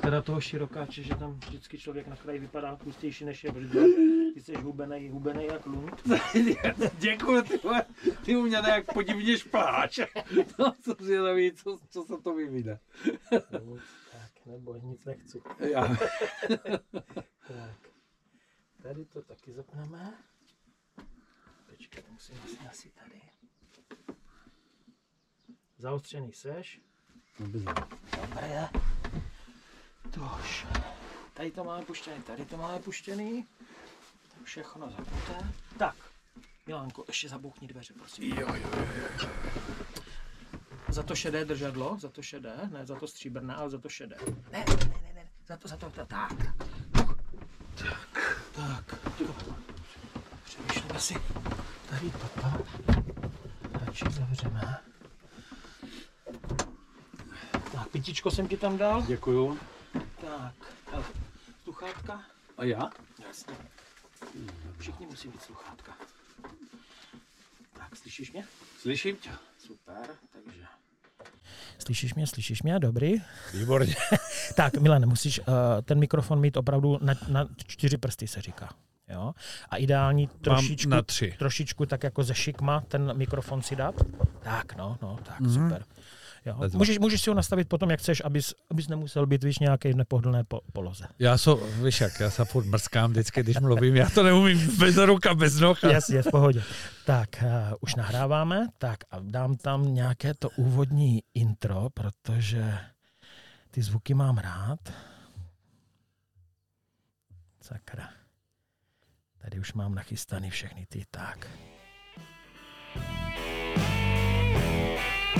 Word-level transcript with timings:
Teda 0.00 0.22
toho 0.22 0.40
širokáče, 0.40 1.02
že 1.02 1.14
tam 1.14 1.34
vždycky 1.34 1.78
člověk 1.78 2.06
na 2.06 2.16
kraji 2.16 2.38
vypadá 2.38 2.76
tlustější 2.76 3.24
než 3.24 3.44
je, 3.44 3.52
protože 3.52 3.80
ty 4.34 4.40
jsi 4.40 4.54
hubenej, 4.54 5.08
hubenej 5.08 5.46
jak 5.46 5.66
lund. 5.66 6.02
Děkuji, 6.98 7.42
ty, 7.42 7.60
ty 8.24 8.36
u 8.36 8.42
mě 8.42 8.56
jak 8.56 8.92
podivně 8.92 9.38
špláč. 9.38 9.98
No, 10.58 10.72
co 10.82 10.94
zvědavý, 11.00 11.52
co, 11.52 11.78
co 11.88 12.02
se 12.02 12.22
to 12.22 12.34
vyvíde. 12.34 12.78
No, 13.32 13.76
tak, 14.12 14.46
nebo 14.46 14.76
nic 14.76 15.04
nechci. 15.04 15.40
Já. 15.58 15.88
Tak, 17.48 17.90
tady 18.82 19.04
to 19.04 19.22
taky 19.22 19.52
zapneme. 19.52 20.14
Počkej, 21.70 22.02
to 22.02 22.12
musím 22.12 22.36
asi 22.70 22.90
tady. 22.90 23.20
Zaostřený 25.78 26.32
seš. 26.32 26.80
Dobré. 27.38 28.68
Tož. 30.10 30.66
Tady 31.34 31.50
to 31.50 31.64
máme 31.64 31.84
puštěný, 31.84 32.22
tady 32.22 32.44
to 32.44 32.56
máme 32.56 32.78
puštěný. 32.78 33.46
To 34.38 34.44
všechno 34.44 34.90
zapnuté. 34.90 35.52
Tak, 35.78 35.94
Milánko, 36.66 37.04
ještě 37.08 37.28
zabouchni 37.28 37.68
dveře, 37.68 37.94
prosím. 37.98 38.24
Jo, 38.38 38.46
jo, 38.54 38.70
jo. 39.22 39.28
Za 40.88 41.02
to 41.02 41.14
šedé 41.14 41.44
držadlo, 41.44 41.96
za 42.00 42.08
to 42.08 42.22
šedé, 42.22 42.56
ne 42.72 42.86
za 42.86 42.96
to 42.96 43.06
stříbrné, 43.06 43.54
ale 43.54 43.70
za 43.70 43.78
to 43.78 43.88
šedé. 43.88 44.16
Ne, 44.52 44.64
ne, 44.68 44.76
ne, 45.02 45.12
ne, 45.14 45.28
za 45.46 45.56
to, 45.56 45.68
za 45.68 45.76
to, 45.76 45.90
tak. 45.90 46.06
Tak, 47.74 48.08
tak. 48.52 48.94
Přemýšlíme 50.44 51.00
si. 51.00 51.14
Tady 51.90 52.10
toto. 52.10 52.64
Radši 53.72 54.04
zavřeme. 54.10 54.76
Tak, 57.72 57.88
pitičko 57.92 58.30
jsem 58.30 58.48
ti 58.48 58.56
tam 58.56 58.78
dal. 58.78 59.02
Děkuju. 59.02 59.58
Tak, 60.26 60.54
hele, 60.92 61.04
sluchátka. 61.62 62.22
A 62.58 62.64
já? 62.64 62.90
Jasně. 63.28 63.54
Všichni 64.78 65.06
musí 65.06 65.28
mít 65.28 65.42
sluchátka. 65.42 65.92
Tak, 67.72 67.96
slyšíš 67.96 68.32
mě? 68.32 68.44
Slyším 68.80 69.16
tě. 69.16 69.30
Super, 69.58 70.06
takže... 70.32 70.62
Slyšíš 71.78 72.14
mě, 72.14 72.26
slyšíš 72.26 72.62
mě, 72.62 72.78
dobrý. 72.78 73.12
Výborně. 73.54 73.94
Tak, 74.56 74.74
Milan, 74.76 75.06
musíš 75.08 75.38
uh, 75.38 75.44
ten 75.84 75.98
mikrofon 75.98 76.40
mít 76.40 76.56
opravdu 76.56 76.98
na, 77.02 77.14
na 77.28 77.48
čtyři 77.66 77.96
prsty, 77.98 78.26
se 78.28 78.42
říká. 78.42 78.68
Jo? 79.08 79.32
A 79.70 79.76
ideální 79.76 80.26
trošičku, 80.26 80.90
na 80.90 81.02
tři. 81.02 81.34
trošičku 81.38 81.86
tak 81.86 82.02
jako 82.02 82.22
ze 82.24 82.34
šikma 82.34 82.80
ten 82.80 83.16
mikrofon 83.16 83.62
si 83.62 83.76
dát. 83.76 83.94
Tak, 84.42 84.76
no, 84.76 84.98
no, 85.02 85.18
tak, 85.24 85.40
Mhm. 85.40 85.50
mm-hmm. 85.50 85.68
super. 85.68 85.84
Jo. 86.46 86.56
Můžeš, 86.72 86.98
můžeš 86.98 87.22
si 87.22 87.30
ho 87.30 87.34
nastavit 87.34 87.68
potom, 87.68 87.90
jak 87.90 88.00
chceš, 88.00 88.22
abys, 88.24 88.54
abys 88.70 88.88
nemusel 88.88 89.26
být 89.26 89.44
víš, 89.44 89.58
nějaké 89.58 89.94
nepohodlné 89.94 90.44
po, 90.44 90.60
poloze. 90.72 91.04
Já 91.18 91.38
so, 91.38 91.66
víš 91.84 92.00
jak, 92.00 92.20
já 92.20 92.30
se 92.30 92.44
furt 92.44 92.66
mrskám 92.66 93.10
vždycky, 93.10 93.42
když 93.42 93.60
mluvím, 93.60 93.96
já 93.96 94.10
to 94.10 94.22
neumím 94.22 94.76
bez 94.78 94.96
ruka, 94.96 95.34
bez 95.34 95.60
noh. 95.60 95.84
Jasně, 95.84 96.22
v 96.22 96.30
pohodě. 96.30 96.62
Tak, 97.06 97.28
uh, 97.42 97.74
už 97.80 97.94
nahráváme, 97.94 98.66
tak 98.78 98.98
a 99.10 99.18
dám 99.20 99.56
tam 99.56 99.94
nějaké 99.94 100.34
to 100.34 100.50
úvodní 100.50 101.22
intro, 101.34 101.88
protože 101.94 102.78
ty 103.70 103.82
zvuky 103.82 104.14
mám 104.14 104.38
rád. 104.38 104.78
Sakra. 107.62 108.08
Tady 109.38 109.58
už 109.60 109.72
mám 109.72 109.94
nachystaný 109.94 110.50
všechny 110.50 110.86
ty, 110.88 111.04
tak. 111.10 111.48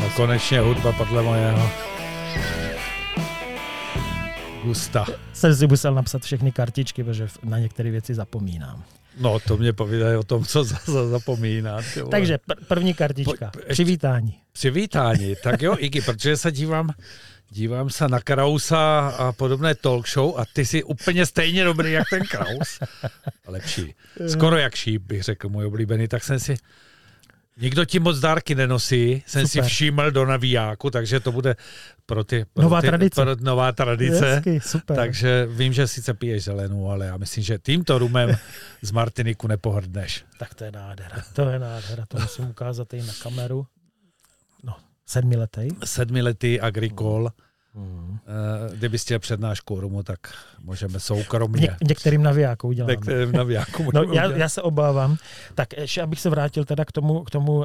No 0.07 0.13
konečně 0.17 0.61
hudba 0.61 0.93
podle 0.93 1.23
mojeho 1.23 1.71
gusta. 4.65 5.07
Jsem 5.33 5.55
si 5.57 5.67
musel 5.67 5.95
napsat 5.95 6.23
všechny 6.23 6.53
kartičky, 6.53 7.05
protože 7.05 7.27
na 7.43 7.59
některé 7.59 7.91
věci 7.91 8.15
zapomínám. 8.15 8.85
No 9.21 9.39
to 9.41 9.57
mě 9.57 9.73
povídají 9.73 10.17
o 10.17 10.23
tom, 10.23 10.45
co 10.45 10.65
za, 10.65 10.79
za 10.87 11.19
vole. 12.01 12.11
Takže 12.11 12.37
pr- 12.37 12.65
první 12.69 12.95
kartička. 12.95 13.51
Ještě- 13.57 13.73
Přivítání. 13.73 14.39
Přivítání, 14.53 15.37
tak 15.43 15.63
jo, 15.63 15.77
Iggy, 15.79 16.01
protože 16.01 16.37
se 16.37 16.53
dívám, 16.53 16.91
dívám 17.51 17.91
se 17.91 18.09
na 18.09 18.21
Krausa 18.21 19.09
a 19.09 19.33
podobné 19.33 19.75
talk 19.75 20.09
show 20.09 20.39
a 20.41 20.45
ty 20.53 20.67
jsi 20.67 20.83
úplně 20.85 21.27
stejně 21.27 21.65
dobrý 21.65 21.93
jak 21.93 22.05
ten 22.11 22.23
Kraus. 22.25 22.79
Lepší. 23.47 23.95
Skoro 24.29 24.57
jak 24.57 24.75
šíp, 24.75 25.03
bych 25.03 25.23
řekl, 25.23 25.49
můj 25.49 25.65
oblíbený, 25.67 26.09
tak 26.09 26.25
jsem 26.25 26.41
si... 26.41 26.57
Nikdo 27.61 27.85
ti 27.85 27.99
moc 27.99 28.19
dárky 28.19 28.55
nenosí, 28.55 29.23
jsem 29.27 29.47
Super. 29.47 29.65
si 29.65 29.69
všímal 29.69 30.11
do 30.11 30.25
navíjáku, 30.25 30.91
takže 30.91 31.21
to 31.21 31.33
bude 31.33 31.57
pro 32.07 32.25
ty... 32.25 32.45
Pro 32.53 32.63
Nová 32.63 32.81
ty, 32.81 32.87
tradice. 32.87 33.23
Pro, 33.23 33.37
nová 33.41 33.73
tradice. 33.73 34.35
Hezky, 34.35 34.61
super. 34.61 34.97
Takže 34.97 35.47
vím, 35.47 35.73
že 35.73 35.89
sice 35.89 36.15
piješ 36.15 36.45
zelenou, 36.45 36.91
ale 36.91 37.07
já 37.07 37.17
myslím, 37.17 37.45
že 37.45 37.59
tímto 37.59 37.99
rumem 37.99 38.37
z 38.83 38.91
Martiniku 38.91 39.49
nepohrdneš. 39.49 40.25
Tak 40.39 40.55
to 40.55 40.65
je 40.65 40.73
nádhera. 40.73 41.17
To 41.33 41.49
je 41.49 41.59
nádhera, 41.59 42.07
to 42.07 42.19
musím 42.19 42.45
ukázat 42.51 42.95
i 42.95 43.03
na 43.03 43.13
kameru. 43.23 43.67
No, 44.63 44.77
sedmiletý. 45.07 45.69
Sedmiletý 45.85 46.61
agrikol. 46.61 47.31
Mm. 47.77 48.19
Eh, 48.27 48.77
Kdybys 48.77 49.03
chtěl 49.03 49.19
přednášku 49.19 49.75
o 49.75 49.81
rumu, 49.81 50.03
tak 50.03 50.19
můžeme 50.63 51.01
soukromně. 51.01 51.61
Ně- 51.61 51.77
některým 51.89 52.23
navijáků 52.23 52.69
uděláme. 52.69 52.93
Některým 52.93 53.33
navijáku 53.33 53.91
No, 53.95 54.03
já, 54.03 54.31
já 54.33 54.49
se 54.49 54.63
obávám. 54.63 55.17
Tak 55.55 55.69
ještě, 55.77 56.03
abych 56.03 56.21
se 56.21 56.31
vrátil 56.31 56.65
teda 56.65 56.85
k 56.85 56.93
tomu, 56.93 57.25
k 57.25 57.31
tomu 57.31 57.57
uh, 57.57 57.65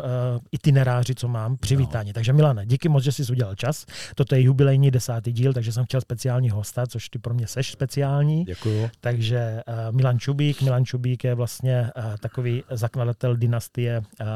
itineráři, 0.51 1.15
co 1.15 1.27
mám, 1.27 1.57
přivítání. 1.57 2.09
No. 2.09 2.13
Takže 2.13 2.33
Milane, 2.33 2.65
díky 2.65 2.89
moc, 2.89 3.03
že 3.03 3.11
jsi 3.11 3.31
udělal 3.31 3.55
čas. 3.55 3.85
Toto 4.15 4.35
je 4.35 4.41
jubilejní 4.41 4.91
desátý 4.91 5.31
díl, 5.31 5.53
takže 5.53 5.71
jsem 5.71 5.85
chtěl 5.85 6.01
speciální 6.01 6.49
hosta, 6.49 6.87
což 6.87 7.09
ty 7.09 7.19
pro 7.19 7.33
mě 7.33 7.47
seš 7.47 7.71
speciální. 7.71 8.45
Děkuju. 8.45 8.89
Takže 9.01 9.61
uh, 9.67 9.95
Milan 9.95 10.19
Čubík. 10.19 10.61
Milan 10.61 10.85
Čubík 10.85 11.23
je 11.23 11.35
vlastně 11.35 11.91
uh, 11.97 12.03
takový 12.17 12.63
zakladatel 12.71 13.35
dynastie 13.35 13.99
uh, 14.21 14.27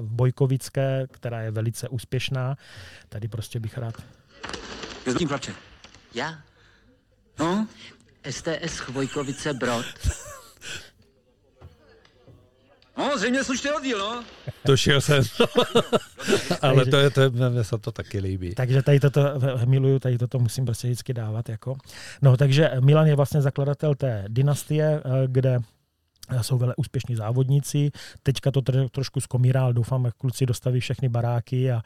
Bojkovické, 0.00 1.06
která 1.10 1.40
je 1.40 1.50
velice 1.50 1.88
úspěšná. 1.88 2.56
Tady 3.08 3.28
prostě 3.28 3.60
bych 3.60 3.78
rád 3.78 3.94
Kdo 5.04 5.12
s 5.12 5.16
tím 5.16 5.28
plače? 5.28 5.54
Já? 6.14 6.38
No? 7.38 7.68
STS 8.30 8.78
Chvojkovice 8.78 9.54
Brod. 9.54 9.86
No, 12.96 13.18
zřejmě 13.18 13.44
slušný 13.44 13.70
oddíl, 13.70 13.98
no. 13.98 14.24
Tušil 14.66 15.00
jsem. 15.00 15.22
Ale 16.62 16.86
to 16.86 16.96
je, 16.96 17.10
to 17.10 17.20
je, 17.20 17.30
mně 17.30 17.64
se 17.64 17.78
to 17.78 17.92
taky 17.92 18.18
líbí. 18.18 18.54
Takže 18.54 18.82
tady 18.82 19.00
toto 19.00 19.20
eh, 19.20 19.66
miluju, 19.66 19.98
tady 19.98 20.18
toto 20.18 20.38
musím 20.38 20.64
prostě 20.64 20.86
vždycky 20.86 21.14
dávat. 21.14 21.48
Jako. 21.48 21.76
No, 22.22 22.36
takže 22.36 22.70
Milan 22.80 23.06
je 23.06 23.16
vlastně 23.16 23.42
zakladatel 23.42 23.94
té 23.94 24.24
dynastie, 24.28 25.02
eh, 25.04 25.26
kde 25.26 25.58
jsou 26.40 26.58
velmi 26.58 26.74
úspěšní 26.76 27.16
závodníci. 27.16 27.90
Teďka 28.22 28.50
to 28.50 28.62
tro, 28.62 28.88
trošku 28.88 29.20
skomírá, 29.20 29.62
ale 29.62 29.72
doufám, 29.72 30.04
jak 30.04 30.14
kluci 30.14 30.46
dostaví 30.46 30.80
všechny 30.80 31.08
baráky 31.08 31.72
a 31.72 31.82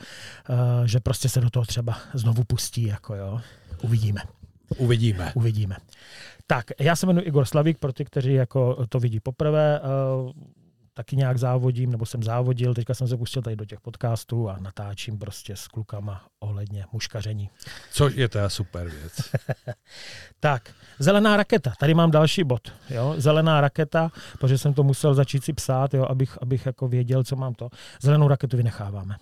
uh, 0.49 0.56
že 0.84 1.00
prostě 1.00 1.28
se 1.28 1.41
do 1.41 1.50
toho 1.50 1.65
třeba 1.65 1.99
znovu 2.15 2.44
pustí. 2.44 2.82
Jako 2.82 3.15
jo. 3.15 3.41
Uvidíme, 3.82 4.21
Uvidíme. 4.77 5.32
uvidíme. 5.34 5.77
Tak, 6.47 6.66
já 6.81 6.97
se 6.97 7.06
jmenuji 7.06 7.27
Igor 7.27 7.44
Slavík, 7.44 7.78
pro 7.78 7.93
ty, 7.93 8.04
kteří 8.04 8.32
jako 8.32 8.87
to 8.88 9.00
vidí 9.00 9.21
poprvé. 9.21 9.81
Uh, 9.81 10.32
taky 10.98 11.16
nějak 11.16 11.38
závodím, 11.38 11.92
nebo 11.92 12.06
jsem 12.06 12.22
závodil, 12.22 12.75
teďka 12.75 12.94
jsem 12.94 13.09
se 13.09 13.16
pustil 13.16 13.42
tady 13.42 13.56
do 13.56 13.64
těch 13.64 13.81
podcastů 13.81 14.48
a 14.48 14.59
natáčím 14.60 15.19
prostě 15.19 15.56
s 15.56 15.69
klukama 15.69 16.25
ohledně 16.41 16.84
muškaření. 16.92 17.50
Což 17.92 18.14
je 18.14 18.28
teda 18.28 18.48
super 18.48 18.88
věc. 18.88 19.20
Tak, 20.41 20.70
zelená 20.98 21.36
raketa, 21.36 21.72
tady 21.81 21.94
mám 21.94 22.10
další 22.10 22.44
bod, 22.44 22.72
jo, 22.91 23.14
zelená 23.16 23.60
raketa, 23.60 24.10
protože 24.38 24.59
jsem 24.59 24.75
to 24.75 24.82
musel 24.82 25.14
začít 25.14 25.44
si 25.44 25.53
psát, 25.53 25.94
jo, 25.94 26.04
abych, 26.04 26.38
abych 26.42 26.66
jako 26.66 26.88
věděl, 26.88 27.25
co 27.25 27.36
mám 27.36 27.54
to. 27.54 27.69
Zelenou 28.03 28.28
raketu 28.28 28.56
vynecháváme. 28.56 29.16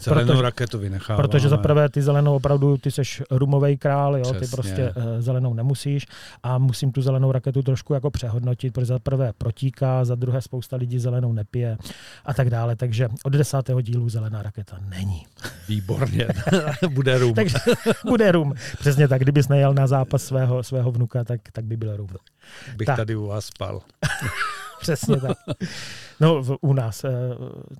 Zelenou 0.00 0.26
Protože- 0.26 0.42
raketu 0.42 0.78
vynecháváme. 0.78 1.28
Protože 1.28 1.48
za 1.48 1.56
prvé 1.56 1.88
ty 1.88 2.02
zelenou 2.02 2.34
opravdu, 2.34 2.76
ty 2.76 2.90
seš 2.90 3.22
rumovej 3.30 3.76
král, 3.76 4.16
jo, 4.16 4.34
ty 4.34 4.46
prostě 4.46 4.90
uh, 4.96 5.02
zelenou 5.18 5.54
nemusíš 5.54 6.06
a 6.42 6.58
musím 6.58 6.92
tu 6.92 7.02
zelenou 7.02 7.32
raketu 7.32 7.62
trošku 7.62 7.94
jako 7.94 8.10
přehodnotit, 8.10 8.72
protože 8.72 8.86
za 8.86 8.98
prvé 8.98 9.32
protíká, 9.38 10.04
za 10.04 10.14
druhé 10.14 10.42
spousta 10.42 10.76
lidí 10.76 10.98
zelenou 10.98 11.32
nepije 11.32 11.78
a 12.24 12.34
tak 12.34 12.50
dále, 12.50 12.76
takže 12.76 13.08
od 13.24 13.32
desátého 13.32 13.80
dílu 13.80 14.08
zelená 14.08 14.42
raketa 14.42 14.78
není. 14.88 15.26
Výborně. 15.68 16.28
Bude 16.88 17.18
rum. 17.18 17.34
Takže 17.34 17.58
bude 18.08 18.32
rum. 18.32 18.54
Přesně 18.78 19.08
tak, 19.08 19.22
kdybys 19.22 19.48
nejel 19.48 19.74
na 19.74 19.86
zápas 19.86 20.22
svého, 20.22 20.62
svého 20.62 20.92
vnuka, 20.92 21.24
tak, 21.24 21.40
tak 21.52 21.64
by 21.64 21.76
byl 21.76 21.96
rum. 21.96 22.08
Bych 22.76 22.86
tak. 22.86 22.96
tady 22.96 23.16
u 23.16 23.26
vás 23.26 23.44
spal. 23.44 23.80
Přesně 24.80 25.16
tak. 25.20 25.38
No 26.20 26.42
v, 26.42 26.56
u 26.60 26.72
nás. 26.72 27.04
eh, 27.04 27.10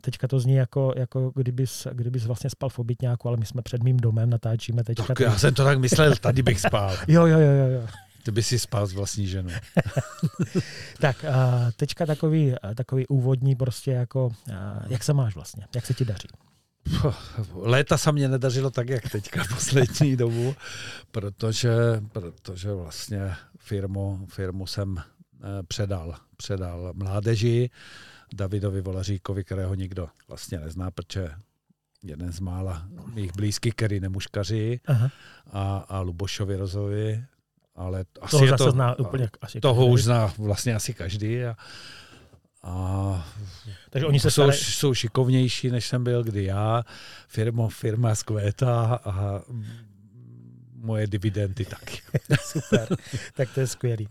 Teďka 0.01 0.29
to 0.29 0.41
zní 0.41 0.55
jako, 0.55 0.93
jako 0.97 1.33
kdybys, 1.35 1.87
kdybys 1.93 2.27
vlastně 2.27 2.51
spal 2.51 2.69
v 2.69 2.79
obytňáku, 2.79 3.29
ale 3.29 3.37
my 3.37 3.47
jsme 3.47 3.63
před 3.63 3.83
mým 3.83 3.97
domem, 3.97 4.31
natáčíme 4.31 4.85
teďka. 4.85 5.05
Tak 5.07 5.21
já 5.21 5.39
jsem 5.39 5.55
to 5.55 5.65
tak 5.65 5.79
myslel, 5.79 6.15
tady 6.17 6.43
bych 6.43 6.61
spal. 6.61 6.97
Jo, 7.09 7.27
jo, 7.27 7.39
jo, 7.39 7.51
jo, 7.53 7.67
jo. 7.67 7.87
Ty 8.23 8.31
by 8.31 8.43
si 8.43 8.59
spal 8.59 8.87
s 8.87 8.93
vlastní 8.93 9.27
ženou. 9.27 9.51
Tak 11.01 11.25
teďka 11.77 12.07
takový, 12.07 12.55
takový 12.75 13.07
úvodní 13.07 13.57
prostě 13.57 13.91
jako, 13.91 14.31
jak 14.89 15.05
se 15.05 15.13
máš 15.13 15.35
vlastně, 15.35 15.67
jak 15.75 15.87
se 15.87 15.95
ti 15.95 16.05
daří? 16.05 16.29
léta 17.55 17.99
se 17.99 18.13
mě 18.13 18.29
nedařilo 18.29 18.71
tak, 18.71 18.89
jak 18.89 19.09
teďka 19.09 19.43
poslední 19.55 20.17
dobu, 20.17 20.55
protože, 21.11 21.71
protože 22.13 22.73
vlastně 22.73 23.33
firmu, 23.59 24.27
firmu 24.29 24.67
jsem 24.67 24.97
předal, 25.69 26.17
předal 26.37 26.93
mládeži, 26.95 27.71
Davidovi 28.35 28.81
Volaříkovi, 28.81 29.45
kterého 29.45 29.75
nikdo 29.75 30.09
vlastně 30.29 30.59
nezná, 30.59 30.91
protože 30.91 31.31
jeden 32.03 32.33
z 32.33 32.41
mála 32.41 32.89
mých 33.15 33.33
blízkých, 33.37 33.75
který 33.75 34.01
nemuškaří, 34.01 34.81
Aha. 34.87 35.11
a, 35.53 35.77
a 35.89 36.01
Lubošovi 36.01 36.57
Rozovi, 36.57 37.25
ale 37.75 38.05
asi 38.21 38.31
Toho 38.31 38.47
je 38.47 38.53
to, 38.53 38.71
zná 38.71 38.99
úplně 38.99 39.31
asi 39.41 39.61
toho 39.61 39.83
každý. 39.83 39.93
už 39.93 40.05
zná 40.05 40.35
vlastně 40.39 40.75
asi 40.75 40.95
každý 40.95 41.45
a, 41.45 41.57
a 42.63 43.29
Takže 43.91 44.07
oni 44.07 44.21
se 44.21 44.31
jsou, 44.31 44.43
starají, 44.43 44.59
jsou 44.59 44.95
šikovnější, 44.95 45.71
než 45.71 45.87
jsem 45.87 46.05
byl 46.05 46.25
kdy 46.25 46.45
já. 46.45 46.85
Firma, 47.29 47.69
firma 47.69 48.15
zkvétá 48.15 49.01
a 49.05 49.43
moje 50.75 51.07
dividendy 51.07 51.65
taky. 51.65 51.99
super, 52.43 52.89
tak 53.35 53.55
to 53.55 53.61
je 53.61 53.67
skvělý. 53.67 54.09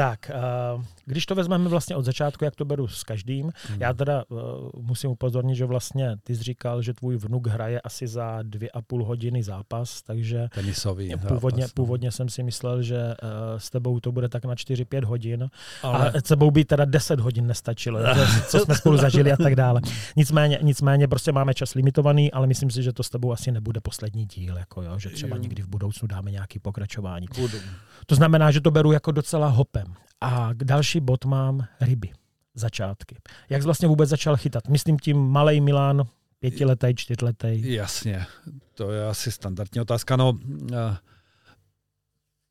Tak, 0.00 0.30
uh, 0.32 0.80
když 1.06 1.26
to 1.26 1.34
vezmeme 1.34 1.68
vlastně 1.68 1.96
od 1.96 2.04
začátku, 2.04 2.44
jak 2.44 2.56
to 2.56 2.64
beru 2.64 2.88
s 2.88 3.04
každým, 3.04 3.52
hmm. 3.68 3.80
já 3.80 3.92
teda 3.92 4.24
uh, 4.28 4.38
musím 4.74 5.10
upozornit, 5.10 5.54
že 5.54 5.64
vlastně 5.64 6.16
ty 6.22 6.36
jsi 6.36 6.42
říkal, 6.42 6.82
že 6.82 6.94
tvůj 6.94 7.16
vnuk 7.16 7.46
hraje 7.46 7.80
asi 7.80 8.06
za 8.08 8.38
dvě 8.42 8.70
a 8.70 8.82
půl 8.82 9.04
hodiny 9.04 9.42
zápas, 9.42 10.02
takže 10.02 10.48
Tenisový 10.54 11.12
původně, 11.28 11.62
zápas, 11.62 11.70
no. 11.70 11.74
původně 11.74 12.12
jsem 12.12 12.28
si 12.28 12.42
myslel, 12.42 12.82
že 12.82 12.96
uh, 12.96 13.28
s 13.58 13.70
tebou 13.70 14.00
to 14.00 14.12
bude 14.12 14.28
tak 14.28 14.44
na 14.44 14.54
4-5 14.54 15.04
hodin, 15.04 15.50
Ale- 15.82 15.98
ale 15.98 16.12
s 16.20 16.22
tebou 16.22 16.50
by 16.50 16.64
teda 16.64 16.84
10 16.84 17.20
hodin 17.20 17.46
nestačilo, 17.46 18.00
co 18.48 18.58
jsme 18.58 18.74
spolu 18.74 18.96
zažili 18.96 19.32
a 19.32 19.36
tak 19.36 19.56
dále. 19.56 19.80
Nicméně, 20.16 20.58
nicméně 20.62 21.08
prostě 21.08 21.32
máme 21.32 21.54
čas 21.54 21.74
limitovaný, 21.74 22.32
ale 22.32 22.46
myslím 22.46 22.70
si, 22.70 22.82
že 22.82 22.92
to 22.92 23.02
s 23.02 23.10
tebou 23.10 23.32
asi 23.32 23.52
nebude 23.52 23.80
poslední 23.80 24.26
díl, 24.26 24.56
jako 24.56 24.82
jo, 24.82 24.98
že 24.98 25.10
třeba 25.10 25.36
někdy 25.36 25.62
v 25.62 25.68
budoucnu 25.68 26.08
dáme 26.08 26.30
nějaký 26.30 26.58
pokračování. 26.58 27.26
Budu. 27.36 27.58
To 28.06 28.14
znamená, 28.14 28.50
že 28.50 28.60
to 28.60 28.70
beru 28.70 28.92
jako 28.92 29.12
docela 29.12 29.48
hopem. 29.48 29.94
A 30.20 30.50
další 30.52 31.00
bod 31.00 31.24
mám 31.24 31.66
ryby. 31.80 32.10
Začátky. 32.54 33.16
Jak 33.48 33.62
jsi 33.62 33.64
vlastně 33.66 33.88
vůbec 33.88 34.10
začal 34.10 34.36
chytat? 34.36 34.68
Myslím 34.68 34.98
tím 34.98 35.18
malej 35.18 35.60
Milan, 35.60 36.02
pětiletý, 36.38 36.94
čtyřletý. 36.96 37.72
Jasně, 37.72 38.26
to 38.74 38.90
je 38.92 39.06
asi 39.06 39.32
standardní 39.32 39.80
otázka. 39.80 40.16
No, 40.16 40.38
eh, 40.72 40.96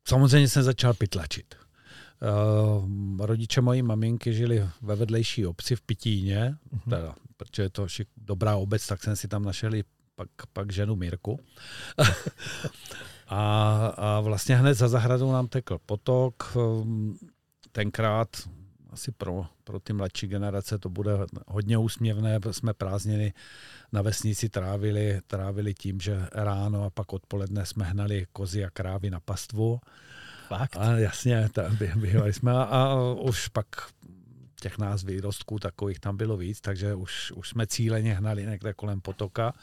samozřejmě 0.08 0.48
jsem 0.48 0.62
začal 0.62 0.94
pytlačit. 0.94 1.54
Eh, 2.22 3.26
Rodiče 3.26 3.60
mojí 3.60 3.82
maminky 3.82 4.34
žili 4.34 4.68
ve 4.82 4.96
vedlejší 4.96 5.46
obci 5.46 5.76
v 5.76 5.82
Pitíně, 5.82 6.54
Mhm. 6.72 6.80
teda, 6.90 7.14
protože 7.36 7.62
je 7.62 7.70
to 7.70 7.88
šik, 7.88 8.08
dobrá 8.16 8.56
obec, 8.56 8.86
tak 8.86 9.02
jsem 9.02 9.16
si 9.16 9.28
tam 9.28 9.42
našel 9.44 9.74
i 9.74 9.84
pak, 10.14 10.28
pak 10.52 10.72
ženu 10.72 10.96
Mirku. 10.96 11.40
a, 13.28 13.86
a 13.96 14.20
vlastně 14.20 14.56
hned 14.56 14.74
za 14.74 14.88
zahradou 14.88 15.32
nám 15.32 15.48
tekl 15.48 15.78
potok. 15.86 16.56
Ehm, 16.56 17.14
Tenkrát 17.72 18.28
asi 18.90 19.12
pro, 19.12 19.46
pro 19.64 19.80
ty 19.80 19.92
mladší 19.92 20.26
generace 20.26 20.78
to 20.78 20.88
bude 20.88 21.12
hodně 21.46 21.78
úsměvné. 21.78 22.40
Jsme 22.50 22.74
prázdniny 22.74 23.32
na 23.92 24.02
vesnici 24.02 24.48
trávili, 24.48 25.20
trávili 25.26 25.74
tím, 25.74 26.00
že 26.00 26.28
ráno 26.32 26.84
a 26.84 26.90
pak 26.90 27.12
odpoledne 27.12 27.66
jsme 27.66 27.84
hnali 27.84 28.26
kozy 28.32 28.64
a 28.64 28.70
krávy 28.70 29.10
na 29.10 29.20
pastvu. 29.20 29.80
Fakt? 30.48 30.76
A 30.76 30.98
jasně, 30.98 31.48
běhali 31.96 32.32
jsme 32.32 32.52
a, 32.52 32.62
a 32.62 32.94
už 33.12 33.48
pak 33.48 33.66
těch 34.60 34.78
nás 34.78 35.04
výrostků 35.04 35.58
takových 35.58 36.00
tam 36.00 36.16
bylo 36.16 36.36
víc, 36.36 36.60
takže 36.60 36.94
už, 36.94 37.32
už 37.32 37.48
jsme 37.48 37.66
cíleně 37.66 38.14
hnali 38.14 38.46
někde 38.46 38.74
kolem 38.74 39.00
potoka 39.00 39.54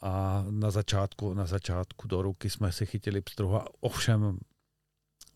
a 0.00 0.44
na 0.50 0.70
začátku, 0.70 1.34
na 1.34 1.46
začátku 1.46 2.08
do 2.08 2.22
ruky 2.22 2.50
jsme 2.50 2.72
si 2.72 2.86
chytili 2.86 3.20
pstruha. 3.20 3.64
Ovšem 3.80 4.38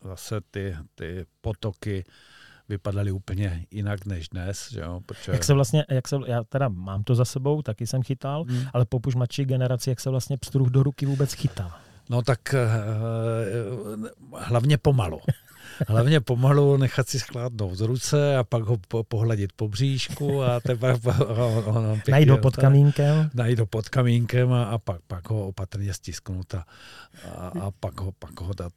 zase 0.03 0.41
ty, 0.51 0.75
ty 0.95 1.25
potoky 1.41 2.05
vypadaly 2.69 3.11
úplně 3.11 3.65
jinak 3.71 4.05
než 4.05 4.29
dnes, 4.29 4.71
že 4.71 4.79
jo, 4.81 5.01
protože... 5.05 5.31
Jak 5.31 5.43
se 5.43 5.53
vlastně, 5.53 5.85
jak 5.89 6.07
se, 6.07 6.15
já 6.25 6.43
teda 6.43 6.67
mám 6.69 7.03
to 7.03 7.15
za 7.15 7.25
sebou, 7.25 7.61
taky 7.61 7.87
jsem 7.87 8.03
chytal, 8.03 8.43
Hmm. 8.43 8.63
ale 8.73 8.85
popuž 8.85 9.15
mladší 9.15 9.45
generaci, 9.45 9.89
jak 9.89 9.99
se 9.99 10.09
vlastně 10.09 10.37
pstruh 10.37 10.67
do 10.67 10.83
ruky 10.83 11.05
vůbec 11.05 11.33
chytá. 11.33 11.81
No 12.09 12.21
tak 12.21 12.53
eh, 12.53 12.67
hlavně 14.37 14.77
pomalu. 14.77 15.19
Hlavně 15.87 16.19
pomalu 16.21 16.77
nechat 16.77 17.09
si 17.09 17.19
skládnout 17.19 17.75
z 17.75 17.81
ruce 17.81 18.37
a 18.37 18.43
pak 18.43 18.63
ho 18.63 18.77
po, 18.87 19.03
pohladit 19.03 19.53
po 19.55 19.67
bříšku 19.67 20.43
a 20.43 20.59
teprve 20.59 21.13
on, 21.65 21.77
on 21.77 21.93
pěkně 21.93 22.11
Najít 22.11 22.29
ho 22.29 22.37
pod 22.37 22.55
kamínkem. 22.55 23.29
najít 23.33 23.59
ho 23.59 23.65
pod 23.65 23.89
kamínkem 23.89 24.53
a, 24.53 24.63
a 24.63 24.77
pak, 24.77 25.01
pak 25.07 25.29
ho 25.29 25.47
opatrně 25.47 25.93
stisknout 25.93 26.53
a, 26.53 26.65
a, 27.35 27.47
a 27.47 27.71
pak, 27.79 28.01
ho, 28.01 28.11
pak 28.11 28.41
ho 28.41 28.53
dát, 28.53 28.73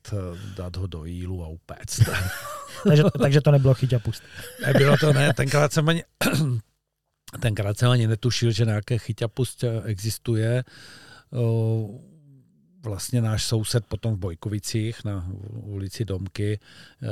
dát 0.56 0.76
ho 0.76 0.86
do 0.86 1.04
jílu 1.04 1.44
a 1.44 1.48
upéct. 1.48 2.00
Takže, 2.88 3.02
takže 3.20 3.40
to 3.40 3.50
nebylo 3.50 3.74
chyť 3.74 3.92
a 3.92 3.98
pust. 3.98 4.22
Nebylo 4.66 4.96
to, 4.96 5.12
ne, 5.12 5.34
tenkrát 5.34 5.72
jsem 5.72 5.88
ani, 5.88 6.04
tenkrát 7.40 7.78
jsem 7.78 7.90
ani 7.90 8.06
netušil, 8.06 8.50
že 8.50 8.64
nějaké 8.64 8.98
chyťapust 8.98 9.64
existuje. 9.84 10.64
O, 11.32 11.88
Vlastně 12.84 13.22
náš 13.22 13.44
soused 13.44 13.86
potom 13.86 14.14
v 14.14 14.18
Bojkovicích 14.18 15.04
na 15.04 15.28
ulici 15.50 16.04
Domky, 16.04 16.60
eh, 17.02 17.08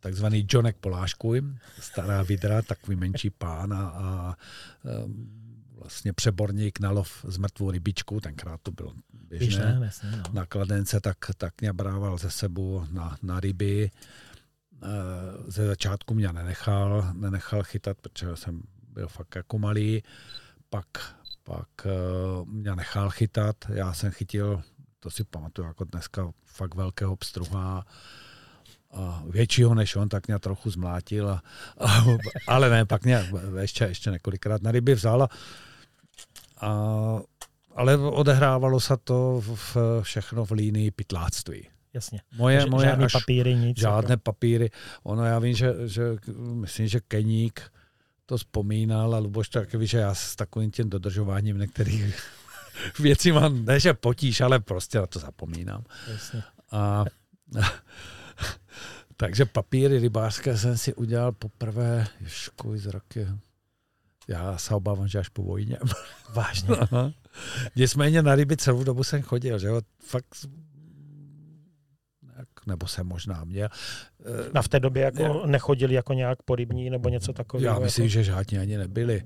takzvaný 0.00 0.46
Johnek 0.48 0.76
Poláškuj, 0.76 1.42
stará 1.80 2.22
vidra, 2.22 2.62
takový 2.62 2.96
menší 2.96 3.30
pán 3.30 3.72
a, 3.72 3.88
a 3.88 4.36
eh, 4.84 4.88
vlastně 5.74 6.12
přeborník 6.12 6.80
na 6.80 6.90
lov 6.90 7.24
z 7.28 7.36
mrtvou 7.36 7.70
rybičku, 7.70 8.20
tenkrát 8.20 8.60
to 8.62 8.70
bylo 8.70 8.94
běžné 9.28 9.78
jasně, 9.82 10.10
no. 10.10 10.22
na 10.32 10.46
kladence, 10.46 11.00
tak, 11.00 11.16
tak 11.36 11.60
mě 11.60 11.72
brával 11.72 12.18
ze 12.18 12.30
sebou 12.30 12.86
na, 12.90 13.16
na 13.22 13.40
ryby. 13.40 13.90
Eh, 14.82 14.86
Ze 15.46 15.66
začátku 15.66 16.14
mě 16.14 16.32
nenechal, 16.32 17.10
nenechal 17.12 17.62
chytat, 17.62 17.96
protože 18.00 18.36
jsem 18.36 18.62
byl 18.88 19.08
fakt 19.08 19.34
jako 19.34 19.58
malý. 19.58 20.02
Pak, 20.70 20.86
pak 21.44 21.68
mě 22.44 22.76
nechal 22.76 23.10
chytat. 23.10 23.56
Já 23.68 23.92
jsem 23.92 24.10
chytil, 24.10 24.62
to 25.00 25.10
si 25.10 25.24
pamatuju 25.24 25.68
jako 25.68 25.84
dneska, 25.84 26.32
fakt 26.44 26.74
velkého 26.74 27.16
pstruha 27.16 27.84
a 28.92 29.22
většího 29.30 29.74
než 29.74 29.96
on, 29.96 30.08
tak 30.08 30.26
mě 30.28 30.38
trochu 30.38 30.70
zmlátil. 30.70 31.30
A, 31.30 31.42
a, 31.80 32.04
ale 32.46 32.70
ne, 32.70 32.84
pak 32.84 33.04
mě 33.04 33.30
ještě, 33.60 33.84
ještě 33.84 34.10
několikrát 34.10 34.62
na 34.62 34.70
ryby 34.70 34.94
vzal. 34.94 35.22
A, 35.22 35.28
a, 36.60 36.70
ale 37.74 37.96
odehrávalo 37.96 38.80
se 38.80 38.96
to 39.04 39.42
v, 39.44 39.76
všechno 40.02 40.44
v 40.44 40.50
línii 40.50 40.90
pytláctví. 40.90 41.68
Jasně. 41.94 42.20
Moje, 42.38 42.60
Ž- 42.60 42.66
moje 42.66 42.88
žádný 42.88 43.04
až, 43.04 43.12
papíry, 43.12 43.54
nic. 43.54 43.78
žádné 43.78 44.12
Jako. 44.12 44.22
papíry. 44.22 44.70
Ono, 45.02 45.24
já 45.24 45.38
vím, 45.38 45.54
že, 45.54 45.74
že 45.86 46.02
myslím, 46.36 46.88
že 46.88 47.00
Keník 47.00 47.72
to 48.26 48.36
vzpomínal 48.36 49.14
a 49.14 49.18
Luboš 49.18 49.48
taky 49.48 49.76
ví, 49.76 49.86
že 49.86 49.98
já 49.98 50.14
s 50.14 50.36
takovým 50.36 50.70
tím 50.70 50.90
dodržováním 50.90 51.58
některých 51.58 52.24
věcí 52.98 53.32
mám, 53.32 53.64
ne 53.64 53.80
že 53.80 53.94
potíž, 53.94 54.40
ale 54.40 54.60
prostě 54.60 54.98
na 54.98 55.06
to 55.06 55.18
zapomínám. 55.18 55.84
Jasně. 56.12 56.42
A, 56.70 57.04
takže 59.16 59.44
papíry 59.44 59.98
rybářské 59.98 60.58
jsem 60.58 60.78
si 60.78 60.94
udělal 60.94 61.32
poprvé, 61.32 62.06
ježkuj 62.20 62.78
z 62.78 62.86
roky. 62.86 63.26
Já 64.28 64.58
se 64.58 64.74
obávám, 64.74 65.08
že 65.08 65.18
až 65.18 65.28
po 65.28 65.42
vojně. 65.42 65.78
Vážně. 66.34 66.76
Aha. 66.76 67.12
Nicméně 67.76 68.22
na 68.22 68.34
ryby 68.34 68.56
celou 68.56 68.84
dobu 68.84 69.04
jsem 69.04 69.22
chodil, 69.22 69.58
že 69.58 69.66
jo, 69.66 69.80
fakt 70.06 70.34
nebo 72.66 72.86
jsem 72.86 73.06
možná 73.06 73.44
měl. 73.44 73.68
Eh, 74.24 74.50
A 74.54 74.62
v 74.62 74.68
té 74.68 74.80
době 74.80 75.02
jako 75.02 75.46
nechodili 75.46 75.94
jako 75.94 76.12
nějak 76.12 76.42
po 76.42 76.54
rybní 76.54 76.90
nebo 76.90 77.08
něco 77.08 77.32
takového? 77.32 77.74
Já 77.74 77.78
myslím, 77.78 78.04
jako... 78.04 78.12
že 78.12 78.24
žádní 78.24 78.58
ani 78.58 78.78
nebyli. 78.78 79.22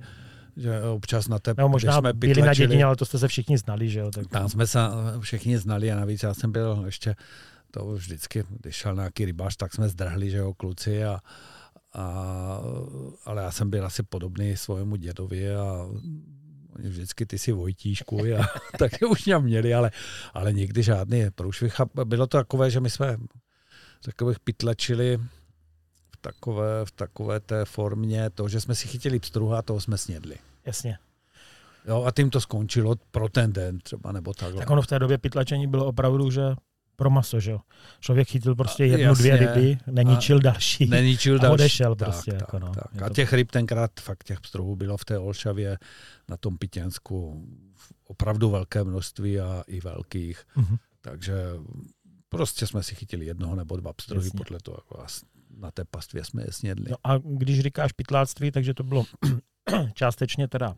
Že 0.56 0.82
občas 0.82 1.28
na 1.28 1.38
té, 1.38 1.54
Nebo 1.56 1.68
možná 1.68 1.98
jsme 1.98 2.12
byli 2.12 2.42
na 2.42 2.54
dědině, 2.54 2.84
ale 2.84 2.96
to 2.96 3.04
jste 3.04 3.18
se 3.18 3.28
všichni 3.28 3.58
znali, 3.58 3.88
že 3.88 4.00
jo? 4.00 4.10
Tak... 4.10 4.26
Tam 4.26 4.48
jsme 4.48 4.66
se 4.66 4.78
všichni 5.20 5.58
znali 5.58 5.92
a 5.92 5.96
navíc 5.96 6.22
já 6.22 6.34
jsem 6.34 6.52
byl 6.52 6.82
ještě, 6.86 7.14
to 7.70 7.84
už 7.84 8.00
vždycky, 8.00 8.44
když 8.60 8.74
šel 8.74 8.94
nějaký 8.94 9.24
rybář, 9.24 9.56
tak 9.56 9.74
jsme 9.74 9.88
zdrhli, 9.88 10.30
že 10.30 10.36
jo, 10.36 10.54
kluci 10.54 11.04
a, 11.04 11.18
a 11.94 12.60
ale 13.24 13.42
já 13.42 13.50
jsem 13.50 13.70
byl 13.70 13.86
asi 13.86 14.02
podobný 14.02 14.56
svému 14.56 14.96
dědovi 14.96 15.54
a 15.54 15.88
oni 16.76 16.88
vždycky 16.88 17.26
ty 17.26 17.38
si 17.38 17.52
Vojtíšku 17.52 18.20
a 18.38 18.46
taky 18.78 19.04
už 19.04 19.26
mě 19.26 19.38
měli, 19.38 19.74
ale, 19.74 19.90
ale 20.34 20.52
nikdy 20.52 20.82
žádný 20.82 21.30
průšvih. 21.34 21.80
A 21.80 22.04
bylo 22.04 22.26
to 22.26 22.36
takové, 22.36 22.70
že 22.70 22.80
my 22.80 22.90
jsme 22.90 23.16
takových 24.04 24.40
pytlačili 24.40 25.18
takové, 26.24 26.84
v 26.84 26.90
takové 26.90 27.40
té 27.40 27.64
formě, 27.64 28.30
to, 28.30 28.48
že 28.48 28.60
jsme 28.60 28.74
si 28.74 28.88
chytili 28.88 29.18
pstruha 29.18 29.58
a 29.58 29.62
toho 29.62 29.80
jsme 29.80 29.98
snědli. 29.98 30.36
Jasně. 30.66 30.98
Jo, 31.88 32.04
a 32.04 32.10
tím 32.10 32.30
to 32.30 32.40
skončilo 32.40 32.94
pro 33.10 33.28
ten 33.28 33.52
den 33.52 33.78
třeba, 33.78 34.12
nebo 34.12 34.34
takhle. 34.34 34.58
Tak 34.58 34.70
ono 34.70 34.82
v 34.82 34.86
té 34.86 34.98
době 34.98 35.18
pytlačení 35.18 35.66
bylo 35.66 35.86
opravdu, 35.86 36.30
že 36.30 36.42
pro 36.96 37.10
maso, 37.10 37.40
že 37.40 37.50
jo. 37.50 37.60
Člověk 38.00 38.28
chytil 38.28 38.54
prostě 38.54 38.82
A, 38.82 38.86
jednu, 38.86 39.06
jasně. 39.06 39.22
dvě 39.22 39.36
ryby, 39.36 39.78
neničil 39.86 40.40
další. 40.40 40.86
Neničil 40.86 41.34
A 41.38 41.38
další. 41.38 41.54
odešel 41.54 41.94
tak, 41.94 42.08
prostě, 42.08 42.30
tak, 42.30 42.40
jako 42.40 42.58
no. 42.58 42.72
tak. 42.74 43.02
A 43.02 43.08
těch 43.08 43.32
ryb 43.32 43.50
tenkrát, 43.50 43.90
fakt 44.00 44.24
těch 44.24 44.40
pstruhů 44.40 44.76
bylo 44.76 44.96
v 44.96 45.04
té 45.04 45.18
Olšavě 45.18 45.78
na 46.28 46.36
tom 46.36 46.58
Pitěnsku 46.58 47.46
opravdu 48.06 48.50
velké 48.50 48.84
množství 48.84 49.40
a 49.40 49.64
i 49.66 49.80
velkých. 49.80 50.44
Mhm. 50.56 50.76
Takže 51.00 51.34
prostě 52.28 52.66
jsme 52.66 52.82
si 52.82 52.94
chytili 52.94 53.26
jednoho 53.26 53.54
nebo 53.56 53.76
dva 53.76 53.92
pstruhy 53.92 54.26
Jasně. 54.26 54.38
podle 54.38 54.58
toho, 54.62 54.76
jako 54.78 55.04
na 55.58 55.70
té 55.70 55.84
pastvě 55.84 56.24
jsme 56.24 56.42
je 56.42 56.52
snědli. 56.52 56.86
No 56.90 56.96
a 57.04 57.18
když 57.18 57.60
říkáš 57.60 57.92
pytláctví, 57.92 58.50
takže 58.50 58.74
to 58.74 58.82
bylo 58.82 59.04
částečně 59.94 60.48
teda 60.48 60.76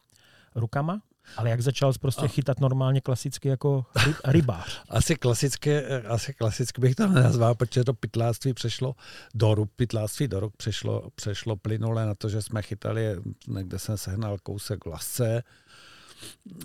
rukama, 0.55 1.03
ale 1.37 1.51
jak 1.51 1.61
začal 1.61 1.93
jsi 1.93 1.99
prostě 1.99 2.25
A- 2.25 2.29
chytat 2.29 2.61
normálně 2.61 3.01
klasicky 3.01 3.49
jako 3.49 3.85
ryb, 4.07 4.17
rybář. 4.25 4.83
Asi 4.89 5.17
klasické, 5.17 6.03
asi 6.03 6.35
klasicky 6.35 6.81
bych 6.81 6.95
to 6.95 7.07
nenazval, 7.07 7.55
protože 7.55 7.85
to 7.85 7.95
pytláctví 7.95 8.55
přešlo 8.55 8.95
do 9.35 9.55
ruk, 9.55 9.71
pytláctví 9.77 10.29
do 10.29 10.41
ruk 10.41 10.57
přešlo, 10.57 11.11
přešlo 11.15 11.57
plynule 11.57 12.07
na 12.07 12.15
to, 12.15 12.29
že 12.29 12.43
jsme 12.43 12.63
chytali, 12.63 13.17
někde 13.49 13.79
jsem 13.79 13.97
sehnal 13.99 14.39
kousek 14.43 14.87
lasce, 14.87 15.43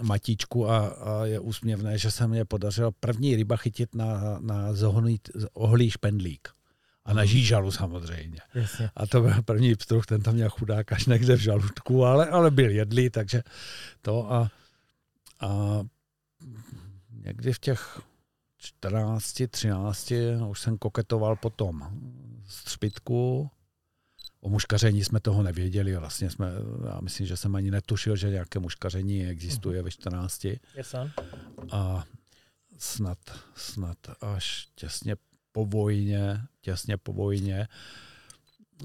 matičku 0.04 0.70
a, 0.70 0.88
a 0.88 1.26
je 1.26 1.40
úsměvné, 1.40 1.98
že 1.98 2.12
se 2.12 2.28
mě 2.28 2.46
podařilo 2.46 2.92
první 2.92 3.36
ryba 3.36 3.56
chytit 3.58 3.96
na, 3.96 4.40
na 4.40 4.74
zohlý, 4.74 5.20
ohlý 5.54 5.90
špendlík. 5.90 6.50
A 7.06 7.14
na 7.14 7.26
žížalu 7.26 7.72
samozřejmě. 7.72 8.40
Jasně. 8.56 8.90
A 8.96 9.08
to 9.08 9.22
byl 9.22 9.42
první 9.46 9.76
pstruh, 9.76 10.06
ten 10.06 10.22
tam 10.22 10.34
měl 10.34 10.50
chudák 10.50 10.92
až 10.92 11.06
někde 11.06 11.36
v 11.36 11.40
žaludku, 11.40 12.06
ale, 12.06 12.30
ale 12.30 12.52
byl 12.52 12.70
jedlý, 12.70 13.10
takže 13.10 13.44
to 14.02 14.34
a, 14.34 14.52
a 15.40 15.82
někdy 17.10 17.54
v 17.54 17.60
těch 17.60 18.02
14, 18.58 19.42
13 19.50 20.12
už 20.48 20.60
jsem 20.60 20.78
koketoval 20.78 21.36
potom 21.36 21.90
střpitku. 22.48 23.50
O 24.42 24.50
muškaření 24.50 25.04
jsme 25.04 25.20
toho 25.20 25.44
nevěděli, 25.44 25.96
vlastně 25.96 26.30
jsme, 26.30 26.52
já 26.88 27.00
myslím, 27.02 27.28
že 27.28 27.38
jsem 27.38 27.56
ani 27.56 27.72
netušil, 27.72 28.16
že 28.16 28.30
nějaké 28.30 28.60
muškaření 28.60 29.26
existuje 29.26 29.82
ve 29.84 29.92
14 29.92 30.46
Jesan. 30.76 31.12
a 31.72 32.04
snad, 32.78 33.18
snad 33.56 33.98
až 34.22 34.68
těsně 34.76 35.16
po 35.52 35.66
vojně, 35.66 36.42
těsně 36.62 36.98
po 36.98 37.14
vojně, 37.14 37.68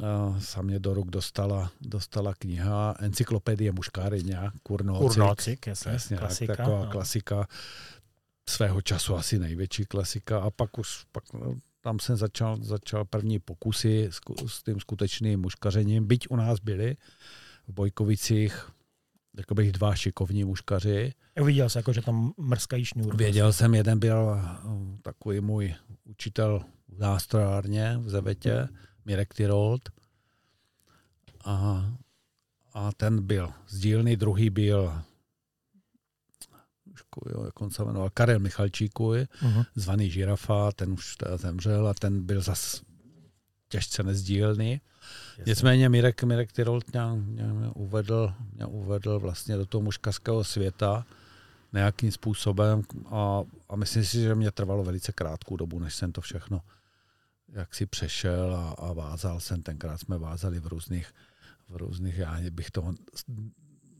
a 0.02 0.40
se 0.40 0.62
mě 0.62 0.78
do 0.78 0.94
ruk 0.94 1.10
dostala, 1.10 1.70
dostala 1.80 2.34
kniha 2.34 2.94
Encyklopedie 2.98 3.72
muškáryňa 3.72 4.52
Kurnocik. 4.62 5.14
Kurnocik, 5.14 5.66
jasně, 5.66 5.92
Jasně, 5.92 6.16
klasika, 6.16 6.46
klasika, 6.46 6.56
taková 6.56 6.84
no. 6.84 6.90
klasika 6.90 7.48
svého 8.48 8.82
času 8.82 9.16
asi 9.16 9.38
největší 9.38 9.84
klasika 9.84 10.40
a 10.40 10.50
pak 10.50 10.78
už 10.78 11.04
pak, 11.12 11.32
no, 11.32 11.54
tam 11.80 11.98
jsem 11.98 12.16
začal, 12.16 12.56
začal 12.60 13.04
první 13.04 13.38
pokusy 13.38 14.08
s, 14.10 14.20
s 14.46 14.62
tím 14.62 14.80
skutečným 14.80 15.40
muškařením, 15.40 16.06
byť 16.06 16.26
u 16.30 16.36
nás 16.36 16.60
byli 16.60 16.96
v 17.68 17.72
Bojkovicích 17.72 18.70
jako 19.36 19.54
bych 19.54 19.72
dva 19.72 19.94
šikovní 19.94 20.44
muškaři. 20.44 21.12
Viděl 21.44 21.68
jsi, 21.70 21.78
jako, 21.78 21.92
že 21.92 22.02
tam 22.02 22.32
mrskají 22.38 22.84
šňůru. 22.84 23.16
Věděl 23.16 23.52
jsem, 23.52 23.74
jeden 23.74 23.98
byl 23.98 24.18
uh, 24.18 24.98
takový 25.02 25.40
můj 25.40 25.74
učitel 26.04 26.64
v 26.88 26.98
nástrojárně 26.98 27.98
v 27.98 28.10
Zevetě, 28.10 28.68
Mirek 29.04 29.34
Tyrold. 29.34 29.88
A, 31.44 31.86
a 32.74 32.92
ten 32.92 33.26
byl 33.26 33.52
z 33.68 33.78
dílny, 33.78 34.16
druhý 34.16 34.50
byl 34.50 34.92
už 36.92 37.02
jo, 37.32 37.44
jak 37.44 37.60
on 37.60 37.70
se 37.70 37.84
jmenoval, 37.84 38.10
Karel 38.14 38.38
Michalčíku, 38.38 39.12
Uh-huh. 39.12 39.66
zvaný 39.74 40.10
Žirafa, 40.10 40.72
ten 40.72 40.92
už 40.92 41.16
teda 41.16 41.36
zemřel 41.36 41.88
a 41.88 41.94
ten 41.94 42.26
byl 42.26 42.40
zas 42.40 42.82
těžce 43.68 44.02
nezdílný. 44.02 44.80
Nicméně 45.46 45.88
Mirek, 45.88 46.22
Mirek 46.22 46.52
Tyrolt 46.52 46.92
mě, 46.92 47.00
mě, 47.06 47.44
uvedl, 47.74 48.32
mě 48.54 48.66
uvedl 48.66 49.18
vlastně 49.18 49.56
do 49.56 49.66
toho 49.66 49.82
muškařského 49.82 50.44
světa 50.44 51.06
nějakým 51.72 52.12
způsobem 52.12 52.82
a, 53.06 53.42
a 53.68 53.76
myslím 53.76 54.04
si, 54.04 54.20
že 54.20 54.34
mě 54.34 54.50
trvalo 54.50 54.84
velice 54.84 55.12
krátkou 55.12 55.56
dobu, 55.56 55.78
než 55.78 55.94
jsem 55.94 56.12
to 56.12 56.20
všechno 56.20 56.60
jak 57.52 57.74
si 57.74 57.86
přešel 57.86 58.56
a, 58.56 58.70
a 58.70 58.92
vázal 58.92 59.40
jsem. 59.40 59.62
Tenkrát 59.62 59.98
jsme 59.98 60.18
vázali 60.18 60.60
v 60.60 60.66
různých, 60.66 61.12
v 61.68 61.76
různých, 61.76 62.18
já 62.18 62.36
bych 62.50 62.70
toho 62.70 62.94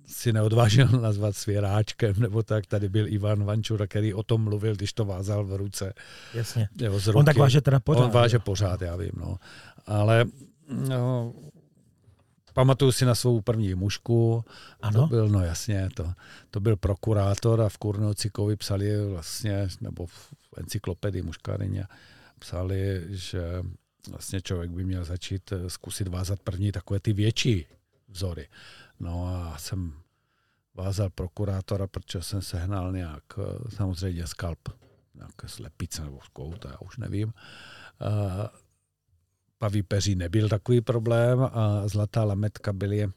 si 0.06 0.32
neodvážil 0.32 0.88
nazvat 1.00 1.36
svěráčkem, 1.36 2.14
nebo 2.18 2.42
tak. 2.42 2.66
Tady 2.66 2.88
byl 2.88 3.08
Ivan 3.08 3.44
Vančura, 3.44 3.86
který 3.86 4.14
o 4.14 4.22
tom 4.22 4.44
mluvil, 4.44 4.76
když 4.76 4.92
to 4.92 5.04
vázal 5.04 5.44
v 5.44 5.56
ruce. 5.56 5.92
Jasně. 6.34 6.68
Jo, 6.80 6.98
z 7.00 7.06
ruky. 7.06 7.18
On 7.18 7.24
tak 7.24 7.36
váže 7.36 7.60
teda 7.60 7.80
pořád. 7.80 8.04
On 8.04 8.10
váže 8.10 8.38
pořád, 8.38 8.82
já 8.82 8.96
vím, 8.96 9.12
no. 9.16 9.38
Ale 9.86 10.24
no, 10.68 11.34
pamatuju 12.56 12.92
si 12.92 13.04
na 13.04 13.14
svou 13.14 13.40
první 13.40 13.74
mužku. 13.74 14.44
Ano? 14.80 15.00
To 15.00 15.06
byl, 15.06 15.28
no 15.28 15.40
jasně, 15.40 15.88
to, 15.94 16.12
to 16.50 16.60
byl 16.60 16.76
prokurátor 16.76 17.60
a 17.60 17.68
v 17.68 17.78
Kurnocikovi 17.78 18.56
psali 18.56 19.06
vlastně, 19.06 19.68
nebo 19.80 20.06
v 20.06 20.32
encyklopedii 20.56 21.22
muškáryně 21.22 21.86
psali, 22.38 23.04
že 23.08 23.62
vlastně 24.10 24.40
člověk 24.40 24.70
by 24.70 24.84
měl 24.84 25.04
začít 25.04 25.52
eh, 25.52 25.70
zkusit 25.70 26.08
vázat 26.08 26.40
první 26.40 26.72
takové 26.72 27.00
ty 27.00 27.12
větší 27.12 27.66
vzory. 28.08 28.48
No 29.00 29.28
a 29.28 29.58
jsem 29.58 29.92
vázal 30.74 31.10
prokurátora, 31.10 31.86
protože 31.86 32.22
jsem 32.22 32.42
sehnal 32.42 32.92
nějak, 32.92 33.24
eh, 33.38 33.70
samozřejmě 33.76 34.26
skalp, 34.26 34.68
nějaké 35.14 35.48
slepice 35.48 36.04
nebo 36.04 36.20
skout, 36.24 36.64
já 36.64 36.78
už 36.80 36.96
nevím. 36.96 37.32
A 38.00 38.52
paví 39.58 39.82
peří 39.82 40.14
nebyl 40.14 40.48
takový 40.48 40.80
problém 40.80 41.40
a 41.52 41.88
zlatá 41.88 42.24
lametka 42.24 42.72
byly, 42.72 43.08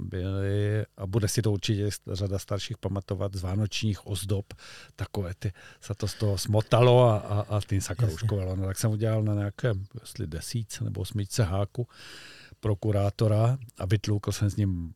byly 0.00 0.84
a 0.96 1.06
bude 1.06 1.28
si 1.28 1.42
to 1.42 1.52
určitě 1.52 1.90
řada 2.12 2.38
starších 2.38 2.78
pamatovat, 2.78 3.34
z 3.34 3.42
vánočních 3.42 4.06
ozdob, 4.06 4.54
takové 4.96 5.32
ty, 5.38 5.52
se 5.80 5.94
to 5.94 6.08
z 6.08 6.14
toho 6.14 6.38
smotalo 6.38 7.08
a, 7.08 7.18
a, 7.18 7.56
a 7.56 7.60
tím 7.60 7.80
se 7.80 7.94
kroužkovalo. 7.94 8.56
No, 8.56 8.66
tak 8.66 8.78
jsem 8.78 8.90
udělal 8.90 9.22
na 9.22 9.34
nějakém, 9.34 9.84
jestli 10.00 10.26
desíce 10.26 10.84
nebo 10.84 11.00
osmičce 11.00 11.42
háku 11.42 11.86
prokurátora 12.60 13.58
a 13.78 13.86
vytloukl 13.86 14.32
jsem 14.32 14.50
s 14.50 14.56
ním 14.56 14.92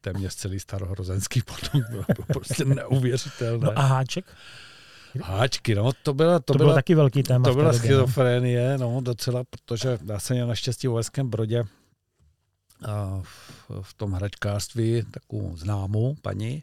téměř 0.00 0.34
celý 0.34 0.60
starohrozenský 0.60 1.42
potom. 1.42 1.82
Bylo 1.90 2.04
to 2.16 2.22
prostě 2.22 2.64
neuvěřitelné. 2.74 3.66
No 3.66 3.78
a 3.78 3.82
háček? 3.82 4.24
Háčky, 5.22 5.74
no, 5.74 5.92
to 6.02 6.14
byla, 6.14 6.38
to, 6.38 6.52
To, 6.52 6.58
byla, 6.58 6.66
bylo 6.66 6.74
taky 6.74 6.94
velký 6.94 7.22
téma. 7.22 7.44
to 7.44 7.54
byla 7.54 7.72
no. 7.72 7.78
schizofrenie, 7.78 8.78
no, 8.78 9.00
docela, 9.00 9.44
protože 9.44 9.98
já 10.06 10.18
jsem 10.18 10.36
měl 10.36 10.46
naštěstí 10.46 10.88
v 10.88 10.90
Uherském 10.90 11.30
Brodě 11.30 11.64
a 12.86 13.20
v, 13.22 13.60
v 13.82 13.94
tom 13.94 14.12
hračkářství 14.12 15.02
takovou 15.10 15.56
známou 15.56 16.14
paní 16.22 16.62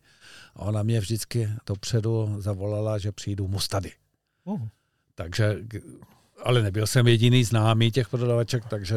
a 0.55 0.59
ona 0.59 0.83
mě 0.83 0.99
vždycky 0.99 1.49
dopředu 1.67 2.35
zavolala, 2.37 2.97
že 2.97 3.11
přijdu 3.11 3.47
mustady. 3.47 3.91
Uh, 4.43 4.67
Takže, 5.15 5.57
ale 6.43 6.61
nebyl 6.61 6.87
jsem 6.87 7.07
jediný 7.07 7.43
známý 7.43 7.91
těch 7.91 8.09
prodavaček, 8.09 8.65
takže 8.65 8.95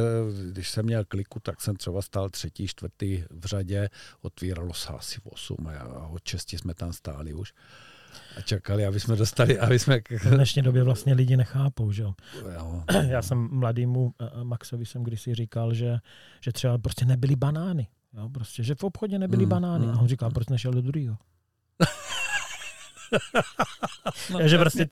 když 0.51 0.71
jsem 0.71 0.85
měl 0.85 1.05
kliku, 1.05 1.41
tak 1.41 1.61
jsem 1.61 1.77
třeba 1.77 2.03
stál 2.03 2.31
třetí, 2.31 2.67
čtvrtý 2.69 3.25
v 3.31 3.45
řadě, 3.45 3.89
otvíralo 4.23 4.75
se 4.75 4.89
asi 4.89 5.21
v 5.21 5.27
8 5.27 5.57
a, 5.67 6.07
od 6.07 6.25
6 6.25 6.53
jsme 6.53 6.75
tam 6.75 6.93
stáli 6.93 7.35
už 7.35 7.53
a 8.37 8.41
čekali, 8.41 8.87
aby 8.87 9.01
jsme 9.01 9.17
dostali, 9.17 9.59
aby 9.59 9.79
jsme... 9.79 10.01
v 10.19 10.31
dnešní 10.35 10.63
době 10.63 10.83
vlastně 10.83 11.15
lidi 11.15 11.37
nechápou, 11.37 11.93
že 11.93 12.03
jo. 12.03 12.15
Jo, 12.55 12.83
Já 13.09 13.23
jsem 13.23 13.49
mladýmu 13.53 14.15
eh, 14.21 14.45
Maxovi 14.45 14.87
jsem 14.87 15.03
kdysi 15.05 15.35
říkal, 15.35 15.75
že, 15.75 15.99
že 16.41 16.53
třeba 16.53 16.79
prostě 16.79 17.05
nebyly 17.05 17.37
banány. 17.37 17.89
Jo, 18.15 18.29
prostě, 18.29 18.63
že 18.63 18.75
v 18.75 18.85
obchodě 18.85 19.19
nebyly 19.19 19.43
Mm, 19.45 19.49
banány. 19.51 19.87
mm. 19.87 19.93
A 19.93 20.01
on 20.01 20.09
říkal, 20.09 20.31
proč 20.31 20.49
nešel 20.49 20.73
do 20.73 20.83
druhého? 20.83 21.17
že 24.45 24.59
prostě 24.59 24.87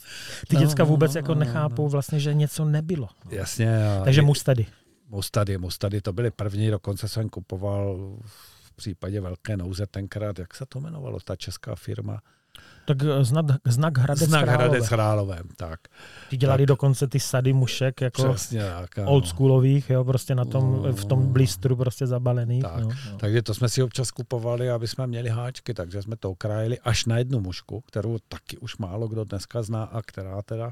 ty 0.49 0.55
No, 0.57 0.61
děcka 0.61 0.83
no, 0.83 0.87
vůbec 0.89 1.15
no, 1.15 1.19
jako 1.19 1.29
no, 1.29 1.35
no, 1.35 1.41
nechápou 1.47 1.89
vlastně, 1.89 2.21
že 2.21 2.35
něco 2.35 2.65
nebylo. 2.65 3.09
Jasně. 3.31 3.87
A 4.01 4.05
Takže 4.05 4.23
mustady. 4.23 4.67
Mustady, 5.09 5.59
Mustady, 5.59 6.01
to 6.01 6.13
byly 6.13 6.31
první, 6.31 6.71
dokonce 6.71 7.09
jsem 7.09 7.29
kupoval 7.29 7.97
v 8.23 8.73
případě 8.77 9.21
velké 9.21 9.57
nouze 9.57 9.87
tenkrát, 9.87 10.39
jak 10.39 10.55
se 10.55 10.67
to 10.67 10.79
jmenovalo, 10.81 11.21
ta 11.21 11.37
česká 11.37 11.75
firma? 11.75 12.21
Tak 12.87 12.97
eh, 13.03 13.25
znak, 13.25 13.47
znak 13.65 13.99
Hradec 13.99 14.29
Znak 14.29 14.45
Králové. 14.45 14.69
Hradec 14.69 14.89
Králové, 14.89 15.39
tak. 15.57 15.81
Ty 16.31 16.37
dělali 16.37 16.63
tak. 16.63 16.69
dokonce 16.69 17.07
ty 17.07 17.21
sady 17.21 17.53
mušek 17.53 18.01
jako 18.01 18.35
Přesně 18.35 18.61
tak. 18.81 18.99
ano. 18.99 19.11
oldschoolových, 19.11 19.91
jo, 19.91 20.05
prostě 20.05 20.35
na 20.35 20.45
tom, 20.45 20.83
No. 20.83 20.93
v 20.93 21.05
tom 21.05 21.33
blistru 21.33 21.77
prostě 21.77 22.07
zabalených. 22.07 22.63
Tak. 22.63 22.81
No, 22.83 22.89
no. 22.89 23.19
Takže 23.19 23.43
to 23.43 23.55
jsme 23.55 23.69
si 23.69 23.83
občas 23.83 24.11
kupovali, 24.11 24.71
aby 24.71 24.89
jsme 24.89 25.07
měli 25.07 25.29
háčky, 25.29 25.75
takže 25.75 26.03
jsme 26.03 26.17
to 26.17 26.31
okrájeli 26.31 26.79
až 26.81 27.05
na 27.07 27.19
jednu 27.19 27.41
mušku, 27.41 27.81
kterou 27.81 28.19
taky 28.29 28.59
už 28.59 28.77
málo 28.77 29.09
kdo 29.09 29.25
dneska 29.25 29.63
zná 29.63 29.85
a 29.85 30.03
která 30.03 30.43
teda 30.43 30.67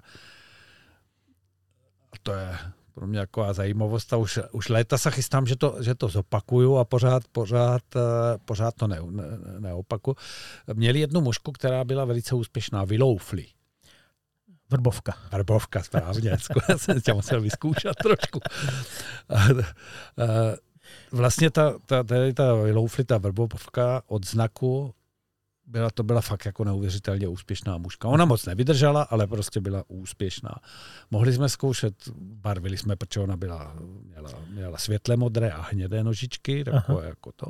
a 2.13 2.17
to 2.23 2.33
je 2.33 2.59
pro 2.95 3.07
mě 3.07 3.19
jako 3.19 3.47
zajímavost 3.53 4.13
a 4.13 4.17
už, 4.17 4.39
už 4.53 4.69
léta 4.69 4.99
se 4.99 5.11
chystám, 5.11 5.47
že 5.47 5.57
to, 5.57 5.77
že 5.81 5.95
to 5.95 6.09
zopakuju 6.09 6.77
a 6.77 6.85
pořád, 6.85 7.23
pořád, 7.33 7.83
eh, 7.97 8.39
pořád 8.45 8.75
to 8.75 8.87
ne, 8.87 8.99
ne, 9.11 9.25
neopaku. 9.59 10.17
Měli 10.75 11.01
jednu 11.01 11.21
mušku, 11.21 11.53
která 11.53 11.85
byla 11.85 12.05
velice 12.05 12.35
úspěšná, 12.35 12.85
vyloufli. 12.85 13.47
Vrbovka. 14.71 15.15
Vrbovka, 15.33 15.83
správně. 15.83 16.31
Já 16.69 16.79
jsem 16.79 17.01
tě 17.01 17.13
musel 17.13 17.41
vyzkoušet 17.41 17.95
trošku. 18.03 18.41
A, 19.29 19.35
a, 19.43 19.45
vlastně 21.13 21.51
ta, 21.51 21.75
ta, 21.87 22.03
tady 22.03 22.33
ta 22.33 22.55
vylouflita 22.55 23.19
vrbovka 23.19 24.03
od 24.07 24.27
znaku 24.27 24.95
byla, 25.73 25.91
to 25.91 26.03
byla 26.03 26.21
fakt 26.21 26.47
jako 26.47 26.65
neuvěřitelně 26.65 27.29
úspěšná 27.29 27.79
mužka. 27.79 28.09
Ona 28.09 28.25
moc 28.25 28.47
nevydržela, 28.47 29.03
ale 29.03 29.27
prostě 29.27 29.61
byla 29.61 29.85
úspěšná. 29.89 30.55
Mohli 31.11 31.33
jsme 31.33 31.49
zkoušet, 31.49 31.95
barvili 32.17 32.79
jsme, 32.79 32.97
protože 32.97 33.21
ona 33.21 33.37
byla, 33.37 33.77
měla, 34.05 34.31
měla 34.49 34.79
světle 34.79 35.17
modré 35.17 35.51
a 35.51 35.63
hnědé 35.63 36.05
nožičky, 36.05 36.65
takové 36.65 37.07
jako 37.07 37.33
to, 37.33 37.47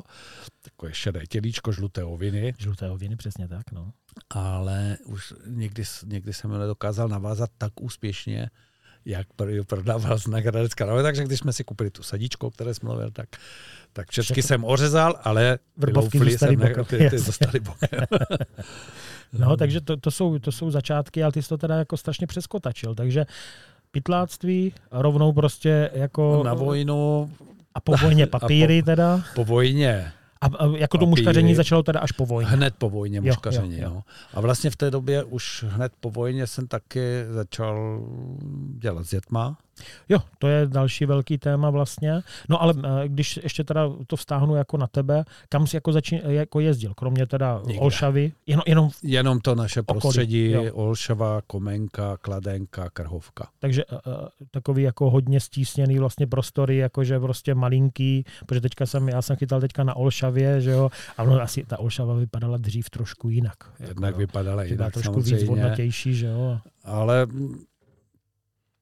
takové 0.61 0.93
šedé 0.93 1.27
tělíčko, 1.27 1.71
žluté 1.71 2.03
oviny. 2.03 2.53
Žluté 2.57 2.89
oviny, 2.89 3.15
přesně 3.15 3.47
tak, 3.47 3.71
no. 3.71 3.93
Ale 4.29 4.97
už 5.05 5.33
někdy, 5.47 5.83
někdy 6.05 6.33
jsem 6.33 6.51
ho 6.51 6.57
nedokázal 6.57 7.07
navázat 7.07 7.49
tak 7.57 7.81
úspěšně, 7.81 8.49
jak 9.05 9.27
prodával 9.67 10.17
znak 10.17 10.45
Hradec 10.45 10.73
Králové, 10.73 11.03
takže 11.03 11.23
když 11.23 11.39
jsme 11.39 11.53
si 11.53 11.63
koupili 11.63 11.89
tu 11.89 12.03
sadičku, 12.03 12.47
o 12.47 12.51
které 12.51 12.73
jsme 12.73 12.87
mluvil, 12.89 13.11
tak, 13.11 13.29
tak 13.93 14.09
česky 14.09 14.33
Všechno. 14.33 14.47
jsem 14.47 14.63
ořezal, 14.65 15.19
ale 15.23 15.59
Vrbovky 15.77 16.19
zůstaly 16.19 16.55
bokem, 16.57 16.85
ty, 16.85 17.09
ty 17.09 17.19
zůstaly 17.19 17.59
bokem. 17.59 17.99
No, 19.39 19.57
takže 19.57 19.81
to, 19.81 19.97
to, 19.97 20.11
jsou, 20.11 20.39
to 20.39 20.51
jsou 20.51 20.71
začátky, 20.71 21.23
ale 21.23 21.31
ty 21.31 21.41
jsi 21.41 21.49
to 21.49 21.57
teda 21.57 21.75
jako 21.75 21.97
strašně 21.97 22.27
přeskotačil, 22.27 22.95
takže 22.95 23.25
pytláctví 23.91 24.73
rovnou 24.91 25.33
prostě 25.33 25.89
jako 25.93 26.43
Na 26.45 26.53
vojnu, 26.53 27.31
a 27.75 27.79
po 27.79 27.97
vojně 27.97 28.27
papíry 28.27 28.81
po- 28.81 28.85
teda. 28.85 29.21
po 29.35 29.43
vojně, 29.45 30.11
a, 30.43 30.57
a 30.57 30.77
jako 30.77 30.97
to 30.97 31.05
muškaření 31.05 31.55
začalo 31.55 31.83
teda 31.83 31.99
až 31.99 32.11
po 32.11 32.25
vojně. 32.25 32.49
hned 32.49 32.73
po 32.77 32.89
vojně 32.89 33.17
Jo, 33.17 33.23
muškaření. 33.23 33.77
jo, 33.77 33.83
jo. 33.83 33.89
No. 33.89 34.03
A 34.33 34.41
vlastně 34.41 34.69
v 34.69 34.75
té 34.75 34.91
době 34.91 35.23
už 35.23 35.65
hned 35.67 35.91
po 35.99 36.09
vojně 36.11 36.47
jsem 36.47 36.67
taky 36.67 37.23
začal 37.29 37.99
dělat 38.77 39.05
s 39.05 39.09
dětma. 39.09 39.57
Jo, 40.09 40.19
to 40.39 40.47
je 40.47 40.67
další 40.67 41.05
velký 41.05 41.37
téma 41.37 41.69
vlastně. 41.69 42.21
No 42.49 42.61
ale 42.61 42.73
eh, 42.77 43.07
když 43.07 43.39
ještě 43.43 43.63
teda 43.63 43.89
to 44.07 44.15
vztáhnu 44.15 44.55
jako 44.55 44.77
na 44.77 44.87
tebe, 44.87 45.23
kam 45.49 45.67
jsi 45.67 45.75
jako, 45.75 45.91
začín, 45.91 46.21
jako 46.25 46.59
jezdil, 46.59 46.93
kromě 46.93 47.25
teda 47.25 47.61
Nikde. 47.65 47.81
Olšavy, 47.81 48.31
jenom, 48.47 48.63
jenom 48.67 48.89
Jenom 49.03 49.39
to 49.39 49.55
naše 49.55 49.81
Okolí, 49.81 50.01
prostředí, 50.01 50.51
jo. 50.51 50.73
Olšava, 50.73 51.41
Komenka, 51.47 52.17
Kladenka, 52.17 52.89
Krhovka. 52.89 53.47
takže 53.59 53.85
uh, 53.85 53.99
takový 54.51 54.83
jako 54.83 55.09
hodně 55.09 55.39
stísněný 55.39 55.99
vlastně 55.99 56.27
prostory, 56.27 56.77
jakože 56.77 57.19
prostě 57.19 57.55
malinký, 57.55 58.25
protože 58.45 58.61
teďka 58.61 58.85
jsem, 58.85 59.09
já 59.09 59.21
jsem 59.21 59.35
chytal 59.35 59.61
teďka 59.61 59.83
na 59.83 59.95
Olšavě, 59.95 60.61
že 60.61 60.71
jo, 60.71 60.89
a 61.17 61.23
ono 61.23 61.41
asi 61.41 61.63
ta 61.65 61.79
Olšava 61.79 62.13
vypadala 62.13 62.57
dřív 62.57 62.89
trošku 62.89 63.29
jinak. 63.29 63.57
Jednak 63.79 64.11
jo. 64.13 64.17
vypadala 64.17 64.63
jinak 64.63 64.93
trošku 64.93 65.21
víc 65.21 65.27
samozřejmě. 65.29 65.45
vodnatější, 65.45 66.15
že 66.15 66.27
jo. 66.27 66.59
Ale 66.83 67.27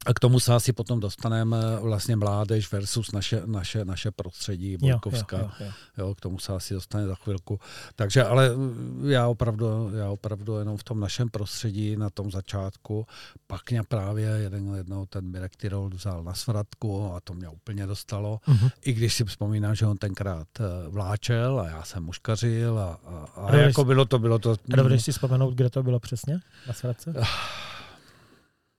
a 0.06 0.14
k 0.14 0.20
tomu 0.20 0.40
se 0.40 0.54
asi 0.54 0.74
potom 0.74 1.00
dostaneme 1.00 1.58
vlastně 1.82 2.16
mládež 2.16 2.72
versus 2.72 3.12
naše, 3.12 3.42
naše, 3.46 3.86
naše 3.86 4.12
prostředí 4.12 4.72
Jo, 4.72 4.78
Bojkovská. 4.80 5.38
jo, 5.38 5.50
jo, 5.60 5.66
jo. 5.66 5.72
Jo, 5.98 6.16
k 6.16 6.22
tomu 6.22 6.40
se 6.40 6.54
asi 6.54 6.74
dostane 6.74 7.08
za 7.08 7.16
chvilku. 7.16 7.60
Takže 7.96 8.24
ale 8.24 8.56
mm, 8.56 9.10
já 9.10 9.28
opravdu, 9.28 9.92
já 9.96 10.10
opravdu 10.10 10.58
jenom 10.58 10.78
v 10.78 10.84
tom 10.84 11.00
našem 11.00 11.30
prostředí 11.30 11.96
na 11.96 12.10
tom 12.10 12.32
začátku, 12.32 13.06
pak 13.48 13.72
mě 13.72 13.84
právě 13.84 14.26
jeden, 14.28 14.76
jednou 14.76 15.06
ten 15.06 15.26
Mirek 15.32 15.56
Tyrol 15.56 15.90
vzal 15.90 16.24
na 16.24 16.34
svratku 16.34 17.14
a 17.14 17.20
to 17.20 17.34
mě 17.34 17.50
úplně 17.50 17.88
dostalo. 17.88 18.40
Mhm. 18.48 18.70
I 18.82 18.94
když 18.94 19.14
si 19.14 19.26
vzpomínám, 19.26 19.76
že 19.76 19.86
on 19.86 19.98
tenkrát 19.98 20.48
eh, 20.60 20.90
vláčel 20.90 21.60
a 21.60 21.68
já 21.68 21.84
jsem 21.84 22.04
muškařil 22.04 22.80
a, 22.80 23.00
a, 23.06 23.26
a 23.36 23.52
dovedeš 23.52 23.68
jako 23.68 23.86
bylo 23.86 24.06
to, 24.06 24.20
bylo 24.20 24.40
to... 24.40 24.52
A 24.52 24.76
dovedeš 24.76 25.04
si 25.04 25.12
vzpomenout, 25.12 25.54
kde 25.54 25.70
to 25.70 25.84
bylo 25.84 26.00
přesně 26.00 26.40
na 26.68 26.74
svratce? 26.74 27.14
Ah. 27.22 27.26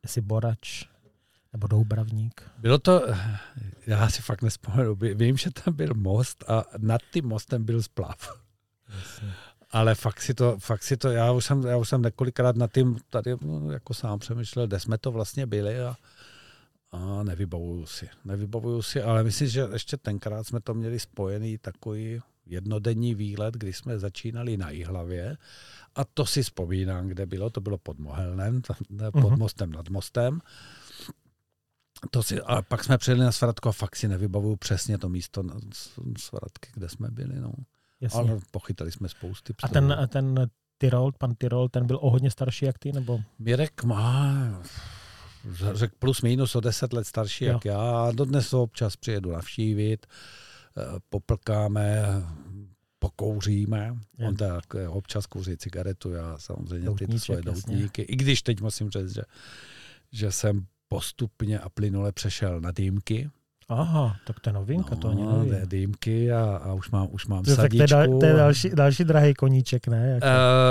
Jestli 0.03 0.21
Borač 0.21 0.92
nebo 1.53 1.67
Doubravník. 1.67 2.43
Bylo 2.59 2.79
to, 2.79 3.03
já 3.87 4.09
si 4.11 4.23
fakt 4.23 4.43
nespomenu, 4.43 4.95
Ví- 4.95 5.15
vím, 5.15 5.37
že 5.37 5.51
tam 5.51 5.75
byl 5.75 5.95
most 5.95 6.45
a 6.51 6.65
nad 6.79 7.01
tím 7.13 7.25
mostem 7.27 7.65
byl 7.65 7.83
splav. 7.83 8.39
Ale 9.71 9.95
fakt 9.95 10.21
si 10.23 10.35
to, 10.35 10.59
fakt 10.59 10.83
si 10.83 10.97
to, 10.97 11.09
já 11.11 11.33
už 11.33 11.45
jsem, 11.45 11.63
já 11.63 11.77
už 11.77 11.89
jsem 11.89 12.03
několikrát 12.03 12.57
nad 12.57 12.73
tím 12.73 12.97
tady 13.11 13.35
no, 13.41 13.71
jako 13.73 13.95
sám 13.95 14.19
přemýšlel, 14.19 14.67
kde 14.67 14.81
jsme 14.81 14.99
to 14.99 15.11
vlastně 15.13 15.47
byli 15.47 15.81
a, 15.81 15.97
a 16.93 17.23
nevybavuju 17.23 17.87
si. 17.87 18.09
Nevybavuju 18.25 18.83
si, 18.83 19.03
ale 19.03 19.25
myslím, 19.25 19.49
že 19.49 19.67
ještě 19.73 19.97
tenkrát 19.97 20.45
jsme 20.47 20.61
to 20.61 20.75
měli 20.75 20.99
spojený 21.01 21.59
takový 21.59 22.21
jednodenní 22.47 23.15
výlet, 23.15 23.55
kdy 23.55 23.73
jsme 23.73 23.99
začínali 23.99 24.57
na 24.57 24.71
Jihlavě 24.71 25.37
a 25.97 26.05
to 26.05 26.27
si 26.27 26.43
vzpomínám, 26.43 27.09
kde 27.09 27.27
bylo, 27.27 27.51
to 27.51 27.61
bylo 27.61 27.79
pod 27.79 27.99
Mohelnem, 27.99 28.63
pod 29.13 29.15
Mhm. 29.15 29.39
mostem 29.39 29.73
nad 29.73 29.89
mostem. 29.89 30.41
To 32.11 32.23
si, 32.23 32.41
a 32.41 32.63
pak 32.63 32.85
jsme 32.85 32.99
přijeli 32.99 33.21
na 33.21 33.33
Svratku 33.33 33.69
a 33.69 33.73
fakt 33.73 33.97
si 33.97 34.09
nevybavuju 34.09 34.57
přesně 34.57 34.99
to 34.99 35.09
místo 35.09 35.43
na 35.43 35.55
Svratky, 36.19 36.69
kde 36.75 36.89
jsme 36.89 37.09
byli. 37.11 37.41
No. 37.41 37.53
Jasně. 38.01 38.21
Ale 38.21 38.41
pochytali 38.51 38.93
jsme 38.93 39.09
spousty. 39.09 39.53
A 39.63 39.67
psů. 39.67 39.73
ten, 39.73 40.09
ten 40.09 40.51
Tyrol, 40.79 41.13
pan 41.19 41.35
Tyrol, 41.35 41.69
ten 41.69 41.87
byl 41.87 41.99
o 42.03 42.11
hodně 42.11 42.31
starší 42.31 42.65
jak 42.65 42.79
ty, 42.79 42.93
nebo? 42.93 43.21
Mirek 43.39 43.85
má 43.85 44.63
řekl 45.73 45.95
plus 45.99 46.23
minus 46.23 46.57
o 46.57 46.61
deset 46.61 46.93
let 46.93 47.07
starší 47.07 47.45
Jo. 47.45 47.53
jak 47.53 47.65
já. 47.65 47.81
A 48.07 48.13
dodnes 48.13 48.53
ho 48.53 48.63
občas 48.63 48.97
přijedu 48.97 49.33
navštívit, 49.33 50.07
eh, 50.77 50.83
poplkáme, 51.09 52.03
pokouříme. 52.99 53.97
Je. 54.19 54.29
On 54.29 54.37
tak 54.37 54.75
eh, 54.75 54.89
občas 54.89 55.27
kouří 55.27 55.57
cigaretu, 55.57 56.11
já 56.11 56.39
samozřejmě 56.39 56.79
ty 56.81 56.87
Doutníček, 56.87 57.23
svoje 57.25 57.43
jasně. 57.47 57.53
doutníky. 57.53 58.03
I 58.03 58.17
když 58.17 58.43
teď 58.43 58.61
musím 58.61 58.91
říct, 58.91 59.15
že, 59.15 59.23
že 60.13 60.33
jsem 60.33 60.67
postupně 60.95 61.59
a 61.59 61.69
plynule 61.69 62.13
přešel 62.13 62.61
na 62.61 62.71
dýmky. 62.71 63.31
Aha, 63.69 64.17
tak 64.27 64.41
to 64.41 64.49
je 64.49 64.53
novinka, 64.53 64.97
to 64.97 65.09
ani 65.09 65.23
No, 65.23 65.37
nevím. 65.39 65.53
ne, 65.53 65.67
dýmky 65.67 66.33
a, 66.33 66.57
a 66.57 66.73
už 66.73 66.91
mám, 66.91 67.09
už 67.11 67.27
mám 67.27 67.43
To, 67.45 67.57
tak 67.57 67.71
to 67.71 67.77
je, 67.77 67.89
sadičku. 67.89 68.11
dal, 68.11 68.21
to 68.21 68.27
je 68.27 68.33
další, 68.33 68.71
další 68.71 69.05
drahý 69.05 69.35
koníček, 69.35 69.89
ne? 69.89 70.09
Jako, 70.09 70.27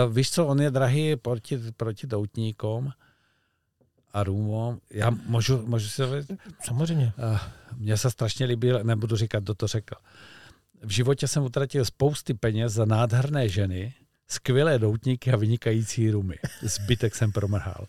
Uh, 0.08 0.16
víš 0.16 0.32
co, 0.32 0.48
on 0.48 0.62
je 0.62 0.72
drahý 0.72 1.16
proti, 1.16 1.60
proti 1.78 2.08
doutníkům 2.08 2.92
a 4.14 4.24
růmům. 4.24 4.80
Já 4.92 5.10
můžu, 5.10 5.62
můžu 5.68 5.88
si 5.88 6.04
samozřejmě. 6.64 7.14
Uh, 7.34 7.40
mně 7.78 7.98
se 7.98 8.12
strašně 8.12 8.46
líbil, 8.46 8.80
nebudu 8.84 9.16
říkat, 9.16 9.44
kdo 9.44 9.54
to 9.54 9.68
řekl. 9.68 9.96
V 10.84 10.90
životě 10.90 11.28
jsem 11.28 11.44
utratil 11.44 11.86
spousty 11.86 12.34
peněz 12.34 12.74
za 12.74 12.86
nádherné 12.86 13.50
ženy, 13.50 13.94
skvělé 14.32 14.80
doutníky 14.80 15.32
a 15.32 15.36
vynikající 15.36 16.12
rumy. 16.12 16.36
Zbytek 16.62 17.16
jsem 17.16 17.32
promrhal. 17.32 17.86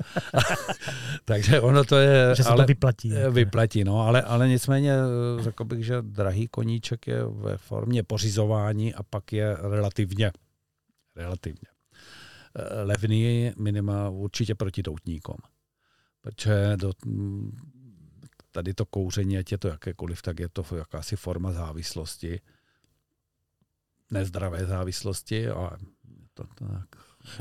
Takže 1.25 1.61
ono 1.61 1.85
to 1.85 1.97
je... 1.97 2.35
Že 2.37 2.43
se 2.43 2.49
ale, 2.49 2.65
to 2.65 2.67
vyplatí. 2.67 3.13
Eh, 3.15 3.31
Vyplatí, 3.31 3.85
no, 3.85 4.01
ale, 4.01 4.23
ale 4.23 4.49
nicméně 4.49 4.93
eh, 4.93 5.43
řekl 5.43 5.65
bych, 5.65 5.85
že 5.85 6.03
drahý 6.03 6.49
koníček 6.49 7.07
je 7.07 7.25
ve 7.25 7.57
formě 7.57 8.03
pořizování 8.03 8.95
a 8.95 9.03
pak 9.03 9.33
je 9.33 9.57
relativně, 9.61 10.33
relativně 11.17 11.69
eh, 12.57 12.83
levný 12.83 13.53
minima 13.59 14.09
určitě 14.09 14.55
proti 14.55 14.83
doutníkům. 14.83 15.39
Protože 16.21 16.77
do, 16.77 16.93
mm, 17.07 17.57
tady 18.53 18.75
to 18.75 18.87
kouření, 18.87 19.39
ať 19.39 19.53
je 19.53 19.59
to 19.59 19.69
jakékoliv, 19.69 20.23
tak 20.23 20.41
je 20.41 20.49
to 20.49 20.65
jakási 20.77 21.17
forma 21.17 21.53
závislosti. 21.53 22.41
Nezdravé 24.11 24.67
závislosti, 24.67 25.49
ale 25.49 25.71
to, 26.35 26.45
to 26.55 26.65
tak. 26.65 26.87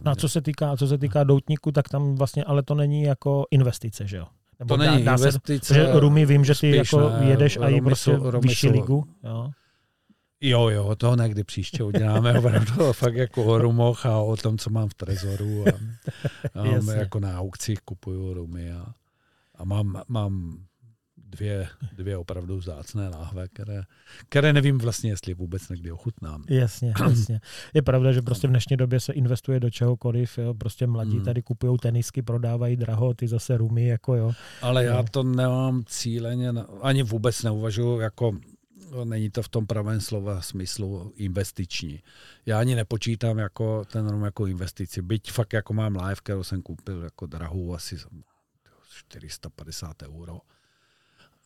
No 0.05 0.11
a 0.11 0.15
co 0.15 0.29
se 0.29 0.41
týká, 0.41 0.77
co 0.77 0.87
se 0.87 0.97
týká 0.97 1.23
doutníku, 1.23 1.71
tak 1.71 1.89
tam 1.89 2.15
vlastně, 2.15 2.43
ale 2.43 2.63
to 2.63 2.75
není 2.75 3.03
jako 3.03 3.45
investice, 3.51 4.07
že 4.07 4.17
jo? 4.17 4.25
Nebo 4.59 4.77
To 4.77 4.83
není 4.83 5.03
se, 5.03 5.11
investice. 5.11 5.73
že 5.73 5.91
rumy 5.99 6.25
vím, 6.25 6.45
že 6.45 6.53
ty 6.53 6.57
spíš 6.57 6.93
jako 6.93 7.09
ne, 7.09 7.25
jedeš 7.29 7.57
a 7.57 7.67
i 7.69 7.79
rumy 7.79 7.81
prostě 7.81 8.17
vyšší 8.41 8.69
ligu. 8.69 9.05
Jo. 9.23 9.51
Jo, 10.43 10.69
jo, 10.69 10.95
to 10.95 11.15
někdy 11.15 11.43
příště 11.43 11.83
uděláme 11.83 12.33
opravdu 12.39 12.93
fakt 12.93 13.15
jako 13.15 13.43
o 13.45 13.57
rumoch 13.57 14.05
a 14.05 14.19
o 14.19 14.37
tom, 14.37 14.57
co 14.57 14.69
mám 14.69 14.89
v 14.89 14.93
trezoru. 14.93 15.65
A, 16.55 16.61
a 16.61 16.93
jako 16.93 17.19
na 17.19 17.39
aukcích 17.39 17.79
kupuju 17.81 18.33
rumy 18.33 18.71
a, 18.71 18.85
a 19.55 19.63
mám, 19.65 20.01
mám 20.07 20.57
dvě, 21.31 21.67
dvě 21.93 22.17
opravdu 22.17 22.57
vzácné 22.57 23.09
láhve, 23.09 23.47
které, 23.47 23.83
které 24.29 24.53
nevím 24.53 24.77
vlastně, 24.77 25.09
jestli 25.09 25.33
vůbec 25.33 25.69
někdy 25.69 25.91
ochutnám. 25.91 26.43
Jasně, 26.49 26.93
jasně. 27.09 27.41
Je 27.73 27.81
pravda, 27.81 28.11
že 28.11 28.21
prostě 28.21 28.47
v 28.47 28.49
dnešní 28.49 28.77
době 28.77 28.99
se 28.99 29.13
investuje 29.13 29.59
do 29.59 29.69
čehokoliv, 29.69 30.37
jo. 30.37 30.53
prostě 30.53 30.87
mladí 30.87 31.11
Hmm. 31.15 31.25
tady 31.25 31.41
kupují 31.41 31.77
tenisky, 31.77 32.21
prodávají 32.21 32.75
draho, 32.75 33.13
ty 33.13 33.27
zase 33.27 33.57
rumy, 33.57 33.87
jako 33.87 34.15
jo. 34.15 34.31
Ale 34.61 34.83
já 34.83 35.03
to 35.03 35.23
nemám 35.23 35.83
cíleně, 35.85 36.49
ani 36.81 37.03
vůbec 37.03 37.43
neuvažuji 37.43 37.99
jako 37.99 38.37
není 39.03 39.29
to 39.29 39.43
v 39.43 39.49
tom 39.49 39.67
pravém 39.67 40.01
slova 40.01 40.41
smyslu 40.41 41.13
investiční. 41.15 42.03
Já 42.45 42.59
ani 42.59 42.75
nepočítám 42.75 43.37
jako 43.37 43.85
ten 43.85 44.09
rum 44.09 44.23
jako 44.23 44.45
investici. 44.47 45.01
Byť 45.01 45.31
fakt 45.31 45.53
jako 45.53 45.73
mám 45.73 45.95
live, 45.95 46.15
kterou 46.15 46.43
jsem 46.43 46.61
koupil 46.61 47.03
jako 47.03 47.25
drahou 47.25 47.73
asi 47.73 47.97
za 47.97 48.07
450 48.89 50.03
euro. 50.03 50.39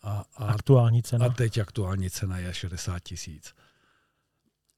A, 0.06 0.26
a, 0.36 0.46
Aktuální 0.46 1.04
cena. 1.04 1.26
a 1.26 1.30
teď 1.30 1.58
aktuální 1.58 2.10
cena 2.10 2.38
je 2.38 2.54
60 2.54 3.00
tisíc. 3.04 3.54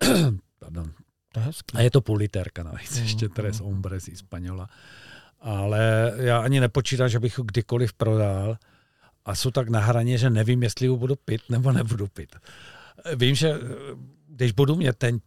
Pardon. 0.60 0.92
To 1.34 1.40
je 1.40 1.46
hezký. 1.46 1.78
A 1.78 1.82
je 1.82 1.92
to 1.92 2.02
půl 2.02 2.18
literka 2.18 2.64
navíc, 2.64 2.98
Mm, 2.98 3.04
ještě 3.04 3.30
Tres 3.30 3.60
mm. 3.60 3.66
Hombres 3.66 4.04
z 4.04 4.18
Španěla. 4.20 4.70
ale 5.40 6.14
já 6.18 6.40
ani 6.40 6.60
nepočítám, 6.60 7.10
že 7.10 7.20
bych 7.20 7.38
ho 7.38 7.44
kdykoliv 7.44 7.94
prodal 7.94 8.58
a 9.26 9.36
jsou 9.36 9.52
tak 9.52 9.70
na 9.70 9.80
hraně, 9.80 10.18
že 10.18 10.30
nevím, 10.30 10.64
jestli 10.64 10.88
ho 10.88 10.98
budu 10.98 11.16
pit 11.16 11.42
nebo 11.50 11.72
nebudu 11.72 12.08
pit. 12.08 12.36
Vím, 13.16 13.36
že 13.36 13.54
když 14.28 14.52
budu 14.52 14.76
mít 14.76 14.96
ten 14.98 15.20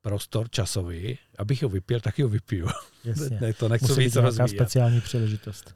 prostor 0.00 0.50
časový, 0.50 1.18
abych 1.38 1.62
ho 1.62 1.68
vypil, 1.68 2.00
tak 2.00 2.18
ho 2.18 2.28
vypiju. 2.28 2.68
Jasně. 3.04 3.38
Ne, 3.40 3.52
to 3.52 3.68
nechci 3.68 3.84
Musí 3.88 3.98
být 4.00 4.04
víc 4.04 4.14
nějaká 4.14 4.26
rozvíjet. 4.28 4.48
speciální 4.48 5.00
příležitost. 5.00 5.74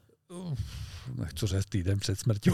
Nechci 1.15 1.47
říct 1.47 1.65
týden 1.65 1.99
před 1.99 2.19
smrtí. 2.19 2.51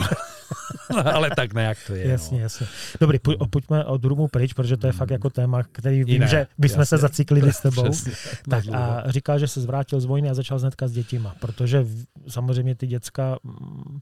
ale 1.13 1.29
tak 1.35 1.53
nějak 1.53 1.77
to 1.87 1.95
je. 1.95 2.07
Jasně, 2.07 2.37
no. 2.37 2.43
jasně. 2.43 2.67
Dobrý, 3.01 3.17
poj- 3.17 3.49
pojďme 3.49 3.85
od 3.85 4.05
rumu 4.05 4.27
pryč, 4.27 4.53
protože 4.53 4.77
to 4.77 4.87
je 4.87 4.93
fakt 4.93 5.09
jako 5.09 5.29
téma, 5.29 5.63
který 5.63 5.97
vím, 6.03 6.07
Jiné, 6.13 6.27
že 6.27 6.47
bychom 6.57 6.85
se 6.85 6.95
jasně. 6.95 6.97
zaciklili 6.97 7.53
s 7.53 7.59
tebou. 7.59 7.91
Přesně, 7.91 8.11
Tak 8.49 8.63
a 8.73 9.03
říkal, 9.11 9.39
že 9.39 9.47
se 9.47 9.61
zvrátil 9.61 9.99
z 10.01 10.05
vojny 10.05 10.29
a 10.29 10.33
začal 10.33 10.59
hnedka 10.59 10.87
s 10.87 10.91
dětima, 10.91 11.35
protože 11.39 11.85
samozřejmě 12.27 12.75
ty 12.75 12.87
děcka, 12.87 13.37
mm, 13.43 13.99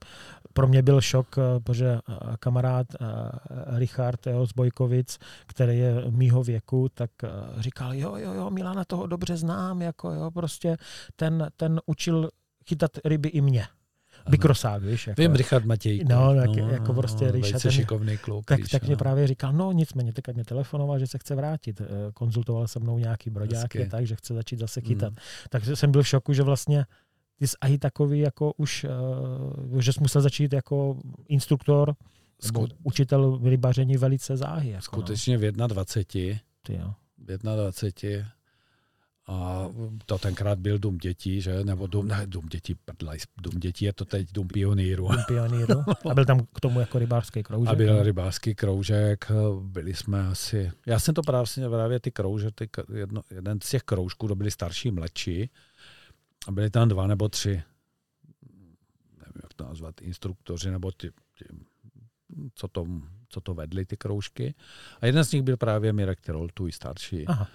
pro 0.53 0.67
mě 0.67 0.81
byl 0.81 1.01
šok, 1.01 1.27
eh, 1.37 1.59
protože 1.59 1.87
eh, 2.09 2.15
kamarád 2.39 2.87
eh, 2.93 3.05
Richard 3.79 4.27
jo, 4.27 4.45
z 4.47 4.53
Bojkovic, 4.53 5.17
který 5.47 5.77
je 5.77 5.93
mýho 6.09 6.43
věku, 6.43 6.89
tak 6.93 7.11
říkal, 7.57 7.93
jo, 7.95 8.15
jo, 8.15 8.33
jo, 8.33 8.49
Milana 8.49 8.85
toho 8.85 9.07
dobře 9.07 9.37
znám, 9.37 9.81
jako 9.81 10.11
jo, 10.11 10.31
prostě 10.31 10.77
ten, 11.15 11.47
ten 11.57 11.81
učil 11.85 12.29
chytat 12.67 12.91
ryby 13.05 13.29
i 13.29 13.41
mě. 13.41 13.67
Bikrosák, 14.29 14.83
víš. 14.83 15.07
Jako. 15.07 15.21
Vím, 15.21 15.35
Richard 15.35 15.65
Matěj. 15.65 16.03
No, 16.09 16.35
tak 16.35 16.55
jako 16.71 16.93
prostě 16.93 17.25
Richard, 17.25 17.41
Velice 17.41 17.59
ten- 17.59 17.71
šikovný 17.71 18.17
kluk. 18.17 18.45
Tak, 18.45 18.59
víš, 18.59 18.69
tak 18.69 18.81
mě 18.83 18.91
no. 18.91 18.97
právě 18.97 19.27
říkal, 19.27 19.53
no 19.53 19.71
nicméně, 19.71 20.13
teďka 20.13 20.31
mě 20.31 20.45
telefonoval, 20.45 20.99
že 20.99 21.07
se 21.07 21.17
chce 21.17 21.35
vrátit. 21.35 21.81
Eh, 21.81 21.85
Konzultoval 22.13 22.67
se 22.67 22.79
mnou 22.79 22.97
nějaký 22.97 23.29
broďáky, 23.29 23.77
Hezky. 23.79 23.91
tak, 23.91 24.07
že 24.07 24.15
chce 24.15 24.33
začít 24.33 24.55
Mm. 24.55 24.59
zase 24.59 24.81
chytat. 24.81 25.13
Takže 25.49 25.75
jsem 25.75 25.91
byl 25.91 26.03
v 26.03 26.07
šoku, 26.07 26.33
že 26.33 26.43
vlastně 26.43 26.85
ty 27.39 27.47
jsi 27.47 27.55
i 27.67 27.77
takový 27.77 28.19
jako 28.19 28.53
už, 28.57 28.85
uh, 29.71 29.79
že 29.79 29.93
jsi 29.93 29.99
musel 30.01 30.21
začít 30.21 30.53
jako 30.53 30.97
instruktor, 31.27 31.95
Skut- 32.43 32.71
učitel 32.83 33.39
rybaření 33.43 33.97
velice 33.97 34.37
záhy. 34.37 34.69
Jako, 34.69 34.83
Skutečně 34.83 35.37
v 35.37 35.51
21, 35.51 36.33
No, 36.33 36.39
ty 36.63 36.73
jo. 36.73 36.93
v 37.17 37.37
21 37.37 38.23
a 39.27 39.69
to 40.05 40.17
tenkrát 40.17 40.59
byl 40.59 40.79
dům 40.79 40.97
dětí, 40.97 41.41
že? 41.41 41.63
Nebo 41.63 41.87
dům, 41.87 42.07
ne, 42.07 42.21
dům 42.25 42.45
dětí, 42.45 42.75
prdlaj, 42.75 43.17
dům 43.37 43.59
dětí 43.59 43.85
je 43.85 43.93
to 43.93 44.05
teď 44.05 44.33
dům 44.33 44.47
pionýru. 44.47 45.07
Dům 45.07 45.23
pionýru. 45.27 45.83
A 46.09 46.13
byl 46.13 46.25
tam 46.25 46.47
k 46.53 46.59
tomu 46.59 46.79
jako 46.79 46.99
rybářský 46.99 47.43
kroužek. 47.43 47.73
A 47.73 47.75
byl 47.75 48.03
rybářský 48.03 48.55
kroužek, 48.55 49.31
byli 49.61 49.93
jsme 49.93 50.27
asi, 50.27 50.71
já 50.85 50.99
jsem 50.99 51.13
to 51.13 51.21
právě, 51.21 51.69
právě 51.69 51.99
ty 51.99 52.11
krouže, 52.11 52.51
ty, 52.51 52.69
jedno, 52.93 53.21
jeden 53.31 53.61
z 53.61 53.69
těch 53.69 53.83
kroužků, 53.83 54.27
to 54.27 54.35
byli 54.35 54.51
starší, 54.51 54.91
mladší, 54.91 55.49
a 56.47 56.51
byli 56.51 56.69
tam 56.69 56.89
dva 56.89 57.07
nebo 57.07 57.29
tři, 57.29 57.63
nevím, 59.19 59.41
jak 59.43 59.53
to 59.55 59.63
nazvat, 59.63 60.01
instruktoři, 60.01 60.71
nebo 60.71 60.91
ty, 60.91 61.11
ty 61.39 61.45
co, 62.55 62.67
to, 62.67 62.85
co 63.29 63.41
to 63.41 63.53
vedli, 63.53 63.85
ty 63.85 63.97
kroužky. 63.97 64.55
A 65.01 65.05
jeden 65.05 65.23
z 65.23 65.31
nich 65.31 65.41
byl 65.41 65.57
právě 65.57 65.93
Mirek 65.93 66.21
Tyrol, 66.21 66.47
tvůj 66.53 66.71
starší. 66.71 67.27
Aha. 67.27 67.47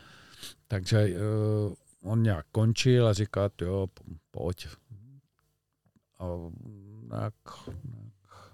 Takže 0.68 1.08
uh, 1.08 2.12
on 2.12 2.22
nějak 2.22 2.46
končil 2.52 3.06
a 3.06 3.12
říká, 3.12 3.50
jo, 3.60 3.86
po- 3.94 4.04
pojď. 4.30 4.66
A 6.18 6.24
tak, 7.10 7.34
tak 7.50 8.52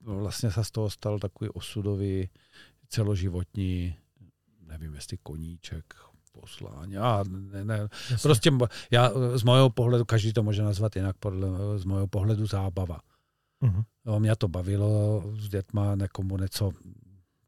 no, 0.00 0.16
vlastně 0.16 0.50
se 0.50 0.64
z 0.64 0.70
toho 0.70 0.90
stal 0.90 1.18
takový 1.18 1.50
osudový, 1.50 2.28
celoživotní, 2.88 3.96
nevím, 4.60 4.94
jestli 4.94 5.16
koníček, 5.16 5.94
poslání. 6.40 6.96
A 6.96 7.24
ne, 7.28 7.64
ne, 7.64 7.88
Jasně. 8.10 8.16
prostě 8.22 8.50
já 8.90 9.10
z 9.34 9.42
mého 9.42 9.70
pohledu, 9.70 10.04
každý 10.04 10.32
to 10.32 10.42
může 10.42 10.62
nazvat 10.62 10.96
jinak, 10.96 11.16
podle, 11.16 11.48
z 11.78 11.84
mého 11.84 12.06
pohledu 12.06 12.46
zábava. 12.46 13.00
Mhm. 13.60 13.82
Jo, 14.06 14.20
mě 14.20 14.36
to 14.36 14.48
bavilo 14.48 15.22
s 15.36 15.48
dětma 15.48 15.94
někomu 15.94 16.36
něco 16.38 16.72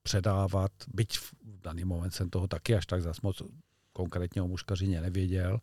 předávat, 0.03 0.73
byť 0.95 1.19
v 1.59 1.63
daný 1.63 1.85
moment 1.85 2.11
jsem 2.11 2.31
toho 2.31 2.47
taky 2.49 2.75
až 2.75 2.87
tak 2.87 3.03
zas 3.03 3.21
moc 3.21 3.43
konkrétně 3.93 4.43
o 4.43 4.47
muškařině 4.47 5.01
nevěděl. 5.01 5.59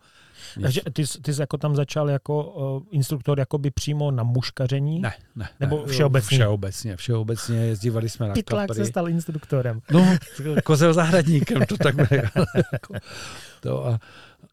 Takže 0.61 0.81
ty, 0.93 1.07
jsi- 1.07 1.21
ty 1.21 1.33
jsi 1.33 1.41
jako 1.41 1.57
tam 1.57 1.75
začal 1.75 2.09
jako 2.09 2.43
uh, 2.43 2.83
instruktor 2.91 3.39
jakoby 3.39 3.71
přímo 3.71 4.11
na 4.11 4.23
muškaření? 4.23 4.99
Ne, 4.99 5.13
ne. 5.35 5.49
Nebo 5.59 5.85
ne, 5.85 5.91
všeobecně? 5.93 6.37
Všeobecně, 6.37 6.95
všeobecně 6.97 7.57
jezdívali 7.57 8.09
jsme 8.09 8.27
na 8.27 8.33
Pytlák 8.33 8.67
kapry. 8.67 8.83
se 8.85 8.89
stal 8.89 9.09
instruktorem. 9.09 9.81
No, 9.91 10.17
kozel 10.63 10.93
zahradníkem, 10.93 11.65
to 11.65 11.77
tak 11.77 11.95
to 13.61 13.85
a, 13.87 13.99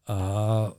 a 0.07 0.71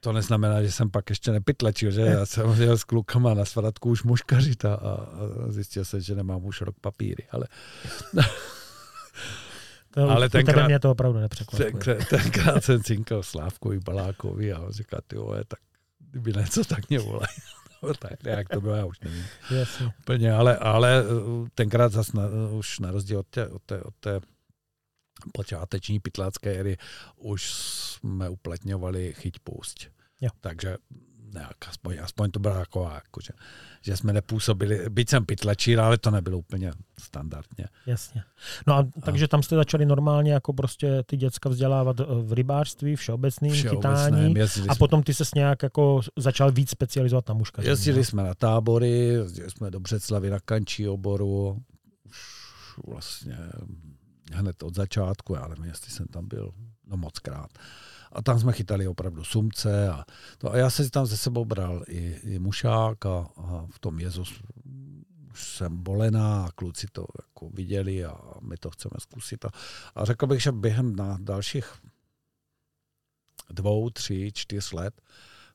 to 0.00 0.12
neznamená, 0.12 0.62
že 0.62 0.72
jsem 0.72 0.90
pak 0.90 1.10
ještě 1.10 1.32
nepytlečil, 1.32 1.90
že 1.90 2.00
já 2.00 2.26
jsem 2.26 2.62
jel 2.62 2.78
s 2.78 2.84
klukama 2.84 3.34
na 3.34 3.44
svratku 3.44 3.90
už 3.90 4.02
muškařit 4.02 4.64
a, 4.64 4.74
a 4.74 4.90
a 4.94 5.06
zjistil 5.48 5.84
jsem, 5.84 6.00
že 6.00 6.14
nemám 6.14 6.44
už 6.44 6.60
rok 6.60 6.74
papíry, 6.80 7.26
ale 7.30 7.46
To, 9.90 10.02
Ale 10.02 10.14
Ale 10.14 10.28
tenkrát, 10.28 10.66
mě 10.66 10.78
to 10.78 10.90
opravdu 10.90 11.18
nepřekvapuje. 11.18 11.70
tenkrát, 11.70 12.08
tenkrát 12.08 12.64
jsem 12.64 12.82
cinkal 12.82 13.22
Slávkovi 13.22 13.80
Balákovi 13.80 14.52
a 14.52 14.58
on 14.58 14.72
říká, 14.72 14.98
ty 15.06 15.16
vole, 15.16 15.44
tak 15.48 15.60
kdyby 15.98 16.32
něco, 16.32 16.64
tak 16.64 16.88
mě 16.88 16.98
volej. 16.98 17.28
No, 17.82 17.94
tak 17.94 18.22
nějak 18.22 18.48
to 18.48 18.60
bylo, 18.60 18.74
já 18.74 18.84
už 18.84 19.00
nevím. 19.00 19.24
Jasně. 19.50 19.86
Úplně, 20.00 20.32
ale, 20.32 20.56
ale 20.56 21.04
uh, 21.08 21.48
tenkrát 21.54 21.92
zas 21.92 22.12
na, 22.12 22.22
už 22.50 22.78
na 22.78 22.90
rozdíl 22.90 23.18
od 23.18 23.26
té, 23.26 23.48
od 23.48 23.62
té, 23.62 23.82
od 23.82 23.94
té 24.00 24.20
počáteční 25.32 26.00
pytlácké 26.00 26.54
éry 26.54 26.76
už 27.16 27.52
jsme 27.52 28.28
uplatňovali 28.28 29.12
chyť. 29.12 29.38
Jo. 30.20 30.30
Takže 30.40 30.76
nějak, 31.34 31.56
aspoň, 31.68 31.98
aspoň 32.02 32.30
to 32.30 32.40
byla 32.40 32.58
taková, 32.58 32.94
jako, 32.94 33.20
že, 33.20 33.32
že 33.82 33.96
jsme 33.96 34.12
nepůsobili, 34.12 34.84
byť 34.88 35.08
jsem 35.08 35.26
pytlačír, 35.26 35.80
ale 35.80 35.98
to 35.98 36.10
nebylo 36.10 36.38
úplně 36.38 36.72
standardně. 37.00 37.66
Jasně. 37.86 38.22
No 38.66 38.74
a 38.74 38.86
takže 39.04 39.28
tam 39.28 39.42
jste 39.42 39.56
začali 39.56 39.86
normálně 39.86 40.32
jako 40.32 40.52
prostě 40.52 41.02
ty 41.06 41.16
děcka 41.16 41.48
vzdělávat 41.48 42.00
eh, 42.00 42.04
v 42.08 42.32
rybářství, 42.32 42.96
všeobecným, 42.96 43.52
Všeobecném, 43.52 44.34
chytání 44.34 44.68
a 44.68 44.74
potom 44.74 45.02
ty 45.02 45.14
se 45.14 45.24
nějak 45.34 45.62
jako 45.62 46.00
začal 46.18 46.52
víc 46.52 46.70
specializovat 46.70 47.28
na 47.28 47.34
muškaření. 47.34 47.70
Jezdili 47.70 47.98
no? 47.98 48.04
jsme 48.04 48.22
na 48.22 48.34
tábory, 48.34 48.90
jezdili 48.90 49.50
jsme 49.50 49.70
do 49.70 49.80
Břeclavy 49.80 50.30
na 50.30 50.40
kančí 50.40 50.88
oboru, 50.88 51.62
už 52.04 52.18
vlastně 52.86 53.38
hned 54.32 54.62
od 54.62 54.74
začátku, 54.74 55.34
já 55.34 55.48
nevím, 55.48 55.64
jestli 55.64 55.90
jsem 55.90 56.06
tam 56.06 56.28
byl, 56.28 56.52
no 56.86 56.96
moc 56.96 57.18
krát. 57.18 57.50
A 58.12 58.22
tam 58.22 58.40
jsme 58.40 58.52
chytali 58.52 58.88
opravdu 58.88 59.24
sumce 59.24 59.88
a, 59.88 60.04
to, 60.38 60.52
a 60.52 60.56
já 60.56 60.70
jsem 60.70 60.90
tam 60.90 61.06
ze 61.06 61.16
sebou 61.16 61.44
bral 61.44 61.82
i, 61.88 62.20
i 62.22 62.38
mušák 62.38 63.06
a, 63.06 63.28
a 63.36 63.66
v 63.70 63.78
tom 63.78 64.00
jezu 64.00 64.24
s- 64.24 64.42
už 65.32 65.56
jsem 65.56 65.82
bolená 65.82 66.44
a 66.44 66.50
kluci 66.50 66.86
to 66.92 67.06
jako 67.22 67.50
viděli 67.50 68.04
a 68.04 68.18
my 68.40 68.56
to 68.56 68.70
chceme 68.70 68.92
zkusit. 68.98 69.44
A, 69.44 69.48
a 69.94 70.04
řekl 70.04 70.26
bych, 70.26 70.42
že 70.42 70.52
během 70.52 70.96
na 70.96 71.18
dalších 71.20 71.72
dvou, 73.50 73.90
tři, 73.90 74.32
čtyř 74.34 74.72
let 74.72 75.02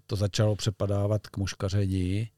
to 0.08 0.16
začalo 0.16 0.56
přepadávat 0.56 1.28
k 1.28 1.38
muškaření, 1.38 2.30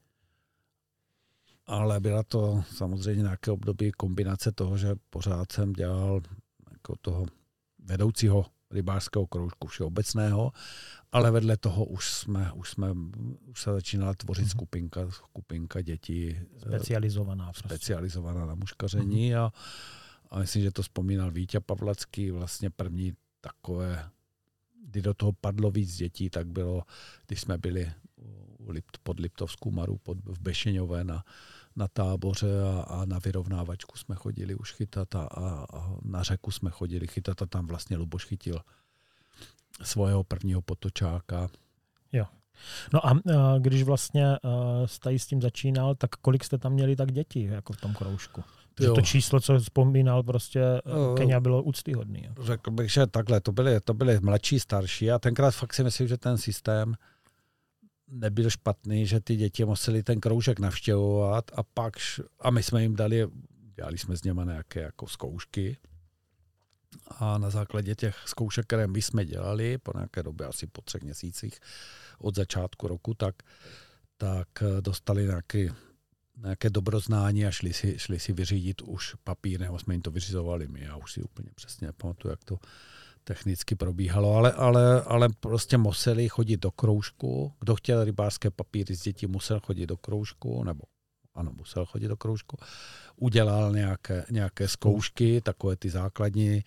ale 1.65 1.99
byla 1.99 2.23
to 2.23 2.63
samozřejmě 2.75 3.21
nějaké 3.21 3.51
období 3.51 3.91
kombinace 3.91 4.51
toho, 4.51 4.77
že 4.77 4.95
pořád 5.09 5.51
jsem 5.51 5.73
dělal 5.73 6.21
jako 6.71 6.95
toho 7.01 7.25
vedoucího 7.79 8.45
rybářského 8.71 9.27
kroužku 9.27 9.67
všeobecného, 9.67 10.51
ale 11.11 11.31
vedle 11.31 11.57
toho 11.57 11.85
už 11.85 12.11
jsme, 12.13 12.51
už 12.51 12.69
jsme, 12.69 12.87
už 13.45 13.61
se 13.61 13.71
začínala 13.73 14.13
tvořit 14.13 14.41
Mhm. 14.41 14.49
skupinka, 14.49 15.11
skupinka 15.11 15.81
dětí 15.81 16.29
eh, 16.37 16.59
Specializovaná. 16.59 17.45
Prostě. 17.45 17.67
specializovaná 17.69 18.45
na 18.45 18.55
muškaření 18.55 19.35
a, 19.35 19.51
a 20.29 20.39
myslím, 20.39 20.63
že 20.63 20.71
to 20.71 20.81
vzpomínal 20.81 21.31
Vítě 21.31 21.59
Pavlacký, 21.59 22.31
vlastně 22.31 22.69
první 22.69 23.13
takové, 23.41 24.09
kdy 24.85 25.01
do 25.01 25.13
toho 25.13 25.31
padlo 25.33 25.71
víc 25.71 25.95
dětí, 25.95 26.29
tak 26.29 26.47
bylo, 26.47 26.83
když 27.27 27.41
jsme 27.41 27.57
byli 27.57 27.91
u 28.57 28.71
Lipt, 28.71 28.97
pod 29.03 29.19
Liptovskou 29.19 29.71
Maru 29.71 29.97
pod, 29.97 30.17
v 30.25 30.39
Bešeňové 30.39 31.03
na, 31.03 31.23
na 31.77 31.87
táboře 31.87 32.61
a, 32.63 32.81
a 32.81 33.05
na 33.05 33.19
vyrovnávačku 33.19 33.97
jsme 33.97 34.15
chodili 34.15 34.55
už 34.55 34.73
chytat 34.73 35.15
a, 35.15 35.21
a, 35.23 35.65
a 35.73 35.95
na 36.01 36.23
řeku 36.23 36.51
jsme 36.51 36.69
chodili 36.69 37.07
chytat 37.07 37.41
a 37.41 37.45
tam 37.45 37.67
vlastně 37.67 37.97
Luboš 37.97 38.25
chytil 38.25 38.59
svého 39.83 40.23
prvního 40.23 40.61
potočáka. 40.61 41.49
No 42.93 43.07
a 43.07 43.11
uh, 43.11 43.19
když 43.59 43.83
vlastně 43.83 44.25
jste 44.85 45.11
s 45.11 45.27
tím 45.27 45.41
začínal, 45.41 45.95
tak 45.95 46.15
kolik 46.15 46.43
jste 46.43 46.57
tam 46.57 46.73
měli 46.73 46.95
tak 46.95 47.11
dětí 47.11 47.43
jako 47.43 47.73
v 47.73 47.77
tom 47.81 47.93
kroužku? 47.93 48.43
Protože 48.73 48.87
Jo. 48.87 48.95
to 48.95 49.01
číslo, 49.01 49.39
co 49.39 49.59
vzpomínal, 49.59 50.23
prostě 50.23 50.59
Jo. 50.59 51.09
uh, 51.11 51.17
Kenia 51.17 51.39
bylo 51.39 51.63
úctyhodný. 51.63 52.23
jo. 52.25 52.43
Řekl 52.45 52.71
bych, 52.71 52.91
že 52.91 53.07
takhle, 53.07 53.41
to 53.41 53.51
byly, 53.51 53.81
to 53.81 53.93
byly 53.93 54.19
mladší, 54.19 54.59
starší 54.59 55.11
a 55.11 55.19
tenkrát 55.19 55.51
fakt 55.51 55.73
si 55.73 55.83
myslím, 55.83 56.07
že 56.07 56.17
ten 56.17 56.37
systém 56.37 56.95
nebyl 58.07 58.49
špatný, 58.49 59.07
že 59.07 59.19
ty 59.19 59.35
děti 59.35 59.65
museli 59.65 60.03
ten 60.03 60.19
kroužek 60.19 60.59
navštěvovat 60.59 61.51
a 61.53 61.63
pak, 61.63 61.93
a 62.39 62.49
my 62.49 62.63
jsme 62.63 62.81
jim 62.81 62.95
dali, 62.95 63.27
dělali 63.75 63.97
jsme 63.97 64.17
s 64.17 64.23
něma 64.23 64.43
nějaké 64.43 64.81
jako 64.81 65.07
zkoušky 65.07 65.77
A 67.07 67.37
na 67.37 67.49
základě 67.49 67.95
těch 67.95 68.23
zkoušek, 68.25 68.65
které 68.65 68.87
my 68.87 69.01
jsme 69.01 69.25
dělali 69.25 69.77
po 69.77 69.91
nějaké 69.95 70.23
době, 70.23 70.47
asi 70.47 70.67
po 70.67 70.81
třech 70.81 71.01
měsících 71.01 71.59
od 72.19 72.35
začátku 72.35 72.87
roku, 72.87 73.13
tak, 73.13 73.35
tak 74.17 74.47
eh, 74.61 74.81
dostali 74.81 75.23
nějaký, 75.23 75.69
nějaké 76.37 76.69
dobroznání 76.69 77.45
a 77.45 77.51
šli 77.51 77.73
si, 77.73 77.99
šli 77.99 78.19
si 78.19 78.33
vyřídit 78.33 78.81
už 78.81 79.15
papír, 79.23 79.59
nebo 79.59 79.79
jsme 79.79 79.93
jim 79.93 80.01
to 80.01 80.11
vyřizovali 80.11 80.67
my. 80.67 80.81
Já 80.81 80.95
už 80.95 81.11
si 81.11 81.21
úplně 81.21 81.49
přesně 81.55 81.87
nepamatuju, 81.87 82.31
jak 82.31 82.43
to 82.43 82.57
technicky 83.27 83.75
probíhalo, 83.75 84.35
ale, 84.35 84.51
ale, 84.51 85.01
ale 85.01 85.27
prostě 85.39 85.77
museli 85.77 86.29
chodit 86.29 86.57
do 86.57 86.71
kroužku. 86.71 87.53
Kdo 87.59 87.75
chtěl 87.75 88.03
rybářské 88.03 88.49
papíry 88.51 88.95
z 88.95 89.01
dětí, 89.01 89.27
musel 89.27 89.59
chodit 89.59 89.85
do 89.85 89.97
kroužku, 89.97 90.63
nebo 90.63 90.81
ano, 91.35 91.51
musel 91.57 91.85
chodit 91.85 92.07
do 92.07 92.17
kroužku. 92.17 92.57
Udělal 93.15 93.73
nějaké, 93.73 94.25
nějaké 94.31 94.67
zkoušky, 94.67 95.41
takové 95.41 95.75
ty 95.75 95.89
základní, 95.89 96.63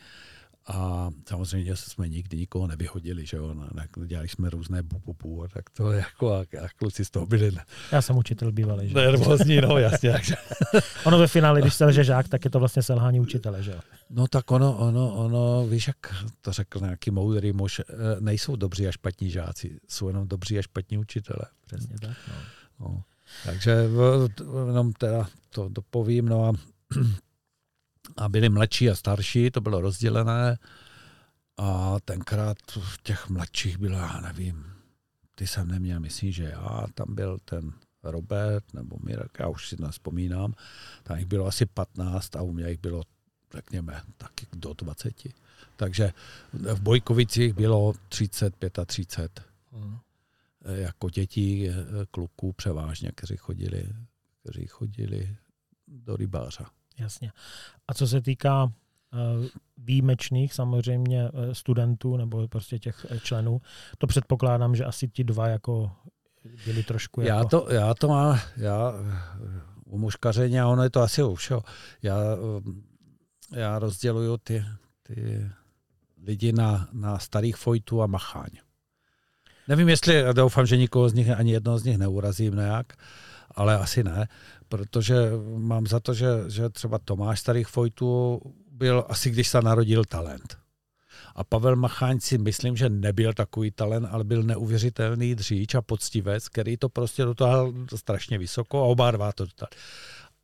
a 0.67 1.11
samozřejmě 1.29 1.77
jsme 1.77 2.09
nikdy 2.09 2.37
nikoho 2.37 2.67
nevyhodili, 2.67 3.27
že 3.27 3.37
jo, 3.37 3.55
dělali 4.07 4.29
jsme 4.29 4.51
různé 4.51 4.83
bu, 4.83 5.47
tak 5.55 5.71
to 5.71 5.93
jako 5.93 6.33
a, 6.33 6.41
a 6.41 6.69
kluci 6.77 7.05
z 7.05 7.11
toho 7.11 7.27
byli. 7.27 7.53
Já 7.93 8.03
jsem 8.03 8.17
učitel 8.17 8.53
bývalý, 8.53 8.89
že? 8.89 8.95
Nervózní, 8.95 9.61
no 9.61 9.79
jasně. 9.79 10.13
Takže. 10.13 10.35
ono 11.05 11.19
ve 11.19 11.27
finále, 11.27 11.61
když 11.61 11.75
selže 11.75 12.05
žák, 12.05 12.29
tak 12.29 12.45
je 12.45 12.51
to 12.51 12.59
vlastně 12.59 12.83
selhání 12.83 13.21
učitele, 13.21 13.63
že 13.63 13.71
jo? 13.71 13.81
No 14.11 14.29
tak 14.29 14.51
ono, 14.51 14.77
ono, 14.77 15.15
ono, 15.15 15.67
víš, 15.67 15.87
jak 15.87 15.97
to 16.41 16.53
řekl 16.53 16.81
nějaký 16.81 17.11
moudrý 17.11 17.53
muž, 17.53 17.81
eh, 17.81 17.85
nejsou 18.21 18.57
dobří 18.57 18.89
a 18.89 18.93
špatní 18.93 19.31
žáci, 19.31 19.81
jsou 19.89 20.09
jenom 20.09 20.29
dobří 20.29 20.59
a 20.59 20.63
špatní 20.63 20.99
učitele. 20.99 21.45
Přesně 21.67 21.97
tak, 22.01 22.17
no. 22.29 22.35
no. 22.87 23.03
Takže 23.45 23.77
jenom 24.67 24.93
teda 24.93 25.29
to 25.51 25.69
dopovím, 25.69 26.29
no 26.29 26.45
a 26.45 26.53
a 28.17 28.29
byli 28.29 28.49
mladší 28.49 28.91
a 28.91 28.95
starší, 28.95 29.51
to 29.51 29.61
bylo 29.61 29.81
rozdělené 29.81 30.59
a 31.57 32.01
tenkrát 32.05 32.59
v 32.79 33.03
těch 33.03 33.29
mladších 33.29 33.79
bylo, 33.79 33.99
já 33.99 34.21
nevím, 34.21 34.67
ty 35.35 35.47
jsem 35.47 35.69
neměl, 35.69 36.01
myslím, 36.01 36.33
že 36.33 36.45
já, 36.45 36.87
tam 36.95 37.15
byl 37.15 37.39
ten 37.45 37.73
Robert 38.03 38.75
nebo 38.75 38.97
Mirek, 39.03 39.39
já 39.39 39.49
už 39.49 39.69
si 39.69 39.77
nespomínám, 39.83 40.55
tam 41.03 41.19
jich 41.19 41.27
bylo 41.27 41.47
asi 41.47 41.67
15 41.67 42.37
a 42.37 42.43
u 42.43 42.53
mě 42.53 42.69
jich 42.71 42.81
bylo, 42.81 43.03
řekněme, 43.55 44.03
taky 44.17 44.47
do 44.53 44.75
20. 44.75 45.15
Takže 45.77 46.13
v 46.53 46.81
Bojkovicích 46.81 47.55
bylo 47.55 47.93
30, 48.09 48.55
35 48.87 49.45
mm. 49.73 49.99
jako 50.75 51.11
dětí, 51.11 51.69
kluků 52.11 52.53
převážně, 52.53 53.13
kteří 53.15 53.37
chodili, 53.37 53.89
kteří 54.43 54.67
chodili 54.67 55.37
do 55.89 56.17
rybáře. 56.17 56.65
Jasně. 57.01 57.33
A 57.89 57.95
co 57.95 58.07
se 58.07 58.21
týká 58.21 58.73
eh, 59.13 59.49
výjimečných 59.79 60.55
samozřejmě 60.55 61.29
eh, 61.29 61.55
studentů 61.55 62.17
nebo 62.17 62.49
prostě 62.49 62.79
těch 62.79 63.07
eh, 63.11 63.21
členů, 63.21 63.61
to 63.99 64.07
předpokládám, 64.07 64.77
že 64.77 64.85
asi 64.85 65.09
ti 65.09 65.25
dva 65.25 65.49
jako 65.49 65.91
byli 66.65 66.83
trošku 66.83 67.21
já 67.21 67.39
jako... 67.39 67.49
To, 67.49 67.73
já 67.73 67.95
to 67.95 68.09
mám, 68.09 68.39
já 68.57 68.93
u 69.85 69.99
muškaření, 69.99 70.61
a 70.61 70.69
ono 70.69 70.83
je 70.83 70.91
to 70.91 71.01
asi 71.01 71.23
už, 71.23 71.51
jo. 71.51 71.63
Já, 72.03 72.17
já 73.57 73.79
rozděluju 73.79 74.37
ty, 74.37 74.65
ty 75.03 75.51
lidi 76.27 76.53
na, 76.53 76.89
na 76.93 77.19
starých 77.19 77.57
fojtů 77.57 78.03
a 78.03 78.07
macháň. 78.07 78.51
Nevím, 79.69 79.89
jestli, 79.89 80.25
doufám, 80.33 80.67
že 80.67 80.77
nikoho 80.77 81.09
z 81.09 81.15
nich, 81.15 81.31
ani 81.31 81.53
jednoho 81.53 81.79
z 81.79 81.85
nich 81.85 81.99
neurazím 81.99 82.57
nějak, 82.57 82.93
ale 83.61 83.79
asi 83.79 84.05
ne 84.05 84.29
protože 84.71 85.15
mám 85.57 85.87
za 85.87 86.01
to, 86.01 86.15
že, 86.15 86.27
že 86.49 86.69
třeba 86.69 86.99
Tomáš 86.99 87.41
Starých 87.41 87.69
Fojtů 87.69 88.41
byl 88.73 89.05
asi, 89.09 89.31
když 89.31 89.49
se 89.49 89.63
narodil 89.63 90.05
talent. 90.05 90.59
A 91.35 91.45
Pavel 91.45 91.77
Macháň 91.77 92.21
si 92.21 92.39
myslím, 92.39 92.77
že 92.77 92.89
nebyl 92.89 93.33
takový 93.33 93.71
talent, 93.71 94.09
ale 94.11 94.25
byl 94.25 94.43
neuvěřitelný 94.43 95.35
dříč 95.35 95.75
a 95.75 95.83
poctivec, 95.83 96.49
který 96.49 96.77
to 96.77 96.89
prostě 96.89 97.25
dotáhl 97.25 97.75
strašně 97.97 98.39
vysoko 98.39 98.83
a 98.83 98.87
oba 98.87 99.11
dva 99.11 99.33
to 99.33 99.47
dotáhl. 99.47 99.71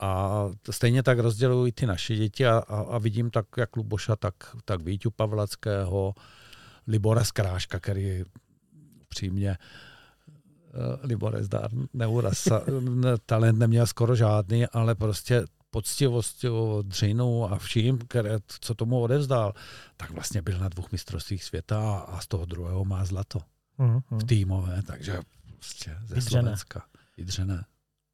A 0.01 0.43
stejně 0.71 1.03
tak 1.03 1.19
rozdělují 1.19 1.73
ty 1.73 1.87
naše 1.87 2.17
děti 2.17 2.47
a, 2.47 2.59
a, 2.59 2.81
a 2.81 2.99
vidím 2.99 3.31
tak 3.31 3.47
jak 3.57 3.77
Luboša, 3.77 4.17
tak, 4.17 4.35
tak 4.65 4.83
Víťu 4.83 5.11
Pavlackého, 5.11 6.15
Libora 6.87 7.25
Skráška, 7.25 7.81
který 7.81 8.23
přímě 9.09 9.57
Libor 11.03 11.43
Zdár, 11.43 11.71
neuraz, 11.95 12.49
talent 13.27 13.59
neměl 13.59 13.87
skoro 13.87 14.17
žádný, 14.17 14.67
ale 14.67 14.95
prostě 14.95 15.45
poctivost, 15.71 16.45
dřinu 16.83 17.53
a 17.53 17.59
vším, 17.59 17.99
které, 17.99 18.39
co 18.47 18.75
tomu 18.75 19.01
odevzdal, 19.01 19.53
tak 19.97 20.11
vlastně 20.11 20.43
byl 20.43 20.59
na 20.59 20.69
dvou 20.69 20.85
mistrovstvích 20.93 21.45
světa 21.45 21.99
a 21.99 22.21
z 22.21 22.27
toho 22.27 22.45
druhého 22.45 22.85
má 22.85 23.05
zlato. 23.05 23.39
Uh-huh. 23.79 24.03
V 24.11 24.25
týmové, 24.25 24.83
takže 24.83 25.21
prostě 25.55 25.97
ze 26.05 26.15
Vydřené. 26.15 26.43
Slovenska. 26.43 26.85
Vydřené. 27.17 27.65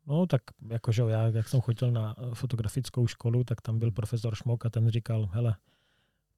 No 0.07 0.27
tak 0.27 0.43
jakože 0.69 1.03
já, 1.03 1.23
jak 1.23 1.49
jsem 1.49 1.61
chodil 1.61 1.91
na 1.91 2.17
fotografickou 2.35 3.07
školu, 3.07 3.45
tak 3.45 3.61
tam 3.61 3.79
byl 3.79 3.91
profesor 3.91 4.35
Šmok 4.35 4.67
a 4.67 4.71
ten 4.71 4.91
říkal, 4.91 5.29
hele, 5.33 5.57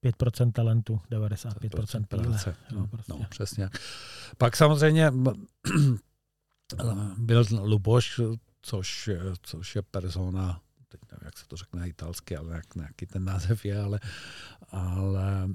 5% 0.05 0.53
talentu, 0.53 1.01
95% 1.11 2.05
píle. 2.07 2.39
No, 2.73 2.81
no, 2.81 2.87
prostě. 2.87 3.13
no, 3.13 3.27
přesně. 3.29 3.71
Pak 4.39 4.57
samozřejmě 4.57 5.13
byl 7.19 7.45
Luboš, 7.63 8.21
což, 8.63 9.11
což 9.43 9.77
je 9.77 9.83
persona, 9.83 10.61
teď 10.89 11.01
nevím, 11.13 11.25
jak 11.25 11.39
se 11.39 11.49
to 11.49 11.57
řekne 11.57 11.89
italsky, 11.89 12.37
ale 12.37 12.55
jak, 12.55 12.75
nějaký 12.75 13.07
ten 13.07 13.25
název 13.25 13.65
je, 13.65 13.81
ale, 13.81 14.01
ale 14.69 15.49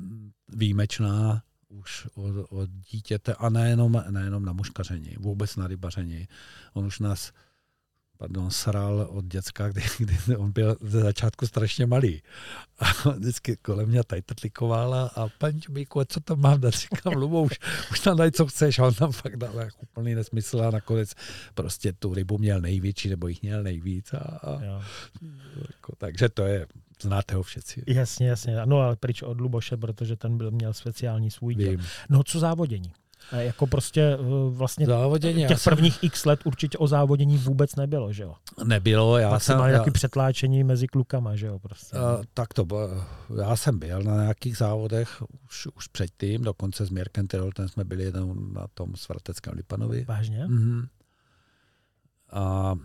výjimečná 0.48 1.43
už 1.67 2.08
od, 2.13 2.45
od 2.50 2.69
dítěte 2.69 3.34
a 3.34 3.50
nejenom, 3.50 4.04
nejenom 4.10 4.45
na 4.45 4.54
muškaření, 4.54 5.15
vůbec 5.19 5.56
na 5.56 5.67
rybaření. 5.67 6.28
On 6.74 6.86
už 6.86 7.00
nás 7.00 7.32
pardon, 8.19 8.51
sral 8.51 9.08
od 9.10 9.25
děcka, 9.25 9.69
kdy, 9.69 9.82
kdy 9.97 10.36
on 10.38 10.51
byl 10.51 10.75
ze 10.82 10.99
začátku 10.99 11.47
strašně 11.47 11.86
malý. 11.86 12.21
A 12.79 13.10
vždycky 13.10 13.58
kolem 13.58 13.89
mě 13.89 14.03
tady 14.03 14.21
trtlikovala 14.21 15.12
a 15.15 15.27
paní 15.38 15.62
Čubíku, 15.62 16.01
co 16.08 16.19
tam 16.19 16.41
mám 16.41 16.62
dát? 16.62 16.73
Říkám, 16.73 17.13
Lubo, 17.13 17.43
už, 17.43 17.60
už 17.91 17.99
tam 17.99 18.17
daj, 18.17 18.32
co 18.32 18.45
chceš. 18.45 18.79
A 18.79 18.88
on 18.88 18.93
tam 18.93 19.12
fakt 19.12 19.38
dal 19.38 19.55
jako 19.60 19.77
úplný 19.82 20.15
nesmysl 20.15 20.62
a 20.62 20.71
nakonec 20.71 21.13
prostě 21.53 21.93
tu 21.93 22.13
rybu 22.13 22.38
měl 22.38 22.62
největší, 22.62 23.10
nebo 23.10 23.27
jich 23.27 23.41
měl 23.41 23.63
nejvíc. 23.63 24.13
A, 24.13 24.17
a 24.17 24.62
jako, 25.67 25.95
takže 25.97 26.29
to 26.29 26.43
je, 26.45 26.67
znáte 27.01 27.36
ho 27.36 27.43
všetci. 27.43 27.84
Jasně, 27.88 28.27
jasně. 28.27 28.58
No 28.65 28.77
ale 28.77 28.95
pryč 28.95 29.21
od 29.21 29.41
Luboše, 29.41 29.77
protože 29.77 30.15
ten 30.15 30.38
byl, 30.38 30.51
měl 30.51 30.73
speciální 30.73 31.32
svůj 31.32 31.55
díl. 31.55 31.77
No 32.10 32.23
co 32.23 32.39
závodění? 32.39 32.91
Jako 33.32 33.67
prostě 33.67 34.01
eh, 34.01 34.17
vlastně 34.49 34.86
závodění, 34.86 35.47
těch 35.47 35.62
jsem... 35.62 35.71
prvních 35.71 36.03
x 36.03 36.25
let 36.25 36.39
určitě 36.43 36.77
o 36.77 36.88
závodění 36.88 37.38
vůbec 37.38 37.75
nebylo, 37.75 38.13
že 38.13 38.23
jo? 38.23 38.36
Nebylo, 38.63 39.17
já 39.17 39.29
Pak 39.29 39.43
jsem... 39.43 39.53
Maximálně 39.53 39.71
nějaký 39.71 39.91
přetláčení 39.91 40.63
mezi 40.63 40.88
klukama, 40.88 41.36
že 41.36 41.47
jo? 41.47 41.60
Prostě. 41.60 41.97
Uh, 41.97 42.23
tak 42.34 42.53
to 42.53 42.65
bylo, 42.65 43.05
já 43.39 43.55
jsem 43.55 43.79
byl 43.79 44.03
na 44.03 44.21
nějakých 44.21 44.58
závodech 44.58 45.23
už, 45.45 45.67
už 45.75 45.88
předtím, 45.88 46.41
dokonce 46.41 46.86
s 46.86 46.89
Mirkem 46.89 47.27
Tyroltem 47.27 47.67
jsme 47.67 47.84
byli 47.84 48.03
jenom 48.03 48.53
na 48.53 48.67
tom 48.73 48.95
Svarteckém 48.95 49.53
Lipanovi. 49.53 50.05
Vážně? 50.08 50.45
Mm-hmm. 50.45 50.88
A 52.32 52.75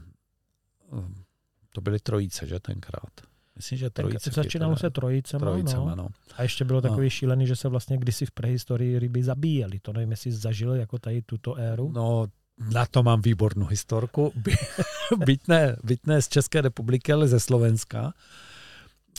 eh, 0.93 1.25
to 1.73 1.81
byly 1.81 2.01
trojice, 2.01 2.47
že 2.47 2.61
tenkrát. 2.61 3.34
Myslím, 3.57 3.79
že 3.79 3.91
trojice. 3.91 4.31
Začínalo 4.31 4.77
se 4.77 4.91
trojicema, 4.91 5.41
trojicema 5.41 5.95
no. 5.95 5.97
no. 5.97 6.09
A 6.37 6.43
ještě 6.43 6.65
bylo 6.65 6.81
takový 6.81 7.07
no. 7.07 7.11
šílený, 7.11 7.47
že 7.47 7.57
se 7.57 7.69
vlastně 7.69 7.99
kdysi 7.99 8.27
v 8.27 8.31
prehistorii 8.31 8.99
ryby 8.99 9.23
zabíjeli. 9.23 9.79
To 9.79 9.93
nevím, 9.93 10.11
jestli 10.11 10.33
zažil 10.33 10.75
jako 10.75 10.99
tady 10.99 11.23
tuto 11.23 11.55
éru. 11.55 11.93
No, 11.95 12.27
na 12.73 12.87
to 12.87 13.03
mám 13.03 13.23
výbornou 13.23 13.67
historku. 13.67 14.33
byť, 15.25 15.49
ne, 15.49 15.77
byť 15.85 16.01
ne 16.07 16.23
z 16.23 16.29
České 16.29 16.61
republiky, 16.61 17.13
ale 17.13 17.29
ze 17.29 17.41
Slovenska. 17.41 18.13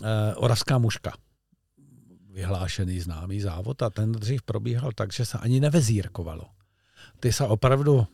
E, 0.04 0.36
Oravská 0.36 0.78
muška. 0.78 1.14
Vyhlášený 2.32 3.00
známý 3.00 3.42
závod 3.42 3.82
a 3.82 3.90
ten 3.90 4.12
dřív 4.12 4.42
probíhal 4.42 4.92
tak, 4.92 5.14
že 5.14 5.26
se 5.26 5.38
ani 5.38 5.60
nevezírkovalo. 5.60 6.46
Ty 7.20 7.34
se 7.34 7.44
opravdu 7.44 8.08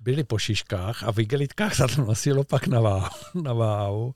byli 0.00 0.24
po 0.24 0.38
šiškách 0.38 1.02
a 1.02 1.12
v 1.12 1.18
igelitkách 1.18 1.74
se 1.74 1.84
to 1.96 2.04
nosilo 2.04 2.44
pak 2.44 2.66
na 2.66 2.80
váhu. 2.80 3.08
Na 3.42 3.52
váhu. 3.52 4.14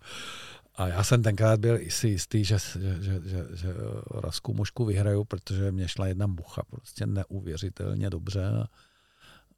A 0.74 0.88
já 0.88 1.04
jsem 1.04 1.22
tenkrát 1.22 1.60
byl 1.60 1.78
si 1.88 2.08
jistý, 2.08 2.44
že, 2.44 2.58
že, 2.58 3.02
že, 3.02 3.20
že, 3.24 3.46
že 3.52 3.74
Rasku 4.20 4.54
mušku 4.54 4.84
vyhraju, 4.84 5.24
protože 5.24 5.72
mě 5.72 5.88
šla 5.88 6.06
jedna 6.06 6.26
mucha 6.26 6.62
prostě 6.70 7.06
neuvěřitelně 7.06 8.10
dobře. 8.10 8.44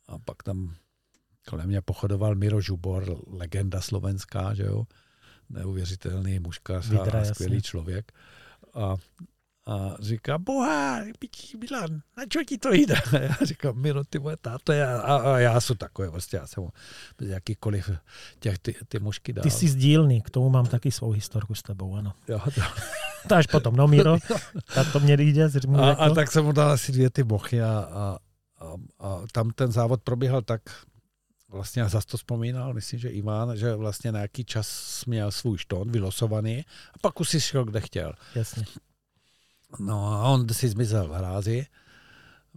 A, 0.09 0.19
pak 0.19 0.43
tam 0.43 0.75
kolem 1.49 1.67
mě 1.67 1.81
pochodoval 1.81 2.35
Miro 2.35 2.61
Žubor, 2.61 3.21
legenda 3.27 3.81
slovenská, 3.81 4.55
že 4.55 4.63
jo, 4.63 4.85
neuvěřitelný 5.51 6.39
mužka 6.39 6.79
a 6.79 6.83
skvělý 7.25 7.55
jasně. 7.55 7.63
člověk. 7.63 8.13
A, 8.75 8.97
A 9.67 9.97
říká, 10.01 10.39
boha, 10.39 11.01
pití 11.19 11.57
Milan, 11.57 11.91
na 12.17 12.27
čo 12.31 12.45
ti 12.47 12.59
to 12.59 12.73
jde? 12.73 12.95
A 12.95 13.19
já 13.19 13.37
říkám, 13.43 13.77
Miro, 13.79 14.05
ty 14.05 14.19
moje 14.19 14.37
táto, 14.37 14.73
já, 14.73 15.01
a, 15.01 15.17
a, 15.17 15.39
já 15.39 15.61
jsem 15.61 15.77
takový, 15.77 16.11
prostě 16.11 16.37
já 16.37 16.47
jsem 16.47 16.69
bez 17.19 17.29
jakýkoliv 17.29 17.91
těch 18.39 18.59
ty, 18.59 18.75
ty 18.89 18.99
mužky 18.99 19.33
dal. 19.33 19.43
Ty 19.43 19.51
jsi 19.51 19.69
sdílný, 19.69 20.23
k 20.23 20.31
tomu 20.31 20.51
mám 20.51 20.67
taky 20.67 20.93
svou 20.93 21.11
historku 21.11 21.55
s 21.55 21.63
tebou, 21.63 21.97
ano. 21.97 22.13
Jo, 22.29 22.41
to. 22.55 22.61
To 23.29 23.35
až 23.35 23.47
potom, 23.47 23.77
no 23.77 23.89
Míro, 23.89 24.17
tak 24.75 24.93
to 24.93 25.01
mě 25.01 25.17
jde, 25.17 25.51
A, 25.79 25.91
a, 25.91 26.11
tak 26.11 26.33
jsem 26.33 26.45
mu 26.45 26.53
dal 26.53 26.71
asi 26.71 26.93
dvě 26.93 27.11
ty 27.11 27.23
bochy 27.23 27.63
a, 27.63 27.89
a, 27.93 28.19
a, 28.59 28.75
a 28.99 29.23
tam 29.33 29.51
ten 29.51 29.73
závod 29.73 30.03
probíhal 30.03 30.43
tak, 30.43 30.61
vlastně 31.49 31.83
já 31.83 31.89
zase 31.89 32.07
to 32.07 32.17
vzpomínal, 32.17 32.75
myslím, 32.75 33.01
že 33.01 33.09
Ivan, 33.09 33.57
že 33.57 33.75
vlastně 33.75 34.13
na 34.13 34.19
nějaký 34.19 34.45
čas 34.45 35.03
měl 35.07 35.31
svůj 35.31 35.59
štón 35.59 35.91
vylosovaný 35.91 36.65
a 36.95 36.99
pak 37.01 37.21
už 37.21 37.29
si 37.29 37.41
šel, 37.41 37.65
kde 37.65 37.81
chtěl. 37.81 38.13
Jasně. 38.35 38.65
No 39.79 40.13
a 40.13 40.29
on 40.29 40.49
si 40.49 40.69
zmizel 40.69 41.09
v 41.09 41.13
hrázi, 41.13 41.67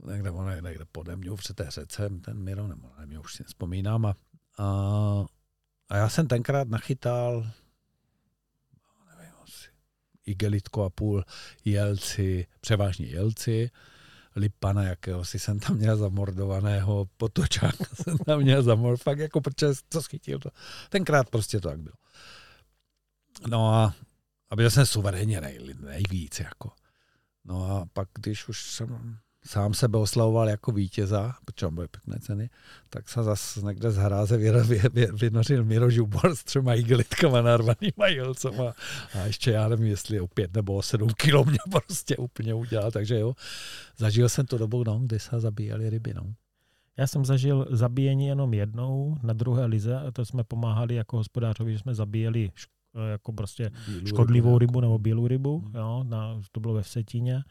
někde, 0.05 0.31
on 0.31 0.49
je 0.49 0.61
někde 0.61 0.85
pode 0.91 1.15
mňou 1.15 1.35
před 1.35 1.55
té 1.55 1.71
řece, 1.71 2.09
ten 2.09 2.37
Miro, 2.43 2.67
nebo 2.67 2.89
nevím, 2.99 3.19
už 3.19 3.33
si 3.33 3.43
vzpomínám. 3.43 4.05
A, 4.05 4.15
a, 4.57 5.25
a 5.89 5.97
já 5.97 6.09
jsem 6.09 6.27
tenkrát 6.27 6.67
nachytal 6.67 7.47
nevím, 9.17 9.33
asi 9.43 9.67
igelitko 10.25 10.83
a 10.83 10.89
půl 10.89 11.23
jelci, 11.65 12.47
převážně 12.61 13.05
jelci, 13.05 13.71
Lipana 14.35 14.83
jakéhosi 14.83 15.39
jsem 15.39 15.59
tam 15.59 15.77
měl 15.77 15.97
zamordovaného, 15.97 17.07
potočáka 17.17 17.85
jsem 18.03 18.17
tam 18.17 18.41
měl 18.41 18.63
zamordovaného, 18.63 18.97
fakt 18.97 19.19
jako 19.19 19.41
protože 19.41 19.67
to 19.89 20.01
schytil 20.01 20.39
to. 20.39 20.49
Tenkrát 20.89 21.29
prostě 21.29 21.59
to 21.59 21.69
tak 21.69 21.79
bylo. 21.79 21.95
No 23.47 23.73
a, 23.73 23.95
a 24.49 24.55
byl 24.55 24.69
jsem 24.69 24.85
suverénně 24.85 25.41
nej, 25.41 25.59
nejvíc 25.79 26.39
jako. 26.39 26.71
No 27.45 27.65
a 27.65 27.85
pak, 27.93 28.07
když 28.19 28.47
už 28.47 28.71
jsem 28.71 29.17
sám 29.45 29.73
sebe 29.73 29.97
oslavoval 29.97 30.49
jako 30.49 30.71
vítěza, 30.71 31.35
protože 31.45 31.67
byly 31.71 31.87
pěkné 31.87 32.19
ceny, 32.19 32.49
tak 32.89 33.09
se 33.09 33.23
zase 33.23 33.61
někde 33.61 33.91
z 33.91 33.97
hráze 33.97 34.37
vy- 34.37 34.51
vy- 34.51 34.89
vy- 34.93 35.07
vynořil 35.13 35.65
Miro 35.65 35.89
Žubor 35.89 36.35
s 36.35 36.43
třema 36.43 36.73
igelitkama 36.75 37.41
narvanýma 37.41 38.07
jelcema 38.07 38.73
a 39.13 39.19
ještě 39.25 39.51
já 39.51 39.67
nevím, 39.67 39.87
jestli 39.87 40.19
o 40.19 40.27
pět 40.27 40.53
nebo 40.53 40.75
o 40.75 40.81
sedm 40.81 41.09
kilo 41.17 41.45
mě 41.45 41.57
prostě 41.71 42.17
úplně 42.17 42.53
udělal, 42.53 42.91
takže 42.91 43.19
jo, 43.19 43.33
zažil 43.97 44.29
jsem 44.29 44.45
tu 44.45 44.57
dobu, 44.57 44.83
no, 44.83 44.99
kdy 44.99 45.19
se 45.19 45.39
zabíjeli 45.39 45.89
ryby, 45.89 46.13
no. 46.13 46.33
Já 46.97 47.07
jsem 47.07 47.25
zažil 47.25 47.67
zabíjení 47.69 48.27
jenom 48.27 48.53
jednou 48.53 49.17
na 49.23 49.33
druhé 49.33 49.65
lize, 49.65 49.95
a 49.99 50.11
to 50.11 50.25
jsme 50.25 50.43
pomáhali 50.43 50.95
jako 50.95 51.17
hospodářovi, 51.17 51.73
že 51.73 51.79
jsme 51.79 51.95
zabíjeli 51.95 52.51
jako 53.11 53.33
prostě 53.33 53.71
škodlivou 54.05 54.57
rybu 54.57 54.81
nebo 54.81 54.99
bílou 54.99 55.27
rybu, 55.27 55.63
jo, 55.73 56.03
na, 56.07 56.41
to 56.51 56.59
bylo 56.59 56.73
ve 56.73 56.81
Vsetíně. 56.81 57.43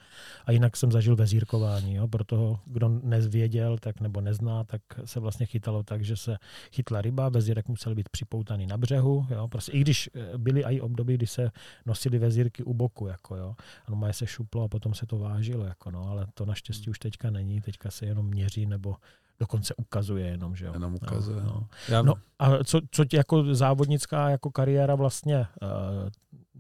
A 0.44 0.53
jinak 0.53 0.77
jsem 0.77 0.92
zažil 0.92 1.16
vezírkování, 1.16 1.94
jo, 1.94 2.09
pro 2.09 2.24
toho, 2.24 2.61
kdo 2.66 2.88
nezvěděl 2.88 3.79
tak 3.79 4.01
nebo 4.01 4.20
nezná, 4.20 4.64
tak 4.64 4.83
se 5.05 5.20
vlastně 5.20 5.46
chytalo 5.46 5.83
tak, 5.83 6.05
že 6.05 6.16
se 6.16 6.37
chytla 6.72 7.03
ryba, 7.03 7.29
vezírek 7.29 7.68
musel 7.68 7.94
být 7.94 8.09
připoutaný 8.09 8.66
na 8.66 8.77
břehu, 8.77 9.27
jo, 9.31 9.48
prostě 9.48 9.72
i 9.72 9.81
když 9.81 10.11
eh, 10.14 10.38
byly 10.38 10.64
i 10.64 10.81
období, 10.81 11.14
kdy 11.14 11.27
se 11.27 11.51
nosily 11.87 12.18
vezírky 12.18 12.62
u 12.62 12.74
boku, 12.74 13.07
jako 13.07 13.37
jo, 13.37 13.55
a 13.87 13.90
normálně 13.90 14.14
se 14.14 14.27
šuplo 14.27 14.62
a 14.62 14.68
potom 14.68 14.94
se 14.94 15.07
to 15.07 15.18
vážilo, 15.18 15.64
jako 15.64 15.90
no, 15.90 16.09
ale 16.09 16.27
to 16.35 16.46
naštěstí 16.46 16.90
už 16.90 16.98
teďka 16.98 17.31
není, 17.31 17.61
teďka 17.61 17.90
se 17.90 18.07
jenom 18.07 18.27
měří 18.27 18.66
nebo 18.66 18.96
dokonce 19.40 19.74
ukazuje 19.74 20.27
jenom, 20.27 20.57
že 20.57 20.66
jo. 20.66 20.72
Jenom 20.72 20.94
ukazuje. 20.94 21.37
No, 21.42 21.44
no. 21.53 21.66
Já, 21.88 22.03
No 22.03 22.14
a 22.38 22.64
co, 22.64 22.81
co 22.90 23.05
ti 23.05 23.16
jako 23.16 23.55
závodnická 23.55 24.31
jako 24.31 24.51
kariéra 24.51 24.94
vlastně 24.94 25.46
uh, 25.62 25.68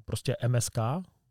prostě 0.04 0.36
MSK, 0.48 0.78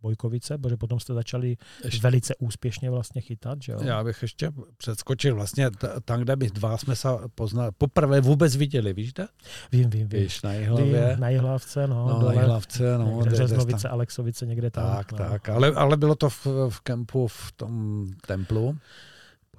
Bojkovice, 0.01 0.57
protože 0.57 0.77
potom 0.77 0.99
jste 0.99 1.13
začali 1.13 1.57
ještě, 1.83 2.01
velice 2.01 2.36
úspěšně 2.36 2.89
vlastně 2.91 3.21
chytat, 3.21 3.62
že 3.62 3.71
jo? 3.71 3.79
já 3.83 4.03
bych 4.03 4.21
ještě 4.21 4.51
předskočil 4.77 5.36
vlastně 5.36 5.71
t- 5.71 5.89
tam, 6.05 6.21
kde 6.21 6.36
my 6.36 6.49
dva 6.49 6.77
jsme 6.77 6.95
se 6.95 7.07
poznali, 7.36 7.71
poprvé 7.77 8.21
vůbec 8.21 8.55
viděli, 8.55 8.93
víš 8.93 9.13
kde? 9.13 9.27
Vím, 9.71 9.89
vím, 9.89 10.07
vím. 10.07 10.21
Víš, 10.21 10.41
na 10.41 10.53
Jihlavě. 10.53 11.10
Vím, 11.12 11.19
na 11.19 11.29
Jihlavce, 11.29 11.88
no, 11.88 12.07
No, 12.07 12.19
dole, 12.19 12.36
na 12.36 12.41
Hlavce, 12.41 12.97
no. 12.97 13.21
Řeznovice, 13.27 13.89
Alexovice, 13.89 14.45
někde 14.45 14.71
tam. 14.71 14.95
Tak, 14.95 15.12
no, 15.12 15.17
tak, 15.17 15.49
ale, 15.49 15.71
ale 15.71 15.97
bylo 15.97 16.15
to 16.15 16.29
v, 16.29 16.45
v 16.69 16.79
kempu 16.81 17.27
v 17.27 17.51
tom 17.55 18.05
templu. 18.27 18.77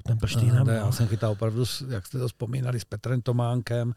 Ten 0.03 0.19
prštínem, 0.19 0.65
Kde 0.65 0.73
no. 0.73 0.79
já 0.87 0.93
jsem 0.93 1.07
chytal 1.09 1.31
opravdu, 1.33 1.65
jak 1.89 2.07
jste 2.07 2.19
to 2.19 2.29
vzpomínali, 2.29 2.81
s 2.81 2.85
Petrem 2.85 3.23
Tománkem, 3.23 3.95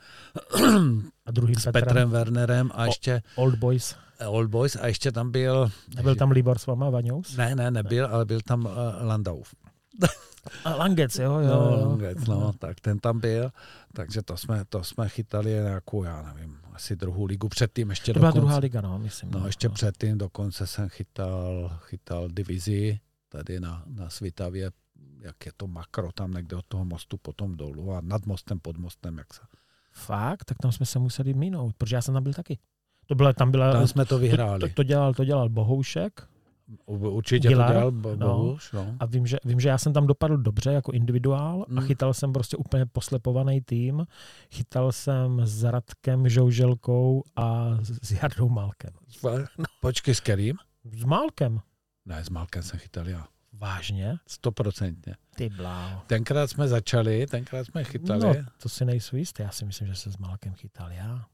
A 1.26 1.32
druhým 1.32 1.56
s 1.56 1.64
Petrem, 1.64 1.84
Petrem 1.84 2.10
Wernerem 2.10 2.72
a 2.74 2.86
ještě 2.86 3.22
Old 3.36 3.56
Boys. 3.56 3.96
Old 4.28 4.50
Boys 4.50 4.76
a 4.76 4.88
ještě 4.88 5.12
tam 5.12 5.32
byl... 5.32 5.72
Nebyl 5.96 6.16
tam 6.16 6.32
Libor 6.32 6.60
s 6.60 6.66
váma, 6.66 6.90
Vaňous? 6.90 7.38
Ne, 7.38 7.56
ne, 7.56 7.72
nebyl, 7.72 8.06
ale 8.06 8.26
byl 8.26 8.40
tam 8.42 8.66
uh, 8.66 8.72
Landau. 9.02 9.44
A 10.66 10.76
Langec, 10.76 11.20
jo, 11.20 11.34
jo. 11.40 11.50
No. 11.50 11.90
Langec, 11.90 12.26
no, 12.28 12.54
tak 12.60 12.80
ten 12.80 13.00
tam 13.00 13.20
byl, 13.20 13.52
takže 13.94 14.22
to 14.22 14.38
jsme, 14.38 14.66
to 14.70 14.84
jsme 14.84 15.10
chytali 15.10 15.50
nějakou, 15.50 16.04
já 16.04 16.22
nevím, 16.22 16.58
asi 16.74 16.96
druhou 16.96 17.26
ligu 17.26 17.50
předtím 17.50 17.90
ještě 17.90 18.14
To 18.14 18.20
byla 18.20 18.30
dokonce. 18.32 18.42
druhá 18.42 18.58
liga, 18.58 18.82
no, 18.82 19.00
myslím. 19.00 19.32
No, 19.32 19.46
ještě 19.46 19.70
předtím 19.70 20.18
dokonce 20.18 20.68
jsem 20.68 20.90
chytal, 20.90 21.72
chytal 21.80 22.30
divizi 22.30 23.00
tady 23.30 23.60
na, 23.60 23.84
na 23.88 24.10
Svitavě, 24.10 24.72
jak 25.22 25.46
je 25.46 25.52
to 25.58 25.68
makro 25.68 26.12
tam 26.12 26.32
někde 26.32 26.56
od 26.56 26.66
toho 26.68 26.86
mostu 26.86 27.18
potom 27.18 27.56
dolů 27.58 27.94
a 27.94 28.02
nad 28.02 28.26
mostem, 28.26 28.60
pod 28.60 28.78
mostem, 28.78 29.18
jak 29.18 29.34
se. 29.34 29.42
Fakt? 29.92 30.46
Tak 30.46 30.58
tam 30.58 30.72
jsme 30.72 30.86
se 30.86 31.00
museli 31.00 31.34
minout, 31.34 31.76
protože 31.78 31.96
já 31.96 32.02
jsem 32.02 32.14
tam 32.14 32.24
byl 32.24 32.34
taky. 32.34 32.60
To 33.08 33.16
byla, 33.16 33.34
tam 33.34 33.52
byla, 33.52 33.72
Tam 33.74 33.88
jsme 33.88 34.06
to 34.06 34.10
to, 34.16 34.20
vyhráli. 34.20 34.60
to, 34.60 34.76
to, 34.76 34.84
dělal, 34.84 35.14
to 35.14 35.26
dělal 35.26 35.50
Bohoušek 35.50 36.28
Určitě 36.86 37.48
Gilar, 37.48 37.68
to 37.68 37.74
dělal 37.74 37.92
no. 38.18 38.28
Bohuš, 38.28 38.72
no. 38.72 38.96
a 39.00 39.06
vím 39.06 39.28
že, 39.28 39.38
vím, 39.46 39.60
že 39.60 39.70
já 39.70 39.78
jsem 39.78 39.94
tam 39.94 40.08
dopadl 40.08 40.38
dobře 40.38 40.72
jako 40.72 40.92
individuál 40.92 41.66
a 41.78 41.82
Mm. 41.82 41.88
chytal 41.88 42.14
jsem 42.14 42.34
prostě 42.34 42.58
úplně 42.58 42.86
poslepovaný 42.86 43.62
tým. 43.62 44.08
Chytal 44.52 44.92
jsem 44.92 45.42
s 45.46 45.64
Radkem 45.64 46.30
Žouželkou 46.30 47.24
a 47.36 47.78
s 48.02 48.12
Jardou 48.12 48.50
Málkem. 48.50 48.94
Počkej, 49.82 50.16
s 50.16 50.20
kterým? 50.20 50.58
S 50.92 51.04
Málkem? 51.04 51.60
Ne, 52.06 52.24
s 52.26 52.30
Malkem 52.30 52.64
jsem 52.64 52.80
chytal 52.80 53.08
já. 53.08 53.28
Vážně? 53.62 54.17
Stoprocentně. 54.28 55.15
Ty 55.36 55.50
bláho. 55.50 56.02
Tenkrát 56.08 56.47
jsme 56.47 56.67
začali, 56.67 57.28
tenkrát 57.28 57.63
jsme 57.63 57.84
chytali. 57.84 58.19
No, 58.19 58.36
to 58.58 58.69
si 58.69 58.86
nejsou 58.86 59.15
jistý. 59.15 59.43
Já 59.43 59.52
si 59.52 59.65
myslím, 59.65 59.88
že 59.88 59.95
se 59.95 60.12
s 60.12 60.17
Málkem 60.17 60.54
chytal 60.54 60.91
já. 60.91 61.26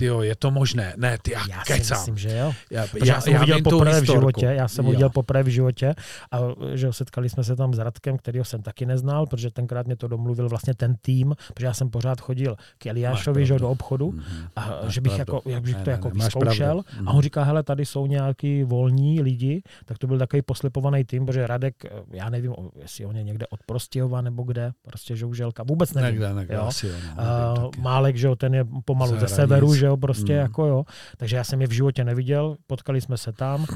Ty 0.00 0.06
jo, 0.06 0.20
je 0.20 0.36
to 0.36 0.50
možné. 0.50 0.94
Ne, 0.96 1.18
ty 1.22 1.32
já, 1.32 1.40
Já 1.50 1.64
si 1.64 1.72
kecám. 1.72 1.98
myslím, 1.98 2.18
že 2.18 2.36
jo. 2.36 2.52
Já, 2.70 2.86
Protože 2.86 3.10
já, 3.10 3.14
já 3.14 3.20
jsem 3.20 3.32
ho 3.34 3.40
viděl 3.40 3.62
poprvé 3.62 4.00
v 4.00 4.04
životě, 4.04 4.46
já 4.46 4.68
jsem 4.68 4.84
Jo. 4.84 4.90
viděl 4.90 5.10
poprvé 5.10 5.42
v 5.42 5.46
životě 5.46 5.94
a 6.32 6.38
že 6.74 6.86
jo, 6.86 6.92
setkali 6.92 7.28
jsme 7.28 7.44
se 7.44 7.56
tam 7.56 7.74
s 7.74 7.78
Radkem, 7.78 8.16
kterýho 8.18 8.44
jsem 8.44 8.62
taky 8.62 8.86
neznal, 8.86 9.26
protože 9.26 9.50
tenkrát 9.50 9.86
mě 9.86 9.96
to 9.96 10.08
domluvil 10.08 10.48
vlastně 10.48 10.74
ten 10.74 10.96
tým, 11.02 11.34
protože 11.54 11.66
já 11.66 11.74
jsem 11.74 11.90
pořád 11.90 12.20
chodil 12.20 12.56
k 12.78 12.86
Eliášovi 12.86 13.46
že 13.46 13.58
do 13.58 13.70
obchodu 13.70 14.12
Mhm. 14.12 14.22
a 14.56 14.60
Máš 14.84 14.94
že 14.94 15.00
bych, 15.00 15.12
pravdu. 15.14 15.34
jako, 15.36 15.50
jak 15.50 15.62
bych 15.62 15.74
Ne, 15.76 15.82
to 15.84 15.90
ne, 15.90 15.92
jako 15.92 16.08
ne, 16.08 16.14
vyzkoušel 16.14 16.82
pravdu. 16.82 16.84
Mhm. 16.98 17.08
a 17.08 17.12
on 17.12 17.22
říká, 17.22 17.42
hele, 17.44 17.62
tady 17.62 17.86
jsou 17.86 18.06
nějaký 18.06 18.64
volní 18.64 19.20
lidi, 19.22 19.62
tak 19.84 19.98
to 19.98 20.06
byl 20.06 20.18
takový 20.18 20.42
poslepovaný 20.42 21.04
tým, 21.04 21.26
protože 21.26 21.46
Radek, 21.46 21.74
já 22.12 22.30
nevím, 22.30 22.54
jestli 22.82 23.06
on 23.06 23.16
je 23.16 23.22
někde 23.22 23.46
od 23.46 23.60
Prostějova 23.66 24.20
nebo 24.20 24.42
kde, 24.42 24.72
prostě 24.82 25.16
žouželka, 25.16 25.62
vůbec 25.62 25.94
nevím. 25.94 26.20
Nekde, 26.34 26.54
jo. 26.54 26.62
asi 26.62 26.86
jo, 26.86 26.92
no, 27.16 27.54
nevím. 27.54 27.70
Málek, 27.82 28.16
že 28.16 28.26
jo, 28.26 28.36
ten 28.36 28.54
je 28.54 28.64
pomalu 28.84 29.20
ze 29.20 29.28
severu, 29.28 29.74
že 29.74 29.89
jo, 29.90 29.96
prostě 29.96 30.32
Mm. 30.32 30.38
jako 30.38 30.66
jo. 30.66 30.84
Takže 31.16 31.36
já 31.36 31.44
jsem 31.44 31.60
je 31.60 31.66
v 31.66 31.72
životě 31.72 32.04
neviděl, 32.04 32.56
potkali 32.66 33.00
jsme 33.00 33.18
se 33.18 33.32
tam 33.32 33.66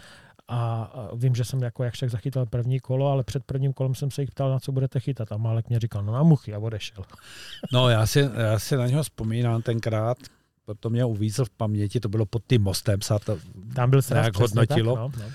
a 0.49 0.93
vím, 1.15 1.35
že 1.35 1.45
jsem 1.45 1.63
jako 1.63 1.85
jak 1.85 1.95
však 1.95 2.11
zachytal 2.11 2.47
první 2.47 2.81
kolo, 2.81 3.11
ale 3.11 3.25
před 3.25 3.45
prvním 3.45 3.73
kolem 3.73 3.95
jsem 3.95 4.11
se 4.11 4.23
jich 4.23 4.31
ptal, 4.31 4.51
na 4.51 4.59
co 4.59 4.73
budete 4.73 5.01
chytat 5.01 5.33
a 5.33 5.37
Málek 5.37 5.69
mě 5.69 5.81
říkal, 5.81 6.03
no 6.05 6.13
na 6.13 6.23
muchy 6.23 6.55
a 6.55 6.59
odešel. 6.59 7.05
No, 7.73 7.89
já 7.89 8.07
si, 8.07 8.31
já 8.37 8.59
si 8.59 8.77
na 8.77 8.87
něho 8.87 9.03
vzpomínám 9.03 9.63
tenkrát, 9.63 10.17
to 10.81 10.91
mě 10.91 11.05
uvízl 11.05 11.45
v 11.45 11.51
paměti, 11.51 12.01
to 12.01 12.09
bylo 12.09 12.27
pod 12.27 12.43
tím 12.47 12.63
mostem, 12.63 13.01
se 13.01 13.15
to, 13.25 13.39
Tam 13.75 13.91
byl 13.91 14.03
přesně 14.03 14.31
hodnotilo? 14.37 14.97
Tak, 14.97 15.17
no, 15.17 15.25
no. 15.25 15.31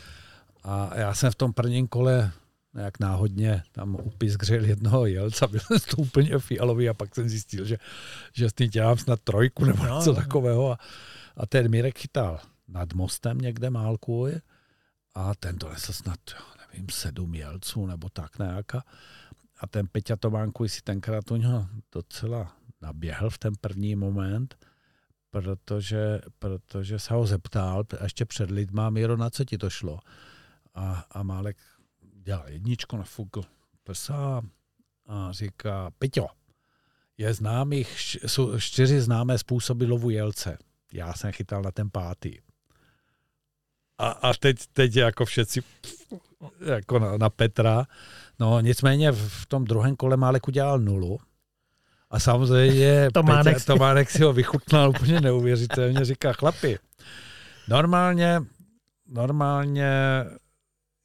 a 0.63 0.91
já 0.95 1.13
jsem 1.13 1.31
v 1.31 1.35
tom 1.35 1.53
prvním 1.53 1.87
kole 1.87 2.31
nějak 2.73 2.99
náhodně 2.99 3.63
tam 3.71 3.95
upiskřil 3.95 4.65
jednoho 4.65 5.05
jelca, 5.05 5.47
byl 5.47 5.59
jsem 5.59 5.79
to 5.95 5.97
úplně 5.97 6.39
fialový 6.39 6.89
a 6.89 6.93
pak 6.93 7.15
jsem 7.15 7.29
zjistil, 7.29 7.65
že, 7.65 7.77
že 8.33 8.49
s 8.49 8.53
tím 8.53 8.69
dělám 8.69 8.97
snad 8.97 9.19
trojku 9.23 9.65
nebo 9.65 9.83
No, 9.83 9.95
něco 9.97 10.09
no, 10.11 10.15
no. 10.19 10.21
takového 10.21 10.71
a, 10.71 10.77
a 11.37 11.45
ten 11.45 11.71
Mirek 11.71 11.97
chytal 11.97 12.39
nad 12.67 12.93
mostem 12.93 13.37
někde 13.37 13.69
málku 13.69 14.27
a 15.15 15.35
ten 15.35 15.57
donesl 15.57 15.93
snad, 15.93 16.19
já 16.33 16.65
nevím, 16.67 16.89
sedm 16.89 17.35
jelců 17.35 17.85
nebo 17.85 18.09
tak 18.09 18.39
nějaká. 18.39 18.83
A 19.59 19.67
ten 19.67 19.87
Peťa 19.87 20.15
Tománku 20.15 20.67
si 20.67 20.81
tenkrát 20.81 21.31
u 21.31 21.35
něho 21.35 21.67
docela 21.91 22.55
naběhl 22.81 23.29
v 23.29 23.37
ten 23.37 23.53
první 23.61 23.95
moment, 23.95 24.55
protože, 25.29 26.21
protože 26.39 26.99
se 26.99 27.13
ho 27.13 27.25
zeptal 27.25 27.83
a 27.99 28.03
ještě 28.03 28.25
před 28.25 28.51
lidma, 28.51 28.89
Miro, 28.89 29.17
na 29.17 29.29
co 29.29 29.45
ti 29.45 29.57
to 29.57 29.69
šlo? 29.69 29.99
A, 30.75 31.05
a 31.11 31.23
Málek 31.23 31.57
dělal 32.23 32.43
jedničku, 32.47 32.97
nafukl 32.97 33.41
prsa 33.83 34.41
a 35.05 35.31
říká, 35.31 35.91
Peťo, 35.99 36.27
je 37.17 37.33
známých, 37.33 38.17
jsou 38.27 38.59
čtyři 38.59 39.01
známé 39.01 39.37
způsoby 39.37 39.85
lovu 39.85 40.09
jelce. 40.09 40.57
Já 40.93 41.13
jsem 41.13 41.31
chytal 41.31 41.61
na 41.61 41.71
ten 41.71 41.89
pátý. 41.89 42.37
A, 43.97 44.09
a 44.09 44.33
teď, 44.33 44.57
teď 44.73 44.95
jako 44.95 45.25
všetci 45.25 45.61
jako 46.65 46.99
na, 46.99 47.17
na 47.17 47.29
Petra. 47.29 47.85
No 48.39 48.59
nicméně 48.59 49.11
v 49.11 49.45
tom 49.45 49.65
druhém 49.65 49.95
kole 49.95 50.17
Málek 50.17 50.47
udělal 50.47 50.79
nulu. 50.79 51.19
A 52.09 52.19
samozřejmě 52.19 53.07
Tománek 53.13 53.43
Peťa, 53.43 53.59
si- 53.59 53.65
Tománek 53.65 54.11
si 54.11 54.23
ho 54.23 54.33
vychutnal 54.33 54.89
úplně 54.89 55.21
neuvěřitelně. 55.21 56.05
Říká, 56.05 56.33
chlapi, 56.33 56.79
normálně, 57.67 58.41
normálně 59.07 59.89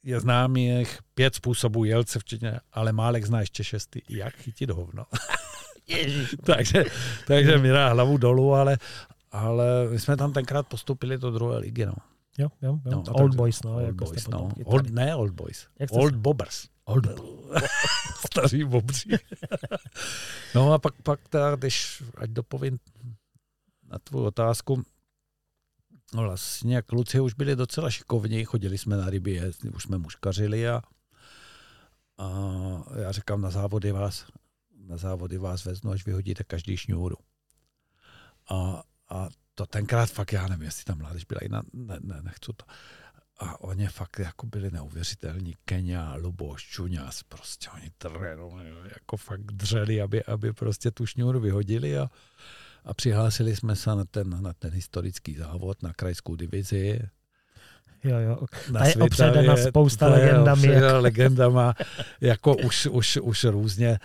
je 0.05 0.19
známých 0.19 0.99
pět 1.13 1.35
způsobů 1.35 1.83
jelce 1.83 2.19
včetně, 2.19 2.59
ale 2.73 2.91
Málek 2.91 3.25
zná 3.25 3.39
ještě 3.39 3.63
šestý. 3.63 4.01
Jak 4.09 4.35
chytit 4.35 4.69
hovno? 4.69 5.05
takže, 6.45 6.83
takže 7.27 7.57
mi 7.57 7.69
dá 7.69 7.89
hlavu 7.89 8.17
dolů, 8.17 8.53
ale, 8.53 8.77
ale 9.31 9.65
my 9.89 9.99
jsme 9.99 10.17
tam 10.17 10.33
tenkrát 10.33 10.67
postupili 10.67 11.17
do 11.17 11.31
druhé 11.31 11.57
ligy. 11.57 11.85
No. 11.85 11.93
Jo, 12.37 12.47
jo, 12.61 12.79
jo. 12.85 12.91
No, 12.91 13.13
old 13.13 13.31
tak- 13.31 13.37
boys, 13.37 13.63
no. 13.63 13.75
Old 13.75 13.85
jako 13.85 14.05
boys, 14.05 14.27
no. 14.27 14.49
Old, 14.65 14.89
ne 14.89 15.15
old 15.15 15.31
boys. 15.31 15.67
Jak 15.79 15.89
Old 15.91 16.11
se- 16.13 16.17
bobbers. 16.17 16.67
Old 16.85 17.07
Staří 18.25 18.63
bobří. 18.63 19.09
no 20.55 20.73
a 20.73 20.79
pak, 20.79 20.93
pak 21.03 21.27
teda, 21.29 21.55
když, 21.55 22.03
ať 22.17 22.29
dopovím 22.29 22.79
na 23.91 23.99
tvou 23.99 24.23
otázku, 24.23 24.83
no 26.15 26.23
vlastně 26.23 26.81
kluci 26.81 27.19
už 27.19 27.33
byli 27.33 27.55
docela 27.55 27.89
šikovní, 27.89 28.45
chodili 28.45 28.77
jsme 28.77 28.97
na 28.97 29.09
ryby, 29.09 29.41
už 29.75 29.83
jsme 29.83 29.97
muškařili 29.97 30.69
a, 30.69 30.81
a 32.17 32.29
já 32.99 33.11
říkám, 33.11 33.41
na 33.41 33.49
závody 33.49 33.91
vás, 33.91 34.25
na 34.87 34.97
závody 34.97 35.37
vás 35.37 35.65
vezmu, 35.65 35.91
až 35.91 36.05
vyhodíte 36.05 36.43
každý 36.43 36.77
šňůru. 36.77 37.15
A, 38.49 38.83
a 39.09 39.29
to 39.55 39.65
tenkrát 39.65 40.11
fakt, 40.11 40.33
já 40.33 40.47
nevím, 40.47 40.65
jestli 40.65 40.83
tam 40.83 40.97
mládež 40.97 41.25
byla 41.25 41.39
jiná, 41.43 41.63
ne, 41.73 41.97
ne, 42.01 42.21
nechci 42.21 42.51
to. 42.57 42.65
A 43.37 43.61
oni 43.61 43.87
fakt 43.87 44.19
jako 44.19 44.45
byli 44.45 44.71
neuvěřitelní. 44.71 45.55
Kenia, 45.65 46.15
Luboš, 46.15 46.63
Čuňas, 46.63 47.23
prostě 47.23 47.69
oni 47.69 47.91
trénovali, 47.97 48.69
jako 48.93 49.17
fakt 49.17 49.51
dřeli, 49.51 50.01
aby, 50.01 50.23
aby 50.23 50.53
prostě 50.53 50.91
tu 50.91 51.05
šňůru 51.05 51.39
vyhodili 51.39 51.97
a, 51.97 52.09
a 52.85 52.93
přihlásili 52.93 53.55
jsme 53.55 53.75
se 53.75 53.89
na 53.89 54.05
ten, 54.05 54.43
na 54.43 54.53
ten 54.53 54.73
historický 54.73 55.35
závod, 55.35 55.83
na 55.83 55.93
krajskou 55.93 56.35
divizi. 56.35 56.99
Jo, 58.03 58.17
jo. 58.17 58.45
Na 58.71 58.79
Ta 58.79 58.85
je 58.85 58.95
opředena 58.95 59.57
spousta 59.57 60.07
legendami, 60.07 60.67
opředena 60.67 60.99
legendama, 60.99 61.73
jako 62.21 62.55
už, 62.55 62.85
už, 62.85 63.17
už 63.17 63.43
různě 63.43 63.99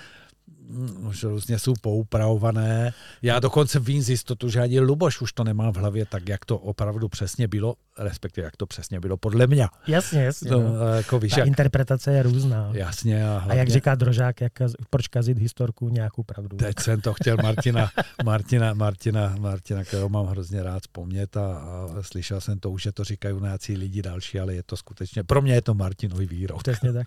už 1.09 1.23
různě 1.25 1.59
jsou 1.59 1.75
poupravované. 1.81 2.93
Já 3.23 3.41
dokonce 3.41 3.81
vím 3.81 4.03
z 4.03 4.11
jistotu, 4.11 4.49
že 4.49 4.61
ani 4.61 4.81
Luboš 4.81 5.21
už 5.21 5.33
to 5.33 5.45
nemá 5.45 5.71
v 5.71 5.77
hlavě 5.77 6.07
tak, 6.07 6.29
jak 6.29 6.45
to 6.45 6.59
opravdu 6.59 7.09
přesně 7.09 7.49
bylo, 7.49 7.75
respektive 7.99 8.45
jak 8.45 8.57
to 8.57 8.67
přesně 8.67 9.01
bylo 9.01 9.17
podle 9.17 9.47
mě. 9.47 9.67
Jasně, 9.87 10.23
jasně. 10.25 10.51
No, 10.51 10.61
No, 10.61 10.87
jako 10.97 11.19
víš, 11.19 11.33
Ta 11.33 11.39
jak, 11.39 11.47
interpretace 11.49 12.13
je 12.13 12.23
různá. 12.23 12.71
jasně. 12.73 13.29
A, 13.29 13.37
A 13.37 13.39
hlavně, 13.39 13.59
jak 13.59 13.69
říká 13.69 13.95
Drožák, 13.95 14.41
jak, 14.41 14.53
proč 14.91 15.09
kazit 15.09 15.39
historku 15.39 15.89
nějakou 15.89 16.23
pravdu. 16.23 16.57
Teď 16.57 16.77
jsem 16.81 17.01
to 17.01 17.13
chtěl 17.15 17.37
Martina, 17.43 17.91
Martina, 18.25 18.75
Martina, 18.75 19.35
Martina, 19.39 19.85
kterou 19.85 20.09
mám 20.09 20.27
hrozně 20.27 20.63
rád 20.63 20.81
vzpomnět 20.83 21.37
a, 21.37 21.57
a 21.59 21.89
slyšel 22.01 22.41
jsem 22.41 22.59
to 22.59 22.71
už, 22.71 22.83
že 22.83 22.93
to 22.93 23.05
říkají 23.05 23.41
nějací 23.41 23.77
lidi 23.77 24.03
další, 24.03 24.41
ale 24.41 24.55
je 24.55 24.63
to 24.63 24.77
skutečně, 24.77 25.25
pro 25.25 25.43
mě 25.43 25.55
je 25.55 25.63
to 25.63 25.75
Martinový 25.75 26.27
výrok. 26.27 26.63
Přesně 26.63 26.93
tak. 26.93 27.07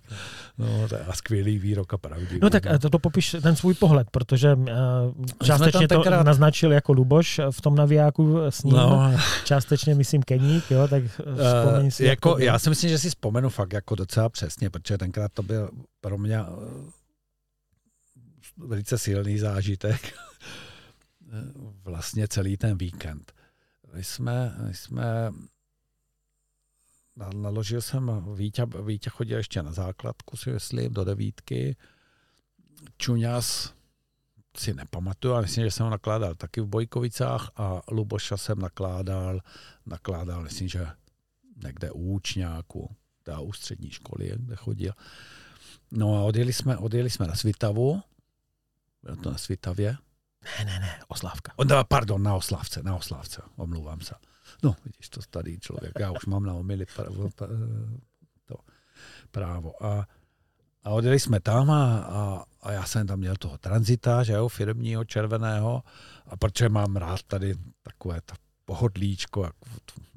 No, 0.57 0.87
a 1.07 1.13
skvělý 1.13 1.59
výrok 1.59 1.93
a 1.93 1.97
pravdivý. 1.97 2.39
No 2.41 2.49
tak 2.49 2.63
to, 2.81 2.89
to 2.89 2.99
popiš 2.99 3.35
ten 3.43 3.55
svůj 3.55 3.73
pohled, 3.73 4.09
protože 4.11 4.55
uh, 4.55 4.65
částečně 5.43 5.87
to 5.87 5.95
tenkrát- 5.95 6.25
naznačil 6.25 6.71
jako 6.71 6.93
Luboš 6.93 7.39
v 7.51 7.61
tom 7.61 7.75
navijáku 7.75 8.37
s 8.49 8.63
ním, 8.63 8.75
No, 8.75 9.13
částečně 9.45 9.95
myslím 9.95 10.23
Keník, 10.23 10.71
jo, 10.71 10.87
tak 10.87 11.03
eh, 11.03 11.09
vzpomeň 11.61 11.91
si. 11.91 12.03
Uh, 12.03 12.09
jako, 12.09 12.29
jak 12.29 12.37
to 12.37 12.43
já 12.43 12.59
si 12.59 12.69
myslím, 12.69 12.89
že 12.89 12.99
si 12.99 13.09
vzpomenu 13.09 13.49
fakt 13.49 13.73
jako 13.73 13.95
docela 13.95 14.29
přesně, 14.29 14.69
protože 14.69 14.97
tenkrát 14.97 15.31
to 15.33 15.43
byl 15.43 15.69
pro 16.01 16.17
mě 16.17 16.39
eh, 16.39 16.45
velice 18.57 18.97
silný 18.97 19.39
zážitek. 19.39 20.13
vlastně 21.83 22.27
celý 22.27 22.57
ten 22.57 22.77
víkend. 22.77 23.33
My 23.93 24.03
jsme, 24.03 24.55
my 24.67 24.73
jsme 24.73 25.31
na- 27.15 27.29
naložil 27.33 27.81
jsem, 27.81 28.25
Vítě, 28.35 28.65
Vítě 28.85 29.09
chodil 29.09 29.37
ještě 29.37 29.63
na 29.63 29.71
základku, 29.71 30.37
si 30.37 30.49
myslím, 30.49 30.93
do 30.93 31.03
devítky. 31.03 31.75
Čuňas 32.97 33.73
si 34.57 34.73
nepamatuju, 34.73 35.33
ale 35.33 35.41
myslím, 35.41 35.63
že 35.63 35.71
jsem 35.71 35.83
ho 35.83 35.89
nakládal 35.89 36.35
taky 36.35 36.61
v 36.61 36.67
Bojkovicách 36.67 37.51
a 37.55 37.81
Luboša 37.91 38.37
jsem 38.37 38.59
nakládal, 38.59 39.39
nakládal, 39.85 40.43
myslím, 40.43 40.67
že 40.67 40.87
někde 41.63 41.91
u 41.91 41.99
Účňáku, 41.99 42.95
teda 43.23 43.39
u 43.39 43.53
střední 43.53 43.89
školy, 43.89 44.33
kde 44.35 44.55
chodil. 44.55 44.93
No 45.91 46.15
a 46.17 46.21
odjeli 46.21 46.53
jsme, 46.53 46.77
odjeli 46.77 47.09
jsme 47.09 47.27
na 47.27 47.35
Svitavu, 47.35 48.01
bylo 49.03 49.15
to 49.15 49.31
na 49.31 49.37
Svitavě, 49.37 49.97
Ne, 50.43 50.65
ne, 50.65 50.79
ne, 50.79 50.99
Oslávka. 51.07 51.51
On 51.55 51.67
dá, 51.67 51.83
pardon, 51.83 52.23
na 52.23 52.35
Oslavce, 52.35 52.83
na 52.83 52.95
Oslavce, 52.95 53.41
omlouvám 53.55 54.01
se. 54.01 54.15
No, 54.63 54.75
vidíš, 54.85 55.09
to 55.09 55.21
starý 55.21 55.59
člověk, 55.59 55.93
já 55.99 56.11
už 56.11 56.25
mám 56.25 56.43
na 56.43 56.53
omily 56.53 56.85
právo, 56.85 57.29
to 58.45 58.55
právo. 59.31 59.85
A, 59.85 60.07
a 60.83 60.89
odjeli 60.89 61.19
jsme 61.19 61.39
tam 61.39 61.71
a, 61.71 61.99
a, 61.99 62.43
a, 62.63 62.71
já 62.71 62.85
jsem 62.85 63.07
tam 63.07 63.19
měl 63.19 63.35
toho 63.35 63.57
tranzita, 63.57 64.23
že 64.23 64.33
jo, 64.33 64.47
firmního, 64.47 65.03
červeného, 65.03 65.83
a 66.27 66.37
protože 66.37 66.69
mám 66.69 66.95
rád 66.95 67.23
tady 67.23 67.55
takové 67.83 68.21
ta 68.25 68.35
pohodlíčko, 68.65 69.43
jak 69.43 69.55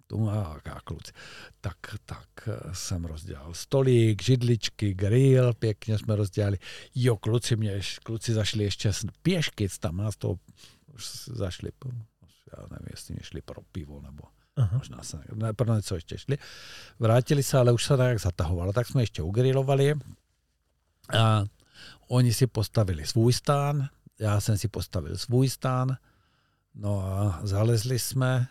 tu 0.07 0.30
a, 0.30 0.61
a 0.72 0.80
kluci, 0.80 1.12
tak, 1.61 1.76
tak 2.05 2.49
jsem 2.72 3.05
rozdělal 3.05 3.55
stolík, 3.55 4.22
židličky, 4.22 4.94
grill, 4.94 5.55
pěkně 5.55 5.99
jsme 5.99 6.16
rozdělali. 6.16 6.59
Jo, 6.94 7.16
kluci 7.16 7.57
mě, 7.57 7.80
kluci 8.03 8.32
zašli 8.32 8.64
ještě 8.64 8.92
pěšky, 9.22 9.68
tam 9.80 9.97
nás 9.97 10.16
to 10.16 10.36
už 10.94 11.24
zašli, 11.26 11.70
já 12.57 12.62
nevím, 12.70 12.86
jestli 12.90 13.14
mě 13.14 13.22
šli 13.24 13.42
pro 13.42 13.62
pivo, 13.72 14.01
nebo 14.03 14.22
Aha. 14.57 14.78
možná 14.78 15.03
se, 15.03 15.20
ne, 15.34 15.53
pro 15.53 15.74
něco 15.74 15.94
ještě 15.94 16.18
šli. 16.18 16.38
Vrátili 16.99 17.42
se, 17.42 17.59
ale 17.59 17.72
už 17.72 17.84
se 17.84 17.97
tak 17.97 18.20
zatahovalo, 18.20 18.72
tak 18.72 18.86
jsme 18.86 19.03
ještě 19.03 19.22
ugrilovali. 19.22 19.94
A 21.18 21.44
oni 22.09 22.32
si 22.32 22.47
postavili 22.47 23.07
svůj 23.07 23.32
stán, 23.32 23.89
já 24.18 24.41
jsem 24.41 24.59
si 24.59 24.68
postavil 24.68 25.18
svůj 25.18 25.49
stán, 25.49 25.97
no 26.74 27.01
a 27.01 27.41
zalezli 27.43 27.99
jsme, 27.99 28.49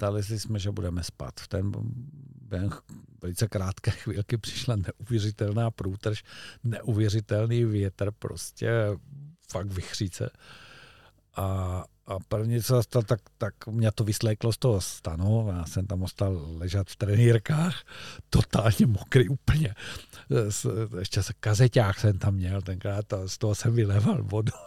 zalezli 0.00 0.40
jsme, 0.40 0.58
že 0.58 0.70
budeme 0.70 1.02
spát. 1.02 1.40
V 1.40 1.48
ten 1.48 1.72
během 2.42 2.70
velice 3.22 3.48
krátké 3.48 3.90
chvílky 3.90 4.38
přišla 4.38 4.76
neuvěřitelná 4.76 5.70
průtrž, 5.70 6.22
neuvěřitelný 6.64 7.64
větr, 7.64 8.10
prostě 8.18 8.70
fakt 9.48 9.72
vychříce. 9.72 10.30
A, 11.36 11.84
a 12.10 12.18
první, 12.28 12.62
co 12.62 12.82
stalo, 12.82 13.02
tak, 13.02 13.20
tak 13.38 13.66
mě 13.66 13.92
to 13.92 14.04
vysléklo 14.04 14.52
z 14.52 14.58
toho 14.58 14.80
stanu. 14.80 15.48
Já 15.56 15.64
jsem 15.64 15.86
tam 15.86 16.02
ostal 16.02 16.46
ležet 16.58 16.90
v 16.90 16.96
trenýrkách, 16.96 17.84
totálně 18.30 18.86
mokrý 18.86 19.28
úplně. 19.28 19.74
Ještě 20.98 21.22
se 21.22 21.32
kazeťák 21.40 22.00
jsem 22.00 22.18
tam 22.18 22.34
měl 22.34 22.62
tenkrát 22.62 23.12
a 23.12 23.28
z 23.28 23.38
toho 23.38 23.54
jsem 23.54 23.74
vyleval 23.74 24.22
vodu. 24.22 24.52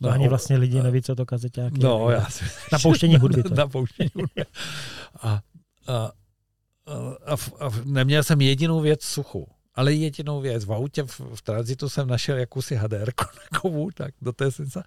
No, 0.00 0.10
ani 0.10 0.28
vlastně 0.28 0.56
lidi 0.56 0.82
neví, 0.82 1.02
co 1.02 1.14
to 1.14 1.26
kazeťák 1.26 1.72
je. 1.72 1.84
No, 1.84 2.10
já 2.10 2.24
si... 2.30 2.44
Na 2.72 2.78
pouštění 2.78 3.16
hudby 3.16 3.42
to. 3.42 3.54
Na 3.54 3.66
pouštění 3.66 4.10
hudby. 4.14 4.44
A, 5.22 5.40
a, 5.86 6.12
a, 7.26 7.32
a, 7.60 7.70
neměl 7.84 8.22
jsem 8.22 8.40
jedinou 8.40 8.80
věc 8.80 9.02
suchou. 9.02 9.46
Ale 9.74 9.94
jedinou 9.94 10.40
věc. 10.40 10.64
V 10.64 10.72
autě 10.72 11.02
v, 11.02 11.20
v 11.34 11.42
tranzitu 11.42 11.88
jsem 11.88 12.08
našel 12.08 12.38
jakousi 12.38 12.74
hadérku 12.74 13.24
takovou, 13.50 13.90
tak 13.90 14.14
do 14.22 14.32
té 14.32 14.50
jsem 14.50 14.70
se 14.70 14.82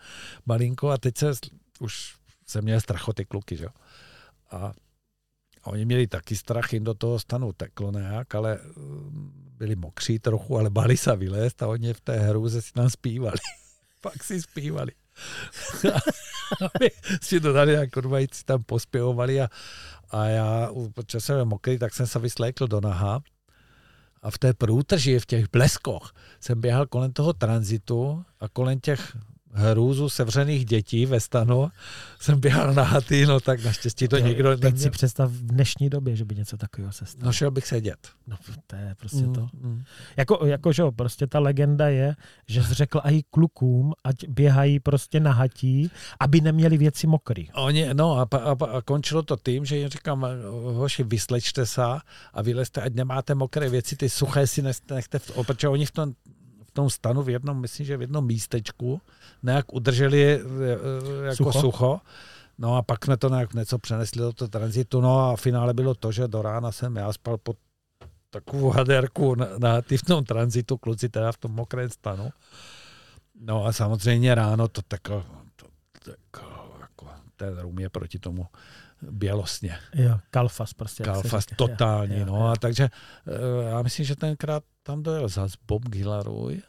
malinko 0.45 0.89
a 0.89 0.97
teď 0.97 1.17
se 1.17 1.31
už 1.79 2.15
jsem 2.45 2.63
měl 2.63 2.81
strach 2.81 3.07
o 3.07 3.13
ty 3.13 3.25
kluky, 3.25 3.57
že? 3.57 3.67
A, 4.51 4.73
a 5.63 5.67
oni 5.67 5.85
měli 5.85 6.07
taky 6.07 6.35
strach, 6.35 6.73
jim 6.73 6.83
do 6.83 6.93
toho 6.93 7.19
stanu 7.19 7.53
teklo 7.53 7.91
nějak, 7.91 8.35
ale 8.35 8.59
mm, 8.77 9.31
byli 9.57 9.75
mokří 9.75 10.19
trochu, 10.19 10.57
ale 10.57 10.69
báli 10.69 10.97
se 10.97 11.15
vylézt 11.15 11.63
a 11.63 11.67
oni 11.67 11.93
v 11.93 12.01
té 12.01 12.19
hrůze 12.19 12.61
si 12.61 12.73
tam 12.73 12.89
zpívali. 12.89 13.37
Pak 14.01 14.23
si 14.23 14.41
zpívali. 14.41 14.91
aby 16.61 16.91
si 17.21 17.39
to 17.39 17.53
tady 17.53 17.71
jako 17.71 18.01
kurvajíci 18.01 18.43
tam 18.45 18.63
pospěvovali 18.63 19.41
a, 19.41 19.49
a 20.09 20.25
já, 20.25 20.69
protože 20.93 21.19
jsem 21.19 21.47
mokrý, 21.47 21.79
tak 21.79 21.93
jsem 21.93 22.07
se 22.07 22.19
vyslékl 22.19 22.67
do 22.67 22.81
naha 22.81 23.21
a 24.21 24.31
v 24.31 24.37
té 24.37 24.53
průtrži, 24.53 25.19
v 25.19 25.25
těch 25.25 25.45
bleskoch, 25.51 26.13
jsem 26.39 26.61
běhal 26.61 26.85
kolem 26.85 27.13
toho 27.13 27.33
tranzitu 27.33 28.25
a 28.39 28.49
kolem 28.49 28.79
těch 28.79 29.17
hrůzu 29.55 30.09
sevřených 30.09 30.65
dětí 30.65 31.05
ve 31.05 31.19
stanu, 31.19 31.69
jsem 32.19 32.39
běhal 32.39 32.73
na 32.73 32.83
haty, 32.83 33.25
no 33.25 33.39
tak 33.39 33.63
naštěstí 33.65 34.07
to 34.07 34.17
někdo 34.17 34.57
Teď 34.57 34.61
si 34.61 34.73
neměl. 34.73 34.91
představ 34.91 35.31
v 35.31 35.45
dnešní 35.45 35.89
době, 35.89 36.15
že 36.15 36.25
by 36.25 36.35
něco 36.35 36.57
takového 36.57 36.91
se 36.93 37.05
stalo. 37.05 37.25
No 37.25 37.33
šel 37.33 37.51
bych 37.51 37.67
sedět. 37.67 38.09
No, 38.27 38.37
to 38.67 38.75
je 38.75 38.95
prostě 38.99 39.23
to. 39.23 39.47
Mm. 39.53 39.83
Jako, 40.17 40.45
jako 40.45 40.71
že 40.73 40.81
jo, 40.81 40.91
prostě 40.91 41.27
ta 41.27 41.39
legenda 41.39 41.87
je, 41.87 42.15
že 42.47 42.61
řekl 42.61 43.01
i 43.03 43.23
klukům, 43.31 43.93
ať 44.03 44.15
běhají 44.27 44.79
prostě 44.79 45.19
na 45.19 45.31
hatí, 45.31 45.91
aby 46.19 46.41
neměli 46.41 46.77
věci 46.77 47.07
mokrý. 47.07 47.49
Oni, 47.53 47.93
no 47.93 48.17
a, 48.19 48.37
a, 48.37 48.55
a 48.77 48.81
končilo 48.81 49.23
to 49.23 49.37
tím, 49.45 49.65
že 49.65 49.77
jim 49.77 49.89
říkám, 49.89 50.25
hoši, 50.73 51.03
vyslečte 51.03 51.65
se 51.65 51.81
a 52.33 52.41
vylezte, 52.41 52.81
ať 52.81 52.93
nemáte 52.93 53.35
mokré 53.35 53.69
věci, 53.69 53.95
ty 53.95 54.09
suché 54.09 54.47
si 54.47 54.61
nechte, 54.61 55.19
protože 55.45 55.67
oni 55.67 55.85
v 55.85 55.91
tom, 55.91 56.13
tom 56.75 56.89
stanu 56.89 57.23
v 57.23 57.29
jednom, 57.29 57.61
myslím, 57.61 57.85
že 57.85 57.97
v 57.97 58.01
jednom 58.01 58.25
místečku 58.25 59.01
nějak 59.43 59.73
udrželi 59.73 60.41
jako 61.23 61.35
Sucho. 61.35 61.61
sucho. 61.61 61.99
No 62.57 62.75
a 62.75 62.81
pak 62.81 63.05
jsme 63.05 63.17
to 63.17 63.29
nějak 63.29 63.53
něco 63.53 63.77
přenesli 63.77 64.21
do 64.21 64.33
toho 64.33 64.49
tranzitu, 64.49 65.01
no 65.01 65.29
a 65.29 65.35
v 65.35 65.41
finále 65.41 65.73
bylo 65.73 65.95
to, 65.95 66.11
že 66.11 66.27
do 66.27 66.41
rána 66.41 66.71
jsem 66.71 66.95
já 66.95 67.13
spal 67.13 67.37
pod 67.37 67.57
takovou 68.29 68.69
haderku 68.69 69.35
na, 69.35 69.47
na 69.57 69.81
ty 69.81 69.97
v 69.97 70.03
tom 70.03 70.23
tranzitu, 70.23 70.77
kluci 70.77 71.09
teda 71.09 71.31
v 71.31 71.37
tom 71.37 71.51
mokrém 71.51 71.89
stanu. 71.89 72.29
No 73.39 73.65
a 73.65 73.73
samozřejmě 73.73 74.35
ráno 74.35 74.67
to 74.67 74.81
tak, 74.81 75.01
to, 75.55 75.67
tak 76.03 76.43
jako, 76.81 77.07
ten 77.35 77.59
rum 77.59 77.79
je 77.79 77.89
proti 77.89 78.19
tomu 78.19 78.47
bělostně. 79.01 79.77
Jo, 79.95 80.19
kalfas 80.29 80.73
prostě. 80.73 81.03
Kalfas 81.03 81.45
totální, 81.57 82.19
Jo, 82.19 82.25
no 82.25 82.35
jo. 82.35 82.43
a 82.43 82.55
takže 82.55 82.83
eh, 83.27 83.69
já 83.69 83.81
myslím, 83.81 84.05
že 84.05 84.15
tenkrát 84.15 84.63
tam 84.83 85.03
dojel 85.03 85.27
zas 85.27 85.53
Bob 85.67 85.85
Gilaruj. 85.89 86.61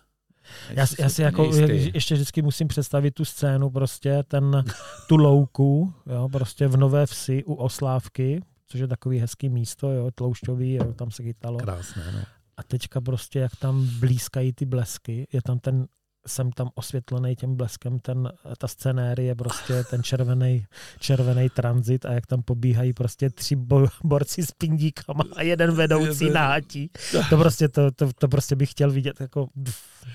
Já, 0.70 0.87
si- 0.87 1.03
já 1.03 1.09
si 1.09 1.22
jako 1.22 1.43
Nejistý. 1.43 1.61
je- 1.62 1.91
ještě 1.95 2.14
vždycky 2.14 2.43
musím 2.43 2.68
představit 2.68 3.11
tu 3.11 3.24
scénu, 3.24 3.70
prostě 3.70 4.22
ten, 4.29 4.64
tu 5.09 5.16
louku, 5.16 5.95
jo, 6.07 6.29
prostě 6.33 6.68
v 6.68 6.77
Nové 6.77 7.07
Vsi 7.07 7.45
u 7.45 7.55
Oslávky, 7.55 8.43
což 8.66 8.81
je 8.81 8.89
takový 8.89 9.18
hezký 9.18 9.49
místo, 9.49 9.91
jo, 9.93 10.11
tloušťový, 10.14 10.74
jo, 10.74 10.93
tam 10.93 11.11
se 11.11 11.22
chytalo. 11.22 11.59
Krásné, 11.59 12.12
no. 12.12 12.20
A 12.57 12.62
teďka 12.62 13.01
prostě, 13.01 13.39
jak 13.39 13.57
tam 13.57 13.87
blízkají 14.01 14.53
ty 14.53 14.64
blesky, 14.64 15.27
je 15.33 15.43
tam 15.43 15.59
ten 15.59 15.87
jsem 16.27 16.53
tam 16.53 16.70
osvětlený 16.74 17.37
tím 17.37 17.57
bleskem, 17.57 17.99
ten, 17.99 18.33
ta 18.59 18.68
scenérie, 18.68 19.35
prostě 19.35 19.85
ten 19.85 20.03
červený, 20.03 20.66
červený 20.99 21.49
tranzit 21.51 22.07
a 22.07 22.12
jak 22.12 22.27
tam 22.27 22.43
pobíhají 22.43 22.93
prostě 22.93 23.31
tři 23.31 23.57
bo, 23.57 23.87
borci 24.05 24.43
s 24.43 24.53
pindíkama 24.53 25.24
a 25.37 25.43
jeden 25.43 25.74
vedoucí 25.74 26.31
na 26.31 26.47
hatí. 26.47 26.91
To 27.31 27.37
prostě, 27.37 27.68
to, 27.68 27.91
to, 27.91 28.12
to 28.12 28.29
prostě 28.29 28.57
bych 28.57 28.70
chtěl 28.70 28.91
vidět 28.91 29.20
jako, 29.20 29.49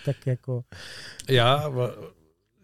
tak 0.05 0.27
jako, 0.27 0.63
Já, 1.29 1.69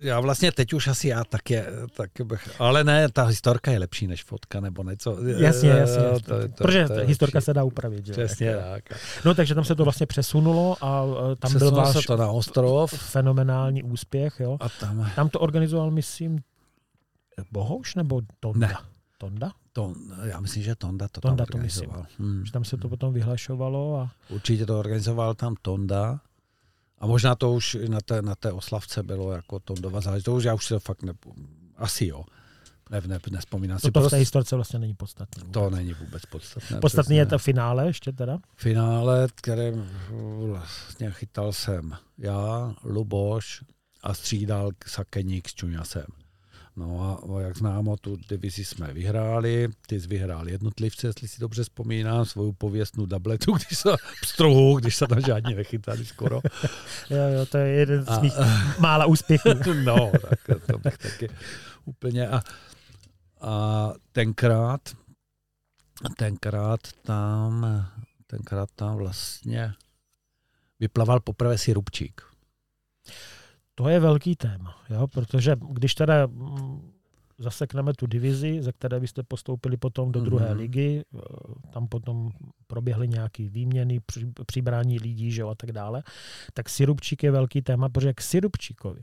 já 0.01 0.19
vlastně 0.19 0.51
teď 0.51 0.73
už 0.73 0.87
asi 0.87 1.07
já 1.07 1.23
tak 1.23 1.49
je, 1.49 1.67
tak 1.95 2.09
bych, 2.23 2.61
ale 2.61 2.83
ne, 2.83 3.09
ta 3.09 3.23
historka 3.25 3.71
je 3.71 3.79
lepší 3.79 4.07
než 4.07 4.23
fotka 4.23 4.59
nebo 4.59 4.83
něco. 4.83 5.17
jasně, 5.27 5.69
jasně, 5.69 5.99
Eh, 5.99 6.07
jasně. 6.09 6.21
to- 6.25 6.47
to- 6.47 6.53
protože 6.63 6.87
to 6.87 6.93
historka 6.93 7.37
lepší. 7.37 7.45
se 7.45 7.53
dá 7.53 7.63
upravit. 7.63 8.05
Že? 8.05 8.11
Přesně 8.11 8.47
jako. 8.47 8.63
tak. 8.89 8.99
No 9.25 9.33
takže 9.35 9.55
tam 9.55 9.63
se 9.63 9.75
to 9.75 9.83
vlastně 9.83 10.05
přesunulo 10.05 10.77
a 10.81 11.03
eh, 11.31 11.35
tam 11.35 11.51
byl 11.51 11.59
Přesunulo 11.59 11.77
váš 11.83 11.93
se 11.95 12.07
to 12.07 12.17
na 12.17 12.27
ostrov 12.31 12.91
fenomenální 12.93 13.83
úspěch, 13.83 14.39
jo. 14.39 14.57
a 14.59 14.69
tam 14.69 15.11
Tam 15.15 15.29
to 15.29 15.39
organizoval, 15.39 15.91
myslím, 15.91 16.39
Bohouš 17.51 17.95
nebo 17.95 18.21
Tonda? 18.39 18.67
Ne. 18.67 18.75
Tonda? 19.17 19.51
to, 19.73 19.93
já 20.23 20.39
myslím, 20.39 20.63
že 20.63 20.75
Tonda 20.75 21.07
to 21.07 21.21
Tonda 21.21 21.45
tam 21.45 21.51
to 21.51 21.57
myslím. 21.57 21.89
organizoval. 21.89 22.05
Hmm. 22.19 22.45
Že 22.45 22.51
tam 22.51 22.63
se 22.65 22.77
to 22.77 22.89
potom 22.89 23.13
vyhlašovalo 23.13 23.97
a 23.99 24.11
Určitě 24.29 24.65
to 24.65 24.79
organizoval 24.79 25.33
tam 25.35 25.55
Tonda. 25.61 26.19
A 26.99 27.07
možná 27.07 27.35
to 27.35 27.53
už 27.53 27.77
na 27.87 27.99
té, 28.01 28.21
na 28.21 28.35
té 28.35 28.51
oslavce 28.51 29.03
bylo 29.03 29.31
jako 29.31 29.59
Tondova 29.59 30.01
záležitost. 30.01 30.25
To 30.33 30.35
už 30.37 30.43
já 30.43 30.53
už 30.53 30.67
to 30.67 30.79
fakt 30.79 31.03
ne, 31.03 31.13
asi 31.77 32.05
jo. 32.07 32.23
Ne, 32.89 33.01
ne, 33.07 33.19
nespomínám 33.31 33.79
si. 33.79 33.81
to, 33.81 33.87
to 33.87 33.89
v 33.89 33.93
té 33.93 33.99
Prostě 33.99 34.15
historce 34.15 34.55
vlastně 34.55 34.79
není 34.79 34.93
podstatné. 34.93 35.43
vůbec. 35.43 35.53
to 35.53 35.69
není 35.69 35.93
vůbec 35.93 36.25
podstatné. 36.25 36.79
Podstatný 36.79 37.15
je 37.17 37.25
přesně. 37.25 37.29
to 37.37 37.43
finále 37.43 37.85
ještě 37.87 38.11
teda. 38.11 38.37
finále, 38.55 39.27
které 39.35 39.73
vlastně 40.47 41.11
chytal 41.11 41.53
jsem 41.53 41.95
já, 42.17 42.75
Luboš 42.83 43.63
a 44.03 44.13
střídal 44.13 44.71
Sakeník 44.87 45.49
s 45.49 45.53
Čuňasem. 45.53 46.05
No 46.77 47.19
a 47.37 47.41
jak 47.41 47.57
známo, 47.57 47.97
tu 47.97 48.17
divizi 48.29 48.65
jsme 48.65 48.93
vyhráli, 48.93 49.69
ty 49.87 49.99
jsi 50.01 50.07
vyhrál 50.07 50.49
jednotlivce, 50.49 51.07
jestli 51.07 51.27
si 51.27 51.39
dobře 51.41 51.63
vzpomínám, 51.63 52.25
svou 52.25 52.51
pověstnou 52.51 53.05
dubletu, 53.05 53.51
když 53.55 53.77
se 53.77 53.89
struhu, 54.25 54.79
když 54.79 54.95
se 54.95 55.07
tam 55.07 55.21
žádně 55.21 55.55
nechytali 55.55 56.05
skoro. 56.05 56.41
Jo, 57.09 57.17
jo, 57.37 57.45
to 57.45 57.57
je 57.57 57.67
jeden 57.67 58.05
z 58.05 58.07
A- 58.07 58.19
mých 58.19 58.33
mála 58.79 59.05
úspěchů. 59.05 59.49
No, 59.83 60.11
tak 60.29 60.65
to 60.65 60.77
bych 60.77 60.97
taky 60.97 61.29
úplně. 61.85 62.27
A, 62.27 62.41
a 63.41 63.93
tenkrát, 64.11 64.81
tenkrát 66.17 66.79
tam, 67.01 67.85
tenkrát 68.27 68.69
tam 68.75 68.97
vlastně 68.97 69.73
vyplaval 70.79 71.19
poprvé 71.19 71.57
si 71.57 71.73
Rubčík. 71.73 72.21
To 73.77 73.89
je 73.89 73.99
velký 73.99 74.35
téma, 74.35 74.75
jo, 74.89 75.07
protože 75.07 75.55
když 75.69 75.95
teda 75.95 76.25
mm, 76.27 76.91
zasekneme 77.37 77.93
tu 77.93 78.07
divizi, 78.07 78.63
ze 78.63 78.71
které 78.71 78.99
byste 78.99 79.23
postoupili 79.23 79.77
potom 79.77 80.11
do 80.11 80.21
druhé 80.21 80.49
Mhm. 80.49 80.57
ligy, 80.57 81.03
eh, 81.15 81.19
tam 81.73 81.87
potom 81.87 82.31
proběhly 82.67 83.07
nějaké 83.07 83.49
výměny, 83.49 83.99
při- 83.99 84.31
přibrání 84.45 84.99
lidí 84.99 85.31
že 85.31 85.41
jo, 85.41 85.49
a 85.49 85.55
tak 85.55 85.71
dále, 85.71 86.03
tak 86.53 86.69
Sirupčík 86.69 87.23
je 87.23 87.31
velký 87.31 87.61
téma, 87.61 87.89
protože 87.89 88.13
k 88.13 88.21
Sirupčíkovi 88.21 89.01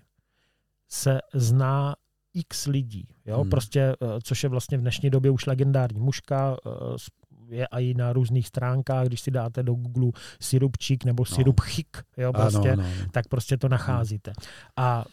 se 0.91 1.21
zná 1.35 1.97
x 2.35 2.67
lidí, 2.67 3.09
jo, 3.27 3.41
Hmm. 3.41 3.51
prostě, 3.51 3.81
eh, 3.81 3.97
což 4.23 4.43
je 4.43 4.49
vlastně 4.49 4.79
v 4.79 4.81
dnešní 4.81 5.11
době 5.11 5.31
už 5.31 5.47
legendární 5.47 6.01
mužka, 6.01 6.57
eh, 6.67 6.71
je 7.49 7.67
i 7.67 7.95
na 7.95 8.13
různých 8.13 8.49
stránkách, 8.49 9.07
když 9.07 9.21
si 9.21 9.31
dáte 9.31 9.63
do 9.63 9.75
Google 9.75 10.13
Sirupčík 10.41 11.05
nebo 11.05 11.25
Sirupchik, 11.25 11.97
jo, 12.17 12.33
prostě, 12.33 12.73
Ano, 12.73 12.83
ano, 12.83 13.07
tak 13.13 13.29
prostě 13.29 13.57
to 13.57 13.69
nacházíte. 13.69 14.33
A 14.77 15.05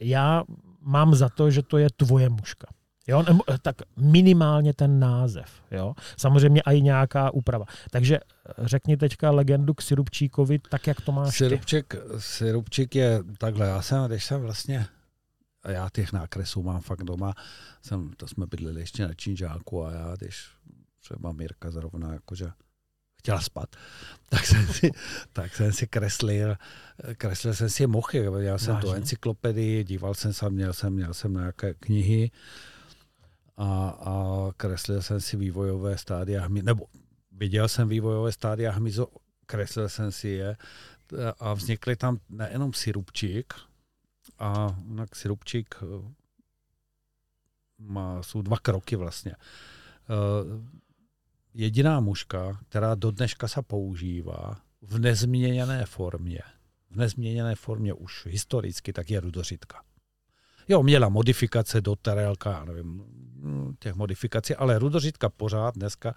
já 0.00 0.44
mám 0.80 1.14
za 1.14 1.28
to, 1.28 1.50
že 1.50 1.62
to 1.62 1.78
je 1.78 1.88
tvoje 1.96 2.28
mužka. 2.28 2.66
Jo, 3.06 3.22
nebo, 3.22 3.44
tak 3.62 3.76
minimálně 3.96 4.74
ten 4.74 5.00
název. 5.00 5.50
Jo? 5.70 5.94
Samozřejmě 6.16 6.60
i 6.60 6.80
nějaká 6.80 7.30
úprava. 7.30 7.64
Takže 7.90 8.18
řekni 8.58 8.96
teďka 8.96 9.30
legendu 9.30 9.74
k 9.74 9.82
Sirupčíkovi, 9.82 10.58
tak 10.58 10.86
jak 10.86 11.00
to 11.00 11.12
máš 11.12 11.38
ty. 11.38 11.44
Sirupčik, 11.44 11.94
sirupčik 12.18 12.94
je 12.94 13.22
takhle, 13.38 13.66
já 13.66 13.82
jsem, 13.82 14.04
když 14.04 14.24
jsem 14.24 14.40
vlastně, 14.40 14.86
a 15.62 15.70
já 15.70 15.88
těch 15.92 16.12
nákresů 16.12 16.62
mám 16.62 16.80
fakt 16.80 17.02
doma, 17.04 17.34
jsem, 17.82 18.10
to 18.16 18.26
jsme 18.28 18.46
bydleli 18.46 18.80
ještě 18.80 19.08
na 19.08 19.14
Činžáku 19.14 19.84
a 19.84 19.92
já, 19.92 20.14
když 20.18 20.48
třeba 21.08 21.32
Mirka 21.32 21.70
zrovna 21.70 22.12
jakože 22.12 22.52
chtěla 23.18 23.40
spát, 23.40 23.76
tak 24.28 24.46
jsem 24.46 24.66
si, 24.66 24.90
tak 25.32 25.56
jsem 25.56 25.72
si 25.72 25.86
kreslil, 25.86 26.56
kreslil 27.16 27.54
jsem 27.54 27.68
si 27.68 27.86
mochy, 27.86 28.24
já 28.38 28.58
jsem 28.58 28.76
tu 28.76 28.86
Vážně? 28.86 29.00
encyklopedii, 29.00 29.84
díval 29.84 30.14
jsem 30.14 30.32
se, 30.32 30.50
měl 30.50 30.72
jsem, 30.72 30.92
měl 30.92 31.14
jsem 31.14 31.34
nějaké 31.34 31.74
knihy 31.74 32.30
a, 33.56 33.88
a 33.88 34.14
kreslil 34.56 35.02
jsem 35.02 35.20
si 35.20 35.36
vývojové 35.36 35.98
stádia 35.98 36.44
hmyzu, 36.44 36.66
nebo 36.66 36.86
viděl 37.32 37.68
jsem 37.68 37.88
vývojové 37.88 38.32
stádia 38.32 38.72
hmyzu, 38.72 39.06
kreslil 39.46 39.88
jsem 39.88 40.12
si 40.12 40.28
je 40.28 40.56
a 41.38 41.54
vznikly 41.54 41.96
tam 41.96 42.18
nejenom 42.28 42.72
sirupčík, 42.72 43.54
a 44.38 44.76
jinak 44.88 45.16
sirupčík 45.16 45.74
eh, 45.82 46.14
má, 47.78 48.22
jsou 48.22 48.42
dva 48.42 48.58
kroky 48.58 48.96
vlastně. 48.96 49.34
Jediná 51.54 52.00
mužka, 52.00 52.58
která 52.68 52.94
do 52.94 53.10
dneška 53.10 53.48
se 53.48 53.62
používá 53.62 54.56
v 54.82 54.98
nezměněné 54.98 55.86
formě, 55.86 56.40
v 56.90 56.96
nezměněné 56.96 57.54
formě 57.54 57.92
už 57.92 58.26
historicky, 58.26 58.92
tak 58.92 59.10
je 59.10 59.20
rudořitka. 59.20 59.82
Jo, 60.68 60.82
měla 60.82 61.08
modifikace 61.08 61.80
do 61.80 61.96
terelka, 61.96 62.50
já 62.52 62.64
nevím, 62.64 63.04
těch 63.78 63.94
modifikací, 63.94 64.54
ale 64.54 64.78
rudořitka 64.78 65.28
pořád 65.28 65.74
dneska 65.74 66.14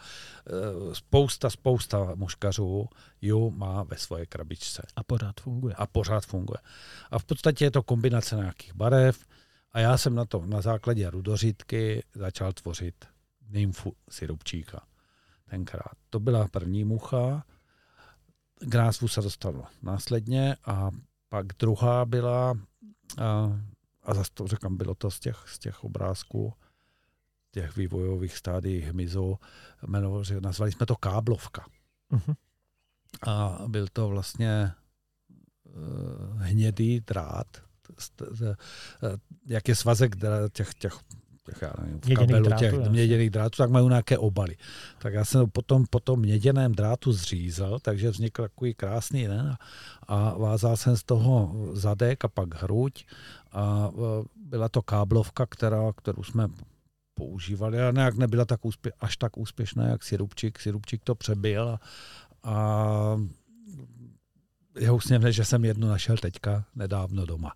eh, 0.47 0.95
spousta, 0.95 1.49
spousta 1.49 2.15
muškařů 2.15 2.87
ju 3.21 3.51
má 3.51 3.83
ve 3.83 3.97
své 3.97 4.25
krabičce 4.25 4.83
A 4.95 5.03
pořád 5.03 5.39
funguje. 5.39 5.75
a 5.75 5.87
pořád 5.87 6.25
funguje. 6.25 6.57
A 7.11 7.19
v 7.19 7.23
podstatě 7.23 7.65
je 7.65 7.71
to 7.71 7.83
kombinace 7.83 8.35
nějakých 8.35 8.73
barev 8.73 9.25
a 9.71 9.79
já 9.79 9.97
jsem 9.97 10.15
na 10.15 10.25
to 10.25 10.45
na 10.45 10.61
základě 10.61 11.09
rudořitky 11.09 12.03
začal 12.15 12.53
tvořit 12.53 13.05
nymfu 13.49 13.93
sirupčíka. 14.09 14.81
Tenkrát. 15.51 15.93
To 16.09 16.19
byla 16.19 16.47
první 16.47 16.83
mucha, 16.83 17.43
k 18.59 18.75
názvu 18.75 19.07
se 19.07 19.21
dostalo 19.21 19.63
následně 19.81 20.55
a 20.65 20.91
pak 21.29 21.45
druhá 21.47 22.05
byla, 22.05 22.53
a, 23.17 23.59
a 24.03 24.13
zase 24.13 24.31
to 24.33 24.47
říkám, 24.47 24.77
bylo 24.77 24.95
to 24.95 25.11
z 25.11 25.19
těch, 25.19 25.43
z 25.47 25.59
těch 25.59 25.83
obrázků, 25.83 26.53
těch 27.51 27.77
vývojových 27.77 28.37
stádií 28.37 28.81
hmyzu, 28.81 29.39
jmenovali, 29.87 30.25
nazvali 30.41 30.71
jsme 30.71 30.85
to 30.85 30.95
káblovka. 30.95 31.65
Mhm. 32.09 32.33
A 33.27 33.59
byl 33.67 33.87
to 33.93 34.09
vlastně 34.09 34.49
eh, 34.55 34.73
hnědý 36.37 36.99
drát, 36.99 37.47
t- 38.15 38.55
jak 39.45 39.67
je 39.67 39.75
svazek 39.75 40.15
těch, 40.53 40.73
těch 40.73 40.93
těch, 41.45 41.61
já 41.61 41.73
nevím, 41.81 41.99
v 41.99 42.05
Měděných 42.05 42.27
kabelu 42.27 42.45
drátů, 42.45 42.61
těch 42.61 42.89
měděných 42.89 43.29
drátů, 43.29 43.57
tak 43.57 43.69
mají 43.69 43.87
nějaké 43.87 44.17
obaly. 44.17 44.57
Tak 44.99 45.13
já 45.13 45.25
jsem 45.25 45.49
potom 45.49 45.85
po 45.89 45.99
tom 45.99 46.19
měděném 46.19 46.71
drátu 46.71 47.13
zřízel, 47.13 47.79
takže 47.79 48.09
vznikl 48.09 48.41
takový 48.41 48.73
krásný 48.73 49.27
ne? 49.27 49.57
a 50.07 50.37
vázal 50.37 50.77
jsem 50.77 50.97
z 50.97 51.03
toho 51.03 51.55
zadek 51.73 52.25
a 52.25 52.27
pak 52.27 52.61
hruď 52.61 53.05
a 53.51 53.89
e, 53.93 54.25
byla 54.35 54.69
to 54.69 54.81
káblovka, 54.81 55.45
která, 55.45 55.93
kterou 55.97 56.23
jsme 56.23 56.47
používali 57.13 57.81
a 57.81 57.91
nějak 57.91 58.17
nebyla 58.17 58.45
tak 58.45 58.61
úspě- 58.61 58.91
až 58.99 59.17
tak 59.17 59.37
úspěšná, 59.37 59.87
jak 59.87 60.03
Sirupčík. 60.03 60.59
Sirupčík 60.59 61.03
to 61.03 61.15
přebil 61.15 61.69
a, 61.69 61.79
a 62.43 63.17
je 64.79 64.91
úsměvné, 64.91 65.31
že 65.31 65.45
jsem 65.45 65.65
jednu 65.65 65.87
našel 65.87 66.17
teďka 66.17 66.65
nedávno 66.75 67.25
doma. 67.25 67.51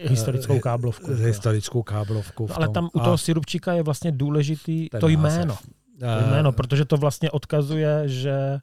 Historickou 0.00 0.58
káblovku. 0.60 1.10
Eh, 1.12 1.14
Historickou 1.26 1.82
káblovku. 1.82 2.46
No, 2.50 2.56
ale 2.56 2.68
tam 2.68 2.90
u 2.94 3.00
A 3.00 3.04
toho 3.04 3.18
sirupčíka 3.18 3.72
je 3.72 3.82
vlastně 3.82 4.12
důležitý 4.12 4.88
to 5.00 5.08
jméno. 5.08 5.56
To 6.00 6.06
Eh, 6.06 6.30
jméno, 6.30 6.52
protože 6.52 6.84
to 6.84 6.96
vlastně 6.96 7.30
odkazuje, 7.30 8.02
že, 8.08 8.58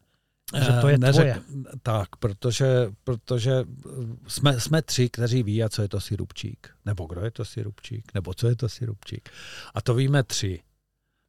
že 0.65 0.71
to 0.81 0.87
je 0.87 0.93
Eh, 0.95 0.97
neřek- 0.97 1.13
tvoje. 1.41 1.41
Tak, 1.83 2.15
protože, 2.15 2.91
protože 3.03 3.51
eh, 3.53 3.89
jsme, 4.27 4.59
jsme 4.59 4.81
tři, 4.81 5.09
kteří 5.09 5.43
ví, 5.43 5.63
a 5.63 5.69
co 5.69 5.81
je 5.81 5.87
to 5.87 5.99
sirupčík. 6.01 6.69
Nebo 6.85 7.05
kdo 7.05 7.21
je 7.21 7.31
to 7.31 7.45
sirupčík, 7.45 8.13
nebo 8.13 8.33
co 8.33 8.47
je 8.47 8.55
to 8.55 8.69
sirupčík. 8.69 9.29
A 9.73 9.81
to 9.81 9.93
víme 9.95 10.23
tři. 10.23 10.59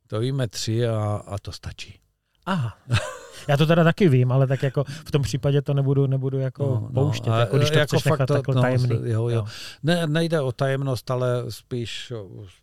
To 0.07 0.21
víme 0.21 0.49
tři 0.49 0.87
a, 0.89 1.23
a 1.27 1.39
to 1.39 1.53
stačí. 1.53 1.99
Aha. 2.47 2.79
Já 3.49 3.57
to 3.57 3.67
teda 3.67 3.85
taky 3.85 4.09
vím, 4.09 4.33
ale 4.33 4.47
tak 4.47 4.63
jako 4.63 4.85
v 4.85 5.11
tom 5.11 5.23
případě 5.23 5.63
to 5.63 5.75
nebudu, 5.75 6.07
nebudu 6.07 6.39
jako 6.39 6.65
No, 6.65 6.81
no, 6.81 6.91
pouštět, 7.05 7.31
a 7.31 7.41
jako 7.41 7.57
když 7.57 7.71
to 7.71 7.79
jako 7.79 7.97
chceš 7.97 8.05
nechat 8.05 8.19
fakt 8.19 8.29
to- 8.29 8.35
takhle 8.35 8.55
no, 8.55 8.61
tajemný. 8.63 8.99
jo, 9.11 9.29
jo. 9.29 9.47
Ne, 9.83 10.07
nejde 10.07 10.41
o 10.41 10.53
tajemnost, 10.53 11.11
ale 11.11 11.45
spíš, 11.49 12.13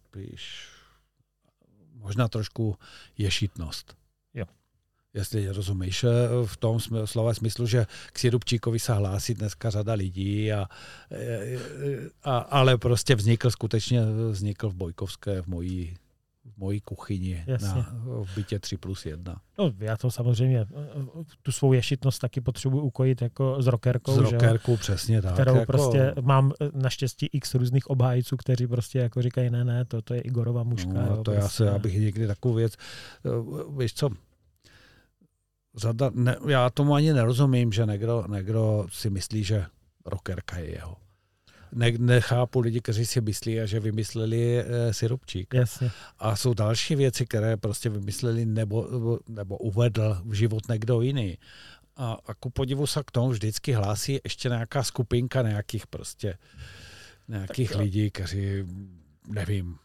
spíš 0.10 0.68
možná 1.96 2.28
trošku 2.28 2.78
ješitnost. 3.18 3.96
Jo. 4.34 4.46
Jestli 5.14 5.50
rozumíš, 5.50 6.06
v 6.46 6.58
tom 6.58 6.80
slova 7.06 7.34
smyslu, 7.34 7.66
že 7.68 7.86
k 8.14 8.20
Sirupčíkovi 8.20 8.80
se 8.80 8.94
hlásí 8.94 9.34
dneska 9.34 9.70
řada 9.70 9.94
lidí, 9.94 10.54
a, 10.54 10.66
eh, 11.12 11.58
a, 12.24 12.38
ale 12.38 12.78
prostě 12.78 13.16
vznikl 13.16 13.52
skutečně, 13.52 14.02
vznikl 14.32 14.70
v 14.70 14.74
Bojkovské, 14.76 15.42
v 15.42 15.48
mojí, 15.48 15.98
mojí 16.62 16.82
kuchyni 16.82 17.44
Jasně. 17.48 17.68
na, 17.68 17.96
v 18.24 18.36
bytě 18.36 18.60
3 18.60 18.78
plus 18.78 19.06
1. 19.06 19.42
No, 19.58 19.72
já 19.80 19.98
to 19.98 20.12
samozřejmě, 20.12 20.60
eh, 20.60 20.66
tu 21.42 21.52
svou 21.52 21.74
ješitnost 21.74 22.22
taky 22.22 22.42
potřebuji 22.42 22.82
ukojit 22.82 23.22
jako 23.22 23.62
s 23.62 23.66
že 23.66 23.70
jo, 23.70 24.22
rockerkou 24.22 24.78
přesně 24.78 25.22
tak. 25.22 25.34
kterou 25.34 25.56
jako, 25.56 25.66
prostě 25.66 26.14
mám 26.22 26.52
eh, 26.62 26.70
naštěstí 26.74 27.30
x 27.34 27.56
různých 27.56 27.88
obhájců, 27.90 28.38
kteří 28.38 28.68
prostě 28.68 29.00
jako 29.00 29.22
říkají, 29.22 29.50
ne, 29.50 29.66
ne, 29.66 29.86
to, 29.86 30.02
to 30.02 30.14
je 30.14 30.22
Igorova 30.22 30.64
mužka. 30.64 30.94
No, 30.94 31.08
jo, 31.08 31.24
to 31.24 31.32
já 31.32 31.40
prostě. 31.40 31.58
se, 31.58 31.66
já 31.66 31.80
bych 31.80 32.00
někdy 32.00 32.28
takovou 32.28 32.54
věc, 32.54 32.74
eh, 33.26 33.30
víš 33.78 33.94
co, 33.94 34.10
řada, 35.76 36.12
ne, 36.14 36.36
já 36.48 36.70
tomu 36.70 36.94
ani 36.94 37.14
nerozumím, 37.14 37.72
že 37.72 37.86
někdo, 37.86 38.26
někdo 38.32 38.86
si 38.92 39.10
myslí, 39.10 39.44
že 39.44 39.66
rockerka 40.06 40.58
je 40.58 40.72
jeho. 40.72 40.96
Ne, 41.74 41.92
nechápu 41.98 42.60
lidi, 42.60 42.82
kteří 42.82 43.06
si 43.06 43.22
myslí, 43.22 43.60
že 43.66 43.80
vymysleli 43.80 44.60
e, 44.60 44.94
sirupčík. 44.94 45.54
Jasně. 45.54 45.92
A 46.20 46.36
jsou 46.36 46.54
další 46.54 46.96
věci, 46.96 47.26
které 47.26 47.58
prostě 47.58 47.90
vymysleli 47.90 48.46
nebo, 48.46 49.20
nebo 49.28 49.58
uvedl 49.58 50.22
v 50.26 50.34
život 50.34 50.68
někdo 50.70 51.02
jiný. 51.02 51.38
A, 51.96 52.18
a 52.26 52.34
ku 52.34 52.50
podivu 52.50 52.88
se 52.88 53.04
k 53.06 53.12
tomu 53.12 53.30
vždycky 53.30 53.74
hlásí 53.74 54.20
ještě 54.24 54.50
nějaká 54.50 54.84
skupinka 54.84 55.42
nějakých 55.42 55.88
prostě 55.88 56.38
nějakých 57.28 57.70
Tak 57.70 57.80
lidí, 57.80 58.12
kteří 58.12 58.66
nevím 59.28 59.78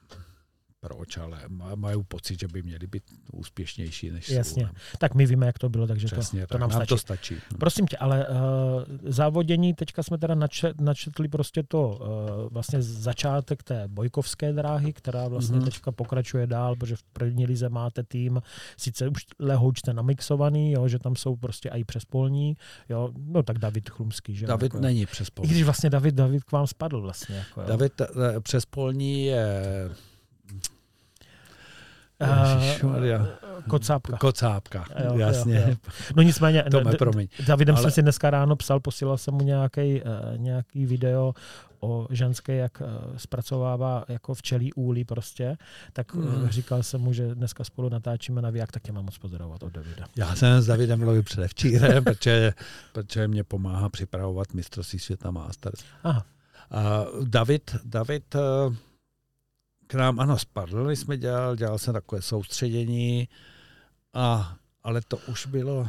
proč, 0.89 1.17
ale 1.17 1.39
ma- 1.49 1.77
mají 1.77 2.03
pocit, 2.09 2.41
že 2.41 2.49
by 2.49 2.63
měli 2.63 2.87
být 2.87 3.03
úspěšnější 3.33 4.11
než 4.11 4.29
Jasně. 4.29 4.63
jsou. 4.67 4.97
Tak 4.99 5.15
my 5.15 5.27
víme, 5.27 5.47
jak 5.47 5.59
to 5.59 5.69
bylo, 5.69 5.87
takže 5.87 6.07
Přesně, 6.07 6.41
to, 6.41 6.47
tak, 6.47 6.53
to 6.53 6.59
nám 6.59 6.71
stačí. 6.71 6.89
to 6.89 6.99
stačí. 6.99 7.37
Prosím 7.59 7.87
tě, 7.87 7.97
ale 7.97 8.27
uh, 8.29 8.35
závodění, 9.05 9.75
teďka 9.75 10.03
jsme 10.03 10.19
teda 10.19 10.35
načet, 10.35 10.81
načetli 10.81 11.29
prostě 11.29 11.63
to 11.63 11.89
uh, 12.01 12.53
vlastně 12.53 12.83
začátek 12.83 13.63
té 13.63 13.89
bojkovské 13.89 14.53
dráhy, 14.53 14.93
která 14.93 15.29
vlastně 15.29 15.57
Mhm. 15.57 15.63
mm-hmm. 15.67 15.71
teďka 15.71 15.93
pokračuje 15.93 16.47
dál, 16.47 16.77
protože 16.77 16.97
v 16.97 17.03
první 17.03 17.47
lize 17.47 17.69
máte 17.69 18.03
tým, 18.03 18.41
sice 18.77 19.09
už 19.09 19.23
lehouč 19.39 19.79
jste 19.79 19.93
namixovaný, 19.93 20.73
jo, 20.73 20.89
že 20.89 20.99
tam 20.99 21.17
jsou 21.17 21.37
prostě 21.37 21.69
i 21.69 21.85
přespolní, 21.85 22.57
jo, 22.89 23.11
no 23.17 23.43
tak 23.43 23.59
David 23.59 23.91
Chlumský, 23.91 24.35
že 24.35 24.47
David 24.47 24.75
jako, 24.75 24.83
není 24.83 25.07
přes 25.07 25.29
I 25.43 25.47
když 25.47 25.63
vlastně 25.63 25.91
David, 25.91 26.15
David 26.15 26.45
k 26.45 26.53
vám 26.53 26.67
spadl 26.67 27.01
vlastně, 27.01 27.37
jako, 27.37 27.61
jo. 27.61 27.67
David 27.69 28.01
eh, 28.01 28.41
přes 28.41 28.67
polní 28.67 29.25
je 29.27 29.63
Ježišmarja. 32.21 33.27
Kocápka. 33.69 34.17
Kocápka, 34.17 34.85
Jo, 35.05 35.05
jo, 35.13 35.19
jasně. 35.19 35.65
jo. 35.69 35.75
No 36.17 36.23
nicméně, 36.23 36.63
To 36.71 36.77
ne- 36.77 36.83
mě 36.83 36.93
d- 36.93 36.97
promiň. 36.99 37.29
Davidem 37.47 37.75
Ale- 37.75 37.83
jsem 37.83 37.91
si 37.91 38.03
dneska 38.03 38.31
ráno 38.31 38.57
psal, 38.57 38.81
posílal 38.81 39.19
jsem 39.19 39.35
mu 39.35 39.43
nějaký, 39.43 40.03
uh, 40.03 40.09
nějaký 40.39 40.87
video 40.87 41.35
o 41.81 42.07
ženské, 42.11 42.57
jak 42.57 42.81
uh, 42.81 43.17
zpracovává 43.17 44.05
jako 44.09 44.35
včelí 44.35 44.73
úly 44.73 45.05
prostě, 45.05 45.57
tak 45.93 46.15
Mm. 46.15 46.49
říkal 46.49 46.83
jsem 46.83 47.01
mu, 47.01 47.13
že 47.13 47.35
dneska 47.35 47.65
spolu 47.65 47.89
natáčíme 47.89 48.43
na 48.43 48.51
jak, 48.55 48.73
tak 48.73 48.83
tě 48.83 48.93
mám 48.93 49.05
moc 49.05 49.19
pozdravovat 49.19 49.63
od 49.63 49.73
Davida. 49.73 50.07
Já 50.17 50.35
jsem 50.35 50.61
s 50.63 50.67
Davidem 50.67 50.99
mluvil 50.99 51.23
předevčírem, 51.23 52.05
protože, 52.05 52.53
protože 52.93 53.29
mě 53.29 53.45
pomáhá 53.45 53.89
připravovat 53.89 54.55
mistrovství 54.55 54.99
světa 54.99 55.31
Masters. 55.31 55.81
Aha, 56.05 56.25
A 56.71 57.05
David, 57.25 57.77
David 57.85 58.35
eh, 58.35 58.39
k 59.87 59.95
nám, 59.95 60.21
ano, 60.21 60.39
spadl, 60.39 60.85
my 60.85 60.97
jsme 60.97 61.17
dělal, 61.17 61.57
dělal 61.57 61.79
jsem 61.79 61.95
takové 61.95 62.23
soustředění, 62.23 63.29
a, 64.13 64.57
ale 64.83 65.01
to 65.09 65.17
už 65.17 65.47
bylo, 65.47 65.89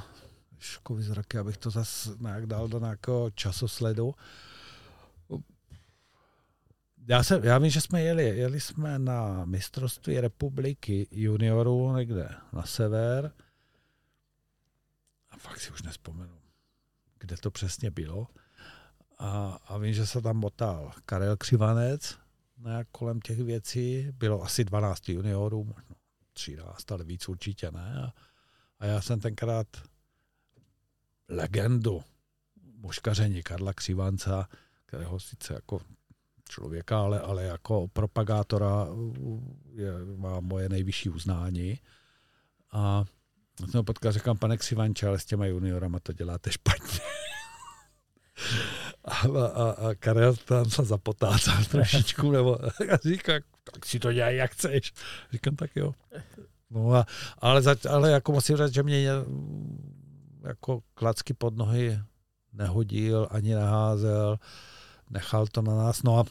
škovy 0.60 1.04
zraky, 1.04 1.38
abych 1.38 1.58
to 1.58 1.70
zase 1.70 2.10
nějak 2.20 2.46
dal 2.46 2.68
do 2.68 2.80
nějakého 2.80 3.30
časosledu. 3.30 4.16
Já, 7.08 7.24
se, 7.24 7.42
já 7.44 7.58
vím, 7.58 7.70
že 7.70 7.82
jsme 7.82 8.02
jeli, 8.02 8.24
jeli 8.24 8.60
jsme 8.60 9.00
na 9.00 9.46
mistrovství 9.46 10.20
republiky 10.20 11.08
juniorů 11.12 11.96
někde 11.96 12.30
na 12.54 12.64
sever 12.64 13.32
a 15.30 15.38
fakt 15.38 15.60
si 15.60 15.72
už 15.72 15.84
nespomenu, 15.84 16.38
kde 17.20 17.38
to 17.38 17.52
přesně 17.52 17.92
bylo. 17.92 18.28
A, 19.20 19.60
a 19.68 19.78
vím, 19.78 19.94
že 19.94 20.06
se 20.06 20.22
tam 20.22 20.38
motal 20.38 20.92
Karel 21.06 21.38
Křivanec 21.38 22.18
nějak 22.58 22.88
kolem 22.92 23.22
těch 23.22 23.40
věcí. 23.40 24.12
Bylo 24.12 24.44
asi 24.44 24.66
12 24.66 25.10
juniorů, 25.10 25.64
možná 25.64 25.96
13, 26.34 26.92
ale 26.92 27.04
víc 27.04 27.30
určitě 27.30 27.72
ne. 27.72 28.02
A, 28.04 28.14
a 28.80 28.86
já 28.86 29.02
jsem 29.02 29.20
tenkrát 29.20 29.68
legendu 31.30 32.04
muškaření 32.78 33.44
Karla 33.44 33.74
Křivanca, 33.74 34.50
kterého 34.86 35.20
sice 35.20 35.54
jako 35.54 35.80
člověka, 36.50 37.00
ale, 37.00 37.20
ale 37.20 37.44
jako 37.44 37.88
propagátora 37.88 38.88
je, 39.74 39.92
má 40.16 40.40
moje 40.40 40.70
nejvyšší 40.70 41.10
uznání. 41.10 41.80
A 42.72 43.06
jsem 43.60 43.78
ho 43.78 43.84
potkal, 43.84 44.12
říkám, 44.12 44.38
pane 44.38 44.58
Křivanče, 44.58 45.08
ale 45.08 45.20
s 45.20 45.26
těma 45.26 45.46
juniorama 45.46 46.00
to 46.00 46.14
děláte 46.14 46.52
špatně. 46.52 47.00
A, 49.08 49.16
a, 49.46 49.72
a 49.72 49.96
Karel 49.96 50.36
tam 50.36 50.70
se 50.70 50.86
zapotácal 50.86 51.64
trošičku, 51.72 52.32
nebo 52.32 52.66
a 52.92 52.98
říká, 53.06 53.34
tak 53.74 53.86
si 53.86 54.00
to 54.00 54.14
dělaj, 54.14 54.36
jak 54.36 54.52
chceš. 54.52 54.94
Říkám, 55.32 55.56
tak 55.56 55.76
jo. 55.76 55.94
No 56.70 56.94
a, 56.94 57.06
ale, 57.38 57.62
za, 57.62 57.76
ale 57.90 58.12
jako 58.12 58.32
musím 58.32 58.58
říct, 58.58 58.74
že 58.74 58.84
mě 58.84 59.10
jako 60.44 60.82
klacky 60.94 61.34
pod 61.34 61.58
nohy 61.58 62.00
nehodil, 62.54 63.28
ani 63.32 63.56
neházel, 63.56 64.40
nechal 65.10 65.48
to 65.48 65.62
na 65.62 65.76
nás. 65.76 66.04
No 66.04 66.20
a 66.20 66.26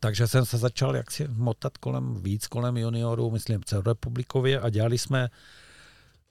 takže 0.00 0.28
jsem 0.28 0.46
se 0.46 0.58
začal 0.58 0.96
jaksi 0.96 1.28
motat 1.28 1.78
kolem, 1.78 2.14
víc 2.22 2.46
kolem 2.46 2.76
juniorů, 2.76 3.30
myslím 3.30 3.64
celorepublikově 3.64 4.60
a 4.60 4.70
dělali 4.70 4.98
jsme 4.98 5.28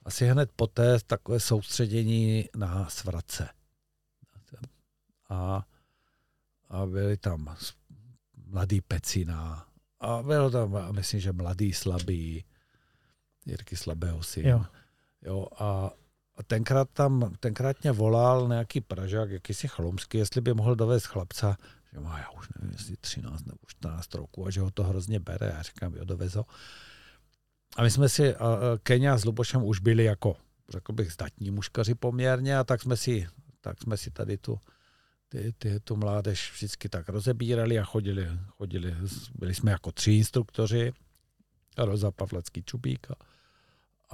asi 0.04 0.26
hned 0.26 0.50
poté 0.56 0.98
takové 1.06 1.40
soustředění 1.40 2.44
na 2.56 2.88
svratce. 2.88 3.48
A, 5.30 5.66
a 6.68 6.86
byli 6.86 7.16
tam 7.16 7.56
mladý 8.46 8.80
Pecina 8.80 9.66
a 10.00 10.22
bylo 10.22 10.50
tam, 10.50 10.76
a 10.76 10.92
myslím, 10.92 11.20
že 11.20 11.32
mladý 11.32 11.72
slabý, 11.72 12.44
Jirky 13.46 13.76
Slabého 13.76 14.22
syn. 14.22 14.46
jo. 14.46 14.64
Jo, 15.22 15.46
a, 15.58 15.90
a 16.36 16.42
tenkrát 16.42 16.90
tam, 16.90 17.34
tenkrát 17.40 17.82
mě 17.82 17.92
volal 17.92 18.48
nějaký 18.48 18.80
Pražák, 18.80 19.30
jakýsi 19.30 19.68
Chlumský, 19.68 20.18
jestli 20.18 20.40
by 20.40 20.54
mohl 20.54 20.74
dovést 20.74 21.06
chlapca, 21.06 21.56
že 21.92 22.00
má, 22.00 22.18
já 22.18 22.30
už 22.30 22.48
nevím, 22.56 22.72
jestli 22.72 22.96
13 22.96 23.44
nebo 23.44 23.58
14 23.66 24.14
roku 24.14 24.46
a 24.46 24.50
že 24.50 24.60
ho 24.60 24.70
to 24.70 24.84
hrozně 24.84 25.20
bere. 25.20 25.52
Já 25.56 25.62
říkám, 25.62 25.94
jo, 25.94 26.04
dovez 26.04 26.34
ho. 26.34 26.46
A 27.76 27.82
my 27.82 27.90
jsme 27.90 28.08
si, 28.08 28.36
a 28.36 28.58
Kenia 28.82 29.18
s 29.18 29.24
Lubošem 29.24 29.64
už 29.64 29.80
byli 29.80 30.04
jako, 30.04 30.36
řekl 30.68 30.92
bych, 30.92 31.12
zdatní 31.12 31.50
muškaři 31.50 31.94
poměrně 31.94 32.58
a 32.58 32.64
tak 32.64 32.82
jsme 32.82 32.96
si, 32.96 33.28
tak 33.60 33.82
jsme 33.82 33.96
si 33.96 34.10
tady 34.10 34.38
tu, 34.38 34.58
ty, 35.30 35.52
ty, 35.58 35.80
tu 35.80 35.96
mládež 35.96 36.52
vždycky 36.52 36.88
tak 36.88 37.08
rozebírali 37.08 37.78
a 37.78 37.84
chodili, 37.84 38.28
chodili, 38.48 38.96
byli 39.38 39.54
jsme 39.54 39.70
jako 39.70 39.92
tři 39.92 40.12
instruktoři, 40.12 40.92
Roza 41.78 42.10
Pavlecký 42.10 42.62
Čubík 42.62 43.06
a, 43.10 43.14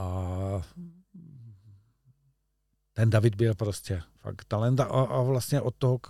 a 0.03 0.63
ten 2.93 3.11
David 3.11 3.35
byl 3.35 3.55
prostě 3.55 4.03
fakt 4.21 4.45
talent 4.45 4.81
a, 4.81 4.85
a 4.85 5.23
vlastně 5.23 5.61
od 5.61 5.75
toho, 5.75 6.01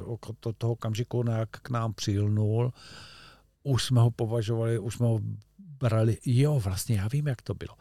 od 0.45 0.57
toho 0.59 0.77
kamžiku 0.77 1.23
nějak 1.23 1.51
k 1.51 1.71
nám 1.71 1.95
přilnul, 1.95 2.73
už 3.63 3.85
jsme 3.85 4.01
ho 4.01 4.11
považovali, 4.11 4.79
už 4.79 4.95
jsme 4.95 5.07
ho 5.07 5.21
brali, 5.81 6.19
jo, 6.27 6.61
vlastně 6.61 6.97
já 6.97 7.09
vím, 7.09 7.27
jak 7.27 7.43
to 7.43 7.55
bylo. 7.55 7.75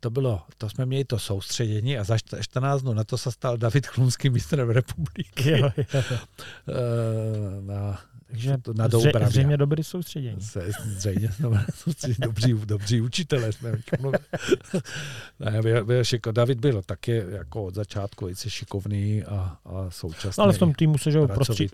To 0.00 0.10
bylo, 0.10 0.42
to 0.58 0.70
jsme 0.70 0.86
měli 0.86 1.04
to 1.04 1.18
soustředění 1.18 1.98
a 1.98 2.04
za 2.04 2.18
14 2.40 2.82
dnů 2.82 2.92
na 2.92 3.04
to 3.04 3.18
se 3.18 3.32
stal 3.32 3.56
David 3.56 3.86
Chlumský 3.86 4.30
mistrem 4.30 4.70
republiky. 4.70 5.50
Jo, 5.50 5.70
jo. 5.76 6.02
Eh, 6.68 7.60
na, 7.60 8.00
takže 8.30 8.56
na 8.74 8.88
zře, 8.88 9.12
zřejmě 9.26 9.56
dobrý 9.56 9.84
soustředění. 9.84 10.40
Se, 10.40 10.70
zřejmě 10.84 11.28
soustředění, 11.74 12.16
dobří, 12.18 12.54
dobří 12.64 13.00
učitelé 13.00 13.52
jsme 13.52 13.70
ne, 15.40 15.62
byl, 15.84 16.04
šiko, 16.04 16.32
David 16.32 16.60
byl 16.60 16.82
taky 16.82 17.24
jako 17.28 17.64
od 17.64 17.74
začátku 17.74 18.24
velice 18.24 18.50
šikovný 18.50 19.24
a, 19.24 19.56
a 19.64 19.90
současný. 19.90 20.40
No, 20.40 20.44
ale 20.44 20.52
v 20.52 20.58
tom 20.58 20.74
týmu 20.74 20.98
se 20.98 21.10
že 21.10 21.26
prostří, 21.26 21.68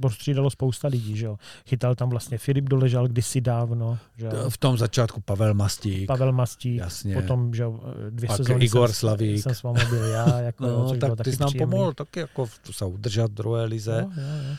prostřídalo 0.00 0.50
spousta 0.50 0.88
lidí. 0.88 1.16
Že 1.16 1.26
jo. 1.26 1.36
Chytal 1.66 1.94
tam 1.94 2.10
vlastně 2.10 2.38
Filip 2.38 2.64
Doležal 2.64 3.08
kdysi 3.08 3.40
dávno. 3.40 3.98
Že 4.16 4.28
V 4.48 4.58
tom 4.58 4.78
začátku 4.78 5.20
Pavel 5.20 5.54
Mastík. 5.54 6.06
Pavel 6.06 6.32
Mastík, 6.32 6.78
jasně. 6.78 7.14
potom 7.14 7.54
že 7.54 7.64
dvě 8.10 8.26
Pak 8.26 8.36
sezóny 8.36 8.64
Igor 8.64 8.88
jsem, 8.88 8.94
Slavík. 8.94 9.42
jsem 9.42 9.54
s 9.54 9.62
vámi 9.62 9.84
byl 9.90 10.04
já. 10.04 10.40
Jako, 10.40 10.66
no, 10.66 10.96
tak 10.96 11.12
ty 11.24 11.32
jsi 11.32 11.40
nám 11.40 11.52
pomohl 11.58 11.92
taky 11.92 12.20
jako 12.20 12.48
se 12.70 12.84
udržet 12.84 13.26
v 13.26 13.34
druhé 13.34 13.64
lize. 13.64 14.02
No, 14.02 14.22
jo, 14.22 14.50
jo. 14.50 14.56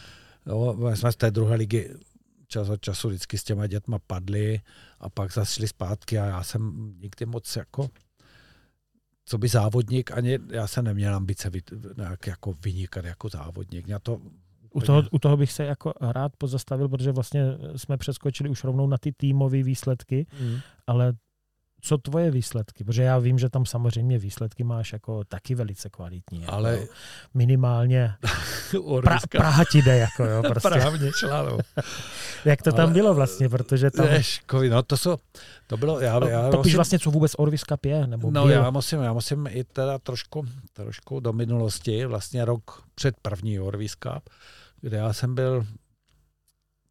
Jo, 0.50 0.74
my 0.74 0.98
jsme 0.98 1.12
z 1.12 1.16
té 1.16 1.32
druhé 1.32 1.56
ligy 1.56 1.90
čas 2.48 2.70
od 2.70 2.82
času 2.82 3.08
vždycky 3.08 3.38
s 3.38 3.44
těma 3.44 3.68
dětma 3.68 4.00
padli 4.08 4.62
a 5.00 5.10
pak 5.10 5.34
zase 5.34 5.54
šli 5.54 5.68
zpátky 5.68 6.20
a 6.20 6.26
já 6.26 6.44
jsem 6.44 6.94
nikdy 7.00 7.26
moc 7.26 7.56
jako 7.56 7.90
co 9.26 9.38
by 9.38 9.48
závodník, 9.48 10.12
ani 10.12 10.40
já 10.52 10.68
jsem 10.68 10.86
neměl 10.86 11.16
ambice 11.16 11.50
vy, 11.50 11.62
nějak 11.98 12.28
jako 12.28 12.54
vynikat 12.64 13.06
jako 13.06 13.30
závodník. 13.30 13.88
Já 13.88 14.00
to 14.00 14.22
u 14.74 14.82
toho, 14.82 15.04
u 15.12 15.20
toho 15.20 15.38
bych 15.38 15.52
se 15.52 15.64
jako 15.64 15.94
rád 16.02 16.32
pozastavil, 16.38 16.90
protože 16.90 17.12
vlastně 17.12 17.46
jsme 17.76 17.98
přeskočili 17.98 18.50
už 18.50 18.64
rovnou 18.64 18.88
na 18.88 18.98
ty 18.98 19.12
týmové 19.12 19.64
výsledky, 19.64 20.28
mm. 20.42 20.58
ale 20.88 21.14
co 21.82 21.98
tvoje 21.98 22.32
výsledky? 22.32 22.84
Protože 22.84 23.04
já 23.04 23.18
vím, 23.20 23.40
že 23.40 23.50
tam 23.50 23.66
samozřejmě 23.66 24.18
výsledky 24.18 24.64
máš 24.64 24.94
jako 24.94 25.24
taky 25.24 25.56
velice 25.56 25.90
kvalitní. 25.90 26.42
Jako 26.42 26.54
Ale 26.54 26.88
minimálně 27.34 28.14
pra, 29.04 29.20
Praha 29.30 29.64
ti 29.72 29.82
jde, 29.82 29.98
jako 29.98 30.26
jo, 30.26 30.44
prostě. 30.48 30.70
Právě 30.70 31.12
šla, 31.20 31.44
no. 31.44 31.58
Jak 32.46 32.62
to 32.62 32.72
tam 32.72 32.86
Ale, 32.86 32.94
bylo 32.94 33.14
vlastně, 33.14 33.50
protože 33.50 33.92
tam... 33.92 34.08
Ješkovi, 34.08 34.70
no 34.70 34.84
to, 34.84 34.98
jsou, 34.98 35.18
to 35.68 35.78
bylo, 35.78 36.00
já, 36.00 36.28
já 36.28 36.50
Popiš 36.50 36.58
musím, 36.58 36.76
vlastně, 36.76 37.00
co 37.00 37.12
vůbec 37.12 37.32
Orvis 37.38 37.64
Cup 37.64 37.86
je, 37.86 38.08
nebo 38.08 38.32
No 38.32 38.46
byl. 38.46 38.52
já 38.52 38.70
musím, 38.70 39.00
já 39.00 39.14
musím 39.14 39.48
i 39.50 39.64
teda 39.64 39.98
trošku, 39.98 40.46
trošku 40.74 41.20
do 41.20 41.34
minulosti, 41.34 42.06
vlastně 42.06 42.46
rok 42.46 42.84
před 42.96 43.16
první 43.22 43.60
Orvis 43.60 43.96
Cup, 43.96 44.30
kde 44.82 44.98
já 44.98 45.14
jsem 45.14 45.36
byl, 45.36 45.66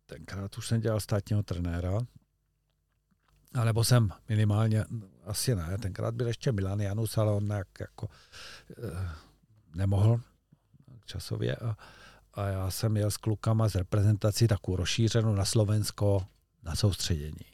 tenkrát 0.06 0.58
už 0.58 0.68
jsem 0.68 0.80
dělal 0.80 1.00
státního 1.00 1.42
trenéra, 1.42 1.98
a 3.54 3.64
nebo 3.64 3.84
jsem 3.84 4.10
minimálně, 4.28 4.84
asi 5.24 5.54
ne, 5.54 5.78
tenkrát 5.78 6.14
byl 6.14 6.26
ještě 6.26 6.52
Milan 6.52 6.80
Janus, 6.80 7.18
ale 7.18 7.32
on 7.32 7.50
jak, 7.50 7.68
jako 7.80 8.08
eh, 8.70 9.08
nemohl 9.74 10.20
časově 11.06 11.56
a, 11.56 11.76
a 12.34 12.46
já 12.46 12.70
jsem 12.70 12.96
jel 12.96 13.10
s 13.10 13.16
klukama 13.16 13.68
z 13.68 13.74
reprezentací 13.74 14.48
takovou 14.48 14.76
rozšířenou 14.76 15.34
na 15.34 15.44
Slovensko 15.44 16.26
na 16.62 16.74
soustředění. 16.74 17.46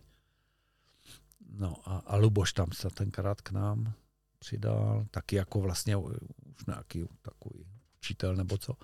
No 1.50 1.76
a, 1.84 1.96
a 1.96 2.16
Luboš 2.16 2.52
tam 2.52 2.72
se 2.72 2.90
tenkrát 2.90 3.40
k 3.40 3.50
nám 3.50 3.92
přidal, 4.38 5.06
taky 5.10 5.36
jako 5.36 5.60
vlastně 5.60 5.96
už 5.96 6.66
nějaký 6.66 7.04
takový 7.22 7.66
učitel 7.98 8.36
nebo 8.36 8.58
co. 8.58 8.74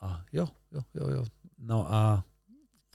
A 0.00 0.24
jo, 0.32 0.48
jo, 0.72 0.80
jo, 0.94 1.08
jo. 1.08 1.24
No 1.58 1.94
a 1.94 2.24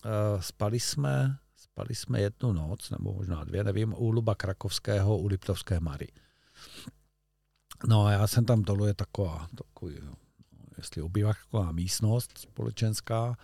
uh, 0.05 0.41
spali 0.41 0.80
jsme 0.80 1.38
spali 1.80 1.95
jsme 1.95 2.21
jednu 2.21 2.53
noc, 2.53 2.89
nebo 2.89 3.13
možná 3.13 3.43
dvě, 3.43 3.63
nevím, 3.63 3.93
u 3.97 4.11
Luba 4.11 4.36
Krakovského, 4.36 5.17
u 5.17 5.27
Liptovské 5.27 5.80
Mary. 5.80 6.07
No 7.88 8.05
a 8.05 8.11
já 8.11 8.27
jsem 8.27 8.45
tam 8.45 8.63
dolu, 8.63 8.86
je 8.86 8.93
taková, 8.93 9.47
takový, 9.57 9.95
no, 10.03 10.13
jestli 10.77 11.23
taková 11.23 11.71
místnost 11.71 12.38
společenská, 12.38 13.38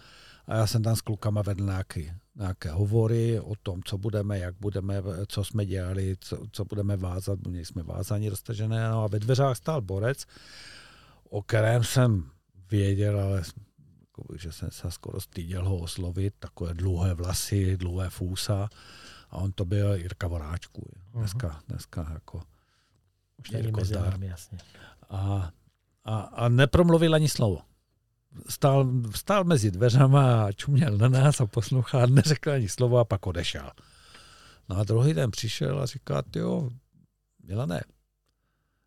a 0.47 0.55
já 0.55 0.67
jsem 0.67 0.83
tam 0.83 0.95
s 0.95 1.01
klukama 1.01 1.41
vedl 1.41 1.65
nějaké, 1.65 2.19
nějaké 2.35 2.71
hovory 2.71 3.39
o 3.39 3.55
tom, 3.63 3.83
co 3.83 3.97
budeme, 3.97 4.39
jak 4.39 4.55
budeme, 4.59 4.95
co 5.27 5.43
jsme 5.43 5.65
dělali, 5.65 6.15
co, 6.19 6.37
co 6.51 6.65
budeme 6.65 6.97
vázat, 6.97 7.39
měli 7.47 7.65
jsme 7.65 7.83
vázání 7.83 8.29
roztažené, 8.29 8.89
no 8.89 9.03
a 9.03 9.07
ve 9.07 9.19
dveřách 9.19 9.57
stál 9.57 9.81
borec, 9.81 10.25
o 11.29 11.41
kterém 11.41 11.83
jsem 11.83 12.29
věděl, 12.71 13.19
ale 13.19 13.43
jako, 14.17 14.37
že 14.37 14.51
jsem 14.51 14.71
se 14.71 14.91
skoro 14.91 15.21
styděl 15.21 15.69
ho 15.69 15.77
oslovit, 15.77 16.33
takové 16.39 16.73
dlouhé 16.73 17.13
vlasy, 17.13 17.77
dlouhé 17.77 18.09
fůsa 18.09 18.69
a 19.29 19.37
on 19.37 19.51
to 19.51 19.65
byl 19.65 19.95
Jirka 19.95 20.27
Voráčku. 20.27 20.91
Dneska, 21.13 21.61
dneska 21.67 22.09
jako 22.13 22.41
Už 23.37 23.51
Jirko 23.51 23.79
mezi 23.79 23.93
námi, 23.93 24.27
jasně. 24.27 24.57
A, 25.09 25.51
a, 26.03 26.19
a 26.19 26.49
nepromluvil 26.49 27.15
ani 27.15 27.29
slovo. 27.29 27.61
Stál, 28.49 28.91
stál 29.15 29.43
mezi 29.43 29.71
dveřama 29.71 30.45
a 30.45 30.51
čuměl 30.51 30.97
na 30.97 31.09
nás 31.09 31.41
a 31.41 31.45
poslouchal, 31.45 32.07
neřekl 32.09 32.51
ani 32.51 32.69
slovo 32.69 32.97
a 32.97 33.05
pak 33.05 33.27
odešel. 33.27 33.71
No 34.69 34.77
a 34.77 34.83
druhý 34.83 35.13
den 35.13 35.31
přišel 35.31 35.81
a 35.81 35.85
říká, 35.85 36.23
jo, 36.35 36.69
Milane, 37.43 37.81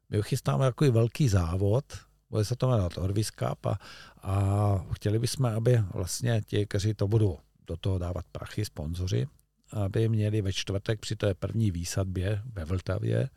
my 0.09 0.23
chystáme 0.23 0.65
takový 0.65 0.91
velký 0.91 1.29
závod, 1.29 1.85
bude 2.31 2.45
se 2.45 2.57
to 2.57 2.69
jmenovat 2.69 2.99
Orvis 2.99 3.31
Cup 3.31 3.67
a, 3.67 3.79
a 4.23 4.87
chtěli 4.93 5.19
bychom, 5.19 5.47
aby 5.47 5.83
vlastně 5.95 6.43
ti, 6.47 6.67
kteří 6.67 6.95
to 6.95 7.09
budou 7.09 7.39
do 7.67 7.77
toho 7.77 7.99
dávat 7.99 8.25
prachy, 8.33 8.65
sponzoři, 8.65 9.27
aby 9.73 10.09
měli 10.09 10.43
ve 10.43 10.53
čtvrtek 10.53 11.01
při 11.01 11.17
té 11.17 11.35
první 11.35 11.71
výsadbě 11.71 12.43
ve 12.53 12.65
Vltavě 12.65 13.31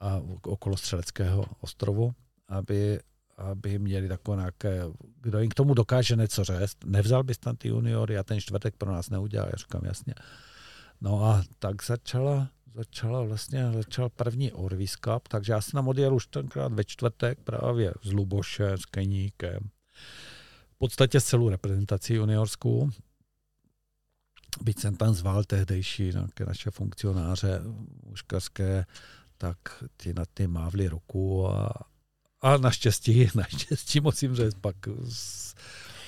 a 0.00 0.20
okolo 0.42 0.76
Střeleckého 0.76 1.46
ostrovu, 1.60 2.12
aby, 2.48 3.00
aby 3.36 3.78
měli 3.78 4.08
takové 4.08 4.36
nějaké, 4.36 4.82
kdo 5.20 5.38
jim 5.38 5.50
k 5.50 5.54
tomu 5.54 5.74
dokáže 5.74 6.16
něco 6.16 6.44
říct. 6.44 6.76
Nevzal 6.84 7.22
bys 7.22 7.38
tam 7.38 7.56
ty 7.56 7.68
juniory 7.68 8.18
a 8.18 8.22
ten 8.22 8.40
čtvrtek 8.40 8.76
pro 8.76 8.92
nás 8.92 9.10
neudělal, 9.10 9.48
já 9.48 9.56
říkám 9.56 9.82
jasně. 9.84 10.14
No 11.00 11.24
a 11.24 11.42
tak 11.58 11.82
začala 11.82 12.48
začala 12.76 13.22
vlastně, 13.22 13.72
začal 13.72 14.08
první 14.08 14.52
Orvis 14.52 14.96
Cup, 14.96 15.28
takže 15.28 15.52
já 15.52 15.60
jsem 15.60 15.72
tam 15.72 15.88
odjel 15.88 16.14
už 16.14 16.26
tenkrát 16.26 16.72
ve 16.72 16.84
čtvrtek 16.84 17.38
právě 17.44 17.92
s 18.02 18.12
Lubošem, 18.12 18.78
s 18.78 18.86
Keníkem. 18.86 19.58
V 20.76 20.78
podstatě 20.78 21.20
celou 21.20 21.48
reprezentací 21.48 22.14
juniorskou. 22.14 22.90
Byť 24.62 24.78
jsem 24.78 24.96
tam 24.96 25.14
zval 25.14 25.44
tehdejší 25.44 26.02
nějaké 26.02 26.44
naše 26.44 26.70
funkcionáře 26.70 27.60
muškarské, 28.06 28.86
tak 29.38 29.58
ti 29.96 30.12
na 30.12 30.24
ty 30.34 30.46
mávli 30.46 30.88
ruku 30.88 31.48
a, 31.48 31.72
a 32.40 32.56
naštěstí, 32.56 33.28
naštěstí 33.34 34.00
musím 34.00 34.34
říct, 34.34 34.54
pak 34.60 34.76
s, 35.08 35.54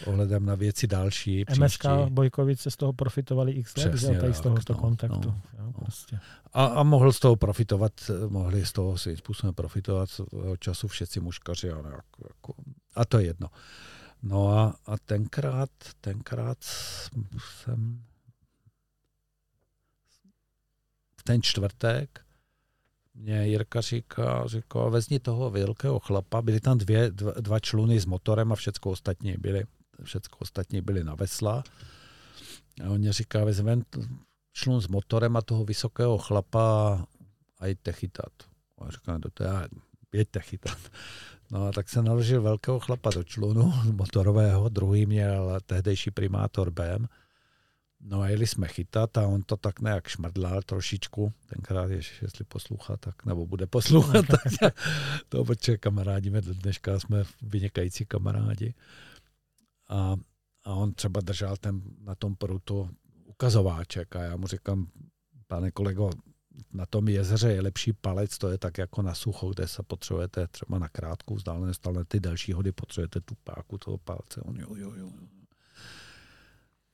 ohledem 0.06 0.46
na 0.46 0.54
věci 0.54 0.86
další. 0.86 1.44
MSK 1.58 1.84
Bojkovice 2.08 2.70
z 2.70 2.76
toho 2.76 2.92
profitovali 2.92 3.52
x 3.52 3.76
let, 3.76 3.94
Přesně, 3.94 4.20
tady 4.20 4.34
z 4.34 4.40
tohoto 4.40 4.72
no, 4.72 4.78
kontaktu. 4.78 5.28
No, 5.28 5.40
jo, 5.58 5.64
no. 5.66 5.72
Prostě. 5.72 6.18
A, 6.52 6.64
a 6.64 6.82
mohl 6.82 7.12
z 7.12 7.20
toho 7.20 7.36
profitovat, 7.36 7.92
mohli 8.28 8.66
z 8.66 8.72
toho 8.72 8.98
svým 8.98 9.16
způsobem 9.16 9.54
profitovat 9.54 10.08
času 10.58 10.88
všetci 10.88 11.20
muškaři. 11.20 11.70
A, 11.70 11.76
jako, 11.76 12.28
jako, 12.28 12.54
a 12.94 13.04
to 13.04 13.18
je 13.18 13.26
jedno. 13.26 13.48
No 14.22 14.48
a, 14.58 14.76
a 14.86 14.98
tenkrát, 14.98 15.70
tenkrát 16.00 16.58
jsem 16.64 18.04
v 21.16 21.22
ten 21.22 21.42
čtvrtek 21.42 22.20
mě 23.18 23.48
Jirka 23.48 23.80
říká, 23.80 24.46
říká, 24.46 24.88
vezmi 24.88 25.18
toho 25.18 25.50
velkého 25.50 25.98
chlapa, 25.98 26.42
byly 26.42 26.60
tam 26.60 26.78
dvě, 26.78 27.10
dva, 27.10 27.32
dva 27.40 27.60
čluny 27.60 28.00
s 28.00 28.06
motorem 28.06 28.52
a 28.52 28.56
všechno 28.56 28.90
ostatní 28.90 29.32
byly, 29.32 29.64
všechno 30.02 30.38
ostatní 30.38 30.80
byly 30.80 31.04
na 31.04 31.14
vesla. 31.14 31.64
A 32.84 32.88
on 32.90 32.98
mě 32.98 33.12
říká, 33.12 33.44
vezmem 33.44 33.82
člun 34.52 34.80
s 34.80 34.88
motorem 34.88 35.36
a 35.36 35.42
toho 35.42 35.64
vysokého 35.64 36.18
chlapa 36.18 37.06
a 37.58 37.66
jděte 37.66 37.92
chytat. 37.92 38.32
A 38.78 38.84
já 38.84 38.90
říkám, 38.90 39.20
do 39.20 39.30
toho 39.30 39.50
jeďte 40.12 40.40
chytat. 40.40 40.78
No 41.50 41.66
a 41.66 41.72
tak 41.72 41.88
se 41.88 42.02
naložil 42.02 42.42
velkého 42.42 42.80
chlapa 42.80 43.10
do 43.10 43.24
člunu 43.24 43.72
motorového, 43.92 44.68
druhý 44.68 45.06
měl 45.06 45.60
tehdejší 45.66 46.10
primátor 46.10 46.70
BM. 46.70 47.06
No 48.00 48.20
a 48.20 48.28
jeli 48.28 48.46
jsme 48.46 48.68
chytat 48.68 49.18
a 49.18 49.26
on 49.26 49.42
to 49.42 49.56
tak 49.56 49.80
nějak 49.80 50.08
šmrdlal 50.08 50.62
trošičku, 50.62 51.32
tenkrát, 51.46 51.90
ještě, 51.90 52.24
jestli 52.24 52.44
poslouchá, 52.44 52.96
tak 52.96 53.24
nebo 53.24 53.46
bude 53.46 53.66
poslouchat, 53.66 54.24
to, 55.28 55.44
protože 55.44 55.78
kamarádi, 55.78 56.30
dneška 56.30 57.00
jsme 57.00 57.24
vynikající 57.42 58.06
kamarádi. 58.06 58.74
A, 59.88 60.16
a 60.64 60.74
on 60.74 60.94
třeba 60.94 61.20
držel 61.20 61.56
ten, 61.56 61.82
na 62.00 62.14
tom 62.14 62.36
prutu 62.36 62.90
ukazováček 63.24 64.16
a 64.16 64.22
já 64.22 64.36
mu 64.36 64.46
říkám, 64.46 64.86
pane 65.46 65.70
kolego, 65.70 66.10
na 66.72 66.86
tom 66.86 67.08
jezeře 67.08 67.52
je 67.52 67.62
lepší 67.62 67.92
palec, 67.92 68.38
to 68.38 68.48
je 68.48 68.58
tak 68.58 68.78
jako 68.78 69.02
na 69.02 69.14
sucho, 69.14 69.48
kde 69.48 69.68
se 69.68 69.82
potřebujete 69.82 70.46
třeba 70.46 70.78
na 70.78 70.88
krátkou 70.88 71.34
vzdálenost, 71.34 71.86
ale 71.86 72.04
ty 72.04 72.20
další 72.20 72.52
hody 72.52 72.72
potřebujete 72.72 73.20
tu 73.20 73.34
páku 73.44 73.78
toho 73.78 73.98
palce. 73.98 74.40
On 74.40 74.56
jo, 74.56 74.74
jo, 74.74 74.92
jo. 74.96 75.10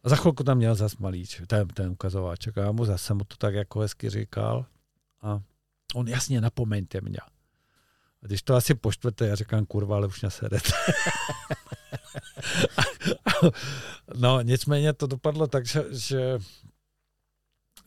A 0.04 0.08
za 0.08 0.16
chvilku 0.16 0.44
tam 0.44 0.56
měl 0.56 0.74
zase 0.74 0.96
malíč, 0.98 1.42
ten, 1.46 1.68
ten 1.68 1.90
ukazováček. 1.90 2.58
A 2.58 2.60
já 2.60 2.72
mu 2.72 2.84
zase 2.84 3.14
mu 3.14 3.24
to 3.24 3.36
tak 3.36 3.54
jako 3.54 3.80
hezky 3.80 4.10
říkal. 4.10 4.66
A 5.22 5.40
on 5.94 6.08
jasně, 6.08 6.40
napomeňte 6.40 7.00
mě. 7.00 7.18
A 8.22 8.26
když 8.26 8.42
to 8.42 8.54
asi 8.54 8.74
poštvete, 8.74 9.26
já 9.26 9.34
říkám, 9.34 9.66
kurva, 9.66 9.96
ale 9.96 10.06
už 10.06 10.22
nesedete. 10.22 10.70
no, 14.14 14.40
nicméně 14.40 14.92
to 14.92 15.06
dopadlo 15.06 15.46
tak, 15.46 15.66
že, 15.66 15.84
že, 15.90 16.38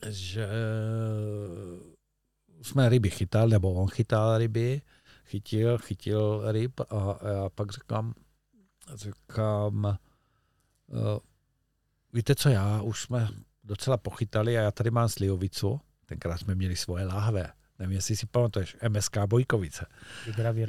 že 0.08 0.48
jsme 2.62 2.88
ryby 2.88 3.10
chytal, 3.10 3.48
nebo 3.48 3.72
on 3.72 3.88
chytal 3.88 4.38
ryby, 4.38 4.82
chytil, 5.24 5.78
chytil 5.78 6.52
ryb 6.52 6.80
a, 6.80 6.84
a 6.84 7.28
já 7.28 7.48
pak 7.48 7.72
říkám, 7.72 8.14
říkám, 8.94 9.98
uh, 10.86 11.18
víte 12.12 12.34
co, 12.34 12.48
já 12.48 12.82
už 12.82 13.02
jsme 13.02 13.28
docela 13.64 13.96
pochytali 13.96 14.58
a 14.58 14.62
já 14.62 14.70
tady 14.70 14.90
mám 14.90 15.08
slivovicu, 15.08 15.80
tenkrát 16.06 16.38
jsme 16.38 16.54
měli 16.54 16.76
svoje 16.76 17.04
láhve, 17.04 17.52
nevím, 17.78 17.96
jestli 17.96 18.16
si 18.16 18.26
pamatuješ, 18.26 18.76
MSK 18.88 19.18
Bojkovice, 19.26 19.86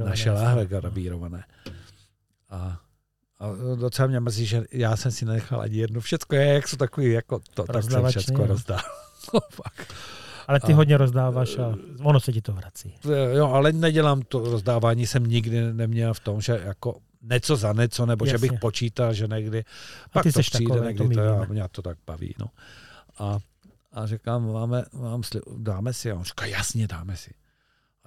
naše 0.10 0.32
láhve 0.32 0.66
gravírované. 0.66 1.44
A, 2.50 2.82
a 3.40 3.76
docela 3.76 4.08
mě 4.08 4.20
mrzí, 4.20 4.46
že 4.46 4.64
já 4.72 4.96
jsem 4.96 5.12
si 5.12 5.26
nenechal 5.26 5.62
ani 5.62 5.78
jednu. 5.78 6.02
Všecko 6.02 6.36
je, 6.36 6.46
jak 6.46 6.68
jsou 6.68 6.78
takový, 6.78 7.12
jako 7.12 7.40
to, 7.54 7.64
tak 7.64 7.84
jsem 7.84 8.06
všecko 8.08 8.46
rozdál. 8.46 8.80
No, 9.34 9.40
ale 10.48 10.60
ty 10.60 10.74
a, 10.74 10.76
hodně 10.76 10.98
rozdáváš 10.98 11.58
a 11.58 11.76
ono 12.04 12.20
se 12.20 12.34
ti 12.34 12.42
to 12.42 12.54
vrací. 12.54 12.96
Jo, 13.36 13.48
ale 13.48 13.72
nedělám 13.72 14.22
to 14.22 14.40
rozdávání, 14.40 15.08
jsem 15.08 15.24
nikdy 15.24 15.74
neměl 15.74 16.14
v 16.14 16.20
tom, 16.20 16.42
že 16.42 16.62
jako 16.66 16.96
něco 17.22 17.56
za 17.56 17.74
něco, 17.74 18.06
nebo 18.06 18.26
Jasně. 18.26 18.38
že 18.38 18.42
bych 18.42 18.60
počítal, 18.60 19.14
že 19.14 19.28
někdy, 19.28 19.60
a 20.06 20.10
pak 20.10 20.24
ty 20.24 20.32
to 20.32 20.40
přijde, 20.40 20.66
takové, 20.66 20.88
někdy 20.88 21.16
to, 21.16 21.22
to 21.22 21.54
mě 21.54 21.64
to 21.72 21.82
tak 21.82 21.98
baví. 22.08 22.36
No. 22.40 22.46
A, 23.18 23.40
a 23.94 24.08
říkám, 24.08 24.54
máme, 24.54 24.86
mám, 24.94 25.22
dáme 25.58 25.94
si, 25.94 26.12
a 26.12 26.16
on 26.16 26.24
říká, 26.24 26.46
jasně, 26.46 26.88
dáme 26.88 27.18
si. 27.18 27.32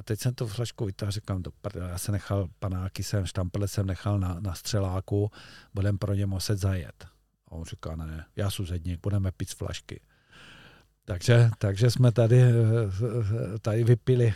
A 0.03 0.05
teď 0.05 0.21
jsem 0.21 0.35
to 0.35 0.47
flašku 0.47 0.85
vytáhl, 0.85 1.13
říkám, 1.13 1.43
do 1.43 1.53
já 1.79 1.99
jsem 1.99 2.13
nechal 2.13 2.49
panáky, 2.59 3.03
jsem, 3.03 3.27
štampele 3.27 3.69
jsem 3.69 3.87
nechal 3.87 4.19
na, 4.19 4.41
na 4.41 4.55
střeláku, 4.55 5.31
budem 5.75 5.99
pro 5.99 6.15
ně 6.15 6.27
muset 6.27 6.59
zajet. 6.59 7.07
A 7.49 7.53
on 7.53 7.65
říká, 7.65 7.97
ne, 7.97 8.27
já 8.37 8.51
jsem 8.51 8.67
zedník, 8.67 9.01
budeme 9.03 9.33
pít 9.33 9.51
z 9.51 9.53
flašky. 9.53 10.01
Takže, 11.05 11.51
takže 11.59 11.91
jsme 11.91 12.13
tady, 12.13 12.43
tady 13.61 13.85
vypili 13.85 14.35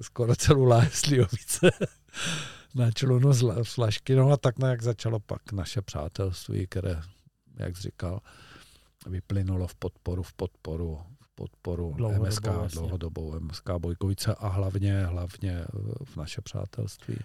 skoro 0.00 0.36
celou 0.36 0.64
láhesliovice 0.64 1.70
na 2.74 2.90
člunu 2.90 3.32
z 3.32 3.44
flašky. 3.62 4.14
No 4.14 4.30
a 4.30 4.36
tak 4.36 4.54
jak 4.66 4.82
začalo 4.82 5.20
pak 5.20 5.52
naše 5.52 5.82
přátelství, 5.82 6.66
které, 6.66 7.00
jak 7.56 7.76
říkal, 7.76 8.20
vyplynulo 9.06 9.66
v 9.66 9.74
podporu, 9.74 10.22
v 10.22 10.32
podporu, 10.32 11.00
podporu 11.38 11.94
dlouhodobou, 11.96 12.26
MSK, 12.26 12.46
vlastně. 12.46 12.80
dlouhodobou 12.80 13.40
MSK 13.40 13.70
Bojkovice 13.78 14.34
a 14.34 14.48
hlavně, 14.48 15.04
hlavně 15.04 15.64
v 16.04 16.16
naše 16.16 16.40
přátelství. 16.40 17.16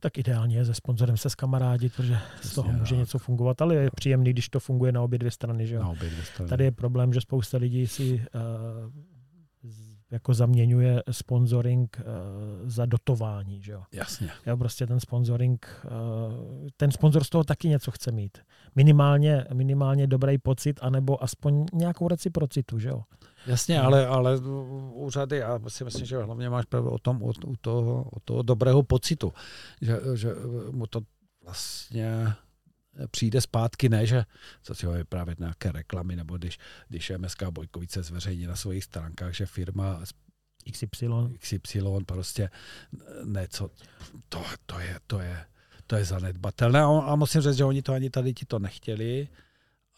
Tak 0.00 0.18
ideálně 0.18 0.56
je 0.56 0.64
se 0.64 0.74
sponzorem 0.74 1.16
se 1.16 1.30
skamarádit, 1.30 1.92
protože 1.96 2.18
z 2.42 2.54
toho 2.54 2.72
může 2.72 2.94
tak. 2.94 2.98
něco 2.98 3.18
fungovat, 3.18 3.62
ale 3.62 3.74
je 3.74 3.90
příjemný, 3.94 4.30
když 4.30 4.48
to 4.48 4.60
funguje 4.60 4.92
na 4.92 5.02
obě 5.02 5.18
dvě 5.18 5.30
strany. 5.30 5.66
Že? 5.66 5.78
Na 5.78 5.88
obě 5.88 6.10
dvě 6.10 6.24
strany. 6.24 6.48
Tady 6.48 6.64
je 6.64 6.72
problém, 6.72 7.12
že 7.12 7.20
spousta 7.20 7.58
lidí 7.58 7.86
si 7.86 8.14
uh, 8.34 8.92
jako 10.10 10.34
zaměňuje 10.34 11.02
sponsoring 11.10 12.00
uh, 12.00 12.68
za 12.68 12.86
dotování, 12.86 13.62
že 13.62 13.72
jo. 13.72 13.82
Jasně. 13.92 14.30
Jo, 14.46 14.56
prostě 14.56 14.86
ten 14.86 15.00
sponsoring, 15.00 15.84
uh, 15.84 16.68
ten 16.76 16.90
sponzor 16.90 17.24
z 17.24 17.28
toho 17.28 17.44
taky 17.44 17.68
něco 17.68 17.90
chce 17.90 18.12
mít. 18.12 18.38
Minimálně, 18.74 19.44
minimálně 19.52 20.06
dobrý 20.06 20.38
pocit, 20.38 20.80
anebo 20.82 21.22
aspoň 21.22 21.66
nějakou 21.72 22.08
reciprocitu, 22.08 22.78
že 22.78 22.88
jo. 22.88 23.02
Jasně, 23.46 23.80
ale, 23.80 24.06
ale 24.06 24.38
úřady, 24.92 25.36
já 25.36 25.60
si 25.68 25.84
myslím, 25.84 26.06
že 26.06 26.22
hlavně 26.22 26.50
máš 26.50 26.64
pravdu 26.64 26.90
o 26.90 26.98
tom, 26.98 27.22
o, 27.22 27.28
o, 27.28 27.56
toho, 27.60 28.04
o 28.12 28.20
toho 28.20 28.42
dobrého 28.42 28.82
pocitu, 28.82 29.32
že, 29.80 30.00
že 30.14 30.34
mu 30.70 30.86
to 30.86 31.00
vlastně 31.44 32.32
přijde 33.10 33.40
zpátky, 33.40 33.88
ne, 33.88 34.06
že 34.06 34.24
co 34.62 34.74
si 34.74 34.86
ho 34.86 34.92
vyprávět 34.92 35.38
nějaké 35.38 35.72
reklamy, 35.72 36.16
nebo 36.16 36.38
když, 36.38 36.58
když 36.88 37.12
MSK 37.16 37.42
Bojkovice 37.42 38.02
zveřejní 38.02 38.46
na 38.46 38.56
svých 38.56 38.84
stránkách, 38.84 39.34
že 39.34 39.46
firma 39.46 40.00
XY. 40.72 41.08
XY 41.38 41.82
prostě 42.06 42.50
něco, 43.24 43.70
to, 44.28 44.44
to 44.66 44.80
je, 44.80 44.98
to 45.06 45.20
je, 45.20 45.44
to 45.86 45.96
je 45.96 46.04
zanedbatelné. 46.04 46.80
A, 46.80 46.86
a 46.86 47.16
musím 47.16 47.40
říct, 47.40 47.56
že 47.56 47.64
oni 47.64 47.82
to 47.82 47.92
ani 47.92 48.10
tady 48.10 48.34
ti 48.34 48.46
to 48.46 48.58
nechtěli, 48.58 49.28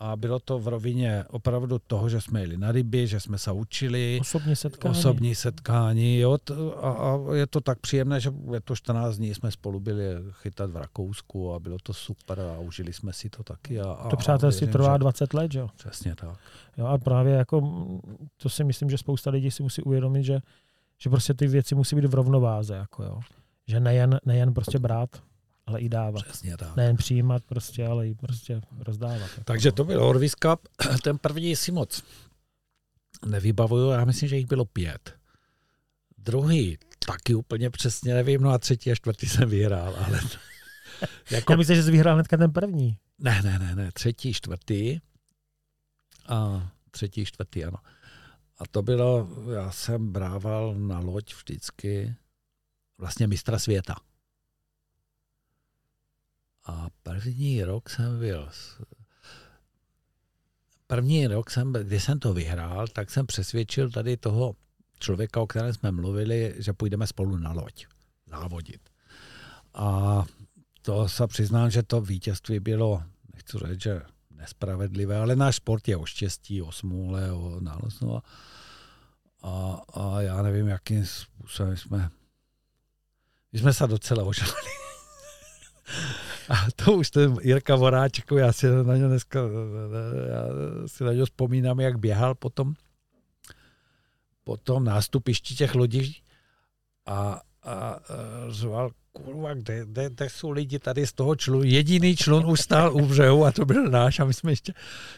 a 0.01 0.17
bylo 0.17 0.39
to 0.39 0.59
v 0.59 0.69
rovině 0.69 1.25
opravdu 1.31 1.79
toho, 1.79 2.09
že 2.09 2.21
jsme 2.21 2.41
jeli 2.41 2.57
na 2.57 2.73
ryby, 2.73 3.07
že 3.07 3.21
jsme 3.21 3.39
se 3.39 3.53
učili. 3.53 4.19
Osobní 4.21 4.57
setkání. 4.57 4.99
Osobní 4.99 5.35
setkání, 5.35 6.19
jo. 6.19 6.39
A, 6.81 6.91
a 6.91 7.35
je 7.35 7.47
to 7.47 7.61
tak 7.61 7.79
příjemné, 7.79 8.21
že 8.21 8.33
je 8.53 8.61
to 8.61 8.77
14 8.77 9.17
dní 9.17 9.35
jsme 9.35 9.51
spolu 9.51 9.81
byli 9.81 10.05
chytat 10.33 10.71
v 10.71 10.77
Rakousku 10.77 11.55
a 11.55 11.59
bylo 11.59 11.77
to 11.83 11.93
super 11.93 12.41
a 12.41 12.59
užili 12.59 12.93
jsme 12.93 13.13
si 13.13 13.31
to 13.31 13.43
taky. 13.43 13.81
A, 13.81 14.07
to 14.11 14.17
přátelství 14.17 14.67
trvá 14.67 14.95
že... 14.95 14.99
20 14.99 15.35
let, 15.35 15.55
jo? 15.55 15.69
Přesně 15.77 16.15
tak. 16.15 16.39
Jo, 16.77 16.87
a 16.87 16.99
právě 16.99 17.35
jako, 17.35 17.87
to 18.37 18.49
si 18.49 18.65
myslím, 18.65 18.91
že 18.91 18.99
spousta 18.99 19.31
lidí 19.31 19.51
si 19.51 19.63
musí 19.63 19.83
uvědomit, 19.83 20.25
že, 20.25 20.41
že 20.99 21.11
prostě 21.11 21.35
ty 21.35 21.47
věci 21.47 21.75
musí 21.75 21.97
být 21.97 22.05
v 22.05 22.15
rovnováze, 22.15 22.75
jako 22.75 23.03
jo. 23.03 23.21
Že 23.67 23.81
nejen, 23.81 24.19
nejen 24.27 24.55
prostě 24.55 24.79
brát, 24.79 25.23
ale 25.69 25.81
i 25.81 25.89
dávat. 25.89 26.25
Přesně 26.25 26.57
tak. 26.57 26.77
Nejen 26.77 26.97
přijímat 26.97 27.45
prostě, 27.45 27.87
ale 27.87 28.09
i 28.09 28.15
prostě 28.15 28.61
rozdávat. 28.79 29.31
Takže 29.45 29.73
to 29.73 29.85
byl 29.85 30.05
Orvis 30.05 30.35
Cup. 30.35 30.69
Ten 31.03 31.19
první 31.19 31.57
si 31.57 31.73
moc 31.73 32.03
nevybavuju, 33.27 33.91
já 33.91 34.05
myslím, 34.05 34.29
že 34.29 34.37
jich 34.37 34.47
bylo 34.47 34.65
pět. 34.65 35.15
Druhý 36.19 36.79
taky 37.07 37.35
úplně 37.35 37.71
přesně 37.71 38.15
nevím, 38.15 38.41
no 38.41 38.51
a 38.51 38.59
třetí 38.59 38.93
a 38.93 38.95
čtvrtý 38.95 39.27
jsem 39.27 39.49
vyhrál, 39.49 39.97
ale... 40.07 40.21
jako... 41.31 41.53
Já 41.53 41.57
myslím, 41.57 41.77
že 41.77 41.83
jsi 41.83 41.91
vyhrál 41.91 42.15
hnedka 42.15 42.37
ten 42.37 42.53
první. 42.53 42.99
Ne, 43.19 43.43
ne, 43.43 43.59
ne, 43.59 43.75
ne, 43.75 43.93
třetí, 43.93 44.33
čtvrtý. 44.35 45.01
A 46.29 46.69
třetí, 46.91 47.25
čtvrtý, 47.25 47.65
ano. 47.65 47.79
A 48.59 48.67
to 48.71 48.83
bylo, 48.83 49.29
já 49.53 49.71
jsem 49.71 50.13
brával 50.13 50.75
na 50.75 50.99
loď 50.99 51.35
vždycky 51.35 52.15
vlastně 52.99 53.27
mistra 53.27 53.59
světa. 53.59 53.95
A 56.69 56.87
první 57.03 57.65
rok 57.65 57.91
jsem 57.91 58.19
byl 58.19 58.49
první 60.89 61.27
rok, 61.27 61.51
jsem, 61.51 61.73
kdy 61.73 62.01
jsem 62.01 62.19
to 62.19 62.35
vyhrál, 62.35 62.87
tak 62.89 63.11
jsem 63.11 63.27
přesvědčil 63.27 63.91
tady 63.91 64.17
toho 64.17 64.55
člověka, 64.99 65.41
o 65.41 65.47
kterém 65.47 65.75
jsme 65.75 65.93
mluvili, 65.93 66.55
že 66.59 66.73
půjdeme 66.73 67.07
spolu 67.07 67.37
na 67.37 67.53
loď 67.53 67.87
závodit. 68.27 68.81
A 69.75 70.25
to 70.83 71.09
se 71.09 71.27
přiznám, 71.27 71.71
že 71.71 71.83
to 71.83 72.01
vítězství 72.01 72.61
bylo, 72.61 73.03
nechci 73.35 73.59
říct, 73.59 73.83
že 73.83 74.03
nespravedlivé, 74.31 75.17
ale 75.17 75.37
náš 75.37 75.57
sport 75.57 75.89
je 75.89 75.97
o 75.97 76.07
štěstí, 76.07 76.63
o 76.63 76.73
smůle, 76.73 77.33
o 77.33 77.61
a, 79.43 79.83
a 79.95 80.21
já 80.21 80.43
nevím, 80.43 80.69
jakým 80.69 81.07
způsobem 81.07 81.77
jsme, 81.77 82.11
my 83.53 83.59
jsme 83.59 83.73
se 83.73 83.87
docela 83.87 84.25
ožali. 84.25 84.88
A 86.49 86.55
to 86.77 86.93
už 86.93 87.11
ten 87.11 87.37
Jirka 87.43 87.77
Voráček, 87.77 88.25
já 88.39 88.53
si 88.53 88.67
na 88.83 88.97
něj 88.97 89.09
dneska, 89.09 89.41
já 90.29 90.43
si 90.87 91.05
na 91.05 91.13
něj 91.13 91.25
vzpomínám, 91.25 91.81
jak 91.81 91.99
běhal 91.99 92.35
potom, 92.35 92.75
potom 94.45 94.85
nástupišti 94.85 95.55
těch 95.55 95.75
lodí 95.75 96.23
a, 97.07 97.41
a, 97.63 98.01
řval, 98.49 98.91
kurva, 99.13 99.55
kde, 99.55 99.85
kde, 99.85 100.11
kde, 100.11 100.31
jsou 100.31 100.51
lidi 100.51 100.79
tady 100.79 101.07
z 101.07 101.13
toho 101.13 101.37
člunu, 101.37 101.65
jediný 101.65 102.17
člun 102.17 102.47
už 102.47 102.61
stál 102.61 102.97
u 102.97 103.07
břehu 103.07 103.45
a 103.45 103.53
to 103.53 103.65
byl 103.65 103.85
náš 103.91 104.21
a 104.21 104.25
my 104.25 104.35
jsme 104.35 104.53
ještě 104.53 104.73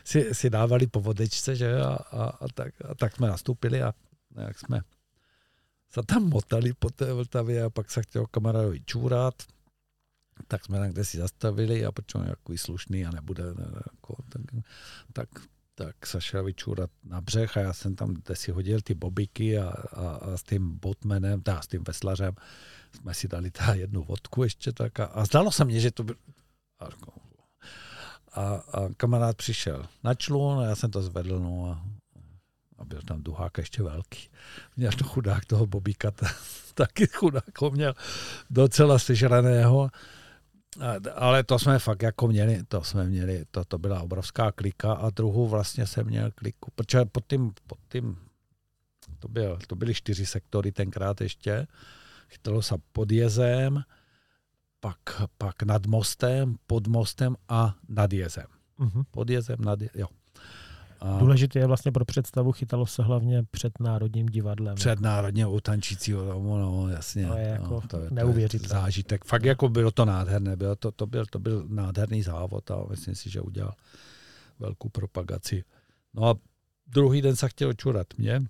si, 0.05 0.35
si 0.35 0.51
dávali 0.51 0.87
po 0.87 1.01
vodečce, 1.01 1.57
že 1.57 1.81
a, 1.81 1.99
a, 2.13 2.25
a, 2.25 2.49
tak, 2.55 2.75
a 2.91 2.95
tak 2.95 3.17
jsme 3.17 3.29
nastoupili 3.29 3.83
a 3.83 3.95
jak 4.37 4.59
jsme 4.59 4.81
se 5.91 6.03
tam 6.03 6.29
motali 6.29 6.73
po 6.79 6.91
té 6.91 7.13
Vltavě 7.13 7.63
a 7.63 7.71
pak 7.71 7.91
se 7.91 8.03
chtěl 8.03 8.27
kamarádovi 8.27 8.81
čůrat, 8.81 9.35
tak 10.49 10.65
jsme 10.65 10.79
tam 10.79 10.91
kde 10.91 11.05
si 11.05 11.19
zastavili 11.19 11.85
a 11.85 11.93
protože 11.93 12.19
on 12.19 12.25
je 12.25 12.31
takový 12.31 12.59
slušný 12.59 13.07
a 13.07 13.11
nebude, 13.11 13.45
ne, 13.45 13.67
jako, 13.93 14.17
tak, 14.29 14.43
tak, 15.13 15.29
tak 15.75 16.07
se 16.07 16.21
šel 16.21 16.45
vyčůrat 16.45 16.91
na 17.05 17.21
břeh 17.21 17.57
a 17.57 17.61
já 17.61 17.73
jsem 17.73 17.97
tam, 17.97 18.15
kde 18.15 18.37
si 18.37 18.51
hodil 18.53 18.81
ty 18.81 18.95
bobiky 18.95 19.59
a, 19.59 19.69
a, 19.93 20.09
a 20.09 20.37
s 20.37 20.43
tím 20.43 20.79
botmanem, 20.79 21.41
teda 21.41 21.63
s 21.63 21.67
tím 21.67 21.85
veslařem, 21.85 22.35
jsme 22.97 23.15
si 23.15 23.29
dali 23.29 23.51
ta 23.51 23.75
jednu 23.75 24.05
vodku 24.05 24.43
ještě 24.43 24.73
tak 24.73 25.01
a, 25.01 25.05
a 25.05 25.25
zdalo 25.25 25.53
se 25.53 25.65
mně, 25.65 25.81
že 25.81 25.91
to 25.91 26.05
byl, 26.05 26.17
a, 26.79 26.89
A, 28.33 28.55
a 28.55 28.89
kamarád 28.97 29.37
přišel 29.37 29.87
na 30.05 30.15
člun 30.15 30.59
a 30.59 30.65
já 30.65 30.77
jsem 30.77 30.91
to 30.91 31.03
zvedl, 31.03 31.41
no 31.41 31.71
a, 31.71 31.83
a 32.79 32.85
byl 32.85 33.03
tam 33.03 33.23
duhák 33.23 33.59
ještě 33.59 33.83
velký. 33.83 34.31
Měl 34.77 34.93
to 34.93 35.05
chudák 35.05 35.45
toho 35.45 35.67
Bobíka, 35.67 36.11
ta, 36.11 36.27
taky 36.75 37.07
chudák 37.07 37.61
ho 37.61 37.71
měl 37.71 37.95
docela 38.51 38.99
sežraného. 38.99 39.91
Ale 41.15 41.45
to 41.45 41.59
jsme 41.59 41.79
fakt 41.79 42.03
jako 42.03 42.29
měli, 42.29 42.63
to 42.69 42.85
jsme 42.85 43.05
měli, 43.05 43.45
to, 43.51 43.65
to 43.65 43.79
byla 43.79 44.01
obrovská 44.01 44.53
klika 44.53 44.93
a 44.93 45.11
druhou 45.11 45.49
vlastně 45.49 45.87
jsem 45.87 46.07
měl 46.07 46.31
kliku, 46.31 46.71
protože 46.75 47.05
pod 47.05 47.27
tím, 47.27 47.53
pod 47.67 47.79
tím 47.89 48.17
to, 49.19 49.29
byl, 49.29 49.59
to 49.67 49.77
byly 49.77 49.95
čtyři 49.95 50.27
sektory 50.27 50.73
tenkrát 50.73 51.21
ještě, 51.21 51.67
chytalo 52.29 52.63
se 52.63 52.75
pod 52.93 53.13
jezem, 53.13 53.83
pak, 54.81 54.99
pak 55.39 55.63
nad 55.63 55.87
mostem, 55.87 56.57
pod 56.67 56.87
mostem 56.87 57.37
a 57.49 57.75
nad 57.89 58.13
jezem. 58.13 58.47
Mhm. 58.79 59.03
Pod 59.11 59.31
jezem, 59.31 59.59
nad 59.61 59.81
jezem, 59.81 60.01
jo. 60.01 60.07
A 61.01 61.19
Důležité 61.19 61.59
je 61.59 61.67
vlastně 61.67 61.93
pro 61.93 62.05
představu, 62.05 62.53
chytalo 62.53 62.87
se 62.87 63.03
hlavně 63.03 63.43
před 63.51 63.81
Národním 63.81 64.27
divadlem. 64.27 64.75
před 64.75 65.01
národně 65.01 65.47
u 65.47 65.61
tančícího 65.61 66.25
domu, 66.25 66.59
no 66.59 66.89
jasně. 66.89 67.27
To 67.27 67.37
je 67.37 67.49
no, 67.49 67.53
jako 67.53 67.81
to 67.89 67.97
je, 67.97 68.09
to 68.09 68.15
je 68.15 68.25
neuvěřitelné. 68.25 68.69
zážitek. 68.81 69.25
Fakt 69.25 69.45
jako 69.45 69.69
bylo 69.69 69.91
to 69.91 70.05
nádherné, 70.05 70.57
bylo 70.57 70.77
to, 70.77 70.91
to, 70.93 71.07
byl, 71.07 71.27
to 71.27 71.39
byl 71.39 71.65
nádherný 71.69 72.23
závod 72.23 72.71
a 72.71 72.85
myslím 72.91 73.15
si, 73.15 73.31
že 73.31 73.41
udělal 73.41 73.73
velkou 74.59 74.89
propagaci. 74.89 75.65
No 76.15 76.25
a 76.29 76.35
druhý 76.87 77.23
den 77.23 77.37
se 77.37 77.49
chtěl 77.49 77.73
čurat 77.73 78.07
mě. 78.19 78.43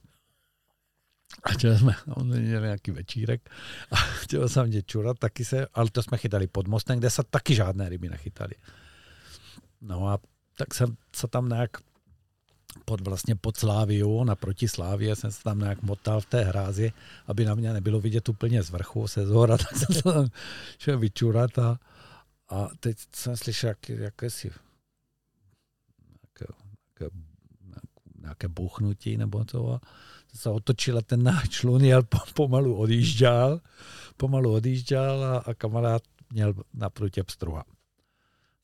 A 1.42 1.48
chtěli 1.48 1.78
jsme, 1.78 1.94
on 2.14 2.26
měl 2.28 2.60
nějaký 2.62 2.90
večírek 2.90 3.50
a 3.90 3.96
chtěl 3.96 4.48
jsem 4.48 4.66
mě 4.66 4.82
čurat, 4.82 5.18
taky 5.18 5.44
se, 5.44 5.66
ale 5.74 5.90
to 5.90 6.02
jsme 6.02 6.18
chytali 6.18 6.46
pod 6.46 6.68
mostem, 6.68 6.98
kde 6.98 7.10
se 7.10 7.22
taky 7.30 7.54
žádné 7.54 7.88
ryby 7.88 8.08
nechytali. 8.08 8.52
No 9.80 10.08
a 10.08 10.18
tak 10.54 10.74
jsem 10.74 10.96
se 11.16 11.28
tam 11.28 11.48
nějak 11.48 11.70
pod 12.84 13.00
vlastně 13.00 13.34
pod 13.36 13.56
Sláviu, 13.56 14.24
naproti 14.24 14.68
Slávě 14.68 15.16
jsem 15.16 15.32
se 15.32 15.42
tam 15.42 15.58
nějak 15.58 15.82
motal 15.82 16.20
v 16.20 16.26
té 16.26 16.44
hrázi, 16.44 16.92
aby 17.26 17.44
na 17.44 17.54
mě 17.54 17.72
nebylo 17.72 18.00
vidět 18.00 18.28
úplně 18.28 18.62
z 18.62 18.70
vrchu, 18.70 19.08
se 19.08 19.26
z 19.26 19.30
hora, 19.30 19.58
tak 19.58 19.76
jsem 19.76 19.94
se 19.94 20.02
tam 20.02 20.28
šel 20.78 20.98
vyčurat 20.98 21.58
a, 21.58 21.78
a 22.48 22.68
teď 22.80 22.98
jsem 23.14 23.36
slyšel 23.36 23.68
jak, 23.68 23.88
jakési 23.88 24.50
nějaké, 26.08 26.52
nějaké, 26.94 27.16
nějaké 28.22 28.48
bouchnutí 28.48 29.16
nebo 29.16 29.44
to 29.44 29.72
a 29.72 29.80
se 30.34 30.50
otočil 30.50 30.98
a 30.98 31.02
ten 31.02 31.22
náš 31.22 31.48
člun 31.48 31.84
jel 31.84 32.02
po, 32.02 32.18
pomalu 32.34 32.76
odjížděl, 32.76 33.60
pomalu 34.16 34.52
odjížděl 34.52 35.24
a, 35.24 35.38
a 35.38 35.54
kamarád 35.54 36.02
měl 36.32 36.54
naproti 36.74 37.22
pstruha. 37.22 37.64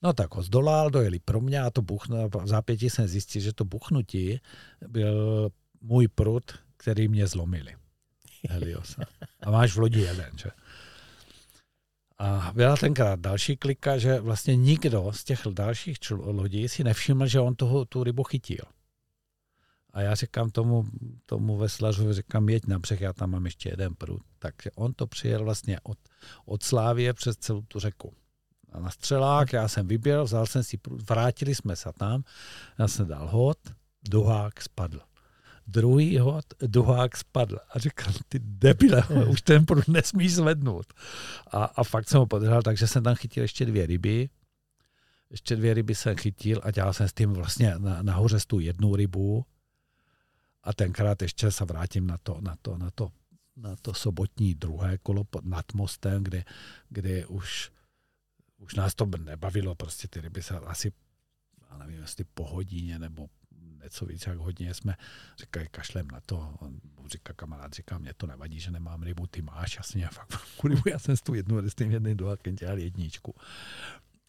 No 0.03 0.13
tak 0.13 0.35
ho 0.35 0.43
zdolal, 0.43 0.91
dojeli 0.91 1.19
pro 1.19 1.41
mě 1.41 1.61
a 1.61 1.71
to 1.71 1.83
buchnu, 1.83 2.29
v 2.29 2.47
zápětí 2.47 2.91
jsem 2.91 3.09
zjistil, 3.09 3.43
že 3.43 3.53
to 3.53 3.65
buchnutí 3.65 4.41
byl 4.89 5.51
můj 5.81 6.09
prut, 6.09 6.53
který 6.77 7.09
mě 7.09 7.27
zlomili. 7.27 7.75
Heliosa. 8.49 9.03
A 9.43 9.51
máš 9.51 9.73
v 9.73 9.79
lodi 9.79 10.01
jeden, 10.01 10.39
že? 10.39 10.51
A 12.19 12.53
byla 12.55 12.77
tenkrát 12.77 13.21
další 13.21 13.57
klika, 13.57 13.99
že 13.99 14.21
vlastně 14.21 14.57
nikdo 14.57 15.13
z 15.13 15.25
těch 15.25 15.41
dalších 15.51 15.99
čl- 15.99 16.37
lodí 16.37 16.69
si 16.69 16.85
nevšiml, 16.85 17.27
že 17.27 17.41
on 17.41 17.55
toho, 17.55 17.85
tu 17.85 18.05
rybu 18.05 18.23
chytil. 18.23 18.65
A 19.93 20.01
já 20.01 20.15
říkám 20.15 20.51
tomu, 20.51 20.85
tomu 21.27 21.57
veslařovi, 21.57 22.15
říkám, 22.15 22.49
jeď 22.49 22.67
na 22.67 22.79
břeh, 22.79 23.01
já 23.01 23.13
tam 23.13 23.31
mám 23.31 23.45
ještě 23.45 23.69
jeden 23.69 23.95
prut. 23.95 24.23
Takže 24.39 24.71
on 24.75 24.93
to 24.93 25.07
přijel 25.07 25.45
vlastně 25.45 25.81
od, 25.83 25.99
od 26.45 26.63
Slávie 26.63 27.15
přes 27.15 27.37
celou 27.37 27.63
tu 27.63 27.81
řeku. 27.81 28.15
A 28.73 28.81
na 28.81 28.91
střelák, 28.91 29.53
já 29.53 29.69
jsem 29.69 29.89
vyběl, 29.89 30.25
vzal 30.25 30.47
jsem 30.47 30.63
si 30.63 30.79
vrátili 31.09 31.55
jsme 31.55 31.77
se 31.77 31.91
tam, 31.99 32.25
já 32.79 32.89
jsem 32.89 33.07
dal 33.09 33.29
hod, 33.29 33.59
duhák 34.09 34.63
spadl. 34.63 35.01
Druhý 35.67 36.19
hod, 36.19 36.45
duhák 36.67 37.17
spadl. 37.17 37.59
A 37.71 37.79
říkám, 37.79 38.13
ty 38.29 38.39
debile, 38.39 39.03
už 39.29 39.43
ten 39.43 39.67
prut 39.67 39.89
nesmíš 39.89 40.35
zvednout. 40.35 40.87
A, 41.51 41.65
a 41.65 41.85
fakt 41.85 42.09
jsem 42.09 42.21
ho 42.21 42.27
podržel, 42.27 42.63
takže 42.63 42.87
jsem 42.87 43.03
tam 43.03 43.15
chytil 43.15 43.43
ještě 43.43 43.67
dvě 43.67 43.87
ryby. 43.87 44.29
Ještě 45.31 45.57
dvě 45.57 45.75
ryby 45.75 45.95
jsem 45.95 46.17
chytil 46.17 46.61
a 46.65 46.71
dělal 46.71 46.93
jsem 46.93 47.09
s 47.09 47.13
tím 47.13 47.33
vlastně 47.33 47.75
na, 47.79 48.03
nahoře 48.03 48.39
tu 48.47 48.61
jednu 48.61 48.97
rybu. 48.97 49.45
A 50.63 50.73
tenkrát 50.73 51.23
ještě 51.23 51.51
se 51.51 51.65
vrátím 51.65 52.07
na 52.07 52.19
to, 52.19 52.39
na 52.41 52.57
to, 52.63 52.79
na 52.79 52.91
to, 52.91 53.11
na 53.57 53.77
to 53.83 53.95
sobotní 53.95 54.55
druhé 54.55 54.99
kolo 54.99 55.25
pod, 55.25 55.45
nad 55.45 55.75
mostem, 55.75 56.25
kde, 56.25 56.45
kde 56.89 57.27
už, 57.27 57.71
už 58.59 58.75
nás 58.75 58.95
to 58.95 59.07
nebavilo, 59.25 59.75
prostě 59.75 60.09
ty 60.09 60.21
ryby 60.21 60.43
se 60.43 60.59
asi, 60.59 60.93
já 61.71 61.79
nevím, 61.79 62.01
jestli 62.01 62.25
po 62.25 62.47
hodině 62.47 62.99
nebo 62.99 63.29
něco 63.83 64.07
víc 64.07 64.27
jak 64.27 64.39
hodně 64.39 64.75
jsme 64.75 64.97
říkali, 65.39 65.69
kašlem 65.71 66.09
na 66.09 66.21
to. 66.21 66.55
On 66.61 66.81
říká, 67.07 67.33
kamarád, 67.33 67.73
říká, 67.73 67.99
mě 67.99 68.15
to 68.15 68.27
nevadí, 68.27 68.61
že 68.61 68.71
nemám 68.71 69.03
rybu, 69.03 69.27
ty 69.27 69.43
máš, 69.43 69.77
jasně, 69.77 70.09
fakt 70.13 70.65
rybu, 70.65 70.83
já 70.87 70.99
jsem 70.99 71.17
s 71.17 71.21
tu 71.21 71.35
jednu 71.35 71.71
s 71.71 71.75
tím 71.75 71.91
jedným 71.91 72.17
dohákem 72.17 72.57
dělal 72.57 72.79
jedničku. 72.79 73.35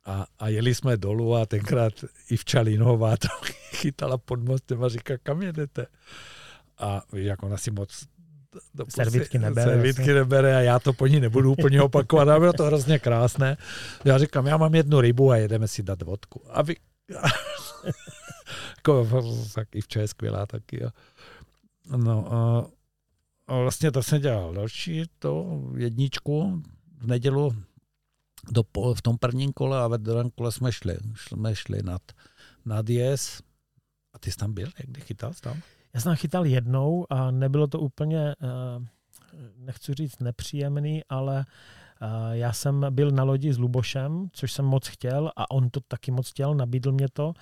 A, 0.06 0.28
a 0.40 0.48
jeli 0.48 0.76
jsme 0.76 0.98
dolů 0.98 1.36
a 1.36 1.46
tenkrát 1.46 1.94
i 2.30 2.38
v 2.38 2.46
Čalínová 2.46 3.18
to 3.18 3.28
chytala 3.72 4.18
pod 4.18 4.40
mostem 4.40 4.84
a 4.84 4.90
říká, 4.90 5.18
kam 5.18 5.42
jedete? 5.42 5.88
A 6.78 7.02
víš, 7.14 7.26
jak 7.26 7.44
ona 7.44 7.58
si 7.58 7.72
moc 7.72 8.08
do 8.76 8.86
pusy- 8.86 8.96
Servítky 8.96 9.40
nebere, 9.40 9.72
Servítky 9.72 10.02
jasně. 10.02 10.14
nebere 10.14 10.58
a 10.58 10.60
já 10.60 10.80
to 10.80 10.94
po 10.94 11.08
ní 11.08 11.20
nebudu 11.20 11.52
úplně 11.52 11.82
opakovat, 11.82 12.28
ale 12.28 12.40
bylo 12.40 12.54
to 12.54 12.64
hrozně 12.64 13.00
krásné. 13.00 13.58
Já 14.06 14.18
říkám, 14.18 14.48
já 14.48 14.58
mám 14.58 14.76
jednu 14.76 15.02
rybu 15.02 15.32
a 15.32 15.38
jedeme 15.38 15.68
si 15.68 15.84
dát 15.84 16.02
vodku. 16.02 16.42
A 16.50 16.62
vy... 16.62 16.76
jako, 18.78 19.08
tak 19.56 19.76
i 19.76 19.82
včera 19.82 20.02
je 20.02 20.08
skvělá 20.08 20.46
taky. 20.46 20.84
A, 20.84 20.92
no 21.98 22.34
a, 22.34 22.68
a 23.48 23.58
vlastně 23.58 23.92
to 23.92 24.04
jsem 24.04 24.22
dělal 24.22 24.54
další 24.54 25.04
to 25.20 25.62
jedničku 25.78 26.64
v 26.98 27.08
nedělu 27.08 27.56
do, 28.52 28.64
v 28.94 29.02
tom 29.02 29.18
prvním 29.18 29.54
kole 29.54 29.80
a 29.80 29.88
ve 29.88 29.98
druhém 29.98 30.30
kole 30.30 30.52
jsme 30.52 30.72
šli. 30.72 30.98
Jsme 31.16 31.56
šli 31.56 31.84
nad, 31.84 32.02
nad 32.66 32.90
jez. 32.90 33.42
A 34.14 34.20
ty 34.20 34.32
jsi 34.32 34.38
tam 34.38 34.54
byl? 34.54 34.68
Jak 34.88 35.04
chytal 35.06 35.34
jsi 35.34 35.42
tam? 35.42 35.62
Já 35.94 36.00
jsem 36.02 36.16
chytal 36.16 36.46
jednou 36.46 37.06
a 37.10 37.32
nebylo 37.32 37.68
to 37.68 37.80
úplně, 37.80 38.20
eh, 38.32 38.36
nechci 39.58 39.94
říct 39.94 40.20
nepříjemný, 40.20 41.02
ale 41.10 41.46
eh, 42.02 42.38
já 42.38 42.54
jsem 42.54 42.86
byl 42.90 43.12
na 43.12 43.24
lodi 43.24 43.54
s 43.54 43.58
Lubošem, 43.60 44.28
což 44.32 44.52
jsem 44.52 44.66
moc 44.66 44.88
chtěl 44.88 45.32
a 45.36 45.52
on 45.52 45.70
to 45.70 45.80
taky 45.88 46.12
moc 46.12 46.30
chtěl, 46.30 46.56
nabídl 46.56 46.92
mě 46.92 47.08
to, 47.14 47.34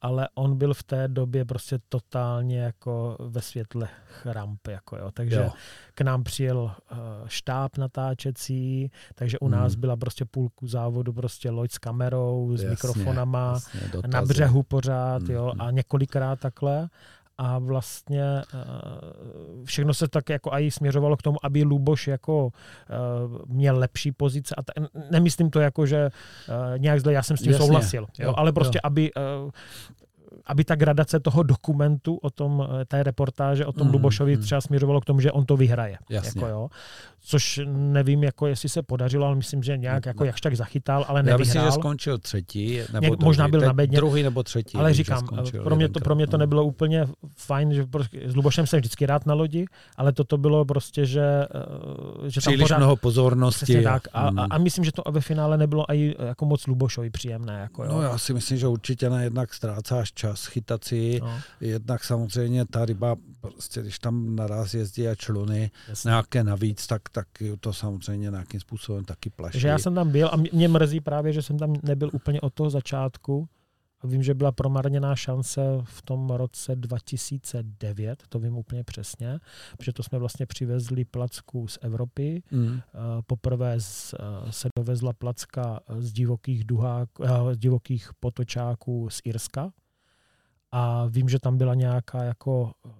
ale 0.00 0.28
on 0.34 0.58
byl 0.58 0.74
v 0.74 0.82
té 0.82 1.08
době 1.08 1.44
prostě 1.44 1.78
totálně 1.88 2.60
jako 2.60 3.16
ve 3.20 3.40
světle 3.42 3.88
chramp, 4.06 4.66
jako 4.68 4.96
jo. 4.96 5.10
takže 5.14 5.36
Jo. 5.36 5.50
k 5.94 6.00
nám 6.00 6.24
přijel 6.24 6.72
eh, 6.92 6.96
štáb 7.26 7.76
natáčecí, 7.78 8.90
takže 9.14 9.38
u 9.38 9.48
nás 9.48 9.72
Hmm. 9.72 9.80
byla 9.80 9.96
prostě 9.96 10.24
půlku 10.24 10.66
závodu 10.66 11.12
prostě 11.12 11.50
loď 11.50 11.70
s 11.70 11.78
kamerou, 11.78 12.56
s 12.56 12.62
Jasně, 12.62 12.70
mikrofonama, 12.70 13.52
jasně, 13.52 13.80
na 14.06 14.22
břehu 14.22 14.62
pořád, 14.62 15.22
Mm, 15.22 15.30
jo, 15.30 15.52
mm. 15.54 15.60
a 15.60 15.70
několikrát 15.70 16.40
takhle. 16.40 16.88
A 17.38 17.58
vlastně 17.58 18.22
eh, 18.22 18.44
všechno 19.64 19.94
se 19.94 20.08
tak 20.08 20.28
jako 20.28 20.50
i 20.52 20.70
směřovalo 20.70 21.16
k 21.16 21.22
tomu, 21.22 21.38
aby 21.42 21.62
Luboš 21.62 22.08
jako 22.08 22.50
eh, 22.50 22.94
měl 23.46 23.78
lepší 23.78 24.12
pozice. 24.12 24.54
A 24.58 24.62
ta, 24.62 24.72
nemyslím 25.10 25.50
to 25.50 25.60
jako, 25.60 25.86
že 25.86 25.98
eh, 26.06 26.78
nějak 26.78 27.00
zle, 27.00 27.12
já 27.12 27.22
jsem 27.22 27.36
s 27.36 27.40
tím 27.40 27.52
Jasně, 27.52 27.66
souhlasil, 27.66 28.02
jo, 28.18 28.26
jo, 28.26 28.34
ale 28.36 28.52
prostě, 28.52 28.76
jo. 28.76 28.80
aby 28.84 29.10
aby 30.46 30.64
ta 30.64 30.74
gradace 30.74 31.20
toho 31.20 31.42
dokumentu 31.42 32.14
o 32.22 32.30
tom, 32.30 32.68
eh, 32.80 32.84
té 32.84 33.02
reportáže 33.02 33.66
o 33.66 33.72
tom 33.72 33.86
Mm, 33.86 33.92
Lubošovi 33.92 34.36
mm. 34.36 34.42
třeba 34.42 34.60
směřovalo 34.60 35.00
k 35.00 35.04
tomu, 35.04 35.20
že 35.20 35.32
on 35.32 35.44
to 35.46 35.56
vyhraje. 35.56 35.98
Jasně. 36.10 36.40
Jako 36.40 36.50
jo. 36.50 36.68
Což 37.20 37.60
nevím, 37.66 38.24
jako 38.24 38.46
jestli 38.46 38.68
se 38.68 38.82
podařilo, 38.82 39.26
ale 39.26 39.36
myslím, 39.36 39.62
že 39.62 39.76
nějak 39.76 40.06
jako 40.06 40.24
jakž 40.24 40.40
tak 40.40 40.56
zachytal, 40.56 41.04
ale 41.08 41.18
Já 41.18 41.22
nevyhrál. 41.22 41.38
myslím, 41.38 41.62
že 41.62 41.70
skončil 41.72 42.18
třetí, 42.18 42.80
nebo 42.92 43.06
Něk- 43.14 43.24
možná 43.24 43.44
druhý. 43.46 43.50
byl 43.50 43.60
Teď 43.60 43.66
na 43.66 43.72
bedně. 43.72 43.96
Druhý 43.96 44.22
nebo 44.22 44.42
třetí. 44.42 44.78
Ale 44.78 44.94
říkám, 44.94 45.18
skončil 45.18 45.62
pro 45.62 45.76
mě, 45.76 45.88
to, 45.88 46.00
pro 46.00 46.14
mě 46.14 46.26
to 46.26 46.36
no. 46.36 46.38
nebylo 46.38 46.64
úplně 46.64 47.06
fajn, 47.36 47.74
že 47.74 47.86
prostě 47.86 48.20
s 48.30 48.36
Lubošem 48.36 48.66
jsem 48.66 48.78
vždycky 48.80 49.06
rád 49.06 49.26
na 49.26 49.34
lodi, 49.34 49.66
ale 49.96 50.12
toto 50.12 50.38
bylo 50.38 50.64
prostě, 50.64 51.06
že, 51.06 51.20
eh, 51.20 52.30
že 52.30 52.40
tam 52.40 52.52
Příliš 52.52 52.60
pořád... 52.60 52.78
mnoho 52.78 52.96
pozornosti. 52.96 53.82
Tak. 53.82 54.02
A, 54.12 54.20
a, 54.20 54.30
Mm. 54.30 54.38
a, 54.50 54.58
myslím, 54.58 54.84
že 54.84 54.92
to 54.92 55.02
ve 55.10 55.20
finále 55.20 55.58
nebylo 55.58 55.92
i 55.92 56.14
jako 56.18 56.44
moc 56.46 56.66
Lubošovi 56.66 57.10
příjemné. 57.10 57.58
Jako, 57.60 57.84
jo. 57.84 57.90
No 57.92 58.02
já 58.02 58.18
si 58.18 58.34
myslím, 58.34 58.58
že 58.58 58.66
určitě 58.66 59.10
na 59.10 59.22
jednak 59.22 59.54
ztrácáš 59.54 60.12
čas 60.18 60.46
chytat 60.46 60.84
si, 60.84 61.20
No, 61.22 61.40
jednak 61.60 62.04
samozřejmě 62.04 62.64
ta 62.66 62.84
ryba, 62.84 63.16
prostě 63.40 63.82
když 63.82 63.98
tam 63.98 64.36
naraz 64.36 64.74
jezdí 64.74 65.08
a 65.08 65.14
čluny 65.14 65.70
jasně. 65.88 66.08
nějaké 66.08 66.44
navíc, 66.44 66.86
tak, 66.86 67.02
tak 67.12 67.26
to 67.60 67.72
samozřejmě 67.72 68.30
nějakým 68.30 68.60
způsobem 68.60 69.04
taky 69.04 69.30
plaší. 69.30 69.52
Takže 69.52 69.68
já 69.68 69.78
jsem 69.78 69.94
tam 69.94 70.10
byl 70.10 70.28
a 70.32 70.36
mě, 70.52 70.68
mrzí 70.68 71.00
právě, 71.00 71.32
že 71.32 71.42
jsem 71.42 71.58
tam 71.58 71.74
nebyl 71.82 72.10
úplně 72.12 72.40
od 72.40 72.54
toho 72.54 72.70
začátku, 72.70 73.48
A 74.00 74.06
vím, 74.06 74.22
že 74.22 74.34
byla 74.34 74.52
promarněná 74.52 75.16
šance 75.16 75.60
v 75.84 76.02
tom 76.02 76.30
roce 76.30 76.76
2009, 76.76 78.22
to 78.28 78.38
vím 78.38 78.56
úplně 78.56 78.84
přesně, 78.84 79.38
protože 79.78 79.92
to 79.92 80.02
jsme 80.02 80.18
vlastně 80.18 80.46
přivezli 80.46 81.04
placku 81.04 81.68
z 81.68 81.78
Evropy. 81.82 82.42
Mm. 82.50 82.78
Eh, 82.80 82.98
Poprvé 83.26 83.80
z, 83.80 84.14
eh, 84.14 84.52
se 84.52 84.68
dovezla 84.78 85.12
placka 85.12 85.80
z 85.98 86.12
divokých, 86.12 86.64
duhák, 86.64 87.08
eh, 87.24 87.54
z 87.54 87.58
divokých 87.58 88.10
potočáků 88.20 89.08
z 89.10 89.20
Irska. 89.24 89.70
A 90.72 91.06
vím, 91.06 91.28
že 91.28 91.38
tam 91.38 91.58
byla 91.58 91.74
nějaká 91.74 92.24
jako 92.24 92.72
eh, 92.86 92.90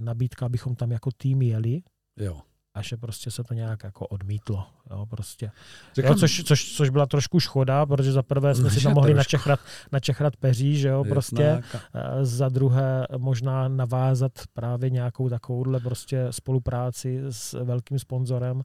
nabídka, 0.00 0.46
abychom 0.46 0.74
tam 0.74 0.90
jako 0.92 1.10
tým 1.16 1.42
jeli 1.42 1.82
Jo. 2.16 2.40
a 2.74 2.82
že 2.82 2.96
prostě 2.96 3.30
se 3.30 3.44
to 3.44 3.54
nějak 3.54 3.84
jako 3.84 4.06
odmítlo. 4.06 4.66
Jo, 4.90 5.06
prostě. 5.06 5.50
Říkám, 5.94 6.12
Jo, 6.12 6.18
což, 6.18 6.42
což, 6.44 6.72
což, 6.76 6.90
byla 6.90 7.06
trošku 7.06 7.40
škoda, 7.40 7.86
protože 7.86 8.12
za 8.12 8.22
prvé 8.22 8.54
jsme 8.54 8.70
si 8.70 8.80
Že 8.80 8.84
tam 8.84 8.94
mohli 8.94 9.12
trošku. 9.12 9.18
načechrat, 9.18 9.60
načechrat 9.92 10.36
peří, 10.36 10.76
že 10.78 10.88
jo, 10.88 11.04
prostě. 11.08 11.42
Jednak- 11.42 11.64
Eh, 11.94 12.24
Za 12.24 12.48
druhé 12.48 13.06
možná 13.18 13.68
navázat 13.68 14.32
právě 14.52 14.90
nějakou 14.90 15.28
takovouhle 15.28 15.80
prostě 15.80 16.26
spolupráci 16.30 17.20
s 17.30 17.64
velkým 17.64 17.98
sponzorem, 17.98 18.62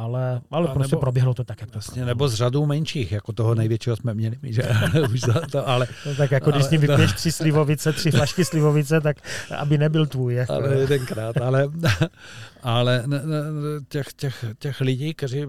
ale, 0.00 0.40
ale 0.50 0.68
A 0.68 0.72
prostě 0.74 0.94
nebo- 0.94 1.00
proběhlo 1.00 1.34
to 1.34 1.44
tak, 1.44 1.60
jak 1.60 1.70
to 1.70 1.78
Vlastně, 1.78 2.04
nebo 2.04 2.28
s 2.28 2.34
řadou 2.34 2.66
menších, 2.66 3.12
jako 3.12 3.32
toho 3.32 3.54
největšího 3.54 3.96
jsme 3.96 4.14
měli, 4.14 4.36
my, 4.42 4.52
že 4.52 4.62
už 5.12 5.20
za 5.20 5.40
to, 5.52 5.68
ale, 5.68 5.86
No, 6.06 6.14
tak 6.14 6.30
jako 6.30 6.50
když 6.50 6.60
Ale- 6.62 6.68
s 6.68 6.70
ním 6.70 6.80
vypiješ 6.80 7.12
tři 7.12 7.32
slivovice, 7.32 7.92
tři 7.92 8.10
flašky 8.10 8.44
slivovice, 8.44 9.00
tak 9.00 9.16
aby 9.58 9.78
nebyl 9.78 10.06
tvůj. 10.06 10.34
Jako. 10.34 10.52
ale 10.52 10.74
jedenkrát, 10.78 11.36
ale, 11.36 11.68
ale 12.62 13.04
těch, 13.88 14.12
těch, 14.12 14.44
těch 14.58 14.80
lidí, 14.80 15.14
kteří, 15.14 15.42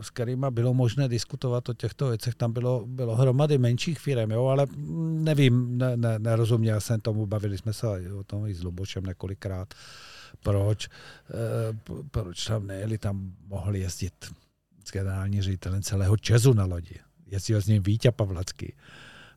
s 0.00 0.10
kterými 0.10 0.46
bylo 0.50 0.74
možné 0.74 1.08
diskutovat 1.08 1.68
o 1.68 1.74
těchto 1.74 2.08
věcech, 2.08 2.34
tam 2.34 2.52
bylo, 2.52 2.84
bylo 2.86 3.16
hromady 3.16 3.58
menších 3.58 3.98
firm, 3.98 4.30
jo, 4.30 4.46
ale 4.46 4.66
nevím, 5.12 5.78
ne, 5.78 5.96
ne, 5.96 6.18
nerozuměl 6.18 6.80
jsem 6.80 7.00
tomu, 7.00 7.26
bavili 7.26 7.58
jsme 7.58 7.72
se 7.72 7.86
o 8.20 8.24
tom 8.24 8.46
i 8.46 8.54
s 8.54 8.62
Lubošem 8.62 9.04
několikrát, 9.04 9.74
proč, 10.42 10.88
eh, 10.88 11.94
proč 12.10 12.44
tam 12.44 12.66
nejeli, 12.66 12.98
tam 12.98 13.32
mohli 13.46 13.80
jezdit 13.80 14.12
s 14.84 14.92
generální 14.92 15.42
ředitelem 15.42 15.82
celého 15.82 16.16
Česu 16.16 16.52
na 16.52 16.64
lodi. 16.64 16.94
Jezdil 17.26 17.60
s 17.62 17.66
ním 17.66 17.82
Vítě 17.82 18.10
Pavlacký, 18.12 18.72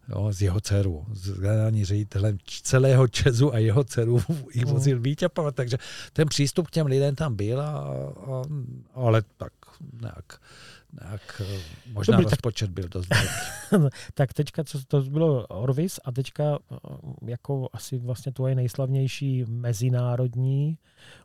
jo, 0.10 0.34
s 0.34 0.42
jeho 0.42 0.62
dcerou, 0.62 1.06
s 1.14 1.40
generální 1.40 1.86
ředitelem 1.86 2.38
celého 2.64 3.08
Česu 3.08 3.54
a 3.54 3.58
jeho 3.58 3.84
dceru 3.84 4.22
jí 4.54 4.62
Mhm. 4.66 4.74
vozil 4.74 5.00
Vítě 5.00 5.30
Pavlacký, 5.30 5.56
takže 5.56 5.78
ten 6.14 6.28
přístup 6.28 6.68
k 6.68 6.72
těm 6.72 6.86
lidem 6.88 7.16
tam 7.16 7.36
byl, 7.36 7.62
a, 7.62 7.68
a, 7.68 8.44
ale 8.94 9.22
tak 9.38 9.54
nějak, 10.02 10.40
nějak 11.04 11.42
eh, 11.56 11.60
možná 11.92 12.12
Dobrý, 12.12 12.26
tak- 12.26 12.32
rozpočet 12.32 12.70
byl 12.70 12.88
dost 12.90 13.08
velký. 13.10 13.30
Tak 14.14 14.34
teďka, 14.34 14.64
co 14.64 14.84
to 14.86 15.02
bylo 15.02 15.48
Orvis 15.48 16.00
a 16.06 16.12
teďka 16.12 16.44
eh, 16.72 16.78
jako 17.28 17.70
asi 17.74 17.98
vlastně 17.98 18.32
tvoje 18.32 18.56
nejslavnější 18.56 19.46
mezinárodní 19.48 20.78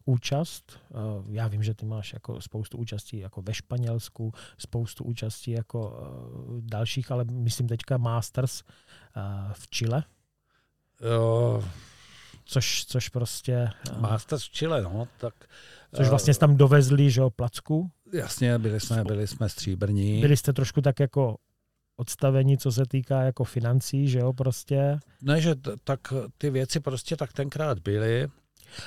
účast. 0.04 0.78
Eh, 0.90 0.96
Já 1.30 1.48
vím, 1.48 1.62
že 1.62 1.74
ty 1.74 1.86
máš 1.86 2.12
jako 2.12 2.40
spoustu 2.40 2.78
účastí 2.78 3.18
jako 3.18 3.42
ve 3.42 3.54
Španělsku, 3.54 4.32
spoustu 4.58 5.04
účastí 5.04 5.50
jako 5.50 6.00
dalších, 6.60 7.10
ale 7.10 7.24
myslím 7.24 7.68
teďka 7.68 7.96
Masters 7.96 8.62
v 9.52 9.68
Chile, 9.70 10.04
Jo, 11.14 11.64
což, 12.44 12.84
což 12.86 13.08
prostě, 13.08 13.68
Masters 13.98 14.44
v 14.44 14.50
Chile, 14.50 14.82
no, 14.82 15.08
tak 15.20 15.34
což 15.96 16.08
vlastně 16.08 16.34
tam 16.34 16.56
dovezli, 16.56 17.10
že 17.10 17.20
jo, 17.20 17.30
placku. 17.30 17.90
Jasně, 18.12 18.58
byli 18.58 18.80
jsme, 18.80 19.04
byli 19.04 19.26
jsme 19.26 19.48
stříbrní. 19.48 20.20
Byli 20.20 20.36
jste 20.36 20.52
trošku 20.52 20.80
tak 20.80 21.00
jako 21.00 21.36
odstavení, 21.96 22.58
co 22.58 22.72
se 22.72 22.82
týká 22.88 23.22
jako 23.22 23.44
financí, 23.44 24.08
že 24.08 24.18
jo, 24.18 24.32
prostě. 24.32 24.98
Ne, 25.22 25.40
že 25.40 25.54
t- 25.54 25.70
tak 25.84 26.00
ty 26.38 26.50
věci 26.50 26.80
prostě 26.80 27.16
tak 27.16 27.32
tenkrát 27.32 27.78
byly. 27.78 28.28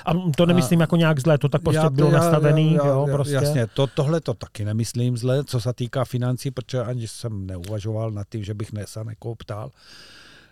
A 0.06 0.12
to 0.36 0.46
nemyslím 0.46 0.80
jako 0.80 0.96
nějak 0.96 1.20
zlé, 1.20 1.38
to 1.38 1.48
tak 1.48 1.62
prostě 1.62 1.76
Já- 1.78 1.90
bylo 1.90 2.10
já- 2.10 2.18
nastavený, 2.18 2.72
já- 2.74 2.86
jo, 2.86 3.04
já- 3.08 3.14
prostě. 3.14 3.34
Jasně, 3.34 3.66
to, 3.66 3.86
tohle 3.86 4.20
to 4.20 4.34
taky 4.34 4.64
nemyslím 4.64 5.16
zle, 5.16 5.44
co 5.44 5.60
se 5.60 5.72
týká 5.72 6.04
financí, 6.04 6.50
protože 6.50 6.80
ani 6.82 7.08
jsem 7.08 7.46
neuvažoval 7.46 8.10
nad 8.10 8.28
tím, 8.28 8.44
že 8.44 8.54
bych 8.54 8.72
ne, 8.72 8.86
se 8.86 9.00
někoho 9.08 9.34
ptal, 9.34 9.70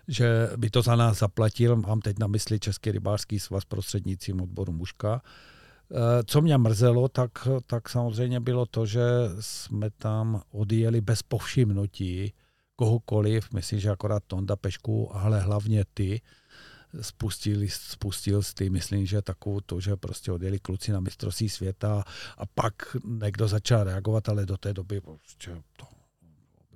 že 0.09 0.51
by 0.57 0.71
to 0.71 0.83
za 0.83 0.97
nás 0.97 1.19
zaplatil. 1.19 1.77
Mám 1.77 2.01
teď 2.01 2.19
na 2.19 2.27
mysli 2.27 2.61
Český 2.61 2.93
rybářský 2.93 3.39
svaz 3.41 3.65
prostřednictvím 3.65 4.41
odboru 4.41 4.73
Muška. 4.73 5.23
Eh, 5.25 5.29
Co 6.27 6.41
mě 6.41 6.59
mrzelo, 6.59 7.09
tak, 7.09 7.31
tak 7.67 7.89
samozřejmě 7.89 8.41
bylo 8.41 8.67
to, 8.67 8.87
že 8.87 9.03
jsme 9.41 9.91
tam 9.91 10.43
odjeli 10.51 11.01
bez 11.01 11.23
povšimnutí 11.23 12.33
kohokoliv, 12.77 13.53
myslím, 13.53 13.81
že 13.81 13.91
akorát 13.91 14.23
Tonda 14.27 14.57
Pešku, 14.57 15.17
ale 15.17 15.41
hlavně 15.41 15.85
ty, 15.95 16.21
spustil, 17.01 17.61
spustil 17.69 18.43
z 18.43 18.55
ty, 18.55 18.71
myslím, 18.71 19.07
že 19.07 19.23
takovou 19.23 19.61
to, 19.61 19.81
že 19.81 19.97
prostě 19.97 20.33
odjeli 20.33 20.59
kluci 20.59 20.93
na 20.93 21.01
mistrovství 21.01 21.49
světa 21.49 22.05
a 22.39 22.47
pak 22.47 22.97
někdo 23.05 23.49
začal 23.49 23.85
reagovat, 23.85 24.29
ale 24.29 24.47
do 24.47 24.57
té 24.57 24.73
doby 24.75 25.01
prostě 25.01 25.63
to 25.77 25.85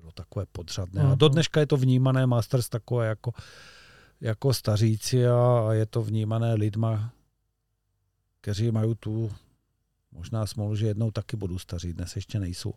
bylo 0.00 0.12
takové 0.12 0.46
podřadné. 0.52 1.02
A 1.02 1.14
do 1.14 1.26
Mhm. 1.26 1.32
dneška 1.32 1.60
je 1.60 1.66
to 1.66 1.76
vnímané 1.76 2.26
Masters 2.26 2.68
takové 2.68 3.06
jako, 3.06 3.32
jako 4.20 4.54
staříci 4.54 5.26
a, 5.26 5.66
a 5.68 5.72
je 5.72 5.86
to 5.86 6.02
vnímané 6.02 6.54
lidma, 6.54 7.12
kteří 8.42 8.70
mají 8.70 8.94
tu 9.00 9.32
možná 10.12 10.46
smolu, 10.46 10.76
že 10.76 10.86
jednou 10.86 11.10
taky 11.10 11.36
budou 11.36 11.58
staří, 11.58 11.92
dnes 11.92 12.16
ještě 12.16 12.40
nejsou. 12.40 12.74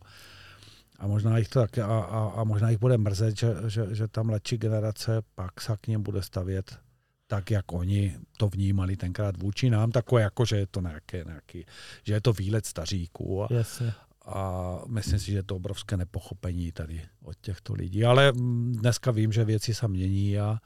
A 0.98 1.06
možná 1.06 1.38
jich 1.38 1.48
to 1.48 1.60
taky, 1.60 1.80
a, 1.80 1.86
a, 1.86 2.32
a 2.40 2.44
možná 2.44 2.70
jich 2.70 2.78
bude 2.78 2.98
mrzet, 2.98 3.38
že, 3.38 3.54
že, 3.66 3.94
že 3.94 4.08
ta 4.08 4.22
mladší 4.22 4.58
generace 4.58 5.22
pak 5.34 5.60
se 5.60 5.76
k 5.80 5.86
ním 5.86 6.02
bude 6.02 6.22
stavět 6.22 6.78
tak, 7.26 7.50
jak 7.50 7.72
oni 7.72 8.18
to 8.38 8.48
vnímali 8.48 8.96
tenkrát 8.96 9.36
vůči 9.36 9.70
nám, 9.70 9.92
takové 9.92 10.22
jako, 10.22 10.44
že 10.44 10.56
je 10.56 10.66
to 10.66 10.80
nějaké, 10.80 11.24
nějaký, 11.26 11.66
že 12.02 12.12
je 12.12 12.20
to 12.20 12.32
výlet 12.32 12.66
staříků 12.66 13.42
a, 13.42 13.48
Jasně. 13.50 13.92
a 14.24 14.78
myslím 14.86 15.18
si, 15.18 15.26
že 15.26 15.38
je 15.38 15.42
to 15.42 15.56
obrovské 15.56 15.96
nepochopení 15.96 16.72
tady 16.72 17.02
od 17.22 17.36
těchto 17.40 17.74
lidí. 17.74 18.04
Ale 18.04 18.32
mm, 18.32 18.72
dneska 18.72 19.10
vím, 19.10 19.32
že 19.32 19.44
věci 19.44 19.74
se 19.74 19.88
mění 19.88 20.38
a 20.38 20.58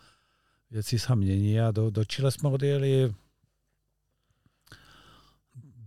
věci 0.71 0.99
se 0.99 1.17
mění 1.17 1.61
a 1.61 1.71
do, 1.71 1.91
do 1.91 2.05
Chile 2.05 2.31
jsme 2.31 2.49
odjeli 2.49 3.15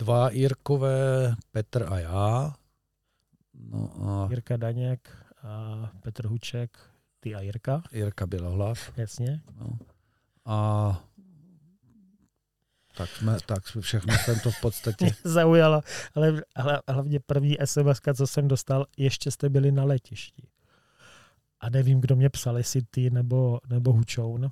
dva 0.03 0.29
Jirkové, 0.31 1.35
Petr 1.51 1.85
a 1.89 1.99
já. 1.99 2.55
No 3.53 3.91
a 4.09 4.27
Jirka 4.29 4.57
Daněk 4.57 5.09
a 5.43 5.91
Petr 6.01 6.27
Huček, 6.27 6.79
ty 7.19 7.35
a 7.35 7.41
Jirka, 7.41 7.83
Jirka 7.91 8.27
Bělohlav. 8.27 8.97
jasně. 8.97 9.41
No. 9.59 9.77
A 10.45 11.03
tak 12.97 13.09
jsme, 13.09 13.37
tak 13.45 13.67
jsme 13.67 13.81
všechno 13.81 14.13
jsem 14.13 14.39
to 14.39 14.51
v 14.51 14.61
podstatě 14.61 15.15
zaujalo, 15.23 15.81
ale, 16.15 16.43
ale 16.55 16.81
hlavně 16.87 17.19
první 17.19 17.57
SMS, 17.65 18.01
co 18.15 18.27
jsem 18.27 18.47
dostal, 18.47 18.85
ještě 18.97 19.31
jste 19.31 19.49
byli 19.49 19.71
na 19.71 19.83
letišti. 19.83 20.47
A 21.59 21.69
nevím, 21.69 22.01
kdo 22.01 22.15
mě 22.15 22.29
psal, 22.29 22.57
jestli 22.57 22.81
ty 22.81 23.09
nebo, 23.09 23.59
nebo 23.69 23.93
Hučoun. 23.93 24.51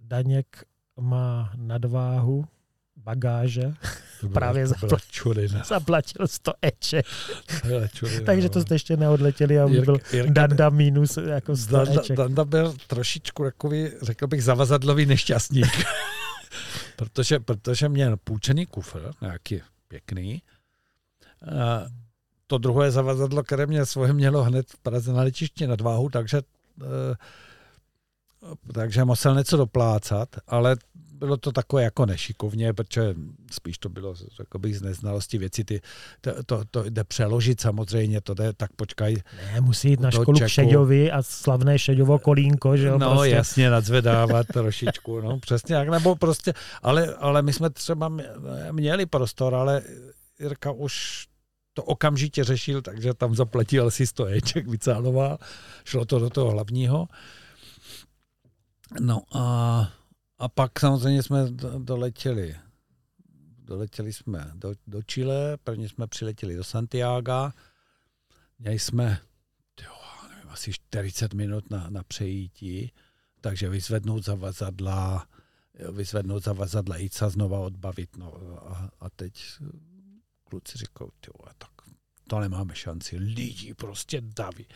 Daněk 0.00 0.64
má 1.00 1.52
nadváhu, 1.56 2.44
bagáže, 3.04 3.74
to 4.20 4.28
Právě 4.28 4.68
to 4.68 4.86
byla 4.86 4.98
čurina. 5.10 5.62
zaplatil 5.64 6.26
100 6.28 6.52
eček, 6.62 7.06
To 7.62 7.66
byla 7.66 7.88
čurina, 7.88 8.20
takže 8.26 8.48
to 8.48 8.58
no. 8.58 8.62
jste 8.64 8.74
ještě 8.74 8.96
neodletěli 8.96 9.60
a 9.60 9.64
on 9.64 9.72
byl 9.84 9.94
Jirka- 9.94 10.32
Danda 10.32 10.70
minus 10.70 11.16
jako 11.16 11.56
100 11.56 11.76
Danda, 11.76 12.00
eček. 12.00 12.16
Danda 12.16 12.44
byl 12.44 12.74
trošičku 12.86 13.42
takový, 13.44 13.88
řekl 14.02 14.26
bych, 14.26 14.44
zavazadlový 14.44 15.06
nešťastník. 15.06 15.66
protože, 16.96 17.40
protože 17.40 17.88
měl 17.88 18.16
půjčený 18.16 18.66
kufr, 18.66 19.10
nějaký 19.20 19.60
pěkný. 19.88 20.42
A 21.62 21.84
to 22.46 22.58
druhé 22.58 22.90
zavazadlo, 22.90 23.42
které 23.42 23.66
mě 23.66 23.86
svoje 23.86 24.12
mělo 24.12 24.44
hned 24.44 24.70
v 24.70 24.78
Praze 24.78 25.12
na 25.12 25.22
letišti 25.22 25.66
nad 25.66 25.80
váhu, 25.80 26.08
takže, 26.08 26.40
eh, 26.82 27.16
takže 28.72 29.04
musel 29.04 29.34
něco 29.34 29.56
doplácat, 29.56 30.28
ale 30.46 30.76
bylo 31.18 31.36
to 31.36 31.52
takové 31.52 31.82
jako 31.82 32.06
nešikovně, 32.06 32.72
protože 32.72 33.14
spíš 33.52 33.78
to 33.78 33.88
bylo, 33.88 34.14
řekl 34.14 34.58
bych, 34.58 34.78
z 34.78 34.82
neznalosti 34.82 35.38
věci. 35.38 35.64
Ty, 35.64 35.80
to, 36.20 36.42
to, 36.46 36.64
to 36.70 36.84
jde 36.90 37.04
přeložit 37.04 37.60
samozřejmě, 37.60 38.20
to 38.20 38.34
jde, 38.34 38.52
tak 38.52 38.72
počkaj, 38.72 39.16
Ne, 39.36 39.60
musí 39.60 39.90
jít 39.90 40.00
na 40.00 40.10
školu 40.10 40.38
Čeku. 40.38 40.46
k 40.46 40.52
Šeďovi 40.52 41.10
a 41.12 41.22
slavné 41.22 41.78
Šeďovo 41.78 42.18
kolínko, 42.18 42.76
že 42.76 42.86
jo? 42.86 42.98
No 42.98 43.10
prostě. 43.10 43.30
jasně, 43.30 43.70
nadzvedávat 43.70 44.46
trošičku, 44.52 45.20
no 45.20 45.38
přesně 45.38 45.74
jak, 45.74 45.88
nebo 45.88 46.16
prostě, 46.16 46.52
ale, 46.82 47.14
ale 47.14 47.42
my 47.42 47.52
jsme 47.52 47.70
třeba 47.70 48.08
mě- 48.08 48.24
měli 48.72 49.06
prostor, 49.06 49.54
ale 49.54 49.82
Jirka 50.40 50.70
už 50.72 51.26
to 51.74 51.84
okamžitě 51.84 52.44
řešil, 52.44 52.82
takže 52.82 53.14
tam 53.14 53.34
zaplatil 53.34 53.86
asi 53.86 54.06
100 54.06 54.26
eček, 54.26 54.68
vycáloval, 54.68 55.38
šlo 55.84 56.04
to 56.04 56.18
do 56.18 56.30
toho 56.30 56.50
hlavního. 56.50 57.08
No 59.00 59.20
a, 59.34 59.88
a 60.38 60.48
pak 60.48 60.80
samozřejmě 60.80 61.22
jsme 61.22 61.50
do- 61.50 61.78
doletěli, 61.78 62.56
doletěli 63.58 64.12
jsme 64.12 64.50
do, 64.54 64.74
do 64.86 65.02
Chile, 65.02 65.56
prvně 65.56 65.88
jsme 65.88 66.06
přiletěli 66.06 66.56
do 66.56 66.64
Santiago, 66.64 67.50
měli 68.58 68.78
jsme, 68.78 69.20
jo, 69.82 69.92
nevím, 70.30 70.50
asi 70.50 70.72
40 70.72 71.34
minut 71.34 71.70
na, 71.70 71.90
na 71.90 72.02
přejítí, 72.02 72.92
takže 73.40 73.68
vyzvednout 73.68 74.24
zavazadla, 74.24 75.28
vyzvednout 75.92 76.44
zavazadla, 76.44 76.96
jít 76.96 77.14
se 77.14 77.30
znova 77.30 77.58
odbavit. 77.58 78.16
No, 78.16 78.34
a, 78.70 78.90
a 79.00 79.10
teď 79.10 79.44
kluci 80.44 80.78
říkají, 80.78 81.10
tak 81.58 81.70
to 82.28 82.40
nemáme 82.40 82.74
šanci, 82.74 83.16
lidi 83.16 83.74
prostě 83.74 84.20
daví. 84.20 84.66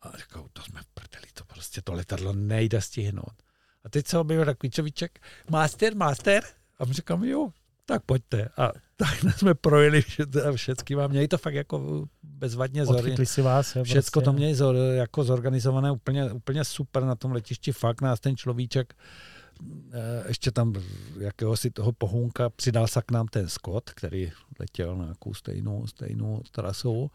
A 0.00 0.18
říkal, 0.18 0.48
to 0.52 0.62
jsme 0.62 0.82
v 0.82 0.86
prdeli, 0.86 1.26
to 1.34 1.44
prostě 1.44 1.82
to 1.82 1.92
letadlo 1.92 2.32
nejde 2.32 2.80
stihnout. 2.80 3.42
A 3.84 3.88
teď 3.88 4.06
se 4.06 4.18
objevil 4.18 4.44
takový 4.44 4.70
človíček, 4.70 5.20
master, 5.50 5.96
master. 5.96 6.42
A 6.78 6.84
my 6.84 6.94
říkám, 6.94 7.24
jo, 7.24 7.50
tak 7.86 8.02
pojďte. 8.02 8.48
A 8.56 8.72
tak 8.96 9.34
jsme 9.38 9.54
projeli 9.54 10.02
všechny 10.54 10.94
a 11.02 11.06
měli 11.06 11.28
to 11.28 11.38
fakt 11.38 11.54
jako 11.54 12.06
bezvadně 12.22 12.84
Odchytli 12.84 13.26
si 13.26 13.42
vás. 13.42 13.76
Jo, 13.76 13.84
Všecko 13.84 14.20
prostě. 14.20 14.24
to 14.24 14.32
měli 14.32 14.54
zor, 14.54 14.76
jako 14.76 15.24
zorganizované 15.24 15.90
úplně, 15.90 16.32
úplně 16.32 16.64
super 16.64 17.04
na 17.04 17.14
tom 17.14 17.32
letišti. 17.32 17.72
Fakt 17.72 18.00
nás 18.00 18.20
ten 18.20 18.36
človíček 18.36 18.94
eh, 19.92 20.24
ještě 20.28 20.50
tam 20.50 20.72
jakéhosi 21.18 21.70
toho 21.70 21.92
pohunka 21.92 22.50
přidal 22.50 22.86
se 22.86 23.02
k 23.06 23.10
nám 23.10 23.28
ten 23.28 23.48
Scott, 23.48 23.90
který 23.90 24.32
letěl 24.60 24.96
na 24.96 25.04
nějakou 25.04 25.34
stejnou, 25.34 25.86
stejnou 25.86 26.42
trasu. 26.50 27.10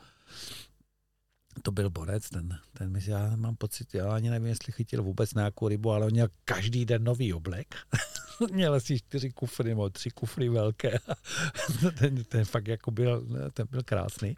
To 1.62 1.72
byl 1.72 1.90
borec, 1.90 2.30
ten, 2.30 2.60
ten 2.74 2.92
myslím, 2.92 3.14
já 3.14 3.36
mám 3.36 3.56
pocit, 3.56 3.94
já 3.94 4.12
ani 4.12 4.30
nevím, 4.30 4.48
jestli 4.48 4.74
chytil 4.74 5.04
vůbec 5.04 5.34
nějakou 5.34 5.68
rybu, 5.68 5.92
ale 5.92 6.06
on 6.06 6.12
měl 6.12 6.28
každý 6.46 6.86
den 6.86 7.04
nový 7.04 7.34
oblek. 7.34 7.76
měl 8.52 8.74
asi 8.74 9.00
čtyři 9.00 9.30
kufry, 9.30 9.70
nebo 9.70 9.90
tři 9.90 10.10
kufry 10.10 10.50
velké. 10.50 11.00
ten, 11.98 12.24
ten 12.24 12.46
fakt 12.46 12.68
jako 12.68 12.92
byl, 12.92 13.28
ten 13.54 13.68
byl 13.72 13.84
krásný. 13.84 14.38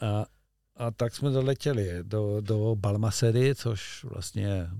A, 0.00 0.26
a 0.76 0.90
tak 0.90 1.14
jsme 1.14 1.30
doletěli 1.30 1.98
do, 2.02 2.40
do 2.40 2.76
Balmasery, 2.76 3.54
což 3.54 4.04
vlastně 4.04 4.70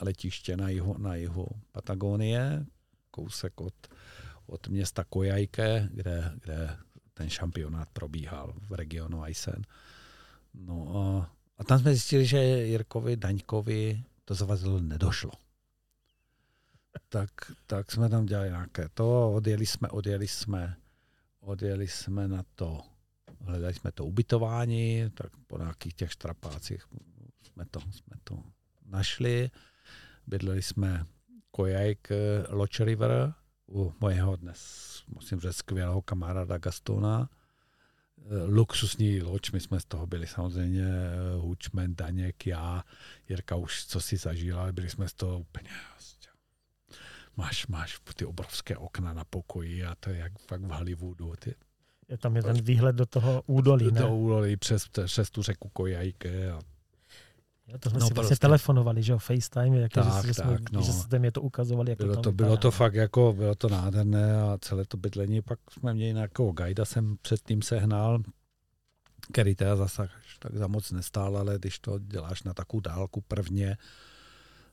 letiště 0.00 0.56
na 0.56 0.68
jihu, 0.68 0.98
na 0.98 1.14
jihu 1.14 1.46
Patagonie, 1.72 2.66
kousek 3.10 3.60
od, 3.60 3.74
od 4.46 4.68
města 4.68 5.04
Kojajke, 5.04 5.88
kde, 5.92 6.32
kde 6.44 6.76
ten 7.14 7.30
šampionát 7.30 7.88
probíhal 7.92 8.54
v 8.68 8.72
regionu 8.72 9.22
Aysen. 9.22 9.62
No 10.54 10.96
a, 10.96 11.30
a 11.58 11.64
tam 11.64 11.78
jsme 11.78 11.90
zjistili, 11.90 12.26
že 12.26 12.38
Jirkovi 12.38 13.16
Daňkovi 13.16 14.04
to 14.24 14.34
zavazilo 14.34 14.80
nedošlo. 14.80 15.32
Tak, 17.08 17.30
tak 17.66 17.92
jsme 17.92 18.08
tam 18.08 18.26
dělali 18.26 18.48
nějaké 18.48 18.88
to, 18.88 19.32
odjeli 19.32 19.66
jsme, 19.66 19.88
odjeli 19.88 20.28
jsme, 20.28 20.76
odjeli 21.40 21.88
jsme 21.88 22.28
na 22.28 22.42
to, 22.54 22.80
hledali 23.40 23.74
jsme 23.74 23.92
to 23.92 24.04
ubytování, 24.04 25.10
tak 25.14 25.36
po 25.46 25.58
nějakých 25.58 25.94
těch 25.94 26.12
štrapácích 26.12 26.86
jsme 27.42 27.64
to, 27.64 27.80
jsme 27.80 28.16
to 28.24 28.42
našli. 28.86 29.50
Bydleli 30.26 30.62
jsme 30.62 31.06
Kojajk 31.50 32.08
Loch 32.48 32.80
River 32.80 33.34
u 33.68 33.92
mojeho 34.00 34.36
dnes, 34.36 34.58
musím 35.08 35.40
říct, 35.40 35.56
skvělého 35.56 36.02
kamaráda 36.02 36.58
Gastona. 36.58 37.28
Luxusní 38.46 39.22
loď, 39.22 39.52
my 39.52 39.60
jsme 39.60 39.80
z 39.80 39.84
toho 39.84 40.06
byli 40.06 40.26
samozřejmě 40.26 40.86
Hučmen, 41.38 41.94
Daněk, 41.96 42.46
já, 42.46 42.84
Jirka 43.28 43.56
už 43.56 43.86
co 43.86 44.00
si 44.00 44.16
zažil, 44.16 44.58
ale 44.58 44.72
byli 44.72 44.90
jsme 44.90 45.08
z 45.08 45.14
toho 45.14 45.38
úplně 45.38 45.70
máš, 47.36 47.66
máš 47.66 48.00
ty 48.16 48.24
obrovské 48.24 48.76
okna 48.76 49.12
na 49.12 49.24
pokoji 49.24 49.84
a 49.84 49.94
to 49.94 50.10
je 50.10 50.16
jak 50.16 50.38
fakt 50.38 50.60
v 50.60 50.70
Hollywoodu. 50.70 51.32
Ty, 51.38 51.54
Je 52.08 52.18
tam 52.18 52.36
je 52.36 52.42
ten 52.42 52.62
výhled 52.62 52.96
do 52.96 53.06
toho 53.06 53.42
údolí, 53.46 53.92
ne? 53.92 54.00
do 54.00 54.16
úlohy 54.16 54.56
přes, 54.56 54.88
přes 55.06 55.30
tu 55.30 55.42
řeku 55.42 55.68
Kojajke 55.68 56.50
a 56.50 56.60
Jo, 57.72 57.78
to 57.78 57.90
jsme 57.90 57.98
No, 58.00 58.06
si 58.06 58.14
vlastně 58.14 58.28
prostě. 58.28 58.46
telefonovali, 58.46 59.02
že 59.02 59.12
jo, 59.12 59.18
FaceTime, 59.18 59.78
jak 59.78 59.92
Tak, 59.92 60.22
že, 60.22 60.26
že, 60.28 60.34
jsme, 60.34 60.50
tak, 60.58 60.72
no. 60.72 60.82
že 60.82 60.92
jste 60.92 61.18
mě 61.18 61.32
to 61.32 61.40
ukazovali, 61.42 61.90
jak 61.90 61.98
bylo 61.98 62.14
to, 62.14 62.16
to, 62.16 62.22
tam 62.22 62.36
bylo 62.36 62.48
vypadá, 62.48 62.60
to 62.62 62.70
fakt 62.70 62.94
jako, 62.94 63.32
bylo 63.32 63.54
to 63.54 63.68
nádherné 63.68 64.42
a 64.42 64.58
celé 64.60 64.84
to 64.84 64.96
bydlení, 64.96 65.42
pak 65.42 65.58
jsme 65.70 65.94
měli 65.94 66.14
nějakého 66.14 66.52
guida, 66.52 66.84
jsem 66.84 67.16
předtím 67.22 67.62
sehnal, 67.62 68.22
který 69.32 69.54
teda 69.54 69.76
zase 69.76 70.08
tak 70.38 70.54
za 70.56 70.66
moc 70.66 70.90
nestál, 70.92 71.36
ale 71.38 71.58
když 71.58 71.78
to 71.78 71.98
děláš 71.98 72.42
na 72.42 72.54
takovou 72.54 72.80
dálku 72.80 73.20
prvně, 73.20 73.76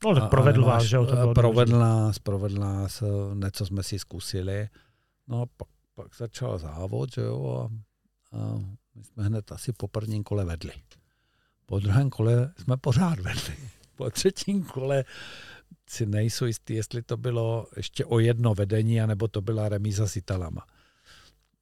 No, 0.06 0.16
tak 0.16 0.30
provedl 0.30 0.66
vás, 0.66 0.84
že 0.84 0.96
jo, 0.96 1.06
to 1.06 1.16
bylo 1.16 1.34
provedl 1.34 1.72
důležité. 1.72 1.90
nás, 1.90 2.20
provedl 2.20 2.60
nás, 2.60 3.02
eh, 3.02 3.36
něco 3.36 3.66
jsme 3.66 3.84
si 3.84 4.00
zkusili. 4.00 4.68
No 5.28 5.42
a 5.42 5.46
pak, 5.58 5.68
pak 5.96 6.16
začal 6.18 6.58
závod, 6.58 7.14
že 7.14 7.22
jo, 7.22 7.70
a, 8.32 8.38
a 8.38 8.58
my 8.96 9.04
jsme 9.04 9.24
hned 9.24 9.52
asi 9.52 9.72
po 9.74 9.88
prvním 9.88 10.24
kole 10.24 10.46
vedli. 10.46 10.72
Po 11.70 11.80
druhém 11.80 12.10
kole 12.10 12.54
jsme 12.58 12.78
pořád 12.78 13.20
vedli. 13.20 13.56
Po 13.96 14.10
třetím 14.10 14.64
kole 14.64 15.06
si 15.90 16.06
nejsou 16.06 16.46
jistý, 16.46 16.74
jestli 16.74 17.02
to 17.02 17.18
bylo 17.18 17.68
ještě 17.78 18.06
o 18.06 18.20
jedno 18.20 18.54
vedení, 18.54 19.02
anebo 19.02 19.28
to 19.28 19.42
byla 19.42 19.70
remíza 19.70 20.08
s 20.08 20.16
Italama. 20.16 20.66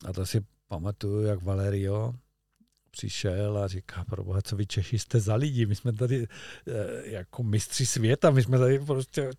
A 0.06 0.14
to 0.14 0.26
si 0.26 0.42
pamatuju, 0.68 1.22
jak 1.22 1.44
Valerio 1.44 2.14
přišel 2.92 3.58
a 3.58 3.68
říká, 3.68 4.06
proboha, 4.10 4.42
co 4.42 4.56
vy 4.56 4.66
Češi 4.66 5.00
jste 5.00 5.20
za 5.20 5.36
lidi, 5.36 5.66
my 5.66 5.76
jsme 5.76 5.94
tady 5.94 6.28
eh, 6.68 7.10
jako 7.10 7.44
mistři 7.44 7.86
světa, 7.86 8.32
my 8.32 8.44
jsme 8.44 8.58
tady 8.60 8.80
prostě 8.80 9.30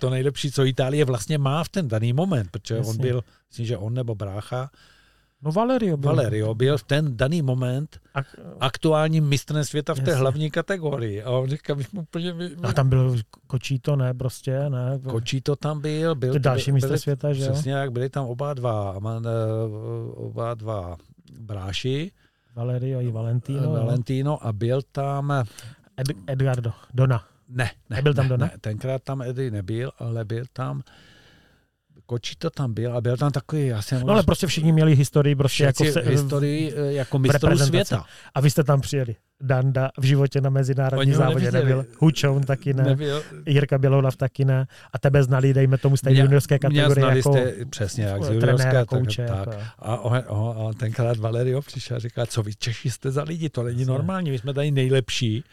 to 0.00 0.10
nejlepší, 0.10 0.52
co 0.52 0.64
Itálie 0.64 1.04
vlastně 1.04 1.38
má 1.38 1.64
v 1.64 1.68
ten 1.68 1.88
daný 1.88 2.12
moment, 2.12 2.50
protože 2.50 2.74
on 2.74 2.86
Jasně. 2.86 3.02
byl, 3.02 3.24
myslím, 3.48 3.66
že 3.66 3.76
on 3.78 3.94
nebo 3.94 4.14
brácha, 4.14 4.70
No 5.42 5.52
Valerio 5.52 5.96
byl. 5.96 6.08
Valerio 6.10 6.54
byl 6.54 6.78
v 6.78 6.82
ten 6.82 7.16
daný 7.16 7.42
moment 7.42 8.00
A, 8.14 8.18
aktuálním 8.60 9.28
mistrem 9.28 9.64
světa 9.64 9.94
v 9.94 10.00
té 10.00 10.10
Jasně. 10.10 10.14
hlavní 10.20 10.50
kategorii. 10.50 11.22
A 11.22 11.30
on 11.30 11.50
říká, 11.50 11.74
my 11.74 11.84
úplně... 11.98 12.32
My, 12.32 12.48
my, 12.48 12.56
a 12.62 12.72
tam 12.72 12.88
byl 12.88 13.16
Kočíto, 13.46 13.96
ne, 13.96 14.14
prostě, 14.14 14.70
ne. 14.70 14.98
Kočí 15.10 15.40
to 15.40 15.56
tam 15.56 15.80
byl. 15.80 16.14
byl 16.14 16.32
To 16.32 16.38
další 16.38 16.72
mistr 16.72 16.98
světa, 16.98 17.32
že 17.32 17.44
jo? 17.44 17.52
Přesně 17.52 17.72
jak 17.72 17.92
byli 17.92 18.08
tam 18.08 18.26
oba 18.26 18.54
dva, 18.54 18.98
eh, 19.26 19.30
oba 20.14 20.54
dva 20.54 20.96
bráši, 21.40 22.10
Valerio 22.54 23.00
i 23.00 23.10
Valentino. 23.10 23.60
no. 23.62 23.70
Valentino 23.72 24.46
a 24.46 24.52
byl 24.52 24.80
tam, 24.92 25.32
Ed, 26.00 26.06
Edgardo, 26.26 26.72
Dona. 26.94 27.24
ne, 27.48 27.70
ne, 27.90 27.96
Nebyl 27.96 28.14
tam 28.14 28.24
ne, 28.24 28.28
Dona? 28.28 28.46
ne, 28.46 28.52
tenkrát 28.60 29.02
tam 29.02 29.22
Eddie 29.22 29.50
nebyl, 29.50 29.90
ale 29.98 30.24
byl 30.24 30.44
tam, 30.52 30.76
Kočí 30.78 30.92
to 32.38 32.50
tam 32.50 32.74
byl 32.74 32.96
a 32.96 33.00
byl 33.00 33.16
tam 33.16 33.32
takový, 33.32 33.66
já 33.66 33.82
jsem 33.82 34.00
No 34.00 34.12
ale 34.12 34.22
prostě 34.22 34.46
všichni 34.46 34.72
měli 34.72 34.94
historii 34.94 35.34
prostě 35.34 35.64
jako 35.64 35.84
se, 35.84 36.00
historii 36.00 36.74
eh, 36.76 36.92
jako 36.92 37.18
mistrů 37.18 37.58
světa. 37.58 38.04
A 38.34 38.40
vy 38.40 38.50
jste 38.50 38.64
tam 38.64 38.80
přijeli. 38.80 39.16
Danda 39.40 39.90
v 39.98 40.04
životě 40.04 40.40
na 40.40 40.50
mezinárodní 40.50 41.00
Oni 41.00 41.14
závodě 41.14 41.50
neviděli. 41.50 41.64
nebyl. 41.64 41.94
Hučoun 41.98 42.42
taky 42.42 42.74
ne. 42.74 42.84
Nebyl, 42.84 43.22
Jirka 43.46 43.78
Běloulav 43.78 44.16
taky 44.16 44.44
ne. 44.44 44.66
A 44.92 44.98
tebe 44.98 45.22
znali, 45.22 45.54
dejme 45.54 45.78
tomu, 45.78 45.96
z 45.96 46.00
té 46.00 46.12
juniorské 46.12 46.54
mě 46.54 46.60
kategorie 46.60 47.04
znali 47.04 47.18
jako 47.18 47.32
jste, 47.32 47.64
přesně 47.70 48.04
jak 48.04 48.24
z 48.24 48.28
juniorské, 48.28 48.72
tak, 48.72 48.88
kouče. 48.88 49.26
tak. 49.26 49.38
Jako. 49.38 49.62
A, 49.78 50.00
on, 50.00 50.22
on, 50.28 50.68
a 50.68 50.72
tenkrát 50.72 51.16
Valerio 51.16 51.62
přišel 51.62 51.96
a 51.96 52.00
říká, 52.00 52.26
co 52.26 52.42
vy 52.42 52.54
Češi 52.54 52.90
jste 52.90 53.10
za 53.10 53.22
lidi, 53.22 53.48
to 53.48 53.62
není 53.62 53.84
normální, 53.84 54.30
my 54.30 54.38
jsme 54.38 54.54
tady 54.54 54.70
nejlepší 54.70 55.44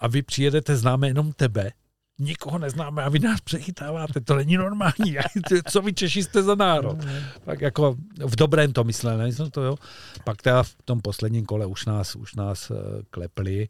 a 0.00 0.08
vy 0.08 0.22
přijedete, 0.22 0.76
známe 0.76 1.08
jenom 1.08 1.32
tebe, 1.32 1.70
nikoho 2.18 2.58
neznáme 2.58 3.02
a 3.02 3.08
vy 3.08 3.18
nás 3.18 3.40
přechytáváte, 3.40 4.20
to 4.20 4.36
není 4.36 4.56
normální, 4.56 5.16
co 5.70 5.82
vy 5.82 5.92
Češi 5.92 6.22
jste 6.22 6.42
za 6.42 6.54
národ. 6.54 6.98
Tak 7.44 7.60
jako 7.60 7.96
v 8.26 8.36
dobrém 8.36 8.72
to 8.72 8.84
myslel, 8.84 9.18
to, 9.50 9.62
jo. 9.62 9.76
Pak 10.24 10.42
teda 10.42 10.62
v 10.62 10.76
tom 10.84 11.00
posledním 11.00 11.46
kole 11.46 11.66
už 11.66 11.86
nás, 11.86 12.16
už 12.16 12.34
nás 12.34 12.70
eh, 12.70 12.74
klepli. 13.10 13.68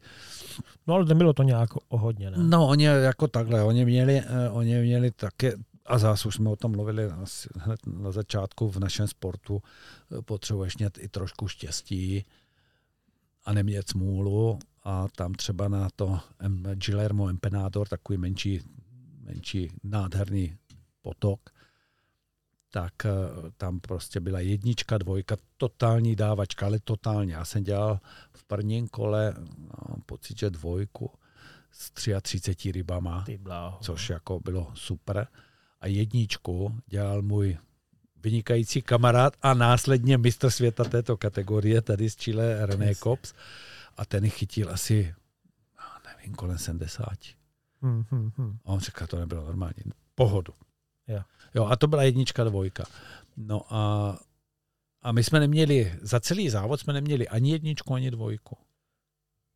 No 0.87 0.93
ale 0.93 1.05
nebylo 1.05 1.33
to 1.33 1.43
nějak 1.43 1.69
o 1.87 1.97
hodně, 1.97 2.31
ne? 2.31 2.37
No, 2.39 2.67
oni 2.67 2.83
jako 2.83 3.27
takhle, 3.27 3.63
oni 3.63 3.85
měli, 3.85 4.19
eh, 4.19 4.49
oni 4.49 4.81
měli 4.81 5.11
také, 5.11 5.53
a 5.85 5.97
zase 5.97 6.27
už 6.27 6.35
jsme 6.35 6.49
o 6.49 6.55
tom 6.55 6.71
mluvili 6.71 7.09
hned 7.55 7.79
na 7.87 8.11
začátku 8.11 8.69
v 8.71 8.79
našem 8.79 9.07
sportu, 9.07 9.61
eh, 10.17 10.21
potřebuješ 10.21 10.77
mít 10.77 10.97
i 11.01 11.07
trošku 11.07 11.47
štěstí 11.47 12.25
a 13.45 13.53
nemět 13.53 13.89
smůlu 13.89 14.59
a 14.89 15.07
tam 15.15 15.33
třeba 15.33 15.67
na 15.67 15.87
to 15.95 16.19
em, 16.39 16.63
Guillermo 16.63 17.29
Empenador, 17.29 17.87
takový 17.87 18.17
menší, 18.17 18.61
menší 19.21 19.71
nádherný 19.83 20.57
potok, 21.01 21.49
tak 22.71 22.93
eh, 23.05 23.09
tam 23.57 23.79
prostě 23.79 24.19
byla 24.19 24.39
jednička, 24.39 24.97
dvojka, 24.97 25.37
totální 25.57 26.15
dávačka, 26.15 26.65
ale 26.65 26.79
totálně. 26.79 27.33
Já 27.33 27.45
jsem 27.45 27.63
dělal 27.63 27.99
v 28.33 28.43
prvním 28.43 28.87
kole, 28.87 29.33
mám 29.89 30.01
pocit, 30.05 30.39
že 30.39 30.49
dvojku 30.49 31.11
s 31.71 31.91
33 31.91 32.71
rybama, 32.71 33.25
což 33.81 34.09
jako 34.09 34.39
bylo 34.39 34.71
super. 34.73 35.27
A 35.81 35.87
jedničku 35.87 36.75
dělal 36.87 37.21
můj 37.21 37.57
vynikající 38.23 38.81
kamarád 38.81 39.33
a 39.41 39.53
následně 39.53 40.17
mistr 40.17 40.49
světa 40.49 40.83
této 40.83 41.17
kategorie, 41.17 41.81
tady 41.81 42.09
z 42.09 42.15
Chile 42.15 42.65
René. 42.65 42.95
Kops. 42.95 43.33
A 43.99 44.05
ten 44.05 44.23
ji 44.23 44.29
chytil 44.29 44.71
asi, 44.71 45.15
já 45.77 46.11
nevím, 46.11 46.35
kolem 46.35 46.57
70. 46.57 47.07
Hmm, 47.81 48.05
hmm, 48.09 48.31
hmm. 48.37 48.57
A 48.65 48.69
on 48.69 48.79
říkal, 48.79 49.07
to 49.07 49.19
nebylo 49.19 49.45
normální. 49.45 49.83
Pohodu. 50.15 50.53
Jo. 51.07 51.21
jo, 51.55 51.65
a 51.65 51.75
to 51.75 51.87
byla 51.87 52.03
jednička, 52.03 52.43
dvojka. 52.43 52.83
No 53.37 53.73
a, 53.73 54.17
a 55.01 55.11
my 55.11 55.23
jsme 55.23 55.39
neměli, 55.39 55.95
za 56.01 56.19
celý 56.19 56.49
závod 56.49 56.79
jsme 56.79 56.93
neměli 56.93 57.27
ani 57.27 57.51
jedničku, 57.51 57.93
ani 57.93 58.11
dvojku. 58.11 58.57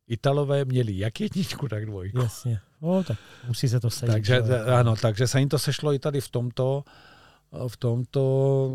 Italové 0.06 0.64
měli 0.64 0.98
jak 0.98 1.20
jedničku, 1.20 1.68
tak 1.68 1.86
dvojku. 1.86 2.18
Jasně. 2.18 2.60
O, 2.80 3.02
tak 3.02 3.18
musí 3.48 3.68
se 3.68 3.80
to 3.80 3.90
sejít. 3.90 4.12
Takže, 4.12 4.40
ano, 4.78 4.96
takže 4.96 5.26
se 5.26 5.40
jim 5.40 5.48
to 5.48 5.58
sešlo 5.58 5.92
i 5.92 5.98
tady 5.98 6.20
v 6.20 6.28
tomto. 6.28 6.84
V 7.68 7.76
tomto 7.76 8.70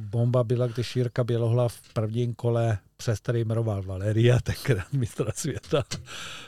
bomba 0.00 0.44
byla, 0.44 0.66
když 0.66 0.96
Jirka 0.96 1.24
Bělohla 1.24 1.68
v 1.68 1.80
prvním 1.92 2.34
kole 2.34 2.78
přes 2.96 3.20
který 3.20 3.44
jmenoval 3.44 3.82
Valeria, 3.82 4.38
tenkrát 4.42 4.92
mistra 4.92 5.32
světa. 5.34 5.84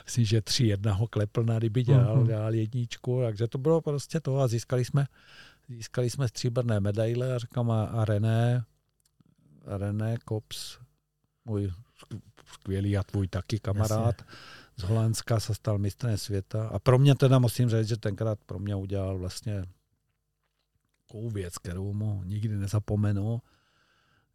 Myslím, 0.05 0.25
že 0.25 0.39
3-1 0.39 0.91
ho 0.91 1.07
klepl 1.07 1.43
na 1.43 1.59
ryby, 1.59 1.83
dělal, 1.83 2.15
Mhm. 2.17 2.27
dělal 2.27 2.53
jedničku, 2.55 3.21
takže 3.23 3.47
to 3.47 3.57
bylo 3.57 3.81
prostě 3.81 4.19
to 4.19 4.39
a 4.39 4.47
získali 4.47 4.85
jsme, 4.85 5.05
získali 5.69 6.09
jsme 6.09 6.27
stříbrné 6.27 6.79
medaile 6.79 7.35
a 7.35 7.37
říkám 7.37 7.71
a, 7.71 7.83
a 7.85 8.05
René, 8.05 8.63
René 9.65 10.17
Kops, 10.25 10.77
můj 11.45 11.67
sk- 11.67 12.21
skvělý 12.53 12.97
a 12.97 13.03
tvůj 13.03 13.27
taky 13.27 13.59
kamarád 13.59 14.15
z 14.77 14.83
Holandska 14.83 15.39
se 15.39 15.55
stal 15.55 15.77
mistrem 15.77 16.17
světa 16.17 16.67
a 16.67 16.79
pro 16.79 16.99
mě 16.99 17.15
teda 17.15 17.39
musím 17.39 17.69
říct, 17.69 17.87
že 17.87 17.97
tenkrát 17.97 18.39
pro 18.45 18.59
mě 18.59 18.75
udělal 18.75 19.17
vlastně 19.17 19.63
takovou 21.07 21.29
věc, 21.29 21.57
kterou 21.57 21.93
mu 21.93 22.23
nikdy 22.23 22.55
nezapomenu, 22.57 23.41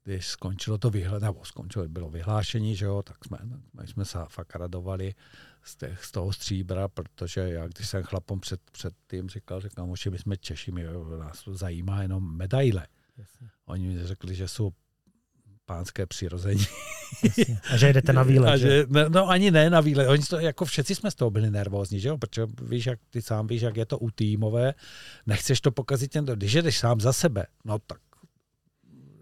když 0.05 0.27
skončilo 0.27 0.79
to 0.79 0.91
vyhled, 0.91 1.23
nebo 1.23 1.45
skončilo, 1.45 1.89
bylo 1.89 2.11
vyhlášení, 2.11 2.77
že 2.77 2.85
jo, 2.85 3.03
tak 3.03 3.25
jsme, 3.25 3.39
my 3.81 3.87
jsme 3.87 4.05
se 4.05 4.19
fakt 4.29 4.57
radovali 4.57 5.15
z, 5.63 5.77
těch, 5.77 6.05
z 6.05 6.13
toho 6.13 6.33
stříbra, 6.33 6.89
protože 6.89 7.41
já, 7.41 7.69
když 7.69 7.89
jsem 7.89 8.03
chlapom 8.03 8.41
před, 8.41 8.61
před 8.73 8.95
tím 9.11 9.29
říkal, 9.29 9.61
že 9.61 9.69
kamoši, 9.69 10.11
my 10.11 10.19
jsme 10.19 10.37
Češi, 10.37 10.73
my, 10.73 10.85
nás 11.19 11.45
zajímá 11.53 12.03
jenom 12.03 12.37
medaile. 12.37 12.87
Jasně, 13.19 13.49
Oni 13.67 13.89
mi 13.89 14.07
řekli, 14.07 14.35
že 14.35 14.49
jsou 14.49 14.71
pánské 15.67 16.07
přirození. 16.07 16.65
jasně. 17.25 17.61
A 17.73 17.77
že 17.77 17.93
jdete 17.93 18.13
na 18.13 18.23
výlet, 18.33 18.49
A 18.51 18.57
že? 18.57 18.69
že, 18.69 18.87
no, 18.89 19.09
no, 19.09 19.29
ani 19.29 19.51
ne 19.51 19.71
na 19.71 19.81
výlet. 19.81 20.09
Oni 20.09 20.23
to, 20.23 20.39
jako 20.39 20.65
všetci 20.65 20.95
jsme 20.95 21.11
z 21.11 21.15
toho 21.15 21.31
byli 21.31 21.51
nervózní, 21.51 22.01
že 22.01 22.09
jo? 22.09 22.19
Protože 22.19 22.47
víš, 22.63 22.87
jak 22.87 22.99
ty 23.11 23.23
sám 23.23 23.47
víš, 23.47 23.63
jak 23.63 23.77
je 23.77 23.87
to 23.87 23.99
u 23.99 24.11
týmové. 24.11 24.75
Nechceš 25.27 25.61
to 25.61 25.71
pokazit 25.71 26.13
těm, 26.13 26.25
když 26.25 26.55
jdeš 26.55 26.79
sám 26.79 27.01
za 27.01 27.13
sebe, 27.13 27.47
no 27.65 27.79
tak 27.79 27.99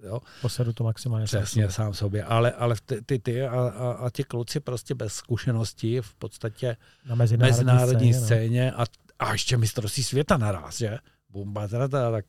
jo, 0.02 0.20
Posedu 0.42 0.72
to 0.72 0.84
maximálně. 0.84 1.26
sám 1.26 1.42
přesně 1.42 1.62
sobě. 1.62 1.72
sám 1.74 1.94
sobě, 1.94 2.24
ale, 2.24 2.52
ale 2.52 2.74
ty, 2.86 3.02
ty, 3.02 3.18
ty 3.18 3.42
a, 3.46 3.60
a, 3.60 3.92
a 3.92 4.10
ti 4.10 4.24
kluci 4.24 4.60
prostě 4.60 4.94
bez 4.94 5.12
zkušeností 5.12 6.00
v 6.00 6.14
podstatě 6.14 6.76
Na 7.04 7.14
mezinárodní, 7.14 7.50
mezinárodní 7.64 8.14
scéně, 8.14 8.20
no. 8.20 8.26
scéně 8.26 8.72
a, 8.72 8.84
a 9.18 9.32
ještě 9.32 9.56
mistrovství 9.56 10.04
světa 10.04 10.36
naraz, 10.36 10.78
že? 10.78 10.98
Bumba, 11.30 11.68
teda, 11.68 11.88
tak, 11.88 12.24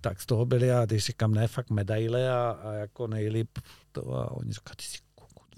tak 0.00 0.20
z 0.20 0.26
toho 0.26 0.46
byli 0.46 0.72
a 0.72 0.84
když 0.86 1.04
říkám, 1.04 1.34
ne, 1.34 1.48
fakt 1.48 1.70
medaile 1.70 2.30
a, 2.32 2.50
a 2.62 2.72
jako 2.72 3.06
nejlíp 3.06 3.58
to 3.92 4.12
a 4.14 4.30
oni 4.30 4.52
říkají, 4.52 4.74
ty 4.76 4.82
jsi 4.84 4.98
kokot, 5.14 5.48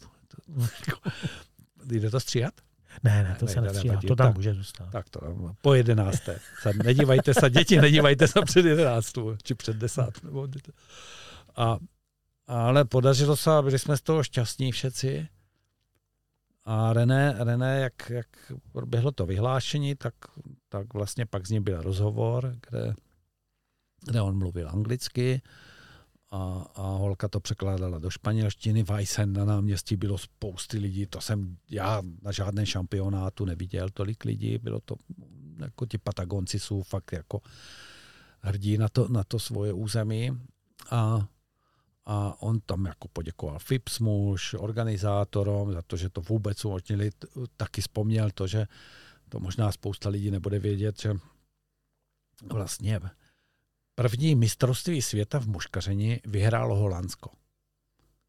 jde 1.84 2.10
to 2.10 2.20
stříhat? 2.20 2.54
Ne, 3.04 3.22
ne, 3.22 3.36
to 3.38 3.46
Ne, 3.46 3.52
se 3.52 3.60
ne, 3.60 3.66
nestříhá. 3.66 4.00
To 4.08 4.16
tam 4.16 4.26
Tak. 4.26 4.36
může 4.36 4.54
zůstat. 4.54 4.88
Tak 4.92 5.08
to 5.08 5.20
po 5.62 5.74
jedenácté. 5.74 6.38
Se, 6.62 6.70
nedívejte 6.84 7.34
se, 7.34 7.50
děti, 7.50 7.80
nedívejte 7.80 8.28
se 8.28 8.40
před 8.44 8.66
jedenáctou, 8.66 9.36
či 9.42 9.54
před 9.54 9.76
desátou. 9.76 10.46
A, 11.56 11.78
ale 12.46 12.84
podařilo 12.84 13.36
se, 13.36 13.50
byli 13.62 13.78
jsme 13.78 13.96
z 13.96 14.00
toho 14.00 14.22
šťastní 14.22 14.72
všetci. 14.72 15.28
A 16.64 16.92
René, 16.92 17.34
René 17.38 17.80
jak, 17.80 18.10
jak 18.10 18.52
proběhlo 18.72 19.12
to 19.12 19.26
vyhlášení, 19.26 19.94
tak, 19.94 20.14
tak 20.68 20.94
vlastně 20.94 21.26
pak 21.26 21.46
z 21.46 21.50
něj 21.50 21.60
byl 21.60 21.82
rozhovor, 21.82 22.56
kde, 22.70 22.94
kde 24.04 24.20
on 24.20 24.38
mluvil 24.38 24.68
anglicky 24.68 25.42
a, 26.30 26.66
a 26.74 26.82
holka 26.82 27.28
to 27.28 27.40
překládala 27.40 27.98
do 27.98 28.10
španělštiny. 28.10 28.82
Weisen 28.82 29.32
na 29.32 29.44
náměstí 29.44 29.96
bylo 29.96 30.18
spousty 30.18 30.78
lidí, 30.78 31.06
to 31.06 31.20
jsem 31.20 31.56
já 31.70 32.02
na 32.22 32.32
žádném 32.32 32.66
šampionátu 32.66 33.44
neviděl 33.44 33.88
tolik 33.90 34.24
lidí, 34.24 34.58
bylo 34.58 34.80
to, 34.80 34.94
jako 35.58 35.86
ti 35.86 35.98
Patagonci 35.98 36.60
jsou 36.60 36.82
fakt 36.82 37.12
jako 37.12 37.40
hrdí 38.40 38.78
na 38.78 38.88
to, 38.88 39.08
na 39.08 39.24
to 39.24 39.38
svoje 39.38 39.72
území 39.72 40.30
a, 40.90 41.26
a 42.06 42.42
on 42.42 42.60
tam 42.60 42.84
jako 42.86 43.08
poděkoval 43.08 43.58
FIPSMUŠ, 43.58 44.54
organizátorům 44.58 45.72
za 45.72 45.82
to, 45.82 45.96
že 45.96 46.08
to 46.08 46.20
vůbec 46.20 46.64
umožnili, 46.64 47.10
taky 47.56 47.80
vzpomněl 47.80 48.30
to, 48.30 48.46
že 48.46 48.66
to 49.28 49.40
možná 49.40 49.72
spousta 49.72 50.08
lidí 50.08 50.30
nebude 50.30 50.58
vědět, 50.58 51.00
že 51.00 51.14
vlastně 52.52 53.00
první 53.94 54.34
mistrovství 54.34 55.02
světa 55.02 55.40
v 55.40 55.46
muškaření 55.46 56.20
vyhrálo 56.24 56.76
Holandsko. 56.76 57.30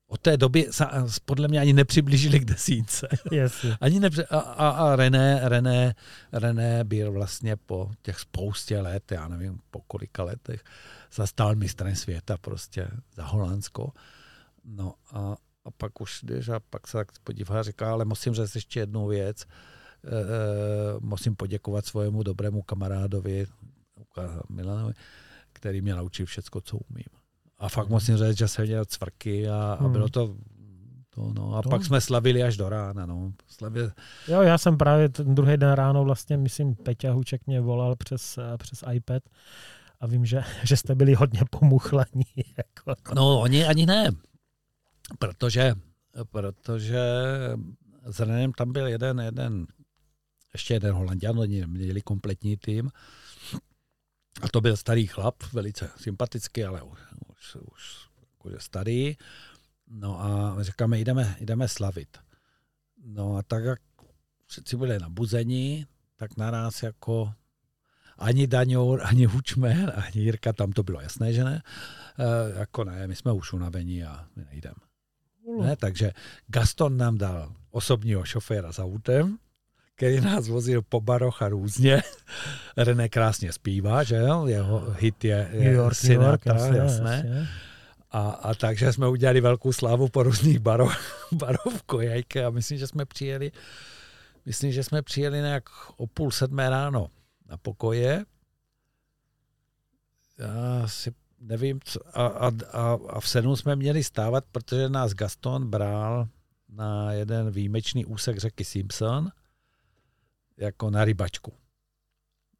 Od 0.08 0.22
té 0.22 0.38
doby 0.38 0.68
se 0.72 0.86
a, 0.86 1.08
podle 1.26 1.48
mě 1.48 1.60
ani 1.60 1.74
nepřiblížili 1.74 2.40
k 2.40 2.45
desínce. 2.45 3.08
Jasně. 3.32 3.78
Ani 3.82 4.00
nepře- 4.00 4.26
a, 4.30 4.40
a, 4.40 4.70
a 4.70 4.95
René, 4.95 5.40
René, 5.44 5.95
René 6.32 6.84
byl 6.84 7.12
vlastně 7.12 7.56
po 7.56 7.91
těch 8.02 8.20
spoustě 8.20 8.80
let, 8.80 9.12
já 9.12 9.28
nevím 9.28 9.60
po 9.72 9.82
kolika 9.82 10.24
letech, 10.24 10.64
zastal 11.15 11.56
mistrem 11.56 11.95
světa 11.95 12.38
prostě 12.38 12.88
za 13.15 13.26
Holandsko. 13.26 13.91
No 14.65 14.94
a, 15.11 15.35
a 15.65 15.72
pak 15.77 16.02
už 16.02 16.23
jdeš 16.23 16.49
a 16.49 16.60
pak 16.69 16.88
se 16.88 16.98
tak 16.98 17.07
podívá 17.23 17.60
a 17.60 17.64
říká, 17.64 17.91
ale 17.91 18.06
musím 18.06 18.34
říct 18.34 18.56
ještě 18.56 18.80
jednu 18.80 19.07
věc. 19.07 19.41
E, 19.41 19.45
e, 19.45 20.23
musím 20.99 21.35
poděkovat 21.35 21.85
svojemu 21.85 22.23
dobrému 22.23 22.61
kamarádovi 22.61 23.45
Milanovi, 24.49 24.94
který 25.53 25.81
mě 25.81 25.95
naučil 25.95 26.26
všecko, 26.26 26.61
co 26.61 26.77
umím. 26.77 27.06
A 27.57 27.69
fakt 27.69 27.90
musím 27.90 28.18
říct, 28.18 28.38
že 28.38 28.48
jsem 28.48 28.65
měl 28.65 28.85
cvrky 28.85 29.49
a, 29.49 29.56
a 29.80 29.84
Hmm. 29.84 29.91
bylo 29.91 30.10
to 30.10 30.35
to, 31.15 31.34
no. 31.34 31.56
A 31.57 31.61
To- 31.61 31.69
pak 31.69 31.85
jsme 31.85 32.02
slavili 32.02 32.44
až 32.44 32.57
do 32.57 32.69
rána. 32.69 33.06
No. 33.06 33.34
Slavili, 33.48 33.91
Jo, 34.27 34.41
já 34.41 34.57
jsem 34.57 34.77
právě 34.77 35.10
ten 35.10 35.35
druhý 35.35 35.57
den 35.57 35.72
ráno 35.72 36.03
vlastně, 36.03 36.38
myslím, 36.38 36.76
Peťa 36.76 37.11
Huček 37.11 37.48
mě 37.48 37.61
volal 37.61 37.95
přes, 37.95 38.40
přes 38.57 38.84
iPad 38.94 39.23
a 40.03 40.07
vím, 40.07 40.25
že, 40.25 40.43
že 40.63 40.77
jste 40.77 40.95
byli 40.95 41.13
hodně 41.13 41.41
pomuchlení. 41.49 42.25
Jako. 42.57 43.13
No, 43.15 43.41
oni 43.41 43.65
ani 43.65 43.85
ne. 43.85 44.11
Protože, 45.19 45.75
protože 46.31 46.99
s 48.03 48.19
Renem 48.19 48.53
tam 48.53 48.71
byl 48.71 48.88
jeden, 48.88 49.19
jeden, 49.19 49.67
ještě 50.53 50.73
jeden 50.73 50.93
Holandian, 50.93 51.39
oni 51.39 51.67
měli 51.67 52.01
kompletní 52.01 52.57
tým. 52.57 52.91
A 54.41 54.47
to 54.51 54.61
byl 54.61 54.77
starý 54.77 55.07
chlap, 55.07 55.43
velice 55.53 55.89
sympatický, 55.97 56.63
ale 56.63 56.81
už, 56.81 56.99
už, 57.55 57.55
už 58.43 58.63
starý. 58.63 59.17
No 59.88 60.21
a 60.21 60.57
říkáme, 60.63 60.99
jdeme, 60.99 61.35
jdeme 61.39 61.67
slavit. 61.67 62.17
No 63.05 63.35
a 63.35 63.43
tak, 63.43 63.63
jak 63.63 63.81
všichni 64.47 64.77
byli 64.77 64.99
nabuzení, 64.99 65.85
tak 66.15 66.38
naraz 66.38 66.84
jako 66.84 67.34
ani 68.18 68.48
Daňour, 68.48 69.02
ani 69.06 69.26
Hučmen, 69.26 69.91
ani 69.95 70.23
Jirka, 70.23 70.53
tam 70.53 70.72
to 70.72 70.84
bylo 70.84 71.02
jasné, 71.02 71.34
že 71.34 71.44
ne. 71.44 71.61
E, 72.19 72.60
jako 72.60 72.84
ne, 72.84 73.07
my 73.07 73.15
jsme 73.15 73.31
už 73.31 73.53
unavení 73.53 74.03
a 74.03 74.26
my 74.35 74.45
nejdeme. 74.52 74.76
Ne, 75.61 75.76
takže 75.76 76.11
Gaston 76.48 76.98
nám 76.98 77.18
dal 77.18 77.53
osobního 77.72 78.26
šoféra 78.26 78.72
za 78.72 78.84
autem, 78.84 79.38
který 79.95 80.22
nás 80.22 80.48
vozil 80.48 80.81
po 80.81 81.02
baroch 81.02 81.41
a 81.41 81.49
různě. 81.49 82.02
René 82.77 83.10
krásně 83.10 83.52
zpívá, 83.52 84.03
že 84.03 84.15
jo? 84.15 84.45
Jeho 84.48 84.95
hit 84.99 85.23
je, 85.23 85.49
je 85.52 85.64
New 85.64 85.73
York, 85.73 86.03
New 86.03 86.11
York, 86.11 86.44
Sinatra, 86.44 86.53
jasně, 86.53 86.77
jasné. 86.77 87.15
jasně. 87.15 87.48
A, 88.11 88.30
a 88.30 88.53
takže 88.53 88.94
jsme 88.94 89.07
udělali 89.07 89.41
velkou 89.41 89.73
slávu 89.73 90.10
po 90.10 90.23
různých 90.23 90.60
barov, 90.60 90.98
barov 91.31 91.84
kojajke 91.85 92.45
a 92.45 92.49
myslím, 92.49 92.77
že 92.77 92.88
jsme 92.88 93.06
přijeli 93.06 93.52
myslím, 94.45 94.72
že 94.72 94.84
jsme 94.84 95.02
přijeli 95.02 95.38
nějak 95.38 95.64
o 95.98 96.07
půl 96.07 96.31
sedmé 96.31 96.69
ráno 96.69 97.07
na 97.53 97.57
pokoje. 97.57 98.25
Já 100.38 100.88
si 100.88 101.13
nevím, 101.39 101.80
co, 101.84 101.99
a, 102.17 102.27
a, 102.27 102.51
a, 102.71 102.97
a 103.09 103.19
v 103.19 103.30
sedm 103.30 103.55
jsme 103.55 103.75
měli 103.75 104.03
stávat, 104.03 104.45
protože 104.51 104.89
nás 104.89 105.13
Gaston 105.13 105.69
bral 105.69 106.27
na 106.69 107.13
jeden 107.13 107.51
výjimečný 107.51 108.05
úsek 108.05 108.38
řeky 108.38 108.65
Simpson 108.65 109.31
jako 110.57 110.89
na 110.89 111.05
rybačku. 111.05 111.53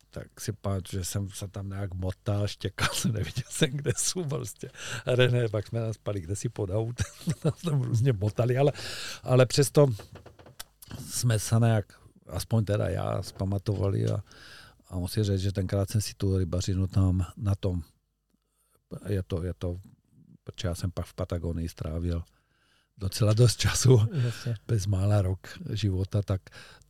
Tak 0.10 0.42
si 0.42 0.54
pamatuju, 0.54 1.02
že 1.02 1.06
jsem 1.06 1.30
se 1.30 1.48
tam 1.48 1.70
nějak 1.70 1.94
motal, 1.94 2.48
štěkal 2.48 2.90
jsem, 2.94 3.12
neviděl 3.18 3.50
jsem, 3.50 3.70
kde 3.70 3.92
jsou 3.98 4.24
prostě. 4.24 4.70
René, 5.06 5.50
pak 5.50 5.68
jsme 5.68 5.80
nás 5.80 5.96
spali 5.96 6.22
kde 6.22 6.36
si 6.36 6.50
pod 6.50 6.70
nás 7.46 7.62
tam 7.66 7.82
různě 7.82 8.14
motali, 8.14 8.58
ale, 8.58 8.72
ale 9.24 9.46
přesto 9.46 9.88
jsme 11.10 11.40
se 11.40 11.56
nějak, 11.60 11.86
aspoň 12.28 12.66
teda 12.66 12.90
já, 12.90 13.24
zpamatovali 13.24 14.08
a, 14.08 14.24
a 14.94 15.00
musím 15.00 15.24
říct, 15.24 15.42
že 15.42 15.52
tenkrát 15.52 15.90
jsem 15.90 16.02
si 16.02 16.14
tu 16.14 16.38
rybařinu 16.38 16.88
tam 16.88 17.26
na 17.38 17.56
tom, 17.56 17.82
je 19.08 19.24
to, 19.24 19.44
je 19.44 19.54
to, 19.54 19.80
protože 20.44 20.68
já 20.68 20.76
jsem 20.76 20.92
pak 20.92 21.06
v 21.06 21.14
Patagonii 21.14 21.70
strávil 21.70 22.24
docela 22.98 23.34
dost 23.34 23.60
času, 23.60 24.02
Jasně. 24.26 24.56
bezmála 24.68 25.22
rok 25.22 25.48
života, 25.70 26.22
tak, 26.22 26.42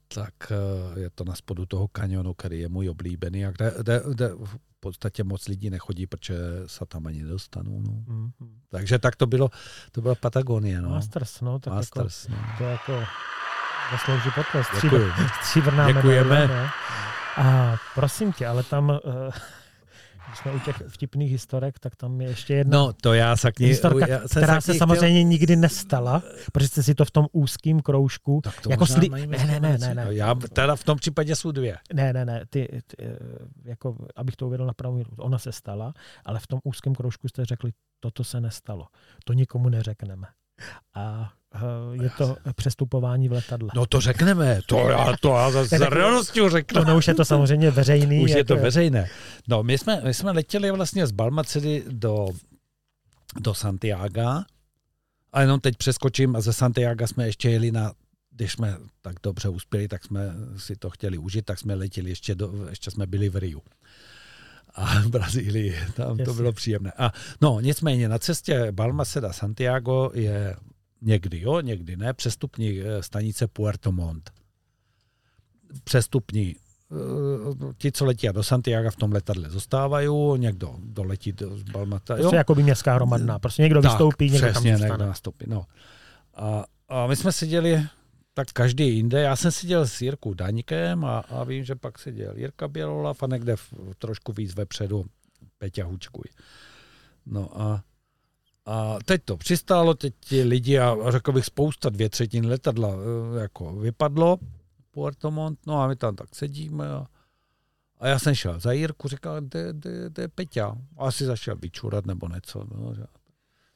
tak 0.08 0.34
eh, 0.52 1.00
je 1.00 1.10
to 1.10 1.24
na 1.24 1.36
spodu 1.36 1.66
toho 1.66 1.88
kanionu, 1.88 2.34
který 2.34 2.60
je 2.60 2.70
můj 2.70 2.90
oblíbený 2.90 3.46
a 3.46 3.52
kde, 3.52 3.74
kde, 3.80 4.02
kde 4.10 4.30
v 4.30 4.58
podstatě 4.80 5.24
moc 5.24 5.48
lidí 5.48 5.70
nechodí, 5.70 6.08
protože 6.08 6.36
se 6.66 6.86
tam 6.86 7.08
ani 7.08 7.24
nedostanou. 7.24 7.82
No. 7.82 8.04
Mhm. 8.08 8.32
Takže 8.70 9.00
tak 9.00 9.16
to 9.16 9.28
bylo, 9.28 9.50
to 9.92 10.02
byla 10.02 10.16
Patagonie. 10.16 10.82
No. 10.82 10.90
Masters, 10.90 11.42
no, 11.42 11.60
tak 11.60 11.74
Masters, 11.74 12.28
no. 12.28 12.36
jako, 12.36 12.58
to 12.58 12.64
jako 12.64 13.06
Zaslouží 13.94 14.30
potlesk. 14.36 14.82
Děkuju. 14.84 15.12
Stříbrná 15.42 15.92
Děkujeme. 15.92 16.30
medaile. 16.40 16.70
A 17.38 17.76
prosím 17.96 18.34
tě, 18.34 18.48
ale 18.48 18.64
tam, 18.64 18.92
eh, 18.92 19.30
když 20.28 20.40
jsme 20.40 20.52
u 20.52 20.60
těch 20.60 20.84
vtipných 20.88 21.32
historek, 21.32 21.80
tak 21.80 21.96
tam 21.96 22.22
je 22.22 22.28
ještě 22.28 22.54
jedna 22.54 22.78
No, 22.78 22.94
to 22.94 23.14
já 23.14 23.36
se 23.38 23.52
k 23.52 23.60
ní... 23.60 23.68
historka, 23.68 24.08
já 24.08 24.20
jsem 24.20 24.42
která 24.44 24.62
se 24.62 24.74
samozřejmě 24.74 25.24
nikdy 25.24 25.56
nestala, 25.56 26.24
protože 26.54 26.68
jste 26.68 26.84
si 26.84 26.96
to 26.96 27.06
v 27.06 27.12
tom 27.12 27.26
úzkém 27.32 27.80
kroužku, 27.80 28.42
Tak 28.44 28.62
to 28.62 28.70
jako 28.72 28.86
mají 29.10 29.28
ne, 29.28 29.38
ne, 29.46 29.60
ne, 29.60 29.78
ne, 29.78 29.96
ne, 29.96 30.08
Já 30.10 30.36
teda 30.36 30.76
v 30.76 30.84
tom 30.84 30.98
případě 30.98 31.36
jsou 31.36 31.52
dvě. 31.52 31.78
ne, 31.94 32.14
ne, 32.14 32.26
ne, 32.26 32.46
ty, 32.50 32.68
ty, 32.88 32.96
eh, 33.00 33.18
jako, 33.64 33.96
abych 34.16 34.36
to 34.36 34.48
uvedl 34.48 34.66
na 34.66 34.74
pravou 34.74 34.96
míru, 34.96 35.10
ona 35.18 35.38
se 35.38 35.52
stala, 35.52 35.94
ale 36.26 36.40
v 36.40 36.48
tom 36.48 36.60
úzkém 36.64 36.96
kroužku 36.96 37.28
jste 37.28 37.46
řekli, 37.46 37.72
toto 38.00 38.24
se 38.24 38.42
nestalo, 38.42 38.88
to 39.26 39.34
nikomu 39.34 39.70
neřekneme. 39.70 40.28
A 40.94 41.34
eh, 41.56 41.60
je 42.04 42.10
to 42.10 42.38
přestupování 42.56 43.30
v 43.30 43.32
letadle. 43.32 43.70
No 43.76 43.86
to 43.86 44.02
řekneme, 44.02 44.60
to 44.66 44.90
já, 44.90 45.14
to 45.22 45.30
já 45.30 45.52
za, 45.52 45.66
za 45.66 45.90
radostí 45.90 46.50
řeknu. 46.50 46.82
No, 46.82 46.88
no 46.88 46.98
už 46.98 47.08
je 47.08 47.14
to 47.14 47.26
samozřejmě 47.26 47.72
veřejný. 47.72 48.24
Už 48.24 48.32
je 48.32 48.44
to 48.44 48.56
veřejné. 48.56 49.10
No, 49.48 49.64
my 49.64 49.78
jsme, 49.78 50.02
my 50.04 50.14
jsme 50.14 50.32
letěli 50.32 50.72
vlastně 50.72 51.08
z 51.08 51.12
Balmacedy 51.12 51.84
do, 51.88 52.28
do 53.40 53.54
Santiago 53.54 54.44
a 55.34 55.42
jenom 55.42 55.60
teď 55.60 55.78
přeskočím 55.78 56.36
a 56.36 56.42
ze 56.42 56.54
Santiago 56.54 57.08
jsme 57.08 57.26
ještě 57.26 57.50
jeli 57.50 57.72
na 57.72 57.92
když 58.36 58.52
jsme 58.52 58.78
tak 59.02 59.16
dobře 59.24 59.50
uspěli, 59.50 59.88
tak 59.88 60.04
jsme 60.04 60.34
si 60.58 60.76
to 60.76 60.90
chtěli 60.90 61.18
užít, 61.18 61.46
tak 61.46 61.60
jsme 61.60 61.76
letěli 61.76 62.10
ještě, 62.10 62.36
do, 62.36 62.68
ještě 62.70 62.92
jsme 62.92 63.08
byli 63.08 63.30
v 63.30 63.36
Riu. 63.36 63.62
A 64.76 65.02
v 65.02 65.08
Brazílii, 65.08 65.76
tam 65.96 66.18
to 66.18 66.22
Jasně. 66.22 66.36
bylo 66.36 66.52
příjemné. 66.52 66.92
A 66.98 67.12
no, 67.42 67.60
nicméně 67.60 68.10
na 68.10 68.20
cestě 68.20 68.72
Balmaceda 68.72 69.34
Santiago 69.34 70.12
je 70.14 70.56
někdy 71.02 71.42
jo, 71.42 71.62
někdy 71.62 71.98
ne, 71.98 72.14
přestupní 72.14 72.82
eh, 72.82 73.04
stanice 73.04 73.48
Puerto 73.48 73.92
Montt. 73.92 74.30
Přestupní 75.84 76.56
eh, 76.56 77.74
ti, 77.78 77.92
co 77.92 78.06
letí 78.06 78.28
do 78.32 78.44
Santiago 78.44 78.92
v 78.92 78.96
tom 78.96 79.12
letadle 79.12 79.50
zůstávají, 79.50 80.10
někdo 80.38 80.76
doletí 80.80 81.32
do 81.32 81.58
Balmata. 81.72 82.16
Prostě 82.16 82.36
jako 82.36 82.56
by 82.56 82.64
městská 82.64 82.96
hromadná. 82.96 83.40
Prostě 83.40 83.62
někdo 83.62 83.82
vystoupí, 83.82 84.26
někdo 84.30 84.48
tam 84.48 84.52
přesně, 84.52 84.70
někdo 84.70 84.88
zůstane. 84.88 85.06
nastoupí. 85.06 85.46
No. 85.48 85.66
A, 86.36 86.64
a, 86.90 87.08
my 87.08 87.16
jsme 87.16 87.32
seděli 87.32 87.88
tak 88.34 88.52
každý 88.52 88.96
jinde. 88.96 89.22
Já 89.22 89.36
jsem 89.36 89.52
seděl 89.52 89.88
s 89.88 90.02
Jirkou 90.02 90.34
Daňkem 90.34 91.06
a, 91.06 91.20
a 91.20 91.44
vím, 91.44 91.64
že 91.64 91.76
pak 91.76 92.00
seděl 92.00 92.38
Jirka 92.38 92.68
Bělolav 92.68 93.24
a 93.24 93.28
někde 93.28 93.56
v, 93.56 93.74
trošku 93.98 94.34
víc 94.34 94.56
vepředu 94.56 95.06
Peťa 95.58 95.86
Hučkuj. 95.86 96.24
No 97.26 97.62
a, 97.62 97.84
a 98.66 98.98
teď 99.06 99.22
to 99.26 99.38
přistálo, 99.38 99.94
teď 99.94 100.14
ti 100.20 100.44
lidi 100.44 100.80
a 100.80 100.96
řekl 101.10 101.32
bych 101.32 101.46
spousta, 101.46 101.90
dvě 101.90 102.10
třetiny 102.10 102.48
letadla 102.48 102.90
eh, 102.90 103.40
jako 103.42 103.76
vypadlo, 103.76 104.38
Puerto 104.92 105.32
Montt, 105.32 105.66
no 105.68 105.82
a 105.82 105.88
my 105.88 105.96
tam 105.96 106.16
tak 106.16 106.36
sedíme 106.36 106.90
a, 106.90 107.08
a 108.00 108.08
já 108.08 108.20
jsem 108.20 108.36
šel 108.36 108.60
za 108.60 108.72
Jirku, 108.72 109.08
říkal, 109.08 109.42
kde, 109.42 109.74
kde, 109.74 110.10
kde 110.10 110.24
je 110.24 110.28
Peťa? 110.28 110.76
Asi 110.98 111.26
zašel 111.26 111.56
vyčurat 111.56 112.06
nebo 112.06 112.30
něco. 112.30 112.68
No, 112.76 112.94
že- 112.96 113.06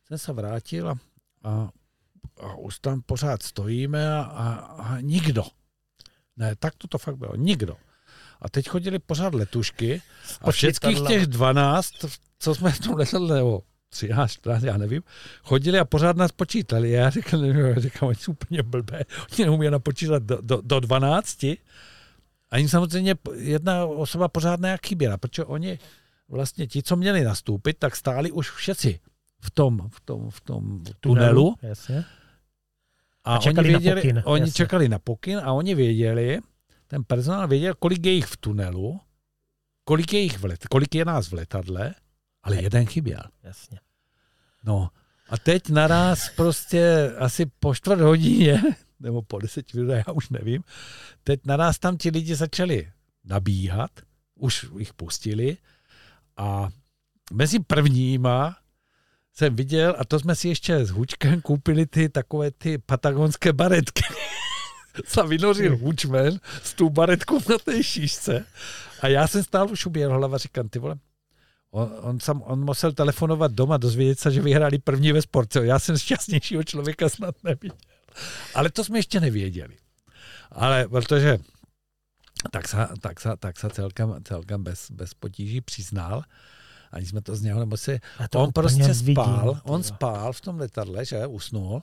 jsem 0.07 0.17
se 0.17 0.33
vrátil 0.33 0.89
a, 0.89 0.99
a, 1.43 1.69
a 2.41 2.55
už 2.55 2.79
tam 2.79 3.01
pořád 3.01 3.43
stojíme 3.43 4.13
a, 4.13 4.21
a, 4.21 4.53
a 4.55 4.99
nikdo. 4.99 5.43
Ne, 6.37 6.55
tak 6.55 6.73
to 6.77 6.87
to 6.87 6.97
fakt 6.97 7.17
bylo, 7.17 7.35
nikdo. 7.35 7.75
A 8.41 8.49
teď 8.49 8.69
chodili 8.69 8.99
pořád 8.99 9.33
letušky 9.33 10.01
a 10.41 10.45
počítadlem. 10.45 11.07
těch 11.07 11.27
12, 11.27 11.93
co 12.39 12.55
jsme 12.55 12.71
v 12.71 12.79
tom 12.79 12.95
letadle, 12.95 13.35
nebo 13.35 13.61
13, 13.89 14.31
14, 14.31 14.63
já 14.63 14.77
nevím, 14.77 15.03
chodili 15.43 15.79
a 15.79 15.85
pořád 15.85 16.17
nás 16.17 16.31
počítali. 16.31 16.91
Já 16.91 17.09
říkal, 17.09 17.39
ne, 17.39 17.75
říkám, 17.77 18.09
oni 18.09 18.15
jsou 18.15 18.31
úplně 18.31 18.63
blbé, 18.63 19.03
oni 19.33 19.45
neumí 19.45 19.69
napočítat 19.69 20.23
do, 20.23 20.37
do, 20.41 20.61
do 20.61 20.79
12. 20.79 21.45
Ani 22.51 22.69
samozřejmě 22.69 23.15
jedna 23.33 23.85
osoba 23.85 24.27
pořád 24.27 24.59
nějak 24.59 24.85
chyběla, 24.85 25.17
protože 25.17 25.45
oni 25.45 25.79
vlastně 26.29 26.67
ti, 26.67 26.83
co 26.83 26.95
měli 26.95 27.23
nastoupit, 27.23 27.77
tak 27.79 27.95
stáli 27.95 28.31
už 28.31 28.51
všetci 28.51 28.99
v 29.39 29.51
tom, 29.51 29.89
v 29.89 29.99
tom, 29.99 30.29
v 30.29 30.41
tom 30.41 30.83
tunelu 30.99 31.55
Jasně. 31.61 32.05
A, 33.27 33.35
A 33.35 33.39
čekali 33.39 33.67
oni 33.67 33.73
na 33.73 33.79
věděli, 33.79 34.01
pokyn, 34.01 34.21
oni 34.25 34.41
jasně. 34.41 34.53
čekali 34.53 34.89
na 34.89 34.99
pokyn 34.99 35.39
a 35.39 35.51
oni 35.53 35.75
věděli, 35.75 36.39
ten 36.87 37.03
personál 37.03 37.47
věděl, 37.47 37.73
kolik 37.79 38.05
je 38.05 38.11
jich 38.11 38.25
v 38.25 38.37
tunelu, 38.37 38.99
kolik 39.83 40.13
je, 40.13 40.19
jich 40.19 40.37
v 40.39 40.45
let, 40.45 40.67
kolik 40.67 40.95
je 40.95 41.05
nás 41.05 41.27
v 41.27 41.33
letadle, 41.33 41.95
ale 42.43 42.61
jeden 42.61 42.85
chyběl. 42.85 43.21
Jasně. 43.43 43.79
No 44.63 44.89
a 45.29 45.37
teď 45.37 45.69
naraz 45.69 46.29
prostě 46.29 47.11
asi 47.17 47.45
po 47.59 47.75
čtvrt 47.75 47.99
hodině, 48.01 48.61
nebo 48.99 49.21
po 49.21 49.39
deset 49.39 49.73
minut, 49.73 49.91
já 49.91 50.13
už 50.13 50.29
nevím, 50.29 50.63
teď 51.23 51.39
naraz 51.45 51.79
tam 51.79 51.97
ti 51.97 52.09
lidi 52.09 52.35
začali 52.35 52.91
nabíhat, 53.25 53.91
už 54.35 54.65
jich 54.77 54.93
pustili 54.93 55.57
a 56.37 56.69
mezi 57.33 57.59
prvníma 57.59 58.57
jsem 59.37 59.55
viděl, 59.55 59.95
a 59.97 60.05
to 60.05 60.19
jsme 60.19 60.35
si 60.35 60.47
ještě 60.47 60.85
s 60.85 60.89
Hučkem 60.89 61.41
koupili 61.41 61.85
ty 61.85 62.09
takové 62.09 62.51
ty 62.51 62.77
patagonské 62.77 63.53
baretky. 63.53 64.03
se 65.05 65.27
vynořil 65.27 65.77
Hučmen 65.77 66.39
s 66.63 66.73
tou 66.73 66.89
baretkou 66.89 67.39
na 67.49 67.57
té 67.57 67.83
šíšce 67.83 68.45
a 69.01 69.07
já 69.07 69.27
jsem 69.27 69.43
stál 69.43 69.71
už 69.71 69.85
uběhl 69.85 70.17
hlava, 70.17 70.37
říkám, 70.37 70.69
ty 70.69 70.79
vole, 70.79 70.95
On, 71.71 71.91
on, 72.01 72.19
sam, 72.19 72.41
on 72.45 72.65
musel 72.65 72.91
telefonovat 72.91 73.51
doma, 73.51 73.77
dozvědět 73.77 74.19
se, 74.19 74.31
že 74.31 74.41
vyhráli 74.41 74.79
první 74.79 75.11
ve 75.11 75.21
sportce. 75.21 75.65
Já 75.65 75.79
jsem 75.79 75.97
šťastnějšího 75.97 76.63
člověka 76.63 77.09
snad 77.09 77.35
neviděl. 77.43 77.77
Ale 78.55 78.69
to 78.69 78.83
jsme 78.83 78.99
ještě 78.99 79.19
nevěděli. 79.19 79.77
Ale 80.51 80.87
protože 80.87 81.37
tak 82.51 82.67
se, 82.67 82.77
tak 83.01 83.19
se, 83.19 83.29
tak 83.39 83.59
se 83.59 83.69
celkem, 83.69 84.15
celkem 84.23 84.63
bez, 84.63 84.91
bez 84.91 85.13
potíží 85.13 85.61
přiznal, 85.61 86.23
ani 86.91 87.05
jsme 87.05 87.21
to 87.21 87.35
z 87.35 87.41
něho 87.41 87.59
nemuseli. 87.59 87.99
On 88.35 88.51
prostě 88.51 88.87
vidím, 88.87 89.15
spál, 89.15 89.53
ty 89.53 89.61
on 89.63 89.83
spál 89.83 90.33
v 90.33 90.41
tom 90.41 90.59
letadle, 90.59 91.05
že 91.05 91.27
usnul 91.27 91.81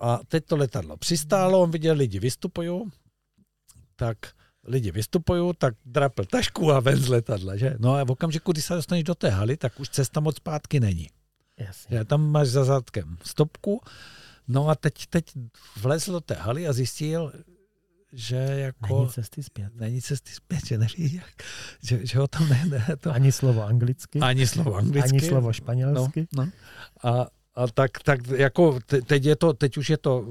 a 0.00 0.20
teď 0.28 0.44
to 0.44 0.56
letadlo 0.56 0.96
přistálo, 0.96 1.62
on 1.62 1.70
viděl 1.70 1.96
lidi 1.96 2.18
vystupují, 2.18 2.82
tak 3.96 4.18
lidi 4.64 4.90
vystupují, 4.90 5.52
tak 5.58 5.74
drapl 5.84 6.24
tašku 6.24 6.72
a 6.72 6.80
ven 6.80 6.96
z 6.96 7.08
letadla, 7.08 7.56
že? 7.56 7.76
No 7.78 7.94
a 7.94 8.04
v 8.04 8.10
okamžiku, 8.10 8.52
kdy 8.52 8.62
se 8.62 8.74
dostaneš 8.74 9.04
do 9.04 9.14
té 9.14 9.30
haly, 9.30 9.56
tak 9.56 9.80
už 9.80 9.88
cesta 9.88 10.20
moc 10.20 10.36
zpátky 10.36 10.80
není. 10.80 11.10
Jasně. 11.58 11.98
Že 11.98 12.04
tam 12.04 12.30
máš 12.30 12.48
za 12.48 12.64
zadkem 12.64 13.16
stopku, 13.22 13.80
no 14.48 14.68
a 14.68 14.74
teď, 14.74 15.06
teď 15.06 15.24
vlezl 15.76 16.12
do 16.12 16.20
té 16.20 16.34
haly 16.34 16.68
a 16.68 16.72
zjistil, 16.72 17.32
že 18.12 18.36
jako... 18.36 18.98
Není 18.98 19.08
cesty 19.10 19.42
zpět. 19.42 19.72
není 19.74 20.02
cesty 20.02 20.30
zpět, 20.32 20.66
že 20.66 20.78
neví 20.78 21.14
jak, 21.14 21.32
že, 21.82 22.06
že 22.06 22.18
ho 22.18 22.28
tam 22.28 22.48
ne, 22.48 22.64
ne 22.66 22.86
to, 23.00 23.10
Ani 23.12 23.32
slovo 23.32 23.64
anglicky, 23.64 24.20
ani 24.20 24.46
slovo 24.46 24.74
anglicky. 24.74 25.10
ani 25.10 25.20
slovo 25.20 25.46
No, 25.46 25.52
španělsky. 25.52 26.26
no. 26.36 26.48
A, 27.04 27.26
a 27.54 27.66
tak, 27.74 27.90
tak 28.04 28.26
jako 28.26 28.78
te, 28.86 29.02
teď, 29.02 29.24
je 29.24 29.36
to, 29.36 29.52
teď 29.52 29.76
už 29.76 29.90
je 29.90 29.96
to 29.98 30.24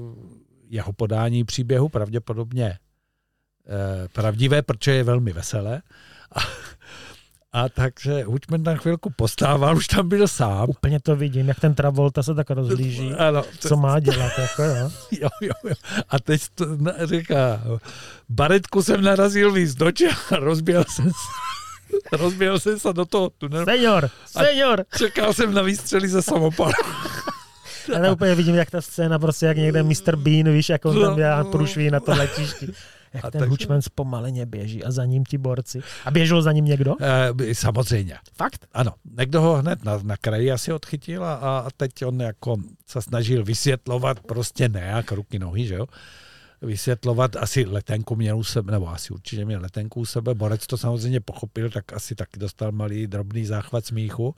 jeho 0.68 0.92
podání 0.92 1.44
příběhu 1.44 1.88
pravděpodobně 1.88 2.66
eh, 2.68 4.08
pravdivé, 4.08 4.62
protože 4.62 4.92
je 4.92 5.04
velmi 5.04 5.32
veselé. 5.32 5.82
A, 6.36 6.40
a 7.56 7.68
takže 7.68 8.24
Hučmen 8.24 8.62
na 8.62 8.76
chvilku 8.76 9.10
postával, 9.10 9.76
už 9.76 9.86
tam 9.88 10.08
byl 10.08 10.28
sám. 10.28 10.68
Úplně 10.68 11.00
to 11.00 11.16
vidím, 11.16 11.48
jak 11.48 11.60
ten 11.60 11.74
Travolta 11.74 12.22
se 12.22 12.34
tak 12.34 12.50
rozlíží. 12.50 13.12
Ano, 13.12 13.42
Co 13.58 13.76
má 13.76 14.00
dělat, 14.00 14.32
jako 14.38 14.62
jo. 14.62 14.90
jo, 15.20 15.28
jo, 15.40 15.52
jo. 15.64 15.74
A 16.08 16.18
teď 16.18 16.42
to 16.54 16.66
říká, 17.04 17.62
baretku 18.28 18.82
jsem 18.82 19.02
narazil 19.02 19.52
víc 19.52 19.74
do 19.74 19.86
a 19.86 20.36
rozběl 20.36 20.84
jsem 20.88 21.04
se, 21.04 21.12
rozběl 22.16 22.60
jsem 22.60 22.78
se 22.78 22.92
do 22.92 23.04
toho 23.04 23.30
tunelu. 23.38 23.64
Senior, 23.64 24.10
senior. 24.26 24.84
Čekal 24.98 25.32
jsem 25.32 25.54
na 25.54 25.62
výstřely 25.62 26.08
ze 26.08 26.22
samopalu. 26.22 26.72
Ale 27.96 28.12
úplně 28.12 28.34
vidím, 28.34 28.54
jak 28.54 28.70
ta 28.70 28.80
scéna, 28.80 29.18
prostě 29.18 29.46
jak 29.46 29.56
někde 29.56 29.82
Mr. 29.82 30.16
Bean, 30.16 30.52
víš, 30.52 30.68
jak 30.68 30.84
on 30.84 31.00
tam 31.00 31.16
dělá 31.16 31.44
průšví 31.44 31.90
na 31.90 32.00
to 32.00 32.10
letišti. 32.10 32.72
Jak 33.16 33.24
A 33.24 33.30
ten 33.30 33.38
takže- 33.38 33.50
Hučman 33.50 33.82
zpomaleně 33.82 34.46
běží 34.46 34.84
a 34.84 34.90
za 34.90 35.04
ním 35.04 35.24
ti 35.24 35.38
borci. 35.38 35.80
A 36.04 36.10
běžel 36.10 36.42
za 36.42 36.52
ním 36.52 36.64
někdo? 36.64 36.94
E, 37.00 37.54
samozřejmě. 37.54 38.16
Fakt? 38.34 38.66
Ano, 38.72 38.92
někdo 39.18 39.40
ho 39.40 39.56
hned 39.56 39.84
na, 39.84 40.00
na 40.02 40.16
kraji 40.16 40.52
asi 40.52 40.72
odchytil 40.72 41.24
a, 41.24 41.34
a 41.34 41.68
teď 41.76 42.04
on 42.04 42.20
jako 42.20 42.56
se 42.86 43.02
snažil 43.02 43.44
vysvětlovat 43.44 44.20
prostě 44.20 44.68
nějak 44.72 45.12
ruky, 45.12 45.38
nohy, 45.38 45.66
že 45.66 45.74
jo? 45.74 45.86
Vysvětlovat, 46.62 47.36
asi 47.36 47.64
letenku 47.64 48.16
měl 48.16 48.38
u 48.38 48.44
sebe, 48.44 48.72
nebo 48.72 48.88
asi 48.88 49.12
určitě 49.12 49.44
měl 49.44 49.60
letenku 49.60 50.00
u 50.00 50.04
sebe, 50.04 50.34
Borec 50.34 50.66
to 50.66 50.78
samozřejmě 50.78 51.20
pochopil, 51.20 51.70
tak 51.70 51.92
asi 51.92 52.14
taky 52.14 52.38
dostal 52.40 52.72
malý 52.72 53.06
drobný 53.06 53.44
záchvat 53.44 53.86
smíchu. 53.86 54.34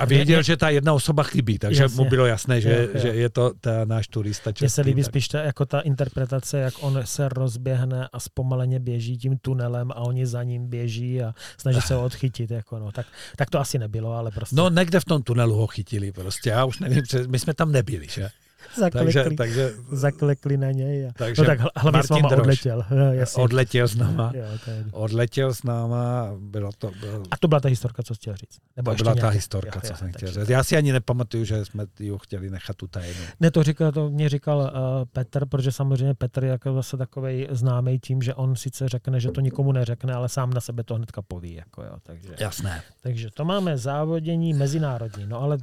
A 0.00 0.04
věděl, 0.04 0.42
že 0.42 0.56
ta 0.56 0.70
jedna 0.70 0.92
osoba 0.92 1.22
chybí, 1.22 1.58
takže 1.58 1.82
Jasně. 1.82 2.04
mu 2.04 2.10
bylo 2.10 2.26
jasné, 2.26 2.60
že, 2.60 2.70
Jo, 2.70 2.88
jo. 2.94 3.00
že 3.02 3.08
je 3.08 3.28
to 3.30 3.52
ta 3.60 3.84
náš 3.84 4.08
turista 4.08 4.52
Mně 4.60 4.68
se 4.70 4.80
líbí 4.82 5.02
tak- 5.02 5.10
spíš 5.10 5.28
ta, 5.28 5.42
jako 5.42 5.66
ta 5.66 5.80
interpretace, 5.80 6.58
jak 6.58 6.74
on 6.80 7.00
se 7.04 7.28
rozběhne 7.28 8.08
a 8.12 8.20
zpomaleně 8.20 8.80
běží 8.80 9.18
tím 9.18 9.38
tunelem 9.38 9.90
a 9.90 9.96
oni 9.96 10.26
za 10.26 10.42
ním 10.42 10.68
běží 10.68 11.22
a 11.22 11.34
snaží 11.58 11.80
se 11.80 11.94
ho 11.94 12.04
odchytit. 12.04 12.50
Jako 12.50 12.78
no. 12.78 12.92
tak, 12.92 13.06
tak 13.36 13.50
to 13.50 13.60
asi 13.60 13.78
nebylo, 13.78 14.12
ale 14.12 14.30
prostě. 14.30 14.56
No 14.56 14.70
někde 14.70 15.00
v 15.00 15.04
tom 15.04 15.22
tunelu 15.22 15.54
ho 15.56 15.66
chytili 15.66 16.12
prostě, 16.12 16.50
já 16.50 16.64
už 16.64 16.78
nevím, 16.78 17.02
my 17.28 17.38
jsme 17.38 17.54
tam 17.54 17.72
nebyli, 17.72 18.06
že? 18.10 18.28
Zaklekli, 18.76 19.12
takže, 19.12 19.36
takže, 19.36 19.72
zaklekli 19.92 20.56
na 20.56 20.70
něj. 20.70 21.08
A... 21.08 21.12
takže 21.12 21.42
no 21.42 21.46
tak 21.46 21.60
hl- 21.60 21.68
hlavně 21.76 22.02
s 22.02 22.10
Martin 22.10 22.22
váma 22.22 22.28
Drož 22.28 22.40
odletěl. 22.42 22.84
Jo, 22.90 23.12
jasně. 23.12 23.42
odletěl 23.42 23.88
s 23.88 23.96
náma. 23.96 24.32
Jo. 24.34 24.44
Odletěl 24.92 25.54
s 25.54 25.62
náma, 25.62 26.32
bylo 26.38 26.70
to, 26.78 26.90
bylo, 27.00 27.22
A 27.30 27.36
to 27.36 27.48
byla 27.48 27.60
ta 27.60 27.68
historka, 27.68 28.02
co 28.02 28.14
chtěl 28.14 28.36
říct? 28.36 28.58
Nebo 28.76 28.90
to 28.90 28.92
ještě 28.92 29.02
byla 29.04 29.14
ta 29.14 29.20
nějaké? 29.20 29.34
historka, 29.34 29.70
Jo, 29.74 29.80
co 29.80 29.92
jo, 29.92 29.96
jsem 29.96 30.12
chtěl 30.12 30.32
říct. 30.32 30.48
Já 30.48 30.64
si 30.64 30.76
ani 30.76 30.92
nepamatuju, 30.92 31.44
že 31.44 31.64
jsme 31.64 31.86
ji 32.00 32.12
chtěli 32.22 32.50
nechat 32.50 32.76
tu 32.76 32.86
tajemnou. 32.86 33.24
Ne, 33.40 33.50
to, 33.50 33.62
říkal, 33.62 33.92
to 33.92 34.10
mě 34.10 34.28
říkal 34.28 34.58
uh, 34.58 34.68
Petr, 35.12 35.46
protože 35.46 35.72
samozřejmě 35.72 36.14
Petr 36.14 36.44
je 36.44 36.50
jako 36.50 36.74
zase 36.74 36.96
takový 36.96 37.46
známý 37.50 37.98
tím, 37.98 38.22
že 38.22 38.34
on 38.34 38.56
sice 38.56 38.88
řekne, 38.88 39.20
že 39.20 39.30
to 39.30 39.40
nikomu 39.40 39.72
neřekne, 39.72 40.14
ale 40.14 40.28
sám 40.28 40.50
na 40.52 40.60
sebe 40.60 40.84
to 40.84 40.94
hnedka 40.94 41.22
poví. 41.22 41.54
Jako 41.54 41.82
jo, 41.82 41.96
takže, 42.02 42.34
Jasné. 42.40 42.82
takže 43.00 43.28
to 43.34 43.44
máme 43.44 43.78
závodění 43.78 44.54
mezinárodní. 44.54 45.26
No 45.26 45.40
ale 45.42 45.58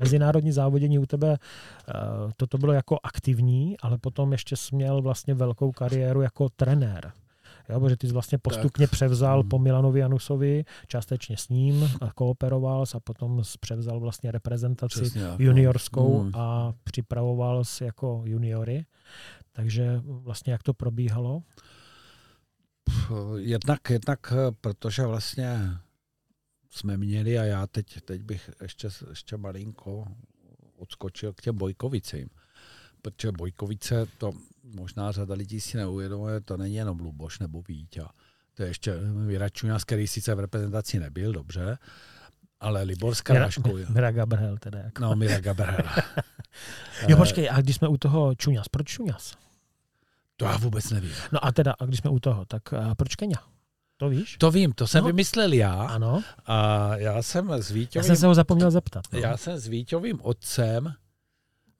mezinárodní 0.00 0.52
závodění 0.52 0.98
u 0.98 1.06
tebe, 1.06 1.30
uh, 1.30 2.30
toto 2.36 2.58
bylo 2.58 2.72
jako 2.72 2.98
aktivní, 3.02 3.76
ale 3.82 3.98
potom 3.98 4.32
ještě 4.32 4.56
jsi 4.56 4.76
měl 4.76 5.02
vlastně 5.02 5.34
velkou 5.34 5.72
kariéru 5.72 6.22
jako 6.22 6.48
trenér. 6.48 7.12
Jo, 7.68 7.80
protože 7.80 7.96
ty 7.96 8.06
jsi 8.06 8.12
vlastně 8.12 8.38
postupně 8.38 8.86
tak. 8.86 8.92
převzal 8.92 9.40
Hmm. 9.40 9.48
po 9.48 9.58
Milanovi 9.58 10.00
Janusovi, 10.00 10.64
částečně 10.86 11.36
s 11.36 11.48
ním 11.48 11.90
a 12.00 12.12
kooperoval 12.12 12.84
a 12.94 13.00
potom 13.00 13.42
převzal 13.60 14.00
vlastně 14.00 14.30
reprezentaci 14.30 15.00
Přesně 15.00 15.22
no. 15.24 15.36
juniorskou 15.38 16.20
Hmm. 16.20 16.30
a 16.34 16.72
připravoval 16.84 17.64
se 17.64 17.84
jako 17.84 18.22
juniory. 18.24 18.84
Takže 19.52 20.00
vlastně 20.04 20.52
jak 20.52 20.62
to 20.62 20.74
probíhalo? 20.74 21.42
Jednak, 23.36 23.90
jednak, 23.90 24.32
eh, 24.32 24.52
protože 24.60 25.06
vlastně 25.06 25.58
jsme 26.70 26.96
měli 26.96 27.38
a 27.38 27.44
já 27.44 27.66
teď, 27.66 28.00
teď 28.00 28.22
bych 28.22 28.50
ještě, 28.62 28.88
ještě 29.10 29.36
malinko 29.36 30.06
odskočil 30.76 31.32
k 31.32 31.40
těm 31.40 31.58
Bojkovicím. 31.58 32.28
Protože 33.02 33.32
Bojkovice, 33.32 34.06
to 34.18 34.32
možná 34.62 35.12
řada 35.12 35.34
lidí 35.34 35.60
si 35.60 35.76
neuvědomuje, 35.76 36.40
to 36.40 36.56
není 36.56 36.74
jenom 36.74 36.98
Luboš 37.00 37.38
nebo 37.38 37.62
Víťa. 37.62 38.10
To 38.54 38.62
je 38.62 38.68
ještě 38.68 38.94
Viračuňas, 39.26 39.84
který 39.84 40.06
sice 40.06 40.34
v 40.34 40.40
reprezentaci 40.40 41.00
nebyl, 41.00 41.32
dobře, 41.32 41.78
ale 42.60 42.82
Libor 42.82 43.14
s 43.14 43.20
Kráškou. 43.20 43.76
Mira, 43.76 43.90
Mira 43.90 44.12
Gabriel 44.12 44.58
teda. 44.58 44.78
Jako. 44.78 45.02
No, 45.02 45.16
Mira 45.16 45.40
Gabriel. 45.40 45.84
Jo, 47.08 47.16
počkej, 47.16 47.50
a 47.50 47.60
když 47.60 47.76
jsme 47.76 47.88
u 47.88 47.96
toho 47.96 48.34
Čuňas, 48.34 48.68
proč 48.68 48.88
Čuňas? 48.88 49.34
To 50.36 50.44
já 50.44 50.56
vůbec 50.56 50.90
nevím. 50.90 51.12
No 51.32 51.44
a 51.44 51.52
teda, 51.52 51.74
a 51.78 51.84
když 51.84 52.00
jsme 52.00 52.10
u 52.10 52.18
toho, 52.18 52.44
tak 52.44 52.62
proč 52.96 53.16
Kenia? 53.16 53.38
To 54.00 54.08
víš? 54.08 54.36
To 54.38 54.50
vím, 54.50 54.72
to 54.72 54.86
jsem 54.86 55.00
No. 55.00 55.06
vymyslel 55.06 55.52
já. 55.52 55.72
Ano, 55.82 56.22
A 56.46 56.90
já 56.96 57.22
jsem 57.22 57.50
s 57.52 57.70
já 57.70 57.74
Víťovým 57.74 58.06
jsem 58.06 58.16
se 58.16 58.26
ho 58.26 58.34
zapomněl 58.34 58.70
zeptat. 58.70 59.04
No. 59.12 59.18
Já 59.18 59.36
jsem 59.36 59.58
s 59.58 59.66
Víťovým 59.66 60.18
otcem, 60.22 60.92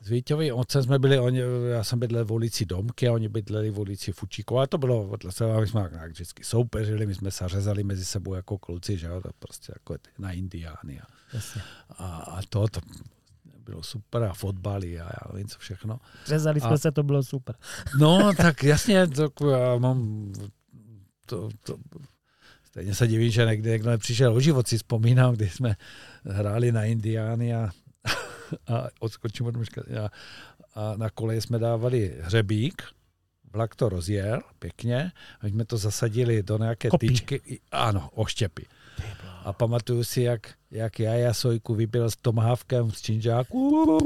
s 0.01 0.09
Víťovým 0.09 0.55
otcem 0.55 0.83
jsme 0.83 0.99
byli, 0.99 1.19
oni, 1.19 1.41
já 1.71 1.85
jsem 1.85 1.99
bydlel 1.99 2.25
v 2.25 2.33
ulici 2.33 2.67
Domky 2.67 3.09
a 3.09 3.13
oni 3.13 3.29
bydleli 3.29 3.71
v 3.71 3.79
ulici 3.79 4.13
Fučíkova. 4.13 4.63
A 4.63 4.67
to 4.67 4.79
bylo 4.79 5.11
my 5.61 5.67
jsme 5.67 5.89
nějak 5.93 6.11
vždycky 6.11 6.45
soupeřili, 6.45 7.07
my 7.07 7.15
jsme 7.15 7.31
se 7.31 7.49
řezali 7.49 7.85
mezi 7.85 8.05
sebou 8.05 8.35
jako 8.35 8.59
kluci, 8.59 8.99
že 8.99 9.07
jo, 9.07 9.21
to 9.21 9.31
prostě 9.39 9.73
jako 9.77 9.95
na 10.19 10.33
Indiány. 10.33 11.01
A, 11.01 11.07
Jasně. 11.33 11.63
a, 11.99 12.17
a 12.17 12.41
to, 12.49 12.69
to 12.69 12.81
bylo 13.65 13.83
super 13.83 14.23
a 14.23 14.33
fotbaly 14.35 15.01
a 15.01 15.05
já 15.05 15.33
nevím 15.33 15.49
co 15.49 15.59
všechno. 15.59 15.99
Řezali 16.27 16.61
jsme 16.61 16.71
A- 16.71 16.79
se, 16.79 16.93
to 16.93 17.03
bylo 17.03 17.23
super. 17.23 17.55
No, 17.99 18.33
tak 18.37 18.63
jasně, 18.63 19.07
to, 19.07 19.51
já 19.51 19.77
mám 19.79 20.33
to, 21.31 21.49
to, 21.63 21.79
stejně 22.65 22.95
se 22.95 23.07
divím, 23.07 23.31
že 23.31 23.47
někdy 23.47 23.71
někdo 23.71 23.91
nepřišel 23.91 24.35
o 24.35 24.41
život, 24.41 24.69
si 24.69 24.77
vzpomínám, 24.77 25.35
když 25.35 25.55
jsme 25.55 25.77
hráli 26.25 26.73
na 26.73 26.85
Indiány 26.85 27.55
a, 27.55 27.71
a 28.67 28.89
odskočím 29.01 29.47
od 29.47 29.57
myška, 29.57 29.83
a, 30.05 30.11
a 30.75 30.97
na 30.97 31.11
koleji 31.11 31.41
jsme 31.41 31.59
dávali 31.59 32.17
hřebík, 32.21 32.83
vlak 33.53 33.75
to 33.75 33.89
rozjel 33.89 34.41
pěkně, 34.59 35.13
a 35.41 35.45
my 35.45 35.51
jsme 35.51 35.65
to 35.65 35.77
zasadili 35.77 36.43
do 36.43 36.59
nějaké 36.59 36.89
Kopí. 36.89 37.09
tyčky, 37.09 37.61
ano, 37.73 38.11
oštěpy. 38.15 38.67
A 39.45 39.53
pamatuju 39.53 40.05
si, 40.05 40.23
jak, 40.23 40.41
jak 40.71 41.01
já 41.01 41.13
já 41.15 41.35
Sojku 41.35 41.75
vypil 41.75 42.11
s 42.11 42.17
Tomahawkem 42.17 42.91
z 42.91 43.01
činžáku 43.03 43.99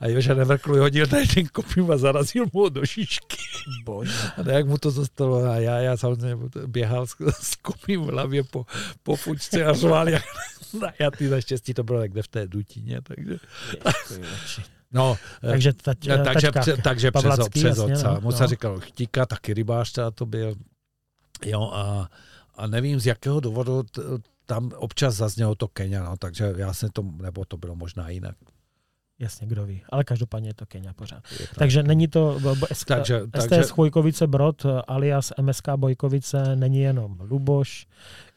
a 0.00 0.06
Joža 0.08 0.34
Nevrklu 0.34 0.78
hodil 0.78 1.06
na 1.12 1.18
jeden 1.18 1.46
kopím 1.46 1.90
a 1.90 1.96
zarazil 1.96 2.44
mu 2.52 2.68
do 2.68 2.86
šišky. 2.86 3.36
Bože. 3.84 4.12
A 4.36 4.50
jak 4.50 4.66
mu 4.66 4.78
to 4.78 4.90
zostalo 4.90 5.44
a 5.44 5.56
já, 5.56 5.78
já 5.78 5.96
samozřejmě 5.96 6.48
běhal 6.66 7.06
s, 7.06 7.16
s 7.40 7.56
kopím 7.56 8.02
v 8.02 8.06
hlavě 8.06 8.44
po, 8.44 8.66
po 9.02 9.16
fučce 9.16 9.64
a 9.64 9.72
řval 9.72 10.08
jak 10.08 10.22
najatý. 10.80 11.28
Naštěstí 11.28 11.74
to 11.74 11.82
bylo 11.82 12.02
někde 12.02 12.22
v 12.22 12.28
té 12.28 12.46
dutině, 12.46 13.00
takže... 13.02 13.36
No, 14.94 15.18
Takže 15.40 15.72
tať, 15.72 16.08
eh, 16.08 16.18
takže, 16.18 16.52
tačka 16.52 16.60
pře, 16.60 16.76
takže 16.76 17.10
přes, 17.10 17.48
přes 17.48 17.78
otca. 17.78 18.14
no, 18.14 18.20
Moc 18.20 18.34
no. 18.34 18.38
se 18.38 18.46
říkal, 18.46 18.80
chtíka, 18.80 19.26
taky 19.26 19.54
rybář 19.54 19.92
teda 19.92 20.10
to 20.10 20.26
byl. 20.26 20.54
Jo, 21.44 21.70
a, 21.72 22.08
a 22.56 22.66
nevím 22.66 23.00
z 23.00 23.06
jakého 23.06 23.40
důvodu 23.40 23.82
t, 23.82 24.02
tam 24.46 24.70
občas 24.76 25.14
zaznělo 25.14 25.54
to 25.54 25.68
Kenia, 25.68 26.02
no, 26.04 26.16
takže 26.16 26.54
já 26.56 26.72
jsem 26.72 26.88
to, 26.92 27.02
nebo 27.02 27.44
to 27.44 27.56
bylo 27.56 27.76
možná 27.76 28.08
jinak. 28.08 28.36
Jasně, 29.18 29.46
kdo 29.46 29.66
ví. 29.66 29.82
Ale 29.88 30.04
každopádně 30.04 30.48
je 30.48 30.54
to 30.54 30.66
Kenia 30.66 30.92
pořád. 30.92 31.22
Je 31.40 31.46
to- 31.46 31.54
Takže 31.58 31.82
není 31.82 32.08
to 32.08 32.38
SK, 32.72 32.88
Takže- 32.88 33.20
STS 33.20 33.48
takže- 33.48 33.70
Chvojkovice 33.72 34.26
Brod 34.26 34.66
alias 34.88 35.32
MSK 35.38 35.68
Bojkovice 35.76 36.56
není 36.56 36.80
jenom 36.80 37.18
Luboš, 37.20 37.86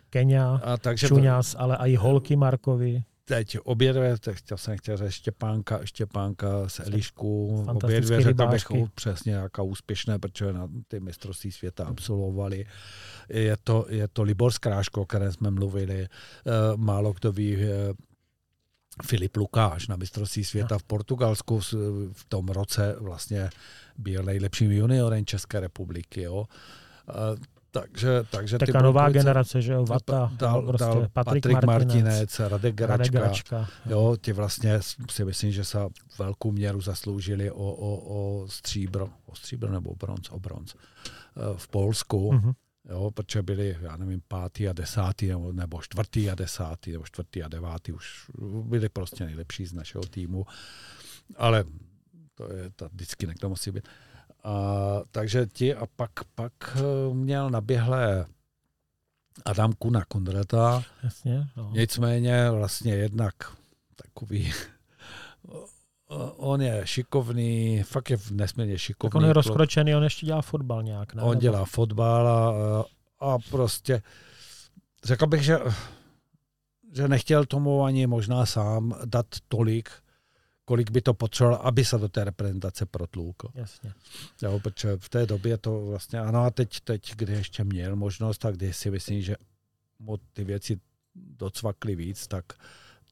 Kenia, 0.10 0.62
a 0.64 0.78
takže 0.78 1.08
to- 1.10 1.16
Čuňas, 1.16 1.56
ale 1.60 1.78
i 1.80 1.96
Holky 1.96 2.36
Markovi. 2.36 3.04
teď 3.26 3.58
obě 3.64 3.94
dvě, 3.94 4.18
tak 4.20 4.36
chtěl 4.36 4.58
jsem 4.58 4.78
chtěl 4.78 4.98
říct 4.98 5.12
Štěpánka, 5.12 5.86
Štěpánka 5.86 6.48
z 6.70 6.80
Elišku, 6.80 7.64
obě 7.68 8.02
dvě 8.02 8.22
řekl 8.22 8.48
bych 8.48 8.66
přesně 8.96 9.34
jaká 9.34 9.62
úspěšné, 9.62 10.20
protože 10.20 10.54
na 10.54 10.68
ty 10.88 11.00
mistrovství 11.00 11.52
světa 11.52 11.86
absolvovali. 11.86 12.66
Je 13.30 13.58
to, 13.64 13.86
je 13.90 14.08
to 14.08 14.24
Libor 14.24 14.52
Skráško, 14.52 15.02
o 15.02 15.06
kterém 15.06 15.32
jsme 15.32 15.52
mluvili, 15.52 16.02
Eh, 16.02 16.52
málo 16.76 17.14
kdo 17.14 17.32
ví, 17.32 17.56
eh, 17.56 17.94
Filip 19.06 19.36
Lukáš 19.38 19.88
na 19.88 19.96
mistrovství 19.96 20.44
světa 20.44 20.78
v 20.78 20.84
Portugalsku 20.84 21.60
v 22.14 22.26
tom 22.30 22.48
roce 22.48 22.96
vlastně 23.00 23.50
byl 23.98 24.24
nejlepším 24.24 24.72
juniorem 24.72 25.26
České 25.26 25.60
republiky. 25.60 26.22
Jo. 26.22 26.46
Eh, 27.10 27.14
Takže, 27.72 28.24
takže 28.32 28.58
ty 28.58 28.66
Taká 28.66 28.82
nová 28.82 29.10
Bojkovice- 29.10 29.14
generace, 29.14 29.62
že 29.62 29.74
jo, 29.74 29.86
Vata, 29.86 30.32
dal, 30.38 30.62
prostě 30.62 30.86
dal 30.86 31.08
Patrik, 31.14 31.44
Patrik 31.44 31.64
Martinec, 31.66 32.40
Radek 32.40 32.82
Radek 32.82 33.12
Gračka. 33.12 33.20
Gračka. 33.20 33.68
Jo, 33.86 34.18
ti 34.22 34.34
vlastně 34.34 34.80
si 35.12 35.26
myslím, 35.26 35.52
že 35.52 35.64
se 35.64 35.78
velkou 36.20 36.52
měru 36.52 36.82
zasloužili 36.82 37.52
o, 37.52 37.56
o, 37.56 37.96
o 37.98 38.48
stříbro, 38.48 39.10
o 39.26 39.36
stříbro 39.36 39.72
nebo 39.72 39.90
o 39.90 39.96
bronz, 39.96 40.30
o 40.30 40.40
bronz 40.40 40.76
v 41.58 41.68
Polsku, 41.68 42.32
Mhm. 42.32 42.52
Jo, 42.90 43.12
protože 43.12 43.42
byli, 43.42 43.78
já 43.82 43.98
nevím, 43.98 44.22
pátý 44.28 44.70
a 44.70 44.74
desátý, 44.74 45.28
nebo, 45.28 45.52
nebo 45.52 45.82
čtvrtý 45.82 46.30
a 46.30 46.36
desátý, 46.36 46.92
nebo 46.92 47.04
čtvrtý 47.04 47.44
a 47.44 47.48
devátý, 47.48 47.92
už 47.92 48.32
byli 48.64 48.90
prostě 48.90 49.26
nejlepší 49.26 49.66
z 49.66 49.74
našeho 49.74 50.04
týmu, 50.04 50.46
ale 51.38 51.64
to 52.36 52.54
je, 52.54 52.70
to 52.76 52.90
vždycky 52.90 53.28
někdo 53.28 53.50
musí 53.50 53.72
být. 53.72 53.88
A, 54.44 54.54
takže 55.12 55.46
ti 55.46 55.76
a 55.76 55.86
pak, 55.96 56.12
pak 56.36 56.54
eh, 56.76 57.14
měl 57.14 57.50
naběhlé 57.50 58.26
Adam 59.46 59.74
Kuna 59.74 60.06
Kondrata, 60.06 60.84
Jasně, 61.04 61.48
no. 61.58 61.72
Nicméně 61.74 62.52
vlastně 62.52 62.94
jednak 62.94 63.34
takový, 63.96 64.54
on 66.38 66.62
je 66.62 66.82
šikovný, 66.86 67.84
fakt 67.84 68.10
je 68.10 68.18
nesmírně 68.32 68.78
šikovný. 68.78 69.12
Tak 69.12 69.16
on 69.16 69.28
je 69.28 69.34
rozkročený, 69.34 69.96
on 69.96 70.04
ještě 70.04 70.26
dělá 70.26 70.42
fotbal 70.42 70.84
nějak, 70.84 71.14
ne? 71.14 71.22
On 71.22 71.38
dělá 71.38 71.66
fotbal 71.66 72.28
a, 72.28 72.86
a 73.20 73.38
prostě 73.50 74.02
řekl 75.04 75.28
bych, 75.28 75.44
že, 75.44 75.60
že 76.94 77.08
nechtěl 77.08 77.46
tomu 77.46 77.84
ani 77.84 78.08
možná 78.08 78.46
sám 78.46 78.96
dát 79.06 79.26
tolik, 79.48 79.90
kolik 80.66 80.92
by 80.92 81.02
to 81.02 81.14
potřeboval, 81.14 81.60
aby 81.64 81.86
se 81.86 81.98
do 81.98 82.10
té 82.10 82.24
reprezentace 82.24 82.86
protloukl. 82.86 83.48
Jasně. 83.56 83.94
Jo, 84.42 84.60
protože 84.60 84.98
v 84.98 85.10
té 85.10 85.26
době 85.26 85.58
to 85.58 85.86
vlastně, 85.86 86.20
ano 86.20 86.44
a 86.44 86.50
teď, 86.50 86.80
teď, 86.80 87.16
kdy 87.16 87.34
ještě 87.34 87.64
měl 87.64 87.96
možnost, 87.96 88.38
tak 88.38 88.56
kdy 88.56 88.74
si 88.74 88.92
myslím, 88.92 89.22
že 89.22 89.36
mu 90.00 90.18
ty 90.18 90.44
věci 90.44 90.80
docvakly 91.16 91.96
víc, 91.96 92.28
tak, 92.28 92.46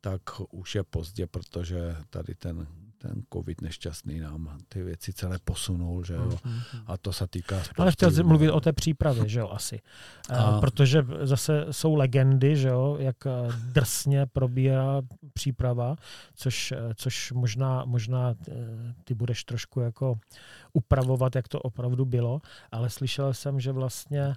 tak 0.01 0.21
už 0.51 0.75
je 0.75 0.83
pozdě, 0.83 1.27
protože 1.27 1.95
tady 2.09 2.35
ten, 2.35 2.67
ten 3.07 3.23
covid 3.33 3.61
nešťastný 3.61 4.19
nám 4.19 4.57
ty 4.69 4.83
věci 4.83 5.13
celé 5.13 5.39
posunul, 5.43 6.03
že 6.03 6.13
jo. 6.13 6.39
Mhm. 6.45 6.61
A 6.87 6.97
to 6.97 7.13
se 7.13 7.27
týká 7.27 7.63
sportu. 7.63 7.81
Ale 7.81 7.91
chtěl 7.91 8.11
jsem 8.11 8.27
mluvit 8.27 8.51
o 8.51 8.61
té 8.61 8.73
přípravě, 8.73 9.29
že 9.29 9.39
jo, 9.39 9.49
asi. 9.49 9.81
A... 10.29 10.35
A- 10.43 10.59
Protože 10.59 11.05
zase 11.21 11.65
jsou 11.71 11.95
legendy, 11.95 12.55
že 12.57 12.67
jo, 12.67 12.97
jak 12.99 13.15
eh, 13.27 13.31
drsně 13.71 14.25
probíhá 14.25 15.01
příprava, 15.33 15.95
což, 16.35 16.71
eh, 16.71 16.77
což 16.95 17.31
možná, 17.31 17.85
možná 17.85 18.33
eh, 18.47 18.53
ty 19.03 19.13
budeš 19.13 19.43
trošku 19.43 19.79
jako 19.79 20.19
upravovat, 20.73 21.35
jak 21.35 21.47
to 21.47 21.59
opravdu 21.59 22.05
bylo, 22.05 22.41
ale 22.71 22.89
slyšel 22.89 23.33
jsem, 23.33 23.59
že 23.59 23.71
vlastně 23.71 24.35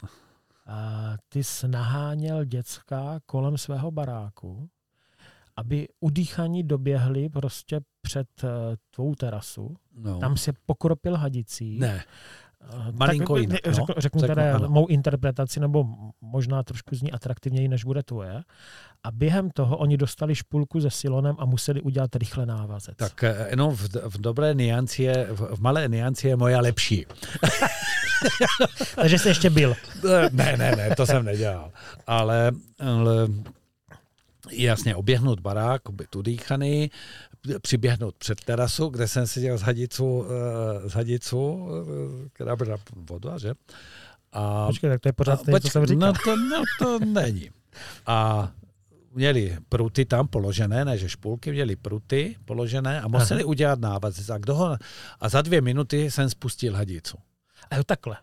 ty 1.28 1.44
jsi 1.44 1.68
naháněl 1.68 2.44
děcka 2.44 3.20
kolem 3.26 3.58
svého 3.58 3.90
baráku 3.90 4.68
aby 5.56 5.88
udýchaní 6.00 6.62
doběhli 6.62 7.28
prostě 7.28 7.80
před 8.02 8.26
uh, 8.44 8.50
tvou 8.90 9.14
terasu, 9.14 9.76
No. 9.98 10.18
tam 10.18 10.36
se 10.36 10.52
pokropil 10.66 11.16
hadicí. 11.16 11.78
Ne, 11.78 12.04
Eh, 12.70 12.92
malinko 12.92 13.34
tak, 13.34 13.40
jinak, 13.40 13.66
no. 13.66 13.72
Řeknu, 13.72 13.86
řeknu 13.98 14.20
Řeknu, 14.20 14.34
teda 14.34 14.54
ano. 14.56 14.68
mou 14.68 14.86
interpretaci, 14.86 15.60
nebo 15.60 15.84
možná 16.20 16.62
trošku 16.62 16.94
zní 16.96 17.12
atraktivněji, 17.12 17.68
než 17.68 17.84
bude 17.84 18.02
tvoje. 18.02 18.42
A 19.04 19.10
během 19.10 19.50
toho 19.50 19.76
oni 19.76 19.96
dostali 19.96 20.34
špulku 20.34 20.80
se 20.80 20.90
silonem 20.90 21.36
a 21.38 21.44
museli 21.44 21.80
udělat 21.80 22.16
rychle 22.16 22.46
návazec. 22.46 22.96
tak 22.96 23.24
eh, 23.24 23.46
jenom 23.50 23.76
v, 23.76 23.88
v 24.08 24.18
dobré 24.20 24.54
nianci 24.54 25.02
je, 25.02 25.26
v, 25.30 25.56
v 25.56 25.60
malé 25.60 25.88
nianci 25.88 26.28
je 26.28 26.36
moja 26.36 26.60
lepší. 26.60 27.06
Takže 28.96 29.18
jsi 29.18 29.28
ještě 29.28 29.50
byl. 29.50 29.74
Ne, 30.32 30.56
ne, 30.56 30.76
ne, 30.76 30.90
to 30.96 31.06
jsem 31.06 31.24
nedělal. 31.24 31.70
Ale, 32.06 32.52
ale 32.78 33.26
jasně, 34.50 34.96
oběhnout 34.96 35.40
barák, 35.40 35.82
být 35.90 36.16
udýchaný, 36.16 36.90
přiběhnout 37.62 38.14
před 38.18 38.44
terasu, 38.44 38.88
kde 38.88 39.08
jsem 39.08 39.26
seděl 39.26 39.58
s 39.58 39.62
hadicu, 39.62 40.24
eh, 40.84 40.90
s 40.90 40.92
hadicu 40.92 41.68
eh, 41.68 42.28
která 42.32 42.56
byla 42.56 42.76
voda, 43.10 43.38
že? 43.38 43.54
A, 44.32 44.66
Počkej, 44.66 44.90
tak 44.90 45.00
to 45.00 45.08
je 45.08 45.12
pořád 45.12 45.32
a 45.32 45.36
stejně, 45.36 45.60
co 45.60 45.68
jsem 45.68 45.86
říkal. 45.86 46.12
No 46.12 46.12
to, 46.24 46.36
no 46.36 46.62
to 46.78 47.04
není. 47.04 47.50
A 48.06 48.50
měli 49.12 49.58
pruty 49.68 50.04
tam 50.04 50.28
položené, 50.28 50.84
ne 50.84 50.98
že 50.98 51.08
špulky, 51.08 51.52
měli 51.52 51.76
pruty 51.76 52.36
položené 52.44 53.00
a 53.00 53.08
museli 53.08 53.42
Aha. 53.42 53.48
udělat 53.48 53.80
návaz. 53.80 54.30
A, 54.30 54.38
kdo 54.38 54.54
ho, 54.54 54.76
a 55.20 55.28
za 55.28 55.42
dvě 55.42 55.60
minuty 55.60 56.10
jsem 56.10 56.30
spustil 56.30 56.74
hadicu. 56.74 57.18
A 57.70 57.76
jo, 57.76 57.84
takhle. 57.84 58.16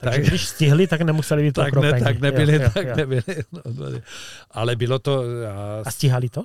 Takže 0.00 0.20
Tak- 0.20 0.28
když 0.28 0.46
stihli, 0.48 0.86
tak 0.86 1.00
nemuseli 1.00 1.42
být 1.42 1.52
Tak, 1.52 1.74
ne, 1.76 2.00
tak 2.02 2.20
nebyli, 2.20 2.54
Jo, 2.62 2.70
tak 2.74 2.86
jo. 2.86 2.96
nebyli. 2.96 3.22
No, 3.52 3.60
no, 3.74 4.00
ale 4.50 4.76
bylo 4.76 4.98
to, 4.98 5.24
já, 5.40 5.82
A 5.86 5.90
stíhali 5.90 6.28
to? 6.28 6.44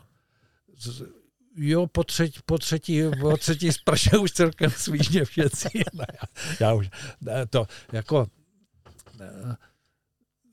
z- 0.77 1.03
jo, 1.57 1.87
po 1.87 2.03
třetí, 2.03 2.39
po 2.45 2.57
třetí, 2.57 3.01
po 3.21 3.37
třetí 3.37 3.71
sprše 3.71 4.17
už 4.17 4.31
celkem 4.31 4.71
svížně 4.71 5.23
věci. 5.37 5.69
Ne, 5.93 6.05
já, 6.13 6.27
já 6.67 6.73
už, 6.73 6.89
to 7.49 7.67
jako, 7.91 8.27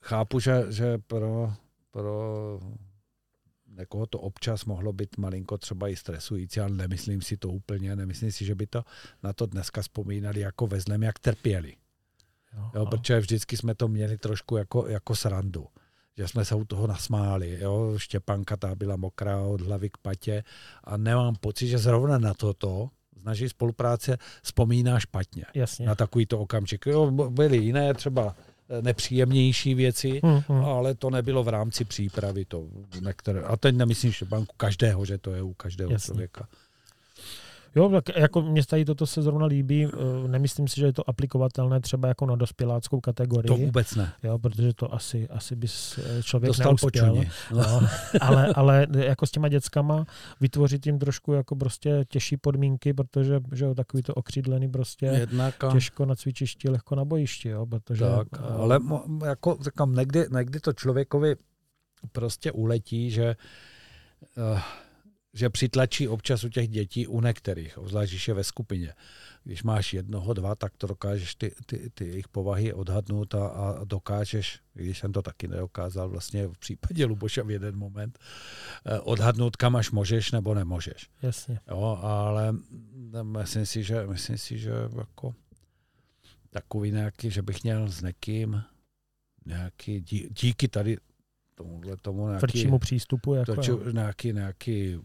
chápu, 0.02 0.40
že, 0.40 0.64
že 0.68 0.98
pro, 0.98 1.52
pro 1.90 2.60
někoho 3.66 4.06
to 4.06 4.18
občas 4.20 4.64
mohlo 4.64 4.92
být 4.92 5.18
malinko 5.18 5.58
třeba 5.58 5.88
i 5.88 5.96
stresující, 5.96 6.60
ale 6.60 6.70
nemyslím 6.70 7.22
si 7.22 7.36
to 7.36 7.48
úplně, 7.48 7.96
nemyslím 7.96 8.32
si, 8.32 8.44
že 8.44 8.54
by 8.54 8.66
to 8.66 8.84
na 9.22 9.32
to 9.32 9.46
dneska 9.46 9.82
vzpomínali 9.82 10.40
jako 10.40 10.66
ve 10.66 10.80
zlém, 10.80 11.02
jak 11.02 11.18
trpěli. 11.18 11.74
Jo, 12.56 12.70
no. 12.74 12.86
protože 12.86 13.20
vždycky 13.20 13.56
jsme 13.56 13.74
to 13.74 13.88
měli 13.88 14.18
trošku 14.18 14.56
jako, 14.56 14.86
jako 14.88 15.16
srandu. 15.16 15.66
Že 16.18 16.28
jsme 16.28 16.44
se 16.44 16.54
u 16.54 16.64
toho 16.64 16.86
nasmáli. 16.86 17.58
Jo? 17.60 17.94
Štěpanka 17.96 18.56
ta 18.56 18.74
byla 18.74 18.96
mokrá 18.96 19.40
od 19.40 19.60
hlavy 19.60 19.90
k 19.90 19.96
patě 19.96 20.44
a 20.84 20.96
nemám 20.96 21.34
pocit, 21.40 21.68
že 21.68 21.78
zrovna 21.78 22.18
na 22.18 22.34
toto 22.34 22.88
z 23.16 23.24
naší 23.24 23.48
spolupráce 23.48 24.18
vzpomíná 24.42 25.00
špatně. 25.00 25.44
Jasně. 25.54 25.86
Na 25.86 25.94
takovýto 25.94 26.38
okamžik. 26.38 26.86
Jo, 26.86 27.10
byly 27.10 27.56
jiné 27.56 27.94
třeba 27.94 28.36
eh, 28.68 28.82
nepříjemnější 28.82 29.74
věci, 29.74 30.20
Hmm, 30.24 30.40
hmm. 30.48 30.64
ale 30.64 30.94
to 30.94 31.10
nebylo 31.10 31.44
v 31.44 31.48
rámci 31.48 31.84
přípravy. 31.84 32.44
To 32.44 32.66
některé, 33.00 33.42
a 33.42 33.56
teď 33.56 33.74
nemyslím 33.76 34.12
Štěpanku 34.12 34.54
každého, 34.56 35.04
že 35.04 35.18
to 35.18 35.30
je 35.34 35.42
u 35.42 35.54
každého 35.54 35.92
Jasně. 35.92 36.06
člověka. 36.06 36.48
Jo, 37.74 37.88
tak 37.88 38.16
jako 38.16 38.42
mě 38.42 38.62
tady 38.66 38.84
toto 38.84 39.06
se 39.06 39.22
zrovna 39.22 39.46
líbí. 39.46 39.84
eh, 39.84 40.28
Nemyslím 40.28 40.68
si, 40.68 40.80
že 40.80 40.86
je 40.86 40.92
to 40.92 41.10
aplikovatelné 41.10 41.80
třeba 41.80 42.08
jako 42.08 42.26
na 42.26 42.36
dospěláckou 42.36 43.00
kategorii. 43.00 43.48
To 43.48 43.56
vůbec 43.56 43.94
ne. 43.94 44.12
Jo, 44.22 44.38
protože 44.38 44.74
to 44.74 44.94
asi, 44.94 45.28
asi 45.28 45.56
bys 45.56 45.98
eh, 45.98 46.22
člověk 46.22 46.48
Dostal 46.48 46.72
neuspěl. 46.72 47.24
No, 47.54 47.80
ale, 48.20 48.46
ale 48.54 48.86
jako 48.96 49.26
s 49.26 49.30
těma 49.30 49.48
dětskama 49.48 50.04
vytvořit 50.40 50.86
jim 50.86 50.98
trošku 50.98 51.32
jako 51.32 51.56
prostě 51.56 52.04
těžší 52.08 52.36
podmínky, 52.36 52.92
protože 52.94 53.40
že 53.52 53.64
jo, 53.64 53.74
takový 53.74 54.02
to 54.02 54.14
okřídlený 54.14 54.68
prostě 54.68 55.06
Jednak 55.06 55.64
a... 55.64 55.72
těžko 55.72 56.06
na 56.06 56.14
cvičišti, 56.14 56.68
lehko 56.68 56.94
na 56.94 57.04
bojišti, 57.04 57.48
jo, 57.48 57.66
protože 57.66 58.04
Tak, 58.04 58.28
eh, 58.34 58.54
ale 58.54 58.80
jako 59.24 59.58
říkám, 59.64 59.94
někdy, 59.94 60.26
někdy 60.36 60.60
to 60.60 60.72
člověkovi 60.72 61.36
prostě 62.12 62.52
uletí, 62.52 63.10
že, 63.10 63.36
uh, 64.52 64.60
že 65.34 65.50
přitlačí 65.50 66.08
občas 66.08 66.44
u 66.44 66.48
těch 66.48 66.68
dětí, 66.68 67.06
u 67.06 67.20
některých, 67.20 67.78
obzvlášť 67.78 68.12
když 68.12 68.28
je 68.28 68.34
ve 68.34 68.44
skupině. 68.44 68.94
Když 69.44 69.62
máš 69.62 69.94
jednoho, 69.94 70.34
dva, 70.34 70.54
tak 70.54 70.76
to 70.76 70.86
dokážeš 70.86 71.34
ty, 71.34 71.52
ty, 71.66 71.90
ty 71.94 72.06
jejich 72.06 72.28
povahy 72.28 72.72
odhadnout 72.72 73.34
a, 73.34 73.46
a 73.48 73.84
dokážeš, 73.84 74.60
když 74.74 74.98
jsem 74.98 75.12
to 75.12 75.22
taky 75.22 75.48
nedokázal 75.48 76.08
vlastně 76.08 76.46
v 76.46 76.58
případě 76.58 77.04
Luboša 77.04 77.42
v 77.42 77.50
jeden 77.50 77.76
moment, 77.76 78.18
eh, 78.86 79.00
odhadnout, 79.00 79.56
kam 79.56 79.76
až 79.76 79.90
můžeš 79.90 80.32
nebo 80.32 80.54
nemůžeš. 80.54 81.08
jasně. 81.22 81.60
Jo, 81.68 81.98
ale 82.02 82.54
myslím 83.22 83.66
si, 83.66 83.82
že, 83.82 84.06
myslím 84.06 84.38
si, 84.38 84.58
že 84.58 84.72
jako 84.98 85.34
takový 86.50 86.90
nějaký, 86.90 87.30
že 87.30 87.42
bych 87.42 87.62
měl 87.62 87.88
s 87.88 88.02
někým 88.02 88.62
nějaký, 89.46 90.00
dí, 90.00 90.28
díky 90.40 90.68
tady 90.68 90.96
tomuhle 91.54 91.96
tomu 91.96 92.26
nějaký, 92.26 92.40
Tvrdšímu 92.40 92.78
přístupu, 92.78 93.34
jako, 93.34 93.54
to, 93.54 93.70
jo. 93.70 93.92
nějaký, 93.92 94.32
nějaký. 94.32 94.98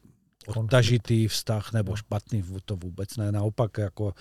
Odtažitý 0.47 1.27
vztah 1.27 1.73
nebo 1.73 1.91
Jo. 1.91 1.95
špatný, 1.95 2.43
to 2.65 2.75
vůbec 2.75 3.17
ne. 3.17 3.31
Naopak 3.31 3.77
jako 3.77 4.13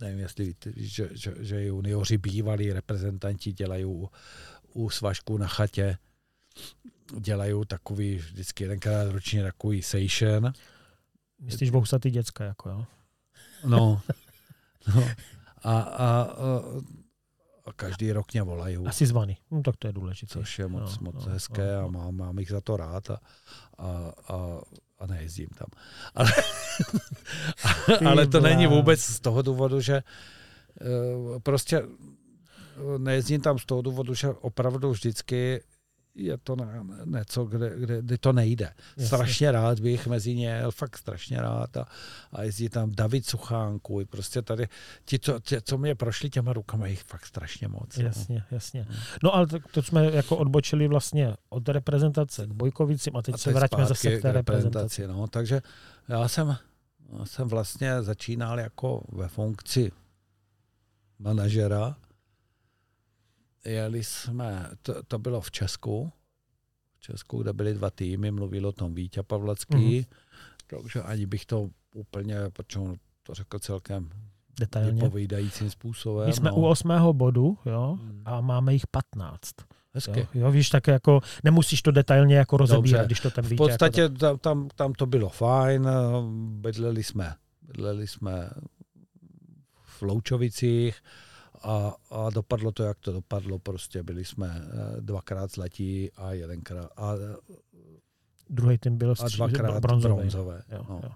nevím, 0.00 0.18
jestli 0.18 0.44
víte, 0.44 0.72
že, 0.76 1.08
že, 1.12 1.34
že 1.40 1.64
junioři 1.64 2.18
bývalí 2.18 2.72
reprezentanti 2.72 3.52
dělají 3.52 3.84
u, 3.84 4.10
u 4.72 4.90
svažku 4.90 5.38
na 5.38 5.46
chatě 5.46 5.98
dělají 7.20 7.54
takový 7.66 8.16
vždycky 8.16 8.64
jedenkrát 8.64 9.04
ročně 9.12 9.42
takový 9.42 9.82
session, 9.82 10.52
Myslíš 11.40 11.70
vousatý 11.70 12.10
děcka, 12.10 12.44
jako 12.44 12.68
jo. 12.68 12.86
No. 13.66 14.00
no. 14.94 15.08
A, 15.62 15.80
a, 15.80 16.22
a, 16.22 16.60
a 17.66 17.72
každý 17.76 18.12
rok 18.12 18.32
mě 18.32 18.42
volají, 18.42 18.76
Asi 18.76 19.06
zvaný. 19.06 19.36
No, 19.50 19.62
tak 19.62 19.76
to 19.76 19.86
je 19.86 19.92
důležité. 19.92 20.32
což 20.32 20.58
je 20.58 20.68
moc, 20.68 20.98
No, 20.98 21.04
moc 21.12 21.26
no, 21.26 21.32
hezké 21.32 21.72
no, 21.72 21.78
a 21.78 21.82
no. 21.82 21.88
mám, 21.90 22.16
mám 22.16 22.38
jich 22.38 22.48
za 22.48 22.60
to 22.60 22.76
rád 22.76 23.10
a, 23.10 23.20
a, 23.78 24.12
a, 24.28 24.60
a 25.04 25.06
nejezdím 25.06 25.48
tam. 25.58 25.66
Ale, 26.14 26.32
ale 28.08 28.26
to 28.26 28.40
není 28.40 28.66
vůbec 28.66 29.00
z 29.00 29.20
toho 29.20 29.42
důvodu, 29.42 29.80
že 29.80 29.96
eh, 29.96 31.40
prostě 31.42 31.82
nejezdím 32.98 33.40
tam 33.40 33.58
z 33.58 33.66
toho 33.66 33.82
důvodu, 33.82 34.14
že 34.14 34.28
opravdu 34.28 34.90
vždycky 34.90 35.60
je 36.14 36.38
to 36.38 36.56
na 36.56 36.86
něco, 37.04 37.44
kde, 37.44 37.72
kde, 37.78 38.02
kde 38.02 38.18
to 38.18 38.32
nejde. 38.32 38.72
Jasně. 38.96 39.06
Strašně 39.06 39.52
rád 39.52 39.80
bych 39.80 40.06
mezi 40.06 40.34
ně 40.34 40.48
jel, 40.48 40.70
fakt 40.70 40.98
strašně 40.98 41.40
rád 41.40 41.76
a, 41.76 41.86
a 42.32 42.42
jezdí 42.42 42.68
tam 42.68 42.90
David 42.90 43.26
Suchánku, 43.26 44.00
i 44.00 44.04
prostě 44.04 44.42
tady 44.42 44.68
ti, 45.04 45.18
co, 45.18 45.40
ti, 45.40 45.56
co 45.62 45.78
mě 45.78 45.94
prošli 45.94 46.30
těma 46.30 46.52
rukama, 46.52 46.86
jich 46.86 47.02
fakt 47.02 47.26
strašně 47.26 47.68
moc. 47.68 47.96
no. 47.96 48.04
Jasně, 48.04 48.44
jasně. 48.50 48.86
No 49.22 49.34
ale 49.34 49.46
tak 49.46 49.68
to 49.72 49.82
jsme 49.82 50.10
jako 50.10 50.36
odbočili 50.36 50.88
vlastně 50.88 51.34
od 51.48 51.68
reprezentace 51.68 52.46
k 52.46 52.52
Bojkovicím 52.52 53.16
a 53.16 53.22
teď 53.22 53.34
A 53.34 53.38
se 53.38 53.52
vraťme 53.52 53.86
zase 53.86 54.18
k 54.18 54.22
té 54.22 54.32
reprezentaci. 54.32 55.06
No, 55.06 55.26
takže 55.26 55.62
já 56.08 56.28
jsem, 56.28 56.56
já 57.18 57.26
jsem 57.26 57.48
vlastně 57.48 58.02
začínal 58.02 58.60
jako 58.60 59.04
ve 59.12 59.28
funkci 59.28 59.92
manažera. 61.18 61.96
Jeli 63.66 64.04
jsme, 64.04 64.70
to, 64.82 65.02
to 65.02 65.18
bylo 65.18 65.40
v 65.40 65.50
Česku, 65.50 66.12
v 66.98 67.00
Česku, 67.00 67.42
kde 67.42 67.52
byly 67.52 67.74
dva 67.74 67.90
týmy, 67.90 68.30
mluvil 68.30 68.66
o 68.66 68.72
tom 68.72 68.94
Vítě 68.94 69.22
Pavlacký, 69.22 69.74
Mhm. 69.76 69.84
mm-hmm. 69.84 70.06
takže 70.82 71.02
ani 71.02 71.26
bych 71.26 71.46
to 71.46 71.68
úplně, 71.94 72.36
protože 72.52 72.78
on 72.78 72.94
to 73.22 73.34
řekl 73.34 73.58
celkem 73.58 74.10
Detailně. 74.60 74.92
vypovídajícím 75.02 75.70
způsobem. 75.70 76.26
My 76.26 76.32
jsme 76.32 76.50
no. 76.50 76.56
u 76.56 76.66
osmého 76.66 77.12
bodu, 77.12 77.58
jo, 77.66 77.98
Hmm. 78.00 78.22
a 78.24 78.40
máme 78.40 78.72
jich 78.72 78.86
15. 78.86 79.50
Hezky. 79.94 80.20
Jo, 80.20 80.26
jo, 80.34 80.50
víš, 80.50 80.68
tak 80.70 80.86
jako 80.86 81.20
nemusíš 81.44 81.82
to 81.82 81.90
detailně 81.90 82.36
jako 82.36 82.56
rozebírat, 82.56 83.00
Dobře. 83.00 83.06
když 83.06 83.20
to 83.20 83.30
ten 83.30 83.44
V 83.44 83.48
Vítě 83.48 83.56
podstatě 83.56 84.00
Jako, 84.00 84.14
tam, 84.16 84.38
tam, 84.38 84.68
tam 84.74 84.92
to 84.92 85.06
bylo 85.06 85.28
fajn, 85.28 85.88
bydleli 86.48 87.02
jsme, 87.04 87.34
bydleli 87.62 88.06
jsme 88.06 88.50
v 89.84 90.02
Loučovicích 90.02 91.02
a, 91.64 91.94
a 92.10 92.30
dopadlo 92.30 92.72
to, 92.72 92.82
jak 92.82 92.98
to 92.98 93.12
dopadlo, 93.12 93.58
prostě 93.58 94.02
byli 94.02 94.24
jsme 94.24 94.62
eh, 94.64 95.00
dvakrát 95.00 95.50
zlatí 95.50 96.10
a 96.16 96.32
jedenkrát 96.32 96.90
a, 96.96 97.12
druhý 98.50 98.78
tým 98.78 98.98
byl 98.98 99.14
a 99.24 99.28
dvakrát 99.36 99.80
bronzový. 99.80 100.14
bronzové. 100.14 100.62
Jo, 100.72 100.86
No. 100.88 101.00
jo. 101.04 101.10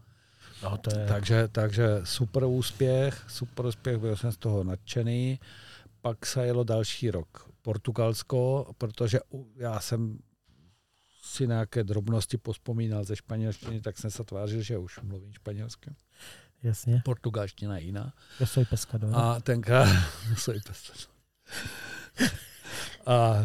No, 0.63 0.79
to 0.79 0.99
je, 0.99 1.07
Takže, 1.07 1.49
takže 1.49 2.01
super 2.05 2.45
úspěch, 2.45 3.25
super 3.29 3.67
úspěch, 3.67 3.99
byl 3.99 4.17
jsem 4.17 4.33
z 4.33 4.37
toho 4.37 4.65
nadšený. 4.65 5.41
Pak 6.01 6.27
se 6.27 6.47
jelo 6.47 6.65
další 6.65 7.11
rok 7.11 7.51
Portugalsko, 7.63 8.73
protože 8.79 9.21
já 9.57 9.81
jsem 9.81 10.19
si 11.23 11.47
nějaké 11.47 11.85
drobnosti 11.85 12.39
pospomínal 12.39 13.05
ze 13.05 13.17
španělštiny, 13.17 13.81
tak 13.81 13.99
jsem 13.99 14.11
se 14.11 14.25
tvářil, 14.25 14.63
že 14.63 14.79
už 14.79 15.01
mluvím 15.01 15.33
španělsky. 15.33 15.91
Jasně. 16.63 17.03
Portugalština 17.05 17.79
je 17.79 17.85
jiná. 17.85 18.13
Yo 18.41 18.47
soy 18.47 18.65
pescador. 18.65 19.11
A 19.15 19.41
tenkrát... 19.41 19.89
soy 20.39 20.61
pescador. 20.61 21.15
a, 23.07 23.15
a 23.15 23.45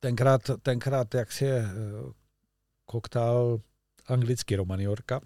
tenkrát, 0.00 0.50
tenkrát, 0.62 1.14
jak 1.14 1.32
si 1.32 1.44
je 1.44 1.58
eh, 1.58 2.12
koktál 2.84 3.60
anglicky 4.06 4.56
Romaniorka. 4.56 5.20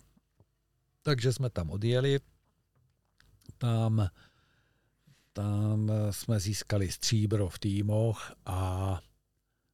Takže 1.02 1.32
jsme 1.32 1.50
tam 1.50 1.70
odjeli. 1.70 2.20
Tam, 3.58 4.08
tam 5.32 5.92
jsme 6.10 6.40
získali 6.40 6.90
stříbro 6.90 7.48
v 7.48 7.58
týmoch 7.58 8.32
a 8.46 9.00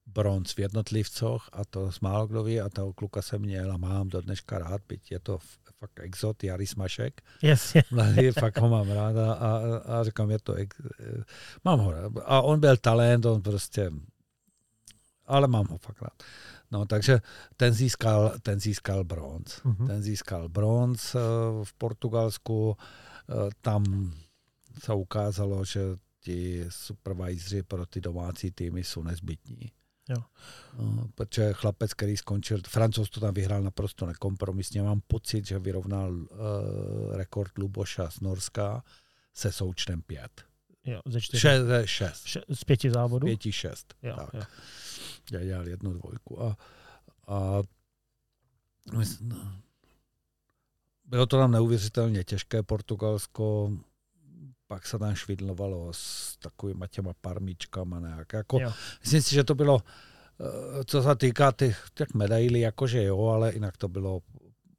bronz 0.06 0.52
v 0.52 0.58
jednotlivcoch 0.58 1.48
a 1.52 1.64
to 1.64 1.92
s 1.92 2.00
málo 2.00 2.26
kdo 2.26 2.42
ví 2.42 2.60
a 2.60 2.68
toho 2.68 2.92
kluka 2.92 3.22
jsem 3.22 3.40
měl 3.40 3.72
a 3.72 3.76
mám 3.76 4.08
do 4.08 4.20
dneška 4.20 4.58
rád, 4.58 4.82
byť 4.88 5.12
je 5.12 5.20
to 5.20 5.38
f- 5.38 5.58
fakt 5.80 6.00
exot, 6.00 6.44
Jaris 6.44 6.74
Mašek. 6.74 7.22
Jasně. 7.42 7.82
Mladý, 7.90 8.30
fakt 8.30 8.58
ho 8.58 8.68
mám 8.68 8.90
rád 8.90 9.16
a, 9.16 9.32
a, 9.32 9.58
a 9.76 10.04
říkám, 10.04 10.30
je 10.30 10.38
to, 10.38 10.54
ex, 10.54 10.76
mám 11.64 11.78
ho 11.80 11.92
rád. 11.92 12.12
A 12.24 12.42
on 12.42 12.60
byl 12.60 12.76
talent, 12.76 13.26
on 13.26 13.42
prostě, 13.42 13.90
ale 15.26 15.48
mám 15.48 15.66
ho 15.66 15.78
fakt 15.78 16.02
rád. 16.02 16.22
No, 16.70 16.86
takže 16.86 17.20
ten 17.56 17.72
získal, 17.72 18.32
ten 18.42 18.60
získal 18.60 19.04
bronz. 19.04 19.62
Mhm. 19.64 19.86
Ten 19.86 20.02
získal 20.02 20.48
bronz 20.48 21.14
eh, 21.14 21.18
v 21.64 21.72
Portugalsku, 21.72 22.76
eh, 22.76 23.50
tam 23.60 24.12
se 24.82 24.94
ukázalo, 24.94 25.64
že 25.64 25.80
ti 26.20 26.66
supervisory 26.68 27.62
pro 27.62 27.86
ty 27.86 28.00
domácí 28.00 28.50
týmy 28.50 28.84
jsou 28.84 29.02
nezbytní. 29.02 29.72
Jo. 30.08 30.22
No, 30.78 31.08
protože 31.14 31.52
chlapec, 31.52 31.94
který 31.94 32.16
skončil, 32.16 32.60
Francouz 32.68 33.10
to 33.10 33.20
tam 33.20 33.34
vyhrál 33.34 33.62
naprosto 33.62 34.06
nekompromisně, 34.06 34.82
mám 34.82 35.00
pocit, 35.06 35.46
že 35.46 35.58
vyrovnal 35.58 36.12
uh, 36.12 36.26
rekord 37.16 37.58
Luboša 37.58 38.10
z 38.10 38.20
Norska 38.20 38.84
se 39.34 39.52
součtem 39.52 40.02
pět. 40.02 40.44
Jo, 40.84 41.00
ze 41.06 41.20
čtyři. 41.20 41.40
Šest, 41.40 41.66
ne, 41.66 41.86
šest. 41.86 42.24
Še, 42.24 42.40
z 42.48 42.64
pěti 42.64 42.90
závodů? 42.90 43.26
Pěti, 43.26 43.52
šest. 43.52 43.94
Jo, 44.02 44.16
tak. 44.16 44.34
jo. 44.34 44.42
Já 45.32 45.44
dělal 45.44 45.68
jednu 45.68 45.92
dvojku. 45.92 46.42
A, 46.42 46.56
a 47.26 47.62
no. 48.92 49.02
bylo 51.04 51.26
to 51.26 51.38
tam 51.38 51.50
neuvěřitelně 51.52 52.24
těžké 52.24 52.62
Portugalsko, 52.62 53.72
pak 54.70 54.86
se 54.86 54.98
tam 54.98 55.14
švidlovalo 55.14 55.92
s 55.92 56.36
takovými 56.36 56.84
těma 56.90 57.12
parmičkama 57.20 58.00
nějak. 58.00 58.32
Jako, 58.32 58.60
Jo. 58.60 58.72
myslím 59.00 59.22
si, 59.22 59.34
že 59.34 59.44
to 59.44 59.54
bylo, 59.54 59.82
eh, 60.40 60.84
co 60.84 61.02
se 61.02 61.16
týká 61.16 61.52
těch, 61.52 61.86
těch 61.94 62.14
medailí, 62.14 62.60
jakože 62.60 63.02
jo, 63.02 63.26
ale 63.26 63.54
jinak 63.54 63.76
to 63.76 63.88
bylo 63.88 64.22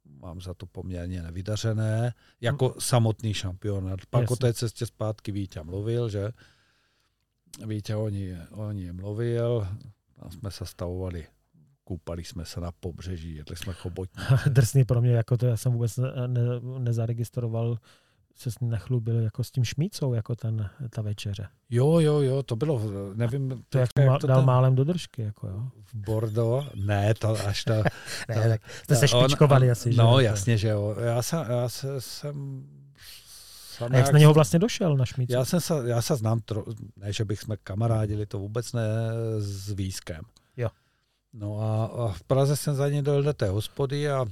mám 0.04 0.40
za 0.40 0.54
to 0.54 0.66
poměrně 0.66 1.22
nevydařené, 1.22 2.14
jako 2.40 2.74
samotný 2.78 3.34
šampionát. 3.34 4.00
Pak 4.10 4.20
Jasně. 4.20 4.34
o 4.34 4.36
té 4.36 4.54
cestě 4.54 4.86
zpátky 4.86 5.32
Vítě 5.32 5.62
mluvil, 5.62 6.08
že 6.08 6.32
Vítě 7.66 7.96
o 7.96 8.08
ní, 8.08 8.36
o 8.50 8.72
ní 8.72 8.92
mluvil, 8.92 9.68
tam 10.20 10.30
jsme 10.30 10.50
se 10.50 10.66
stavovali, 10.66 11.26
koupali 11.84 12.24
jsme 12.24 12.44
se 12.44 12.60
na 12.60 12.72
pobřeží, 12.72 13.34
jedli 13.34 13.56
jsme 13.56 13.72
chobotní. 13.72 14.24
Drsný 14.48 14.84
pro 14.84 15.00
mě, 15.00 15.12
jako 15.12 15.36
to 15.36 15.46
já 15.46 15.56
jsem 15.56 15.72
vůbec 15.72 15.96
ne, 15.96 16.12
ne, 16.26 16.40
nezaregistroval, 16.78 17.78
se 18.36 18.50
nechlubil 18.60 19.20
jako 19.20 19.44
s 19.44 19.50
tím 19.50 19.64
šmícou, 19.64 20.14
jako 20.14 20.36
ten, 20.36 20.70
ta 20.90 21.02
večeře. 21.02 21.48
Jo, 21.70 21.98
jo, 22.00 22.20
jo, 22.20 22.42
to 22.42 22.56
bylo, 22.56 22.80
nevím, 23.14 23.64
To 23.68 23.78
jak, 23.78 23.90
jak 23.98 24.20
to 24.20 24.26
dal 24.26 24.36
tam- 24.38 24.46
málem 24.46 24.74
do 24.74 24.84
držky, 24.84 25.22
jako 25.22 25.48
jo. 25.48 25.62
v 25.84 25.94
Bordeaux, 25.94 26.66
ne, 26.74 27.14
to 27.14 27.46
až 27.46 27.64
to, 27.64 27.72
Ne, 28.28 28.48
tak 28.48 28.60
jste 28.84 28.96
se 28.96 29.08
špičkovali 29.08 29.66
on- 29.66 29.72
asi, 29.72 29.92
že? 29.92 29.98
No, 30.02 30.12
To- 30.12 30.20
jasně, 30.20 30.58
že 30.58 30.68
jo. 30.68 30.96
Já, 31.00 31.22
jsem, 31.22 31.46
já 31.50 31.68
se, 31.68 32.00
jsem... 32.00 32.64
Sam 33.76 33.92
A 33.92 33.96
jak 33.96 34.06
jsi 34.06 34.12
na 34.12 34.18
něho 34.18 34.34
vlastně 34.34 34.58
došel, 34.58 34.96
na 34.96 35.04
šmícu? 35.06 35.32
Já, 35.32 35.44
jsem 35.44 35.60
se, 35.60 35.74
já 35.86 36.02
se 36.02 36.16
znám, 36.16 36.40
tro, 36.40 36.64
ne, 36.96 37.12
že 37.12 37.24
bych 37.24 37.40
jsme 37.40 37.56
kamarádili, 37.56 38.26
to 38.26 38.38
vůbec 38.38 38.72
ne 38.72 38.82
s 39.38 39.72
Výskem. 39.72 40.22
Jo. 40.56 40.68
No 41.32 41.60
a, 41.60 41.84
a 41.84 42.08
v 42.12 42.22
Praze 42.22 42.56
jsem 42.56 42.74
za 42.74 42.88
ně 42.88 43.02
dojel 43.02 43.22
do 43.22 43.32
té 43.32 43.48
hospody 43.48 44.10
a, 44.10 44.26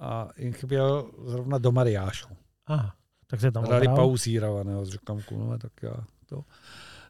a 0.00 0.28
jim 0.36 0.52
chyběl 0.52 1.10
zrovna 1.26 1.58
do 1.58 1.72
Mariášu. 1.72 2.28
Aha, 2.66 2.94
tak 3.26 3.40
se 3.40 3.52
tam 3.52 3.64
Hráli 3.64 3.86
obral. 3.88 3.96
pauzírovaného, 3.96 4.84
říkám, 4.84 5.20
no, 5.30 5.58
tak 5.58 5.72
já 5.82 5.94
to. 6.26 6.44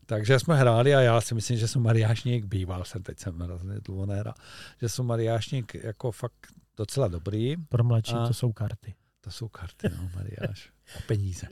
Takže 0.07 0.39
jsme 0.39 0.57
hráli 0.57 0.95
a 0.95 1.01
já 1.01 1.21
si 1.21 1.35
myslím, 1.35 1.59
že 1.59 1.69
jsem 1.69 1.83
mariášník 1.83 2.45
býval, 2.45 2.85
jsem 2.85 3.03
teď 3.03 3.19
jsem 3.19 3.39
hrozně 3.39 3.81
dlouho 3.81 4.07
nehrál, 4.07 4.35
že 4.81 4.89
jsem 4.89 5.07
mariášník 5.07 5.75
jako 5.75 6.13
fakt 6.13 6.47
docela 6.77 7.09
dobrý. 7.09 7.57
Pro 7.57 7.85
mladší 7.85 8.15
A- 8.15 8.27
to 8.27 8.35
jsou 8.35 8.53
karty. 8.53 8.95
To 9.21 9.31
jsou 9.31 9.49
karty, 9.49 9.89
no, 9.97 10.11
mariáš. 10.15 10.71
A 10.97 10.99
peníze. 11.07 11.47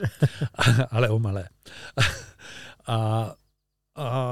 Ale 0.91 1.09
o 1.09 1.19
malé. 1.19 1.49
A, 2.87 3.35
a 3.97 4.31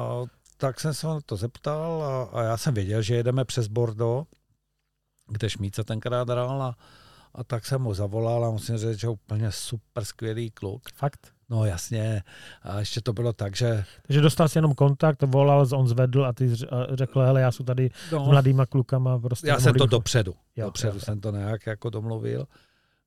tak 0.57 0.81
jsem 0.81 0.95
se 0.95 1.07
to 1.27 1.37
zeptal 1.37 2.03
a, 2.03 2.39
a 2.39 2.43
já 2.43 2.57
jsem 2.57 2.75
věděl, 2.75 3.03
že 3.03 3.15
jedeme 3.15 3.45
přes 3.45 3.69
Bordeaux, 3.69 4.29
kde 5.29 5.51
Šmíca 5.51 5.85
tenkrát 5.85 6.29
hrál 6.29 6.63
a, 6.63 6.77
a 7.35 7.45
tak 7.45 7.67
jsem 7.67 7.83
mu 7.83 7.95
zavolal 7.95 8.45
a 8.45 8.51
musím 8.51 8.79
říct, 8.79 9.01
že 9.01 9.09
úplně 9.09 9.53
super 9.53 10.05
skvělý 10.05 10.51
kluk. 10.51 10.83
Fakt? 10.95 11.33
No 11.49 11.65
jasně. 11.65 12.23
A 12.63 12.79
ještě 12.79 13.01
to 13.01 13.13
bylo 13.13 13.33
tak, 13.33 13.57
že 13.57 13.85
Takže 14.07 14.21
dostal 14.21 14.49
si 14.49 14.59
jenom 14.59 14.75
kontakt, 14.75 15.23
volal, 15.23 15.67
on 15.73 15.89
zvedl 15.89 16.25
a 16.25 16.33
ty 16.33 16.55
řekl, 16.93 17.21
hele, 17.21 17.41
já 17.41 17.53
jsem 17.53 17.67
tady 17.67 17.91
s 18.09 18.13
no, 18.13 18.25
mladýma 18.25 18.67
klukama. 18.67 19.19
Prostě 19.19 19.49
já 19.49 19.61
jsem 19.61 19.75
to 19.75 19.87
dopředu. 19.87 20.35
Jo, 20.57 20.67
dopředu 20.67 20.93
jo, 20.93 20.95
jo. 20.95 21.01
jsem 21.01 21.21
to 21.21 21.31
nějak 21.31 21.67
jako 21.67 21.91
domluvil. 21.91 22.47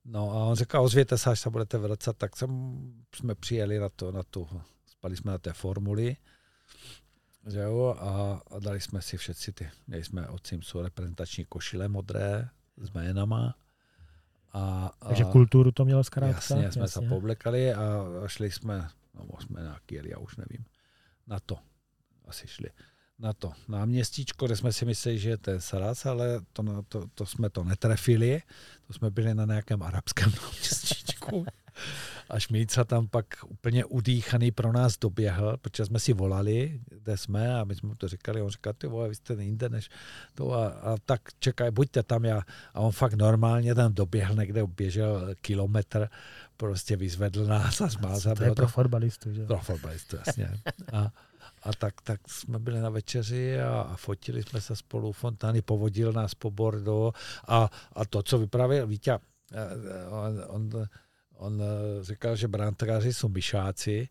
No 0.06 0.32
a 0.32 0.36
on 0.36 0.56
říkal, 0.56 0.84
ozvěte 0.84 1.18
se, 1.18 1.30
až 1.30 1.40
se 1.40 1.50
budete 1.50 1.78
vracet, 1.78 2.18
tak 2.18 2.36
jsem, 2.36 2.80
jsme 3.16 3.36
přijeli 3.36 3.80
na 3.80 3.90
to, 3.90 4.12
na 4.12 4.24
tu, 4.24 4.48
spali 4.86 5.16
jsme 5.16 5.32
na 5.32 5.38
té 5.38 5.54
formuli, 5.54 6.18
že 7.46 7.60
jo, 7.60 7.96
a, 8.00 8.42
a 8.56 8.60
dali 8.60 8.82
jsme 8.82 9.02
si 9.02 9.18
všetci 9.18 9.52
ty, 9.52 9.70
měli 9.88 10.04
jsme 10.04 10.28
od 10.28 10.48
Simsu 10.48 10.82
reprezentační 10.82 11.46
košile 11.46 11.88
modré 11.88 12.50
s 12.78 12.90
jménama. 12.90 13.56
A, 14.54 14.92
a, 15.02 15.08
Takže 15.08 15.24
kulturu 15.24 15.72
to 15.72 15.86
mělo 15.86 16.04
zkrátka. 16.04 16.36
Jasně, 16.36 16.72
jsme 16.72 16.88
se 16.88 17.02
povlekali 17.02 17.74
a, 17.74 18.06
šli 18.28 18.52
jsme, 18.52 18.88
no 19.14 19.26
jsme 19.40 19.62
nějaký 19.62 19.96
jeli, 19.96 20.10
já 20.10 20.18
už 20.18 20.38
nevím, 20.38 20.66
na 21.28 21.40
to, 21.40 21.58
asi 22.28 22.48
šli, 22.48 22.70
na 23.20 23.34
to 23.34 23.52
náměstíčko, 23.68 24.46
kde 24.46 24.56
jsme 24.56 24.74
si 24.74 24.86
mysleli, 24.86 25.20
že 25.20 25.30
je 25.30 25.38
ten 25.38 25.62
Saras, 25.62 26.06
ale 26.06 26.42
to, 26.54 26.64
na- 26.64 26.82
to, 26.82 27.08
to 27.14 27.26
jsme 27.26 27.50
to 27.50 27.64
netrefili, 27.64 28.42
to 28.88 28.94
jsme 28.94 29.10
byli 29.10 29.34
na 29.36 29.46
nějakém 29.46 29.84
arabském 29.84 30.32
náměstíčku. 30.42 31.46
A 32.30 32.40
Šmíca 32.40 32.84
tam 32.84 33.08
pak 33.08 33.26
úplně 33.48 33.86
udýchaný 33.86 34.52
pro 34.52 34.72
nás 34.72 34.98
doběhl, 34.98 35.58
protože 35.58 35.86
jsme 35.86 36.00
si 36.00 36.14
volali, 36.14 36.80
kde 36.90 37.18
jsme 37.18 37.60
a 37.60 37.64
my 37.64 37.76
jsme 37.76 37.90
mu 37.90 37.96
to 37.96 38.08
říkali, 38.08 38.42
on 38.42 38.50
říkal, 38.50 38.74
ty 38.74 38.88
vole, 38.88 39.10
vy 39.10 39.16
jste 39.16 39.34
jinde 39.34 39.70
než 39.70 39.90
to 40.36 40.54
a, 40.54 40.68
a 40.68 40.98
tak 41.06 41.22
čekaj, 41.40 41.72
buďte 41.72 42.04
tam 42.04 42.26
já. 42.26 42.42
A 42.74 42.80
on 42.80 42.92
fakt 42.92 43.14
normálně 43.14 43.76
tam 43.76 43.94
doběhl, 43.94 44.36
někde 44.36 44.68
běžel 44.68 45.36
kilometr, 45.42 46.10
prostě 46.58 46.96
vyzvedl 46.96 47.46
nás 47.46 47.82
a 47.82 47.88
zmázal. 47.88 48.36
To 48.36 48.44
je 48.44 48.56
pro 48.56 48.68
fotbalistu, 48.68 49.34
že? 49.34 49.46
pro 49.46 49.60
fotbalistu, 49.60 50.18
jasně. 50.26 50.52
A, 50.94 51.12
a 51.64 51.74
tak, 51.74 52.02
tak 52.02 52.20
jsme 52.28 52.60
byli 52.60 52.80
na 52.80 52.90
večeři 52.90 53.62
a, 53.62 53.82
a 53.82 53.96
fotili 53.96 54.44
jsme 54.44 54.62
se 54.62 54.76
spolu. 54.76 55.12
Fontány 55.12 55.62
povodil 55.62 56.14
nás 56.14 56.34
po 56.34 56.52
Bordeaux 56.52 57.18
a, 57.48 57.70
a 57.94 58.06
to, 58.06 58.24
co 58.24 58.38
vyprávěl 58.38 58.88
Vítě, 58.88 59.12
eh, 59.12 60.08
on, 60.10 60.44
on, 60.48 60.88
on 61.38 61.62
eh, 61.62 62.04
říkal, 62.04 62.36
že 62.36 62.48
brankáři 62.48 63.14
jsou 63.14 63.30
myšáci. 63.30 64.10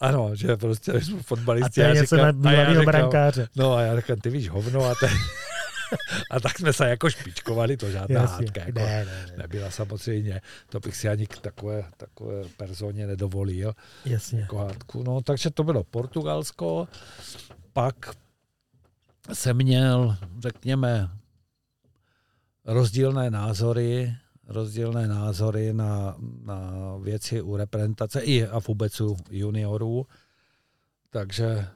Ano, 0.00 0.30
že 0.36 0.56
prostě 0.56 0.92
jsme 1.00 1.18
A 1.18 1.22
fotbalisti. 1.22 1.80
to 1.80 1.86
je 1.86 1.94
něco 1.94 2.16
říkám- 2.16 2.42
na 2.42 2.50
a 2.50 2.68
říkám- 2.70 2.84
brankáře. 2.84 3.48
No 3.56 3.74
a 3.74 3.82
já 3.82 3.96
říkám, 4.00 4.16
ty 4.20 4.30
víš 4.30 4.48
hovno 4.48 4.84
a, 4.84 4.94
te... 4.94 5.08
a 6.30 6.40
tak 6.40 6.58
jsme 6.58 6.72
se 6.72 6.88
jako 6.88 7.10
špičkovali, 7.10 7.76
to 7.76 7.90
žádná 7.90 8.20
Jasně. 8.20 8.46
hádka. 8.46 8.60
Jako 8.60 8.78
Ne, 8.78 9.04
ne, 9.04 9.26
ne. 9.26 9.34
nebyla 9.36 9.70
samozřejmě, 9.70 10.40
to 10.68 10.80
bych 10.80 10.96
si 10.96 11.08
ani 11.08 11.26
k 11.26 11.38
takové, 11.38 11.84
takové 11.96 12.42
personě 12.56 13.06
nedovolil 13.06 13.72
Jasně. 14.04 14.40
jako 14.40 14.56
hádku. 14.58 15.02
No, 15.02 15.20
takže 15.20 15.50
to 15.50 15.64
bylo 15.64 15.84
Portugalsko, 15.84 16.88
pak 17.72 17.94
jsem 19.32 19.56
měl, 19.56 20.16
řekněme, 20.42 21.08
rozdílné 22.64 23.30
názory, 23.30 24.14
rozdílné 24.48 25.08
názory 25.08 25.72
na, 25.72 26.16
na 26.42 26.60
věci 27.02 27.42
u 27.42 27.56
reprezentace 27.56 28.20
i 28.20 28.46
a 28.46 28.58
vůbec 28.58 29.00
u 29.00 29.16
juniorů. 29.30 30.06
Takže 31.10 31.68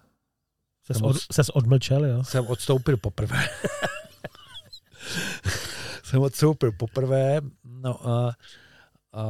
Ses, 0.85 0.97
Jsem 0.97 1.07
od, 1.07 1.17
ses 1.33 1.49
odmlčel, 1.49 2.05
jo? 2.05 2.25
jsem 2.25 2.47
odstoupil 2.47 2.97
poprvé. 2.97 3.49
jsem 6.05 6.21
odstoupil 6.23 6.73
poprvé, 6.73 7.41
no 7.65 8.09
a, 8.09 8.37
a 9.13 9.27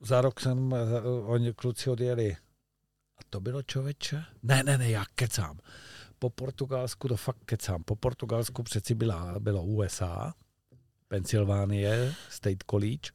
za 0.00 0.20
rok 0.20 0.40
jsem, 0.40 0.74
oni 1.24 1.52
kluci 1.52 1.90
odjeli. 1.90 2.36
A 3.16 3.20
to 3.30 3.40
bylo 3.40 3.62
člověče? 3.62 4.24
Ne, 4.42 4.62
ne, 4.62 4.78
ne, 4.78 4.90
já 4.90 5.04
kecám. 5.14 5.58
Po 6.18 6.30
Portugalsku 6.30 7.08
to 7.08 7.16
fakt 7.16 7.38
kecám. 7.44 7.82
Po 7.84 7.96
Portugalsku 7.96 8.62
přeci 8.62 8.94
byla, 8.94 9.38
bylo 9.38 9.62
USA, 9.62 10.34
Pensylvánie, 11.10 12.14
State 12.28 12.64
College. 12.70 13.10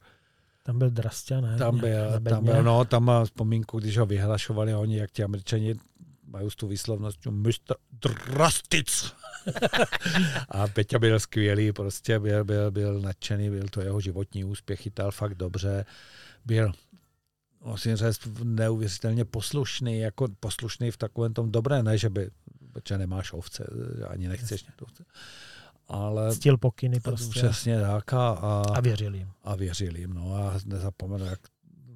Tam 0.62 0.78
byl 0.78 0.90
Drastia, 0.90 1.40
ne? 1.40 1.56
Tam 1.56 1.78
byl, 1.78 2.20
tam 2.30 2.44
byl, 2.44 2.62
no, 2.62 2.84
tam 2.84 3.04
má 3.04 3.24
vzpomínku, 3.24 3.78
když 3.78 3.98
ho 3.98 4.06
vyhlašovali 4.06 4.74
oni, 4.74 4.96
jak 4.96 5.10
ti 5.10 5.24
američani 5.24 5.74
mají 6.26 6.48
tu 6.56 6.66
výslovnost, 6.66 7.26
Mr. 7.26 7.74
Drastic. 8.30 9.14
a 10.48 10.68
Peťa 10.68 10.98
byl 10.98 11.20
skvělý, 11.20 11.72
prostě 11.72 12.18
byl, 12.18 12.44
byl, 12.44 12.70
byl 12.70 13.00
nadšený, 13.00 13.50
byl 13.50 13.68
to 13.68 13.80
jeho 13.80 14.00
životní 14.00 14.44
úspěch, 14.44 14.80
chytal 14.80 15.10
fakt 15.10 15.34
dobře, 15.34 15.84
byl 16.44 16.72
musím 17.64 17.96
říct, 17.96 18.28
neuvěřitelně 18.44 19.24
poslušný, 19.24 19.98
jako 19.98 20.28
poslušný 20.40 20.90
v 20.90 20.96
takovém 20.96 21.34
tom 21.34 21.52
dobré, 21.52 21.82
ne, 21.82 21.98
že 21.98 22.10
by, 22.10 22.30
protože 22.72 22.98
nemáš 22.98 23.32
ovce, 23.32 23.66
ani 24.08 24.28
nechceš 24.28 24.64
ovce. 24.82 25.04
Ale 25.88 26.34
Stil 26.34 26.58
pokyny 26.58 27.00
prostě. 27.00 27.30
Přesně 27.30 27.80
tak. 27.80 28.12
A, 28.12 28.28
a, 28.28 28.64
a 28.74 28.80
věřil 28.80 29.14
jim. 29.14 29.30
A 29.42 29.56
věřil 29.56 29.96
jim, 29.96 30.14
no 30.14 30.34
a 30.34 30.58
nezapomenu, 30.64 31.24
jak 31.24 31.40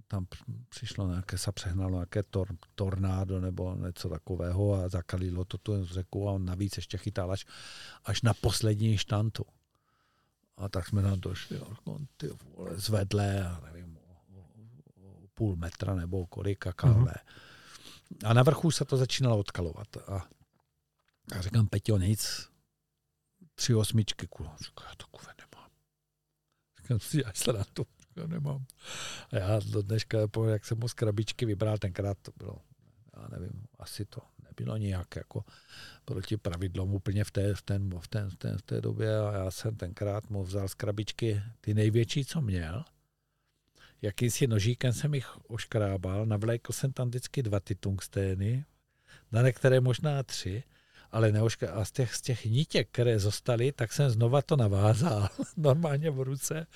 tam 0.09 0.27
přišlo 0.69 1.09
nějaké, 1.09 1.39
se 1.39 1.53
přehnalo 1.53 1.93
nějaké 1.93 2.23
tor, 2.23 2.49
tornádo 2.75 3.41
nebo 3.41 3.75
něco 3.75 4.09
takového 4.09 4.75
a 4.75 4.89
zakalilo 4.89 5.45
to 5.45 5.59
tu 5.59 5.85
řeku 5.87 6.29
a 6.29 6.33
on 6.33 6.45
navíc 6.45 6.77
ještě 6.77 6.99
chytal 6.99 7.33
až, 7.33 7.47
až 8.05 8.23
na 8.23 8.35
poslední 8.35 8.97
štantu. 8.99 9.45
A 10.57 10.69
tak 10.69 10.89
jsme 10.89 11.03
tam 11.03 11.21
došli, 11.21 11.61
on 11.85 12.07
ty 12.17 12.31
vole, 12.57 12.79
zvedlé, 12.79 13.49
a 13.49 13.61
nevím, 13.65 13.97
o, 13.97 14.39
o, 14.39 14.45
o 15.25 15.29
půl 15.35 15.57
metra 15.57 15.95
nebo 15.95 16.27
kolik 16.27 16.67
a 16.67 16.73
kalvé. 16.73 17.13
Mm-hmm. 17.13 18.29
A 18.29 18.35
na 18.35 18.43
vrchu 18.43 18.71
se 18.71 18.85
to 18.85 18.97
začínalo 18.97 19.39
odkalovat. 19.39 19.97
A, 19.97 20.27
a 21.37 21.41
říkám, 21.41 21.67
Peťo, 21.67 21.99
nic, 21.99 22.50
tři 23.61 23.75
osmičky, 23.75 24.27
kula. 24.27 24.57
Říkám, 24.61 24.87
já 24.89 24.95
takové 24.95 25.35
nemám. 25.39 25.71
Říkám 26.83 27.01
si, 27.01 27.23
já 27.25 27.33
se 27.35 27.53
na 27.53 27.65
to 27.73 27.85
já 28.17 28.27
nemám. 28.27 28.65
A 29.33 29.37
já 29.37 29.61
do 29.71 29.83
dneška, 29.83 30.19
jak 30.49 30.65
jsem 30.65 30.79
mu 30.79 30.89
z 30.89 30.95
krabičky 30.95 31.47
vybral, 31.47 31.79
tenkrát 31.79 32.19
to 32.23 32.33
bylo, 32.37 32.59
já 33.17 33.29
nevím, 33.29 33.65
asi 33.79 34.05
to 34.05 34.21
nebylo 34.45 34.77
nějak 34.77 35.17
jako 35.17 35.45
proti 36.05 36.37
pravidlům 36.37 36.95
úplně 36.95 37.25
v 37.25 37.31
té, 37.31 37.55
v, 37.55 37.63
ten, 37.63 37.99
v, 38.01 38.09
ten, 38.09 38.31
v, 38.31 38.37
ten, 38.37 38.59
v 38.59 38.63
té 38.63 38.81
době 38.81 39.19
a 39.19 39.33
já 39.33 39.51
jsem 39.51 39.77
tenkrát 39.77 40.31
mu 40.31 40.45
vzal 40.45 40.69
z 40.69 40.75
krabičky 40.75 41.43
ty 41.61 41.75
největší, 41.75 42.25
co 42.25 42.41
měl. 42.41 42.85
Jakýsi 44.03 44.47
nožíkem 44.47 44.93
jsem 44.93 45.15
jich 45.15 45.37
oškrábal, 45.49 46.27
navlékl 46.27 46.73
jsem 46.73 46.93
tam 46.93 47.09
vždycky 47.09 47.43
dva 47.43 47.61
ty 47.61 47.75
tungstény, 47.75 48.65
na 49.33 49.43
některé 49.43 49.81
možná 49.81 50.23
tři 50.23 50.63
ale 51.13 51.33
neoška, 51.33 51.73
a 51.73 51.85
z 51.85 51.93
těch, 51.93 52.15
z 52.15 52.21
těch 52.21 52.45
nítěk, 52.45 52.89
které 52.93 53.19
zostaly, 53.19 53.73
tak 53.73 53.93
jsem 53.93 54.11
znova 54.11 54.43
to 54.43 54.57
navázal 54.57 55.29
normálně 55.57 56.11
v 56.11 56.21
ruce, 56.21 56.67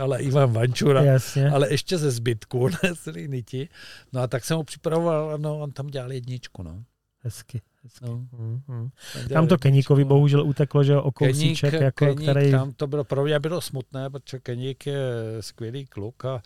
ale 0.00 0.22
Ivan 0.22 0.52
Vančura, 0.52 1.02
Jasně. 1.02 1.50
ale 1.50 1.72
ještě 1.72 1.98
ze 1.98 2.10
zbytku, 2.10 2.68
ne 2.82 2.94
z 2.94 3.12
niti. 3.26 3.68
No 4.12 4.20
a 4.20 4.26
tak 4.26 4.44
jsem 4.44 4.56
ho 4.56 4.64
připravoval, 4.64 5.38
no 5.38 5.60
on 5.60 5.70
tam 5.70 5.86
dělal 5.86 6.12
jedničku, 6.12 6.62
no. 6.62 6.84
Hezky. 7.20 7.60
hezky. 7.82 8.04
No. 8.04 8.26
Mm-hmm. 8.32 8.90
Tam 9.32 9.48
to 9.48 9.58
Keníkovi 9.58 10.04
bohužel 10.04 10.46
uteklo, 10.46 10.84
že 10.84 10.96
o 10.96 11.12
kousíček, 11.12 11.70
Keník, 11.70 11.82
jako, 11.82 12.04
Keník, 12.04 12.22
který... 12.30 12.50
Tam 12.50 12.72
to 12.72 12.86
bylo 12.86 13.04
pro 13.04 13.24
mě 13.24 13.40
bylo 13.40 13.60
smutné, 13.60 14.10
protože 14.10 14.38
Keník 14.38 14.86
je 14.86 15.02
skvělý 15.40 15.86
kluk 15.86 16.24
a, 16.24 16.42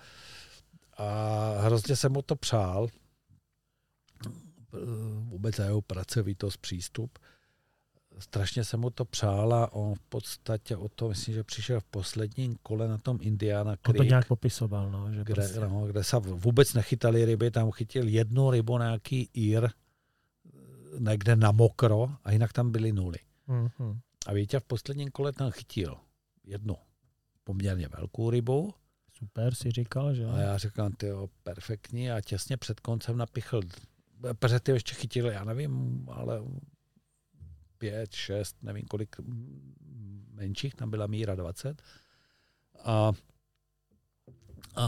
a 0.97 1.56
hrozně 1.60 1.97
jsem 1.97 2.12
mu 2.12 2.22
to 2.22 2.36
přál 2.36 2.89
vůbec 5.20 5.59
jeho 5.59 5.82
pracovitost, 5.82 6.57
přístup. 6.57 7.19
Strašně 8.19 8.65
se 8.65 8.77
mu 8.77 8.90
to 8.90 9.05
přála, 9.05 9.73
on 9.73 9.95
v 9.95 10.01
podstatě 10.01 10.77
o 10.77 10.89
to, 10.89 11.09
myslím, 11.09 11.35
že 11.35 11.45
přišel 11.45 11.81
v 11.81 11.85
posledním 11.85 12.57
kole 12.62 12.89
na 12.89 12.99
tom 12.99 13.19
Indiana 13.20 13.77
Creek. 13.77 13.89
On 13.89 13.97
to 13.97 14.03
nějak 14.03 14.28
popisoval, 14.28 14.90
no, 14.90 15.12
že 15.12 15.24
kde, 15.24 15.35
prostě... 15.35 15.61
no, 15.61 15.86
kde 15.86 16.05
se 16.05 16.16
vůbec 16.19 16.74
nechytali 16.74 17.24
ryby, 17.24 17.51
tam 17.51 17.70
chytil 17.70 18.09
jednu 18.09 18.51
rybu, 18.51 18.78
nějaký 18.78 19.31
ír, 19.36 19.69
někde 20.99 21.36
na 21.36 21.53
mokro 21.53 22.11
a 22.24 22.32
jinak 22.32 22.53
tam 22.53 22.73
byly 22.73 22.93
nuly. 22.93 23.19
Mm-hmm. 23.49 23.99
A 24.27 24.32
Vítě 24.32 24.61
v 24.61 24.65
posledním 24.65 25.11
kole 25.11 25.32
tam 25.32 25.51
chytil 25.51 25.97
jednu 26.45 26.77
poměrně 27.45 27.89
velkou 27.89 28.31
rybu. 28.31 28.74
Super, 29.12 29.55
si 29.55 29.70
říkal, 29.70 30.15
že? 30.15 30.24
A 30.24 30.39
já 30.39 30.59
říkám, 30.59 30.93
ty 30.93 31.07
perfektní 31.43 32.11
a 32.11 32.20
těsně 32.20 32.57
před 32.57 32.81
koncem 32.81 33.16
napichl 33.16 33.61
protože 34.20 34.61
ty 34.61 34.73
ještě 34.73 34.95
chytili, 34.95 35.35
já 35.35 35.45
nevím, 35.45 36.05
ale 36.11 36.43
pět, 37.78 38.15
šest, 38.15 38.62
nevím 38.62 38.85
kolik 38.85 39.16
menších, 40.32 40.74
tam 40.74 40.90
byla 40.90 41.07
míra 41.07 41.35
20. 41.35 41.82
A, 42.85 43.12
a, 44.77 44.86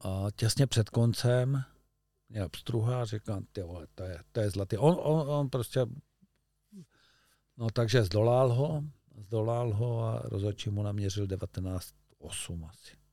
a 0.00 0.26
těsně 0.36 0.66
před 0.66 0.90
koncem 0.90 1.64
měl 2.28 2.48
pstruha 2.48 3.02
a 3.02 3.04
říkám, 3.04 3.44
ty 3.52 3.62
vole, 3.62 3.86
to 3.94 4.02
je, 4.02 4.18
to 4.32 4.40
je 4.40 4.50
zlatý. 4.50 4.76
On, 4.76 4.96
on, 5.00 5.30
on 5.30 5.50
prostě, 5.50 5.86
no 7.56 7.70
takže 7.70 8.02
zdolál 8.02 8.52
ho, 8.52 8.84
zdolál 9.16 9.74
ho 9.74 10.04
a 10.04 10.22
rozhodčí 10.24 10.70
mu 10.70 10.82
naměřil 10.82 11.26
19,8 11.26 12.68
asi. 12.68 13.03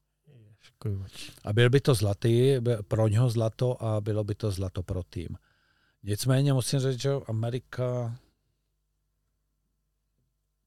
A 1.43 1.53
byl 1.53 1.69
by 1.69 1.81
to 1.81 1.95
zlatý, 1.95 2.55
pro 2.87 3.07
něho 3.07 3.29
zlato 3.29 3.83
a 3.83 4.01
bylo 4.01 4.23
by 4.23 4.35
to 4.35 4.51
zlato 4.51 4.83
pro 4.83 5.03
tým. 5.03 5.27
Nicméně 6.03 6.53
musím 6.53 6.79
říct, 6.79 7.01
že 7.01 7.11
Amerika 7.27 8.15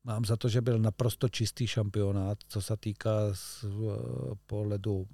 mám 0.04 0.24
za 0.24 0.36
to, 0.36 0.48
že 0.48 0.60
byl 0.60 0.78
naprosto 0.78 1.28
čistý 1.28 1.66
šampionát, 1.66 2.38
co 2.48 2.62
se 2.62 2.76
týká 2.76 3.10
z 3.32 3.64
pohledu, 4.46 5.06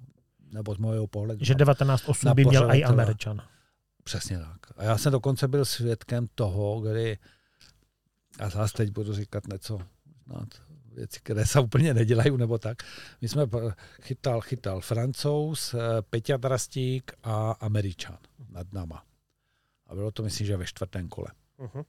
nebo 0.51 0.75
z 0.75 0.77
mojeho 0.77 1.07
pohledu. 1.07 1.45
Že 1.45 1.53
19.8 1.53 2.33
by 2.33 2.45
měl 2.45 2.75
i 2.75 2.83
Američan. 2.83 3.41
Přesně 4.03 4.39
tak. 4.39 4.59
A 4.77 4.83
já 4.83 4.97
jsem 4.97 5.11
dokonce 5.11 5.47
byl 5.47 5.65
svědkem 5.65 6.27
toho, 6.35 6.81
kdy, 6.81 7.17
a 8.39 8.49
zase 8.49 8.73
teď 8.73 8.91
budu 8.91 9.13
říkat 9.13 9.47
něco, 9.47 9.79
věci, 10.95 11.19
které 11.23 11.45
se 11.45 11.59
úplně 11.59 11.93
nedělají, 11.93 12.37
nebo 12.37 12.57
tak. 12.57 12.77
My 13.21 13.27
jsme 13.27 13.47
chytal, 14.01 14.41
chytal 14.41 14.81
francouz, 14.81 15.73
eh, 15.73 15.77
Peťa 16.01 16.37
Drastík 16.37 17.11
a 17.23 17.51
Američan 17.51 18.17
nad 18.49 18.73
náma. 18.73 19.05
A 19.87 19.95
bylo 19.95 20.11
to, 20.11 20.23
myslím, 20.23 20.47
že 20.47 20.57
ve 20.57 20.65
čtvrtém 20.65 21.09
kole. 21.09 21.27
Uh-huh. 21.59 21.85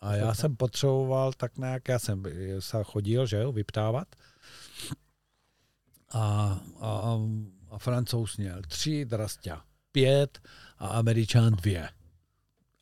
A 0.00 0.14
já 0.14 0.34
jsem 0.34 0.56
potřeboval 0.56 1.32
tak 1.32 1.58
nějak, 1.58 1.88
já 1.88 1.98
jsem 1.98 2.22
se 2.58 2.84
chodil, 2.84 3.26
že 3.26 3.36
jo, 3.36 3.52
vyptávat. 3.52 4.08
A, 6.12 6.58
a, 6.80 7.18
a 7.70 7.78
francouz 7.78 8.36
měl 8.36 8.62
tři, 8.68 9.04
Drastia 9.04 9.64
pět 9.92 10.38
a 10.78 10.88
Američan 10.88 11.52
dvě 11.52 11.88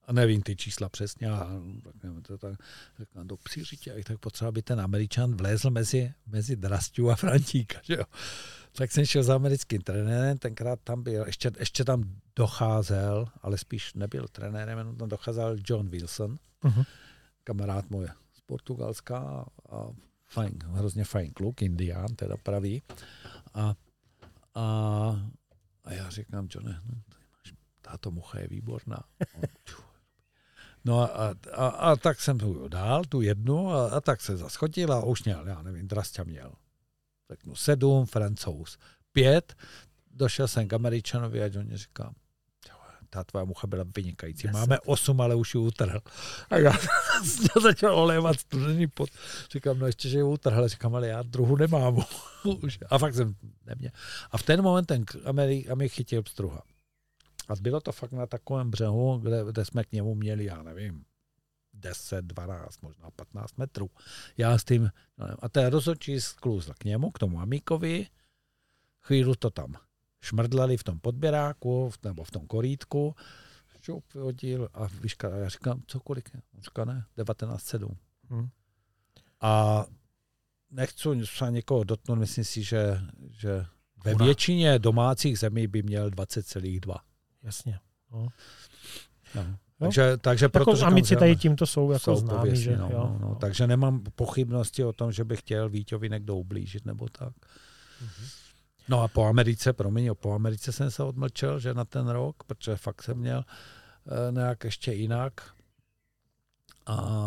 a 0.06 0.12
nevím 0.12 0.43
ty 0.43 0.56
čísla 0.56 0.89
přesně, 0.89 1.31
a 1.31 1.48
tak 1.85 2.02
nevím, 2.02 2.22
to 2.22 2.39
tak, 2.39 2.59
říkám, 2.98 3.28
do 3.28 3.36
psí 3.36 3.64
žitě, 3.64 3.94
tak 4.06 4.18
potřeba, 4.18 4.48
aby 4.48 4.62
ten 4.62 4.81
Američan 4.81 5.36
vlézl 5.36 5.70
mezi, 5.70 6.14
mezi 6.26 6.56
Drastiu 6.56 7.09
a 7.09 7.16
Frantíka, 7.16 7.78
že 7.82 7.94
jo. 7.94 8.05
Tak 8.72 8.93
jsem 8.93 9.06
šel 9.06 9.22
za 9.22 9.35
americkým 9.35 9.82
trenérem, 9.82 10.39
tenkrát 10.39 10.81
tam 10.85 11.02
byl, 11.02 11.26
ještě, 11.26 11.52
ještě 11.59 11.85
tam 11.85 12.05
docházel, 12.36 13.26
ale 13.43 13.59
spíš 13.59 13.94
nebyl 13.94 14.28
trenérem, 14.28 14.78
jenom 14.78 14.97
tam 14.97 15.09
docházel 15.09 15.56
John 15.64 15.89
Wilson, 15.89 16.39
uh-huh. 16.62 16.86
kamarád 17.44 17.90
můj 17.90 18.06
z 18.32 18.40
Portugalska 18.47 19.47
a 19.70 19.89
fajn, 20.26 20.59
hrozně 20.64 21.05
fajn 21.05 21.32
kluk, 21.32 21.62
indián, 21.62 22.09
teda 22.16 22.36
pravý. 22.36 22.82
A, 23.55 23.74
a, 24.55 24.64
a 25.85 25.93
já 25.93 26.10
říkám, 26.10 26.48
Johne, 26.51 26.81
no, 26.86 27.02
táto 27.82 28.10
mucha 28.10 28.39
je 28.39 28.48
výborná. 28.48 29.05
No 30.85 31.01
a, 31.01 31.06
a, 31.16 31.35
a, 31.52 31.69
a 31.69 31.97
tak 31.97 32.20
jsem 32.20 32.39
tu 32.39 32.69
dál, 32.69 33.05
tu 33.05 33.20
jednu, 33.20 33.70
a, 33.70 33.90
a 33.90 34.01
tak 34.01 34.20
se 34.20 34.36
zaschotil 34.36 34.93
a 34.93 35.05
už 35.05 35.24
měl, 35.24 35.48
já 35.48 35.62
nevím, 35.62 35.89
Drastě 35.89 36.24
měl. 36.24 36.52
Řeknu 37.31 37.55
sedm, 37.55 38.06
francouz 38.06 38.78
pět, 39.12 39.56
došel 40.11 40.48
jsem 40.48 40.69
k 40.69 40.73
Američanovi 40.73 41.43
a 41.43 41.51
on 41.59 41.65
mě 41.65 41.78
říká, 41.78 42.15
ta 43.15 43.24
tvoje 43.24 43.44
mucha 43.44 43.66
byla 43.66 43.85
vynikající. 43.97 44.48
Máme 44.48 44.81
osm, 44.81 45.20
ale 45.20 45.35
už 45.35 45.55
ji 45.55 45.61
utrhl. 45.61 46.01
A 46.51 46.59
já 46.59 46.73
jsem 47.24 47.62
začal 47.62 47.98
olévat 47.98 48.40
studený 48.40 48.86
pot. 48.86 49.11
Říkám, 49.51 49.78
no 49.78 49.86
ještě, 49.86 50.09
že 50.09 50.19
ji 50.19 50.23
utrhl. 50.23 50.69
Říkám, 50.69 50.94
ale 50.94 51.09
já 51.09 51.23
druhu 51.23 51.56
nemám. 51.56 52.05
a 52.90 52.98
fakt 52.98 53.15
jsem 53.15 53.35
neměl. 53.66 53.90
A 54.31 54.39
v 54.39 54.43
ten 54.43 54.62
moment 54.62 54.85
ten 54.85 55.05
Amerik, 55.24 55.70
Amerik 55.70 55.93
chytil 55.93 56.23
pstruha. 56.23 56.62
A 57.48 57.54
bylo 57.60 57.80
to 57.80 57.92
fakt 57.92 58.12
na 58.12 58.26
takovém 58.26 58.70
břehu, 58.70 59.18
kde, 59.18 59.44
kde 59.44 59.64
jsme 59.64 59.84
k 59.84 59.92
němu 59.92 60.14
měli, 60.14 60.44
já 60.44 60.62
nevím, 60.62 61.04
10, 61.74 62.24
12, 62.24 62.82
možná 62.82 63.10
15 63.10 63.56
metrů. 63.56 63.90
Já 64.36 64.58
s 64.58 64.64
tím, 64.64 64.90
a 65.38 65.48
ten 65.48 65.66
rozhodčí 65.66 66.20
sklouzl 66.20 66.72
k 66.78 66.84
němu, 66.84 67.10
k 67.10 67.18
tomu 67.18 67.40
amíkovi, 67.40 68.06
chvíli 69.00 69.36
to 69.38 69.50
tam 69.50 69.74
šmrdlali 70.20 70.76
v 70.76 70.84
tom 70.84 70.98
podběráku, 70.98 71.90
nebo 72.04 72.24
v 72.24 72.30
tom 72.30 72.46
korítku, 72.46 73.14
šup, 73.80 74.04
hodil 74.14 74.68
a 74.74 74.86
vyška, 75.00 75.28
já 75.28 75.48
říkám, 75.48 75.82
co 75.86 76.00
kolik 76.00 76.30
je? 76.34 76.40
On 76.56 76.62
říká, 76.62 76.84
ne, 76.84 77.04
19,7. 77.18 77.96
Hmm. 78.30 78.48
A 79.40 79.84
nechci 80.70 81.08
se 81.24 81.50
někoho 81.50 81.84
dotknout, 81.84 82.18
myslím 82.18 82.44
si, 82.44 82.62
že, 82.62 83.00
že 83.30 83.66
ve 84.04 84.14
většině 84.14 84.78
domácích 84.78 85.38
zemí 85.38 85.66
by 85.66 85.82
měl 85.82 86.10
20,2. 86.10 86.96
Jasně. 87.44 87.78
No. 88.12 88.28
No. 89.34 89.44
Takže, 89.78 90.16
takže 90.16 90.44
Jako 90.44 90.52
proto 90.52 90.76
říkám, 90.76 90.92
amici 90.92 91.08
že- 91.08 91.16
tady 91.16 91.36
tímto 91.36 91.66
jsou 91.66 91.90
jako 91.92 92.04
jsou 92.04 92.16
známí, 92.16 92.38
pověstní, 92.38 92.64
že 92.64 92.76
no, 92.76 92.88
jo. 92.92 93.16
no, 93.20 93.28
no. 93.28 93.34
Takže 93.34 93.66
nemám 93.66 94.04
pochybnosti 94.14 94.84
o 94.84 94.92
tom, 94.92 95.12
že 95.12 95.24
bych 95.24 95.40
chtěl 95.40 95.68
Víťovi 95.68 96.10
někdo 96.10 96.36
ublížit 96.36 96.84
nebo 96.84 97.08
tak. 97.08 97.32
Mhm. 98.00 98.26
No 98.88 99.02
a 99.02 99.08
po 99.08 99.24
Americe, 99.26 99.72
promiň, 99.72 100.10
po 100.20 100.32
Americe 100.32 100.72
jsem 100.72 100.90
se 100.90 101.02
odmlčel, 101.02 101.58
že 101.60 101.74
na 101.74 101.84
ten 101.84 102.08
rok, 102.08 102.44
protože 102.44 102.76
fakt 102.76 103.02
jsem 103.02 103.18
měl 103.18 103.44
eh, 104.28 104.32
nějak 104.32 104.64
ještě 104.64 104.92
jinak 104.92 105.32
a 106.86 107.18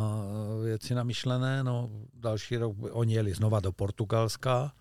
věci 0.63 0.95
namyšlené. 0.95 1.63
No, 1.63 1.89
další 2.13 2.57
rok 2.57 2.75
oni 2.91 3.13
jeli 3.13 3.33
znova 3.33 3.59
do 3.59 3.71
Portugalska. 3.71 4.71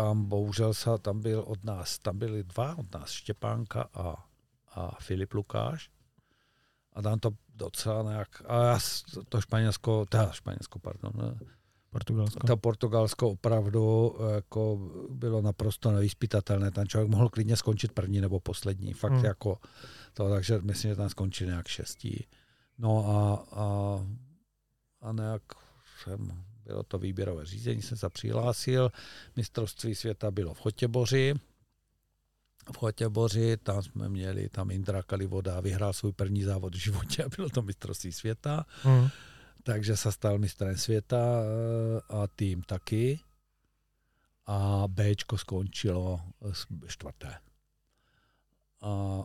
Tam 0.00 0.24
bohužel 0.24 0.74
se, 0.74 0.90
tam 1.02 1.20
byl 1.20 1.40
od 1.46 1.64
nás, 1.64 1.98
tam 1.98 2.18
byli 2.18 2.44
dva, 2.44 2.78
od 2.78 2.94
nás 2.94 3.10
Štěpánka 3.10 3.88
a, 3.94 4.28
a 4.74 4.96
Filip 5.00 5.32
Lukáš. 5.34 5.90
A 6.92 7.02
tam 7.02 7.18
to 7.18 7.30
docela 7.54 8.02
nějak, 8.02 8.42
a 8.48 8.64
já 8.64 8.78
to 9.28 9.40
Španělsko, 9.40 10.06
teda 10.06 10.32
Španělsko, 10.32 10.78
pardon, 10.78 11.12
ne, 11.14 11.38
Portugalsko. 11.90 12.46
to 12.46 12.56
Portugalsko 12.56 13.30
opravdu 13.30 14.14
jako 14.34 14.90
bylo 15.10 15.42
naprosto 15.42 15.90
nevyspytatelné. 15.90 16.70
Ten 16.70 16.88
člověk 16.88 17.10
mohl 17.10 17.28
klidně 17.28 17.56
skončit 17.56 17.92
první 17.92 18.20
nebo 18.20 18.40
poslední. 18.40 18.92
Fakt 18.92 19.12
Hmm. 19.12 19.24
jako 19.24 19.58
to, 20.14 20.30
takže 20.30 20.58
myslím, 20.62 20.90
že 20.90 20.96
tam 20.96 21.08
skončil 21.08 21.46
nějak 21.46 21.68
šestí. 21.68 22.26
No 22.78 23.06
a, 23.08 23.46
a, 23.60 23.66
a 25.08 25.12
nějak 25.12 25.42
jsem, 26.02 26.44
bylo 26.64 26.82
to 26.82 26.98
výběrové 26.98 27.46
řízení, 27.46 27.82
jsem 27.82 27.98
se 27.98 28.08
přihlásil. 28.10 28.92
Mistrovství 29.36 29.94
světa 29.94 30.30
bylo 30.30 30.54
v 30.54 30.58
Chotěboři. 30.60 31.34
V 32.72 32.76
Chotěboři, 32.76 33.56
tam 33.56 33.82
jsme 33.82 34.08
měli, 34.08 34.48
tam 34.48 34.70
Indra 34.70 35.02
Kalivoda 35.02 35.60
vyhrál 35.60 35.92
svůj 35.92 36.12
první 36.12 36.42
závod 36.42 36.74
v 36.74 36.78
životě 36.78 37.24
a 37.24 37.28
bylo 37.36 37.48
to 37.48 37.62
mistrovství 37.62 38.12
světa 38.12 38.66
Hmm. 38.82 39.08
takže 39.62 39.96
se 39.96 40.12
stal 40.12 40.38
mistrem 40.38 40.76
světa 40.76 41.18
eh, 41.42 42.00
a 42.08 42.26
tým 42.26 42.62
taky. 42.62 43.20
A 44.46 44.84
Bčko 44.88 45.38
skončilo 45.38 46.20
s- 46.52 46.66
čtvrté. 46.86 47.38
A 48.80 49.22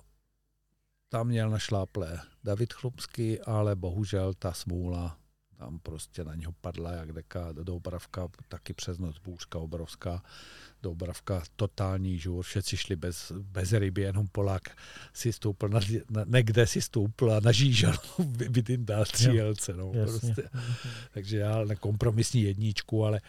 tam 1.10 1.28
měl 1.28 1.50
na 1.50 1.60
šláple 1.60 2.20
David 2.44 2.74
Chlumský, 2.74 3.40
ale 3.42 3.76
bohužel 3.76 4.34
ta 4.34 4.54
smůla 4.54 5.18
tam 5.58 5.80
prostě 5.80 6.24
na 6.24 6.36
něho 6.36 6.54
padla 6.62 6.92
jak 6.92 7.12
deka 7.12 7.52
Doubravka, 7.52 8.28
taky 8.48 8.74
přes 8.74 8.98
noc 8.98 9.20
bůřka 9.20 9.60
obrovská. 9.60 10.24
Doubravka 10.84 11.44
totální 11.56 12.20
žůr, 12.20 12.44
všetci 12.44 12.78
šli 12.78 12.96
bez, 12.96 13.32
bez 13.32 13.74
ryby, 13.74 14.02
jenom 14.02 14.28
Polák 14.28 14.78
si 15.14 15.34
stoupil, 15.34 15.70
na, 15.70 15.80
na, 16.10 16.24
někde 16.28 16.68
si 16.68 16.82
stoupil 16.82 17.34
a 17.34 17.40
na 17.40 17.52
žížalu 17.52 17.98
vydyndal 18.50 19.06
tři 19.06 19.28
Jo, 19.28 19.34
jelce. 19.34 19.74
No, 19.74 19.92
Jasně. 19.94 20.34
prostě. 20.34 20.50
Takže 21.14 21.38
já 21.38 21.64
na 21.64 21.76
kompromisní 21.76 22.42
jedničku, 22.42 23.06
ale 23.06 23.22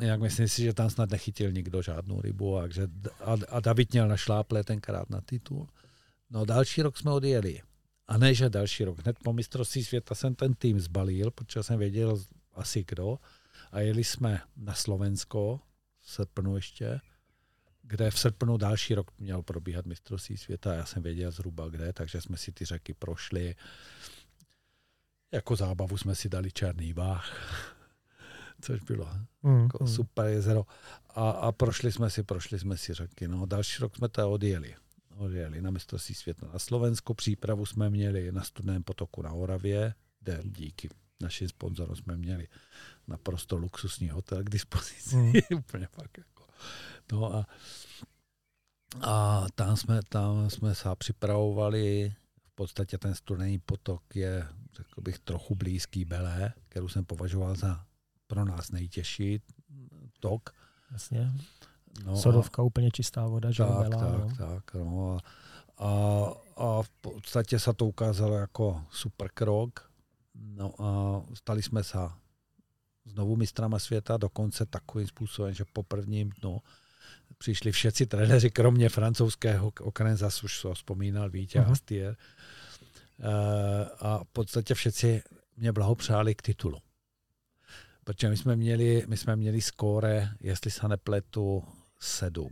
jak 0.00 0.20
myslím 0.20 0.48
si, 0.48 0.62
že 0.62 0.74
tam 0.74 0.90
snad 0.90 1.10
nechytil 1.10 1.52
nikdo 1.52 1.82
žádnou 1.82 2.20
rybu 2.20 2.58
a, 2.58 2.68
že, 2.68 2.88
a, 3.20 3.36
a 3.48 3.60
David 3.60 3.92
měl 3.92 4.08
na 4.08 4.16
šláple 4.16 4.64
tenkrát 4.64 5.10
na 5.10 5.20
titul. 5.20 5.68
No 6.30 6.44
další 6.44 6.82
rok 6.82 6.98
jsme 6.98 7.10
odjeli. 7.10 7.60
A 8.12 8.18
ne, 8.18 8.34
že 8.34 8.50
další 8.50 8.84
rok. 8.84 8.98
Hned 8.98 9.18
po 9.24 9.32
mistrovství 9.32 9.84
světa 9.84 10.14
jsem 10.14 10.34
ten 10.34 10.54
tým 10.54 10.80
zbalil, 10.80 11.30
protože 11.30 11.62
jsem 11.62 11.78
věděl 11.78 12.22
asi 12.54 12.84
kdo. 12.88 13.18
A 13.72 13.80
jeli 13.80 14.04
jsme 14.04 14.40
na 14.56 14.74
Slovensko 14.74 15.60
v 16.00 16.10
srpnu 16.10 16.56
ještě, 16.56 17.00
kde 17.82 18.10
v 18.10 18.18
srpnu 18.18 18.56
další 18.56 18.94
rok 18.94 19.10
měl 19.18 19.42
probíhat 19.42 19.86
mistrovství 19.86 20.36
světa. 20.36 20.74
Já 20.74 20.84
jsem 20.84 21.02
věděl 21.02 21.30
zhruba 21.30 21.68
kde, 21.68 21.92
takže 21.92 22.20
jsme 22.20 22.36
si 22.36 22.52
ty 22.52 22.64
řeky 22.64 22.94
prošli. 22.94 23.54
Jako 25.32 25.56
zábavu 25.56 25.96
jsme 25.96 26.14
si 26.14 26.28
dali 26.28 26.52
Černý 26.52 26.92
váh, 26.92 27.32
což 28.60 28.80
bylo 28.80 29.08
Hmm. 29.42 29.62
jako 29.62 29.84
hmm. 29.84 29.94
super 29.94 30.26
jezero. 30.26 30.66
A, 31.08 31.30
a 31.30 31.52
prošli 31.52 31.92
jsme 31.92 32.10
si, 32.10 32.22
prošli 32.22 32.58
jsme 32.58 32.76
si 32.76 32.94
řeky. 32.94 33.28
No, 33.28 33.46
další 33.46 33.82
rok 33.82 33.96
jsme 33.96 34.08
to 34.08 34.30
odjeli. 34.30 34.74
Odjeli 35.16 35.62
na 35.62 35.70
mistrovství 35.70 36.14
světa 36.14 36.46
na 36.52 36.58
Slovensku. 36.58 37.14
Přípravu 37.14 37.66
jsme 37.66 37.90
měli 37.90 38.32
na 38.32 38.42
studném 38.42 38.82
potoku 38.82 39.22
na 39.22 39.32
Oravě, 39.32 39.94
kde 40.20 40.40
díky 40.44 40.88
našim 41.20 41.48
sponzorům 41.48 41.96
jsme 41.96 42.16
měli 42.16 42.48
naprosto 43.08 43.56
luxusní 43.56 44.08
hotel 44.08 44.44
k 44.44 44.50
dispozici. 44.50 45.16
Mm. 45.16 45.32
Úplně 45.58 45.86
fakt 45.86 46.18
jako. 46.18 46.46
No 47.12 47.34
a, 47.34 47.46
a 49.00 49.46
tam 49.54 49.76
jsme, 49.76 50.00
tam 50.08 50.50
jsme 50.50 50.74
se 50.74 50.88
připravovali. 50.98 52.14
V 52.44 52.54
podstatě 52.54 52.98
ten 52.98 53.14
studený 53.14 53.58
potok 53.58 54.16
je, 54.16 54.48
řekl 54.76 55.00
bych, 55.00 55.18
trochu 55.18 55.54
blízký 55.54 56.04
Belé, 56.04 56.52
kterou 56.68 56.88
jsem 56.88 57.04
považoval 57.04 57.54
za 57.54 57.86
pro 58.26 58.44
nás 58.44 58.70
nejtěžší 58.70 59.42
tok. 60.20 60.50
Jasně. 60.92 61.32
No, 62.04 62.16
Sodovka 62.16 62.62
úplně 62.62 62.90
čistá 62.90 63.26
voda, 63.26 63.50
že 63.50 63.62
tak, 63.62 63.88
Bela, 63.88 63.88
tak, 63.88 64.38
no. 64.38 64.46
tak, 64.46 64.74
no. 64.74 65.18
A, 65.78 65.84
a, 65.84 66.34
a 66.56 66.82
v 66.82 66.88
podstatě 66.88 67.58
se 67.58 67.72
to 67.72 67.86
ukázalo 67.86 68.34
jako 68.34 68.84
super 68.90 69.30
krok. 69.34 69.90
No 70.34 70.74
a 70.78 71.22
stali 71.34 71.62
jsme 71.62 71.84
se 71.84 71.98
znovu 73.04 73.36
mistrama 73.36 73.78
světa, 73.78 74.16
dokonce 74.16 74.66
takovým 74.66 75.06
způsobem, 75.06 75.54
že 75.54 75.64
po 75.72 75.82
prvním 75.82 76.30
dnu 76.40 76.60
přišli 77.38 77.72
všetci 77.72 78.06
trenéři, 78.06 78.50
kromě 78.50 78.88
francouzského, 78.88 79.72
o 79.80 79.90
kterém 79.92 80.16
zase 80.16 80.44
už 80.44 80.66
vzpomínal 80.74 81.30
Vítě 81.30 81.60
uh-huh. 81.60 81.70
Astier. 81.70 82.16
E, 83.20 83.34
a 83.98 84.24
v 84.24 84.28
podstatě 84.32 84.74
všetci 84.74 85.22
mě 85.56 85.72
blahopřáli 85.72 86.34
k 86.34 86.42
titulu. 86.42 86.78
Protože 88.04 88.28
my 88.28 88.36
jsme 88.36 88.56
měli, 88.56 89.04
my 89.08 89.16
jsme 89.16 89.36
měli 89.36 89.60
skóre, 89.60 90.30
jestli 90.40 90.70
se 90.70 90.88
nepletu, 90.88 91.64
sedm. 92.02 92.50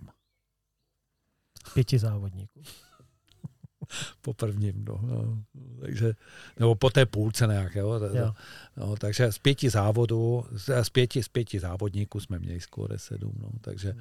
Pěti 1.74 1.98
závodníků. 1.98 2.62
po 4.20 4.34
prvním, 4.34 4.84
no, 4.84 5.00
no, 5.02 5.42
takže, 5.80 6.12
nebo 6.58 6.74
po 6.74 6.90
té 6.90 7.06
půlce 7.06 7.46
nějak, 7.46 7.74
jo, 7.74 8.00
Jo. 8.14 8.32
no, 8.76 8.96
takže 8.96 9.32
z 9.32 9.38
pěti 9.38 9.70
závodů, 9.70 10.44
z 10.82 10.90
pěti, 10.90 11.22
z 11.22 11.28
pěti 11.28 11.60
závodníků 11.60 12.20
jsme 12.20 12.38
měli 12.38 12.60
skóre 12.60 12.98
sedm, 12.98 13.32
no, 13.38 13.50
takže 13.60 13.94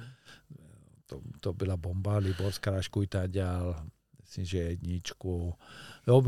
to, 1.06 1.20
to 1.40 1.52
byla 1.52 1.76
bomba, 1.76 2.16
Libor 2.16 2.52
Skrášku 2.52 3.06
tam 3.06 3.30
dělal, 3.30 3.82
myslím, 4.20 4.44
že 4.44 4.58
jedničku, 4.58 5.54
jo, 6.06 6.22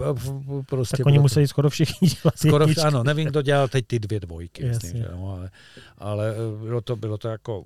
prostě 0.69 0.97
Tak 0.97 1.07
oni 1.07 1.17
to- 1.19 1.23
museli 1.23 1.49
skoro 1.49 1.71
všichni 1.71 2.09
dělat 2.09 2.39
Skoro, 2.39 2.63
jedničky. 2.65 2.83
ano, 2.83 3.05
nevím, 3.05 3.29
kdo 3.29 3.43
dělal 3.43 3.69
teď 3.69 3.87
ty 3.87 3.99
dvě 3.99 4.21
dvojky, 4.21 4.65
myslím, 4.65 4.89
Jasně. 4.97 5.03
že, 5.03 5.09
no, 5.17 5.33
ale, 5.37 5.51
ale 5.99 6.35
eh, 6.35 6.65
bylo, 6.65 6.81
to, 6.81 6.97
bylo 6.97 7.19
to 7.19 7.29
jako, 7.29 7.65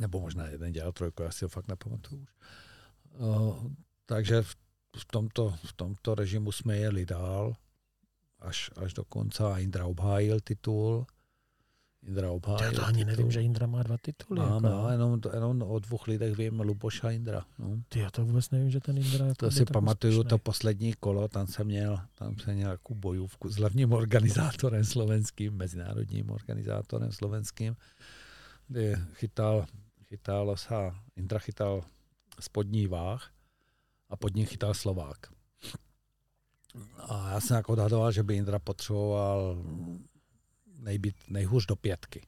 nebo 0.00 0.20
možná 0.20 0.46
jeden 0.46 0.72
dělal 0.72 0.92
trojku, 0.92 1.22
já 1.22 1.30
si 1.30 1.44
ho 1.44 1.48
fakt 1.48 1.68
nepamatuju 1.68 2.22
už. 2.22 2.28
Uh, 3.18 3.72
takže 4.06 4.42
v, 4.42 4.56
v, 4.96 5.04
tomto, 5.04 5.54
v 5.64 5.72
tomto 5.72 6.14
režimu 6.14 6.52
jsme 6.52 6.76
jeli 6.76 7.06
dál 7.06 7.56
až, 8.40 8.70
až 8.76 8.94
do 8.94 9.04
konce 9.04 9.44
a 9.44 9.58
Indra 9.58 9.86
obhájil 9.86 10.40
titul. 10.40 11.06
Indra 12.02 12.30
obhájil 12.30 12.64
Já 12.64 12.72
to 12.72 12.84
ani 12.86 12.98
titul. 12.98 13.10
nevím, 13.10 13.30
že 13.30 13.42
Indra 13.42 13.66
má 13.66 13.82
dva 13.82 13.96
tituly. 14.02 14.40
Mám, 14.40 14.64
jako, 14.64 14.76
no, 14.76 14.90
jenom, 14.90 15.20
jenom 15.34 15.62
o 15.62 15.78
dvou 15.78 15.98
lidech 16.06 16.36
vím, 16.38 16.60
Luboš 16.60 17.04
a 17.04 17.10
Indra. 17.10 17.44
No. 17.58 17.82
Ty, 17.88 17.98
já 17.98 18.10
to 18.10 18.24
vůbec 18.24 18.50
nevím, 18.50 18.70
že 18.70 18.80
ten 18.80 18.98
Indra 18.98 19.26
jako 19.26 19.36
To 19.36 19.50
si 19.50 19.64
pamatuju, 19.64 20.12
úspěšný. 20.12 20.28
to 20.28 20.38
poslední 20.38 20.92
kolo, 20.94 21.28
tam 21.28 21.46
jsem 21.46 21.66
měl, 21.66 22.00
tam 22.14 22.38
jsem 22.38 22.54
měl 22.54 22.66
nějakou 22.66 22.94
bojůvku 22.94 23.48
s 23.48 23.56
hlavním 23.56 23.92
organizátorem 23.92 24.84
slovenským, 24.84 25.54
mezinárodním 25.54 26.30
organizátorem 26.30 27.12
slovenským, 27.12 27.76
kdy 28.68 28.96
chytal, 29.12 29.66
chytal 30.14 30.56
se, 30.56 30.74
Indra 31.16 31.38
chytal 31.38 31.84
spodní 32.40 32.86
váh 32.86 33.32
a 34.08 34.16
pod 34.16 34.34
ním 34.34 34.46
chytal 34.46 34.74
Slovák. 34.74 35.18
A 36.98 37.30
já 37.30 37.40
jsem 37.40 37.56
jako 37.56 37.72
odhadoval, 37.72 38.12
že 38.12 38.22
by 38.22 38.36
Indra 38.36 38.58
potřeboval 38.58 39.64
nejbýt 40.66 41.16
nejhůř 41.28 41.66
do 41.66 41.76
pětky. 41.76 42.26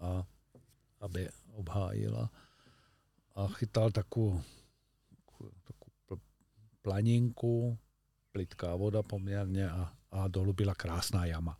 A 0.00 0.26
aby 1.00 1.28
obhájila. 1.52 2.30
A 3.34 3.48
chytal 3.48 3.90
takovou 3.90 4.42
takovou, 5.08 5.50
takovou 5.64 5.90
pl- 6.06 6.20
planinku, 6.82 7.78
plitká 8.32 8.76
voda 8.76 9.02
poměrně 9.02 9.70
a, 9.70 9.92
a 10.10 10.28
dolu 10.28 10.52
byla 10.52 10.74
krásná 10.74 11.26
jama. 11.26 11.58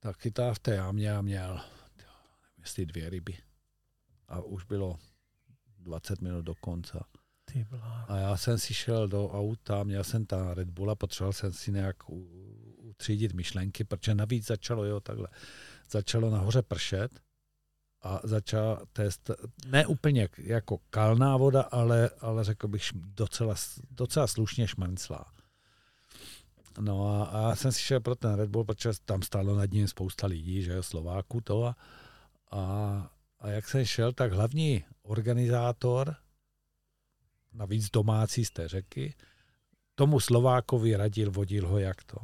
Tak 0.00 0.18
chytá 0.18 0.54
v 0.54 0.58
té 0.58 0.74
jamě 0.74 1.12
a 1.12 1.22
měl, 1.22 1.60
jo, 1.98 2.12
jestli 2.58 2.86
dvě 2.86 3.10
ryby. 3.10 3.49
A 4.30 4.40
už 4.40 4.64
bylo 4.64 4.98
20 5.78 6.20
minut 6.20 6.42
do 6.42 6.54
konce. 6.54 7.00
A 8.08 8.16
já 8.16 8.36
jsem 8.36 8.58
si 8.58 8.74
šel 8.74 9.08
do 9.08 9.30
auta, 9.30 9.82
měl 9.82 10.04
jsem 10.04 10.26
ta 10.26 10.54
Red 10.54 10.70
Bulla, 10.70 10.94
potřeboval 10.94 11.32
jsem 11.32 11.52
si 11.52 11.72
nějak 11.72 11.96
utřídit 12.76 13.32
myšlenky, 13.32 13.84
protože 13.84 14.14
navíc 14.14 14.46
začalo, 14.46 14.84
jo, 14.84 15.00
takhle, 15.00 15.28
začalo 15.90 16.30
nahoře 16.30 16.62
pršet 16.62 17.20
a 18.02 18.20
začala 18.24 18.82
test, 18.92 19.30
ne 19.66 19.86
úplně 19.86 20.28
jako 20.38 20.78
kalná 20.90 21.36
voda, 21.36 21.62
ale, 21.62 22.10
ale 22.20 22.44
řekl 22.44 22.68
bych 22.68 22.82
docela, 22.94 23.54
docela 23.90 24.26
slušně 24.26 24.68
šmrnclá. 24.68 25.24
No 26.80 27.08
a, 27.08 27.24
a 27.24 27.48
já 27.48 27.56
jsem 27.56 27.72
si 27.72 27.80
šel 27.80 28.00
pro 28.00 28.14
ten 28.14 28.34
Red 28.34 28.50
Bull, 28.50 28.64
protože 28.64 28.90
tam 29.04 29.22
stálo 29.22 29.56
nad 29.56 29.70
ním 29.70 29.88
spousta 29.88 30.26
lidí, 30.26 30.62
že 30.62 30.72
jo, 30.72 30.82
Slováků 30.82 31.40
to 31.40 31.64
a, 31.64 31.76
a, 32.50 33.10
a 33.40 33.48
jak 33.48 33.68
jsem 33.68 33.84
šel, 33.84 34.12
tak 34.12 34.32
hlavní 34.32 34.84
organizátor, 35.02 36.16
navíc 37.52 37.90
domácí 37.90 38.44
z 38.44 38.50
té 38.50 38.68
řeky, 38.68 39.14
tomu 39.94 40.20
Slovákovi 40.20 40.96
radil, 40.96 41.30
vodil 41.30 41.68
ho 41.68 41.78
jak 41.78 42.04
to. 42.04 42.16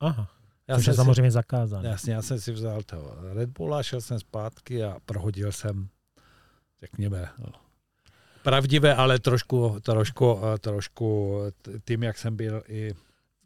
Aha, 0.00 0.30
Já 0.68 0.76
což 0.76 0.86
je 0.86 0.94
samozřejmě 0.94 1.30
zakázané. 1.30 1.88
Jasně, 1.88 2.12
já 2.12 2.22
jsem 2.22 2.40
si 2.40 2.52
vzal 2.52 2.82
toho 2.82 3.16
Red 3.34 3.50
Bulla, 3.50 3.82
šel 3.82 4.00
jsem 4.00 4.20
zpátky 4.20 4.84
a 4.84 4.96
prohodil 5.04 5.52
jsem, 5.52 5.88
řekněme, 6.80 7.28
no, 7.38 7.52
pravdivé, 8.42 8.94
ale 8.94 9.18
trošku, 9.18 9.80
trošku, 9.80 10.40
trošku 10.60 11.38
tím, 11.84 12.02
jak 12.02 12.18
jsem 12.18 12.36
byl 12.36 12.62
i, 12.68 12.94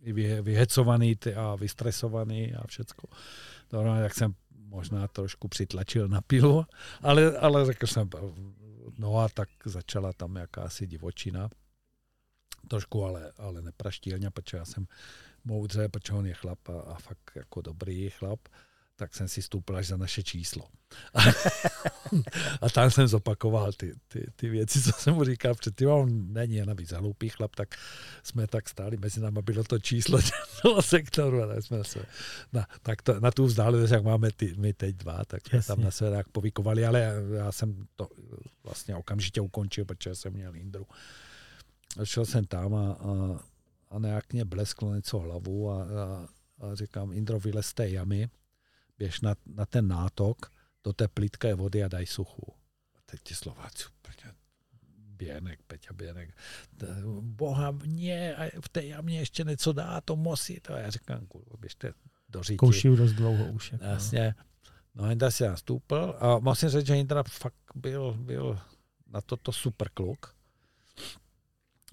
i 0.02 0.12
vy- 0.12 0.42
vyhecovaný 0.42 1.16
a 1.36 1.54
vystresovaný 1.54 2.54
a 2.54 2.66
všecko. 2.66 3.08
To, 3.68 3.82
no, 3.82 4.02
jak 4.02 4.14
jsem 4.14 4.34
možná 4.72 5.08
trošku 5.08 5.48
přitlačil 5.48 6.08
na 6.08 6.20
pilu, 6.20 6.66
ale, 7.02 7.38
ale 7.38 7.66
řekl 7.66 7.86
jsem, 7.86 8.10
no 8.98 9.18
a 9.18 9.28
tak 9.28 9.48
začala 9.64 10.12
tam 10.12 10.36
jakási 10.36 10.86
divočina. 10.86 11.48
Trošku, 12.68 13.04
ale, 13.04 13.32
ale 13.38 13.62
nepraštílně, 13.62 14.30
protože 14.30 14.56
já 14.56 14.64
jsem 14.64 14.86
moudře, 15.44 15.88
protože 15.88 16.12
on 16.12 16.26
je 16.26 16.34
chlap 16.34 16.68
a, 16.68 16.80
a 16.80 16.94
fakt 16.94 17.30
jako 17.34 17.62
dobrý 17.62 18.10
chlap, 18.10 18.40
tak 18.96 19.14
jsem 19.14 19.28
si 19.28 19.42
stoupil 19.42 19.76
až 19.76 19.86
za 19.86 19.96
naše 19.96 20.22
číslo. 20.22 20.68
a 22.60 22.68
tam 22.68 22.90
jsem 22.90 23.08
zopakoval 23.08 23.72
ty, 23.72 23.94
ty, 24.08 24.26
ty 24.36 24.48
věci, 24.48 24.82
co 24.82 24.92
jsem 24.92 25.14
mu 25.14 25.24
říkal 25.24 25.54
předtím. 25.54 25.88
A 25.88 25.94
On 25.94 26.32
není 26.32 26.54
jen 26.54 26.68
navíc 26.68 26.92
hloupý 26.92 27.28
chlap, 27.28 27.56
tak 27.56 27.74
jsme 28.22 28.46
tak 28.46 28.68
stáli 28.68 28.96
mezi 28.96 29.20
námi, 29.20 29.38
bylo 29.42 29.64
to 29.64 29.78
číslo 29.78 30.18
toho 30.62 30.82
sektoru 30.82 31.42
a 31.42 31.46
tak 31.46 31.64
jsme 31.64 31.84
se 31.84 32.06
na, 32.52 32.66
tak 32.82 33.02
to, 33.02 33.20
na 33.20 33.30
tu 33.30 33.44
vzdálenost, 33.44 33.92
jak 33.92 34.04
máme 34.04 34.30
ty, 34.32 34.54
my 34.58 34.72
teď 34.72 34.96
dva, 34.96 35.24
tak 35.24 35.46
jsme 35.46 35.56
Jasně. 35.56 35.74
tam 35.74 35.84
na 35.84 35.90
sebe 35.90 36.10
tak 36.10 36.28
povykovali, 36.28 36.86
ale 36.86 37.00
já, 37.00 37.12
já 37.36 37.52
jsem 37.52 37.86
to 37.96 38.08
vlastně 38.64 38.96
okamžitě 38.96 39.40
ukončil, 39.40 39.84
protože 39.84 40.14
jsem 40.14 40.32
měl 40.32 40.56
Indru. 40.56 40.86
A 42.00 42.04
šel 42.04 42.26
jsem 42.26 42.44
tam 42.44 42.74
a, 42.74 42.92
a, 42.92 43.40
a 43.90 43.98
nějak 43.98 44.32
mě 44.32 44.44
blesklo 44.44 44.94
něco 44.94 45.18
hlavu 45.18 45.70
a, 45.70 45.82
a, 45.82 46.28
a 46.60 46.74
říkám, 46.74 47.12
Indro, 47.12 47.40
vylez 47.40 47.74
té 47.74 47.88
jamy, 47.88 48.30
běž 49.02 49.20
na, 49.20 49.34
na 49.46 49.66
ten 49.66 49.88
nátok, 49.88 50.52
do 50.84 50.92
té 50.92 51.08
plítké 51.08 51.54
vody 51.54 51.84
a 51.84 51.88
daj 51.88 52.06
suchu. 52.06 52.54
A 52.96 52.98
teď 53.06 53.20
ti 53.22 53.34
Slováci 53.34 53.84
úplně 53.98 54.34
Běnek, 55.18 55.62
Peťa 55.66 55.92
Běnek, 55.92 56.36
boha 57.20 57.70
mě, 57.70 58.36
a 58.36 58.60
v 58.60 58.68
té 58.68 58.84
jamě 58.84 59.18
ještě 59.18 59.44
něco 59.44 59.72
dá, 59.72 60.00
to 60.00 60.16
musí. 60.16 60.60
To 60.60 60.72
já 60.72 60.90
říkám, 60.90 61.26
kurva, 61.26 61.56
běžte 61.58 61.92
do 62.28 62.42
říti. 62.42 62.56
Kouší 62.56 62.96
dost 62.96 63.12
dlouho 63.12 63.52
už. 63.52 63.72
Jako. 63.72 63.84
Jasně. 63.84 64.34
No 64.94 65.08
Jindra 65.08 65.30
si 65.30 65.44
nastoupil 65.44 66.16
a 66.18 66.38
musím 66.38 66.68
říct, 66.68 66.86
že 66.86 66.96
Jindra 66.96 67.22
fakt 67.22 67.72
byl, 67.74 68.14
byl 68.14 68.58
na 69.06 69.20
toto 69.20 69.52
super 69.52 69.88
kluk. 69.94 70.34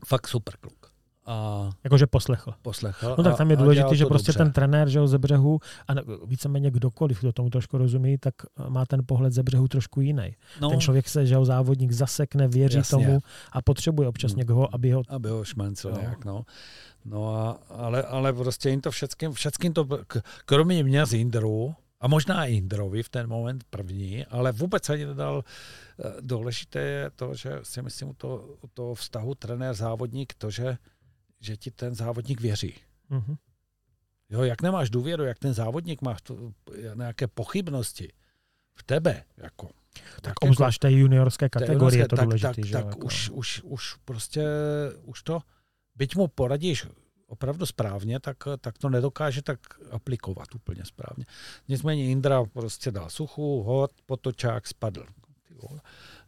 Fakt 0.06 0.27
super 0.27 0.57
kluk. 0.57 0.78
A 1.26 1.70
Jakože 1.84 2.08
poslechl. 2.08 2.54
poslechl. 2.62 3.16
No 3.18 3.24
tak 3.24 3.38
tam 3.38 3.52
je 3.52 3.58
důležité, 3.58 3.96
že 3.96 4.04
to 4.04 4.10
prostě 4.10 4.32
dobře. 4.32 4.38
ten 4.44 4.52
trenér 4.52 4.90
že 4.90 5.08
ze 5.08 5.18
břehu, 5.18 5.60
a 5.88 5.94
víceméně 6.26 6.72
kdokoliv, 6.72 7.20
kdo 7.20 7.34
tomu 7.34 7.50
trošku 7.50 7.78
rozumí, 7.78 8.18
tak 8.18 8.34
má 8.70 8.86
ten 8.86 9.02
pohled 9.06 9.34
ze 9.34 9.44
břehu 9.44 9.68
trošku 9.68 10.02
jiný. 10.02 10.36
no, 10.62 10.70
Ten 10.70 10.80
člověk 10.80 11.10
se, 11.10 11.26
že 11.26 11.36
závodník 11.44 11.91
zasekne, 11.91 12.48
věří 12.48 12.78
Jasně. 12.78 13.06
tomu 13.06 13.20
a 13.52 13.62
potřebuje 13.62 14.08
občas 14.10 14.32
Hmm. 14.32 14.40
někoho, 14.40 14.76
aby 14.76 14.91
ho... 14.91 15.02
aby 15.10 15.30
ho 15.30 15.44
šmancel 15.44 15.91
No. 15.91 15.98
nějak, 16.02 16.26
no. 16.26 16.44
No 17.06 17.36
a, 17.36 17.60
ale, 17.70 18.04
ale 18.04 18.34
prostě 18.34 18.70
jim 18.70 18.82
to 18.82 18.91
všetkým, 18.91 19.32
všetkým 19.32 19.74
to, 19.74 19.88
kromě 20.46 20.84
mě 20.84 21.06
z 21.06 21.14
Indru, 21.14 21.76
a 22.02 22.08
možná 22.08 22.46
i 22.46 22.54
Indrovi 22.54 23.04
v 23.04 23.10
ten 23.10 23.28
moment 23.30 23.64
první, 23.70 24.26
ale 24.26 24.52
vůbec 24.52 24.90
ani 24.90 25.06
nedal 25.06 25.44
eh, 26.00 26.14
důležité 26.22 26.80
je 26.80 27.10
to, 27.16 27.34
že 27.36 27.60
si 27.64 27.82
myslím 27.82 28.10
u 28.10 28.14
toho, 28.14 28.38
u 28.62 28.68
toho 28.74 28.96
vztahu 28.96 29.36
trenér-závodník, 29.36 30.34
to, 30.38 30.50
že, 30.50 30.78
že 31.40 31.57
ti 31.57 31.72
ten 31.72 31.95
závodník 31.95 32.41
věří. 32.41 32.74
Mhm. 33.10 33.36
Jo, 34.30 34.44
jak 34.44 34.61
nemáš 34.61 34.90
důvěru, 34.90 35.24
jak 35.24 35.40
ten 35.40 35.53
závodník 35.53 36.02
má 36.02 36.18
to, 36.24 36.53
nějaké 36.95 37.28
pochybnosti 37.28 38.14
v 38.76 38.84
tebe, 38.84 39.24
jako, 39.38 39.70
Tak 40.22 40.34
obzvlášť 40.41 40.80
té 40.80 40.91
juniorské 40.91 41.49
kategorie 41.49 42.03
je 42.03 42.07
to 42.07 42.16
tak, 42.16 42.26
důležité, 42.26 42.53
tak, 42.53 42.66
že 42.66 42.74
tak 42.74 42.86
jako. 42.86 42.98
už, 42.98 43.30
už, 43.30 43.61
už 43.64 43.95
prostě, 44.06 44.44
už 45.03 45.24
to, 45.24 45.41
byť 45.95 46.16
mu 46.16 46.28
poradíš 46.28 46.88
opravdu 47.28 47.66
správně, 47.66 48.20
tak, 48.20 48.38
tak 48.61 48.78
to 48.78 48.90
nedokáže 48.90 49.41
tak 49.41 49.60
aplikovat 49.91 50.56
úplně 50.56 50.86
správně. 50.86 51.26
Nicméně 51.68 52.11
Indra 52.11 52.44
prostě 52.44 52.91
dal 52.91 53.10
suchu, 53.10 53.64
hod, 53.64 53.91
potočák, 54.06 54.68
spadl. 54.68 55.06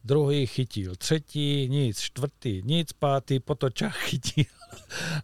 Druhý 0.04 0.46
chytil, 0.46 0.96
třetí, 0.96 1.68
nic, 1.68 2.00
čtvrtý, 2.00 2.62
nic, 2.64 2.92
pátý, 2.92 3.40
potočák 3.40 3.92
chytil. 3.96 4.44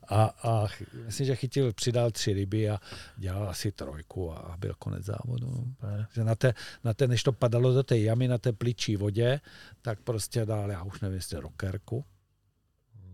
A, 0.09 0.24
a 0.24 0.66
myslím, 1.06 1.26
že 1.26 1.36
chytil, 1.36 1.72
přidal 1.72 2.10
tři 2.10 2.32
ryby 2.32 2.70
a 2.70 2.80
dělal 3.16 3.48
asi 3.48 3.72
trojku 3.72 4.32
a 4.32 4.56
byl 4.59 4.74
konec 4.78 5.05
závodu. 5.05 5.46
no. 5.46 5.64
Super. 5.64 6.06
Že 6.14 6.24
na 6.24 6.34
té, 6.34 6.55
na 6.84 6.94
té, 6.94 7.06
než 7.06 7.22
to 7.22 7.32
padalo 7.32 7.74
do 7.74 7.82
té 7.82 7.98
jamy, 7.98 8.28
na 8.28 8.38
té 8.38 8.52
pličí 8.52 8.96
vodě, 8.96 9.40
tak 9.82 10.00
prostě 10.00 10.46
dál, 10.46 10.70
já 10.70 10.82
už 10.82 11.00
nevím, 11.00 11.16
jestli 11.16 11.40
rokerku. 11.40 12.05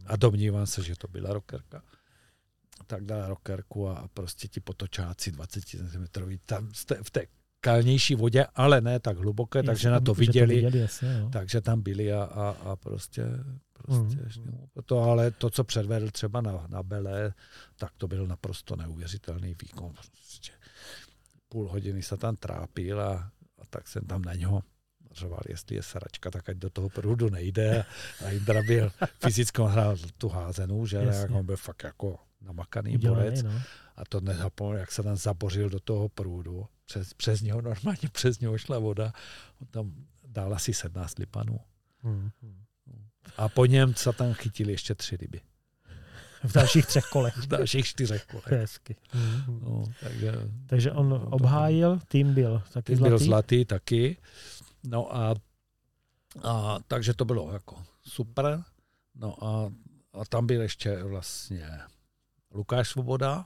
A 0.06 0.16
domnívám 0.16 0.66
se, 0.66 0.82
že 0.82 0.96
to 0.96 1.08
byla 1.08 1.32
rokerka. 1.32 1.82
Tak 2.86 3.04
dal 3.04 3.28
rokerku 3.28 3.88
a 3.88 4.08
prostě 4.14 4.48
ti 4.48 4.60
potočáci 4.60 5.30
20 5.30 5.64
cm 5.64 6.06
tam 6.46 6.70
v 6.72 6.84
té, 6.84 7.02
v 7.02 7.10
té 7.10 7.26
kalnější 7.64 8.14
vodě, 8.14 8.46
ale 8.54 8.80
ne 8.80 9.00
tak 9.00 9.18
hluboké, 9.18 9.58
Jasně, 9.58 9.66
takže 9.66 9.90
na 9.90 10.00
to 10.00 10.14
viděli, 10.14 10.54
viděli 10.54 10.78
jasně, 10.78 11.28
takže 11.32 11.60
tam 11.60 11.82
byli 11.82 12.12
a, 12.12 12.22
a, 12.22 12.48
a 12.48 12.76
prostě, 12.76 13.24
prostě 13.72 14.40
mm. 14.40 14.66
to, 14.86 15.02
ale 15.02 15.30
to, 15.30 15.50
co 15.50 15.64
předvedl 15.64 16.10
třeba 16.10 16.40
na, 16.40 16.66
na 16.68 16.82
Bele, 16.82 17.34
tak 17.76 17.92
to 17.96 18.08
byl 18.08 18.26
naprosto 18.26 18.76
neuvěřitelný 18.76 19.56
výkon. 19.62 19.92
Prostě 19.92 20.52
půl 21.48 21.68
hodiny 21.68 22.02
se 22.02 22.16
tam 22.16 22.36
trápil 22.36 23.00
a, 23.00 23.12
a 23.58 23.66
tak 23.70 23.88
jsem 23.88 24.04
tam 24.04 24.22
na 24.22 24.34
něho 24.34 24.62
řval, 25.14 25.40
jestli 25.48 25.76
je 25.76 25.82
saračka, 25.82 26.30
tak 26.30 26.48
ať 26.48 26.56
do 26.56 26.70
toho 26.70 26.88
průdu 26.88 27.30
nejde. 27.30 27.84
A 28.26 28.30
Indra 28.30 28.62
byl 28.66 28.90
fyzicky, 29.18 29.62
on 29.62 29.70
hrál 29.70 29.96
tu 30.18 30.28
házenou, 30.28 30.86
že 30.86 30.96
Jasně. 30.96 31.20
jak 31.20 31.30
on 31.30 31.46
byl 31.46 31.56
fakt 31.56 31.84
jako 31.84 32.18
namakaný 32.44 32.94
Udělaný, 32.94 33.20
borec. 33.24 33.42
no. 33.42 33.62
A 33.96 34.04
to 34.08 34.20
nezapomněl, 34.20 34.78
jak 34.78 34.92
se 34.92 35.02
tam 35.02 35.16
zabořil 35.16 35.68
do 35.70 35.80
toho 35.80 36.08
průdu. 36.08 36.66
Přes, 36.86 37.14
přes 37.14 37.40
něho 37.40 37.62
normálně, 37.62 38.08
přes 38.12 38.40
něho 38.40 38.58
šla 38.58 38.78
voda. 38.78 39.12
On 39.60 39.66
tam 39.66 39.92
dal 40.26 40.54
asi 40.54 40.74
17 40.74 41.18
lipanů. 41.18 41.60
Mhm. 42.02 42.30
A 43.36 43.48
po 43.48 43.66
něm 43.66 43.94
se 43.94 44.12
tam 44.12 44.32
chytili 44.34 44.72
ještě 44.72 44.94
tři 44.94 45.16
ryby. 45.16 45.40
V 46.44 46.52
dalších 46.52 46.86
třech 46.86 47.04
kolech. 47.04 47.36
V 47.36 47.46
dalších 47.46 47.86
čtyřech 47.86 48.26
kolech. 48.26 48.46
hezky. 48.60 48.96
Mhm. 49.14 49.60
No, 49.62 49.84
takže 50.00 50.32
Takže 50.66 50.92
on 50.92 51.08
No, 51.08 51.26
obhájil, 51.30 51.98
tým 52.08 52.34
byl 52.34 52.62
taky 52.72 52.96
byl 52.96 53.08
zlatý. 53.08 53.24
zlatý 53.24 53.64
taky. 53.64 54.16
No 54.84 55.16
a, 55.16 55.34
a 56.42 56.78
takže 56.88 57.14
to 57.14 57.24
bylo 57.24 57.52
jako 57.52 57.82
super. 58.02 58.62
No 59.14 59.44
a, 59.44 59.72
a 60.12 60.24
tam 60.24 60.46
byl 60.46 60.62
ještě 60.62 61.02
vlastně 61.02 61.68
Lukáš 62.54 62.88
Svoboda, 62.88 63.44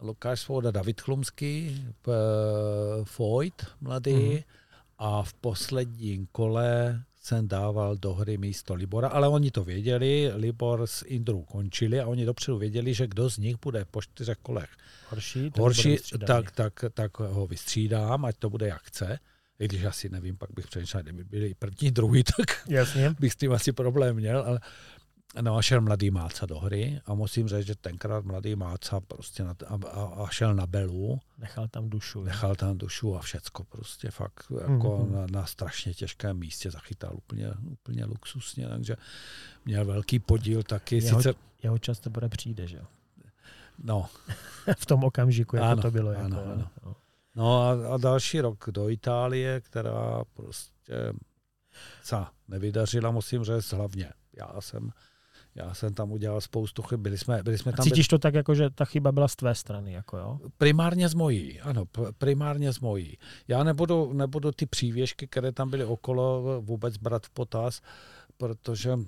Lukáš 0.00 0.40
Svoboda, 0.40 0.70
David 0.70 1.00
Chlumský, 1.00 1.84
P- 2.02 2.12
Foyt, 3.04 3.66
mladý, 3.80 4.14
Mhm. 4.14 4.38
a 4.98 5.22
v 5.22 5.34
posledním 5.34 6.26
kole 6.32 7.02
jsem 7.22 7.48
dával 7.48 7.96
do 7.96 8.14
hry 8.14 8.38
místo 8.38 8.74
Libora, 8.74 9.08
ale 9.08 9.28
oni 9.28 9.50
to 9.50 9.64
věděli, 9.64 10.30
Libor 10.34 10.86
s 10.86 11.02
Indrou 11.06 11.42
končili 11.42 12.00
a 12.00 12.06
oni 12.06 12.24
dopředu 12.24 12.58
věděli, 12.58 12.94
že 12.94 13.06
kdo 13.06 13.30
z 13.30 13.38
nich 13.38 13.56
bude 13.62 13.84
po 13.84 14.02
čtyřech 14.02 14.38
kolech 14.42 14.70
Horší, 15.10 15.50
tak 15.50 15.60
horší, 15.60 15.96
tak, 16.26 16.50
tak, 16.50 16.84
tak 16.94 17.18
ho 17.18 17.46
vystřídám, 17.46 18.24
ať 18.24 18.36
to 18.38 18.50
bude 18.50 18.68
jak 18.68 18.82
chce. 18.82 19.18
I 19.58 19.64
když 19.68 19.84
asi 19.84 20.08
nevím, 20.08 20.36
pak 20.36 20.50
bych 20.54 20.66
přemýšlel, 20.66 21.02
kdyby 21.02 21.24
byli 21.24 21.54
první, 21.54 21.90
druhý, 21.90 22.24
tak 22.24 22.68
Jasně. 22.68 23.14
bych 23.20 23.32
s 23.32 23.36
tím 23.36 23.52
asi 23.52 23.72
problém 23.72 24.16
měl, 24.16 24.40
ale 24.46 24.60
no 25.40 25.56
a 25.56 25.62
šel 25.62 25.80
mladý 25.80 26.10
Máca 26.10 26.46
do 26.46 26.58
hry 26.58 27.00
a 27.06 27.14
musím 27.14 27.48
říct, 27.48 27.66
že 27.66 27.74
tenkrát 27.74 28.24
mladý 28.24 28.54
Máca 28.56 29.00
prostě 29.00 29.44
na, 29.44 29.54
a, 29.66 29.74
a, 29.90 30.04
a, 30.24 30.28
šel 30.30 30.54
na 30.54 30.66
Belu, 30.66 31.20
Nechal 31.38 31.68
tam 31.68 31.90
dušu. 31.90 32.24
nechal 32.24 32.54
tam 32.56 32.78
dušu 32.78 33.16
a 33.16 33.20
všecko 33.20 33.64
prostě 33.64 34.10
fakt 34.10 34.52
jako 34.70 34.98
Mhm. 34.98 35.12
na, 35.12 35.26
na, 35.30 35.46
strašně 35.46 35.94
těžkém 35.94 36.38
místě 36.38 36.70
zachytal 36.70 37.10
úplně, 37.14 37.50
úplně 37.66 38.04
luxusně, 38.04 38.68
takže 38.68 38.96
měl 39.64 39.84
velký 39.84 40.18
podíl 40.18 40.62
taky, 40.62 40.96
Jeho- 40.98 41.22
sice, 41.22 41.34
Jeho 41.62 41.78
čas 41.78 42.00
teprve 42.00 42.28
přijde, 42.28 42.66
že 42.66 42.76
jo? 42.76 42.84
no, 43.84 44.08
v 44.78 44.86
tom 44.86 45.04
okamžiku, 45.04 45.56
jako 45.56 45.68
Ano, 45.68 45.82
to 45.82 45.90
bylo. 45.90 46.10
ano, 46.10 46.38
jako, 46.38 46.50
ano. 46.52 46.70
no. 46.84 46.96
No 47.34 47.62
a, 47.62 47.94
a 47.94 47.96
další 47.96 48.40
rok 48.40 48.64
do 48.70 48.88
Itálie, 48.88 49.60
která 49.60 50.24
prostě 50.34 51.12
se 52.02 52.16
nevydařila, 52.48 53.10
musím 53.10 53.44
říct, 53.44 53.72
hlavně. 53.72 54.10
Já 54.36 54.60
jsem, 54.60 54.90
Já 55.54 55.74
jsem 55.74 55.94
tam 55.94 56.12
udělal 56.12 56.40
spoustu 56.40 56.82
chyb. 56.82 57.00
Byli 57.00 57.18
jsme, 57.18 57.42
byli 57.42 57.58
jsme 57.58 57.72
A 57.72 57.76
tam 57.76 57.84
cítíš 57.84 58.08
to 58.08 58.18
tak, 58.18 58.34
jako, 58.34 58.54
že 58.54 58.70
ta 58.70 58.84
chyba 58.84 59.12
byla 59.12 59.28
z 59.28 59.36
tvé 59.36 59.54
strany, 59.54 59.92
jako 59.92 60.16
jo? 60.16 60.38
primárně 60.58 61.08
z 61.08 61.14
mojí, 61.14 61.60
ano, 61.60 61.84
primárně 62.18 62.72
z 62.72 62.80
mojí. 62.80 63.18
Já 63.48 63.64
nebudu, 63.64 64.12
nebudu 64.12 64.52
ty 64.52 64.66
přívěšky, 64.66 65.26
které 65.26 65.52
tam 65.52 65.70
byly 65.70 65.84
okolo, 65.84 66.42
vůbec 66.60 66.96
brát 66.96 67.26
v 67.26 67.30
potaz, 67.30 67.80
protože 68.36 68.98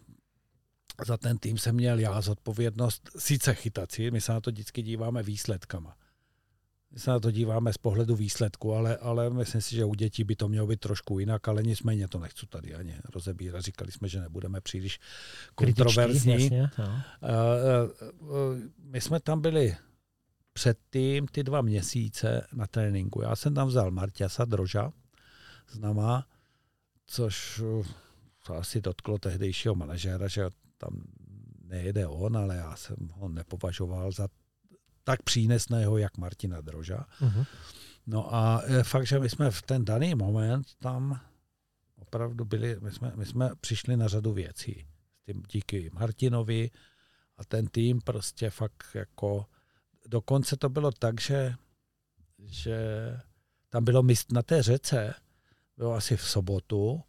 za 1.06 1.16
ten 1.16 1.38
tým 1.38 1.58
jsem 1.58 1.74
měl 1.74 1.98
já 1.98 2.20
zodpovědnost 2.20 3.10
sice 3.18 3.54
chytací, 3.54 4.10
my 4.10 4.20
se 4.20 4.32
na 4.32 4.40
to 4.40 4.50
vždycky 4.50 4.82
díváme 4.82 5.22
výsledkama. 5.22 5.96
My 6.92 6.98
se 6.98 7.10
na 7.10 7.20
to 7.20 7.30
díváme 7.30 7.72
z 7.72 7.78
pohledu 7.78 8.16
výsledku, 8.16 8.74
ale, 8.74 8.96
ale 8.96 9.30
myslím 9.30 9.60
si, 9.60 9.74
že 9.76 9.84
u 9.84 9.94
dětí 9.94 10.24
by 10.24 10.36
to 10.36 10.48
mělo 10.48 10.66
být 10.66 10.80
trošku 10.80 11.18
jinak, 11.18 11.48
ale 11.48 11.62
nicméně 11.62 12.08
to 12.08 12.18
nechci 12.18 12.46
tady 12.46 12.74
ani 12.74 12.96
rozebírat. 13.14 13.62
Říkali 13.62 13.92
jsme, 13.92 14.08
že 14.08 14.20
nebudeme 14.20 14.60
příliš 14.60 15.00
kontroverzní. 15.54 16.32
jasně, 16.32 16.70
jo. 16.78 16.84
Uh, 16.88 18.28
uh, 18.28 18.36
my 18.78 19.00
jsme 19.00 19.20
tam 19.20 19.40
byli 19.40 19.76
předtím 20.52 21.26
ty 21.26 21.42
dva 21.42 21.62
měsíce 21.62 22.46
na 22.52 22.66
tréninku. 22.66 23.22
Já 23.22 23.36
jsem 23.36 23.54
tam 23.54 23.68
vzal 23.68 23.90
Marťasa 23.90 24.44
Droža 24.44 24.92
s 25.68 25.78
náma, 25.78 26.26
což 27.06 27.58
uh, 27.58 27.86
to 28.46 28.54
asi 28.54 28.80
dotklo 28.80 29.18
tehdejšího 29.18 29.74
manažéra, 29.74 30.28
že 30.28 30.50
tam 30.78 31.02
nejede 31.64 32.06
on, 32.06 32.36
ale 32.36 32.56
já 32.56 32.76
jsem 32.76 32.96
ho 33.12 33.28
nepovažoval 33.28 34.12
za 34.12 34.28
tak 35.04 35.22
přínesného, 35.22 35.98
jak 35.98 36.18
Martina 36.18 36.60
Droža. 36.60 37.06
Mhm. 37.20 37.44
No 38.06 38.34
a 38.34 38.62
je 38.66 38.82
fakt, 38.82 39.06
že 39.06 39.18
my 39.18 39.30
jsme 39.30 39.50
v 39.50 39.62
ten 39.62 39.84
daný 39.84 40.14
moment 40.14 40.66
tam 40.78 41.20
opravdu 41.96 42.44
byli, 42.44 42.76
my 42.80 42.90
jsme, 42.90 43.12
my 43.16 43.26
jsme 43.26 43.50
přišli 43.60 43.96
na 43.96 44.08
řadu 44.08 44.32
věcí. 44.32 44.86
S 45.22 45.24
tím 45.24 45.42
díky 45.48 45.90
Martinovi 45.92 46.70
a 47.36 47.44
ten 47.44 47.66
tým 47.66 48.00
prostě 48.00 48.50
fakt 48.50 48.84
jako, 48.94 49.46
dokonce 50.06 50.56
to 50.56 50.68
bylo 50.68 50.92
tak, 50.92 51.20
že, 51.20 51.54
že 52.38 52.76
tam 53.68 53.84
bylo 53.84 54.02
mist 54.02 54.32
na 54.32 54.42
té 54.42 54.62
řece, 54.62 55.14
bylo 55.76 55.92
asi 55.92 56.16
v 56.16 56.22
sobotu, 56.22 57.02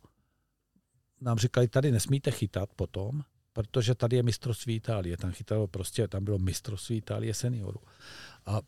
nám 1.22 1.38
říkali, 1.38 1.68
tady 1.68 1.92
nesmíte 1.92 2.32
chytat 2.32 2.70
potom, 2.76 3.24
protože 3.54 3.96
tady 3.96 4.16
je 4.16 4.24
mistrovství 4.24 4.76
Itálie. 4.76 5.18
Tam 5.18 5.32
chytalo 5.32 5.68
prostě, 5.68 6.08
tam 6.08 6.24
bylo 6.24 6.38
mistrovství 6.38 6.98
Itálie 6.98 7.34
seniorů. 7.34 7.80
A 8.46 8.62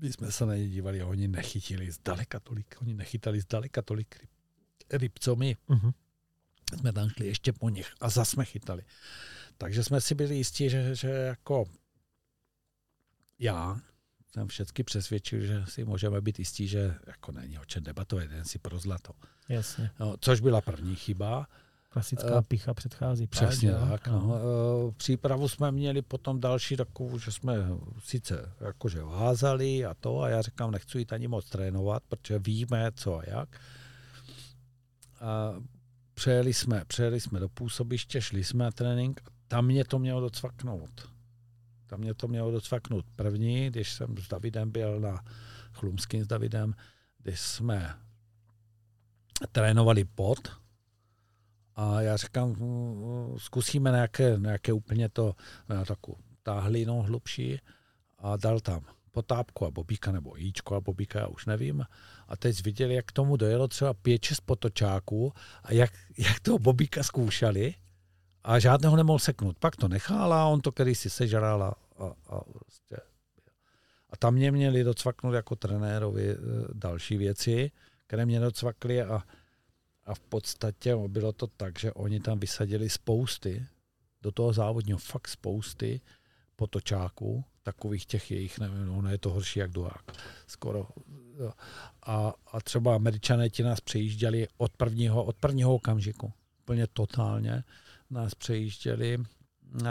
my 0.00 0.12
jsme 0.12 0.32
se 0.32 0.46
na 0.46 0.56
ně 0.56 0.68
dívali 0.68 1.00
a 1.00 1.06
oni 1.06 1.28
nechytili 1.28 1.90
zdaleka 1.90 2.40
tolik, 2.40 2.76
oni 2.80 2.94
nechytali 2.94 3.40
zdaleka 3.40 3.82
tolik 3.82 4.20
ryb, 4.20 4.30
ryb 4.92 5.18
co 5.18 5.36
my. 5.36 5.56
Mhm. 5.68 5.92
Jsme 6.78 6.92
tam 6.92 7.08
šli 7.08 7.26
ještě 7.26 7.52
po 7.52 7.68
nich 7.68 7.94
a 8.00 8.10
zase 8.10 8.30
jsme 8.30 8.44
chytali. 8.44 8.82
Takže 9.58 9.84
jsme 9.84 10.00
si 10.00 10.14
byli 10.14 10.36
jistí, 10.36 10.70
že, 10.70 10.94
že 10.94 11.08
jako 11.08 11.64
já 13.38 13.80
jsem 14.32 14.48
všechny 14.48 14.84
přesvědčil, 14.84 15.40
že 15.40 15.64
si 15.68 15.84
můžeme 15.84 16.20
být 16.20 16.38
jistí, 16.38 16.68
že 16.68 16.94
jako 17.06 17.32
není 17.32 17.58
o 17.58 17.64
čem 17.64 17.82
debatovat, 17.82 18.30
jen 18.30 18.44
si 18.44 18.58
pro 18.58 18.78
zlato. 18.78 19.12
Jasně. 19.48 19.90
No, 20.00 20.16
což 20.20 20.40
byla 20.40 20.60
první 20.60 20.96
chyba. 20.96 21.48
Klasická 21.96 22.38
Eh, 22.38 22.42
picha 22.42 22.74
předchází. 22.74 23.26
Přesně 23.26 23.68
jo. 23.68 23.86
tak. 23.90 24.08
No. 24.08 24.34
Eh, 24.36 24.92
Přípravu 24.96 25.48
jsme 25.48 25.72
měli 25.72 26.02
potom 26.02 26.40
další 26.40 26.76
takovou, 26.76 27.18
že 27.18 27.32
jsme 27.32 27.54
sice 27.98 28.52
jakože 28.60 29.02
vázali 29.02 29.86
a 29.86 29.94
to 29.94 30.20
a 30.20 30.28
já 30.28 30.42
říkám, 30.42 30.70
nechci 30.70 30.98
jít 30.98 31.12
ani 31.12 31.28
moc 31.28 31.48
trénovat, 31.48 32.02
protože 32.08 32.38
víme 32.38 32.90
co 32.94 33.18
a 33.18 33.22
jak. 33.26 33.60
A 35.20 35.54
přejeli 36.14 36.54
jsme, 36.54 36.84
přejeli 36.86 37.20
jsme 37.20 37.40
do 37.40 37.48
působiště, 37.48 38.20
šli 38.20 38.44
jsme 38.44 38.64
na 38.64 38.70
trénink 38.70 39.20
a 39.26 39.30
tam 39.48 39.66
mě 39.66 39.84
to 39.84 39.98
mělo 39.98 40.20
docvaknout. 40.20 41.08
Tam 41.86 42.00
mě 42.00 42.14
to 42.14 42.28
mělo 42.28 42.50
docvaknout 42.50 43.04
první, 43.16 43.70
když 43.70 43.92
jsem 43.92 44.16
s 44.18 44.28
Davidem 44.28 44.70
byl 44.70 45.00
na 45.00 45.24
Chlumským 45.72 46.24
s 46.24 46.26
Davidem, 46.26 46.74
když 47.22 47.40
jsme 47.40 47.94
trénovali 49.52 50.04
pod, 50.04 50.38
a 51.76 52.00
já 52.00 52.16
říkám, 52.16 52.48
mm, 52.48 53.38
zkusíme 53.38 53.90
nějaké, 53.90 54.36
nějaké 54.38 54.72
úplně 54.72 55.08
to, 55.08 55.34
na 55.68 55.84
takovou 55.84 56.18
táhlinu 56.42 57.02
hlubší 57.02 57.60
a 58.18 58.36
dal 58.36 58.60
tam 58.60 58.80
potápku 59.10 59.66
a 59.66 59.70
bobíka 59.70 60.12
nebo 60.12 60.36
jíčko 60.36 60.74
a 60.74 60.80
bobíka, 60.80 61.18
já 61.18 61.26
už 61.26 61.46
nevím. 61.46 61.84
A 62.28 62.36
teď 62.36 62.64
viděli, 62.64 62.94
jak 62.94 63.06
k 63.06 63.12
tomu 63.12 63.36
dojelo 63.36 63.68
třeba 63.68 63.94
pět, 63.94 64.24
šest 64.24 64.40
potočáků 64.40 65.32
a 65.64 65.72
jak, 65.72 65.92
jak 66.18 66.40
toho 66.40 66.58
bobíka 66.58 67.02
zkoušeli 67.02 67.74
a 68.44 68.58
žádného 68.58 68.96
nemohl 68.96 69.18
seknout. 69.18 69.58
Pak 69.58 69.76
to 69.76 69.88
nechal 69.88 70.32
a 70.32 70.46
on 70.46 70.60
to 70.60 70.70
když 70.76 70.98
si 70.98 71.10
sežral 71.10 71.62
a, 71.62 71.74
a, 71.98 72.04
a, 72.28 72.40
prostě. 72.44 72.96
a 74.10 74.16
tam 74.16 74.34
mě 74.34 74.52
měli 74.52 74.84
docvaknout 74.84 75.34
jako 75.34 75.56
trenérovi 75.56 76.30
eh, 76.30 76.36
další 76.72 77.16
věci, 77.16 77.70
které 78.06 78.26
mě 78.26 78.40
docvakly 78.40 79.02
a 79.02 79.22
a 80.06 80.14
v 80.14 80.20
podstatě 80.20 80.96
bylo 81.08 81.32
to 81.32 81.46
tak, 81.46 81.78
že 81.78 81.92
oni 81.92 82.20
tam 82.20 82.38
vysadili 82.38 82.90
spousty, 82.90 83.66
do 84.22 84.32
toho 84.32 84.52
závodního 84.52 84.98
fakt 84.98 85.28
spousty 85.28 86.00
potočáků, 86.56 87.44
takových 87.62 88.06
těch 88.06 88.30
jejich, 88.30 88.58
nevím, 88.58 88.90
ono 88.90 89.10
je 89.10 89.18
to 89.18 89.30
horší 89.30 89.58
jak 89.58 89.70
duhák, 89.70 90.12
skoro. 90.46 90.88
A, 92.06 92.32
a 92.52 92.60
třeba 92.60 92.94
američané 92.94 93.50
ti 93.50 93.62
nás 93.62 93.80
přejížděli 93.80 94.48
od 94.56 94.76
prvního, 94.76 95.24
od 95.24 95.36
prvního 95.36 95.74
okamžiku, 95.74 96.32
úplně 96.60 96.86
totálně 96.86 97.64
nás 98.10 98.34
přejížděli, 98.34 99.18
eh, 99.84 99.88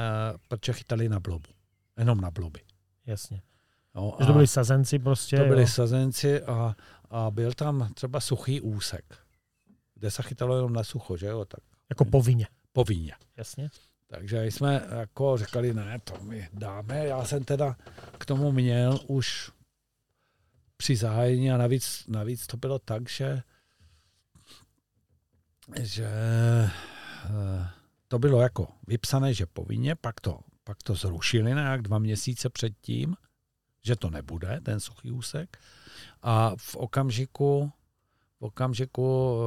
protože 0.47 0.73
chytali 0.73 1.09
na 1.09 1.19
blobu, 1.19 1.49
jenom 1.97 2.21
na 2.21 2.31
bloby. 2.31 2.59
Jasně. 3.05 3.41
Jo, 3.95 4.15
Že 4.19 4.25
to 4.25 4.33
byli 4.33 4.47
sazenci 4.47 4.99
prostě. 4.99 5.37
to 5.37 5.45
byli 5.45 5.61
jo. 5.61 5.67
sazenci 5.67 6.41
a, 6.41 6.75
a 7.09 7.31
byl 7.31 7.53
tam 7.53 7.93
třeba 7.93 8.19
suchý 8.19 8.61
úsek, 8.61 9.24
kde 10.06 10.11
se 10.11 10.23
chytalo 10.23 10.56
jenom 10.56 10.73
na 10.73 10.84
sucho, 10.84 11.18
že 11.18 11.26
jo, 11.27 11.45
tak 11.45 11.60
Jako 11.90 12.06
povinně. 12.06 12.48
povinně. 12.73 13.14
Jasně. 13.38 13.69
Takže 14.07 14.45
jsme 14.45 14.88
jako 14.99 15.38
říkali, 15.38 15.73
ne, 15.73 15.99
to 16.03 16.14
my 16.22 16.49
dáme. 16.53 17.06
Já 17.06 17.26
jsem 17.26 17.44
teda 17.44 17.77
k 18.18 18.26
tomu 18.26 18.52
měl 18.52 18.99
už 19.07 19.52
při 20.77 20.95
zahájení 20.95 21.52
a 21.52 21.57
navíc, 21.57 22.07
navíc 22.07 22.48
to 22.48 22.57
bylo 22.57 22.80
tak, 22.80 23.10
že, 23.10 23.44
že 25.82 26.07
eh, 27.26 27.68
to 28.07 28.19
bylo 28.19 28.41
jako 28.41 28.68
vypsané, 28.88 29.34
že 29.34 29.45
povinně, 29.45 29.95
pak 29.95 30.22
to, 30.22 30.40
pak 30.64 30.84
to 30.84 30.95
zrušili 30.95 31.53
nějak 31.53 31.82
dva 31.82 31.99
měsíce 31.99 32.49
předtím, 32.49 33.15
že 33.86 33.95
to 33.95 34.10
nebude, 34.10 34.61
ten 34.64 34.80
suchý 34.80 35.11
úsek. 35.11 35.57
A 36.22 36.52
v 36.57 36.76
okamžiku, 36.76 37.72
v 38.39 38.45
okamžiku, 38.45 39.37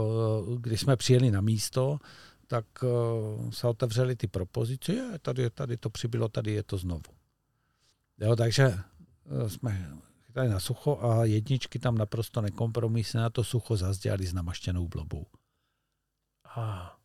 eh, 0.54 0.56
kdy 0.60 0.76
jsme 0.78 0.96
přijeli 0.96 1.30
na 1.30 1.40
místo, 1.40 1.98
tak 2.46 2.66
uh, 2.82 3.50
se 3.50 3.66
otevřely 3.66 4.16
ty 4.16 4.26
propozice, 4.26 4.92
je, 4.92 5.18
tady, 5.18 5.50
tady 5.50 5.76
to 5.76 5.90
přibylo, 5.90 6.28
tady 6.28 6.52
je 6.52 6.62
to 6.62 6.76
znovu. 6.78 7.12
Jo, 8.18 8.36
takže 8.36 8.68
uh, 8.68 9.48
jsme 9.48 9.90
chytali 10.26 10.48
na 10.48 10.60
sucho 10.60 10.98
a 11.02 11.24
jedničky 11.24 11.78
tam 11.78 11.98
naprosto 11.98 12.40
nekompromisně 12.40 13.20
na 13.20 13.30
to 13.30 13.44
sucho 13.44 13.76
zazdělali 13.76 14.26
s 14.26 14.32
namaštěnou 14.32 14.88
blobou. 14.88 15.26
A 16.44 16.96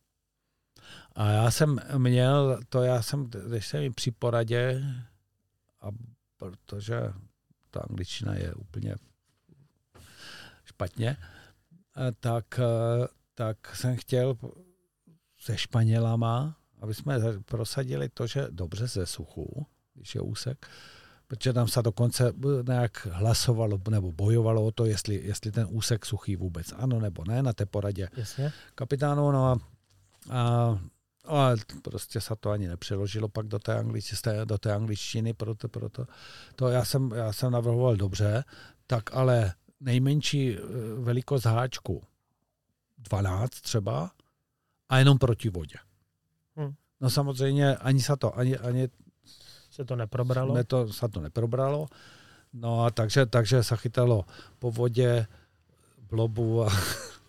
A 1.15 1.29
já 1.29 1.51
jsem 1.51 1.79
měl, 1.97 2.59
to 2.69 2.81
já 2.81 3.01
jsem, 3.01 3.29
když 3.47 3.67
jsem 3.67 3.81
jim 3.81 3.93
při 3.93 4.11
poradě, 4.11 4.83
a 5.81 5.87
protože 6.37 7.13
ta 7.71 7.79
angličtina 7.89 8.35
je 8.35 8.53
úplně 8.53 8.95
špatně, 10.65 11.17
eh, 11.19 11.42
tak, 12.19 12.59
eh, 12.59 13.07
tak 13.35 13.75
jsem 13.75 13.95
chtěl 13.95 14.37
se 15.39 15.57
Španělama, 15.57 16.57
aby 16.81 16.93
jsme 16.93 17.19
prosadili 17.45 18.09
to, 18.09 18.27
že 18.27 18.47
dobře 18.49 18.87
ze 18.87 19.05
suchu, 19.05 19.65
když 19.93 20.15
je 20.15 20.21
úsek, 20.21 20.67
protože 21.27 21.53
tam 21.53 21.67
se 21.67 21.81
dokonce 21.81 22.33
nějak 22.67 23.07
hlasovalo 23.11 23.79
nebo 23.89 24.11
bojovalo 24.11 24.65
o 24.65 24.71
to, 24.71 24.85
jestli, 24.85 25.15
jestli 25.23 25.51
ten 25.51 25.67
úsek 25.69 26.05
suchý 26.05 26.35
vůbec 26.35 26.73
ano 26.77 26.99
nebo 26.99 27.23
ne 27.27 27.43
na 27.43 27.53
té 27.53 27.65
poradě 27.65 28.09
jasně. 28.17 28.53
kapitánu, 28.75 29.31
no 29.31 29.45
a, 29.45 29.59
a 30.29 30.79
ale 31.25 31.55
prostě 31.81 32.21
se 32.21 32.33
to 32.39 32.49
ani 32.49 32.67
nepřeložilo 32.67 33.29
pak 33.29 33.47
do 33.47 33.59
té, 33.59 33.75
anglič, 33.75 34.13
do 34.45 34.57
té 34.57 34.73
angličtiny, 34.73 35.33
proto, 35.33 35.67
proto 35.67 36.05
to 36.55 36.67
já 36.67 36.85
jsem, 36.85 37.11
já 37.11 37.33
jsem 37.33 37.51
navrhoval 37.51 37.95
dobře, 37.95 38.43
tak 38.87 39.13
ale 39.15 39.53
nejmenší 39.83 40.57
eh, 40.57 40.59
velikost 40.99 41.45
háčku 41.45 42.03
12 42.97 43.49
třeba 43.61 44.11
a 44.89 44.97
jenom 44.97 45.17
proti 45.17 45.49
vodě. 45.49 45.75
Hm. 46.59 46.73
No 47.01 47.09
samozřejmě 47.09 47.75
ani 47.75 48.01
se 48.01 48.17
to, 48.17 48.37
ani, 48.37 48.57
ani 48.57 48.89
Se 49.69 49.85
to 49.85 49.95
neprobralo. 49.95 50.53
ne 50.55 50.63
to, 50.63 50.93
se 50.93 51.07
to 51.09 51.19
neprobralo. 51.21 51.87
No 52.53 52.85
a 52.85 52.89
takže, 52.91 53.25
takže 53.25 53.63
se 53.63 53.77
chytalo 53.77 54.25
po 54.59 54.71
vodě, 54.71 55.27
blobu 56.09 56.63
a 56.63 56.69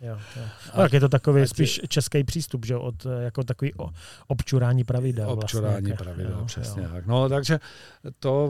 Jo, 0.04 0.18
jo. 0.36 0.42
No, 0.76 0.82
tak 0.82 0.92
je 0.92 1.00
to 1.00 1.08
takový 1.08 1.42
ať- 1.42 1.48
spíš 1.48 1.80
český 1.88 2.24
přístup, 2.24 2.66
že 2.66 2.76
od 2.76 3.06
eh, 3.06 3.22
jako 3.24 3.44
takový 3.44 3.72
občurání 4.26 4.84
pravidel. 4.84 5.30
Občurání 5.30 5.74
vlastně, 5.74 5.94
pravidel, 5.94 6.32
jo, 6.38 6.44
přesně 6.44 6.82
jo. 6.82 6.88
tak. 6.92 7.06
No, 7.06 7.28
takže 7.28 7.58
to... 8.18 8.48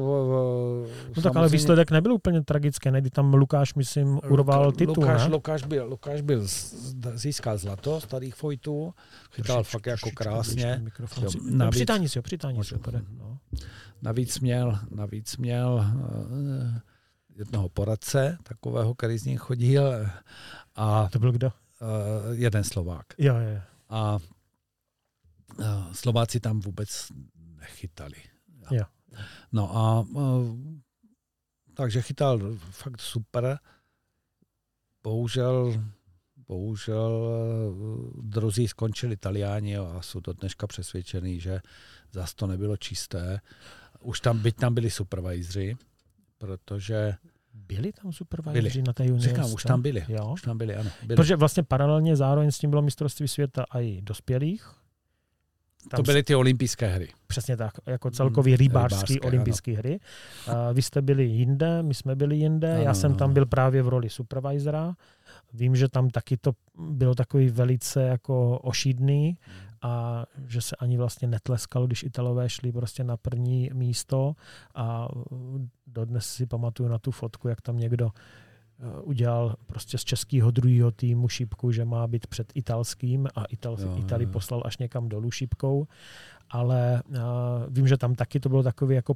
No 1.16 1.22
tak 1.22 1.36
ale 1.36 1.48
výsledek 1.48 1.90
nebyl 1.90 2.12
úplně 2.12 2.42
tragický, 2.42 2.90
ne? 2.90 3.00
Kdy 3.00 3.10
tam 3.10 3.34
Lukáš, 3.34 3.74
myslím, 3.74 4.20
urval 4.30 4.72
titul, 4.72 4.94
Lukáš, 4.98 5.22
ne? 5.28 5.32
Lukáš, 5.34 5.64
byl, 5.64 5.86
Lukáš 5.86 6.20
byl, 6.20 6.46
získal 7.14 7.58
zlato 7.58 8.00
starých 8.00 8.34
fojtů, 8.34 8.94
chytal 9.32 9.56
Trošičku, 9.56 9.78
fakt 9.78 9.86
jako 9.86 10.10
krásně. 10.14 10.82
Jo, 11.22 11.30
navíc- 11.30 11.50
No, 11.50 11.70
Přitání 11.70 12.08
si 12.08 12.18
ho, 12.18 12.22
přitání 12.22 12.64
si 12.64 12.74
ho. 12.74 12.80
No. 13.18 13.38
Navíc 14.02 14.40
měl, 14.40 14.78
navíc 14.90 15.36
měl 15.36 15.84
eh, 15.86 16.80
jednoho 17.36 17.68
poradce, 17.68 18.38
takového, 18.42 18.94
který 18.94 19.18
z 19.18 19.24
nich 19.24 19.40
chodil, 19.40 20.06
a 20.74 21.08
To 21.08 21.18
byl 21.18 21.32
kdo? 21.32 21.46
eh, 21.48 22.34
jeden 22.34 22.64
Slovák. 22.64 23.06
Jo, 23.18 23.34
jo. 23.36 23.60
A 23.88 24.18
eh, 25.60 25.64
Slováci 25.94 26.40
tam 26.40 26.60
vůbec 26.60 27.06
nechytali. 27.36 28.16
Jo. 28.70 28.84
No 29.52 29.76
a 29.76 30.06
eh, 30.16 30.80
takže 31.74 32.02
chytal 32.02 32.56
fakt 32.70 33.00
super. 33.00 33.58
Bohužel, 35.02 35.82
bohužel 36.36 37.28
druzí 38.22 38.68
skončili 38.68 39.12
Italiáni 39.12 39.76
a 39.76 40.02
jsou 40.02 40.20
do 40.20 40.32
dneška 40.32 40.66
přesvědčený, 40.66 41.40
že 41.40 41.60
zas 42.12 42.34
to 42.34 42.46
nebylo 42.46 42.76
čisté. 42.76 43.40
Už 44.00 44.20
tam, 44.20 44.38
byť 44.38 44.56
tam 44.56 44.74
byli 44.74 44.90
supervisoři, 44.90 45.76
protože, 46.38 47.14
Byli 47.68 47.92
tam 48.02 48.12
supervisoři 48.12 48.82
na 48.82 48.92
té 48.92 49.04
juniorce? 49.04 49.28
říkám, 49.28 49.52
už 49.52 49.62
tam 49.62 49.82
byli, 49.82 50.04
Jo. 50.08 50.30
už 50.32 50.42
tam 50.42 50.58
byli, 50.58 50.76
ano. 50.76 50.90
Byli. 51.06 51.16
Protože 51.16 51.36
vlastně 51.36 51.62
paralelně 51.62 52.16
zároveň 52.16 52.50
s 52.50 52.58
tím 52.58 52.70
bylo 52.70 52.82
mistrovství 52.82 53.28
světa 53.28 53.64
a 53.70 53.80
i 53.80 54.00
dospělých. 54.02 54.70
to 55.96 56.02
byly 56.02 56.22
ty 56.22 56.34
olympijské 56.34 56.86
hry. 56.86 57.08
Přesně 57.26 57.56
tak, 57.56 57.72
jako 57.86 58.10
celkový 58.10 58.56
rybářský 58.56 58.96
rybářské, 59.14 59.28
olympijské 59.28 59.72
hry. 59.76 60.00
A 60.46 60.72
vy 60.72 60.82
jste 60.82 61.02
byli 61.02 61.24
jinde, 61.24 61.82
my 61.82 61.94
jsme 61.94 62.16
byli 62.16 62.36
jinde, 62.36 62.74
Ano, 62.74 62.82
já 62.82 62.94
jsem 62.94 63.14
tam 63.14 63.32
byl 63.34 63.46
právě 63.46 63.82
v 63.82 63.88
roli 63.88 64.10
supervisora. 64.10 64.94
Vím, 65.52 65.76
že 65.76 65.88
tam 65.88 66.10
taky 66.10 66.36
to 66.36 66.52
bylo 66.78 67.14
takový 67.14 67.48
velice 67.48 68.02
jako 68.02 68.58
ošídný 68.58 69.38
a 69.84 70.24
že 70.46 70.60
se 70.60 70.76
ani 70.76 70.96
vlastně 70.96 71.28
netleskalo, 71.28 71.86
když 71.86 72.02
Italové 72.02 72.48
šli 72.48 72.72
prostě 72.72 73.04
na 73.04 73.16
první 73.16 73.70
místo 73.72 74.34
a 74.74 75.08
dodnes 75.86 76.26
si 76.26 76.46
pamatuju 76.46 76.88
na 76.88 76.98
tu 76.98 77.10
fotku, 77.10 77.48
jak 77.48 77.60
tam 77.60 77.78
někdo 77.78 78.10
eh, 78.10 79.00
udělal 79.00 79.56
prostě 79.66 79.98
z 79.98 80.04
českého 80.04 80.50
druhého 80.50 80.90
týmu 80.90 81.28
šípku, 81.28 81.72
že 81.72 81.84
má 81.84 82.06
být 82.06 82.26
před 82.26 82.52
italským 82.54 83.28
a 83.34 83.44
Ital, 83.44 83.76
Jo, 83.80 83.96
Itali 83.98 84.24
jo. 84.24 84.30
poslal 84.30 84.62
až 84.64 84.78
někam 84.78 85.08
dolů 85.08 85.30
šípkou, 85.30 85.86
ale 86.50 87.02
uh, 87.08 87.16
vím, 87.68 87.88
že 87.88 87.96
tam 87.96 88.14
taky 88.14 88.40
to 88.40 88.48
bylo 88.48 88.62
takový 88.62 88.94
jako 88.94 89.14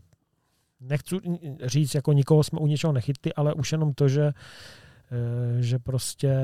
nechci 0.80 1.16
říct, 1.64 1.94
jako 1.94 2.12
nikoho 2.12 2.42
jsme 2.42 2.58
u 2.58 2.66
něčeho 2.66 2.92
nechytli, 2.92 3.34
ale 3.34 3.54
už 3.54 3.72
jenom 3.72 3.94
to, 3.94 4.08
že 4.08 4.22
eh, 4.22 4.32
že 5.60 5.78
prostě 5.78 6.36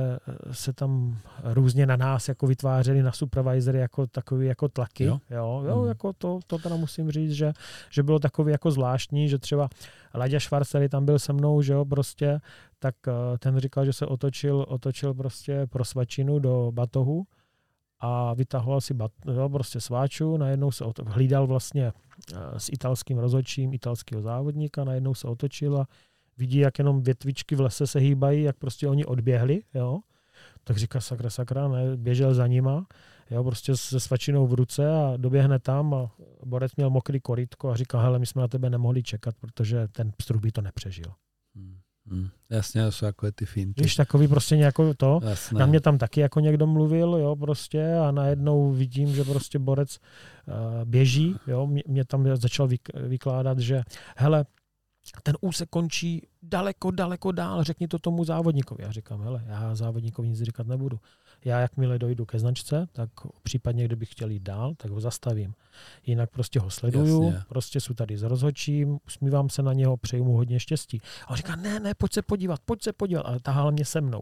se 0.52 0.72
tam 0.72 1.18
různě 1.44 1.86
na 1.86 1.96
nás 1.96 2.28
jako 2.28 2.46
vytvářeli 2.46 3.02
na 3.02 3.12
supervisory 3.12 3.78
jako 3.78 4.06
takový 4.06 4.46
jako 4.46 4.68
tlaky. 4.68 5.04
Jo? 5.04 5.18
Jo, 5.30 5.62
jo 5.66 5.78
Hmm. 5.78 5.88
jako 5.88 6.12
to, 6.12 6.40
to 6.46 6.58
teda 6.58 6.76
musím 6.76 7.10
říct, 7.10 7.32
že, 7.32 7.52
že 7.90 8.02
bylo 8.02 8.18
takový 8.18 8.52
jako 8.52 8.70
zvláštní, 8.70 9.28
že 9.28 9.38
třeba 9.38 9.68
Laďa 10.14 10.38
Švarc, 10.38 10.68
který 10.68 10.88
tam 10.88 11.04
byl 11.04 11.18
se 11.18 11.32
mnou, 11.32 11.62
že 11.62 11.72
jo, 11.72 11.84
prostě, 11.84 12.40
tak 12.78 12.94
eh, 13.08 13.38
ten 13.38 13.58
říkal, 13.58 13.84
že 13.84 13.92
se 13.92 14.06
otočil, 14.06 14.64
otočil 14.68 15.14
prostě 15.14 15.66
pro 15.66 15.84
svačinu 15.84 16.38
do 16.38 16.70
batohu 16.72 17.24
a 18.00 18.34
vytahoval 18.34 18.80
si 18.80 18.94
bat, 18.94 19.12
jo, 19.34 19.48
prostě 19.48 19.80
sváču, 19.80 20.36
najednou 20.36 20.70
se 20.70 20.84
oto, 20.84 21.04
hlídal 21.06 21.46
vlastně 21.46 21.92
eh, 22.32 22.36
s 22.60 22.68
italským 22.68 23.18
rozhodčím 23.18 23.74
italského 23.74 24.22
závodníka, 24.22 24.84
najednou 24.84 25.14
se 25.14 25.28
otočil 25.28 25.78
a 25.78 25.86
vidí, 26.38 26.58
jak 26.58 26.78
jenom 26.78 27.02
větvičky 27.02 27.56
v 27.56 27.60
lese 27.60 27.86
se 27.86 27.98
hýbají, 27.98 28.42
jak 28.42 28.56
prostě 28.56 28.88
oni 28.88 29.04
odběhli, 29.04 29.62
jo. 29.74 30.00
Tak 30.64 30.76
říká 30.76 31.00
sakra, 31.00 31.30
sakra, 31.30 31.68
ne, 31.68 31.96
běžel 31.96 32.34
za 32.34 32.46
nima, 32.46 32.86
jo, 33.30 33.44
prostě 33.44 33.76
se 33.76 34.00
svačinou 34.00 34.46
v 34.46 34.54
ruce 34.54 34.88
a 34.88 35.16
doběhne 35.16 35.58
tam 35.58 35.94
a 35.94 36.10
borec 36.44 36.76
měl 36.76 36.90
mokrý 36.90 37.20
korytko 37.20 37.70
a 37.70 37.76
říká, 37.76 38.02
hele, 38.02 38.18
my 38.18 38.26
jsme 38.26 38.42
na 38.42 38.48
tebe 38.48 38.70
nemohli 38.70 39.02
čekat, 39.02 39.34
protože 39.40 39.88
ten 39.88 40.12
pstruh 40.16 40.40
by 40.40 40.52
to 40.52 40.60
nepřežil. 40.60 41.12
Hmm. 41.54 41.78
Hmm. 42.10 42.28
Jasně, 42.50 42.84
to 42.84 42.92
jsou 42.92 43.06
jako 43.06 43.32
ty 43.32 43.46
finty. 43.46 43.82
Víš, 43.82 43.96
takový 43.96 44.28
prostě 44.28 44.56
nějakou 44.56 44.94
to, 44.94 45.20
Jasné. 45.22 45.60
na 45.60 45.66
mě 45.66 45.80
tam 45.80 45.98
taky 45.98 46.20
jako 46.20 46.40
někdo 46.40 46.66
mluvil, 46.66 47.16
jo, 47.16 47.36
prostě 47.36 47.94
a 47.94 48.10
najednou 48.10 48.72
vidím, 48.72 49.14
že 49.14 49.24
prostě 49.24 49.58
borec 49.58 49.98
uh, 49.98 50.54
běží, 50.84 51.36
jo, 51.46 51.66
mě, 51.66 51.82
mě 51.86 52.04
tam 52.04 52.36
začal 52.36 52.68
vyk- 52.68 53.08
vykládat, 53.08 53.58
že 53.58 53.82
hele, 54.16 54.44
ten 55.22 55.36
úsek 55.40 55.68
končí 55.70 56.26
daleko, 56.42 56.90
daleko 56.90 57.32
dál, 57.32 57.64
řekni 57.64 57.88
to 57.88 57.98
tomu 57.98 58.24
závodníkovi. 58.24 58.82
Já 58.82 58.92
říkám, 58.92 59.22
hele, 59.22 59.44
já 59.46 59.74
závodníkovi 59.74 60.28
nic 60.28 60.42
říkat 60.42 60.66
nebudu. 60.66 61.00
Já 61.44 61.60
jakmile 61.60 61.98
dojdu 61.98 62.24
ke 62.24 62.38
značce, 62.38 62.88
tak 62.92 63.10
případně, 63.42 63.84
kdybych 63.84 64.10
chtěl 64.10 64.30
jít 64.30 64.42
dál, 64.42 64.74
tak 64.76 64.90
ho 64.90 65.00
zastavím. 65.00 65.54
Jinak 66.06 66.30
prostě 66.30 66.60
ho 66.60 66.70
sleduju, 66.70 67.24
Jasně. 67.24 67.42
prostě 67.48 67.80
jsou 67.80 67.94
tady 67.94 68.16
s 68.16 68.22
rozhodčím, 68.22 68.98
usmívám 69.06 69.50
se 69.50 69.62
na 69.62 69.72
něho, 69.72 69.96
přeju 69.96 70.24
mu 70.24 70.36
hodně 70.36 70.60
štěstí. 70.60 71.00
A 71.26 71.30
on 71.30 71.36
říká, 71.36 71.56
ne, 71.56 71.80
ne, 71.80 71.94
pojď 71.94 72.12
se 72.12 72.22
podívat, 72.22 72.60
pojď 72.64 72.82
se 72.82 72.92
podívat, 72.92 73.20
ale 73.22 73.40
tahal 73.40 73.72
mě 73.72 73.84
se 73.84 74.00
mnou. 74.00 74.20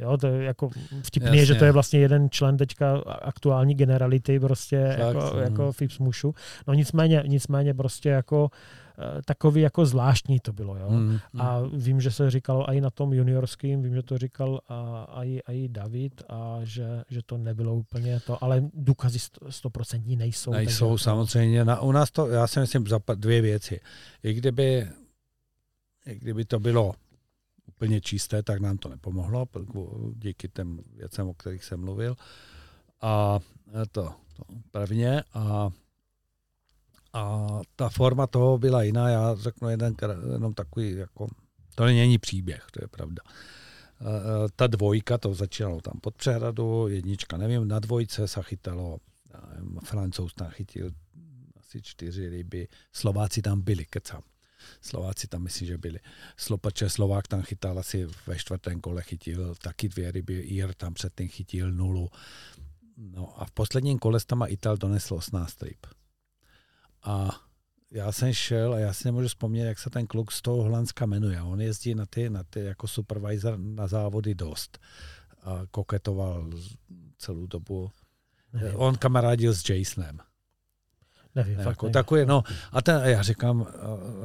Jo, 0.00 0.16
to 0.16 0.26
je 0.26 0.44
jako 0.44 0.70
vtipný, 1.02 1.38
je, 1.38 1.46
že 1.46 1.52
Jasně. 1.52 1.58
to 1.58 1.64
je 1.64 1.72
vlastně 1.72 2.00
jeden 2.00 2.30
člen 2.30 2.56
teďka 2.56 2.98
aktuální 3.22 3.74
generality 3.74 4.40
prostě 4.40 4.96
Fakt, 4.98 4.98
jako, 4.98 5.36
no. 5.36 5.40
jako 5.40 5.72
Fips 5.72 5.98
Mušu. 5.98 6.34
No 6.66 6.74
nicméně, 6.74 7.22
nicméně 7.26 7.74
prostě 7.74 8.08
jako 8.08 8.50
eh, 8.52 8.89
takový 9.24 9.60
jako 9.60 9.86
zvláštní 9.86 10.40
to 10.40 10.52
bylo, 10.52 10.76
jo. 10.76 10.88
Hmm. 10.88 11.18
A 11.38 11.60
vím, 11.72 12.00
že 12.00 12.10
se 12.10 12.30
říkalo 12.30 12.72
i 12.72 12.80
na 12.80 12.90
tom 12.90 13.12
juniorským, 13.12 13.82
vím, 13.82 13.94
že 13.94 14.02
to 14.02 14.18
říkal 14.18 14.60
i, 15.22 15.68
David, 15.68 16.22
a 16.28 16.58
že, 16.62 17.04
že 17.08 17.20
to 17.26 17.36
nebylo 17.36 17.74
úplně 17.74 18.20
to, 18.20 18.44
ale 18.44 18.62
důkazy 18.74 19.18
sto- 19.18 19.52
stoprocentní 19.52 20.16
nejsou. 20.16 20.50
Nejsou 20.50 20.90
takže, 20.90 21.04
samozřejmě. 21.04 21.64
Na, 21.64 21.80
u 21.80 21.92
nás 21.92 22.10
to, 22.10 22.28
já 22.28 22.46
si 22.46 22.60
myslím, 22.60 22.84
dvě 23.14 23.40
věci. 23.40 23.80
I 24.22 24.34
kdyby, 24.34 24.88
i 26.06 26.14
kdyby 26.14 26.44
to 26.44 26.60
bylo 26.60 26.94
úplně 27.68 28.00
čisté, 28.00 28.42
tak 28.42 28.60
nám 28.60 28.78
to 28.78 28.88
nepomohlo, 28.88 29.46
díky 30.14 30.48
těm 30.48 30.80
věcem, 30.96 31.28
o 31.28 31.34
kterých 31.34 31.64
jsem 31.64 31.80
mluvil. 31.80 32.16
A 33.00 33.38
to, 33.92 34.12
to 34.36 34.42
prvně. 34.70 35.22
A, 35.34 35.70
a 37.12 37.48
ta 37.76 37.88
forma 37.88 38.26
toho 38.26 38.58
byla 38.58 38.82
jiná. 38.82 39.08
Já 39.08 39.34
řeknu 39.34 39.68
jeden, 39.68 39.94
jenom 40.32 40.54
takový, 40.54 40.96
jako, 40.96 41.26
to 41.74 41.84
není 41.84 42.18
příběh, 42.18 42.66
to 42.72 42.84
je 42.84 42.88
pravda. 42.88 43.22
Eh, 43.26 44.04
eh, 44.04 44.48
Ta 44.56 44.66
dvojka, 44.66 45.18
to 45.18 45.34
začínalo 45.34 45.80
tam 45.80 46.00
pod 46.00 46.14
přehradu, 46.14 46.88
jednička, 46.88 47.36
nevím, 47.36 47.68
na 47.68 47.78
dvojce 47.78 48.28
se 48.28 48.42
chytalo 48.42 48.98
nevím, 49.52 49.78
Francouz 49.84 50.34
tam 50.34 50.50
chytil 50.50 50.90
asi 51.56 51.82
čtyři 51.82 52.28
ryby, 52.28 52.68
Slováci 52.92 53.42
tam 53.42 53.60
byli, 53.60 53.84
kecám. 53.84 54.22
Slováci 54.80 55.28
tam 55.28 55.42
myslím, 55.42 55.68
že 55.68 55.78
byli. 55.78 55.98
Slopače 56.36 56.90
Slovák 56.90 57.28
tam 57.28 57.42
chytal 57.42 57.78
asi 57.78 58.06
ve 58.26 58.38
čtvrtém 58.38 58.80
kole 58.80 59.02
chytil 59.02 59.54
taky 59.54 59.88
dvě 59.88 60.10
ryby, 60.10 60.40
Ír 60.40 60.74
tam 60.74 60.94
předtím 60.94 61.28
chytil 61.28 61.72
nulu. 61.72 62.10
No 62.96 63.40
a 63.40 63.44
v 63.44 63.50
posledním 63.50 63.98
kole 63.98 64.20
tam 64.26 64.44
Ital 64.48 64.76
donesl 64.76 65.14
18 65.14 65.62
ryb. 65.62 65.86
A 67.02 67.40
já 67.90 68.12
jsem 68.12 68.32
šel 68.32 68.74
a 68.74 68.78
já 68.78 68.92
si 68.92 69.08
nemůžu 69.08 69.28
vzpomnět, 69.28 69.64
jak 69.66 69.78
se 69.78 69.90
ten 69.90 70.06
kluk 70.06 70.32
z 70.32 70.42
toho 70.42 70.62
Holandska 70.62 71.06
jmenuje. 71.06 71.42
On 71.42 71.60
jezdí 71.60 71.94
na 71.94 72.06
ty, 72.06 72.30
na 72.30 72.42
ty 72.42 72.60
jako 72.64 72.88
supervisor 72.88 73.58
na 73.58 73.86
závody 73.86 74.34
dost. 74.34 74.78
A 75.42 75.60
koketoval 75.70 76.50
celou 77.18 77.46
dobu 77.46 77.90
nevím, 78.52 78.76
On 78.80 78.96
kamarádil 78.96 79.54
s 79.54 79.68
Jasonem. 79.70 80.18
nevím, 81.34 81.56
fakt 81.56 81.66
Jako 81.66 81.86
nevím. 81.86 81.92
takový, 81.92 82.24
no, 82.26 82.42
a, 82.72 82.82
ten, 82.82 82.96
a 82.96 83.06
já 83.06 83.22
říkám, 83.22 83.62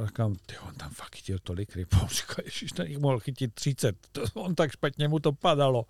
a 0.02 0.06
říkám, 0.06 0.36
ty 0.46 0.58
on 0.58 0.74
tam 0.74 0.90
fakt 0.90 1.14
chytil 1.16 1.38
tolik 1.38 1.76
ryb. 1.76 1.88
On 2.02 2.08
říká, 2.08 2.34
ježiš, 2.44 2.72
ten 2.72 2.86
jich 2.86 2.98
mohl 2.98 3.20
chytit 3.20 3.54
30. 3.54 3.96
To, 4.12 4.22
on 4.34 4.54
tak 4.54 4.72
špatně 4.72 5.08
mu 5.08 5.18
to 5.18 5.32
padalo. 5.32 5.86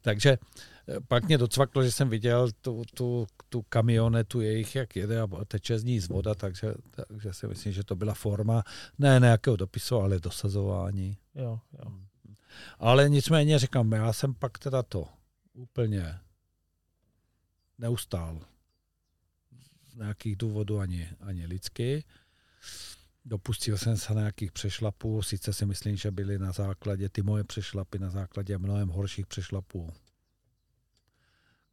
Takže 0.00 0.30
eh, 0.30 0.73
pak 1.08 1.24
mě 1.24 1.38
docvaklo, 1.38 1.82
že 1.82 1.92
jsem 1.92 2.08
viděl 2.08 2.52
tu, 2.60 2.82
tu, 2.94 3.26
tu 3.48 3.62
kamionetu 3.62 4.40
jejich, 4.40 4.74
jak 4.74 4.96
jede 4.96 5.20
a 5.20 5.28
teče 5.48 5.78
z 5.78 5.84
ní 5.84 6.00
z 6.00 6.08
voda, 6.08 6.34
takže, 6.34 6.74
takže 6.90 7.32
si 7.32 7.46
myslím, 7.46 7.72
že 7.72 7.84
to 7.84 7.96
byla 7.96 8.14
forma 8.14 8.62
ne 8.98 9.18
nějakého 9.20 9.56
dopisu, 9.56 9.96
ale 9.96 10.20
dosazování. 10.20 11.18
Jo, 11.34 11.60
jo. 11.72 11.92
Ale 12.78 13.08
nicméně 13.08 13.58
říkám, 13.58 13.92
já 13.92 14.12
jsem 14.12 14.34
pak 14.34 14.58
teda 14.58 14.82
to 14.82 15.08
úplně 15.52 16.18
neustál. 17.78 18.40
Z 19.88 19.96
nějakých 19.96 20.36
důvodů 20.36 20.78
ani, 20.78 21.08
ani 21.20 21.46
lidsky. 21.46 22.04
Dopustil 23.24 23.78
jsem 23.78 23.96
se 23.96 24.14
nějakých 24.14 24.52
přešlapů, 24.52 25.22
sice 25.22 25.52
si 25.52 25.66
myslím, 25.66 25.96
že 25.96 26.10
byly 26.10 26.38
na 26.38 26.52
základě, 26.52 27.08
ty 27.08 27.22
moje 27.22 27.44
přešlapy 27.44 27.98
na 27.98 28.10
základě 28.10 28.58
mnohem 28.58 28.88
horších 28.88 29.26
přešlapů 29.26 29.90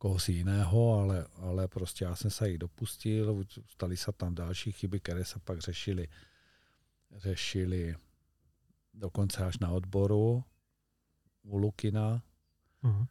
koho 0.02 0.20
si 0.20 0.32
jiného, 0.32 0.94
ale, 1.00 1.28
ale 1.36 1.68
prostě 1.68 2.06
já 2.06 2.16
jsem 2.16 2.32
se 2.32 2.50
jich 2.50 2.58
dopustil, 2.58 3.46
stali 3.68 3.98
se 3.98 4.12
tam 4.12 4.36
další 4.36 4.72
chyby, 4.72 5.00
které 5.00 5.26
se 5.26 5.40
pak 5.40 5.60
řešily 5.60 6.08
řešili 7.16 7.96
dokonce 8.94 9.46
až 9.46 9.60
na 9.60 9.70
odboru 9.70 10.44
u 11.42 11.58
Lukina, 11.58 12.24
Mhm. 12.84 13.06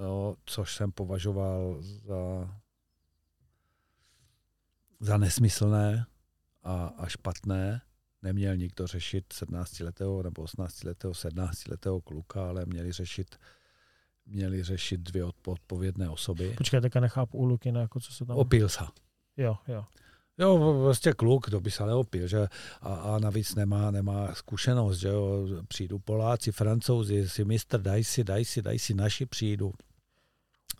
jo, 0.00 0.36
což 0.46 0.74
jsem 0.76 0.92
považoval 0.92 1.82
za, 1.82 2.54
za 5.00 5.16
nesmyslné 5.18 6.06
a, 6.62 6.86
a 6.86 7.06
špatné. 7.08 7.82
Neměl 8.22 8.56
nikdo 8.56 8.86
řešit 8.86 9.34
17-letého 9.34 10.22
nebo 10.22 10.44
18-letého, 10.44 11.12
17-letého 11.12 12.00
kluka, 12.00 12.48
ale 12.48 12.66
měli 12.66 12.92
řešit 12.92 13.38
měli 14.26 14.62
řešit 14.62 15.00
dvě 15.00 15.24
odpo- 15.24 15.52
odpovědné 15.52 16.08
osoby. 16.08 16.54
Počkej, 16.58 16.80
teďka 16.80 17.00
nechápu 17.00 17.38
u 17.38 17.44
Lukina, 17.44 17.80
jako 17.80 18.00
co 18.00 18.12
se 18.12 18.24
tam... 18.24 18.36
Opil 18.36 18.68
se. 18.68 18.84
Jo, 19.36 19.56
jo. 19.68 19.84
Jo, 20.38 20.80
prostě 20.82 21.12
kluk, 21.12 21.50
to 21.50 21.60
by 21.60 21.70
se 21.70 21.86
neopil, 21.86 22.26
že? 22.26 22.46
A, 22.80 22.94
a 22.94 23.18
navíc 23.18 23.54
nemá, 23.54 23.90
nemá 23.90 24.34
zkušenost, 24.34 24.98
že 24.98 25.08
jo? 25.08 25.46
Přijdu 25.68 25.98
Poláci, 25.98 26.52
Francouzi, 26.52 27.28
si 27.28 27.44
mistr, 27.44 27.80
daj 27.80 28.04
si, 28.04 28.24
daj 28.24 28.44
si, 28.44 28.62
daj 28.62 28.78
si, 28.78 28.94
naši 28.94 29.26
přijdu. 29.26 29.72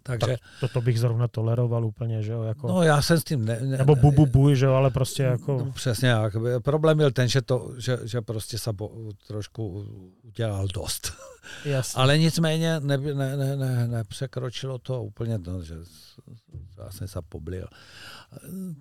Takže, 0.02 0.26
Tak 0.26 0.40
toto 0.60 0.80
bych 0.80 1.00
zrovna 1.00 1.28
toleroval 1.28 1.86
úplně, 1.86 2.22
že 2.22 2.32
jo, 2.32 2.42
jako... 2.42 2.68
no 2.68 2.82
já 2.82 3.02
jsem 3.02 3.20
s 3.20 3.24
tím... 3.24 3.44
Ne, 3.44 3.60
ne, 3.60 3.78
nebo 3.78 3.96
bubu 3.96 4.26
buj, 4.26 4.56
že 4.56 4.66
jo, 4.66 4.72
ale 4.72 4.90
prostě 4.90 5.22
No, 5.22 5.30
jako... 5.30 5.72
přesně 5.74 6.08
jak. 6.08 6.36
Problém 6.64 6.96
byl 6.96 7.10
ten, 7.10 7.28
že, 7.28 7.42
to, 7.42 7.72
že, 7.78 7.98
že 8.04 8.20
prostě 8.20 8.58
se 8.58 8.70
trošku 9.26 9.86
udělal 10.22 10.68
dost. 10.68 11.12
Jasně. 11.64 12.02
Ale 12.02 12.18
nicméně 12.18 12.80
ne, 12.80 12.98
ne, 12.98 13.36
ne, 13.36 13.56
ne, 13.56 13.88
nepřekročilo 13.88 14.78
to 14.78 15.02
úplně, 15.04 15.38
no, 15.46 15.62
že 15.62 15.74
já 16.78 16.90
jsem 16.90 17.08
se 17.08 17.18
poblil. 17.28 17.66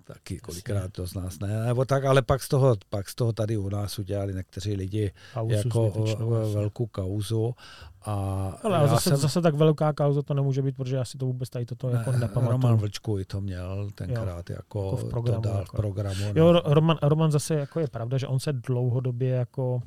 Taky 0.04 0.38
kolikrát 0.38 0.92
to 0.92 1.06
z 1.06 1.14
nás 1.14 1.38
ne, 1.38 1.64
nebo 1.66 1.84
tak, 1.84 2.04
ale 2.04 2.22
pak 2.22 2.42
z 2.42 2.48
toho, 2.48 2.76
pak 2.88 3.08
z 3.08 3.14
toho 3.14 3.32
tady 3.32 3.56
u 3.56 3.68
nás 3.68 3.98
udělali 3.98 4.34
někteří 4.34 4.74
lidi 4.74 5.12
Kauzu 5.34 5.54
jako 5.54 5.90
zbytečnou, 5.94 6.30
velkou 6.54 6.86
kauzu. 6.86 7.54
A 8.04 8.12
Ale 8.62 8.78
já 8.78 8.86
zase, 8.86 9.08
jsem, 9.10 9.18
zase 9.18 9.40
tak 9.42 9.54
velká 9.54 9.92
kauza 9.92 10.22
to 10.22 10.34
nemůže 10.34 10.62
být, 10.62 10.76
protože 10.76 10.96
já 10.96 11.04
si 11.04 11.18
to 11.18 11.26
vůbec 11.26 11.50
tady 11.50 11.66
toto 11.66 11.88
jako 11.88 12.12
ne, 12.12 12.18
nepamatuju. 12.18 12.50
Roman 12.52 12.76
Vlčku 12.76 13.18
i 13.18 13.24
to 13.24 13.40
měl 13.40 13.90
tenkrát 13.94 14.50
jako, 14.50 14.84
Jako 14.84 14.96
v 14.96 15.10
programu, 15.10 15.42
to 15.42 15.48
dal 15.48 15.58
jako. 15.58 15.76
v 15.76 15.80
programu. 15.80 16.24
Jo, 16.34 16.52
no. 16.52 16.60
Ro- 16.60 16.72
Roman, 16.74 16.98
Roman 17.02 17.30
zase 17.32 17.54
jako 17.54 17.80
je 17.80 17.86
pravda, 17.88 18.18
že 18.18 18.26
on 18.26 18.40
se 18.40 18.52
dlouhodobě 18.52 19.28
jako 19.28 19.82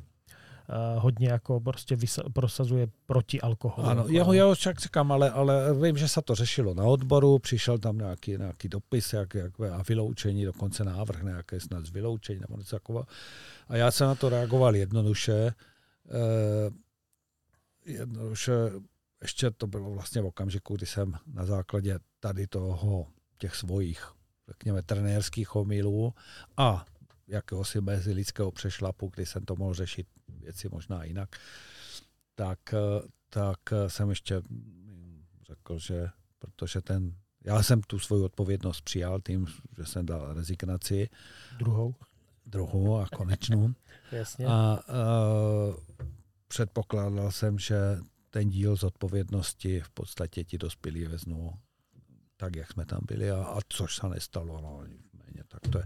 hodně 0.96 1.28
jako 1.28 1.60
prostě 1.60 1.96
vysa, 1.96 2.22
prosazuje 2.32 2.88
proti 3.06 3.40
alkoholu. 3.40 3.88
Ano, 3.88 4.04
jeho, 4.08 4.32
jeho 4.32 4.54
však 4.54 4.80
říkám, 4.80 5.12
ale, 5.12 5.30
ale 5.30 5.74
vím, 5.74 5.96
že 5.96 6.08
se 6.08 6.22
to 6.22 6.34
řešilo 6.34 6.74
na 6.74 6.84
odboru, 6.84 7.38
přišel 7.38 7.78
tam 7.78 7.98
nějaký, 7.98 8.30
nějaký 8.30 8.68
dopis 8.68 9.12
jak, 9.12 9.34
jak, 9.34 9.60
a 9.60 9.82
vyloučení, 9.88 10.44
dokonce 10.44 10.84
návrh 10.84 11.22
nějaké 11.22 11.60
snad 11.60 11.86
z 11.86 11.90
vyloučení 11.90 12.40
nebo 12.40 12.56
něco 12.56 12.76
takového. 12.76 13.06
A 13.68 13.76
já 13.76 13.90
jsem 13.90 14.06
na 14.06 14.14
to 14.14 14.28
reagoval 14.28 14.76
jednoduše. 14.76 15.54
Eh, 16.10 16.70
jednoduše, 17.84 18.52
ještě 19.22 19.50
to 19.50 19.66
bylo 19.66 19.90
vlastně 19.90 20.22
v 20.22 20.26
okamžiku, 20.26 20.76
kdy 20.76 20.86
jsem 20.86 21.14
na 21.26 21.44
základě 21.44 21.98
tady 22.20 22.46
toho, 22.46 23.06
těch 23.38 23.54
svojich, 23.54 24.12
řekněme, 24.48 24.82
trenérských 24.82 25.56
omylů 25.56 26.14
a 26.56 26.84
jakéhosi 27.26 27.80
mezilidského 27.80 28.50
přešlapu, 28.50 29.10
kdy 29.14 29.26
jsem 29.26 29.44
to 29.44 29.56
mohl 29.56 29.74
řešit 29.74 30.06
věci 30.46 30.68
možná 30.68 31.04
jinak, 31.04 31.36
tak, 32.34 32.74
eh, 32.74 33.08
tak 33.30 33.60
eh, 33.72 33.90
jsem 33.90 34.10
ještě 34.10 34.42
řekl, 35.46 35.78
že 35.78 36.08
protože 36.38 36.80
ten, 36.80 37.14
já 37.44 37.62
jsem 37.62 37.80
tu 37.82 37.98
svoji 37.98 38.22
odpovědnost 38.22 38.80
přijal 38.80 39.20
tím, 39.20 39.46
že 39.76 39.86
jsem 39.86 40.06
dal 40.06 40.34
rezignaci, 40.34 41.08
Druhou. 41.58 41.94
druhou 42.46 42.96
a 42.96 43.08
konečnou. 43.16 43.74
Jasně. 44.12 44.46
A 44.46 44.78
uh, 44.88 45.74
předpokládal 46.48 47.32
jsem, 47.32 47.58
že 47.58 47.76
ten 48.30 48.48
díl 48.48 48.76
z 48.76 48.82
odpovědnosti 48.82 49.80
v 49.80 49.90
podstatě 49.90 50.44
ti 50.44 50.58
dospělí 50.58 51.04
veznou 51.04 51.52
tak, 52.36 52.56
jak 52.56 52.72
jsme 52.72 52.86
tam 52.86 53.00
byli, 53.06 53.30
a, 53.30 53.44
a 53.44 53.58
což 53.68 53.96
se 53.96 54.08
nestalo, 54.08 54.60
no, 54.60 54.86
nicméně, 54.86 55.44
tak 55.48 55.60
to 55.72 55.78
je 55.78 55.84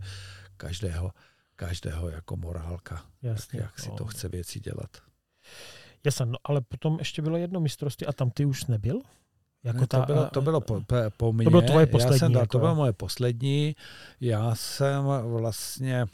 každého, 0.57 1.12
každého 1.61 2.09
jako 2.09 2.37
morálka, 2.37 2.95
jak, 3.23 3.37
Jasně. 3.37 3.61
jak 3.61 3.78
si 3.78 3.89
no. 3.89 3.97
to 3.97 4.05
chce 4.05 4.28
věci 4.28 4.61
dělat. 4.61 4.91
Jasně, 6.05 6.27
no, 6.27 6.39
ale 6.45 6.61
potom 6.61 6.99
ještě 6.99 7.23
bylo 7.23 7.37
jedno 7.37 7.61
mistrovství 7.61 8.07
a 8.07 8.12
tam 8.12 8.31
ty 8.31 8.45
už 8.45 8.65
nebyl? 8.66 9.01
Jako 9.65 9.81
ne, 9.81 9.87
ta, 9.87 10.01
to 10.01 10.07
bylo, 10.07 10.31
to 10.31 10.41
bylo 10.43 10.61
po, 10.61 10.81
po, 10.81 10.97
po 11.16 11.32
mně. 11.32 11.51
bylo 11.51 11.62
tvoje 11.62 11.87
já 11.87 11.93
poslední, 11.93 12.19
jsem 12.19 12.32
dal, 12.32 12.43
jako 12.43 12.53
to 12.53 12.59
bylo 12.59 12.74
moje 12.74 12.93
poslední. 12.93 13.77
Já 14.20 14.55
jsem 14.55 15.05
vlastně 15.05 16.07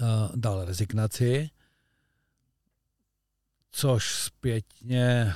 uh, 0.00 0.06
dal 0.34 0.64
rezignaci, 0.64 1.50
což 3.70 4.14
zpětně 4.14 5.34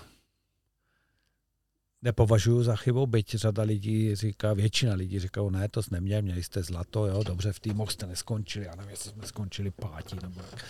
nepovažuji 2.03 2.63
za 2.63 2.77
chybu, 2.77 3.07
byť 3.07 3.35
řada 3.35 3.63
lidí 3.63 4.17
říká, 4.17 4.53
většina 4.53 4.95
lidí 4.95 5.19
říká, 5.19 5.41
ne, 5.51 5.69
to 5.69 5.83
jste 5.83 5.95
neměli, 5.95 6.23
měli 6.23 6.43
jste 6.43 6.63
zlato, 6.63 7.07
jo, 7.07 7.23
dobře, 7.23 7.53
v 7.53 7.61
týmoch 7.61 7.91
jste 7.91 8.07
neskončili, 8.07 8.67
já 8.67 8.75
nevím, 8.75 8.91
jestli 8.91 9.11
jsme 9.11 9.27
skončili 9.27 9.71
pátí, 9.71 10.17
nebo 10.23 10.41
jak. 10.41 10.65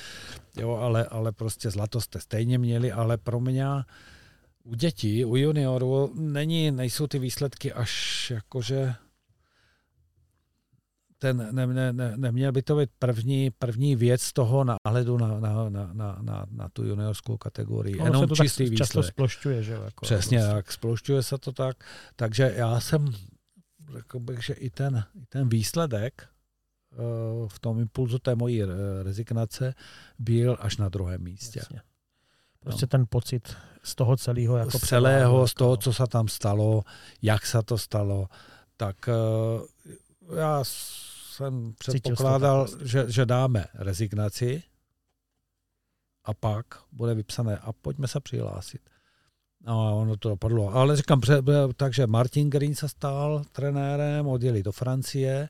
Jo, 0.56 0.70
ale, 0.70 1.04
ale 1.04 1.32
prostě 1.32 1.70
zlato 1.70 2.00
jste 2.00 2.20
stejně 2.20 2.58
měli, 2.58 2.92
ale 2.92 3.18
pro 3.18 3.40
mě 3.40 3.66
u 4.64 4.74
dětí, 4.74 5.24
u 5.24 5.36
juniorů 5.36 6.12
není, 6.14 6.70
nejsou 6.70 7.06
ty 7.06 7.18
výsledky 7.18 7.72
až 7.72 8.30
jakože 8.30 8.94
ten, 11.22 11.48
ne, 11.52 11.66
ne, 11.66 11.92
ne, 11.92 12.16
neměl 12.16 12.52
by 12.52 12.62
to 12.62 12.76
být 12.76 12.90
první, 12.98 13.50
první 13.50 13.96
věc 13.96 14.32
toho 14.32 14.64
náhledu 14.64 15.18
na, 15.18 15.40
na, 15.40 15.68
na, 15.68 15.90
na, 15.92 16.18
na, 16.22 16.46
na 16.50 16.68
tu 16.68 16.84
juniorskou 16.84 17.36
kategorii. 17.36 17.96
ono 17.96 18.04
Jenom 18.04 18.22
se 18.22 18.26
to 18.26 18.34
tak 18.36 18.44
čistý 18.46 18.76
často 18.76 18.84
výsledek. 19.00 19.14
splošťuje, 19.14 19.62
že 19.62 19.72
jo? 19.72 19.82
Jako, 19.82 20.04
Přesně 20.04 20.38
prostě. 20.38 20.54
tak, 20.54 20.72
sploušťuje 20.72 21.22
se 21.22 21.38
to 21.38 21.52
tak. 21.52 21.76
Takže 22.16 22.52
já 22.56 22.80
jsem, 22.80 23.08
řekl 23.96 24.18
bych, 24.20 24.44
že 24.44 24.52
i 24.54 24.70
ten, 24.70 25.04
i 25.22 25.26
ten 25.26 25.48
výsledek 25.48 26.22
eh, 26.92 26.96
v 27.48 27.58
tom 27.58 27.78
impulzu 27.78 28.18
té 28.18 28.34
mojí 28.34 28.62
rezignace 29.02 29.74
byl 30.18 30.56
až 30.60 30.76
na 30.76 30.88
druhém 30.88 31.22
místě. 31.22 31.58
Jasně. 31.58 31.80
Prostě 32.60 32.86
ten 32.86 33.04
pocit 33.08 33.56
z 33.82 33.94
toho 33.94 34.16
celého 34.16 34.56
jako 34.56 34.78
z 34.78 34.82
celého, 34.82 35.48
z 35.48 35.54
toho, 35.54 35.72
jako- 35.72 35.82
co 35.82 35.92
se 35.92 36.02
tam 36.06 36.28
stalo, 36.28 36.82
jak 37.22 37.46
se 37.46 37.62
to 37.62 37.78
stalo, 37.78 38.26
tak 38.76 38.96
eh, 39.08 39.12
já 40.40 40.64
jsem 41.50 41.72
předpokládal, 41.78 42.68
tak 42.68 42.86
že, 42.86 43.04
že 43.08 43.26
dáme 43.26 43.64
rezignaci 43.74 44.62
a 46.24 46.34
pak 46.34 46.66
bude 46.92 47.14
vypsané 47.14 47.58
a 47.58 47.72
pojďme 47.72 48.08
se 48.08 48.20
přihlásit. 48.20 48.80
No 49.60 49.88
a 49.88 49.90
ono 49.92 50.16
to 50.16 50.28
dopadlo. 50.28 50.74
Ale 50.74 50.96
říkám, 50.96 51.20
takže 51.76 52.06
Martin 52.06 52.50
Green 52.50 52.74
se 52.74 52.88
stal 52.88 53.42
trenérem, 53.52 54.26
odjeli 54.26 54.62
do 54.62 54.72
Francie, 54.72 55.48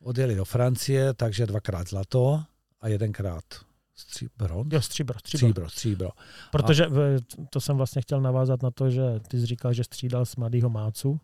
odjeli 0.00 0.34
do 0.34 0.44
Francie, 0.44 1.14
takže 1.14 1.46
dvakrát 1.46 1.88
zlato 1.88 2.42
a 2.80 2.88
jedenkrát 2.88 3.44
stříbro. 3.96 4.64
Jo, 4.72 4.80
stříbro, 4.82 5.18
stříbro. 5.18 5.38
Stříbro, 5.48 5.70
stříbro. 5.70 6.10
Protože 6.52 6.86
v- 6.86 7.20
to 7.50 7.60
jsem 7.60 7.76
vlastně 7.76 8.02
chtěl 8.02 8.20
navázat 8.20 8.62
na 8.62 8.70
to, 8.70 8.90
že 8.90 9.02
ty 9.28 9.40
jsi 9.40 9.46
říkal, 9.46 9.72
že 9.72 9.84
střídal 9.84 10.26
s 10.26 10.36
mladýho 10.36 10.70
Mácu, 10.70 11.20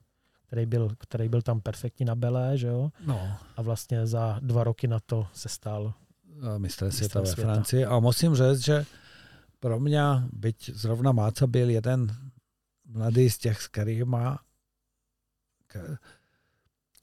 který 0.51 0.66
byl, 0.66 0.90
který 0.98 1.28
byl 1.28 1.43
tam 1.43 1.60
perfektní 1.60 2.06
na 2.06 2.14
Belé, 2.14 2.59
že 2.59 2.66
jo? 2.66 2.90
No, 3.06 3.36
A 3.56 3.62
vlastně 3.62 4.06
za 4.06 4.39
dva 4.43 4.64
roky 4.64 4.89
na 4.89 5.01
to 5.01 5.27
se 5.32 5.48
stal. 5.48 5.94
mistrem 6.59 6.93
světa 6.93 7.20
ve. 7.20 7.35
Francii. 7.35 7.85
A 7.85 7.98
musím 7.98 8.35
říct, 8.35 8.64
že 8.64 8.86
pro 9.60 9.81
mě, 9.81 10.02
byť 10.32 10.70
zrovna 10.74 11.12
Máca 11.12 11.47
byl 11.47 11.70
jeden 11.70 12.16
mladý 12.85 13.31
z 13.31 13.39
těch, 13.39 13.62
s 13.62 13.68
kterýma, 13.68 14.39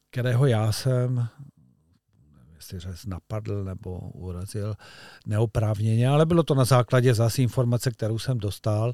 kterého 0.10 0.46
já 0.46 0.72
jsem 0.72 1.16
nevím, 1.16 2.56
jestli 2.56 2.80
říct, 2.80 3.06
napadl 3.06 3.64
nebo 3.64 4.00
urazil 4.00 4.76
neoprávněně, 5.26 6.10
ale 6.10 6.26
bylo 6.26 6.44
to 6.44 6.56
na 6.56 6.66
základě 6.66 7.14
zase 7.14 7.42
informace, 7.42 7.92
kterou 7.92 8.20
jsem 8.20 8.38
dostal 8.38 8.94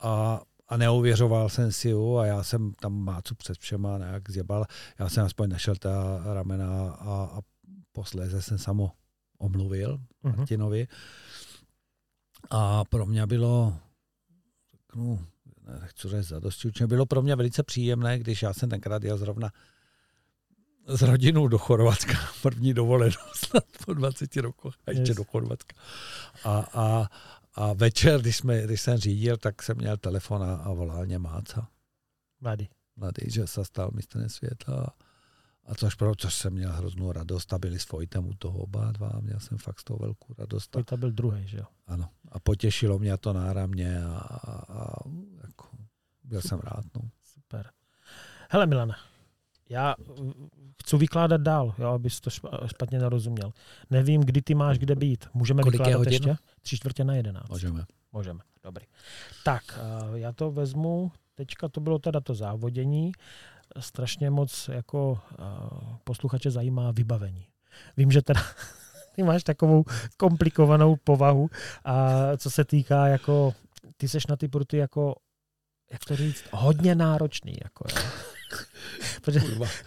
a, 0.00 0.40
a 0.72 0.76
neuvěřoval 0.76 1.48
jsem 1.48 1.72
si 1.72 1.88
ju 1.88 2.18
a 2.18 2.26
já 2.26 2.42
jsem 2.42 2.72
tam 2.72 2.92
Mácu 3.04 3.34
před 3.34 3.58
všema 3.58 3.98
nějak 3.98 4.30
zjebal. 4.30 4.64
Já 4.98 5.08
jsem 5.08 5.24
aspoň 5.26 5.48
našel 5.50 5.76
ta 5.76 6.20
ramena 6.34 6.90
a, 6.90 7.24
a 7.24 7.40
posléze 7.92 8.42
jsem 8.42 8.58
samo 8.58 8.92
omluvil 9.38 10.00
Mhm. 10.22 10.36
Martinovi. 10.36 10.88
A 12.50 12.84
pro 12.84 13.06
mě 13.06 13.26
bylo, 13.26 13.76
řeknu, 14.72 15.24
nechci 15.80 16.08
říct 16.08 16.28
zadosti 16.28 16.68
učně, 16.68 16.86
bylo 16.86 17.06
pro 17.06 17.22
mě 17.22 17.36
velice 17.36 17.62
příjemné, 17.62 18.18
když 18.18 18.42
já 18.42 18.52
jsem 18.52 18.68
tenkrát 18.68 19.04
jel 19.04 19.18
zrovna 19.18 19.50
s 20.86 21.02
rodinou 21.02 21.48
do 21.48 21.58
Chorvatska, 21.58 22.12
první 22.42 22.74
dovolenou 22.74 23.16
snad 23.34 23.64
po 23.86 23.94
20 23.94 24.36
rokoch, 24.36 24.74
a 24.86 24.90
ještě 24.90 25.10
Yes. 25.10 25.16
do 25.16 25.24
Chorvatska. 25.24 25.76
A, 26.44 26.64
a, 26.74 27.06
a 27.54 27.72
večer, 27.72 28.20
když, 28.20 28.36
jsme, 28.36 28.62
když 28.62 28.80
jsem 28.80 28.98
řídil, 28.98 29.36
tak 29.36 29.62
jsem 29.62 29.76
měl 29.76 29.96
telefon 29.96 30.42
a, 30.42 30.54
a 30.54 30.72
volal 30.72 31.06
mě 31.06 31.18
Máca. 31.18 31.68
Mladý. 32.40 32.68
mladý, 32.96 33.30
že 33.30 33.46
se 33.46 33.64
stal 33.64 33.90
mistrem 33.94 34.28
světa. 34.28 34.86
A 35.64 35.74
což 35.74 35.94
pro 35.94 36.14
což 36.14 36.34
jsem 36.34 36.52
měl 36.52 36.72
hroznou 36.72 37.12
radost 37.12 37.52
a 37.52 37.58
byli 37.58 37.78
s 37.78 37.90
Vojtem 37.90 38.26
u 38.26 38.34
toho 38.34 38.58
oba 38.58 38.92
dva. 38.92 39.10
Měl 39.20 39.40
jsem 39.40 39.58
fakt 39.58 39.80
z 39.80 39.84
toho 39.84 39.98
velkou 39.98 40.34
radost. 40.38 40.76
A, 40.76 40.78
Vojta 40.78 40.96
byl 40.96 41.12
druhý, 41.12 41.48
že 41.48 41.58
jo? 41.58 41.64
ano. 41.86 42.08
A 42.32 42.40
potěšilo 42.40 42.98
mě 42.98 43.16
to 43.16 43.32
náramně 43.32 44.04
a, 44.04 44.18
a, 44.18 44.72
a 44.72 45.08
jako, 45.46 45.68
byl 46.24 46.40
jsem 46.40 46.58
rád. 46.58 46.84
No. 46.94 47.10
Super. 47.24 47.70
Hele 48.50 48.66
Milane, 48.66 48.94
já 49.72 49.94
chci 50.82 50.96
vykládat 50.96 51.40
dál, 51.40 51.74
jo, 51.78 51.88
abys 51.88 52.20
to 52.20 52.30
špa- 52.30 52.66
špatně 52.66 52.98
nerozuměl. 52.98 53.52
Nevím, 53.90 54.20
kdy 54.20 54.42
ty 54.42 54.54
máš 54.54 54.78
kde 54.78 54.94
být. 54.96 55.28
Můžeme 55.34 55.62
Kolik 55.62 55.74
je 55.74 55.78
vykládat 55.78 55.98
hodin? 55.98 56.12
ještě? 56.12 56.36
Tři 56.62 56.76
čtvrtě 56.76 57.04
na 57.04 57.14
jedenáct. 57.14 57.48
Můžeme. 57.48 57.84
Můžeme, 58.12 58.40
dobrý. 58.64 58.84
Tak, 59.44 59.62
uh, 60.10 60.14
já 60.16 60.32
to 60.32 60.50
vezmu, 60.50 61.12
teďka 61.34 61.68
to 61.68 61.80
bylo 61.80 61.98
teda 61.98 62.20
to 62.20 62.34
závodění, 62.34 63.12
strašně 63.78 64.30
moc 64.30 64.68
jako 64.72 65.10
uh, 65.38 65.96
posluchače 66.04 66.50
zajímá 66.50 66.90
vybavení. 66.90 67.46
Vím, 67.96 68.12
že 68.12 68.22
teda 68.22 68.40
ty 69.16 69.22
máš 69.22 69.44
takovou 69.44 69.84
komplikovanou 70.16 70.96
povahu 70.96 71.50
a 71.84 72.06
co 72.36 72.50
se 72.50 72.64
týká 72.64 73.06
jako, 73.06 73.54
ty 73.96 74.08
seš 74.08 74.26
na 74.26 74.36
ty 74.36 74.48
pruty 74.48 74.76
jako, 74.76 75.14
jak 75.92 76.04
to 76.04 76.16
říct, 76.16 76.44
hodně 76.52 76.94
náročný. 76.94 77.56
Jako, 77.64 77.84
jo. 77.90 78.02
Protože 79.22 79.40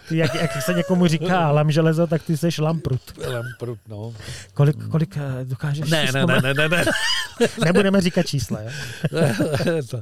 ty, 0.09 0.17
jak, 0.17 0.35
jak 0.35 0.61
se 0.61 0.73
někomu 0.73 1.07
říká 1.07 1.51
lam 1.57 1.71
železo, 1.71 2.07
tak 2.07 2.23
ty 2.23 2.37
seš 2.37 2.57
lamprut. 2.57 3.01
Lamprut, 3.27 3.79
no. 3.87 4.13
Kolik, 4.53 4.87
kolik 4.91 5.17
eh, 5.17 5.45
dokážeš 5.45 5.89
Ne, 5.89 6.11
ne, 6.13 6.25
ne, 6.25 6.41
ne, 6.41 6.53
ne, 6.53 6.69
ne. 6.69 6.85
Nebudeme 7.65 8.01
říkat 8.01 8.23
čísla. 8.25 8.61
Jo? 8.61 8.69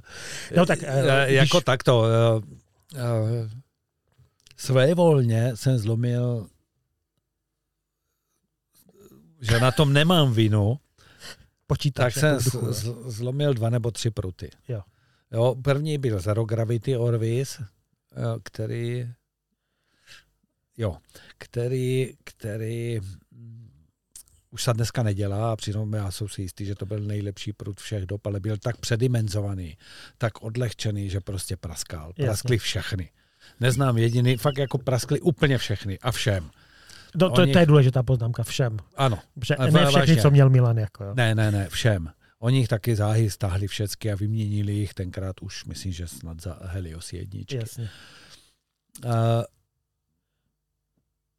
No 0.56 0.66
tak, 0.66 0.80
eh, 0.84 1.24
Eh, 1.24 1.26
když- 1.28 1.38
jako 1.38 1.62
takto. 1.62 2.06
eh, 2.06 2.42
eh, 2.96 3.50
Své 4.58 4.94
volně 4.94 5.52
jsem 5.56 5.78
zlomil, 5.78 6.48
že 9.42 9.60
na 9.60 9.72
tom 9.72 9.94
nemám 9.94 10.34
vinu, 10.34 10.80
Počítáš 11.68 12.14
tak 12.14 12.22
jsem 12.22 12.30
jako 12.46 12.66
duchu, 12.68 12.74
zlomil 13.12 13.54
dva 13.54 13.70
nebo 13.70 13.92
tři 13.92 14.12
pruty. 14.12 14.50
Jo. 14.68 14.82
Jo, 15.32 15.56
první 15.64 15.98
byl 15.98 16.20
Zero 16.20 16.46
Gravity 16.46 16.98
Orvis, 16.98 17.60
eh, 17.62 17.66
který 18.44 19.08
jo, 20.78 20.98
který, 21.38 22.14
který 22.24 23.00
mm, 23.32 23.70
už 24.52 24.64
se 24.64 24.74
dneska 24.74 25.04
nedělá 25.04 25.52
a 25.52 25.56
přitom 25.56 25.94
já 25.94 26.12
jsem 26.12 26.30
si 26.30 26.42
jistý, 26.42 26.66
že 26.66 26.76
to 26.76 26.86
byl 26.86 27.00
nejlepší 27.00 27.54
prut 27.54 27.80
všech 27.80 28.06
dob, 28.06 28.28
ale 28.28 28.40
byl 28.40 28.58
tak 28.58 28.78
předimenzovaný, 28.78 29.78
tak 30.18 30.44
odlehčený, 30.44 31.10
že 31.10 31.20
prostě 31.20 31.58
praskal. 31.58 32.08
Jasně. 32.08 32.26
Praskly 32.26 32.58
všechny. 32.58 33.10
Neznám 33.60 33.98
jediný, 33.98 34.38
fakt 34.38 34.58
jako 34.58 34.78
praskly 34.78 35.22
úplně 35.22 35.58
všechny 35.58 36.00
a 36.00 36.12
všem. 36.12 36.50
No, 37.16 37.30
to, 37.30 37.42
Oni- 37.42 37.54
to 37.54 37.60
je 37.60 37.66
důležitá 37.66 38.04
poznámka 38.04 38.44
všem. 38.44 38.78
Ano, 38.96 39.20
Že 39.46 39.56
ne 39.60 39.68
všechny, 39.68 40.00
vážně. 40.00 40.22
co 40.22 40.32
měl 40.32 40.50
Milan. 40.50 40.78
Jako, 40.78 41.04
jo. 41.04 41.14
ne, 41.16 41.36
ne, 41.36 41.52
ne, 41.52 41.70
všem. 41.70 42.10
Oni 42.44 42.58
jich 42.58 42.68
taky 42.68 42.96
záhy 42.96 43.30
stáhli 43.30 43.68
všecky 43.68 44.12
a 44.12 44.16
vyměnili 44.16 44.74
jich 44.74 44.94
tenkrát 44.94 45.42
už, 45.42 45.66
myslím, 45.66 45.92
že 45.92 46.08
snad 46.08 46.42
za 46.42 46.60
Helios 46.62 47.14
jedničky. 47.14 47.56
Jasně. 47.56 47.90
Uh, 49.06 49.12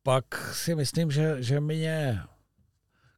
pak 0.02 0.54
si 0.54 0.74
myslím, 0.74 1.10
že, 1.10 1.42
že 1.42 1.60
mě, 1.60 2.20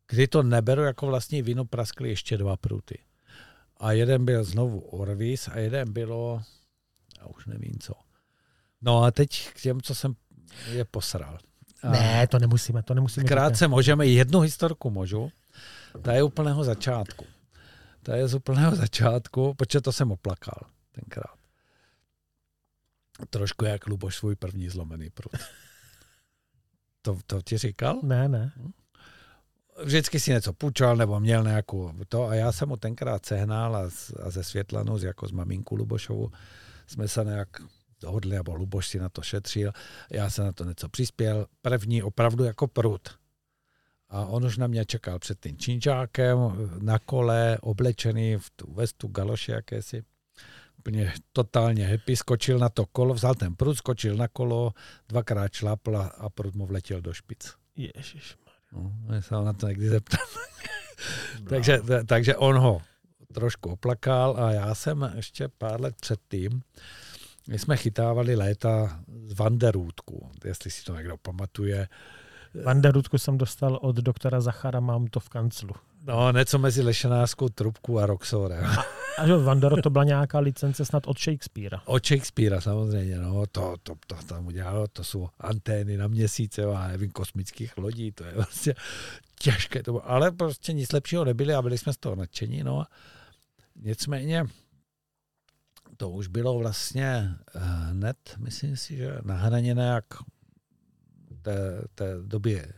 kdy 0.09 0.27
to 0.27 0.43
neberu 0.43 0.83
jako 0.83 1.07
vlastní 1.07 1.43
vinu, 1.43 1.65
praskly 1.65 2.09
ještě 2.09 2.37
dva 2.37 2.57
pruty. 2.57 2.99
A 3.77 3.93
jeden 3.93 4.25
byl 4.25 4.45
znovu 4.45 4.81
Orvis 4.81 5.49
a 5.49 5.59
jeden 5.59 5.93
bylo, 5.93 6.43
já 7.21 7.27
už 7.27 7.47
nevím 7.47 7.79
co. 7.81 7.95
No 8.83 9.03
a 9.03 9.11
teď 9.11 9.49
k 9.49 9.61
těm, 9.61 9.81
co 9.81 9.95
jsem 9.95 10.15
je 10.71 10.85
posral. 10.85 11.39
A 11.83 11.91
Ne, 11.91 12.27
to 12.27 12.39
nemusíme, 12.39 12.83
to 12.83 12.95
nemusíme. 12.95 13.27
Krátce 13.27 13.69
můžeme, 13.69 14.07
jednu 14.07 14.41
historku 14.41 14.91
můžu. 14.91 15.33
Ta 16.03 16.13
je 16.13 16.23
úplného 16.23 16.65
začátku. 16.65 17.27
Ta 18.07 18.16
je 18.16 18.28
z 18.28 18.35
úplného 18.35 18.77
začátku, 18.77 19.55
protože 19.55 19.81
to 19.81 19.93
jsem 19.93 20.12
oplakal 20.12 20.70
tenkrát. 20.93 21.37
Trošku 23.31 23.65
jak 23.65 23.87
Luboš 23.87 24.16
svůj 24.16 24.37
první 24.37 24.69
zlomený 24.69 25.11
prut. 25.11 25.33
To, 27.03 27.19
to 27.27 27.43
ti 27.43 27.59
říkal? 27.59 28.01
Ne, 28.03 28.28
ne. 28.28 28.53
Vždycky 29.85 30.20
si 30.20 30.31
něco 30.31 30.53
půjčal 30.53 30.97
nebo 30.97 31.20
měl 31.20 31.45
nějakou 31.45 31.93
to 32.09 32.24
a 32.27 32.35
já 32.35 32.53
jsem 32.53 32.69
mu 32.69 32.77
tenkrát 32.77 33.27
sehnal 33.27 33.77
a, 33.77 33.91
s- 33.91 34.15
a 34.23 34.31
ze 34.31 34.45
Světlanou, 34.45 34.99
jako 34.99 35.28
z 35.28 35.33
maminku 35.33 35.77
Lubošovu, 35.77 36.31
jsme 36.87 37.09
se 37.09 37.24
nějak 37.24 37.49
dohodli, 38.01 38.37
nebo 38.37 38.55
Luboš 38.55 38.89
si 38.89 38.99
na 38.99 39.09
to 39.09 39.23
šetřil, 39.23 39.73
já 40.11 40.31
jsem 40.31 40.45
na 40.45 40.53
to 40.53 40.65
něco 40.65 40.89
přispěl, 40.89 41.47
první 41.62 42.03
opravdu 42.03 42.45
jako 42.45 42.66
prut. 42.69 43.09
A 44.09 44.24
on 44.27 44.45
už 44.45 44.57
na 44.59 44.66
mě 44.66 44.85
čekal 44.85 45.19
před 45.19 45.41
tím 45.41 45.57
činčákem, 45.57 46.39
na 46.81 46.99
kole, 46.99 47.59
oblečený 47.61 48.37
v 48.37 48.51
tu 48.51 48.73
vestu, 48.74 49.09
galoše 49.09 49.53
jakési. 49.53 50.03
Úplně 50.78 51.12
totálně 51.33 51.87
happy, 51.87 52.16
skočil 52.16 52.59
na 52.59 52.69
to 52.69 52.87
kolo, 52.87 53.15
vzal 53.15 53.35
ten 53.35 53.55
prut, 53.55 53.77
skočil 53.77 54.16
na 54.16 54.28
kolo, 54.28 54.73
dvakrát 55.09 55.53
šlapl 55.53 55.97
a- 55.97 56.28
prut 56.28 56.55
mu 56.55 56.66
vletěl 56.66 57.01
do 57.01 57.12
špic. 57.12 57.55
Ježiš. 57.77 58.37
No, 58.73 58.93
já 59.15 59.23
se 59.23 59.35
na 59.35 59.53
to 59.53 59.69
někdy 59.69 59.89
zeptám. 59.89 60.27
takže, 61.49 61.78
takže 62.07 62.37
on 62.37 62.59
ho 62.59 62.83
trošku 63.35 63.70
oplakal 63.70 64.37
a 64.45 64.53
já 64.53 64.74
jsem 64.74 65.12
ještě 65.16 65.49
pár 65.49 65.81
let 65.81 65.95
předtím, 66.01 66.62
my 67.49 67.59
jsme 67.59 67.77
chytávali 67.77 68.37
léta 68.37 69.01
z 69.24 69.33
Vanderůdku, 69.33 70.31
jestli 70.45 70.70
si 70.70 70.85
to 70.85 70.97
někdo 70.97 71.16
pamatuje. 71.16 71.89
Vanderutku 72.65 73.19
jsem 73.19 73.39
dostal 73.39 73.78
od 73.83 73.97
doktora 73.97 74.41
Zachara, 74.41 74.81
mám 74.81 75.07
to 75.07 75.20
v 75.20 75.28
kanclu. 75.28 75.70
No, 76.03 76.33
něco 76.33 76.59
mezi 76.59 76.83
Lešenářskou 76.83 77.49
trubku 77.49 77.99
a 77.99 78.07
Roxorem. 78.07 78.65
A 79.19 79.27
že 79.27 79.37
Vandero 79.37 79.83
to 79.83 79.91
byla 79.91 80.05
nějaká 80.05 80.39
licence 80.39 80.85
snad 80.85 81.07
od 81.07 81.19
Shakespearea. 81.19 81.83
Od 81.85 82.07
Shakespearea 82.07 82.61
samozřejmě, 82.61 83.19
no, 83.19 83.47
to, 83.47 83.74
to, 83.83 83.95
to 84.07 84.15
tam 84.27 84.47
udělalo, 84.47 84.89
to 84.89 85.05
jsou 85.05 85.28
antény 85.41 85.97
na 85.97 86.09
měsíce, 86.09 86.65
a 86.65 86.89
nevím, 86.89 87.11
kosmických 87.11 87.78
lodí, 87.78 88.12
to 88.12 88.24
je 88.24 88.33
vlastně 88.35 88.74
těžké, 89.41 89.83
to 89.83 89.93
bylo, 89.93 90.11
ale 90.11 90.31
prostě 90.31 90.73
nic 90.73 90.93
lepšího 90.93 91.24
nebyli 91.24 91.55
a 91.55 91.62
byli 91.62 91.78
jsme 91.78 91.93
z 91.93 91.97
toho 91.97 92.16
nadšení, 92.16 92.62
no 92.62 92.81
a 92.81 92.89
nicméně 93.77 94.45
to 95.97 96.11
už 96.11 96.27
bylo 96.27 96.59
vlastně 96.59 97.31
eh, 97.55 97.61
hned, 97.61 98.16
myslím 98.39 98.77
si, 98.77 98.97
že 98.97 99.19
na 99.23 99.37
hraně 99.37 99.74
nějak 99.74 100.05
té, 101.47 101.82
té 101.94 102.23
době 102.23 102.73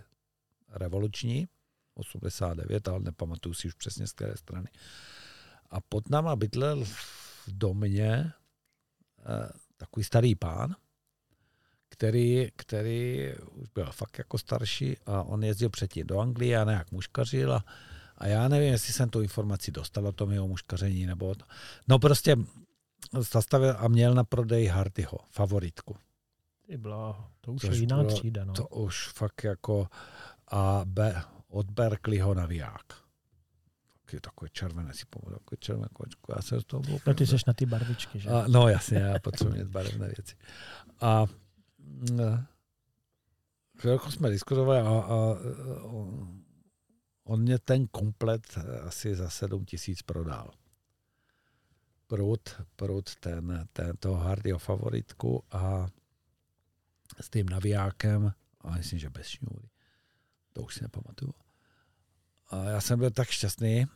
revoluční, 0.68 1.48
89, 1.94 2.88
ale 2.88 3.00
nepamatuju 3.00 3.54
si 3.54 3.68
už 3.68 3.74
přesně 3.74 4.06
z 4.06 4.12
které 4.12 4.36
strany. 4.36 4.68
A 5.70 5.80
pod 5.80 6.10
náma 6.10 6.36
bydlel 6.36 6.84
v 6.84 7.44
domě 7.46 8.32
eh, 9.18 9.48
takový 9.76 10.04
starý 10.04 10.34
pán, 10.34 10.76
který, 11.88 12.48
který 12.56 13.32
už 13.52 13.68
byl 13.74 13.92
fakt 13.92 14.18
jako 14.18 14.38
starší 14.38 14.96
a 15.06 15.22
on 15.22 15.44
jezdil 15.44 15.70
předtím 15.70 16.06
do 16.06 16.20
Anglie 16.20 16.58
a 16.58 16.64
nějak 16.64 16.92
muškařil 16.92 17.52
a, 17.52 17.64
a 18.18 18.26
já 18.26 18.48
nevím, 18.48 18.72
jestli 18.72 18.92
jsem 18.92 19.08
tu 19.08 19.20
informaci 19.20 19.70
dostal 19.70 20.06
o 20.06 20.12
tom 20.12 20.32
jeho 20.32 20.48
muškaření 20.48 21.06
nebo 21.06 21.34
to. 21.34 21.44
No 21.88 21.98
prostě 21.98 22.36
zastavil 23.12 23.76
a 23.78 23.88
měl 23.88 24.14
na 24.14 24.24
prodej 24.24 24.66
Hardyho, 24.66 25.18
favoritku. 25.30 25.96
Ty 26.68 26.76
bláho, 26.76 27.30
to 27.40 27.52
už 27.52 27.60
Což 27.60 27.70
je 27.70 27.80
jiná 27.80 27.96
bylo- 27.96 28.14
třída. 28.16 28.44
No. 28.44 28.52
To 28.52 28.66
už 28.68 29.08
fakt 29.08 29.44
jako 29.44 29.88
a 30.48 30.80
B, 30.84 31.22
od 31.48 31.70
Berkeleyho 31.70 32.34
naviják. 32.34 32.82
Taky 34.04 34.20
takové 34.20 34.48
červené 34.48 34.94
si 34.94 35.04
pamatuju, 35.10 35.38
takové 35.38 35.56
červené 35.58 35.88
kočko. 35.92 36.32
Já 36.36 36.42
jsem 36.42 36.60
z 36.60 36.64
toho 36.64 36.80
byl 36.82 36.98
No 37.06 37.14
ty 37.14 37.26
seš 37.26 37.44
na 37.44 37.52
ty 37.52 37.66
barvičky, 37.66 38.20
že? 38.20 38.30
a, 38.30 38.44
no 38.48 38.68
jasně, 38.68 38.98
já 38.98 39.18
potřebuji 39.18 39.52
mít 39.58 39.66
barevné 39.68 40.06
věci. 40.06 40.36
A 41.00 41.24
mm, 41.78 42.44
chvilku 43.78 44.10
jsme 44.10 44.30
diskutovali 44.30 44.80
a, 44.80 44.88
a 44.88 45.14
on, 45.82 46.40
on 47.24 47.40
mě 47.40 47.58
ten 47.58 47.86
komplet 47.86 48.58
asi 48.86 49.14
za 49.14 49.30
7 49.30 49.64
tisíc 49.64 50.02
prodal. 50.02 50.50
Prut, 52.06 52.40
prut 52.76 53.16
ten, 53.16 53.68
ten 53.72 53.96
toho 53.96 54.14
Hardyho 54.16 54.58
favoritku 54.58 55.44
a 55.50 55.88
s 57.20 57.30
tím 57.30 57.48
navijákem 57.48 58.32
a 58.60 58.70
myslím, 58.70 58.98
že 58.98 59.10
bez 59.10 59.26
šňůry. 59.26 59.68
To 60.52 60.62
už 60.62 60.74
si 60.74 60.82
nepamatuju. 60.82 61.34
A 62.50 62.64
já 62.64 62.80
jsem 62.80 62.98
byl 62.98 63.10
tak 63.10 63.30
šťastný, 63.30 63.86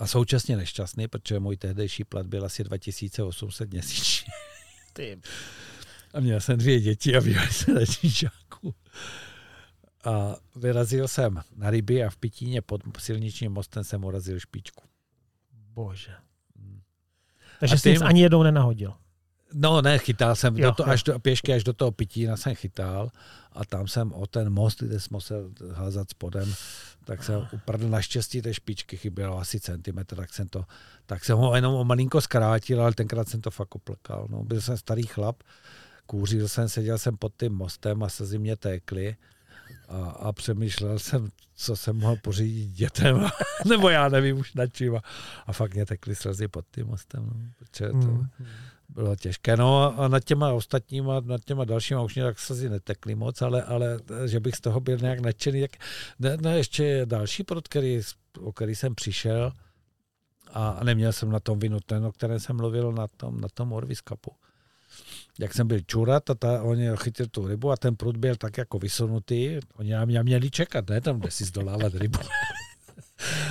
a 0.00 0.06
současně 0.06 0.56
nešťastný, 0.56 1.08
protože 1.08 1.40
můj 1.40 1.56
tehdejší 1.56 2.04
plat 2.04 2.26
byl 2.26 2.44
asi 2.44 2.64
2800 2.64 3.70
měsíčně. 3.70 4.32
A 6.14 6.20
měl 6.20 6.40
jsem 6.40 6.58
dvě 6.58 6.80
děti 6.80 7.16
a 7.16 7.20
vyjel 7.20 7.46
jsem 7.46 7.74
na 7.74 7.86
čížáku. 7.86 8.74
A 10.04 10.36
vyrazil 10.56 11.08
jsem 11.08 11.40
na 11.56 11.70
ryby 11.70 12.04
a 12.04 12.10
v 12.10 12.16
Pitíně 12.16 12.62
pod 12.62 12.82
silničním 12.98 13.52
mostem 13.52 13.84
jsem 13.84 14.04
urazil 14.04 14.40
špičku. 14.40 14.82
Bože. 15.52 16.14
Takže 17.60 17.74
A 17.74 17.78
jsi 17.78 17.96
ani 17.96 18.22
jednou 18.22 18.42
nenahodil. 18.42 18.94
No 19.54 19.82
ne, 19.82 19.98
chytal 19.98 20.36
jsem, 20.36 20.58
Jo, 20.58 20.70
do 20.70 20.74
to, 20.74 20.82
jo. 20.82 20.88
až 20.88 21.02
do, 21.02 21.18
pěšky 21.18 21.52
až 21.54 21.64
do 21.64 21.72
toho 21.72 21.90
Pitína 21.92 22.36
jsem 22.36 22.54
chytal 22.54 23.10
a 23.52 23.64
tam 23.64 23.88
jsem 23.88 24.12
o 24.12 24.26
ten 24.26 24.50
most, 24.52 24.82
kde 24.82 25.00
jsem 25.00 25.08
musel 25.10 25.50
házat 25.72 26.10
spodem, 26.10 26.54
tak 27.04 27.24
jsem 27.24 27.48
uprdl 27.52 27.88
naštěstí 27.88 28.42
té 28.42 28.54
špičky 28.54 28.96
chybělo 28.96 29.38
asi 29.38 29.60
centimetr, 29.60 30.16
tak 30.16 30.34
jsem 30.34 30.48
to, 30.48 30.64
tak 31.06 31.24
jsem 31.24 31.38
ho 31.38 31.54
jenom 31.54 31.74
o 31.74 31.84
malinko 31.84 32.20
zkrátil, 32.20 32.82
ale 32.82 32.94
tenkrát 32.94 33.28
jsem 33.28 33.40
to 33.40 33.50
fakt 33.50 33.74
oplkal. 33.74 34.26
No, 34.30 34.44
byl 34.44 34.60
jsem 34.60 34.76
starý 34.76 35.02
chlap, 35.06 35.42
kouřil 36.06 36.48
jsem, 36.48 36.68
seděl 36.68 36.98
jsem 36.98 37.16
pod 37.16 37.32
tím 37.40 37.52
mostem 37.52 38.02
a 38.02 38.08
slzy 38.08 38.38
mě 38.38 38.56
tékly 38.56 39.16
a, 39.88 39.96
a 40.10 40.32
přemýšlel 40.32 40.98
jsem, 40.98 41.28
co 41.54 41.76
jsem 41.76 41.96
mohl 41.96 42.16
pořídit 42.16 42.66
dětem, 42.72 43.28
nebo 43.68 43.88
já 43.88 44.08
nevím 44.08 44.38
už 44.38 44.54
nad 44.54 44.66
čím. 44.72 44.96
A, 44.96 45.00
a 45.46 45.52
fakt 45.52 45.74
mě 45.74 45.86
tekly 45.86 46.14
slzy 46.16 46.48
pod 46.48 46.64
tím 46.74 46.86
mostem, 46.86 47.26
no, 47.26 47.32
protože 47.58 47.88
to, 47.90 47.96
Mm. 47.96 48.26
Bylo 48.94 49.16
těžké. 49.16 49.56
No 49.56 50.00
a 50.00 50.08
nad 50.08 50.24
těma 50.24 50.52
ostatníma, 50.52 51.20
nad 51.20 51.44
těma 51.44 51.64
dalšíma 51.64 52.02
už 52.02 52.14
mě 52.14 52.24
tak 52.24 52.38
slzy 52.38 52.68
netekly 52.68 53.14
moc, 53.14 53.42
ale, 53.42 53.62
ale 53.62 53.98
že 54.26 54.40
bych 54.40 54.56
z 54.56 54.60
toho 54.60 54.80
byl 54.80 54.98
nějak 54.98 55.20
nadšený. 55.20 55.60
Jak, 55.60 55.70
ne, 56.18 56.36
ne, 56.36 56.56
ještě 56.56 56.84
je 56.84 57.06
další 57.06 57.42
prot, 57.44 57.68
který, 57.68 58.00
o 58.40 58.52
který 58.52 58.74
jsem 58.74 58.94
přišel 58.94 59.52
a 60.52 60.84
neměl 60.84 61.12
jsem 61.12 61.30
na 61.30 61.40
tom 61.40 61.58
vinu 61.58 61.78
ten, 61.86 62.04
o 62.04 62.12
kterém 62.12 62.40
jsem 62.40 62.56
mluvil 62.56 62.92
na 62.92 63.06
tom, 63.06 63.40
na 63.40 63.48
tom 63.54 63.72
Orvis 63.72 63.98
Cupu. 64.08 64.30
Jak 65.38 65.54
jsem 65.54 65.68
byl 65.68 65.80
čurat 65.80 66.30
a 66.30 66.34
ta, 66.34 66.62
oni 66.62 66.88
chytil 66.96 67.26
tu 67.26 67.48
rybu 67.48 67.70
a 67.70 67.76
ten 67.76 67.96
prut 67.96 68.16
byl 68.16 68.36
tak 68.36 68.58
jako 68.58 68.78
vysunutý, 68.78 69.60
oni 69.74 69.92
na 69.92 70.04
mě 70.04 70.22
měli 70.22 70.50
čekat, 70.50 70.88
ne 70.88 71.00
tam, 71.00 71.20
kde 71.20 71.30
si 71.30 71.44
zdolávat 71.44 71.94
rybu. 71.94 72.18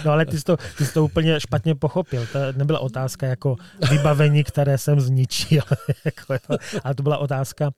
No 0.05 0.11
ale 0.11 0.25
ty 0.25 0.37
jsi, 0.39 0.43
to, 0.43 0.57
ty 0.77 0.85
jsi 0.85 0.93
to 0.93 1.05
úplně 1.05 1.39
špatně 1.39 1.75
pochopil. 1.75 2.27
To 2.31 2.39
nebyla 2.57 2.79
otázka 2.79 3.27
jako 3.27 3.55
vybavení, 3.89 4.43
které 4.43 4.77
jsem 4.77 4.99
zničil. 5.01 5.61
jako, 6.05 6.33
ale 6.83 6.95
to 6.95 7.03
byla 7.03 7.17
otázka, 7.17 7.71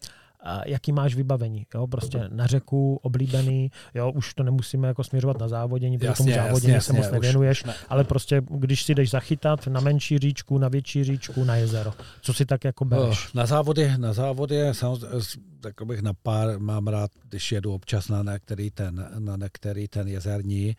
jaký 0.65 0.91
máš 0.91 1.15
vybavení. 1.15 1.65
Jo? 1.75 1.87
Prostě 1.87 2.21
na 2.31 2.47
řeku, 2.47 2.99
oblíbený, 3.01 3.71
jo, 3.93 4.11
už 4.11 4.33
to 4.33 4.43
nemusíme 4.43 4.87
jako 4.87 5.03
směřovat 5.03 5.39
na 5.39 5.47
závodění, 5.47 5.97
protože 5.97 6.13
tomu 6.17 6.29
Jasně, 6.29 6.43
závodění 6.43 6.73
jasně, 6.73 6.87
se 6.87 6.93
moc 6.93 7.03
jasně, 7.03 7.17
už- 7.17 7.21
nevěnuješ, 7.23 7.63
ne. 7.63 7.73
ale 7.89 8.03
prostě 8.03 8.41
když 8.49 8.83
si 8.83 8.95
jdeš 8.95 9.09
zachytat 9.09 9.67
na 9.67 9.79
menší 9.79 10.19
říčku, 10.19 10.57
na 10.57 10.67
větší 10.67 11.03
říčku, 11.03 11.43
na 11.43 11.55
jezero, 11.55 11.93
co 12.21 12.33
si 12.33 12.45
tak 12.45 12.63
jako 12.63 12.85
bereš? 12.85 13.25
Oh, 13.25 13.31
Na 13.33 13.45
závody, 13.45 13.93
na 13.97 14.13
závody 14.13 14.59
samozřejmě, 14.71 15.17
tak 15.61 15.73
bych 15.85 16.01
na 16.01 16.13
pár 16.23 16.59
mám 16.59 16.87
rád, 16.87 17.11
když 17.29 17.51
jedu 17.51 17.73
občas 17.73 18.07
na 18.09 18.23
některý 18.33 18.71
ten, 18.71 19.09
na 19.19 19.35
některý 19.37 19.87
ten 19.87 20.07
jezerní, 20.07 20.75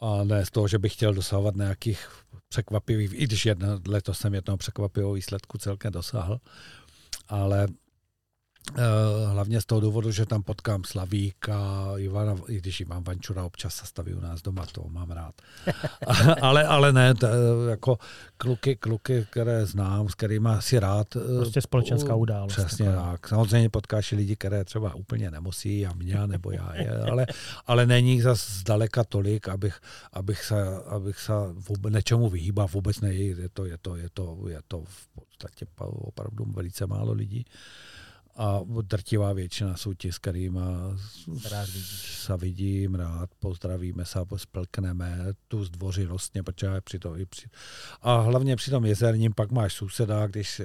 a 0.00 0.24
ne 0.24 0.46
z 0.46 0.50
toho, 0.50 0.68
že 0.68 0.78
bych 0.78 0.92
chtěl 0.92 1.14
dosahovat 1.14 1.56
nějakých 1.56 2.08
překvapivých, 2.48 3.12
i 3.14 3.24
když 3.24 3.46
jedno, 3.46 3.68
letos 3.88 4.18
jsem 4.18 4.34
jednoho 4.34 4.56
překvapivého 4.56 5.12
výsledku 5.12 5.58
celkem 5.58 5.92
dosáhl, 5.92 6.40
ale 7.28 7.66
hlavně 9.26 9.60
z 9.60 9.66
toho 9.66 9.80
důvodu, 9.80 10.10
že 10.12 10.26
tam 10.26 10.42
potkám 10.42 10.84
Slavíka, 10.84 11.84
Ivana, 11.96 12.36
i 12.48 12.56
když 12.58 12.80
Ivan 12.80 13.04
Vančura 13.04 13.44
občas 13.44 13.74
se 13.74 13.86
staví 13.86 14.14
u 14.14 14.20
nás 14.20 14.42
doma, 14.42 14.66
to 14.72 14.84
mám 14.88 15.10
rád. 15.10 15.34
ale, 16.42 16.64
ale 16.64 16.92
ne, 16.92 17.14
to, 17.14 17.26
eh, 17.26 17.70
jako 17.70 17.98
kluky, 18.36 18.76
kluky, 18.76 19.26
které 19.30 19.66
znám, 19.66 20.08
s 20.08 20.14
kterými 20.14 20.48
si 20.60 20.78
rád. 20.78 21.16
eh, 21.16 21.20
Prostě 21.38 21.60
společenská 21.60 22.14
událost, 22.14 22.52
Přesně 22.52 22.86
taková. 22.86 23.10
tak. 23.12 23.28
Samozřejmě 23.28 23.68
potkáš 23.68 24.12
i 24.12 24.16
lidi, 24.16 24.36
které 24.36 24.64
třeba 24.64 24.94
úplně 24.94 25.30
nemusí, 25.30 25.86
a 25.86 25.92
mě, 25.92 26.26
nebo 26.26 26.50
já 26.50 26.74
je, 26.74 26.90
ale, 27.10 27.26
ale 27.66 27.86
není 27.86 28.12
jich 28.12 28.22
zas 28.22 28.50
zdaleka 28.50 29.04
tolik, 29.04 29.48
abych, 29.48 29.80
abych, 30.12 30.44
se, 30.44 30.64
abych 30.86 31.18
se 31.20 31.32
vůbec, 31.68 31.92
nečemu 31.92 32.28
vyhýbal, 32.28 32.68
vůbec 32.72 33.00
ne, 33.00 33.14
je 33.14 33.48
to, 33.48 33.64
je 33.64 33.78
to, 33.78 33.96
je 33.96 34.08
to, 34.14 34.38
je 34.48 34.60
to 34.68 34.82
v 34.84 35.08
podstatě 35.08 35.66
opravdu 35.78 36.44
velice 36.44 36.86
málo 36.86 37.12
lidí. 37.12 37.46
A 38.36 38.60
drtivá 38.82 39.32
většina 39.32 39.76
jsou 39.76 39.94
ti, 39.94 40.12
s 40.12 40.18
kterými 40.18 40.60
se 42.24 42.36
vidím, 42.36 42.94
rád, 42.94 43.30
pozdravíme 43.38 44.04
se, 44.04 44.18
splkneme 44.36 45.18
tu 45.48 45.64
zdvořilostně, 45.64 46.42
protože 46.42 46.80
při 46.84 46.98
to 46.98 47.16
i 47.18 47.26
při... 47.26 47.46
A 48.02 48.20
hlavně 48.20 48.56
při 48.56 48.70
tom 48.70 48.84
jezerním 48.84 49.32
pak 49.34 49.50
máš 49.50 49.74
souseda, 49.74 50.26
když, 50.26 50.62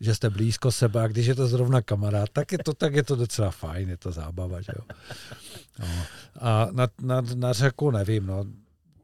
že 0.00 0.14
jste 0.14 0.30
blízko 0.30 0.72
sebe 0.72 1.02
a 1.02 1.08
když 1.08 1.26
je 1.26 1.34
to 1.34 1.46
zrovna 1.46 1.82
kamarád, 1.82 2.28
tak 2.32 2.52
je 2.52 2.58
to, 2.58 2.74
tak 2.74 2.94
je 2.94 3.02
to 3.02 3.16
docela 3.16 3.50
fajn, 3.50 3.88
je 3.88 3.96
to 3.96 4.12
zábava, 4.12 4.60
že 4.60 4.72
jo. 4.76 4.84
No. 5.78 5.86
A 6.40 6.68
na, 6.72 6.88
na, 7.02 7.20
na, 7.34 7.52
řeku 7.52 7.90
nevím, 7.90 8.26
no, 8.26 8.44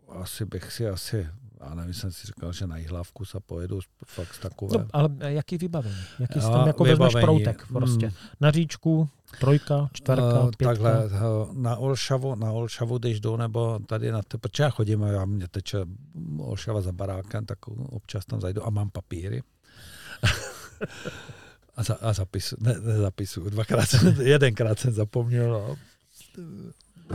asi 0.08 0.44
bych 0.44 0.72
si 0.72 0.88
asi, 0.88 1.28
já 1.68 1.74
nevím, 1.74 1.94
jsem 1.94 2.12
si 2.12 2.26
říkal, 2.26 2.52
že 2.52 2.66
na 2.66 2.76
Jihlavku 2.76 3.24
se 3.24 3.40
pojedu 3.40 3.80
fakt 4.06 4.38
takové. 4.38 4.78
No, 4.78 4.86
ale 4.92 5.08
jaký 5.20 5.58
vybavení? 5.58 5.96
Jaký 6.18 6.40
si 6.40 6.46
Jo, 6.46 6.52
tam 6.52 6.66
jako 6.66 6.84
vezmeš 6.84 7.12
proutek 7.12 7.66
prostě? 7.66 8.06
Mm. 8.06 8.12
Na 8.40 8.50
říčku, 8.50 9.08
trojka, 9.40 9.88
čtverka, 9.92 10.24
Eh, 10.48 10.50
pětka? 10.56 10.66
Takhle, 10.66 11.04
eh, 11.04 11.18
na 11.52 11.76
Olšavu, 11.76 12.34
na 12.34 12.52
Olšavu, 12.52 12.98
když 12.98 13.20
jdu, 13.20 13.36
nebo 13.36 13.78
tady 13.78 14.12
na 14.12 14.22
ty, 14.22 14.38
protože 14.38 14.62
já 14.62 14.70
chodím 14.70 15.04
a 15.04 15.08
já 15.08 15.24
mě 15.24 15.48
teče 15.48 15.78
Olšava 16.38 16.80
za 16.80 16.92
barákem, 16.92 17.46
tak 17.46 17.68
občas 17.68 18.24
tam 18.24 18.40
zajdu 18.40 18.66
a 18.66 18.70
mám 18.70 18.90
papíry. 18.90 19.42
a, 21.76 21.82
za, 21.82 21.94
a 21.94 22.12
zapisu, 22.12 22.56
ne, 22.60 22.74
ne 22.80 22.96
zapisu, 22.96 23.50
dvakrát 23.50 23.86
jsem, 23.86 24.20
jedenkrát 24.20 24.78
jsem 24.78 24.92
zapomněl. 24.92 25.76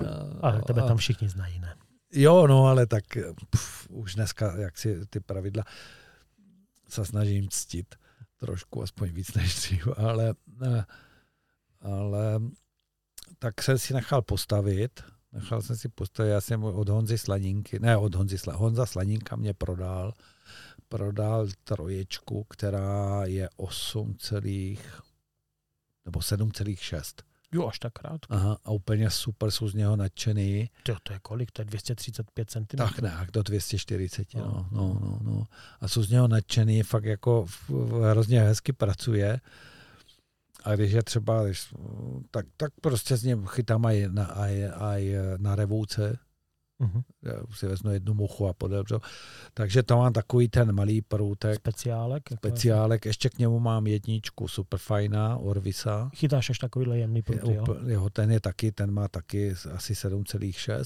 A, 0.06 0.48
Ale 0.48 0.62
tebe 0.62 0.82
tam 0.82 0.98
všichni 0.98 1.30
znají, 1.30 1.60
ne? 1.60 1.76
Jo, 2.12 2.48
no, 2.48 2.66
ale 2.66 2.88
tak 2.88 3.04
pf, 3.50 3.90
už 3.90 4.16
dneska, 4.16 4.58
jak 4.58 4.78
si 4.78 5.06
ty 5.08 5.20
pravidla 5.20 5.64
se 6.90 7.06
snažím 7.06 7.50
ctit 7.50 7.96
trošku, 8.38 8.84
aspoň 8.84 9.10
víc 9.10 9.34
než 9.34 9.56
dřív, 9.56 9.88
ale, 9.98 10.34
ale 11.82 12.40
tak 13.40 13.62
jsem 13.64 13.78
si 13.78 13.94
nechal 13.94 14.22
postavit, 14.22 15.04
nechal 15.32 15.62
jsem 15.62 15.78
si 15.78 15.90
postavit, 15.90 16.30
já 16.30 16.42
jsem 16.42 16.64
od 16.64 16.90
Honzy 16.90 17.18
Slaninky, 17.18 17.80
ne 17.80 17.98
od 17.98 18.16
Honzy 18.16 18.38
Sla, 18.38 18.56
Honza 18.56 18.86
Slaninka 18.86 19.36
mě 19.36 19.54
prodal, 19.54 20.14
prodal 20.88 21.48
troječku, 21.64 22.44
která 22.44 23.26
je 23.26 23.50
8, 23.56 24.16
celých, 24.18 25.02
nebo 26.06 26.20
7,6. 26.20 27.29
Jo, 27.54 27.68
až 27.68 27.80
tak 27.80 28.04
rád. 28.04 28.22
Aha, 28.30 28.58
a 28.66 28.72
úplně 28.72 29.10
super, 29.10 29.52
jsou 29.52 29.68
z 29.68 29.74
něho 29.74 29.96
nadšený. 29.96 30.70
To, 30.84 30.96
to 31.04 31.14
je 31.14 31.20
kolik? 31.20 31.52
To 31.52 31.62
je 31.62 31.66
235 31.66 32.50
cm. 32.52 32.78
Tak 32.78 33.02
nějak 33.02 33.32
do 33.32 33.44
240, 33.44 34.34
no, 34.36 34.68
no, 34.72 34.98
no, 35.02 35.20
no. 35.24 35.48
A 35.82 35.88
jsou 35.88 36.04
z 36.04 36.10
něho 36.10 36.28
nadšený, 36.28 36.84
fakt 36.84 37.04
jako 37.06 37.46
v- 37.46 37.70
v- 37.70 38.10
hrozně 38.12 38.42
hezky 38.42 38.74
pracuje. 38.74 39.40
A 40.64 40.76
když 40.76 40.92
je 40.92 41.04
třeba, 41.04 41.46
když, 41.46 41.74
tak, 42.32 42.46
tak 42.58 42.72
prostě 42.82 43.18
z 43.18 43.24
něm 43.24 43.46
chytám 43.46 43.86
aj 43.86 44.08
na, 44.12 44.26
aj, 44.26 44.70
aj 44.78 45.14
na 45.38 45.56
revouce, 45.56 46.18
Mhm. 46.80 47.02
já 47.24 47.34
si 47.54 47.68
vezmu 47.68 47.92
jednu 47.92 48.14
muchu 48.14 48.48
a 48.48 48.54
podebřu. 48.54 49.02
Takže 49.54 49.84
to 49.84 49.98
mám 49.98 50.14
takový 50.14 50.50
ten 50.50 50.72
malý 50.72 51.02
proutek, 51.02 51.56
Speciálek. 51.56 52.32
Jako 52.32 52.48
speciálek, 52.48 53.06
ještě 53.06 53.30
k 53.30 53.38
němu 53.38 53.60
mám 53.60 53.88
jedničku 53.88 54.48
superfajna, 54.48 55.38
Orvisa. 55.38 56.10
Chytáš 56.16 56.50
až 56.50 56.60
takovýhle 56.60 56.98
jemný 56.98 57.18
Je, 57.18 57.24
prut, 57.24 57.52
jo? 57.52 57.66
jeho, 57.86 58.10
ten 58.10 58.32
je 58.32 58.40
taky, 58.40 58.72
ten 58.72 58.92
má 58.92 59.08
taky 59.08 59.56
asi 59.74 59.94
7,6. 59.94 60.84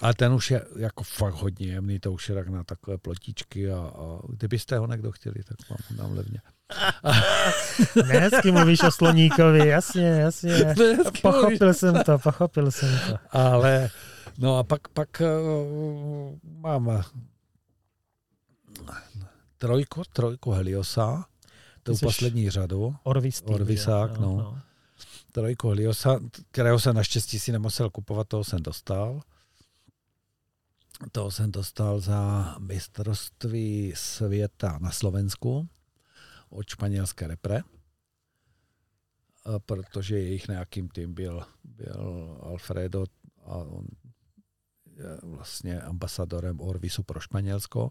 Ale 0.00 0.14
ten 0.14 0.32
už 0.32 0.50
je 0.50 0.64
jako 0.76 1.04
fakt 1.04 1.34
hodně 1.34 1.66
jemný, 1.66 1.98
to 2.00 2.12
už 2.12 2.28
je 2.28 2.34
tak 2.34 2.48
na 2.48 2.64
takové 2.64 2.98
plotičky 2.98 3.70
a, 3.70 3.78
a 3.78 4.18
kdybyste 4.28 4.78
ho 4.78 4.86
někdo 4.86 5.12
chtěli, 5.12 5.34
tak 5.44 5.70
vám 5.70 5.78
ho 5.90 5.96
dám 5.96 6.16
levně. 6.16 6.40
Ne, 8.08 8.18
hezky 8.18 8.50
mluvíš 8.52 8.82
o 8.82 8.90
sloníkovi, 8.90 9.68
jasně, 9.68 10.06
jasně. 10.06 10.74
Pochopil 11.22 11.74
jsem 11.74 12.02
to, 12.04 12.18
pochopil 12.18 12.70
jsem 12.70 12.88
to. 13.08 13.16
Ale 13.30 13.90
no 14.38 14.58
a 14.58 14.64
pak, 14.64 14.88
pak 14.88 15.22
uh, 15.22 16.38
mám 16.42 16.90
eh, 16.90 17.02
trojku, 19.58 20.02
trojku 20.12 20.50
Heliosa, 20.50 21.26
seš- 21.94 22.06
poslední 22.06 22.50
řadu, 22.50 22.96
Orvis 23.02 23.40
tým, 23.40 23.54
Orvisák, 23.54 24.10
jo? 24.10 24.20
no. 24.20 24.60
trojku 25.32 25.68
Heliosa, 25.68 26.20
kterého 26.50 26.80
jsem 26.80 26.96
naštěstí 26.96 27.38
si 27.38 27.52
nemusel 27.52 27.90
kupovat, 27.90 28.28
toho 28.28 28.44
jsem 28.44 28.62
dostal. 28.62 29.20
Toho 31.12 31.30
jsem 31.30 31.52
dostal 31.52 32.00
za 32.00 32.56
mistrovství 32.58 33.92
světa 33.96 34.78
na 34.80 34.90
Slovensku 34.90 35.68
od 36.50 36.68
španělské 36.68 37.26
repre, 37.26 37.60
A 39.44 39.58
protože 39.58 40.18
jejich 40.18 40.48
nějakým 40.48 40.88
tým 40.88 41.14
byl, 41.14 41.42
byl 41.64 42.38
Alfredo 42.42 43.04
a 43.44 43.54
on 43.54 43.86
je 44.04 44.07
vlastně 45.22 45.80
ambasadorem 45.80 46.60
Orvisu 46.60 47.02
pro 47.02 47.20
Španělsko. 47.20 47.90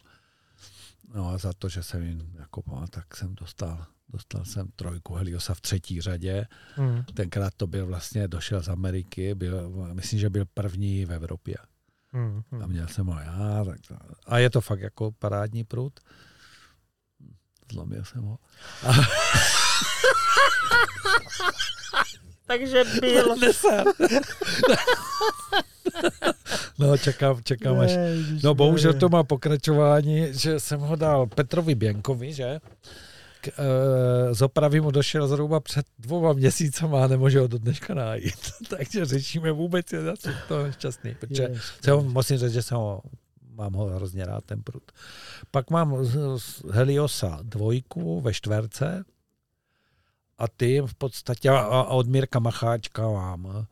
No 1.13 1.29
a 1.29 1.37
za 1.37 1.53
to, 1.53 1.69
že 1.69 1.83
jsem 1.83 2.03
jim 2.03 2.35
jako 2.39 2.61
pomáhal, 2.61 2.87
tak 2.87 3.15
jsem 3.15 3.35
dostal, 3.35 3.85
dostal 4.09 4.45
jsem 4.45 4.67
trojku 4.75 5.13
Heliosa 5.13 5.53
v 5.53 5.61
třetí 5.61 6.01
řadě. 6.01 6.47
Hmm. 6.75 7.03
Tenkrát 7.03 7.53
to 7.57 7.67
byl 7.67 7.85
vlastně, 7.85 8.27
došel 8.27 8.63
z 8.63 8.69
Ameriky, 8.69 9.35
byl, 9.35 9.69
myslím, 9.93 10.19
že 10.19 10.29
byl 10.29 10.45
první 10.53 11.05
v 11.05 11.13
Evropě. 11.13 11.55
Hmm. 12.11 12.43
A 12.63 12.67
měl 12.67 12.87
jsem 12.87 13.05
ho 13.05 13.19
já. 13.19 13.65
Tak 13.65 13.81
to, 13.87 13.95
a 14.25 14.37
je 14.37 14.49
to 14.49 14.61
fakt 14.61 14.81
jako 14.81 15.11
parádní 15.11 15.63
prut. 15.63 15.99
Zlomil 17.71 18.03
jsem 18.03 18.23
ho. 18.23 18.37
Takže 22.47 22.83
byl. 23.01 23.35
no, 26.79 26.97
čekám, 26.97 27.43
čekám 27.43 27.79
až. 27.79 27.91
No 28.43 28.53
bohužel 28.53 28.93
to 28.93 29.09
má 29.09 29.23
pokračování, 29.23 30.27
že 30.31 30.59
jsem 30.59 30.79
ho 30.79 30.95
dal 30.95 31.27
Petrovi 31.27 31.75
Běnkovi, 31.75 32.33
že? 32.33 32.59
K, 33.41 33.47
e, 33.47 34.33
z 34.33 34.41
opravy 34.41 34.81
mu 34.81 34.91
došel 34.91 35.27
zhruba 35.27 35.59
před 35.59 35.85
dvouma 35.99 36.33
měsícama 36.33 37.03
a 37.03 37.07
nemůže 37.07 37.39
ho 37.39 37.47
do 37.47 37.57
dneška 37.57 37.93
najít. 37.93 38.51
Takže 38.69 39.05
řešíme 39.05 39.51
vůbec, 39.51 39.93
je 39.93 40.01
zase 40.01 40.35
to 40.47 40.71
šťastný. 40.71 41.15
Protože 41.19 41.43
Ježiš, 41.43 41.63
se 41.81 41.91
ho, 41.91 42.03
musím 42.03 42.37
říct, 42.37 42.53
že 42.53 42.61
jsem 42.61 42.77
ho, 42.77 43.01
mám 43.53 43.73
ho 43.73 43.85
hrozně 43.85 44.25
rád, 44.25 44.43
ten 44.45 44.63
prut. 44.63 44.91
Pak 45.51 45.69
mám 45.69 45.97
Heliosa 46.71 47.39
dvojku 47.41 48.21
ve 48.21 48.33
čtverce 48.33 49.03
a 50.37 50.47
ty 50.47 50.81
v 50.81 50.93
podstatě, 50.93 51.49
a, 51.49 51.59
a 51.59 51.83
od 51.83 52.07
Mirka 52.07 52.39
Macháčka 52.39 53.09
mám. 53.09 53.67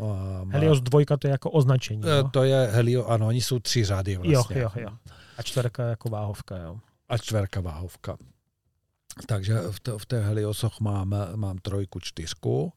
Mám 0.00 0.50
Helios 0.50 0.80
dvojka 0.80 1.16
to 1.16 1.26
je 1.26 1.30
jako 1.30 1.50
označení. 1.50 2.02
E, 2.04 2.16
Jo, 2.16 2.28
To 2.32 2.44
je 2.44 2.66
Helio, 2.66 3.04
ano, 3.06 3.26
oni 3.26 3.40
jsou 3.40 3.58
tři 3.58 3.84
řady 3.84 4.12
jo, 4.12 4.20
vlastně. 4.32 4.60
jo, 4.60 4.70
jo. 4.76 4.88
A 5.36 5.42
čtverka 5.42 5.82
jako 5.88 6.08
váhovka, 6.08 6.56
jo. 6.56 6.80
A 7.08 7.18
čtverka 7.18 7.60
váhovka. 7.60 8.16
Takže 9.26 9.58
v, 9.70 9.80
t- 9.80 9.98
v 9.98 10.06
té 10.06 10.20
Heliosoch 10.20 10.80
mám, 10.80 11.14
mám 11.36 11.58
trojku, 11.58 12.00
čtyřku. 12.00 12.72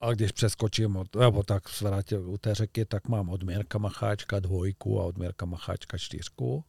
A 0.00 0.12
když 0.12 0.32
přeskočím, 0.32 0.96
od, 0.96 1.16
nebo 1.16 1.42
tak 1.42 1.62
zvrátil 1.70 2.30
u 2.30 2.38
té 2.38 2.54
řeky, 2.54 2.84
tak 2.84 3.08
mám 3.08 3.28
od 3.28 3.42
Mirka 3.42 3.78
Macháčka 3.78 4.40
dvojku 4.40 5.00
a 5.00 5.04
od 5.04 5.18
Mirka 5.18 5.46
Macháčka 5.46 5.98
čtyřku. 5.98 6.64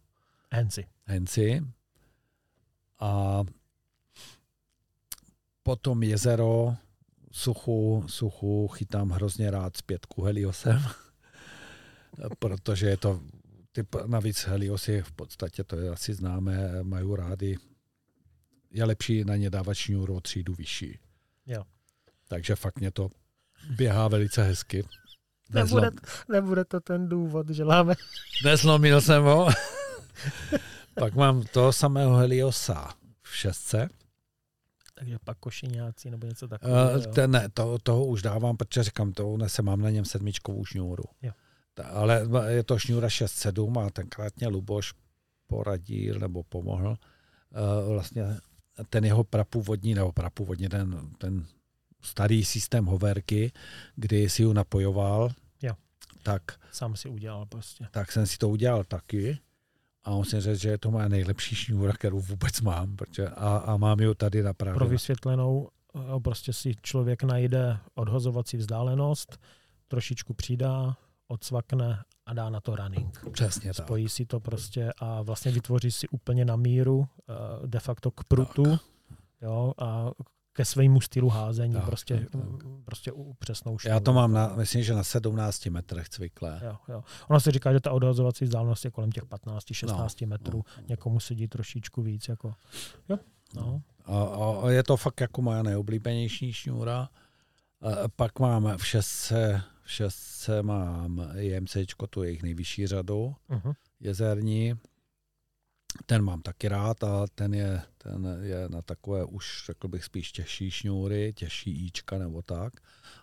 Henci. 0.51 0.85
Henci. 1.05 1.61
A 2.99 3.41
potom 5.63 6.03
jezero, 6.03 6.75
suchu, 7.35 8.03
suchu 8.07 8.67
chytám 8.67 9.09
hrozně 9.09 9.51
rád 9.51 9.77
z 9.77 9.81
pětku 9.81 10.21
Heliosem, 10.21 10.83
protože 12.39 12.87
je 12.87 12.97
to 12.97 13.21
typ, 13.71 13.95
navíc 14.05 14.39
Heliosy 14.39 15.01
v 15.01 15.11
podstatě, 15.11 15.63
to 15.63 15.75
je 15.75 15.89
asi 15.89 16.13
známé, 16.13 16.83
mají 16.83 17.15
rádi, 17.15 17.57
je 18.71 18.85
lepší 18.85 19.23
na 19.23 19.35
ně 19.35 19.49
dávat 19.49 19.73
šňůru 19.73 20.15
o 20.15 20.21
třídu 20.21 20.53
vyšší. 20.53 20.99
Jo. 21.45 21.63
Takže 22.27 22.55
fakt 22.55 22.79
mě 22.79 22.91
to 22.91 23.09
běhá 23.69 24.07
velice 24.07 24.43
hezky. 24.43 24.83
Nebude, 25.49 25.81
Nezlom, 25.81 25.99
nebude 26.29 26.65
to 26.65 26.79
ten 26.79 27.09
důvod, 27.09 27.49
že 27.49 27.65
máme. 27.65 27.95
nezlomil 28.45 29.01
jsem 29.01 29.23
ho. 29.23 29.49
Pak 30.99 31.15
mám 31.15 31.43
toho 31.43 31.73
samého 31.73 32.15
Heliosa 32.15 32.93
v 33.21 33.35
šestce. 33.35 33.89
Takže 34.95 35.17
pak 35.23 35.37
košiňáci 35.37 36.09
nebo 36.11 36.27
něco 36.27 36.47
takového. 36.47 36.99
Uh, 36.99 37.05
ten, 37.05 37.31
ne, 37.31 37.49
to, 37.53 37.77
toho 37.79 38.05
už 38.05 38.21
dávám, 38.21 38.57
protože 38.57 38.83
říkám, 38.83 39.11
to 39.11 39.37
nese, 39.37 39.61
mám 39.61 39.81
na 39.81 39.89
něm 39.89 40.05
sedmičkovou 40.05 40.65
šňůru. 40.65 41.03
Jo. 41.21 41.31
Ta, 41.73 41.83
ale 41.87 42.27
je 42.47 42.63
to 42.63 42.79
šňůra 42.79 43.07
6-7 43.07 43.85
a 43.85 43.89
tenkrát 43.89 44.37
mě 44.37 44.47
Luboš 44.47 44.93
poradil 45.47 46.19
nebo 46.19 46.43
pomohl. 46.43 46.89
Uh, 46.89 47.93
vlastně 47.93 48.23
ten 48.89 49.05
jeho 49.05 49.23
prapůvodní, 49.23 49.93
nebo 49.95 50.11
prapůvodní, 50.11 50.69
ten, 50.69 51.09
ten 51.17 51.45
starý 52.01 52.45
systém 52.45 52.85
hoverky, 52.85 53.51
kdy 53.95 54.29
si 54.29 54.41
ji 54.43 54.53
napojoval, 54.53 55.29
Jo. 55.61 55.73
tak, 56.23 56.41
Sám 56.71 56.95
si 56.95 57.09
udělal 57.09 57.45
prostě. 57.45 57.87
tak 57.91 58.11
jsem 58.11 58.25
si 58.27 58.37
to 58.37 58.49
udělal 58.49 58.83
taky. 58.83 59.37
A 60.05 60.11
musím 60.11 60.41
říct, 60.41 60.59
že 60.59 60.69
je 60.69 60.77
to 60.77 60.91
moje 60.91 61.09
nejlepší 61.09 61.55
šňůra, 61.55 61.93
kterou 61.93 62.19
vůbec 62.19 62.61
mám. 62.61 62.95
Protože, 62.95 63.27
a, 63.29 63.57
a 63.57 63.77
mám 63.77 63.99
ji 63.99 64.15
tady 64.15 64.43
na 64.43 64.53
Pro 64.53 64.73
právě. 64.73 64.89
vysvětlenou, 64.89 65.69
eh, 65.95 66.19
prostě 66.19 66.53
si 66.53 66.75
člověk 66.81 67.23
najde 67.23 67.77
odhozovací 67.95 68.57
vzdálenost, 68.57 69.37
trošičku 69.87 70.33
přidá, 70.33 70.97
odsvakne 71.27 72.03
a 72.25 72.33
dá 72.33 72.49
na 72.49 72.61
to 72.61 72.75
running. 72.75 73.29
Přesně 73.31 73.73
tak. 73.73 73.85
Spojí 73.85 74.09
si 74.09 74.25
to 74.25 74.39
prostě 74.39 74.91
a 74.97 75.21
vlastně 75.21 75.51
vytvoří 75.51 75.91
si 75.91 76.07
úplně 76.07 76.45
na 76.45 76.55
míru, 76.55 77.07
eh, 77.29 77.67
de 77.67 77.79
facto 77.79 78.11
k 78.11 78.23
prutu, 78.23 78.77
jo, 79.41 79.73
a 79.77 80.11
ke 80.55 80.65
svému 80.65 81.01
stylu 81.01 81.29
házení, 81.29 81.73
Tak, 81.73 81.85
prostě, 81.85 82.27
tak, 82.31 82.33
mm, 82.43 82.81
prostě 82.85 83.11
u- 83.11 83.33
přesnou 83.33 83.77
Já 83.85 83.99
to 83.99 84.13
mám, 84.13 84.33
na, 84.33 84.53
myslím, 84.55 84.83
že 84.83 84.93
na 84.93 85.03
17 85.03 85.69
metrech 85.69 86.09
cviklé. 86.09 86.61
Jo, 86.65 86.77
jo. 86.89 87.03
Ono 87.29 87.39
se 87.39 87.51
říká, 87.51 87.73
že 87.73 87.79
ta 87.79 87.91
odhazovací 87.91 88.45
vzdálenost 88.45 88.85
je 88.85 88.91
kolem 88.91 89.11
těch 89.11 89.23
15-16 89.25 90.21
No, 90.25 90.29
metrů. 90.29 90.63
no. 90.77 90.83
Někomu 90.87 91.19
sedí 91.19 91.47
trošičku 91.47 92.01
víc. 92.01 92.27
Jako. 92.27 92.53
Jo, 93.09 93.17
no. 93.55 93.81
A, 94.05 94.23
a, 94.23 94.61
a 94.65 94.69
je 94.69 94.83
to 94.83 94.97
fakt 94.97 95.21
jako 95.21 95.41
moje 95.41 95.63
nejoblíbenější 95.63 96.53
šňůra. 96.53 97.09
A 97.81 98.07
pak 98.15 98.39
mám 98.39 98.77
v 98.77 98.85
šestce, 98.87 99.61
v 99.83 99.91
šestce 99.91 100.63
mám 100.63 101.27
IMCčko, 101.37 102.07
tu 102.07 102.23
jejich 102.23 102.43
nejvyšší 102.43 102.87
řadu, 102.87 103.35
Uh-huh. 103.49 103.73
jezerní. 103.99 104.73
Ten 106.05 106.21
mám 106.21 106.41
taky 106.41 106.67
rád 106.67 107.03
a 107.03 107.25
ten 107.35 107.53
je, 107.53 107.81
ten 107.97 108.37
je 108.41 108.69
na 108.69 108.81
takové 108.81 109.25
už, 109.25 109.63
řekl 109.65 109.87
bych, 109.87 110.03
spíš 110.03 110.31
těžší 110.31 110.71
šňůry, 110.71 111.33
těžší 111.35 111.85
íčka 111.85 112.17
nebo 112.17 112.41
tak. 112.41 112.73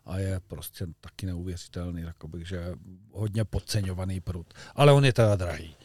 A 0.05 0.19
je 0.19 0.41
prostě 0.41 0.87
taky 1.01 1.27
neuvěřitelný, 1.27 2.05
řekl 2.05 2.29
bych, 2.29 2.49
že 2.49 2.75
hodně 3.13 3.45
podceňovaný 3.45 4.21
prut. 4.21 4.55
Ale 4.75 4.93
on 4.93 5.05
je 5.05 5.13
teda 5.13 5.37
drahý. 5.37 5.77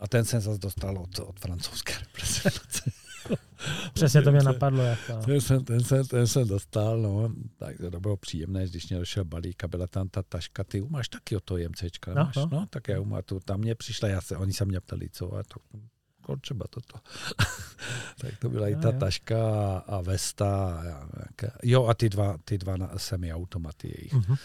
A 0.00 0.08
ten 0.08 0.24
jsem 0.24 0.40
zase 0.40 0.58
dostal 0.58 0.98
od, 0.98 1.18
od 1.18 1.40
francouzské 1.40 1.92
reprezentace. 1.98 2.90
Přesně 3.92 4.22
to 4.22 4.30
mě 4.32 4.42
napadlo. 4.42 4.82
Jako. 4.82 5.12
Ten 5.26 5.40
jsem, 5.40 5.64
ten, 5.64 5.80
jsem, 5.80 6.06
ten 6.06 6.26
jsem 6.26 6.48
dostal, 6.48 6.98
no, 6.98 7.34
takže 7.56 7.90
to 7.90 8.00
bylo 8.00 8.16
příjemné, 8.16 8.66
když 8.68 8.88
mě 8.88 8.98
došel 8.98 9.24
balík 9.24 9.64
a 9.64 9.68
byla 9.68 9.86
tam 9.86 10.08
ta 10.08 10.22
taška, 10.22 10.64
ty 10.64 10.80
máš 10.88 11.08
taky 11.08 11.36
o 11.36 11.40
to 11.40 11.56
JMCčka, 11.56 12.14
No, 12.14 12.24
máš? 12.24 12.36
no. 12.36 12.48
No, 12.52 12.66
tak 12.70 12.88
já 12.88 13.00
umám, 13.00 13.22
tu, 13.24 13.40
tam 13.40 13.60
mě 13.60 13.74
přišla, 13.74 14.08
já 14.08 14.20
se, 14.20 14.36
oni 14.36 14.52
se 14.52 14.64
mě 14.64 14.80
ptali, 14.80 15.08
co, 15.10 15.34
a 15.34 15.42
to, 15.42 15.60
jako 16.24 16.36
třeba 16.40 16.66
toto. 16.70 16.98
tak 18.20 18.38
to 18.38 18.48
byla 18.48 18.68
i 18.68 18.74
No, 18.74 18.82
ta 18.82 18.90
jo. 18.90 18.98
taška 19.00 19.38
a, 19.78 20.00
vesta. 20.00 20.78
A 20.80 20.82
nějaké, 21.16 21.50
jo, 21.62 21.86
a 21.86 21.94
ty 21.94 22.08
dva, 22.08 22.36
ty 22.44 22.58
dva 22.58 22.76
semi-automaty 22.96 23.88
jejich, 23.98 24.12
Uh-huh. 24.14 24.38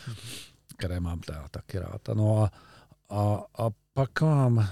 které 0.77 0.99
mám 0.99 1.19
teda 1.19 1.47
taky 1.51 1.79
rád. 1.79 2.07
No 2.13 2.43
a, 2.43 2.51
a, 3.09 3.39
a 3.63 3.69
pak 3.93 4.21
mám 4.21 4.69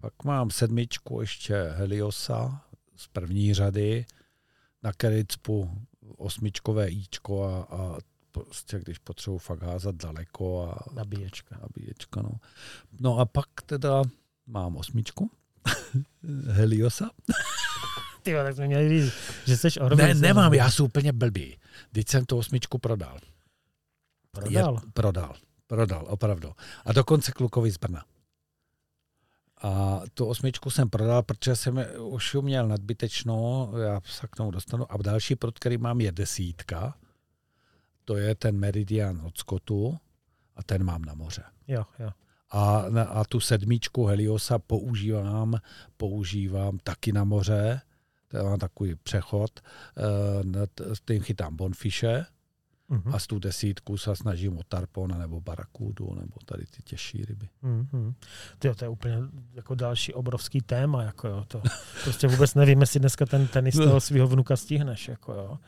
pak 0.00 0.24
mám 0.24 0.50
sedmičku 0.50 1.20
ještě 1.20 1.54
Heliosa 1.76 2.62
z 2.96 3.06
první 3.08 3.54
řady, 3.54 4.06
na 4.82 4.92
který 4.92 5.24
cpu 5.26 5.70
osmičkové 6.16 6.88
íčko 6.90 7.44
a, 7.44 7.62
a 7.76 7.98
prostě 8.32 8.78
když 8.78 8.98
potřebuji 8.98 9.38
fakt 9.38 9.62
házat 9.62 9.94
daleko 9.94 10.62
a 10.72 10.94
Nabíječka. 10.94 11.58
nabíječka. 11.62 12.22
No. 12.22 12.30
no 13.00 13.18
a 13.18 13.24
pak 13.26 13.46
teda 13.66 14.02
mám 14.46 14.76
osmičku 14.76 15.30
Heliosa. 16.50 17.10
Ty 18.22 18.30
jo, 18.30 18.42
tak 18.42 18.54
jsme 18.54 18.66
měli 18.66 18.88
říct, 19.02 19.14
že 19.46 19.56
jsi 19.56 19.66
Ne, 19.66 19.86
organizovaný. 19.86 20.20
nemám, 20.20 20.54
já 20.54 20.70
jsem 20.70 20.84
úplně 20.84 21.12
blbý. 21.12 21.58
Teď 21.92 22.08
jsem 22.08 22.24
tu 22.24 22.38
osmičku 22.38 22.78
prodal. 22.78 23.18
Prodal. 24.30 24.74
Je, 24.74 24.90
prodal. 24.92 25.36
Prodal, 25.66 26.04
opravdu. 26.08 26.52
A 26.84 26.92
dokonce 26.92 27.32
klukovi 27.32 27.70
z 27.70 27.76
Brna. 27.78 28.04
A 29.62 30.00
tu 30.14 30.26
osmičku 30.26 30.70
jsem 30.70 30.90
prodal, 30.90 31.22
protože 31.22 31.56
jsem 31.56 31.84
už 32.00 32.34
ji 32.34 32.42
měl 32.42 32.68
nadbytečnou, 32.68 33.76
já 33.76 34.00
se 34.04 34.26
k 34.26 34.36
tomu 34.36 34.50
dostanu. 34.50 34.92
A 34.92 34.96
další 34.96 35.36
prut, 35.36 35.58
který 35.58 35.78
mám, 35.78 36.00
je 36.00 36.12
desítka. 36.12 36.94
To 38.04 38.16
je 38.16 38.34
ten 38.34 38.58
Meridian 38.58 39.20
od 39.26 39.38
Scottu 39.38 39.98
a 40.56 40.62
ten 40.62 40.84
mám 40.84 41.02
na 41.04 41.14
moře. 41.14 41.42
Jo, 41.68 41.84
jo. 41.98 42.10
A, 42.50 42.84
a 43.08 43.24
tu 43.24 43.40
sedmičku 43.40 44.06
Heliosa 44.06 44.58
používám, 44.58 45.56
používám 45.96 46.78
taky 46.78 47.12
na 47.12 47.24
moře. 47.24 47.80
To 48.28 48.44
mám 48.44 48.58
takový 48.58 48.94
přechod. 48.94 49.60
eh, 49.96 50.94
S 50.94 51.00
tím 51.00 51.22
chytám 51.22 51.56
bonfiše 51.56 52.26
Uh-huh. 52.90 53.14
a 53.14 53.18
z 53.18 53.26
tu 53.26 53.38
desítku 53.38 53.96
se 53.96 54.16
snažím 54.16 54.58
o 54.58 54.62
tarpona 54.68 55.18
nebo 55.18 55.40
barakudu 55.40 56.14
nebo 56.14 56.32
tady 56.44 56.64
ty 56.66 56.82
těžší 56.82 57.24
ryby. 57.24 57.48
Mm-hmm. 57.64 58.14
Tyjo, 58.58 58.74
to 58.74 58.84
je 58.84 58.88
úplně 58.88 59.16
jako 59.54 59.74
další 59.74 60.14
obrovský 60.14 60.60
téma. 60.60 61.02
Jako 61.02 61.28
jo, 61.28 61.44
to 61.48 61.62
prostě 62.04 62.28
vůbec 62.28 62.54
nevím, 62.54 62.80
jestli 62.80 63.00
dneska 63.00 63.26
ten 63.26 63.46
tenis 63.46 63.74
toho 63.74 64.00
svého 64.00 64.28
vnuka 64.28 64.56
stihneš. 64.56 65.08
Jako 65.08 65.32
jo. 65.32 65.58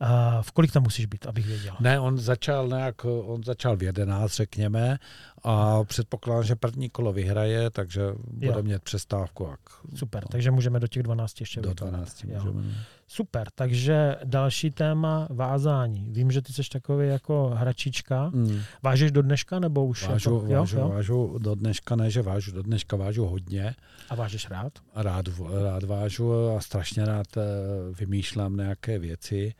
A 0.00 0.42
v 0.42 0.52
kolik 0.52 0.72
tam 0.72 0.82
musíš 0.82 1.06
být, 1.06 1.26
abych 1.26 1.46
věděl? 1.46 1.74
Ne, 1.80 2.00
on 2.00 2.18
začal 2.18 2.68
nějak, 2.68 3.04
on 3.04 3.44
začal 3.44 3.76
v 3.76 3.82
11, 3.82 4.32
řekněme, 4.32 4.98
a 5.44 5.84
předpokládám, 5.84 6.44
že 6.44 6.56
první 6.56 6.90
kolo 6.90 7.12
vyhraje, 7.12 7.70
takže 7.70 8.02
bude 8.30 8.46
Jo. 8.46 8.62
mít 8.62 8.82
přestávku. 8.82 9.48
Jak 9.50 9.60
Super, 9.94 10.24
takže 10.28 10.50
můžeme 10.50 10.80
do 10.80 10.86
těch 10.86 11.02
12 11.02 11.40
ještě 11.40 11.60
do 11.60 11.68
vypadat. 11.68 11.90
12 11.90 12.24
Jo. 12.24 12.38
můžeme. 12.44 12.74
Super, 13.08 13.48
takže 13.54 14.16
další 14.24 14.70
téma 14.70 15.28
vázání. 15.30 16.08
Vím, 16.10 16.30
že 16.30 16.42
ty 16.42 16.52
jsi 16.52 16.62
takový 16.72 17.08
jako 17.08 17.52
hračička. 17.56 18.30
Mm. 18.34 18.60
Vážeš 18.82 19.12
do 19.12 19.22
dneška 19.22 19.58
nebo 19.58 19.86
už? 19.86 20.08
Vážu, 20.08 20.34
jako, 20.34 20.46
jo, 20.52 20.58
vážu, 20.60 20.78
jo? 20.78 20.88
vážu 20.88 21.38
do 21.38 21.54
dneška, 21.54 21.96
ne, 21.96 22.10
že 22.10 22.22
vážu, 22.22 22.52
do 22.52 22.62
dneška 22.62 22.96
vážu 22.96 23.26
hodně 23.26 23.74
A 24.10 24.14
vážeš 24.14 24.50
rád? 24.50 24.72
rád, 24.94 25.26
rád 25.62 25.82
vážu 25.84 26.50
a 26.56 26.60
strašně 26.60 27.04
rád 27.04 27.36
eh, 27.36 27.40
vymýšlám 27.98 28.56
nějaké 28.56 28.98
věci. 28.98 29.54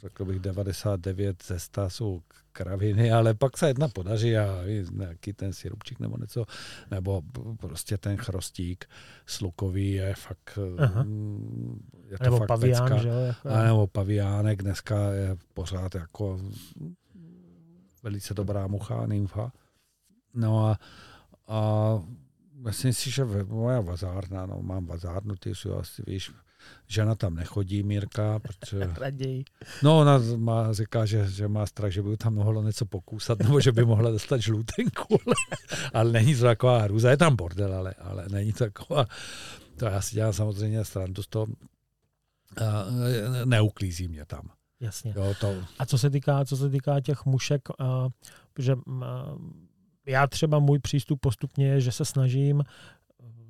Řekl 0.00 0.24
bych 0.24 0.38
99 0.40 1.42
ze 1.46 1.58
100 1.58 1.90
jsou 1.90 2.22
kraviny, 2.52 3.12
ale 3.12 3.34
pak 3.34 3.58
se 3.58 3.68
jedna 3.68 3.88
podaří 3.88 4.36
a 4.36 4.46
nějaký 4.92 5.32
ten 5.32 5.52
sirupčík 5.52 6.00
nebo 6.00 6.16
něco, 6.20 6.44
nebo 6.90 7.22
prostě 7.56 7.98
ten 7.98 8.16
chrostík 8.16 8.84
slukový 9.26 9.92
je 9.92 10.14
fakt, 10.14 10.58
Aha. 10.78 11.06
je 12.08 12.18
to 12.18 12.24
Nebo 12.24 12.38
fakt 12.38 12.48
pavián, 12.48 12.82
pecka. 12.88 13.02
že? 13.02 13.08
Jako, 13.08 13.48
A 13.48 13.62
nebo 13.62 13.86
paviánek 13.86 14.62
dneska 14.62 15.12
je 15.12 15.36
pořád 15.54 15.94
jako 15.94 16.40
velice 18.02 18.34
dobrá 18.34 18.66
mucha, 18.66 19.06
nymfa. 19.06 19.52
No 20.34 20.66
a, 20.66 20.78
a 21.48 21.90
myslím 22.54 22.92
si, 22.92 23.10
že 23.10 23.24
moja 23.44 23.80
vazárna, 23.80 24.46
no 24.46 24.62
mám 24.62 24.86
vazárnu, 24.86 25.34
ty 25.36 25.54
si 25.54 25.68
asi 25.68 26.02
víš, 26.06 26.32
žena 26.86 27.14
tam 27.14 27.34
nechodí, 27.34 27.82
Mírka, 27.82 28.38
protože, 28.38 28.90
Raději. 28.98 29.44
no 29.82 29.98
ona 29.98 30.18
má, 30.36 30.72
říká, 30.72 31.06
že, 31.06 31.30
že 31.30 31.48
má 31.48 31.66
strach, 31.66 31.92
že 31.92 32.02
by 32.02 32.16
tam 32.16 32.34
mohlo 32.34 32.62
něco 32.62 32.86
pokusat, 32.86 33.38
nebo 33.38 33.60
že 33.60 33.72
by 33.72 33.84
mohla 33.84 34.10
dostat 34.10 34.40
žlutenku, 34.40 35.06
ale, 35.26 35.34
ale 35.92 36.12
není 36.12 36.34
to 36.34 36.42
taková 36.42 36.78
hrůza, 36.82 37.10
je 37.10 37.16
tam 37.16 37.36
bordel, 37.36 37.74
ale, 37.74 37.94
ale 37.98 38.26
není 38.30 38.52
to 38.52 38.64
taková, 38.64 39.06
to 39.76 39.84
já 39.86 40.00
si 40.00 40.14
dělám 40.14 40.32
samozřejmě 40.32 40.84
srandu 40.84 41.22
z 41.22 41.26
toho, 41.26 41.46
neuklízí 43.44 44.08
mě 44.08 44.24
tam. 44.24 44.50
Jasně. 44.80 45.14
Jo, 45.16 45.34
to, 45.40 45.54
A 45.78 45.86
co 45.86 45.98
se 45.98 46.10
týká, 46.10 46.44
co 46.44 46.56
se 46.56 46.70
týká 46.70 47.00
těch 47.00 47.24
mušek, 47.24 47.62
a, 47.78 48.08
že 48.58 48.72
a, 49.02 49.34
já 50.06 50.26
třeba 50.26 50.58
můj 50.58 50.78
přístup 50.78 51.20
postupně 51.20 51.68
je, 51.68 51.80
že 51.80 51.92
se 51.92 52.04
snažím 52.04 52.62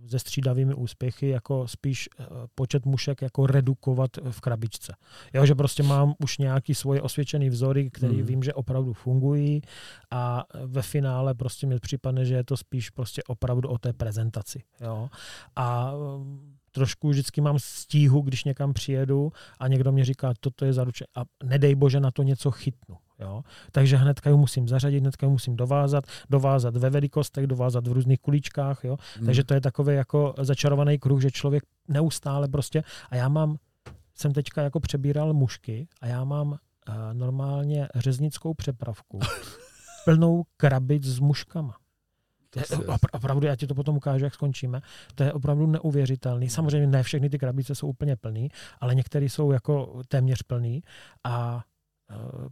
se 0.09 0.19
střídavými 0.19 0.75
úspěchy 0.75 1.28
jako 1.28 1.69
spíš 1.69 2.09
eh, 2.20 2.25
počet 2.55 2.87
mušek 2.87 3.23
jako 3.23 3.47
redukovat 3.47 4.11
v 4.31 4.41
krabičce. 4.41 4.95
Jo, 5.35 5.47
že 5.47 5.55
prostě 5.55 5.83
mám 5.83 6.15
už 6.25 6.39
nějaký 6.39 6.75
svoje 6.75 7.03
osvědčený 7.03 7.51
vzory, 7.51 7.91
který 7.91 8.17
Mhm. 8.17 8.27
vím, 8.27 8.43
že 8.43 8.55
opravdu 8.55 8.93
fungují 8.93 9.62
a 10.11 10.45
ve 10.67 10.83
finále 10.83 11.35
prostě 11.35 11.67
mi 11.67 11.78
připadne, 11.78 12.25
že 12.25 12.35
je 12.35 12.45
to 12.45 12.57
spíš 12.57 12.91
prostě 12.91 13.23
opravdu 13.23 13.69
o 13.69 13.78
té 13.78 13.93
prezentaci. 13.93 14.62
Jo. 14.81 15.09
A 15.57 15.93
trošku 16.73 17.09
vždycky 17.09 17.41
mám 17.41 17.59
stíhu, 17.59 18.20
když 18.20 18.45
někam 18.45 18.73
přijedu 18.73 19.33
a 19.59 19.69
někdo 19.69 19.93
mě 19.93 20.05
říká, 20.05 20.33
toto 20.41 20.65
je 20.65 20.73
zaručené. 20.73 21.07
A 21.17 21.23
nedej 21.45 21.75
bože 21.75 22.01
na 22.01 22.11
to 22.11 22.23
něco 22.23 22.51
chytnu. 22.51 22.97
Jo? 23.21 23.43
Takže 23.73 23.97
hnedka 23.97 24.31
ji 24.31 24.37
musím 24.37 24.69
zařadit, 24.69 25.01
hnedka 25.01 25.27
ji 25.27 25.33
musím 25.33 25.57
dovázat, 25.57 26.05
dovázat 26.31 26.77
ve 26.77 26.91
velikostech, 26.91 27.47
dovázat 27.47 27.87
v 27.87 27.93
různých 27.93 28.21
kulíčkách. 28.21 28.85
Jo? 28.85 28.97
Hmm. 29.17 29.27
Takže 29.27 29.45
to 29.45 29.55
je 29.55 29.61
takový 29.61 29.95
jako 29.95 30.35
začarovaný 30.39 30.99
kruh, 30.99 31.23
že 31.23 31.31
člověk 31.31 31.65
neustále 31.89 32.49
prostě, 32.49 32.83
a 33.11 33.17
já 33.17 33.29
mám, 33.29 33.57
jsem 34.15 34.33
teďka 34.33 34.63
jako 34.63 34.81
přebíral 34.81 35.35
mušky 35.35 35.89
a 36.01 36.07
já 36.07 36.25
mám 36.25 36.49
uh, 36.49 36.57
normálně 37.13 37.89
řeznickou 37.95 38.55
přepravku 38.55 39.19
plnou 40.05 40.45
krabic 40.57 41.05
s 41.05 41.19
muškama. 41.19 41.77
To 42.51 42.61
Je- 42.61 42.67
Opravdu, 43.13 43.47
já 43.47 43.57
ti 43.57 43.67
to 43.67 43.75
potom 43.75 43.97
ukážu, 43.97 44.25
jak 44.25 44.35
skončíme. 44.35 44.81
To 45.15 45.23
je 45.23 45.33
opravdu 45.33 45.67
neuvěřitelný. 45.67 46.49
Samozřejmě 46.49 46.87
ne 46.87 47.03
všechny 47.03 47.31
ty 47.31 47.39
krabice 47.39 47.75
jsou 47.75 47.89
úplně 47.89 48.17
plný, 48.17 48.49
ale 48.81 48.95
některé 48.95 49.25
jsou 49.27 49.53
jako 49.53 50.03
téměř 50.09 50.43
plný 50.43 50.83
a 51.25 51.65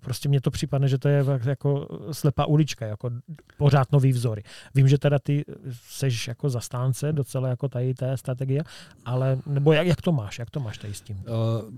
prostě 0.01 0.29
mně 0.29 0.41
to 0.41 0.51
připadne, 0.51 0.89
že 0.89 0.99
to 0.99 1.09
je 1.09 1.25
jako 1.45 1.89
slepá 2.13 2.47
ulička, 2.47 2.87
jako 2.87 3.11
pořád 3.59 3.93
nový 3.93 4.13
vzory. 4.13 4.43
Vím, 4.75 4.89
že 4.89 4.99
teda 4.99 5.19
ty 5.19 5.45
seš 5.71 6.29
jako 6.29 6.51
zastánce 6.51 7.13
docela 7.13 7.49
jako 7.49 7.69
tady 7.69 7.95
té 7.95 8.17
strategie, 8.17 8.63
ale 9.05 9.39
nebo 9.47 9.73
jak, 9.73 9.87
jak 9.87 10.03
to 10.03 10.13
máš, 10.13 10.39
jak 10.39 10.51
to 10.51 10.61
máš 10.61 10.79
tady 10.79 10.95
s 10.95 11.01
tím? 11.01 11.17
Uh, 11.17 11.75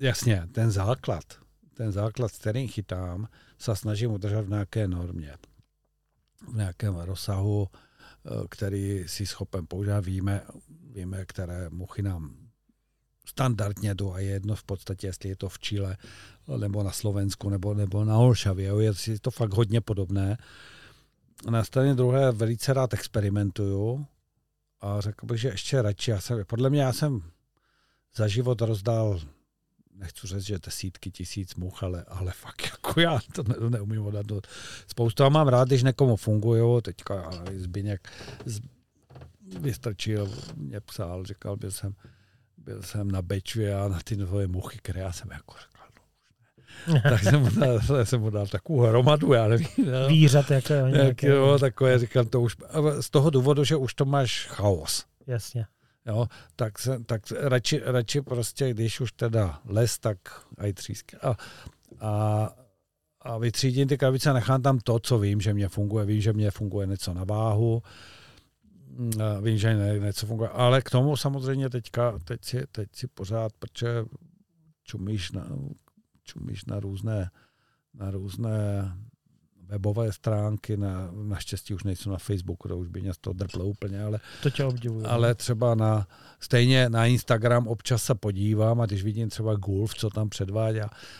jasně, 0.00 0.48
ten 0.52 0.70
základ, 0.70 1.24
ten 1.74 1.92
základ, 1.92 2.28
s 2.28 2.38
kterým 2.38 2.68
chytám, 2.68 3.28
se 3.58 3.76
snažím 3.76 4.10
udržet 4.10 4.42
v 4.42 4.48
nějaké 4.48 4.88
normě, 4.88 5.34
v 6.52 6.56
nějakém 6.56 6.96
rozsahu, 6.96 7.68
eh, 7.72 8.30
který 8.50 9.04
si 9.06 9.26
schopen 9.26 9.66
používat. 9.66 10.04
Víme, 10.04 10.42
víme, 10.90 11.24
které 11.24 11.70
muchy 11.70 12.02
nám 12.02 12.43
standardně 13.24 13.94
jdou 13.94 14.12
a 14.12 14.18
je 14.18 14.26
jedno 14.26 14.54
v 14.54 14.64
podstatě, 14.64 15.06
jestli 15.06 15.28
je 15.28 15.36
to 15.36 15.48
v 15.48 15.58
Chile, 15.58 15.96
nebo 16.56 16.82
na 16.82 16.92
Slovensku, 16.92 17.48
nebo, 17.50 17.74
nebo 17.74 18.04
na 18.04 18.18
Olšavě. 18.18 18.72
Je 18.82 19.18
to 19.20 19.30
fakt 19.30 19.54
hodně 19.54 19.80
podobné. 19.80 20.38
Na 21.50 21.64
straně 21.64 21.94
druhé 21.94 22.32
velice 22.32 22.72
rád 22.72 22.94
experimentuju 22.94 24.06
a 24.80 25.00
řekl 25.00 25.26
bych, 25.26 25.40
že 25.40 25.48
ještě 25.48 25.82
radši. 25.82 26.10
Já 26.10 26.20
jsem, 26.20 26.44
podle 26.46 26.70
mě 26.70 26.82
já 26.82 26.92
jsem 26.92 27.22
za 28.16 28.28
život 28.28 28.60
rozdal, 28.60 29.20
nechci 29.94 30.26
říct, 30.26 30.42
že 30.42 30.58
desítky 30.58 31.10
tisíc 31.10 31.54
much, 31.54 31.82
ale, 31.82 32.04
ale 32.08 32.32
fakt 32.32 32.62
jako 32.62 33.00
já 33.00 33.18
to 33.34 33.42
ne, 33.42 33.54
neumím 33.68 34.06
odhadnout. 34.06 34.46
Spoustu 34.86 35.24
a 35.24 35.28
mám 35.28 35.48
rád, 35.48 35.68
když 35.68 35.82
někomu 35.82 36.16
fungují, 36.16 36.82
teďka 36.82 37.30
Zbyněk 37.56 38.08
z, 38.44 38.60
vystrčil, 39.60 40.30
mě 40.56 40.80
psal, 40.80 41.24
říkal, 41.24 41.56
byl 41.56 41.70
jsem, 41.70 41.94
byl 42.64 42.82
jsem 42.82 43.10
na 43.10 43.22
Bečvě 43.22 43.74
a 43.74 43.88
na 43.88 43.98
ty 44.04 44.16
tvoje 44.16 44.46
muchy, 44.46 44.78
které 44.82 45.00
já 45.00 45.12
jsem 45.12 45.30
jako 45.32 45.54
řekl, 45.60 45.74
no, 46.88 47.00
tak 47.10 47.22
jsem 47.22 47.40
mu 47.40 47.50
dal, 47.50 47.80
jsem 48.04 48.20
mu 48.20 48.30
dal 48.30 48.46
takovou 48.46 48.80
hromadu, 48.80 49.32
já 49.32 49.48
nevím. 49.48 49.68
No. 49.86 50.08
Výřad, 50.08 50.50
jako 50.50 50.72
Jak, 50.72 50.92
nějaké, 50.92 51.26
jo, 51.26 51.58
takové, 51.58 51.98
říkám, 51.98 52.26
to 52.26 52.40
už, 52.40 52.56
a 52.68 53.02
z 53.02 53.10
toho 53.10 53.30
důvodu, 53.30 53.64
že 53.64 53.76
už 53.76 53.94
to 53.94 54.04
máš 54.04 54.46
chaos. 54.50 55.04
jasně. 55.26 55.66
Jo, 56.06 56.26
tak, 56.56 56.78
se, 56.78 56.98
tak 57.06 57.22
radši, 57.40 57.80
radši 57.84 58.20
prostě, 58.20 58.70
když 58.70 59.00
už 59.00 59.12
teda 59.12 59.60
les, 59.64 59.98
tak 59.98 60.18
aj 60.58 60.72
třísky. 60.72 61.16
A, 61.16 61.36
a, 62.00 62.50
a 63.20 63.38
vytřídím 63.38 63.88
ty 63.88 63.98
krabice, 63.98 64.32
nechám 64.32 64.62
tam 64.62 64.78
to, 64.78 64.98
co 64.98 65.18
vím, 65.18 65.40
že 65.40 65.54
mě 65.54 65.68
funguje. 65.68 66.04
Vím, 66.04 66.20
že 66.20 66.32
mě 66.32 66.50
funguje 66.50 66.86
něco 66.86 67.14
na 67.14 67.24
váhu, 67.24 67.82
a 67.82 67.88
vím, 69.40 69.58
že 69.58 69.74
ne, 69.76 69.98
něco 69.98 70.26
funguje. 70.26 70.48
Ale 70.48 70.82
k 70.82 70.90
tomu 70.90 71.16
samozřejmě 71.16 71.70
teďka, 71.70 72.18
teď 72.24 72.44
si, 72.44 72.62
teď 72.72 72.88
si 72.92 73.06
pořád, 73.06 73.52
protože 73.58 74.04
čumíš 74.84 75.32
na, 75.32 75.46
čumíš 76.24 76.64
na 76.64 76.80
různé, 76.80 77.30
na 77.94 78.10
různé 78.10 78.92
webové 79.66 80.12
stránky, 80.12 80.76
na, 80.76 81.10
naštěstí 81.12 81.74
už 81.74 81.84
nejsou 81.84 82.10
na 82.10 82.18
Facebooku, 82.18 82.68
to 82.68 82.78
už 82.78 82.88
by 82.88 83.00
mě 83.00 83.12
to 83.20 83.32
drplo 83.32 83.64
úplně, 83.64 84.02
ale 84.02 84.20
To 84.42 84.50
tě 84.50 84.64
obdivuju. 84.64 85.06
ale 85.06 85.34
třeba 85.34 85.74
na, 85.74 86.06
stejně 86.40 86.88
na 86.88 87.06
Instagram 87.06 87.68
občas 87.68 88.02
se 88.02 88.14
podívám 88.14 88.80
a 88.80 88.86
když 88.86 89.04
vidím 89.04 89.28
třeba 89.28 89.54
Gulf, 89.54 89.94
co 89.94 90.10
tam 90.10 90.28
předvádí, 90.28 90.78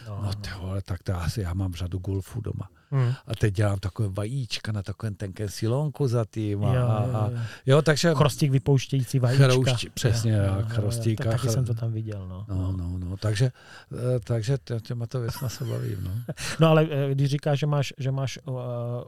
no, 0.09 0.21
no 0.23 0.31
vole, 0.61 0.83
tak 0.83 1.03
to 1.03 1.17
asi 1.17 1.41
já 1.41 1.55
mám 1.55 1.75
řadu 1.75 1.99
Gulfů 1.99 2.41
doma. 2.41 2.71
Hmm. 2.95 3.13
A 3.27 3.35
teď 3.35 3.55
dělám 3.55 3.79
takové 3.79 4.09
vajíčka 4.09 4.73
na 4.73 4.83
takovém 4.83 5.15
tenkém 5.15 5.49
silonku 5.49 6.09
za 6.09 6.25
tím. 6.31 6.65
A, 6.65 6.75
Jo, 6.75 6.83
a, 6.89 7.05
jo, 7.07 7.15
a, 7.15 7.31
jo. 7.31 7.39
jo, 7.67 7.83
takže... 7.83 8.15
Chrostík 8.15 8.51
vypouštějící 8.51 9.19
vajíčka. 9.19 9.45
Chroušti, 9.49 9.91
přesně, 9.91 10.33
Jo, 10.33 10.39
jo, 10.39 10.45
jo, 10.45 10.55
jo, 10.61 10.67
chrostík 10.69 11.19
tak 11.19 11.27
a 11.27 11.31
Taky 11.31 11.47
chr- 11.49 11.51
jsem 11.53 11.65
to 11.65 11.75
tam 11.75 11.93
viděl, 11.93 12.29
no. 12.29 12.47
No, 12.49 12.73
no, 12.73 12.99
no, 12.99 13.17
takže, 13.17 13.53
eh, 13.93 14.21
takže 14.25 14.55
tě- 14.65 14.81
těma 14.81 15.07
to 15.07 15.21
věcma 15.21 15.49
se 15.49 15.65
bavím, 15.65 16.05
no. 16.05 16.11
No 16.61 16.69
ale 16.69 16.87
eh, 16.91 17.15
když 17.15 17.31
říkáš, 17.31 17.59
že 17.59 17.67
máš, 17.67 17.93
že 17.99 18.11
máš 18.11 18.39
uh, 18.47 18.55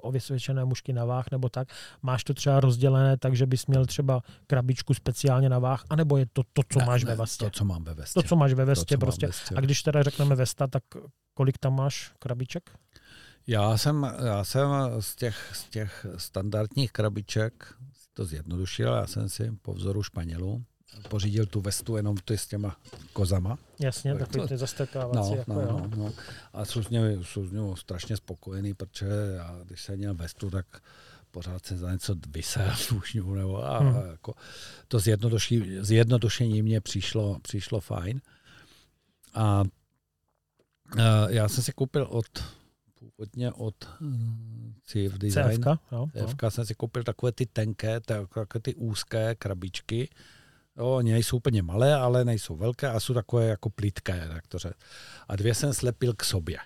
ovysvědčené 0.02 0.64
mušky 0.64 0.92
na 0.92 1.04
váh 1.04 1.24
nebo 1.32 1.48
tak, 1.48 1.68
máš 2.02 2.24
to 2.24 2.34
třeba 2.34 2.60
rozdělené 2.60 3.16
tak, 3.16 3.36
že 3.36 3.46
bys 3.46 3.66
měl 3.66 3.86
třeba 3.86 4.20
krabičku 4.46 4.94
speciálně 4.94 5.48
na 5.48 5.58
váh, 5.58 5.84
anebo 5.90 6.16
je 6.16 6.26
to 6.32 6.42
to, 6.52 6.62
co 6.72 6.78
Ne, 6.78 6.84
máš 6.86 7.04
ne, 7.04 7.10
ve 7.10 7.16
vestě? 7.16 7.44
To, 7.44 7.50
co 7.50 7.64
mám 7.64 7.84
ve 7.84 7.94
vestě. 7.94 8.22
To, 8.22 8.28
co 8.28 8.36
máš 8.36 8.52
ve 8.52 8.64
To, 8.64 8.66
vestě 8.66 8.96
mám 8.96 9.00
prostě. 9.00 9.26
ve 9.26 9.30
vestě. 9.30 9.54
A 9.54 9.60
když 9.60 9.82
teda 9.82 10.02
řekneme 10.02 10.34
vesta, 10.34 10.66
tak 10.66 10.82
kolik 11.34 11.58
tam 11.58 11.76
máš 11.76 12.12
krabiček? 12.18 12.70
Já 13.46 13.78
jsem, 13.78 14.12
já 14.24 14.44
jsem 14.44 14.68
z 15.00 15.16
těch, 15.16 15.50
z 15.52 15.64
těch 15.64 16.06
standardních 16.16 16.92
krabiček 16.92 17.74
to 18.14 18.24
zjednodušil, 18.24 18.92
já 18.92 19.06
jsem 19.06 19.28
si 19.28 19.52
po 19.62 19.74
vzoru 19.74 20.02
Španělů 20.02 20.64
pořídil 21.08 21.46
tu 21.46 21.60
vestu 21.60 21.96
jenom 21.96 22.16
ty 22.16 22.38
s 22.38 22.46
těma 22.46 22.76
kozama. 23.12 23.58
Jasně, 23.78 24.14
Tak 24.14 24.28
takový 24.28 24.48
ty 24.48 24.56
zastrkávací. 24.56 25.30
No, 25.30 25.36
jako, 25.36 25.52
no, 25.52 25.60
jo. 25.60 25.68
no, 25.70 25.90
no. 25.96 26.12
A 26.52 26.64
jsou 26.64 26.82
s, 26.82 26.88
němi, 26.88 27.24
jsou 27.24 27.46
s 27.46 27.52
němi 27.52 27.76
strašně 27.76 28.16
spokojený, 28.16 28.74
protože 28.74 29.06
já, 29.36 29.60
když 29.64 29.82
jsem 29.82 29.96
měl 29.96 30.14
vestu, 30.14 30.50
tak 30.50 30.66
pořád 31.30 31.66
se 31.66 31.76
za 31.76 31.92
něco 31.92 32.14
vysel 32.28 32.70
slušňu, 32.76 33.34
nebo 33.34 33.64
a, 33.64 33.78
Hmm. 33.78 33.96
a 33.96 34.00
jako 34.00 34.34
to 34.88 34.98
zjednodušení, 34.98 35.78
zjednodušení 35.80 36.62
mě 36.62 36.80
přišlo, 36.80 37.38
přišlo 37.42 37.80
fajn. 37.80 38.20
A 39.34 39.60
uh, 39.62 41.00
já 41.28 41.48
jsem 41.48 41.64
si 41.64 41.72
koupil 41.72 42.06
od 42.10 42.44
původně 43.16 43.52
od 43.52 43.74
mm, 44.00 44.74
CF 44.84 45.18
Design. 45.18 45.62
CFK, 45.62 45.66
jo, 45.92 46.08
jo. 46.14 46.26
CFK 46.26 46.42
jsem 46.48 46.66
si 46.66 46.74
koupil 46.74 47.04
takové 47.04 47.32
ty 47.32 47.46
tenké, 47.46 48.00
takové 48.00 48.46
ty 48.62 48.74
úzké 48.74 49.34
krabičky. 49.34 50.08
Jo, 50.76 50.86
oni 50.86 51.12
nejsou 51.12 51.36
úplně 51.36 51.62
malé, 51.62 51.94
ale 51.94 52.24
nejsou 52.24 52.56
velké 52.56 52.88
a 52.88 53.00
jsou 53.00 53.14
takové 53.14 53.46
jako 53.46 53.70
plítké, 53.70 54.28
tak 54.28 54.46
to 54.46 54.58
řek. 54.58 54.76
A 55.28 55.36
dvě 55.36 55.54
jsem 55.54 55.74
slepil 55.74 56.14
k 56.14 56.24
sobě. 56.24 56.58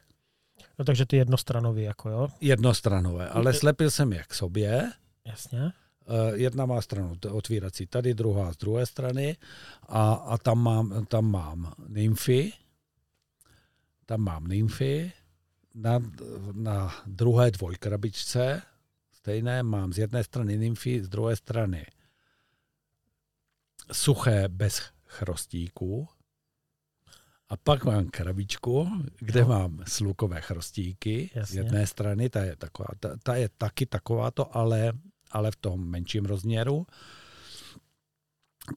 No, 0.78 0.84
takže 0.84 1.06
ty 1.06 1.16
jednostranový, 1.16 1.82
jako 1.82 2.10
jo? 2.10 2.28
Jednostranové, 2.40 3.28
ale 3.28 3.54
slepil 3.54 3.90
jsem 3.90 4.12
je 4.12 4.24
k 4.28 4.34
sobě. 4.34 4.92
Jasně. 5.26 5.72
Eh, 6.08 6.36
Jedna 6.36 6.66
má 6.66 6.80
stranu 6.82 7.16
otvírací 7.30 7.86
tady, 7.86 8.14
druhá 8.14 8.52
z 8.52 8.56
druhé 8.56 8.86
strany 8.86 9.36
a, 9.88 10.12
a 10.12 10.38
tam, 10.38 10.58
mám, 10.58 11.06
tam 11.06 11.30
mám 11.30 11.72
nymfy, 11.88 12.52
tam 14.06 14.20
mám 14.20 14.46
nymfy, 14.46 15.12
na, 15.74 15.98
na 16.52 16.94
druhé 17.06 17.50
dvojkrabičce 17.50 18.62
stejné 19.12 19.62
mám 19.62 19.92
z 19.92 19.98
jedné 19.98 20.24
strany 20.24 20.58
nymfy, 20.58 21.04
z 21.04 21.08
druhé 21.08 21.36
strany 21.36 21.86
suché 23.92 24.48
bez 24.48 24.82
chrostíků 25.06 26.08
a 27.48 27.56
pak 27.56 27.84
mám 27.84 28.06
krabičku, 28.08 28.88
kde 29.18 29.40
No. 29.42 29.48
mám 29.48 29.82
slukové 29.88 30.40
chrostíky 30.40 31.30
z 31.34 31.36
Jasně. 31.36 31.58
jedné 31.60 31.86
strany, 31.86 32.30
ta 32.30 32.42
je, 32.44 32.56
taková, 32.56 32.88
ta, 33.00 33.16
ta 33.22 33.36
je 33.36 33.48
taky 33.58 33.86
takováto, 33.86 34.56
ale, 34.56 34.92
ale 35.30 35.50
v 35.50 35.56
tom 35.56 35.88
menším 35.90 36.24
rozměru. 36.24 36.86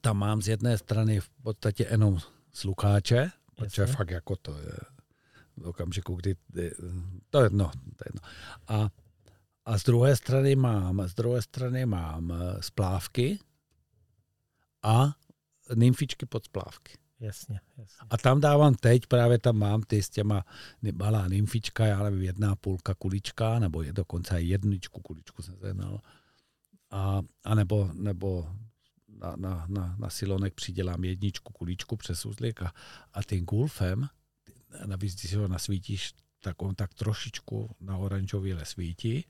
Tam 0.00 0.18
mám 0.18 0.42
z 0.42 0.48
jedné 0.48 0.78
strany 0.78 1.20
v 1.20 1.28
podstatě 1.42 1.86
jenom 1.90 2.18
slukáče, 2.52 3.30
protože 3.56 3.82
Jasně. 3.82 3.96
fakt 3.96 4.10
jako 4.10 4.36
to 4.36 4.58
je 4.58 4.72
v 5.56 5.66
okamžiku, 5.66 6.14
kdy, 6.14 6.36
kdy 6.48 6.70
to 7.30 7.40
je 7.40 7.46
jedno, 7.46 7.70
to 7.96 8.04
je 8.04 8.08
jedno. 8.08 8.20
A, 8.68 8.88
a 9.64 9.78
z 9.78 9.82
druhé 9.84 10.16
strany 10.16 10.56
mám, 10.56 11.08
z 11.08 11.14
druhé 11.14 11.42
strany 11.42 11.86
mám 11.86 12.32
eh, 12.32 12.62
splávky 12.62 13.38
a 14.82 15.12
nymfičky 15.74 16.26
pod 16.26 16.44
splávky. 16.44 16.98
Jasně, 17.20 17.60
jasně. 17.76 18.06
A 18.10 18.16
tam 18.16 18.40
dávám 18.40 18.74
teď, 18.74 19.06
právě 19.06 19.38
tam 19.38 19.56
mám 19.56 19.82
ty 19.82 20.02
s 20.02 20.10
těma 20.10 20.44
malá 20.92 21.28
nymfička, 21.28 21.86
já 21.86 22.02
nevím, 22.02 22.22
jedna 22.22 22.56
půlka 22.56 22.94
kulička, 22.94 23.58
nebo 23.58 23.82
je 23.82 23.92
dokonce 23.92 24.40
jedničku 24.40 25.00
kuličku 25.00 25.42
jsem 25.42 25.56
sehnal. 25.56 26.00
A, 26.90 27.22
a 27.44 27.54
nebo, 27.54 27.90
nebo 27.94 28.48
na, 29.08 29.36
na, 29.36 29.66
na, 29.68 29.96
na 29.98 30.10
silonek 30.10 30.54
přidělám 30.54 31.04
jedničku 31.04 31.52
kuličku 31.52 31.96
přes 31.96 32.26
uzlik 32.26 32.62
a, 32.62 32.72
a 33.12 33.22
tím 33.22 33.44
gulfem, 33.44 34.08
navíc, 34.86 35.14
když 35.14 35.30
si 35.30 35.36
ho 35.36 35.48
nasvítíš, 35.48 36.12
tak 36.40 36.62
on 36.62 36.74
tak 36.74 36.94
trošičku 36.94 37.76
na 37.80 37.96
oranžově 37.96 38.56
svítí, 38.64 39.26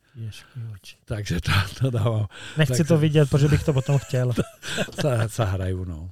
takže 1.04 1.40
to, 1.40 1.52
to 1.80 1.90
dávám, 1.90 2.26
Nechci 2.58 2.78
Tak 2.78 2.88
to 2.88 2.98
vidět, 2.98 3.30
protože 3.30 3.48
bych 3.48 3.64
to 3.64 3.72
potom 3.72 3.98
chtěl. 3.98 4.32
za- 5.02 5.28
zahraju, 5.28 5.84
no. 5.84 6.10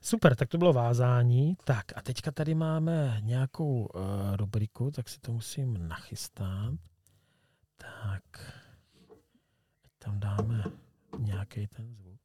Super, 0.00 0.36
tak 0.36 0.48
to 0.48 0.58
bylo 0.58 0.72
vázání. 0.72 1.56
Tak 1.64 1.84
a 1.96 2.02
teďka 2.02 2.30
tady 2.30 2.54
máme 2.54 3.20
nějakou 3.20 3.86
uh, 3.86 4.02
rubriku, 4.36 4.90
tak 4.90 5.08
si 5.08 5.20
to 5.20 5.32
musím 5.32 5.88
nachystat. 5.88 6.74
Tak, 7.76 8.22
tam 9.98 10.20
dáme 10.20 10.64
nějaký 11.18 11.66
ten 11.66 11.94
zvuk. 11.94 12.20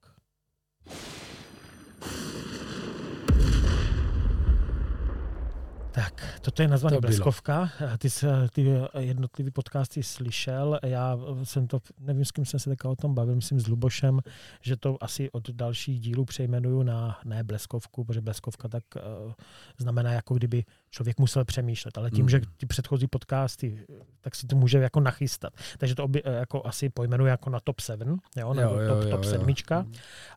Tak, 5.96 6.40
toto 6.42 6.62
je 6.62 6.68
nazvané 6.68 6.96
To. 6.98 7.02
Bleskovka. 7.02 7.70
Ty, 7.98 8.10
jsi, 8.10 8.26
ty 8.54 8.76
jednotlivý 9.00 9.52
podcasty 9.52 10.04
slyšel. 10.04 10.80
Já 10.84 11.18
jsem 11.44 11.68
to, 11.68 11.80
nevím, 12.00 12.26
s 12.26 12.32
kým 12.32 12.46
jsem 12.46 12.60
se 12.60 12.70
teďka 12.70 12.90
o 12.90 12.96
tom 12.96 13.16
bavil, 13.16 13.36
myslím 13.36 13.60
s 13.60 13.68
Lubošem, 13.68 14.20
že 14.62 14.78
to 14.78 14.98
asi 15.04 15.32
od 15.32 15.50
dalších 15.50 16.00
dílů 16.00 16.26
přejmenuju 16.26 16.84
na 16.84 17.20
ne 17.26 17.44
Bleskovku, 17.44 18.04
protože 18.04 18.22
Bleskovka 18.22 18.68
tak 18.68 18.84
uh, 19.26 19.32
znamená, 19.78 20.12
jako 20.12 20.34
kdyby 20.34 20.64
člověk 20.90 21.20
musel 21.20 21.46
přemýšlet. 21.46 21.98
Ale 21.98 22.12
tím, 22.12 22.26
Mm. 22.26 22.30
že 22.30 22.42
ty 22.58 22.66
předchozí 22.66 23.08
podcasty, 23.08 23.86
tak 24.22 24.36
si 24.36 24.48
to 24.48 24.56
může 24.56 24.78
jako 24.78 25.00
nachystat. 25.00 25.54
Takže 25.78 25.96
to 25.96 26.04
obě, 26.04 26.22
eh, 26.26 26.34
jako 26.34 26.62
asi 26.66 26.90
pojmenuji 26.90 27.30
jako 27.30 27.50
na 27.50 27.60
top 27.60 27.80
7, 27.80 28.20
jo, 28.38 28.54
nebo 28.54 28.72
Jo, 28.74 28.80
jo, 28.80 28.90
top, 28.96 29.04
jo, 29.04 29.10
top 29.10 29.24
jo. 29.24 29.30
sedmička. 29.30 29.86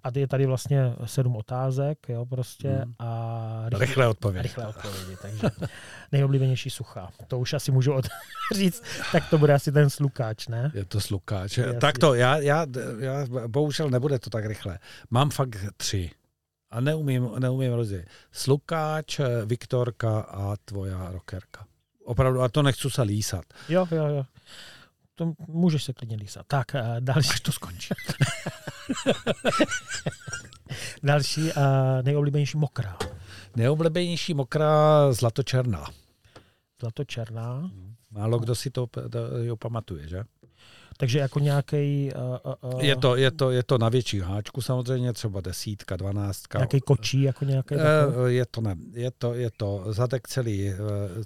A 0.02 0.08
je 0.14 0.28
tady 0.28 0.46
vlastně 0.46 0.94
sedm 1.04 1.36
otázek, 1.36 2.08
jo, 2.08 2.26
prostě. 2.26 2.82
Mm. 2.84 2.94
A 2.98 3.64
Rychlé 3.78 4.08
odpovědi. 4.08 4.42
rychlé 4.42 4.66
odpovědi. 4.66 5.16
Takže 5.22 5.47
nejoblíbenější 6.12 6.70
sucha. 6.70 7.10
To 7.26 7.38
už 7.38 7.52
asi 7.52 7.70
můžu 7.72 7.92
od... 7.92 8.08
říct, 8.54 8.82
tak 9.12 9.30
to 9.30 9.38
bude 9.38 9.54
asi 9.54 9.72
ten 9.72 9.90
slukáč, 9.90 10.48
ne? 10.48 10.72
Je 10.74 10.84
to 10.84 11.00
slukáč. 11.00 11.58
Jasně. 11.58 11.80
Tak 11.80 11.98
to, 11.98 12.14
já, 12.14 12.38
já, 12.38 12.66
já, 12.98 13.26
bohužel 13.46 13.90
nebude 13.90 14.18
to 14.18 14.30
tak 14.30 14.44
rychle. 14.44 14.78
Mám 15.10 15.30
fakt 15.30 15.56
tři. 15.76 16.10
A 16.70 16.80
neumím, 16.80 17.30
neumím 17.38 17.72
rozdělit. 17.72 18.06
Slukáč, 18.32 19.20
Viktorka 19.44 20.20
a 20.20 20.56
tvoja 20.64 21.10
rockerka. 21.10 21.64
Opravdu, 22.04 22.42
a 22.42 22.48
to 22.48 22.62
nechci 22.62 22.90
se 22.90 23.02
lísat. 23.02 23.44
Jo, 23.68 23.86
jo, 23.90 24.06
jo. 24.06 24.24
To 25.14 25.32
můžeš 25.48 25.84
se 25.84 25.92
klidně 25.92 26.16
lísat. 26.16 26.46
Tak, 26.46 26.74
eh, 26.74 26.96
další. 27.00 27.30
Až 27.30 27.40
to 27.40 27.52
skončí. 27.52 27.94
další 31.02 31.52
a 31.52 31.62
nejoblíbenější 32.02 32.58
mokrá. 32.58 32.98
Nejoblíbenější 33.58 34.34
mokrá 34.34 35.12
zlatočerná. 35.12 35.84
Zlatočerná. 36.80 37.70
Málo 38.10 38.38
kdo 38.38 38.54
si 38.54 38.70
to, 38.70 38.86
to 38.86 39.18
jo, 39.42 39.56
pamatuje, 39.56 40.08
že? 40.08 40.22
Takže 40.96 41.18
jako 41.18 41.38
nějaký 41.38 42.10
uh, 42.64 42.72
uh, 42.74 42.80
Je 42.84 42.96
to, 42.96 43.16
je, 43.16 43.30
to, 43.30 43.50
je 43.50 43.62
to 43.62 43.78
na 43.78 43.88
větší 43.88 44.20
háčku 44.20 44.62
samozřejmě, 44.62 45.12
třeba 45.12 45.40
desítka, 45.40 45.96
dvanáctka. 45.96 46.58
nějaký 46.58 46.80
kočí, 46.80 47.22
jako 47.22 47.44
nějaký 47.44 47.74
Eh, 47.74 48.30
Je 48.30 48.46
to, 48.46 48.60
ne, 48.60 48.76
je 48.92 49.10
to, 49.18 49.34
je 49.34 49.50
to 49.56 49.84
zadek 49.88 50.28
celý, 50.28 50.68
eh, 50.68 50.74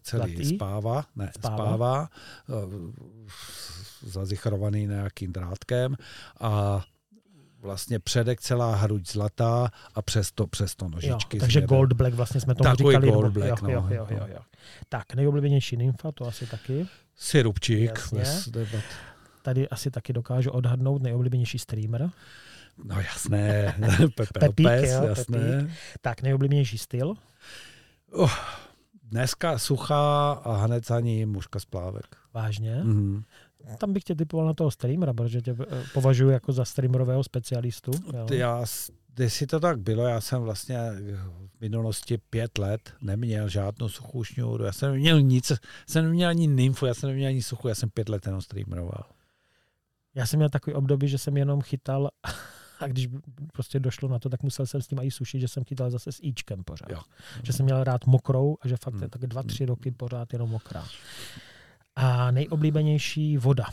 celý 0.03 0.33
Zlatý? 0.35 0.57
spává, 0.57 1.05
ne, 1.17 1.33
Spává. 1.39 1.57
spává, 1.57 2.09
spává 2.45 2.69
zazichrovaný 4.03 4.87
nějakým 4.87 5.33
drátkem 5.33 5.97
a 6.41 6.85
vlastně 7.63 7.99
předek 7.99 8.41
celá 8.41 8.75
hruď 8.77 9.09
zlatá 9.11 9.69
a 9.95 10.03
přesto, 10.03 10.47
přesto 10.47 10.85
jo, 10.85 10.91
nožičky. 10.91 11.39
takže 11.39 11.59
zvěda. 11.59 11.67
gold 11.77 11.93
black 11.93 12.15
vlastně 12.15 12.41
jsme 12.41 12.55
tomu 12.55 12.71
Takový 12.71 12.89
říkali. 12.95 13.11
gold 13.13 13.33
black, 13.33 13.63
jo, 13.63 13.69
jo, 13.71 13.81
no. 13.89 13.95
jo, 13.97 14.07
jo, 14.11 14.27
jo. 14.35 14.39
Tak, 14.89 15.15
nejoblíbenější 15.15 15.77
nymfa, 15.77 16.13
to 16.13 16.27
asi 16.27 16.47
taky. 16.47 16.87
Syrupčík. 17.17 17.91
Jasně. 17.91 18.19
Bez 18.19 18.49
debat. 18.49 18.85
Tady 19.43 19.69
asi 19.69 19.91
taky 19.91 20.13
dokážu 20.13 20.51
odhadnout 20.51 21.03
nejoblíbenější 21.03 21.59
streamer. 21.59 22.11
No 22.85 23.01
jasné, 23.01 23.75
Pepe 24.17 24.41
Pepík, 24.41 24.67
Lopez, 24.67 24.91
jo, 24.91 25.05
jasné. 25.05 25.71
Tak, 26.01 26.23
nejoblíbenější 26.23 26.79
styl. 26.79 27.15
Oh, 28.13 28.33
dneska 29.03 29.59
suchá 29.59 30.33
a 30.33 30.53
hned 30.57 30.87
za 30.87 31.01
ní 31.01 31.27
mužka 31.27 31.59
z 31.59 31.65
plávek. 31.65 32.17
Vážně. 32.35 32.75
Mhm. 32.85 33.23
Tam 33.79 33.93
bych 33.93 34.05
tě 34.05 34.15
typoval 34.15 34.47
na 34.47 34.55
toho 34.55 34.71
streamera, 34.71 35.15
protože 35.15 35.41
tě 35.43 35.57
eh, 35.61 35.83
považuji 35.95 36.31
jako 36.31 36.53
za 36.53 36.65
streamerového 36.65 37.25
specialistu. 37.25 37.91
Jo. 38.15 38.27
Já, 38.31 38.65
si 39.29 39.47
to 39.47 39.61
tak 39.61 39.79
bylo, 39.79 40.07
já 40.07 40.21
jsem 40.21 40.43
vlastně 40.43 40.79
v 41.57 41.61
minulosti 41.61 42.19
pět 42.19 42.59
let 42.59 42.95
neměl 43.03 43.49
žádnou 43.49 43.89
suchou 43.89 44.25
šňůru, 44.25 44.65
já 44.65 44.73
jsem 44.73 44.93
neměl 44.93 45.21
nic, 45.21 45.53
jsem 45.89 46.05
neměl 46.05 46.29
ani 46.29 46.47
nymfu, 46.47 46.87
já 46.87 46.95
jsem 46.95 47.09
neměl 47.09 47.29
ani 47.29 47.43
suchu, 47.43 47.69
já 47.69 47.75
jsem 47.75 47.91
pět 47.91 48.09
let 48.09 48.27
jenom 48.27 48.41
streameroval. 48.43 49.05
Já 50.15 50.27
jsem 50.27 50.39
měl 50.39 50.49
takový 50.49 50.75
období, 50.75 51.09
že 51.09 51.19
jsem 51.19 51.37
jenom 51.37 51.61
chytal 51.63 52.09
a 52.81 52.87
když 52.87 53.09
prostě 53.53 53.81
došlo 53.81 54.09
na 54.09 54.19
to, 54.19 54.29
tak 54.29 54.43
musel 54.43 54.67
jsem 54.67 54.83
s 54.83 54.89
tím 54.89 54.99
i 55.03 55.11
sušit, 55.11 55.41
že 55.41 55.49
jsem 55.49 55.65
chytal 55.65 55.91
zase 55.91 56.13
s 56.13 56.23
íčkem 56.23 56.65
pořád. 56.65 56.91
Jo. 56.91 57.01
Že 57.43 57.53
jsem 57.53 57.65
měl 57.65 57.85
rád 57.85 58.07
mokrou 58.07 58.57
a 58.61 58.69
že 58.69 58.77
fakt 58.77 58.95
Hmm. 58.95 59.11
tak 59.11 59.27
dva, 59.27 59.43
tři 59.43 59.67
roky 59.67 59.91
pořád 59.91 60.33
jenom 60.33 60.51
mokrá. 60.51 60.87
A 61.97 62.31
nejoblíbenější 62.31 63.39
voda. 63.39 63.65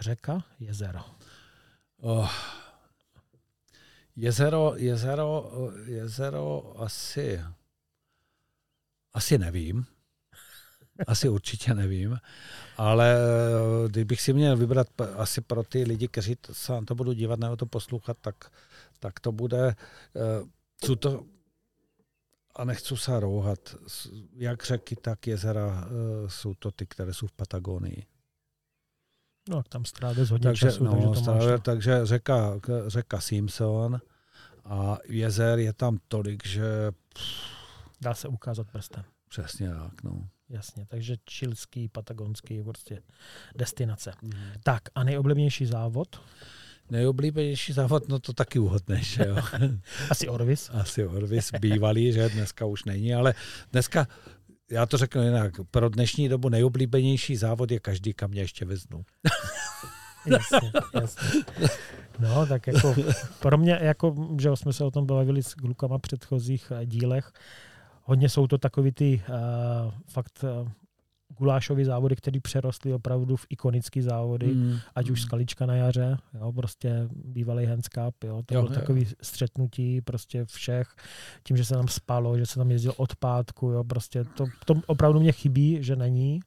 Řeka, 0.00 0.44
jezero. 0.60 1.00
Oh. 2.00 2.30
Jezero, 4.16 4.72
jezero, 4.76 5.50
jezero 5.86 6.74
asi, 6.80 7.40
asi 9.12 9.38
nevím. 9.38 9.86
Asi 11.06 11.28
určitě 11.28 11.74
nevím. 11.74 12.18
Ale 12.76 13.16
eh, 13.16 13.88
kdybych 13.88 14.20
si 14.20 14.32
měl 14.32 14.56
vybrat 14.56 14.86
asi 15.16 15.40
pro 15.40 15.62
ty 15.62 15.82
lidi, 15.82 16.08
kteří 16.08 16.36
se 16.52 16.72
na 16.72 16.82
to 16.82 16.94
budou 16.94 17.12
dívat 17.12 17.38
nebo 17.38 17.56
to 17.56 17.66
poslouchat, 17.66 18.16
tak, 18.20 18.50
tak 18.98 19.20
to 19.20 19.32
bude, 19.32 19.68
eh, 19.68 19.76
jsou 20.84 20.94
to, 20.94 21.24
a 22.56 22.64
nechci 22.64 22.96
se 22.96 23.20
rouhat, 23.20 23.76
jak 24.32 24.64
řeky, 24.64 24.96
tak 24.96 25.26
jezera 25.26 25.84
eh, 25.86 25.90
jsou 26.30 26.54
to 26.54 26.70
ty, 26.70 26.86
které 26.86 27.14
jsou 27.14 27.26
v 27.26 27.32
Patagonii. 27.32 28.06
No, 29.48 29.62
tam 29.62 29.84
strávil 29.84 30.26
hodně 30.30 30.44
Takže, 30.44 30.66
času, 30.66 30.84
takže 30.84 31.06
no, 31.06 31.14
to 31.14 31.20
stále, 31.20 31.52
máš. 31.52 31.60
takže 31.62 32.06
řeka, 32.06 32.60
řeka 32.86 33.20
Simpson 33.20 34.00
a 34.64 34.98
jezer 35.04 35.58
je 35.58 35.72
tam 35.72 35.98
tolik, 36.08 36.46
že 36.46 36.92
Dá 38.00 38.14
se 38.14 38.28
ukázat 38.28 38.66
prstem. 38.72 39.04
Přesně 39.28 39.70
tak, 39.70 40.02
no. 40.02 40.28
Jasně, 40.48 40.86
takže 40.86 41.16
čilský, 41.24 41.88
patagonský 41.88 42.62
prostě 42.62 43.02
destinace. 43.56 44.12
Mhm. 44.22 44.36
Tak 44.62 44.82
a 44.94 45.04
nejoblíbenější 45.04 45.66
závod? 45.66 46.20
Nejoblíbenější 46.90 47.72
závod, 47.72 48.08
no 48.08 48.18
to 48.18 48.32
taky 48.32 48.58
uhodneš, 48.58 49.18
jo. 49.18 49.36
Asi 50.10 50.28
Orvis. 50.28 50.70
Asi 50.72 51.06
Orvis 51.06 51.50
bývalý, 51.60 52.12
že 52.12 52.28
dneska 52.28 52.66
už 52.66 52.84
není, 52.84 53.14
ale 53.14 53.34
dneska, 53.72 54.06
já 54.70 54.86
to 54.86 54.96
řeknu 54.96 55.22
jinak, 55.22 55.52
pro 55.70 55.88
dnešní 55.88 56.28
dobu 56.28 56.48
nejoblíbenější 56.48 57.36
závod 57.36 57.70
je 57.70 57.80
každý, 57.80 58.14
kam 58.14 58.30
mě 58.30 58.40
ještě 58.40 58.64
veznu. 58.64 59.04
Jasně, 60.26 60.72
jasně. 60.94 61.28
No, 62.18 62.46
tak 62.46 62.66
jako 62.66 62.94
pro 63.40 63.58
mě, 63.58 63.78
jako, 63.82 64.14
že 64.40 64.50
jsme 64.54 64.72
se 64.72 64.84
o 64.84 64.90
tom 64.90 65.06
bavili 65.06 65.42
s 65.42 65.54
klukama 65.54 65.98
v 65.98 66.00
předchozích 66.00 66.72
eh, 66.76 66.86
dílech, 66.86 67.32
hodně 68.02 68.28
jsou 68.28 68.46
to 68.46 68.58
takový 68.58 68.92
ty 68.92 69.22
uh, 69.28 69.92
fakt 70.08 70.44
uh, 70.62 70.68
gulášové 71.38 71.84
závody, 71.84 72.16
které 72.16 72.40
přerostly 72.40 72.92
opravdu 72.94 73.36
v 73.36 73.46
ikonické 73.50 74.02
závody, 74.02 74.46
Mm. 74.54 74.76
ať 74.94 75.10
už 75.10 75.22
skalička 75.22 75.66
na 75.66 75.74
jaře, 75.74 76.16
jo, 76.40 76.52
prostě 76.52 77.08
bývalý 77.24 77.66
Hands 77.66 77.88
Cup, 77.88 78.24
jo, 78.24 78.42
to 78.46 78.54
Jo, 78.54 78.62
bylo 78.62 78.74
jo. 78.74 78.80
takový 78.80 79.06
střetnutí 79.22 80.00
prostě 80.00 80.44
všech, 80.44 80.88
tím, 81.42 81.56
že 81.56 81.64
se 81.64 81.74
tam 81.74 81.88
spalo, 81.88 82.38
že 82.38 82.46
se 82.46 82.54
tam 82.54 82.70
jezdil 82.70 82.92
od 82.96 83.16
pátku, 83.16 83.66
jo, 83.70 83.84
prostě 83.84 84.24
to, 84.24 84.44
to 84.66 84.74
opravdu 84.86 85.20
mě 85.20 85.32
chybí, 85.32 85.78
že 85.80 85.96
není. 85.96 86.40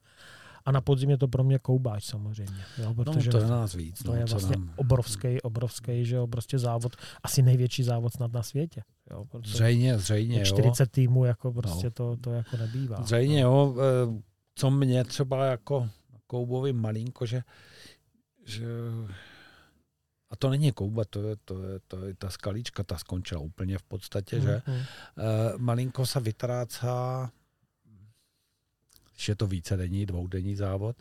A 0.64 0.72
na 0.72 0.80
podzim 0.80 1.10
je 1.10 1.18
to 1.18 1.28
pro 1.28 1.44
mě 1.44 1.58
koubáč 1.58 2.04
samozřejmě, 2.04 2.62
jo, 2.78 2.84
No, 2.84 2.94
protože 2.94 3.30
to 3.30 3.38
je 3.38 3.46
nás 3.46 3.74
víc. 3.74 4.02
to 4.02 4.08
no, 4.12 4.18
je 4.18 4.24
vlastně 4.24 4.56
nám- 4.56 4.72
obrovský, 4.76 5.40
obrovský, 5.42 6.04
že 6.04 6.16
jo, 6.16 6.26
prostě 6.26 6.58
závod, 6.58 6.96
asi 7.22 7.42
největší 7.42 7.82
závod 7.82 8.12
snad 8.12 8.32
na 8.32 8.42
světě. 8.42 8.82
Jo, 9.10 9.24
Zřejmě, 9.44 9.98
zřejmě, 9.98 10.38
jo. 10.38 10.44
40 10.44 10.90
týmů, 10.90 11.24
jako 11.24 11.52
prostě 11.52 11.86
No. 11.86 11.90
to, 11.90 12.16
to 12.20 12.30
jako 12.32 12.56
nebývá. 12.56 13.02
Zřejmě, 13.02 13.40
jo. 13.40 13.76
Co 14.58 14.70
mě 14.70 15.04
třeba 15.04 15.44
jako 15.46 15.90
Koubovi 16.26 16.72
malinko, 16.72 17.26
že, 17.26 17.42
že 18.44 18.66
a 20.30 20.36
to 20.36 20.50
není 20.50 20.72
Kouba, 20.72 21.04
to 21.04 21.22
je, 21.22 21.36
to 21.44 21.62
je, 21.62 21.80
to 21.88 22.04
je 22.06 22.14
ta 22.14 22.30
skalíčka, 22.30 22.82
ta 22.82 22.98
skončila 22.98 23.40
úplně 23.40 23.78
v 23.78 23.82
podstatě, 23.82 24.40
že 24.40 24.62
Mhm. 24.66 24.76
Eh, 24.76 25.58
malinko 25.58 26.06
se 26.06 26.20
vytrácá, 26.20 27.30
když 29.14 29.28
je 29.28 29.34
to 29.36 29.46
vícedenní, 29.46 30.06
dvoudenní 30.06 30.56
závod, 30.56 30.96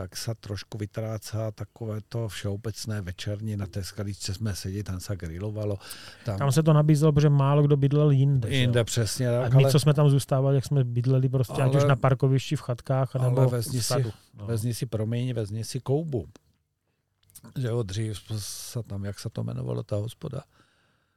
tak 0.00 0.16
se 0.16 0.34
trošku 0.40 0.78
vytrácá 0.78 1.50
takové 1.50 2.00
to 2.08 2.28
všeobecné 2.28 3.00
večerní, 3.00 3.56
na 3.56 3.66
té 3.66 3.84
skalíčce 3.84 4.34
jsme 4.34 4.54
seděli, 4.54 4.82
tam 4.82 5.00
se 5.00 5.16
grilovalo. 5.16 5.78
Tam, 6.24 6.38
Tam 6.38 6.52
se 6.52 6.62
to 6.62 6.72
nabízelo, 6.72 7.12
protože 7.12 7.28
málo 7.28 7.62
kdo 7.62 7.76
bydlel 7.76 8.10
jinde. 8.10 8.48
že 8.48 8.54
jo. 8.56 8.60
jinde 8.60 8.84
přesně 8.84 9.28
A 9.28 9.42
tak, 9.42 9.54
my, 9.54 9.62
ale 9.64 9.72
co 9.72 9.80
jsme 9.80 9.94
tam 9.94 10.10
zůstávali, 10.10 10.56
jak 10.56 10.64
jsme 10.64 10.84
bydleli 10.84 11.28
prostě, 11.28 11.52
ať 11.54 11.60
Ale- 11.60 11.76
už 11.76 11.84
na 11.84 11.96
parkovišti, 11.96 12.56
v 12.56 12.60
chatkách, 12.60 13.16
ale 13.16 13.24
nebo 13.28 13.48
vezmi 13.48 13.78
v 13.78 13.82
si- 13.82 13.88
sadu. 13.88 14.10
No. 14.34 14.46
vezmi 14.46 14.74
si, 14.74 14.86
promiň, 14.86 15.32
vezmi 15.34 15.64
si 15.64 15.80
koubu. 15.80 16.28
Že 17.58 17.68
jo, 17.68 17.82
dřív 17.82 18.20
se 18.38 18.82
tam, 18.82 19.04
jak 19.04 19.18
se 19.18 19.30
to 19.30 19.40
jmenovalo, 19.40 19.82
ta 19.82 19.96
hospoda. 19.96 20.42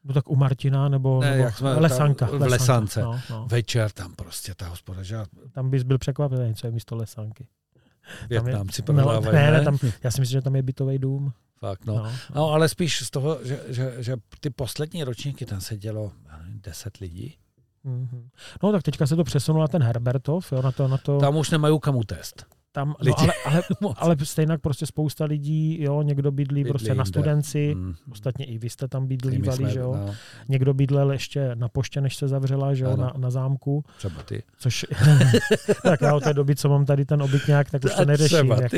No 0.04 0.14
tak 0.14 0.30
u 0.30 0.36
Martina, 0.36 0.90
nebo, 0.90 1.22
Ne, 1.22 1.32
nebo 1.32 1.44
jak 1.44 1.58
jsme 1.58 1.74
Lesanka. 1.74 2.28
tam- 2.28 2.40
v 2.40 2.42
Lesance. 2.42 3.02
No, 3.02 3.20
no. 3.30 3.46
Večer 3.50 3.92
tam 3.92 4.16
prostě 4.16 4.56
ta 4.56 4.68
hospoda, 4.68 5.04
že 5.04 5.18
Tam 5.52 5.70
bys 5.70 5.84
byl 5.84 5.98
překvapený, 5.98 6.56
co 6.56 6.68
je 6.68 6.72
místo 6.72 6.96
Lesanky. 6.96 7.48
Větnamci 8.30 8.82
no, 8.82 8.86
prodávají, 8.86 9.36
ne, 9.36 9.52
ne, 9.52 9.58
ne? 9.58 9.64
tam, 9.64 9.78
já 10.04 10.12
si 10.12 10.22
myslím, 10.22 10.38
že 10.38 10.42
tam 10.42 10.56
je 10.56 10.62
bytový 10.62 11.00
dům. 11.00 11.34
Fakt, 11.60 11.86
no. 11.86 11.94
No, 11.96 12.12
No, 12.36 12.52
ale 12.52 12.70
spíš 12.70 13.06
z 13.06 13.10
toho, 13.10 13.40
že, 13.44 13.60
že, 13.68 13.94
že 14.00 14.16
ty 14.40 14.50
poslední 14.50 15.04
ročníky 15.04 15.46
tam 15.46 15.62
sedělo 15.62 16.12
nevím, 16.40 16.62
10 16.64 16.98
lidí. 16.98 17.38
Mhm. 17.84 18.30
no 18.64 18.72
tak 18.72 18.84
teďka 18.84 19.08
se 19.08 19.16
to 19.16 19.24
přesunulo 19.24 19.64
na 19.64 19.68
ten 19.68 19.84
Herbertov, 19.84 20.52
jo, 20.52 20.62
na 20.62 20.72
to, 20.72 20.88
na 20.88 20.98
to 20.98 21.18
Tam 21.20 21.36
už 21.36 21.50
nemají 21.50 21.80
kam 21.80 21.96
utéct. 21.96 22.36
Tam, 22.74 22.88
no, 22.90 22.96
lidi. 23.00 23.16
ale, 23.18 23.34
ale, 23.46 23.64
ale 23.98 24.16
stejně 24.24 24.58
prostě 24.58 24.86
spousta 24.86 25.26
lidí, 25.26 25.82
jo, 25.84 26.02
někdo 26.02 26.32
bydlí, 26.32 26.64
Bydlí 26.64 26.70
prostě 26.72 26.90
na 26.90 26.94
jinde. 26.94 27.06
studenci, 27.06 27.76
Mm. 27.76 27.94
ostatně 28.12 28.46
i 28.46 28.58
vy 28.58 28.70
jste 28.70 28.88
tam 28.88 29.08
bydlívali, 29.08 29.64
my 29.64 29.72
že 29.72 29.80
jo. 29.80 29.96
No, 30.08 30.14
Někdo 30.50 30.74
bydlel 30.74 31.12
ještě 31.12 31.56
na 31.56 31.70
poště, 31.70 32.02
než 32.02 32.16
se 32.16 32.28
zavřela, 32.28 32.74
že 32.74 32.84
jo, 32.84 32.96
na, 32.98 33.14
na 33.18 33.30
zámku, 33.30 33.84
třeba 33.98 34.24
ty. 34.24 34.44
což 34.58 34.86
tak 35.84 36.02
já 36.02 36.16
od 36.16 36.24
té 36.24 36.34
doby, 36.34 36.56
co 36.56 36.70
mám 36.70 36.86
tady 36.86 37.06
ten 37.06 37.22
obytňák, 37.22 37.72
tak 37.72 37.84
už 37.84 37.96
to 37.96 38.06
neřeším. 38.06 38.52
Jako, 38.52 38.78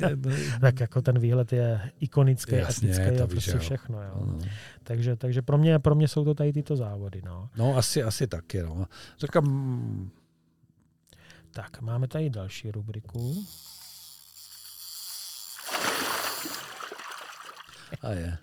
tak 0.60 0.80
jako 0.80 1.02
ten 1.02 1.18
výhled 1.18 1.52
je 1.52 1.80
ikonický, 2.00 2.54
Jasně, 2.56 2.90
etický 2.90 3.20
a 3.22 3.26
prostě 3.26 3.50
jo. 3.50 3.58
všechno. 3.58 4.02
Jo. 4.02 4.22
No. 4.26 4.38
Takže, 4.82 5.16
takže 5.16 5.42
pro, 5.42 5.58
mě, 5.58 5.78
pro 5.78 5.94
mě 5.94 6.08
jsou 6.08 6.24
to 6.24 6.34
tady 6.34 6.52
tyto 6.52 6.76
závody. 6.76 7.22
No. 7.24 7.48
no, 7.56 7.76
asi, 7.76 8.02
asi 8.02 8.26
taky. 8.26 8.62
No. 8.62 8.86
Říkám, 9.20 10.10
Tak, 11.58 11.80
máme 11.80 12.08
tady 12.08 12.30
další 12.30 12.70
rubriku. 12.70 13.46
a 18.02 18.10
je. 18.10 18.38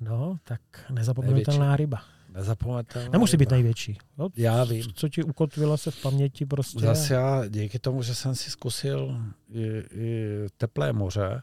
No, 0.00 0.38
tak 0.44 0.60
nezapomenutelná 0.90 1.76
ryba. 1.76 2.02
Nezapomeňte. 2.28 3.08
Nemusí 3.08 3.36
být 3.36 3.50
největší. 3.50 3.98
Jo? 4.18 4.28
Já 4.36 4.64
vím. 4.64 4.84
Co 4.94 5.08
ti 5.08 5.22
ukotvilo 5.22 5.76
se 5.76 5.90
v 5.90 6.02
paměti 6.02 6.46
prostě. 6.46 6.80
Zase 6.80 7.14
já, 7.14 7.48
díky 7.48 7.78
tomu, 7.78 8.02
že 8.02 8.14
jsem 8.14 8.34
si 8.34 8.50
zkusil 8.50 9.20
i, 9.48 9.82
i 9.90 10.36
teplé 10.56 10.92
moře, 10.92 11.42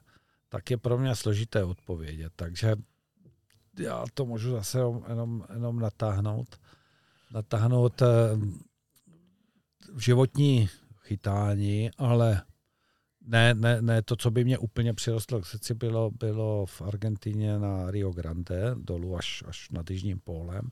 tak 0.49 0.71
je 0.71 0.77
pro 0.77 0.97
mě 0.97 1.15
složité 1.15 1.63
odpovědět. 1.63 2.33
Takže 2.35 2.75
já 3.79 4.03
to 4.13 4.25
můžu 4.25 4.51
zase 4.51 4.79
jenom, 5.09 5.45
jenom 5.53 5.79
natáhnout. 5.79 6.59
Natáhnout 7.31 8.01
eh, 8.01 8.05
životní 9.97 10.69
chytání, 11.01 11.91
ale 11.97 12.41
ne, 13.21 13.53
ne, 13.53 13.81
ne 13.81 14.01
to, 14.01 14.15
co 14.15 14.31
by 14.31 14.43
mě 14.43 14.57
úplně 14.57 14.93
přirostlo 14.93 15.41
k 15.41 15.45
srdci, 15.45 15.73
bylo, 15.73 16.11
bylo 16.11 16.65
v 16.65 16.81
Argentině 16.81 17.59
na 17.59 17.91
Rio 17.91 18.11
Grande, 18.11 18.75
dolů 18.77 19.17
až, 19.17 19.43
až 19.47 19.69
nad 19.69 19.91
Jižním 19.91 20.19
pólem, 20.19 20.71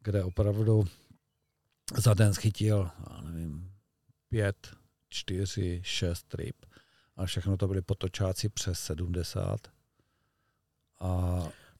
kde 0.00 0.24
opravdu 0.24 0.84
za 1.96 2.14
den 2.14 2.34
schytil, 2.34 2.90
já 3.10 3.20
nevím, 3.20 3.72
pět, 4.28 4.76
čtyři, 5.08 5.80
šest 5.84 6.34
ryb. 6.34 6.66
A 7.16 7.26
všechno 7.26 7.56
to 7.56 7.68
byly 7.68 7.82
potočáci 7.82 8.48
přes 8.48 8.80
70. 8.80 9.60
A, 11.00 11.08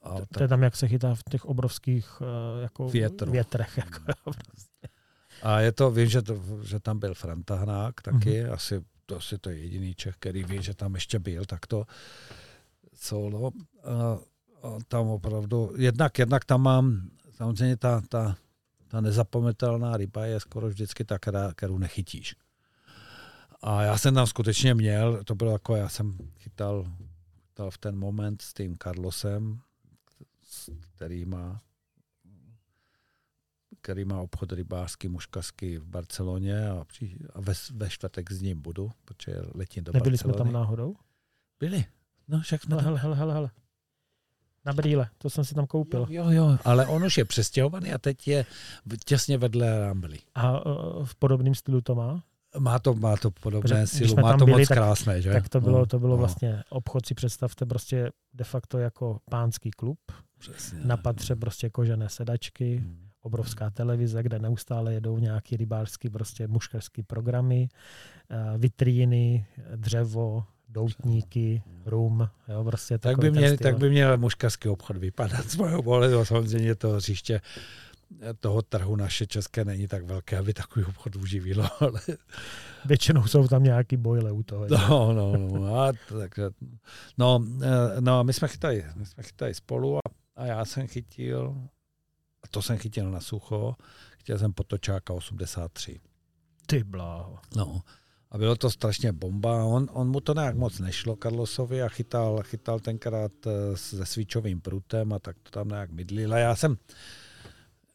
a 0.02 0.18
To, 0.20 0.27
to 0.27 0.43
je 0.43 0.49
tam, 0.49 0.62
jak 0.62 0.77
se 0.77 0.89
chytá 0.89 1.15
v 1.15 1.23
těch 1.31 1.44
obrovských 1.44 2.09
eh, 2.23 2.62
jako 2.62 2.89
Větru. 2.89 3.33
větrech. 3.33 3.77
Jako, 3.77 3.99
a 5.49 5.60
je 5.60 5.73
to, 5.73 5.91
vím, 5.91 6.09
že, 6.09 6.23
to, 6.23 6.43
že 6.62 6.81
tam 6.81 6.99
byl 6.99 7.15
Frantahnák 7.15 8.02
taky, 8.02 8.44
mm-hmm. 8.44 8.52
asi, 8.52 8.85
to, 9.07 9.17
asi 9.17 9.39
to 9.39 9.51
je 9.51 9.59
jediný 9.59 9.94
Čech, 9.94 10.17
který 10.17 10.44
ví, 10.44 10.62
že 10.62 10.75
tam 10.75 10.94
ještě 10.94 11.18
byl, 11.18 11.44
tak 11.44 11.67
to 11.67 11.85
solo. 12.94 13.51
A, 13.85 14.18
a 14.62 14.78
tam 14.89 15.07
opravdu, 15.07 15.73
jednak, 15.77 16.18
jednak 16.18 16.44
tam 16.44 16.62
mám, 16.62 17.10
samozřejmě 17.36 17.77
ta, 17.77 18.01
ta, 18.09 18.36
ta 18.89 19.01
nezapometelná 19.01 19.97
ryba 19.97 20.27
je 20.27 20.41
skoro 20.41 20.68
vždycky 20.68 21.05
ta, 21.05 21.18
která, 21.18 21.52
kterou 21.55 21.78
nechytíš. 21.78 22.36
A 23.62 23.83
já 23.83 23.99
jsem 23.99 24.15
tam 24.15 24.27
skutečně 24.27 24.75
měl, 24.75 25.25
to 25.25 25.35
bylo 25.35 25.52
jako, 25.52 25.77
já 25.77 25.89
jsem 25.89 26.18
chytal, 26.39 26.93
chytal 27.49 27.70
v 27.70 27.78
ten 27.78 27.99
moment 27.99 28.43
s 28.43 28.55
tím 28.55 28.77
Carlosem, 28.83 29.60
s- 30.43 30.70
který 30.94 31.25
má 31.25 31.60
který 33.81 34.05
má 34.05 34.21
obchod 34.21 34.53
rybářský, 34.53 35.09
muškařský 35.09 35.77
v 35.79 35.85
Barceloně 35.87 36.69
a, 36.71 36.85
při, 36.85 37.17
a 37.35 37.41
ve, 37.41 37.53
ve 37.75 37.91
čtvrtek 37.91 38.33
s 38.33 38.43
ním 38.43 38.63
budu, 38.63 38.91
protože 39.05 39.37
letím 39.55 39.85
do 39.85 39.93
Nebyli 39.93 40.19
jsme 40.19 40.29
Barcelony. 40.29 40.53
tam 40.53 40.61
náhodou? 40.63 40.95
Byli. 41.61 41.85
No, 42.29 42.41
však 42.41 42.63
jsme 42.63 42.77
Hele, 42.77 42.85
tam. 42.85 42.97
hele, 42.97 43.17
hele, 43.17 43.35
hele. 43.35 43.51
Na 44.65 44.73
brýle, 44.73 45.09
to 45.19 45.31
jsem 45.31 45.45
si 45.45 45.55
tam 45.55 45.67
koupil. 45.67 46.07
Jo, 46.11 46.25
jo, 46.25 46.31
jo, 46.31 46.59
ale 46.65 46.87
on 46.87 47.05
už 47.05 47.19
je 47.19 47.25
přestěhovaný 47.25 47.93
a 47.93 47.99
teď 47.99 48.29
je 48.29 48.47
těsně 49.05 49.39
vedle 49.39 49.79
Rambly. 49.81 50.19
A 50.35 50.67
uh, 50.67 51.05
v 51.07 51.15
podobném 51.15 51.55
stylu 51.55 51.81
to 51.81 51.95
má? 51.95 52.23
Má 52.59 52.79
to, 52.79 52.95
má 52.95 53.17
to 53.17 53.31
Protože 53.31 53.43
podobné 53.43 53.79
když 53.79 53.91
sílu, 53.91 54.11
jsme 54.13 54.23
má 54.23 54.37
to 54.37 54.45
byli, 54.45 54.59
moc 54.61 54.69
tak- 54.69 54.79
krásné, 54.79 55.23
že? 55.23 55.33
Tak 55.33 55.49
to 55.49 55.61
bylo, 55.61 55.79
No, 55.79 55.87
to 55.87 55.99
bylo 55.99 56.11
no, 56.11 56.17
vlastně 56.17 56.63
obchod, 56.71 57.07
si 57.07 57.15
představte, 57.15 57.67
prostě 57.67 58.11
de 58.35 58.45
facto 58.45 58.79
jako 58.79 59.21
pánský 59.31 59.71
klub. 59.71 59.99
přesně. 60.39 60.81
Na 60.85 60.97
patře 60.97 61.37
prostě 61.37 61.71
kožené 61.71 62.09
sedačky, 62.09 62.77
Hmm. 62.77 63.08
Obrovská 63.29 63.71
televize, 63.71 64.23
kde 64.23 64.39
neustále 64.39 64.95
jedou 64.95 65.19
nějaký 65.19 65.57
rybářský, 65.57 66.11
prostě 66.11 66.49
muškařský 66.49 67.03
programy, 67.03 67.69
eh, 68.31 68.59
vitríny, 68.59 69.47
dřevo, 69.77 70.45
doutníky, 70.69 71.63
rum, 71.87 72.29
jo, 72.49 72.65
prostě 72.65 72.99
Tak 72.99 73.19
by, 73.19 73.31
styl. 73.31 73.57
tak 73.57 73.79
by 73.79 73.91
měl 73.91 74.17
muškařský 74.17 74.69
obchod 74.69 74.97
vypadat 74.97 75.51
z 75.51 75.57
mého 75.57 75.83
pohledu. 75.83 76.25
Samozřejmě 76.25 76.75
to 76.75 76.91
hřiště 76.91 77.41
toho 78.41 78.63
trhu 78.63 78.97
naše 78.97 79.27
české 79.27 79.65
není 79.65 79.89
tak 79.89 80.05
velké, 80.05 80.39
aby 80.39 80.55
takový 80.55 80.85
obchod 80.85 81.17
uživilo, 81.17 81.65
ale 81.81 82.01
Většinou 82.85 83.27
jsou 83.27 83.49
tam 83.49 83.63
nějaký 83.63 83.97
bojle 83.97 84.33
u 84.33 84.43
toho. 84.43 84.69
že? 84.69 84.75
No, 84.89 85.13
no, 85.13 85.37
no. 85.37 85.81
A, 85.83 85.93
takže, 86.19 86.51
no, 87.19 87.45
eh, 87.63 88.01
no, 88.01 88.25
my 88.25 88.33
jsme 88.33 88.49
chytali, 88.49 88.85
my 88.97 89.07
jsme 89.07 89.23
chytali 89.23 89.55
spolu 89.55 89.97
a, 89.97 90.01
a 90.37 90.47
já 90.47 90.65
jsem 90.65 90.87
chytil, 90.87 91.57
a 92.42 92.49
to 92.49 92.62
jsem 92.62 92.78
chytil 92.78 93.10
na 93.10 93.20
sucho, 93.20 93.76
chtěl 94.18 94.39
jsem 94.39 94.52
potočáka 94.52 95.12
83. 95.12 96.00
Ty 96.67 96.84
bláho. 96.84 97.39
No. 97.57 97.83
A 98.31 98.39
bylo 98.39 98.57
to 98.57 98.70
strašně 98.70 99.12
bomba. 99.12 99.65
On, 99.65 99.89
on 99.92 100.10
mu 100.10 100.20
to 100.20 100.34
nějak 100.34 100.57
moc 100.57 100.78
nešlo, 100.78 101.17
Carlosovi, 101.17 101.83
a 101.83 101.89
chytal, 101.89 102.42
chytal 102.42 102.81
tenkrát 102.81 103.33
eh, 103.47 103.76
se 103.76 104.07
svíčovým 104.07 104.60
prutem 104.60 105.12
a 105.12 105.18
tak 105.18 105.36
to 105.42 105.50
tam 105.50 105.68
nějak 105.68 105.91
mydlil. 105.91 106.34
A 106.34 106.39
já 106.39 106.57
jsem, 106.57 106.76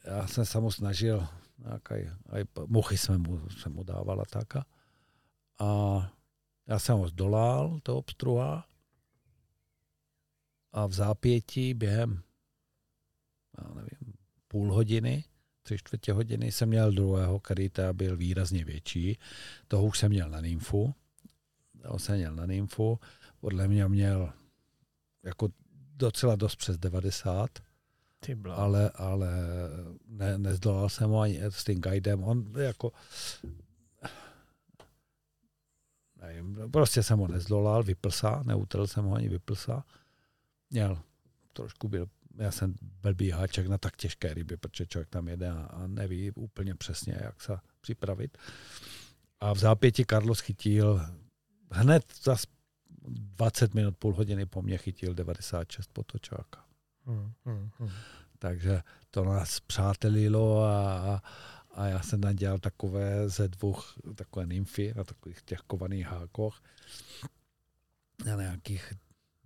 já 0.05 0.27
jsem 0.27 0.45
se 0.45 0.59
mu 0.59 0.71
snažil, 0.71 1.27
nějakaj, 1.57 2.11
aj 2.29 2.43
muchy 2.67 2.97
jsme 2.97 3.17
mu, 3.17 3.49
jsem 3.49 3.73
mu 3.73 3.83
dával 3.83 4.21
a 4.21 4.25
tak. 4.25 4.55
A, 4.55 4.65
a 5.59 6.11
já 6.67 6.79
jsem 6.79 6.97
ho 6.97 7.07
zdolal, 7.07 7.79
to 7.83 7.97
obstruha, 7.97 8.65
a 10.73 10.85
v 10.85 10.93
zápětí 10.93 11.73
během, 11.73 12.23
já 13.57 13.73
nevím, 13.73 14.02
půl 14.53 14.73
hodiny, 14.73 15.23
tři 15.63 15.77
čtvrtě 15.77 16.13
hodiny 16.13 16.51
jsem 16.51 16.69
měl 16.69 16.91
druhého, 16.91 17.39
který 17.39 17.69
teda 17.69 17.93
byl 17.93 18.17
výrazně 18.17 18.65
větší. 18.65 19.17
Toho 19.67 19.85
už 19.85 19.99
jsem 19.99 20.09
měl 20.09 20.29
na 20.29 20.41
nymfu. 20.41 20.93
Toho 21.81 21.99
jsem 21.99 22.15
měl 22.15 22.35
na 22.35 22.45
nymfu. 22.45 22.99
Podle 23.39 23.67
mě 23.67 23.87
měl 23.87 24.33
jako 25.23 25.49
docela 25.95 26.35
dost 26.35 26.55
přes 26.55 26.77
90, 26.77 27.49
Ty 28.19 28.37
ale, 28.49 28.89
ale 28.89 29.29
ne, 30.07 30.37
nezdolal 30.37 30.89
jsem 30.89 31.09
ho 31.09 31.19
ani 31.19 31.41
s 31.41 31.63
tím 31.63 31.81
guidem. 31.81 32.23
On 32.23 32.53
jako 32.59 32.91
nevím, 36.21 36.71
prostě 36.71 37.03
jsem 37.03 37.19
ho 37.19 37.27
nezdolal, 37.27 37.83
vyplsa, 37.83 38.43
neutrl 38.45 38.87
jsem 38.87 39.05
ho 39.05 39.15
ani 39.15 39.29
vyplsa. 39.29 39.83
Měl, 40.69 41.01
trošku 41.53 41.87
byl, 41.87 42.07
já 42.37 42.51
jsem 42.51 42.75
blbý 43.01 43.29
háček 43.29 43.67
na 43.67 43.77
tak 43.77 43.95
těžké 43.95 44.33
ryby, 44.33 44.57
protože 44.57 44.85
člověk 44.85 45.09
tam 45.09 45.27
jede 45.27 45.49
a, 45.49 45.61
a 45.61 45.87
neví 45.87 46.31
úplně 46.31 46.75
přesně, 46.75 47.17
jak 47.21 47.41
se 47.41 47.57
připravit. 47.81 48.37
A 49.39 49.53
v 49.53 49.59
zápěti 49.59 50.05
Carlos 50.05 50.39
chytil 50.39 51.01
hned 51.71 52.03
za 52.23 52.35
20 53.07 53.73
minut, 53.73 53.97
půl 53.97 54.13
hodiny 54.13 54.45
po 54.45 54.61
mně 54.61 54.77
chytil 54.77 55.13
96 55.13 55.89
potočáka. 55.93 56.65
Hmm, 57.05 57.31
hmm, 57.45 57.69
hmm. 57.79 57.89
Takže 58.39 58.81
to 59.11 59.23
nás 59.23 59.59
přátelilo 59.59 60.63
a, 60.63 60.99
a, 60.99 61.21
a 61.71 61.85
já 61.85 62.01
jsem 62.01 62.21
nadělal 62.21 62.59
takové 62.59 63.29
ze 63.29 63.47
dvou 63.47 63.75
takové 64.15 64.45
nymfy 64.45 64.93
na 64.95 65.03
takových 65.03 65.41
těch 65.41 65.59
kovaných 65.59 66.05
hákoch 66.05 66.61
na 68.25 68.35
nějakých 68.35 68.93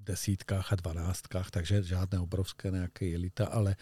desítkách 0.08 0.74
a 0.74 0.76
dvanáctkách, 0.76 1.52
takže 1.52 1.84
žádné 1.84 2.20
obrovské 2.20 2.72
nějaké 2.72 3.06
jelita, 3.06 3.46
ale, 3.46 3.76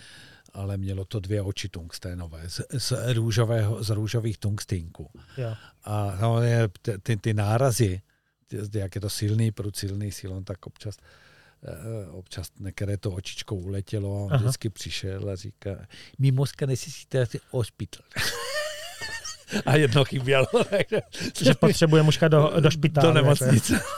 ale 0.53 0.77
mělo 0.77 1.05
to 1.05 1.19
dvě 1.19 1.41
oči 1.41 1.69
tungsténové 1.69 2.49
z, 2.49 2.61
z, 2.77 3.13
růžového, 3.13 3.83
z 3.83 3.89
růžových 3.89 4.37
tungstýnků. 4.37 5.09
Jo. 5.37 5.55
A 5.83 6.17
samozřejmě 6.19 6.67
ty, 6.81 6.97
ty, 7.03 7.17
ty 7.17 7.33
nárazy, 7.33 8.01
ty, 8.47 8.79
jak 8.79 8.95
je 8.95 9.01
to 9.01 9.09
silný 9.09 9.51
prut, 9.51 9.75
silný 9.75 10.11
silon, 10.11 10.43
tak 10.43 10.65
občas 10.67 10.95
eh, 11.63 12.09
občas 12.11 12.47
některé 12.59 12.97
to 12.97 13.11
očičkou 13.11 13.55
uletělo 13.55 14.15
a 14.17 14.19
on 14.25 14.33
Aha. 14.33 14.41
vždycky 14.43 14.69
přišel 14.69 15.29
a 15.29 15.35
říká, 15.35 15.69
my 16.19 16.31
mozka 16.31 16.65
necesíte 16.65 17.27
hospital. 17.49 18.05
a 19.65 19.75
jedno 19.75 20.05
chybělo. 20.05 20.45
takže- 20.69 21.01
Že 21.43 21.53
potřebuje 21.53 22.03
mužka 22.03 22.27
do, 22.27 22.53
do 22.59 22.71
špitálu. 22.71 23.07
do 23.07 23.13
nemocnice. 23.13 23.79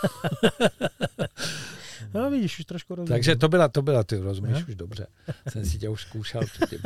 No 2.14 2.32
vidíš, 2.32 2.60
už 2.60 2.66
trošku 2.66 2.96
rozumím. 2.96 3.14
Takže 3.14 3.36
to 3.36 3.50
byla, 3.50 3.68
to 3.68 3.82
byla, 3.82 4.04
ty 4.04 4.18
rozumíš 4.18 4.56
Aha. 4.56 4.66
už 4.68 4.76
dobře. 4.76 5.08
Jsem 5.50 5.66
si 5.66 5.78
tě 5.78 5.90
už 5.90 6.02
zkoušel 6.02 6.42
předtím. 6.42 6.80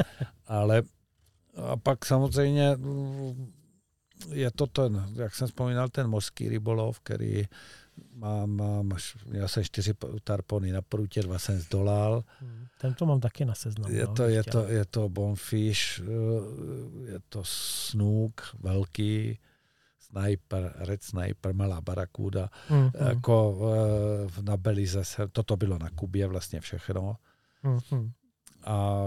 Ale 0.48 0.84
a 1.56 1.78
pak 1.78 2.06
samozřejmě 2.06 2.78
je 4.30 4.52
to 4.52 4.68
ten, 4.68 5.10
jak 5.16 5.36
jsem 5.36 5.48
vzpomínal, 5.48 5.90
ten 5.90 6.08
mořský 6.08 6.50
rybolov, 6.50 7.00
který 7.00 7.44
mám, 8.14 8.56
mám 8.56 8.92
měl 9.26 9.48
jsem 9.48 9.64
čtyři 9.64 9.94
tarpony 10.24 10.72
na 10.72 10.82
prutě, 10.82 11.22
dva 11.24 11.40
jsem 11.40 11.60
zdolal. 11.60 12.24
Hmm, 12.40 12.66
Ten 12.82 12.94
to 12.94 13.06
mám 13.06 13.20
taky 13.20 13.46
na 13.46 13.56
seznamu. 13.56 13.94
Je 13.94 14.06
no, 14.06 14.14
to, 14.14 14.24
je 14.24 14.42
chtěl. 14.42 14.64
to, 14.64 14.70
je 14.70 14.86
to 14.86 15.10
bonfish, 15.10 16.00
eh, 16.00 17.12
je 17.12 17.20
to 17.30 17.42
snook 17.46 18.56
velký, 18.60 19.40
sniper, 20.12 20.74
red 20.78 21.04
sniper, 21.04 21.54
malá 21.54 21.82
barakuda. 21.82 22.50
Hmm, 22.68 22.80
hmm, 22.82 23.08
Jako 23.08 23.60
eh, 24.38 24.42
na 24.42 24.58
Belize 24.58 25.02
toto 25.32 25.58
bylo 25.58 25.78
na 25.80 25.90
Kubě 25.90 26.28
vlastně 26.28 26.60
všechno. 26.62 27.18
hmm, 27.64 27.80
hmm. 27.92 28.12
A, 28.66 29.02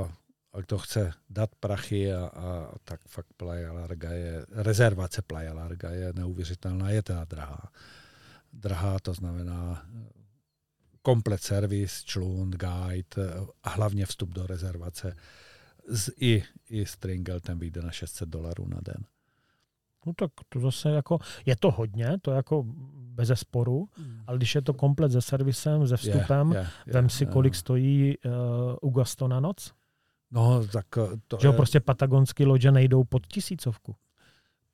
kdo 0.61 0.79
chce 0.79 1.13
dát 1.31 1.51
prachy 1.61 2.15
a, 2.15 2.27
a 2.27 2.73
tak 2.85 3.01
fakt 3.09 3.27
Playa 3.37 3.73
Larga 3.73 4.11
je, 4.11 4.47
rezervace 4.51 5.23
Playa 5.23 5.55
Larga 5.55 5.91
je 5.91 6.13
neuvěřitelná, 6.13 6.91
je 6.91 7.03
teda 7.03 7.25
drahá. 7.25 7.71
Drahá, 8.53 8.99
to 8.99 9.15
znamená 9.15 9.87
eh, 9.97 10.09
komplet 11.03 11.43
servis, 11.43 12.05
člun, 12.05 12.51
guide 12.51 13.17
eh, 13.19 13.47
a 13.63 13.69
hlavně 13.71 14.07
vstup 14.07 14.31
do 14.31 14.47
rezervace. 14.47 15.17
Z, 15.89 16.11
i, 16.17 16.45
I 16.71 16.87
stringel 16.87 17.41
ten 17.41 17.59
vyjde 17.59 17.83
na 17.83 17.91
600 17.91 18.29
dolarů 18.29 18.69
na 18.69 18.79
den. 18.83 19.05
No 20.07 20.13
tak 20.17 20.31
to 20.49 20.61
zase 20.61 20.91
jako, 20.91 21.19
je 21.47 21.57
to 21.57 21.71
hodně, 21.71 22.17
to 22.23 22.31
jako 22.31 22.65
bez 22.97 23.31
sporu, 23.35 23.89
ale 24.27 24.37
když 24.39 24.55
je 24.55 24.63
to 24.63 24.75
komplet 24.75 25.13
se 25.13 25.23
servisem, 25.23 25.89
se 25.89 25.97
vstupem, 25.97 26.53
Je, 26.53 26.59
je, 26.59 26.67
je, 26.87 26.93
vem 26.93 27.09
si, 27.09 27.27
kolik 27.27 27.55
eh, 27.55 27.57
stojí 27.59 28.15
uh, 28.19 28.33
Ugasto 28.83 29.29
na 29.29 29.41
noc. 29.41 29.73
No, 30.31 30.67
tak 30.67 30.87
eh, 30.99 31.17
to 31.29 31.39
Že 31.41 31.47
jo, 31.47 31.53
je- 31.53 31.57
prostě 31.57 31.81
patagonský 31.81 32.45
lodě 32.45 32.73
nejdou 32.73 33.05
pod 33.05 33.27
tisícovku. 33.27 33.97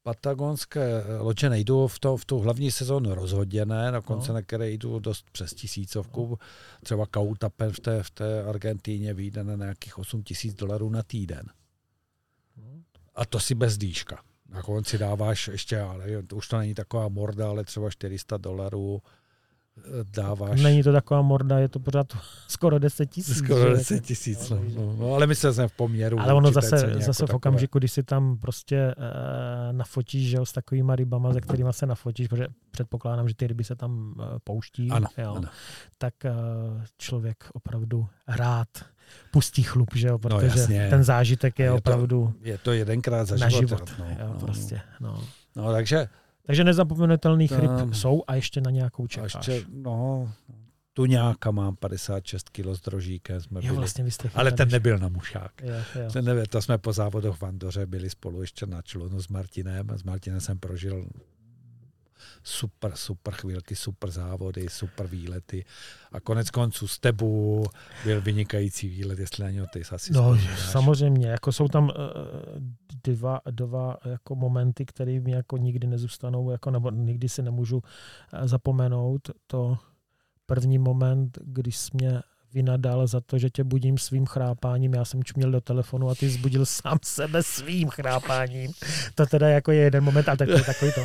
Patagonské 0.02 1.04
loďe 1.20 1.48
nejdou 1.50 1.86
v, 1.86 1.98
to, 1.98 2.16
v 2.16 2.24
tu 2.24 2.38
hlavní 2.38 2.70
sezónu 2.70 3.14
rozhodně 3.14 3.64
ne, 3.64 3.92
dokonce 3.92 4.28
No. 4.28 4.32
no. 4.34 4.38
na 4.38 4.42
které 4.42 4.70
jdou 4.70 4.98
dost 4.98 5.30
přes 5.32 5.54
tisícovku. 5.54 6.38
Třeba 6.82 7.06
Kautapen 7.06 7.72
v 7.72 7.80
té, 7.80 8.02
v 8.02 8.10
té 8.10 8.44
Argentíně 8.44 9.14
vyjde 9.14 9.44
na 9.44 9.54
nějakých 9.56 9.98
8 9.98 10.22
tisíc 10.22 10.54
dolarů 10.54 10.90
na 10.90 11.02
týden. 11.02 11.46
A 13.14 13.24
to 13.26 13.40
si 13.40 13.54
bez 13.54 13.78
dýška. 13.78 14.22
Na 14.50 14.62
konci 14.62 14.98
dáváš 14.98 15.48
ještě, 15.48 15.80
ale 15.80 16.04
už 16.34 16.48
to 16.48 16.58
není 16.58 16.74
taková 16.74 17.08
morda, 17.08 17.48
ale 17.48 17.64
třeba 17.64 17.90
400 17.90 18.36
dolarů 18.36 19.02
eh, 19.78 19.82
dáváš. 20.16 20.60
Není 20.62 20.82
to 20.82 20.92
taková 20.92 21.22
morda, 21.22 21.58
je 21.58 21.68
to 21.68 21.80
pořád 21.80 22.06
skoro 22.48 22.78
10 22.78 23.06
tisíc. 23.10 23.36
Skoro 23.38 23.70
že? 23.70 23.76
10 23.76 24.00
tisíc. 24.04 24.50
No, 24.50 24.60
no, 24.76 24.96
no, 24.98 25.14
ale 25.14 25.26
myslel 25.26 25.52
jsem 25.54 25.68
v 25.68 25.72
poměru. 25.72 26.20
Ale 26.20 26.34
ono 26.34 26.52
zase, 26.52 26.78
ceně 26.78 26.94
zase 26.94 27.08
jako 27.08 27.12
v 27.12 27.16
takové. 27.18 27.36
okamžiku, 27.36 27.78
když 27.78 27.92
si 27.92 28.02
tam 28.02 28.38
prostě 28.38 28.94
uh, 28.98 29.76
nafotíš, 29.76 30.28
že 30.30 30.38
s 30.44 30.52
takovýma 30.52 30.96
rybama, 30.96 31.32
se 31.32 31.40
kterými 31.40 31.72
se 31.72 31.86
nafotíš, 31.86 32.28
protože 32.28 32.46
předpokládám, 32.70 33.28
že 33.28 33.34
ty 33.34 33.46
ryby 33.46 33.64
se 33.64 33.76
tam 33.76 34.14
uh, 34.18 34.24
pouští, 34.44 34.90
Ano, 34.90 35.06
jo, 35.18 35.34
ano. 35.34 35.48
tak 35.98 36.14
uh, 36.24 36.30
člověk 36.98 37.44
opravdu 37.52 38.06
rád 38.28 38.68
pustí 39.30 39.62
chlup, 39.62 39.88
že 39.94 40.08
jo, 40.08 40.18
protože 40.18 40.46
No, 40.48 40.54
jasně. 40.56 40.86
ten 40.90 41.04
zážitek 41.04 41.58
je, 41.58 41.64
Je 41.64 41.70
to 41.70 41.76
opravdu 41.76 42.34
Je 42.42 42.58
to 42.58 42.72
jedenkrát 42.72 43.24
za 43.24 43.36
na 43.36 43.48
život. 43.48 43.60
život. 43.68 43.92
No, 43.98 44.04
jo, 44.10 44.28
no, 44.32 44.38
prostě, 44.40 44.80
no. 45.00 45.24
no, 45.56 45.72
takže 45.72 46.08
Takže 46.46 46.64
nezapomenutelných 46.64 47.52
ryb 47.52 47.70
Tam- 47.70 47.94
jsou 47.94 48.22
a 48.26 48.34
ještě 48.34 48.60
na 48.60 48.70
nějakou 48.70 49.04
A 49.04 49.06
čekáš. 49.08 49.34
ještě, 49.34 49.62
no, 49.74 50.32
tu 50.92 51.04
nějaká 51.06 51.50
mám 51.50 51.76
56 51.76 52.48
kg 52.50 52.66
s 52.66 52.80
drožíkem. 52.80 53.40
Jsme 53.40 53.58
jo, 53.60 53.62
byli. 53.66 53.76
vlastně 53.76 54.04
vy 54.04 54.10
jste 54.10 54.30
Ale 54.34 54.52
ten 54.52 54.68
nebyl 54.68 54.98
na 54.98 55.08
mušák. 55.08 55.52
Jo, 55.62 55.74
jo. 56.02 56.10
Ten 56.12 56.24
nebyl, 56.24 56.46
to 56.46 56.62
jsme 56.62 56.78
po 56.78 56.92
závodoch 56.92 57.36
v 57.36 57.42
Andoře 57.42 57.86
byli 57.86 58.10
spolu 58.10 58.40
ještě 58.40 58.66
na 58.66 58.82
člunu 58.82 59.22
s 59.22 59.28
Martinem. 59.28 59.86
S 59.96 60.02
Martinem 60.02 60.40
jsem 60.40 60.58
prožil 60.58 61.06
super, 62.42 62.92
super 62.94 63.34
chvílky, 63.34 63.76
super 63.76 64.10
závody, 64.10 64.66
super 64.68 65.06
výlety. 65.06 65.64
A 66.12 66.20
konec 66.20 66.50
konců 66.50 66.88
s 66.88 66.98
tebou 66.98 67.64
byl 68.04 68.20
vynikající 68.20 68.88
výlet, 68.88 69.18
jestli 69.18 69.44
na 69.44 69.50
něho 69.50 69.66
ty 69.72 69.82
asi 69.90 70.12
No, 70.12 70.34
vzpomínáš. 70.34 70.70
samozřejmě, 70.72 71.28
jako 71.28 71.52
jsou 71.52 71.68
tam 71.68 71.84
uh, 71.84 71.92
dva, 73.04 73.40
dva 73.50 73.96
jako 74.04 74.34
momenty, 74.34 74.86
které 74.86 75.20
mi 75.20 75.30
jako 75.32 75.56
nikdy 75.56 75.86
nezůstanou, 75.86 76.50
jako, 76.50 76.70
nebo 76.70 76.90
nikdy 76.90 77.28
si 77.28 77.42
nemůžu 77.42 77.82
eh, 78.32 78.48
zapomenout. 78.48 79.30
To 79.46 79.78
první 80.46 80.78
moment, 80.78 81.38
když 81.44 81.76
jsi 81.76 81.90
mě 81.94 82.22
vynadal 82.54 83.06
za 83.06 83.20
to, 83.20 83.38
že 83.38 83.50
tě 83.50 83.64
budím 83.64 83.98
svým 83.98 84.26
chrápáním. 84.26 84.94
Já 84.94 85.04
jsem 85.04 85.24
čuměl 85.24 85.50
do 85.50 85.60
telefonu 85.60 86.10
a 86.10 86.14
ty 86.14 86.28
zbudil 86.28 86.66
sám 86.66 86.98
sebe 87.02 87.42
svým 87.42 87.88
chrápáním. 87.88 88.72
To 89.14 89.26
teda 89.26 89.48
jako 89.48 89.72
je 89.72 89.82
jeden 89.82 90.04
moment, 90.04 90.28
ale 90.28 90.36
tak 90.36 90.48
to 90.48 90.54
je 90.54 90.64
takový 90.64 90.92
to. 90.94 91.04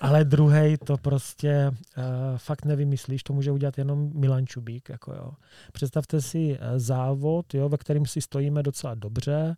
Ale 0.00 0.24
druhý 0.24 0.76
to 0.84 0.96
prostě 0.96 1.70
uh, 1.70 2.04
fakt 2.36 2.64
nevymyslíš, 2.64 3.22
to 3.22 3.32
může 3.32 3.50
udělat 3.50 3.78
jenom 3.78 4.10
Milan 4.14 4.46
Čubík. 4.46 4.88
Jako 4.88 5.12
jo. 5.12 5.30
Představte 5.72 6.20
si 6.20 6.58
eh, 6.60 6.78
závod, 6.78 7.54
jo, 7.54 7.68
ve 7.68 7.76
kterém 7.76 8.06
si 8.06 8.20
stojíme 8.20 8.62
docela 8.62 8.94
dobře 8.94 9.56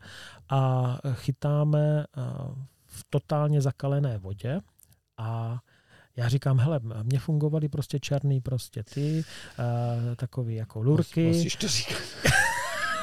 a 0.48 0.98
chytáme 1.12 2.04
eh, 2.04 2.20
v 2.86 3.04
totálně 3.10 3.60
zakalené 3.60 4.18
vodě 4.18 4.60
a 5.18 5.58
já 6.16 6.28
říkám, 6.28 6.58
hele, 6.58 6.80
mě 7.02 7.18
fungovaly 7.18 7.68
prostě 7.68 8.00
černý 8.00 8.40
prostě 8.40 8.82
ty, 8.82 9.24
uh, 9.58 10.14
takový 10.14 10.54
jako 10.54 10.82
lurky. 10.82 11.26
Musíš 11.26 11.56
to 11.56 11.68
říkat. 11.68 11.98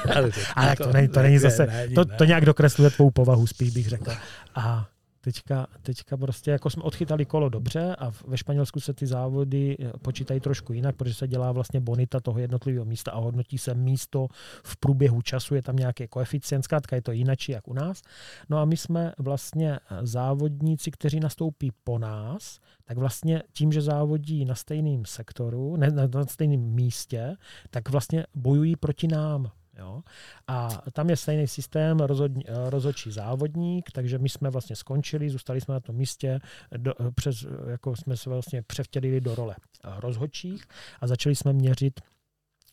Ale 0.16 0.30
to, 0.30 0.40
Ale 0.56 0.76
to, 0.76 0.92
není, 0.92 1.08
to 1.08 1.22
není 1.22 1.38
zase, 1.38 1.66
ne, 1.66 1.88
to, 1.88 2.04
to 2.04 2.24
nějak 2.24 2.44
dokresluje 2.44 2.90
tvou 2.90 3.10
povahu, 3.10 3.46
spíš 3.46 3.70
bych 3.70 3.88
řekl. 3.88 4.12
A 4.54 4.86
teďka, 5.24 5.66
teďka 5.82 6.16
prostě 6.16 6.50
jako 6.50 6.70
jsme 6.70 6.82
odchytali 6.82 7.24
kolo 7.24 7.48
dobře 7.48 7.96
a 7.96 8.10
ve 8.26 8.38
Španělsku 8.38 8.80
se 8.80 8.94
ty 8.94 9.06
závody 9.06 9.76
eh, 9.80 9.92
počítají 10.02 10.40
trošku 10.40 10.72
jinak, 10.72 10.96
protože 10.96 11.14
se 11.14 11.28
dělá 11.28 11.52
vlastně 11.52 11.80
bonita 11.80 12.20
toho 12.20 12.38
jednotlivého 12.38 12.84
místa 12.84 13.10
a 13.12 13.18
hodnotí 13.18 13.58
se 13.58 13.74
místo 13.74 14.28
v 14.62 14.76
průběhu 14.76 15.22
času, 15.22 15.54
je 15.54 15.62
tam 15.62 15.76
nějaký 15.76 16.08
koeficient, 16.08 16.64
zkrátka 16.64 16.96
je 16.96 17.02
to 17.02 17.12
jinak, 17.12 17.48
jak 17.48 17.68
u 17.68 17.72
nás. 17.72 18.02
No 18.48 18.58
a 18.58 18.64
my 18.64 18.76
jsme 18.76 19.12
vlastně 19.18 19.72
eh, 19.72 20.06
závodníci, 20.06 20.90
kteří 20.90 21.20
nastoupí 21.20 21.72
po 21.84 21.98
nás, 21.98 22.60
tak 22.84 22.98
vlastně 22.98 23.42
tím, 23.52 23.72
že 23.72 23.82
závodí 23.82 24.44
na 24.44 24.54
stejném 24.54 25.04
sektoru, 25.04 25.76
ne, 25.76 25.90
na, 25.90 26.06
na 26.14 26.26
stejném 26.26 26.60
místě, 26.60 27.36
tak 27.70 27.88
vlastně 27.88 28.26
bojují 28.34 28.76
proti 28.76 29.08
nám. 29.08 29.50
Jo? 29.78 30.02
A 30.46 30.68
tam 30.92 31.10
je 31.10 31.16
stejný 31.16 31.48
systém 31.48 32.00
rozhodní, 32.00 32.44
rozhodčí 32.48 33.12
závodník, 33.12 33.90
takže 33.90 34.18
my 34.18 34.28
jsme 34.28 34.50
vlastně 34.50 34.76
skončili, 34.76 35.30
zůstali 35.30 35.60
jsme 35.60 35.74
na 35.74 35.80
tom 35.80 35.96
místě, 35.96 36.40
do, 36.76 36.94
přes, 37.14 37.46
jako 37.66 37.96
jsme 37.96 38.16
se 38.16 38.30
vlastně 38.30 38.62
převtělili 38.62 39.20
do 39.20 39.34
role 39.34 39.56
rozhodčích 39.84 40.64
a 41.00 41.06
začali 41.06 41.36
jsme 41.36 41.52
měřit 41.52 42.00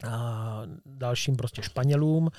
a 0.08 0.62
dalším 0.86 1.36
prostě 1.36 1.62
Španělům. 1.62 2.30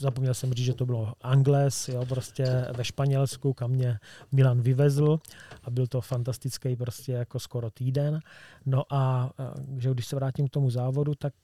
Zapomněl 0.00 0.34
jsem 0.34 0.52
říct, 0.52 0.66
že 0.66 0.74
to 0.74 0.86
bylo 0.86 1.14
Angles, 1.20 1.88
jo, 1.88 2.06
prostě 2.06 2.66
ve 2.76 2.84
Španělsku, 2.84 3.52
kam 3.54 3.70
mě 3.70 3.98
Milan 4.32 4.60
vyvezl 4.60 5.18
a 5.62 5.70
byl 5.70 5.86
to 5.86 6.00
fantastický 6.00 6.76
prostě 6.76 7.12
jako 7.12 7.38
skoro 7.38 7.70
týden. 7.70 8.20
No 8.66 8.82
a 8.90 9.30
že 9.78 9.90
když 9.90 10.06
se 10.06 10.16
vrátím 10.16 10.48
k 10.48 10.50
tomu 10.50 10.70
závodu, 10.70 11.14
tak 11.14 11.34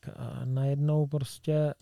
najednou 0.45 1.07
prostě 1.07 1.75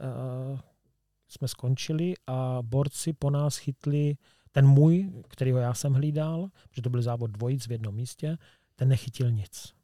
jsme 1.28 1.48
skončili 1.48 2.14
a 2.26 2.58
borci 2.62 3.12
po 3.12 3.30
nás 3.30 3.56
chytli 3.56 4.16
ten 4.52 4.66
můj, 4.66 5.12
kterýho 5.28 5.58
já 5.58 5.74
jsem 5.74 5.92
hlídal, 5.92 6.48
že 6.70 6.82
to 6.82 6.90
byl 6.90 7.02
závod 7.02 7.30
dvojic 7.30 7.66
v 7.66 7.72
jednom 7.72 7.94
místě, 7.94 8.38
ten 8.76 8.88
nechytil 8.88 9.30
nic. 9.30 9.74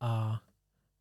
A 0.00 0.40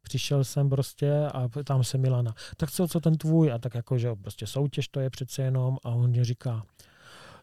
přišel 0.01 0.43
jsem 0.43 0.69
prostě 0.69 1.13
a 1.33 1.49
tam 1.63 1.83
se 1.83 1.97
Milana, 1.97 2.35
tak 2.57 2.71
co, 2.71 2.88
co 2.88 2.99
ten 2.99 3.17
tvůj? 3.17 3.51
A 3.51 3.57
tak 3.57 3.75
jako, 3.75 3.97
že 3.97 4.15
prostě 4.15 4.47
soutěž 4.47 4.88
to 4.88 4.99
je 4.99 5.09
přece 5.09 5.41
jenom 5.41 5.77
a 5.83 5.89
on 5.89 6.09
mě 6.09 6.25
říká, 6.25 6.63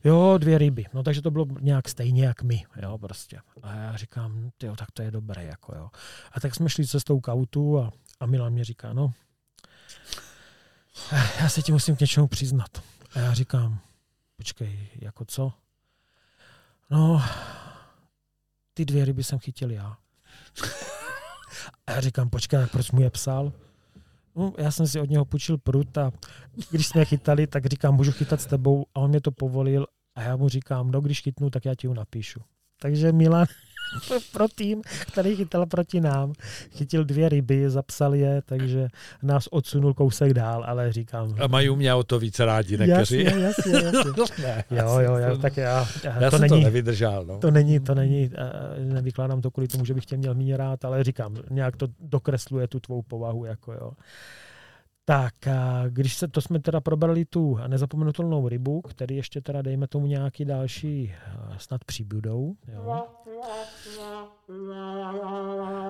jo, 0.04 0.38
dvě 0.38 0.58
ryby. 0.58 0.86
No 0.94 1.02
takže 1.02 1.22
to 1.22 1.30
bylo 1.30 1.46
nějak 1.60 1.88
stejně 1.88 2.24
jak 2.24 2.42
my, 2.42 2.64
jo, 2.82 2.98
prostě. 2.98 3.38
A 3.62 3.74
já 3.74 3.96
říkám, 3.96 4.50
jo, 4.62 4.76
tak 4.76 4.90
to 4.90 5.02
je 5.02 5.10
dobré, 5.10 5.44
jako 5.44 5.74
jo. 5.76 5.90
A 6.32 6.40
tak 6.40 6.54
jsme 6.54 6.68
šli 6.68 6.86
cestou 6.86 7.20
k 7.20 7.32
autu 7.32 7.78
a, 7.78 7.92
a 8.20 8.26
Milan 8.26 8.52
mě 8.52 8.64
říká, 8.64 8.92
no, 8.92 9.12
já 11.40 11.48
se 11.48 11.62
ti 11.62 11.72
musím 11.72 11.96
k 11.96 12.00
něčemu 12.00 12.28
přiznat. 12.28 12.82
A 13.14 13.18
já 13.18 13.34
říkám, 13.34 13.80
počkej, 14.36 14.88
jako 14.94 15.24
co? 15.24 15.52
No, 16.90 17.22
ty 18.74 18.84
dvě 18.84 19.04
ryby 19.04 19.24
jsem 19.24 19.38
chytil 19.38 19.70
já. 19.70 19.96
A 21.86 21.92
já 21.92 22.00
říkám, 22.00 22.30
počkej, 22.30 22.66
proč 22.72 22.90
mu 22.90 23.00
je 23.00 23.10
psal? 23.10 23.52
No, 24.36 24.52
já 24.58 24.70
jsem 24.70 24.86
si 24.86 25.00
od 25.00 25.10
něho 25.10 25.24
půjčil 25.24 25.58
prut 25.58 25.98
a 25.98 26.12
když 26.70 26.86
jsme 26.86 27.04
chytali, 27.04 27.46
tak 27.46 27.66
říkám, 27.66 27.94
můžu 27.94 28.12
chytat 28.12 28.40
s 28.40 28.46
tebou 28.46 28.86
a 28.94 29.00
on 29.00 29.10
mě 29.10 29.20
to 29.20 29.30
povolil 29.30 29.86
a 30.14 30.22
já 30.22 30.36
mu 30.36 30.48
říkám, 30.48 30.90
no 30.90 31.00
když 31.00 31.20
chytnu, 31.20 31.50
tak 31.50 31.64
já 31.64 31.74
ti 31.74 31.86
ho 31.86 31.94
napíšu. 31.94 32.40
Takže 32.80 33.12
Milan 33.12 33.46
pro 34.32 34.48
tým, 34.48 34.82
který 35.12 35.36
chytal 35.36 35.66
proti 35.66 36.00
nám. 36.00 36.32
Chytil 36.70 37.04
dvě 37.04 37.28
ryby, 37.28 37.70
zapsal 37.70 38.14
je, 38.14 38.42
takže 38.46 38.88
nás 39.22 39.46
odsunul 39.46 39.94
kousek 39.94 40.34
dál, 40.34 40.64
ale 40.66 40.92
říkám... 40.92 41.34
A 41.40 41.46
mají 41.46 41.76
mě 41.76 41.94
o 41.94 42.02
to 42.02 42.18
více 42.18 42.44
rádi, 42.44 42.76
nekeři? 42.76 43.22
Jasně, 43.22 43.42
jasně, 43.42 43.72
jasně. 43.72 44.42
ne, 44.42 44.64
jo, 44.70 44.98
jo, 45.00 45.14
já, 45.14 45.36
tak 45.36 45.56
já, 45.56 45.88
já 46.20 46.30
to 46.30 46.38
není, 46.38 46.48
to 46.48 46.56
nevydržal. 46.60 47.24
No. 47.24 47.38
To 47.38 47.50
není, 47.50 47.80
to 47.80 47.94
není, 47.94 48.30
eh, 48.34 48.84
nevykládám 48.84 49.40
to 49.40 49.50
kvůli 49.50 49.68
tomu, 49.68 49.84
že 49.84 49.94
bych 49.94 50.06
tě 50.06 50.16
měl 50.16 50.34
méně 50.34 50.56
rád, 50.56 50.84
ale 50.84 51.04
říkám, 51.04 51.36
nějak 51.50 51.76
to 51.76 51.86
dokresluje 52.00 52.68
tu 52.68 52.80
tvou 52.80 53.02
povahu, 53.02 53.44
jako 53.44 53.72
jo. 53.72 53.92
Tak, 55.08 55.46
a 55.46 55.84
když 55.88 56.14
se, 56.14 56.28
to 56.28 56.40
jsme 56.40 56.60
teda 56.60 56.80
probrali 56.80 57.24
tu 57.24 57.58
nezapomenutelnou 57.66 58.48
rybu, 58.48 58.80
který 58.80 59.16
ještě 59.16 59.40
teda 59.40 59.62
dejme 59.62 59.88
tomu 59.88 60.06
nějaký 60.06 60.44
další 60.44 61.14
snad 61.56 61.84
přibudou. 61.84 62.54
Jo. 62.72 63.06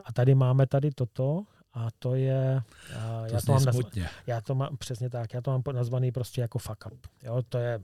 A 0.05 0.13
tady 0.13 0.35
máme 0.35 0.67
tady 0.67 0.91
toto 0.91 1.43
a 1.75 1.89
to 1.99 2.15
je, 2.15 2.63
to 3.29 3.35
já, 3.35 3.41
to 3.47 3.53
mám 3.53 3.65
nazvaný, 3.65 4.07
já 4.27 4.41
to 4.41 4.55
mám 4.55 4.77
přesně 4.77 5.11
tak, 5.11 5.35
já 5.35 5.41
to 5.41 5.51
mám 5.51 5.63
nazvaný 5.73 6.13
prostě 6.13 6.41
jako 6.41 6.59
fuck 6.59 6.87
up. 6.87 7.07
Jo, 7.23 7.43
to 7.49 7.59
je 7.59 7.81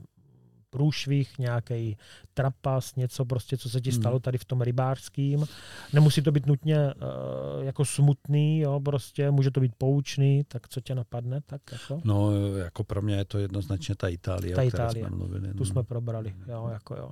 průšvih, 0.75 1.39
nějaký 1.39 1.97
trapas, 2.33 2.95
něco 2.95 3.25
prostě, 3.25 3.57
co 3.57 3.69
se 3.69 3.81
ti 3.81 3.91
hmm. 3.91 3.99
stalo 3.99 4.19
tady 4.19 4.37
v 4.37 4.45
tom 4.45 4.61
rybářským. 4.61 5.45
Nemusí 5.93 6.21
to 6.21 6.31
být 6.31 6.45
nutně 6.45 6.77
uh, 6.77 7.63
jako 7.63 7.85
smutný, 7.85 8.59
jo, 8.59 8.79
prostě 8.79 9.31
může 9.31 9.51
to 9.51 9.59
být 9.59 9.75
poučný, 9.77 10.43
tak 10.47 10.67
co 10.67 10.81
tě 10.81 10.95
napadne? 10.95 11.41
Tak 11.45 11.61
jako? 11.71 12.01
No, 12.03 12.31
jako 12.57 12.83
pro 12.83 13.01
mě 13.01 13.15
je 13.15 13.25
to 13.25 13.37
jednoznačně 13.37 13.95
ta 13.95 14.07
Itálie, 14.07 14.55
ta 14.55 14.63
o 14.63 14.67
které 14.67 14.85
Itálie. 14.85 15.07
jsme 15.07 15.17
mluvili. 15.17 15.47
Tu 15.47 15.59
no. 15.59 15.65
jsme 15.65 15.83
probrali, 15.83 16.35
jo, 16.47 16.69
jako 16.73 16.95
jo. 16.95 17.11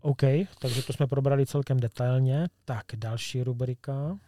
OK, 0.00 0.22
takže 0.60 0.82
to 0.82 0.92
jsme 0.92 1.06
probrali 1.06 1.46
celkem 1.46 1.80
detailně. 1.80 2.48
Tak, 2.64 2.84
další 2.96 3.42
rubrika. 3.42 4.18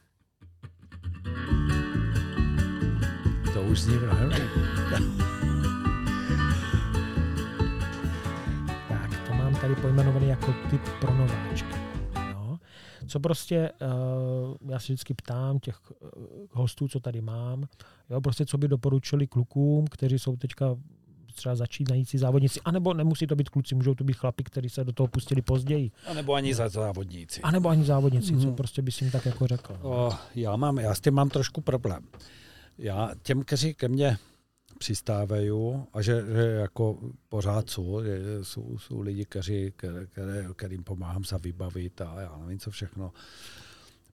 To 3.54 3.62
už 3.62 3.80
zní 3.80 3.96
mnohem. 3.96 4.30
tady 9.60 9.74
pojmenovaný 9.74 10.28
jako 10.28 10.54
typ 10.70 10.80
pro 11.00 11.14
nováčky. 11.14 11.74
Jo. 12.30 12.58
Co 13.06 13.20
prostě, 13.20 13.70
uh, 13.82 14.70
já 14.70 14.78
si 14.78 14.92
vždycky 14.92 15.14
ptám 15.14 15.58
těch 15.58 15.80
uh, 15.90 16.08
hostů, 16.50 16.88
co 16.88 17.00
tady 17.00 17.20
mám, 17.20 17.64
jo, 18.10 18.20
prostě 18.20 18.46
co 18.46 18.58
by 18.58 18.68
doporučili 18.68 19.26
klukům, 19.26 19.86
kteří 19.86 20.18
jsou 20.18 20.36
teďka 20.36 20.76
třeba 21.34 21.54
začínající 21.54 22.18
závodníci, 22.18 22.60
anebo 22.64 22.94
nemusí 22.94 23.26
to 23.26 23.36
být 23.36 23.48
kluci, 23.48 23.74
můžou 23.74 23.94
to 23.94 24.04
být 24.04 24.16
chlapi, 24.16 24.44
kteří 24.44 24.68
se 24.68 24.84
do 24.84 24.92
toho 24.92 25.06
pustili 25.06 25.42
později. 25.42 25.90
A 26.06 26.14
nebo 26.14 26.34
ani 26.34 26.54
za 26.54 26.68
závodníci. 26.68 27.40
A 27.40 27.50
nebo 27.50 27.68
ani 27.68 27.84
závodníci, 27.84 28.32
mm. 28.32 28.40
co 28.40 28.52
prostě 28.52 28.82
bys 28.82 29.02
jim 29.02 29.10
tak 29.10 29.26
jako 29.26 29.46
řekl. 29.46 29.76
O, 29.82 30.12
já, 30.34 30.56
mám, 30.56 30.78
já 30.78 30.94
s 30.94 31.00
tím 31.00 31.14
mám 31.14 31.28
trošku 31.28 31.60
problém. 31.60 32.02
Já 32.78 33.10
těm, 33.22 33.42
kteří 33.42 33.74
ke 33.74 33.88
mně 33.88 34.18
přistávají 34.84 35.50
a 35.92 36.02
že, 36.02 36.24
že 36.26 36.42
jako 36.42 37.12
pořád 37.28 37.70
jsou, 37.70 38.02
že 38.02 38.44
jsou, 38.44 38.78
jsou 38.78 39.00
lidi, 39.00 39.24
kteří, 39.24 39.72
které, 40.10 40.46
kterým 40.56 40.84
pomáhám 40.84 41.24
se 41.24 41.38
vybavit 41.38 42.00
a 42.00 42.20
já 42.20 42.36
nevím, 42.36 42.58
co 42.58 42.70
všechno. 42.70 43.12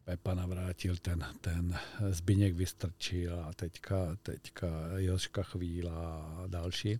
Pepa 0.03 0.33
navrátil, 0.33 0.97
ten, 0.97 1.25
ten 1.41 1.79
Zbyněk 2.09 2.55
Vystrčil 2.55 3.39
a 3.39 3.53
teďka, 3.53 4.15
teďka 4.23 4.67
Joška 4.97 5.43
Chvíla 5.43 6.25
a 6.25 6.47
další. 6.47 6.99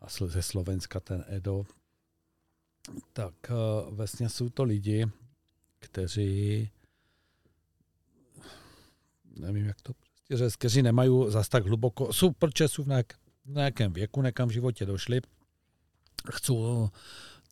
A 0.00 0.06
ze 0.26 0.42
Slovenska 0.42 1.00
ten 1.00 1.24
Edo. 1.28 1.66
Tak 3.12 3.34
vlastně 3.90 4.28
jsou 4.28 4.48
to 4.48 4.64
lidi, 4.64 5.06
kteří 5.78 6.70
nevím, 9.36 9.66
jak 9.66 9.82
to 9.82 9.92
že 10.36 10.48
kteří 10.58 10.82
nemají 10.82 11.10
zas 11.28 11.48
tak 11.48 11.66
hluboko, 11.66 12.12
jsou, 12.12 12.32
jsou 12.66 12.82
v, 12.82 12.86
nějak, 12.86 13.06
v 13.44 13.54
nějakém 13.54 13.92
věku, 13.92 14.22
někam 14.22 14.48
v 14.48 14.52
životě 14.52 14.86
došli, 14.86 15.20
chcou 16.30 16.88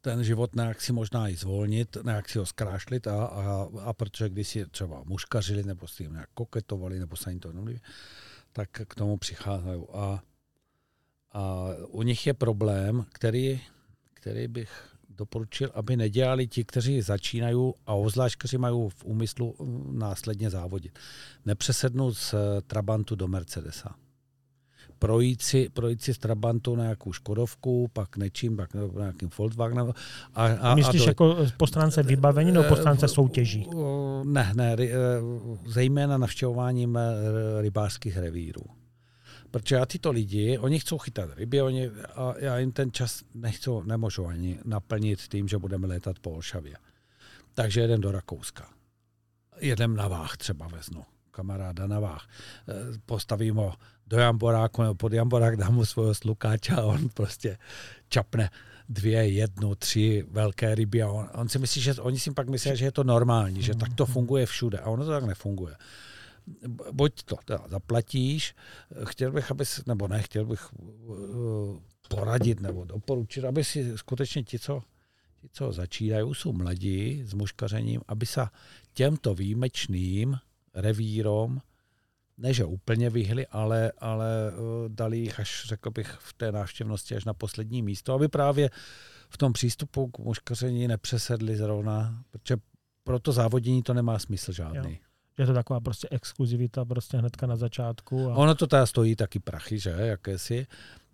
ten 0.01 0.25
život 0.25 0.55
nějak 0.57 0.81
si 0.81 0.93
možná 0.93 1.28
i 1.28 1.36
zvolnit, 1.36 1.97
nějak 2.05 2.28
si 2.28 2.39
ho 2.39 2.47
zkrášlit 2.47 3.07
a, 3.07 3.25
a, 3.25 3.69
a 3.81 3.93
protože 3.93 4.28
když 4.28 4.49
si 4.49 4.67
třeba 4.67 5.02
muškařili 5.07 5.62
nebo 5.62 5.89
si 5.89 6.02
jim 6.02 6.12
nějak 6.12 6.28
koketovali 6.35 6.99
nebo 6.99 7.17
se 7.17 7.31
jim 7.31 7.41
to 7.41 7.52
nemluví, 7.52 7.81
tak 8.52 8.69
k 8.70 8.94
tomu 8.94 9.17
přicházejí. 9.17 9.83
A, 9.93 10.23
a 11.33 11.69
u 11.89 12.02
nich 12.02 12.27
je 12.27 12.35
problém, 12.35 13.07
který, 13.12 13.61
který 14.15 14.49
bych 14.49 14.97
doporučil, 15.23 15.70
aby 15.75 15.97
nedělali 15.97 16.47
ti, 16.47 16.65
kteří 16.65 17.02
začínají 17.02 17.73
a 17.86 17.94
ozvlášť, 17.94 18.39
kteří 18.39 18.59
mají 18.59 18.89
v 18.89 19.05
úmyslu 19.05 19.55
mm, 19.60 19.99
následně 19.99 20.51
závodit. 20.51 20.99
Nepřesednout 21.47 22.17
z 22.17 22.34
Trabantu 22.67 23.15
do 23.15 23.28
Mercedesa. 23.28 23.94
Projít 24.99 25.42
si, 25.42 25.68
projít 25.68 26.02
si 26.02 26.15
z 26.15 26.18
Trabantu 26.18 26.76
na 26.76 26.83
nějakou 26.83 27.12
Škodovku, 27.12 27.89
pak 27.92 28.17
nečím, 28.17 28.57
pak 28.57 28.75
na 28.75 28.83
nějakým 28.99 29.31
Volkswagenem. 29.39 29.92
A, 30.34 30.47
a, 30.47 30.75
Myslíš 30.75 31.02
a 31.02 31.05
to, 31.05 31.10
jako 31.10 31.36
po 31.57 31.67
stránce 31.67 32.02
vybavení 32.02 32.52
nebo 32.52 32.68
po 32.68 32.76
stránce 32.76 33.09
soutěží? 33.09 33.67
Ne, 34.25 34.52
ne, 34.55 34.76
zejména 35.67 36.18
navštěvováním 36.18 36.99
rybářských 37.60 38.17
revírů. 38.17 38.62
Protože 39.53 39.75
já 39.75 39.87
tyto 39.87 40.11
lidi, 40.11 40.59
oni 40.59 40.81
chcou 40.81 40.99
chytat 40.99 41.31
ryby, 41.37 41.63
oni, 41.63 41.91
a 42.15 42.35
já 42.39 42.59
jim 42.59 42.73
ten 42.73 42.93
čas 42.93 43.23
nechcou, 43.35 43.83
nemůžu 43.83 44.27
ani 44.27 44.59
naplnit 44.65 45.21
tím, 45.21 45.49
že 45.49 45.59
budeme 45.59 45.87
letat 45.87 46.19
po 46.19 46.31
Olšavě. 46.31 46.77
Takže 47.55 47.81
jedem 47.81 48.01
do 48.01 48.13
Rakouska. 48.13 48.69
Jedem 49.61 49.97
na 49.97 50.09
váh 50.09 50.37
třeba 50.37 50.69
veznu. 50.69 51.05
kamaráda 51.31 51.87
na 51.87 52.01
váh. 52.01 52.29
Eh, 52.69 52.99
Postavím 53.07 53.55
ho 53.57 53.75
do 54.07 54.19
jamboráku 54.19 54.83
nebo 54.83 54.95
pod 54.95 55.13
jamborák, 55.13 55.57
dám 55.57 55.75
mu 55.75 55.85
svého 55.85 56.15
slukáča 56.15 56.77
a 56.77 56.83
on 56.83 57.09
prostě 57.09 57.59
čapne 58.09 58.51
dvě, 58.89 59.29
jednu, 59.29 59.75
tři 59.75 60.25
velké 60.31 60.75
ryby 60.75 61.03
a 61.03 61.09
on, 61.11 61.29
on 61.35 61.49
si 61.49 61.59
myslí, 61.59 61.81
že 61.83 61.95
oni 61.95 62.19
si 62.19 62.31
pak 62.31 62.49
myslí, 62.49 62.77
že 62.77 62.85
je 62.85 62.93
to 62.93 63.05
normální, 63.05 63.63
že 63.63 63.75
tak 63.75 63.95
to 63.95 64.07
funguje 64.07 64.47
všude 64.47 64.79
a 64.79 64.91
ono 64.91 65.05
to 65.05 65.11
tak 65.11 65.25
nefunguje. 65.25 65.75
Buď 66.93 67.23
to 67.23 67.37
teda 67.45 67.65
zaplatíš, 67.69 68.55
chtěl 69.05 69.33
bych, 69.33 69.51
abys, 69.51 69.85
nebo 69.87 70.09
ne, 70.09 70.23
chtěl 70.23 70.45
bych 70.45 70.73
uh, 70.73 71.79
poradit 72.09 72.61
nebo 72.61 72.85
doporučit, 72.85 73.45
aby 73.45 73.65
si 73.65 73.99
skutečně 73.99 74.43
ti, 74.43 74.59
co, 74.59 74.83
ti, 75.41 75.49
co 75.53 75.73
začínají, 75.73 76.35
jsou 76.35 76.53
mladí 76.53 77.23
s 77.25 77.35
muškařením, 77.35 78.01
aby 78.09 78.27
se 78.27 78.47
těmto 78.95 79.35
výjimečným 79.35 80.37
revírom 80.75 81.61
ne, 82.39 82.55
že 82.55 82.65
úplně 82.65 83.11
vyhli, 83.11 83.47
ale, 83.47 83.93
ale 83.99 84.29
eh, 84.49 84.53
dali 84.89 85.19
jich 85.19 85.41
až, 85.41 85.65
řekl 85.67 85.91
bych, 85.91 86.09
v 86.09 86.33
té 86.33 86.53
návštěvnosti 86.53 87.17
až 87.17 87.25
na 87.25 87.35
poslední 87.35 87.83
místo, 87.83 88.15
aby 88.15 88.29
právě 88.29 88.71
v 89.29 89.39
tom 89.39 89.53
přístupu 89.53 90.07
k 90.07 90.19
muškaření 90.19 90.89
nepřesedli 90.89 91.57
zrovna, 91.57 92.25
protože 92.31 92.57
pro 93.05 93.19
to 93.19 93.33
závodění 93.33 93.83
to 93.83 93.95
nemá 93.95 94.19
smysl 94.19 94.53
žádný. 94.53 94.93
Jo. 94.93 95.11
Že 95.39 95.43
je 95.43 95.47
to 95.47 95.55
taková 95.55 95.81
prostě 95.81 96.09
exkluzivita 96.11 96.85
prostě 96.85 97.17
hnedka 97.17 97.47
na 97.47 97.57
začátku. 97.57 98.31
A... 98.31 98.35
Ono 98.35 98.55
to 98.55 98.67
teda 98.67 98.86
stojí 98.86 99.17
taky 99.17 99.39
prachy, 99.39 99.78
že, 99.78 99.91
jakési, 99.91 100.67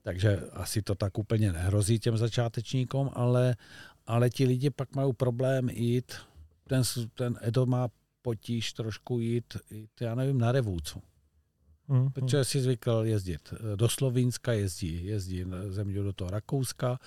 takže 0.02 0.40
asi 0.52 0.82
to 0.82 0.94
tak 0.94 1.18
úplně 1.18 1.52
nehrozí 1.52 1.98
těm 1.98 2.16
začátečníkům, 2.16 3.10
ale, 3.12 3.56
ale 4.06 4.30
ti 4.30 4.44
lidi 4.44 4.70
pak 4.70 4.96
mají 4.96 5.12
problém 5.12 5.68
jít, 5.68 6.14
ten, 6.68 6.82
ten 7.14 7.38
Edo 7.42 7.66
má 7.66 7.88
potíž 8.22 8.72
trošku 8.72 9.18
jít, 9.18 9.56
jít 9.70 9.90
já 10.00 10.14
nevím, 10.14 10.38
na 10.38 10.52
revůcu. 10.52 11.02
Mm, 11.88 12.10
Protože 12.10 12.44
si 12.44 12.60
zvykl 12.60 13.02
jezdit 13.04 13.54
do 13.76 13.88
Slovinska, 13.88 14.52
jezdí, 14.52 15.06
jezdí 15.06 15.44
země 15.68 16.02
do 16.02 16.12
toho 16.12 16.30
Rakouska 16.30 16.98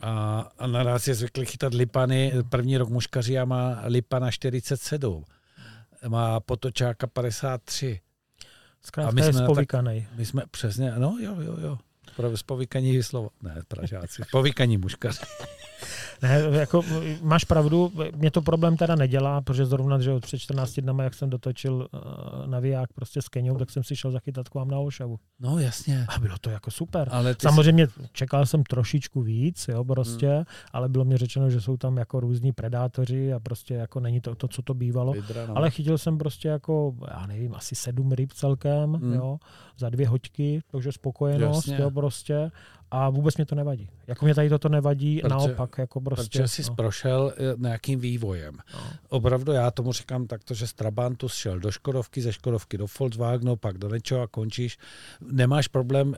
a, 0.00 0.40
a 0.58 0.66
naraz 0.66 1.08
je 1.08 1.14
zvyklý 1.14 1.46
chytat 1.46 1.74
lipany. 1.74 2.32
První 2.48 2.76
rok 2.76 2.88
muškaří 2.88 3.38
a 3.38 3.44
má 3.44 3.82
lipana 3.84 4.30
47. 4.30 5.24
Má 6.08 6.40
potočáka 6.40 7.06
53. 7.06 8.00
Zkrátka 8.82 9.08
a 9.08 9.12
my 9.12 9.20
je 9.20 9.32
jsme 9.32 9.40
tak- 9.40 9.46
spovykanej. 9.46 10.06
My 10.16 10.26
jsme 10.26 10.42
přesně, 10.50 10.92
no 10.98 11.16
jo, 11.20 11.36
jo, 11.40 11.56
jo. 11.60 11.78
Pro 12.16 12.36
spovykaní 12.36 13.02
slovo. 13.02 13.30
Ne, 13.42 13.62
pražáci. 13.68 14.22
Spovykaní 14.28 14.78
muškaři. 14.78 15.20
Ne, 16.22 16.42
jako, 16.50 16.82
máš 17.22 17.44
pravdu, 17.44 17.92
mě 18.16 18.30
to 18.30 18.42
problém 18.42 18.76
teda 18.76 18.94
nedělá, 18.94 19.40
protože 19.40 19.66
zrovna, 19.66 19.98
že 19.98 20.20
před 20.20 20.38
14 20.38 20.80
dnama, 20.80 21.02
jak 21.02 21.14
jsem 21.14 21.30
dotočil 21.30 21.74
uh, 21.74 22.46
naviják 22.46 22.92
prostě 22.92 23.22
s 23.22 23.28
Keňou, 23.28 23.58
tak 23.58 23.70
jsem 23.70 23.84
si 23.84 23.96
šel 23.96 24.10
zachytat 24.10 24.48
k 24.48 24.54
vám 24.54 24.70
na 24.70 24.78
Olšavu. 24.78 25.18
No 25.40 25.58
jasně. 25.58 26.06
A 26.08 26.18
bylo 26.18 26.34
to 26.40 26.50
jako 26.50 26.70
super. 26.70 27.08
Ale 27.10 27.36
Samozřejmě 27.42 27.86
čekal 28.12 28.46
jsem 28.46 28.62
trošičku 28.62 29.22
víc, 29.22 29.68
jo, 29.68 29.84
prostě, 29.84 30.28
hmm. 30.28 30.44
ale 30.72 30.88
bylo 30.88 31.04
mi 31.04 31.16
řečeno, 31.16 31.50
že 31.50 31.60
jsou 31.60 31.76
tam 31.76 31.96
jako 31.96 32.20
různí 32.20 32.52
predátoři 32.52 33.32
a 33.32 33.40
prostě 33.40 33.74
jako 33.74 34.00
není 34.00 34.20
to 34.20 34.34
to, 34.34 34.48
co 34.48 34.62
to 34.62 34.74
bývalo. 34.74 35.12
Vidra, 35.12 35.46
no. 35.46 35.58
Ale 35.58 35.70
chytil 35.70 35.98
jsem 35.98 36.18
prostě 36.18 36.48
jako, 36.48 36.94
já 37.10 37.26
nevím, 37.26 37.54
asi 37.54 37.74
sedm 37.74 38.12
ryb 38.12 38.32
celkem, 38.32 38.94
Hmm. 38.94 39.12
jo, 39.12 39.38
za 39.78 39.88
dvě 39.90 40.08
hoďky, 40.08 40.60
takže 40.70 40.92
spokojenost, 40.92 41.68
Jasně. 41.68 41.84
jo, 41.84 41.90
prostě. 41.90 42.50
A 42.90 43.10
vůbec 43.10 43.36
mě 43.36 43.46
to 43.46 43.54
nevadí. 43.54 43.90
Jako 44.06 44.24
mě 44.24 44.34
tady 44.34 44.48
toto 44.48 44.68
nevadí, 44.68 45.20
Protože- 45.20 45.30
naopak, 45.30 45.78
jako 45.78 46.00
prostě. 46.00 46.38
Protože 46.38 46.48
jsi 46.48 46.62
no. 46.68 46.74
prošel 46.74 47.32
eh, 47.36 47.54
nějakým 47.58 48.00
vývojem. 48.00 48.58
No. 48.74 48.80
Opravdu 49.08 49.52
já 49.52 49.70
tomu 49.70 49.92
říkám 49.92 50.26
takto, 50.26 50.54
že 50.54 50.66
z 50.66 50.72
Trabantu 50.72 51.28
šel 51.28 51.58
do 51.58 51.70
Škodovky, 51.70 52.22
ze 52.22 52.32
Škodovky 52.32 52.78
do 52.78 52.86
Volkswagenu, 52.98 53.56
pak 53.56 53.78
do 53.78 53.88
něčeho 53.88 54.22
a 54.22 54.26
končíš. 54.26 54.78
Nemáš 55.20 55.68
problém 55.68 56.16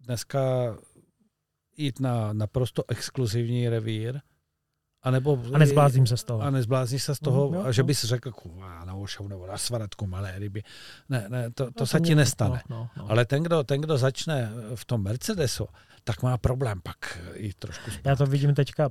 dneska 0.00 0.40
jít 1.76 2.00
na 2.00 2.32
naprosto 2.32 2.84
exkluzivní 2.88 3.68
revír, 3.68 4.20
anebo, 5.04 5.42
A 5.52 5.58
nezblázním 5.58 6.06
se 6.06 6.16
z 6.16 6.24
toho. 6.24 6.40
a 6.42 6.50
nezblázníš 6.50 7.02
se 7.02 7.14
z 7.14 7.18
toho, 7.18 7.46
Mhm, 7.46 7.54
jo, 7.54 7.64
a 7.64 7.72
že 7.72 7.82
bys 7.82 8.04
řekl, 8.04 8.32
"Kurva, 8.32 8.84
na 8.84 8.94
Olšavu 8.94 9.28
nebo 9.28 9.46
na 9.46 9.58
Svaratku 9.58 10.06
malé 10.06 10.38
ryby. 10.38 10.62
Ne, 11.08 11.26
ne, 11.28 11.50
to, 11.50 11.64
to 11.66 11.72
No, 11.80 11.86
se 11.86 11.98
ti 12.00 12.02
mě- 12.02 12.14
nestane. 12.14 12.62
No, 12.68 12.76
no, 12.76 12.88
no. 12.96 13.10
Ale 13.10 13.24
ten 13.24 13.42
kdo, 13.42 13.64
ten, 13.64 13.80
kdo 13.80 13.98
začne 13.98 14.50
v 14.74 14.84
tom 14.84 15.02
Mercedesu, 15.02 15.66
tak 16.04 16.22
má 16.22 16.38
problém 16.38 16.80
pak 16.82 17.18
jít 17.36 17.56
trošku 17.58 17.90
zpátky. 17.90 18.08
Já 18.08 18.16
to 18.16 18.26
vidím 18.26 18.54
teďka, 18.54 18.90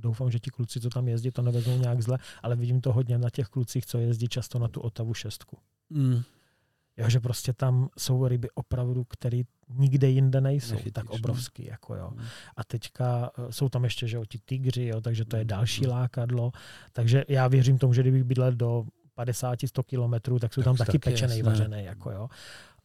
doufám, 0.00 0.30
že 0.30 0.38
ti 0.38 0.50
kluci, 0.50 0.80
co 0.80 0.90
tam 0.90 1.08
jezdí, 1.08 1.30
to 1.30 1.42
nevezmou 1.42 1.78
nějak 1.78 2.02
zle, 2.02 2.18
ale 2.42 2.56
vidím 2.56 2.80
to 2.80 2.92
hodně 2.92 3.18
na 3.18 3.30
těch 3.30 3.46
klucích, 3.48 3.86
co 3.86 3.98
jezdí 3.98 4.28
často 4.28 4.58
na 4.58 4.68
tu 4.68 4.80
Otavu 4.80 5.14
šestku. 5.14 5.58
Mm. 5.90 6.22
Jo, 6.98 7.08
že 7.10 7.20
prostě 7.20 7.52
tam 7.52 7.88
jsou 7.98 8.28
ryby 8.28 8.48
opravdu, 8.54 9.04
které 9.04 9.40
nikde 9.68 10.08
jinde 10.08 10.40
nejsou, 10.40 10.72
Nechytíš, 10.74 10.92
tak 10.92 11.04
no. 11.04 11.10
obrovský. 11.10 11.64
Jako 11.66 11.94
jo. 11.94 12.10
Mm. 12.14 12.22
A 12.56 12.64
teďka 12.64 13.30
eh, 13.38 13.52
jsou 13.52 13.68
tam 13.68 13.84
ještě 13.84 14.08
že 14.08 14.16
jo, 14.16 14.24
ti 14.24 14.38
tygři, 14.44 14.84
jo, 14.86 15.00
takže 15.00 15.24
to 15.24 15.36
je 15.36 15.44
další 15.44 15.84
Mm. 15.84 15.90
lákadlo. 15.90 16.52
Takže 16.92 17.24
já 17.28 17.48
věřím 17.48 17.78
tomu, 17.78 17.92
že 17.92 18.00
kdybych 18.02 18.24
bydlel 18.24 18.52
do 18.52 18.84
50-100 19.16 19.82
kilometrů, 19.82 20.38
tak 20.38 20.54
jsou 20.54 20.60
Tak 20.60 20.64
tam 20.64 20.76
taky 20.76 20.86
taky, 20.86 20.98
pečený, 20.98 21.42
vařený. 21.42 21.84
Jako 21.84 22.10
jo. 22.10 22.28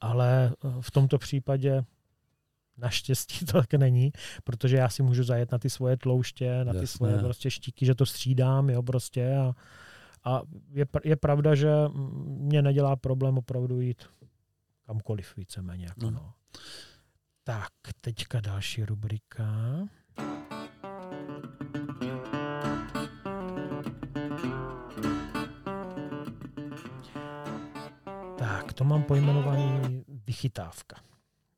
Ale 0.01 0.51
eh, 0.65 0.67
v 0.81 0.91
tomto 0.91 1.17
případě 1.17 1.83
naštěstí 2.77 3.45
to 3.45 3.51
tak 3.53 3.73
není, 3.73 4.11
protože 4.43 4.77
já 4.77 4.89
si 4.89 5.03
můžu 5.03 5.23
zajet 5.23 5.51
na 5.51 5.57
ty 5.57 5.69
svoje 5.69 5.97
tlouště, 5.97 6.63
na 6.65 6.73
ty 6.73 6.79
Jasné. 6.79 6.87
svoje 6.87 7.17
prostě 7.17 7.51
štíky, 7.51 7.85
že 7.85 7.95
to 7.95 8.05
střídám, 8.05 8.69
jo, 8.69 8.83
prostě 8.83 9.35
a, 9.37 9.53
a 10.23 10.41
je, 10.71 10.85
je 11.03 11.15
pravda, 11.15 11.55
že 11.55 11.69
mě 12.25 12.61
nedělá 12.61 12.95
problém 12.95 13.37
opravdu 13.37 13.81
jít 13.81 14.03
kamkoliv 14.85 15.37
víceméně. 15.37 15.85
Jako 15.85 16.01
No. 16.05 16.11
no. 16.11 16.33
Tak, 17.43 17.71
teďka 18.01 18.39
další 18.39 18.85
rubrika. 18.85 19.45
Tak, 28.37 28.73
to 28.73 28.83
mám 28.83 29.03
pojmenovaný 29.03 30.03
vychytávka. 30.27 30.95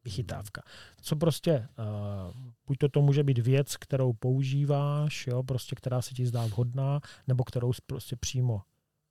Vychytávka. 0.06 0.62
Co 1.02 1.16
prostě, 1.16 1.68
uh, 1.80 2.34
buď 2.68 2.78
to, 2.78 2.90
to 2.90 3.02
může 3.02 3.24
být 3.24 3.38
věc, 3.38 3.78
kterou 3.78 4.14
používáš, 4.14 5.28
jo, 5.28 5.44
prostě, 5.44 5.76
která 5.76 6.02
se 6.02 6.14
ti 6.14 6.26
zdá 6.26 6.46
vhodná, 6.46 7.00
nebo 7.28 7.44
kterou 7.44 7.74
jsi 7.74 7.82
prostě 7.86 8.16
přímo 8.16 8.62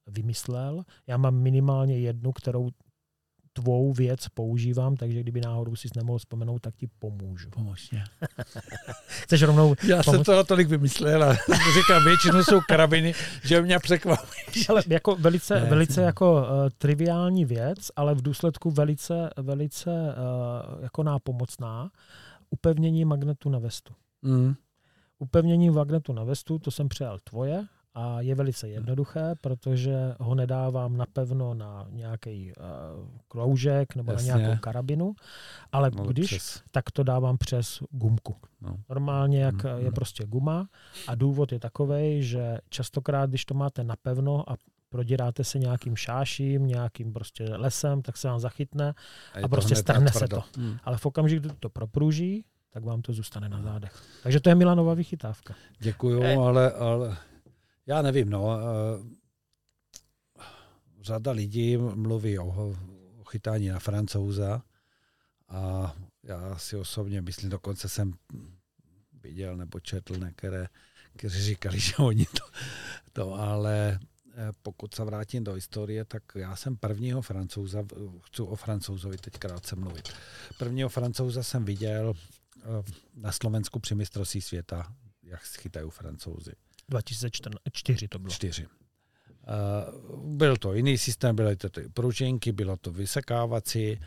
vymyslel. 0.06 0.84
Já 1.06 1.16
mám 1.16 1.34
minimálně 1.34 1.98
jednu, 1.98 2.32
kterou 2.32 2.70
tvou 3.52 3.92
věc 3.92 4.28
používám, 4.28 4.96
takže 4.96 5.20
kdyby 5.20 5.40
náhodou 5.40 5.76
si 5.76 5.88
nemohl 5.96 6.18
vzpomenout, 6.18 6.58
tak 6.58 6.76
ti 6.76 6.88
pomůžu. 6.98 7.50
Pomož 7.50 7.90
mě. 7.90 8.04
Chceš 9.22 9.42
rovnou, 9.42 9.74
Já 9.88 10.02
jsem 10.02 10.14
Pomoc- 10.14 10.24
toho 10.24 10.44
tolik 10.44 10.68
vymyslel 10.68 11.22
a 11.24 11.32
říkám, 11.74 12.04
většinou 12.04 12.42
jsou 12.44 12.60
karabiny, 12.68 13.14
že 13.44 13.62
mě 13.62 13.78
překvapí. 13.78 14.66
ale 14.68 14.82
jako 14.88 15.16
velice, 15.16 15.60
Ne, 15.60 15.66
velice 15.70 16.00
ne. 16.00 16.06
jako 16.06 16.32
uh, 16.34 16.46
triviální 16.78 17.44
věc, 17.44 17.78
ale 17.96 18.14
v 18.14 18.22
důsledku 18.22 18.70
velice, 18.70 19.30
velice 19.36 19.90
uh, 19.90 20.82
jako 20.82 21.02
nápomocná, 21.02 21.90
upevnění 22.50 23.04
magnetu 23.04 23.50
na 23.50 23.58
vestu. 23.58 23.92
Mm. 24.22 24.54
Upevnění 25.18 25.70
magnetu 25.70 26.12
na 26.12 26.24
vestu, 26.24 26.58
to 26.58 26.70
jsem 26.70 26.88
přijal 26.88 27.18
tvoje 27.24 27.64
a 27.94 28.20
je 28.20 28.34
velice 28.34 28.68
jednoduché, 28.68 29.34
protože 29.40 30.14
ho 30.20 30.34
nedávám 30.34 30.96
napevno 30.96 31.54
na 31.54 31.86
nějaký 31.90 32.52
uh, 32.56 33.08
kroužek 33.28 33.96
nebo 33.96 34.12
Jasně. 34.12 34.32
na 34.32 34.38
nějakou 34.38 34.60
karabinu, 34.60 35.14
ale 35.72 35.90
No, 35.96 36.04
když, 36.04 36.26
přes- 36.26 36.62
tak 36.70 36.90
to 36.90 37.02
dávám 37.02 37.38
přes 37.38 37.82
gumku. 37.90 38.36
No. 38.60 38.76
Normálně, 38.88 39.42
jak 39.42 39.64
Mm, 39.64 39.70
je 39.78 39.84
mm. 39.88 39.92
prostě 39.94 40.24
guma 40.26 40.68
a 41.08 41.14
důvod 41.14 41.52
je 41.52 41.60
takový, 41.60 42.22
že 42.22 42.58
častokrát, 42.68 43.30
když 43.30 43.44
to 43.44 43.54
máte 43.54 43.84
napevno 43.84 44.50
a 44.50 44.56
proděráte 44.88 45.44
se 45.44 45.58
nějakým 45.58 45.96
šáším, 45.96 46.66
nějakým 46.66 47.12
prostě 47.12 47.44
lesem, 47.44 48.02
tak 48.02 48.16
se 48.16 48.28
vám 48.28 48.40
zachytne, 48.40 48.94
a 49.34 49.40
to 49.40 49.48
prostě 49.48 49.76
strhne 49.76 50.12
se 50.12 50.20
natvrdo. 50.20 50.42
Mm. 50.58 50.76
ale 50.84 50.96
v 50.98 51.06
okamžiku, 51.06 51.40
kdy 51.48 51.54
to 51.60 51.68
propruží, 51.68 52.44
tak 52.70 52.84
vám 52.84 53.02
to 53.02 53.12
zůstane 53.12 53.48
na 53.48 53.62
zádech. 53.62 54.02
Takže 54.22 54.40
to 54.40 54.48
je 54.48 54.54
Milanova 54.54 54.94
vychytávka. 54.94 55.54
Děkuju, 55.80 56.22
Eh. 56.22 56.36
ale, 56.36 56.72
ale 56.72 57.16
já 57.86 58.02
nevím, 58.02 58.30
no. 58.30 58.58
eh, 58.60 59.22
Řada 61.02 61.32
lidí 61.32 61.76
mluví 61.76 62.38
o, 62.38 62.76
chytání 63.30 63.68
na 63.68 63.78
francouza 63.78 64.62
a 65.48 65.94
já 66.22 66.58
si 66.58 66.76
osobně 66.76 67.22
myslím, 67.22 67.50
dokonce 67.50 67.88
jsem 67.88 68.12
viděl 69.12 69.56
nebo 69.56 69.80
četl 69.80 70.16
některé, 70.16 70.68
kteří 71.16 71.42
říkali, 71.42 71.80
že 71.80 71.96
oni 71.96 72.26
to, 72.26 72.44
to 73.12 73.34
ale 73.34 74.00
eh, 74.34 74.52
pokud 74.62 74.94
se 74.94 75.04
vrátím 75.04 75.44
do 75.44 75.52
historie, 75.52 76.04
tak 76.04 76.22
já 76.34 76.56
jsem 76.56 76.76
prvního 76.76 77.22
francouza, 77.22 77.84
chci 78.22 78.42
o 78.42 78.56
francouzovi 78.56 79.16
teď 79.16 79.38
krátce 79.38 79.76
mluvit. 79.76 80.08
Prvního 80.58 80.88
francouza 80.88 81.42
jsem 81.42 81.64
viděl 81.64 82.14
eh, 82.14 82.62
na 83.14 83.32
Slovensku 83.32 83.78
při 83.78 83.94
mistrovství 83.94 84.40
světa, 84.40 84.94
jak 85.22 85.42
chytají 85.42 85.90
francouzi. 85.90 86.52
2004 86.88 88.08
to 88.08 88.18
bylo. 88.18 88.30
Čtyři. 88.30 88.66
byl 90.24 90.56
to 90.56 90.74
jiný 90.74 90.98
systém, 90.98 91.36
byly 91.36 91.56
to 91.56 91.68
ty 91.68 91.88
pružinky, 91.88 92.52
bylo 92.52 92.76
to 92.76 92.92
vysekávací 92.92 94.00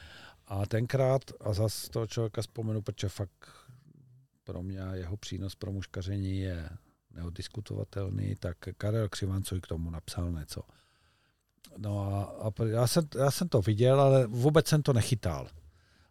a 0.48 0.66
tenkrát, 0.66 1.22
a 1.40 1.54
zase 1.54 1.90
toho 1.90 2.08
člověka 2.08 2.42
vzpomenu, 2.42 2.82
protože 2.82 3.10
fakt 3.10 3.50
pro 4.44 4.64
mě 4.64 4.80
jeho 4.94 5.18
přínos 5.18 5.56
pro 5.56 5.72
muškaření 5.72 6.40
je 6.40 6.70
neodiskutovatelný, 7.12 8.36
tak 8.40 8.58
Karel 8.78 9.10
Křivancuj 9.10 9.62
k 9.62 9.68
tomu 9.68 9.90
napsal 9.90 10.32
něco. 10.32 10.62
No 11.78 12.00
a, 12.00 12.24
a 12.24 12.66
já, 12.66 12.88
jsem, 12.88 13.08
já 13.18 13.32
jsem 13.32 13.50
to 13.50 13.62
viděl, 13.62 14.02
ale 14.02 14.28
vůbec 14.28 14.68
jsem 14.68 14.84
to 14.84 14.94
nechytal. 14.94 15.48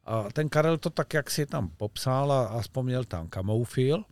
A 0.04 0.22
ten 0.32 0.48
Karel 0.48 0.78
to 0.78 0.90
tak, 0.90 1.14
jak 1.14 1.30
si 1.30 1.46
tam 1.46 1.68
popsal 1.68 2.32
a, 2.32 2.46
a 2.46 2.60
vzpomněl 2.60 3.04
tam 3.04 3.28
kamoufil, 3.28 4.04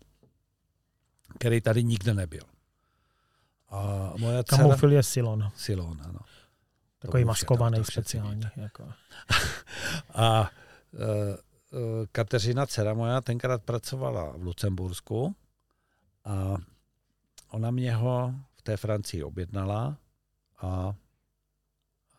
který 1.38 1.60
tady 1.60 1.84
nikde 1.84 2.14
nebyl. 2.14 2.42
A 3.68 4.12
moje 4.18 4.44
dcera... 4.44 4.62
Kamoufil 4.62 4.92
je 4.92 5.02
Silon. 5.02 5.50
Silon, 5.56 6.02
ano. 6.04 6.18
Takový 6.98 7.24
maskovaný 7.24 7.84
speciální. 7.84 8.42
Jako. 8.56 8.92
a 10.14 10.40
uh, 10.40 12.06
Kateřina, 12.12 12.66
dcera 12.66 12.94
moja, 12.94 13.20
tenkrát 13.20 13.62
pracovala 13.62 14.32
v 14.36 14.42
Lucembursku 14.42 15.36
a 16.24 16.56
ona 17.50 17.70
mě 17.70 17.94
ho 17.94 18.34
v 18.56 18.62
té 18.62 18.76
Francii 18.76 19.22
objednala 19.22 19.96
a, 20.58 20.68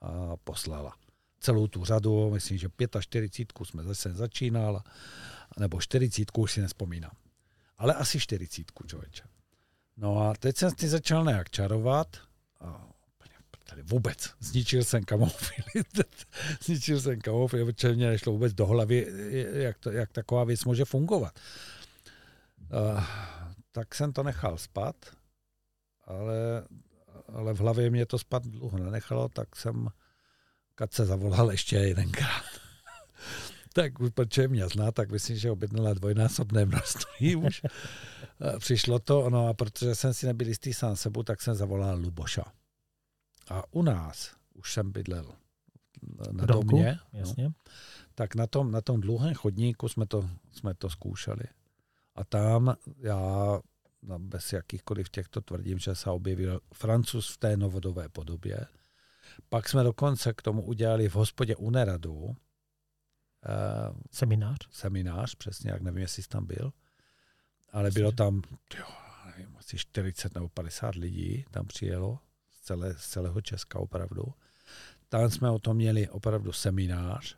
a 0.01 0.38
poslala. 0.43 0.95
Celou 1.40 1.67
tu 1.67 1.85
řadu, 1.85 2.32
myslím, 2.32 2.58
že 2.58 2.67
45 3.00 3.67
jsme 3.67 3.83
zase 3.83 4.14
začínal, 4.14 4.82
nebo 5.59 5.82
40 5.82 6.38
už 6.38 6.51
si 6.51 6.61
nespomínám. 6.61 7.11
Ale 7.77 7.93
asi 7.93 8.19
40, 8.19 8.72
člověče. 8.88 9.24
No 9.98 10.22
a 10.22 10.34
teď 10.34 10.58
jsem 10.58 10.72
si 10.80 10.88
začal 10.90 11.26
nějak 11.26 11.50
čarovat 11.50 12.18
a 12.60 12.93
tady 13.74 13.84
vůbec. 13.84 14.34
Zničil 14.40 14.84
jsem 14.84 15.03
kamofily. 15.03 15.84
Zničil 16.64 17.02
jsem 17.02 17.22
kamofily, 17.22 17.66
protože 17.66 17.93
mě 17.93 18.10
nešlo 18.10 18.34
vůbec 18.34 18.53
do 18.53 18.66
hlavy, 18.66 19.08
jak, 19.53 19.77
to, 19.77 19.92
jak 19.92 20.11
taková 20.11 20.43
věc 20.43 20.66
může 20.66 20.85
fungovat. 20.85 21.40
Uh, 22.95 23.03
tak 23.72 23.95
jsem 23.95 24.14
to 24.14 24.24
nechal 24.24 24.58
spat, 24.58 24.95
ale, 26.06 26.35
ale 27.27 27.53
v 27.53 27.60
hlavě 27.60 27.90
mě 27.90 28.06
to 28.06 28.19
spat 28.19 28.43
dlouho 28.43 28.77
nenechalo, 28.77 29.30
tak 29.30 29.56
jsem 29.56 29.88
Katce 30.76 31.06
zavolal 31.06 31.52
ještě 31.52 31.76
jedenkrát. 31.76 32.45
Tak 33.74 33.93
protože 34.14 34.48
mě 34.48 34.68
zná, 34.68 34.92
tak 34.92 35.11
myslím, 35.11 35.38
že 35.38 35.52
objednala 35.52 35.93
dvojnásobné 35.93 36.66
množství 36.66 37.35
už. 37.45 37.61
Přišlo 38.60 39.00
to, 39.00 39.30
no 39.30 39.48
a 39.48 39.53
protože 39.53 39.95
jsem 39.95 40.14
si 40.14 40.26
nebyl 40.26 40.48
jistý 40.48 40.74
sám 40.74 40.95
sebou, 40.95 41.24
tak 41.24 41.42
jsem 41.42 41.56
zavolal 41.56 41.98
Luboša. 41.98 42.43
A 43.50 43.64
u 43.74 43.82
nás 43.82 44.35
už 44.53 44.74
jsem 44.74 44.92
bydlel 44.92 45.35
na 46.32 46.45
domě. 46.45 47.00
No. 47.14 47.19
Jasně. 47.19 47.43
No, 47.43 47.53
tak 48.16 48.35
na 48.35 48.48
tom, 48.48 48.72
na 48.72 48.82
tom 48.82 49.02
dlouhém 49.02 49.34
chodníku 49.34 49.90
jsme 49.90 50.06
to, 50.06 50.30
jsme 50.52 50.74
to 50.74 50.90
zkoušeli. 50.90 51.43
A 52.16 52.24
tam 52.24 52.76
já 52.98 53.60
no, 54.02 54.19
bez 54.19 54.53
jakýchkoliv 54.53 55.10
těchto 55.10 55.42
tvrdím, 55.42 55.80
že 55.80 55.95
se 55.95 56.10
objevil 56.10 56.60
Francuz 56.74 57.30
v 57.30 57.38
té 57.38 57.58
novodové 57.58 58.10
podobě. 58.10 58.66
Pak 59.50 59.69
jsme 59.69 59.84
dokonce 59.84 60.34
k 60.34 60.42
tomu 60.42 60.66
udělali 60.66 61.10
v 61.10 61.16
hospodě 61.16 61.56
u 61.56 61.69
Neradu 61.69 62.35
uh, 63.46 63.98
seminář. 64.12 64.58
Seminář, 64.72 65.36
přesně, 65.36 65.72
jak 65.72 65.82
nevím, 65.82 66.02
jestli 66.02 66.24
jsi 66.24 66.30
tam 66.30 66.46
byl. 66.46 66.74
Ale 67.72 67.92
bylo 67.92 68.12
tam, 68.12 68.42
jo, 68.78 68.86
nevím, 69.26 69.58
asi 69.58 69.78
40 69.78 70.36
nebo 70.36 70.50
50 70.50 70.96
lidí 70.96 71.46
tam 71.52 71.66
přijelo 71.66 72.20
z, 72.52 72.62
celé, 72.62 72.94
z 72.94 73.08
celého 73.08 73.42
Česka 73.42 73.80
opravdu. 73.80 74.24
Tam 75.10 75.30
jsme 75.30 75.50
o 75.50 75.60
tom 75.60 75.78
měli 75.78 76.10
opravdu 76.10 76.52
seminář, 76.52 77.38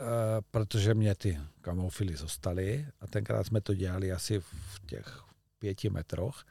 uh, 0.00 0.06
protože 0.50 0.94
mě 0.94 1.14
ty 1.14 1.40
kamofily 1.60 2.16
zostaly 2.16 2.88
a 3.00 3.06
tenkrát 3.06 3.44
jsme 3.44 3.60
to 3.60 3.74
dělali 3.74 4.12
asi 4.12 4.40
v 4.40 4.80
těch 4.86 5.24
pěti 5.58 5.90
metroch 5.90 6.44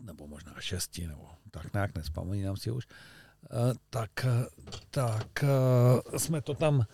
nebo 0.00 0.26
možná 0.26 0.60
šesti, 0.60 1.06
nebo 1.06 1.30
tak 1.50 1.72
nějak, 1.72 1.94
nespomínám 1.94 2.56
si 2.56 2.70
už, 2.70 2.86
uh, 2.86 2.92
tak, 3.90 4.10
tak 4.90 5.44
uh, 6.12 6.18
jsme 6.18 6.40
to 6.40 6.54
tam, 6.54 6.84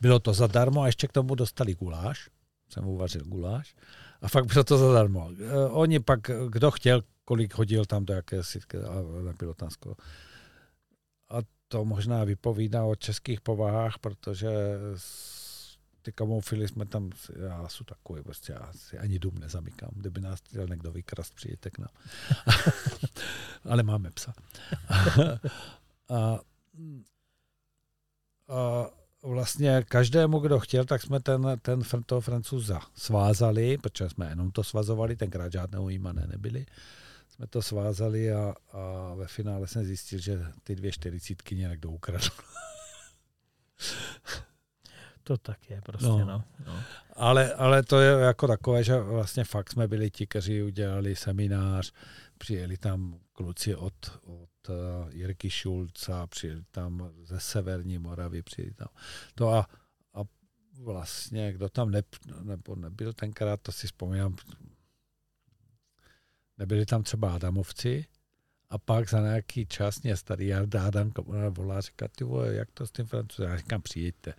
bylo 0.00 0.18
to 0.18 0.34
zadarmo 0.34 0.82
a 0.82 0.86
ještě 0.86 1.08
k 1.08 1.12
tomu 1.12 1.34
dostali 1.34 1.74
guláš, 1.74 2.30
jsem 2.68 2.88
uvařil 2.88 3.22
guláš 3.24 3.74
a 4.22 4.28
fakt 4.28 4.46
bylo 4.46 4.64
to 4.64 4.78
zadarmo. 4.78 5.30
Oni 5.70 6.00
pak, 6.00 6.20
kdo 6.48 6.70
chtěl, 6.70 7.02
kolik 7.24 7.54
hodil 7.54 7.84
tam 7.84 8.04
do 8.04 8.14
jakési, 8.14 8.60
nebylo 9.24 9.54
tam 9.54 9.70
skoro. 9.70 9.94
A 11.30 11.36
to 11.68 11.84
možná 11.84 12.24
vypovídá 12.24 12.84
o 12.84 12.94
českých 12.94 13.40
povahách, 13.40 13.98
protože 13.98 14.50
ty 16.02 16.12
kamofily 16.12 16.68
jsme 16.68 16.86
tam, 16.86 17.10
já 17.36 17.68
jsou 17.68 17.84
takový, 17.84 18.22
prostě 18.22 18.52
já 18.52 18.72
si 18.72 18.98
ani 18.98 19.18
dům 19.18 19.38
nezamykám, 19.38 19.90
kdyby 19.92 20.20
nás 20.20 20.40
chtěl 20.40 20.66
někdo 20.66 20.92
vykrast, 20.92 21.34
přijďte 21.34 21.70
k 21.70 21.78
nám. 21.78 21.88
Ale 23.64 23.82
máme 23.82 24.10
psa. 24.10 24.32
A, 26.08 26.40
a, 28.48 28.90
vlastně 29.22 29.84
každému, 29.88 30.38
kdo 30.38 30.60
chtěl, 30.60 30.84
tak 30.84 31.02
jsme 31.02 31.20
ten, 31.20 31.46
ten 31.62 31.82
toho 32.06 32.20
francouza 32.20 32.80
svázali, 32.94 33.78
protože 33.78 34.08
jsme 34.08 34.28
jenom 34.28 34.50
to 34.50 34.64
svazovali, 34.64 35.16
tenkrát 35.16 35.52
žádného 35.52 35.88
jímané 35.88 36.26
nebyli. 36.26 36.66
Jsme 37.28 37.46
to 37.46 37.62
svázali 37.62 38.32
a, 38.32 38.54
a 38.72 39.14
ve 39.14 39.26
finále 39.26 39.66
jsem 39.66 39.84
zjistil, 39.84 40.18
že 40.18 40.46
ty 40.62 40.76
dvě 40.76 40.92
čtyřicítky 40.92 41.56
nějak 41.56 41.78
ukradl. 41.88 42.28
To 45.24 45.36
tak 45.36 45.70
je 45.70 45.80
prostě, 45.80 46.06
no. 46.06 46.24
No. 46.26 46.44
no. 46.66 46.82
Ale, 47.16 47.54
ale 47.54 47.82
to 47.82 48.00
je 48.00 48.10
jako 48.10 48.46
takové, 48.46 48.84
že 48.84 49.00
vlastně 49.00 49.44
fakt 49.44 49.70
jsme 49.70 49.88
byli 49.88 50.10
ti, 50.10 50.26
kteří 50.26 50.62
udělali 50.62 51.16
seminář, 51.16 51.92
přijeli 52.38 52.76
tam 52.76 53.18
kluci 53.32 53.74
od, 53.74 53.94
od 54.22 54.48
Jirky 55.10 55.50
Šulca, 55.50 56.26
přijeli 56.26 56.62
tam 56.70 57.10
ze 57.22 57.40
Severní 57.40 57.98
Moravy, 57.98 58.42
přijeli 58.42 58.74
tam. 58.74 58.88
To 59.34 59.48
a, 59.48 59.68
a 60.14 60.20
vlastně, 60.78 61.52
kdo 61.52 61.68
tam 61.68 61.90
ne, 61.90 62.02
nebo 62.42 62.76
nebyl 62.76 63.12
tenkrát, 63.12 63.60
to 63.60 63.72
si 63.72 63.86
vzpomínám, 63.86 64.36
nebyli 66.58 66.86
tam 66.86 67.02
třeba 67.02 67.34
Adamovci, 67.34 68.06
a 68.72 68.78
pak 68.78 69.10
za 69.10 69.20
nějaký 69.20 69.66
čas 69.66 70.02
mě 70.02 70.16
starý 70.16 70.46
Jarda 70.46 70.86
Adam 70.86 71.12
volá, 71.50 71.80
říká, 71.80 72.08
ty 72.08 72.24
vole, 72.24 72.54
jak 72.54 72.70
to 72.70 72.86
s 72.86 72.92
tím 72.92 73.06
francouzem? 73.06 73.50
Já 73.50 73.56
říkám, 73.56 73.82
přijďte. 73.82 74.34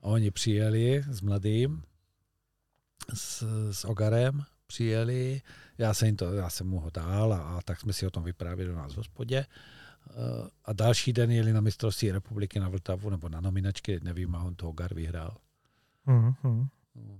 A 0.00 0.02
oni 0.02 0.30
přijeli 0.30 1.04
s 1.08 1.20
mladým, 1.20 1.82
s, 3.14 3.44
s 3.72 3.84
Ogarem, 3.84 4.44
přijeli, 4.66 5.42
já 5.78 5.94
jsem, 5.94 6.16
to, 6.16 6.32
já 6.32 6.50
jsem 6.50 6.66
mu 6.66 6.80
ho 6.80 6.90
dal 6.90 7.32
a, 7.32 7.38
a 7.38 7.62
tak 7.62 7.80
jsme 7.80 7.92
si 7.92 8.06
o 8.06 8.10
tom 8.10 8.22
vyprávěli 8.22 8.70
do 8.70 8.76
nás 8.76 8.92
v 8.92 8.96
hospodě. 8.96 9.46
Eh, 10.10 10.48
a 10.64 10.72
další 10.72 11.12
den 11.12 11.30
jeli 11.30 11.52
na 11.52 11.60
mistrovství 11.60 12.12
republiky 12.12 12.60
na 12.60 12.68
Vltavu 12.68 13.10
nebo 13.10 13.28
na 13.28 13.40
nominačky, 13.40 14.00
nevím, 14.02 14.34
a 14.34 14.42
on 14.42 14.54
to 14.54 14.68
Ogar 14.68 14.94
vyhrál. 14.94 15.36
Mm-hmm. 16.06 16.68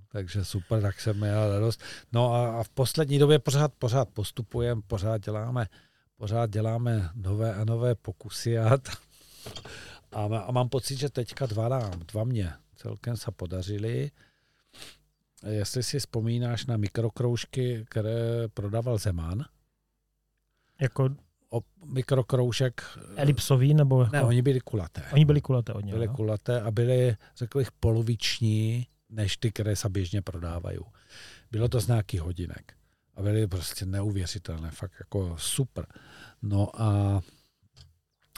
Takže 0.08 0.44
super, 0.44 0.82
tak 0.82 1.00
jsem 1.00 1.16
měl 1.16 1.52
radost. 1.52 1.82
No 2.12 2.34
a, 2.34 2.60
a 2.60 2.62
v 2.62 2.68
poslední 2.68 3.18
době 3.18 3.38
pořád, 3.38 3.72
pořád 3.74 4.08
postupujeme, 4.08 4.82
pořád 4.86 5.18
děláme, 5.18 5.66
pořád 6.16 6.50
děláme 6.50 7.10
nové 7.14 7.54
a 7.54 7.64
nové 7.64 7.94
pokusy 7.94 8.58
a, 8.58 8.78
a, 10.12 10.24
a 10.24 10.52
mám 10.52 10.68
pocit, 10.68 10.96
že 10.96 11.10
teďka 11.10 11.46
dva 11.46 11.68
nám, 11.68 12.00
dva 12.12 12.24
mě 12.24 12.52
celkem 12.76 13.16
se 13.16 13.30
podařily. 13.30 14.10
Jestli 15.44 15.82
si 15.82 15.98
vzpomínáš 15.98 16.66
na 16.66 16.76
mikrokroužky, 16.76 17.84
které 17.88 18.48
prodával 18.54 18.98
Zeman. 18.98 19.44
Jako 20.80 21.10
o 21.50 21.60
mikrokroužek. 21.84 22.82
Elipsový 23.16 23.74
nebo? 23.74 24.02
Jako... 24.02 24.16
Ne, 24.16 24.22
oni 24.22 24.42
byli 24.42 24.60
kulaté. 24.60 25.02
Oni 25.12 25.24
byli 25.24 25.40
kulaté 25.40 25.72
od 25.72 25.84
Byli 25.84 26.08
kulaté 26.08 26.60
a 26.60 26.70
byly, 26.70 27.16
řekl 27.36 27.58
bych, 27.58 27.72
poloviční, 27.72 28.86
než 29.10 29.36
ty, 29.36 29.52
které 29.52 29.76
se 29.76 29.88
běžně 29.88 30.22
prodávají. 30.22 30.78
Bylo 31.50 31.68
to 31.68 31.80
z 31.80 31.86
nějakých 31.86 32.20
hodinek. 32.20 32.72
A 33.14 33.22
byly 33.22 33.46
prostě 33.46 33.86
neuvěřitelné, 33.86 34.70
fakt 34.70 34.92
jako 34.98 35.36
super. 35.38 35.86
No 36.42 36.82
a 36.82 37.20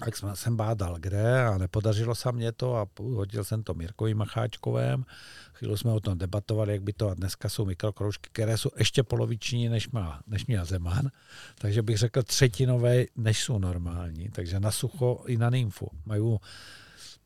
tak 0.04 0.14
jsem, 0.34 0.56
bádal, 0.56 0.96
kde 0.98 1.44
a 1.44 1.58
nepodařilo 1.58 2.14
se 2.14 2.32
mě 2.32 2.52
to 2.52 2.76
a 2.76 2.86
hodil 2.98 3.44
jsem 3.44 3.62
to 3.62 3.74
Mirkovi 3.74 4.14
Macháčkovém. 4.14 5.04
Chvíli 5.52 5.78
jsme 5.78 5.92
o 5.92 6.00
tom 6.00 6.18
debatovali, 6.18 6.72
jak 6.72 6.82
by 6.82 6.92
to 6.92 7.08
a 7.08 7.14
dneska 7.14 7.48
jsou 7.48 7.64
mikrokroužky, 7.64 8.30
které 8.32 8.58
jsou 8.58 8.70
ještě 8.76 9.02
poloviční, 9.02 9.68
než, 9.68 9.90
má, 9.90 10.22
než 10.26 10.46
měl 10.46 10.64
Zeman. 10.64 11.10
Takže 11.58 11.82
bych 11.82 11.98
řekl 11.98 12.22
třetinové, 12.22 13.04
než 13.16 13.42
jsou 13.42 13.58
normální. 13.58 14.28
Takže 14.28 14.60
na 14.60 14.70
sucho 14.70 15.24
i 15.26 15.36
na 15.36 15.50
nymfu. 15.50 15.90
Mají 16.06 16.38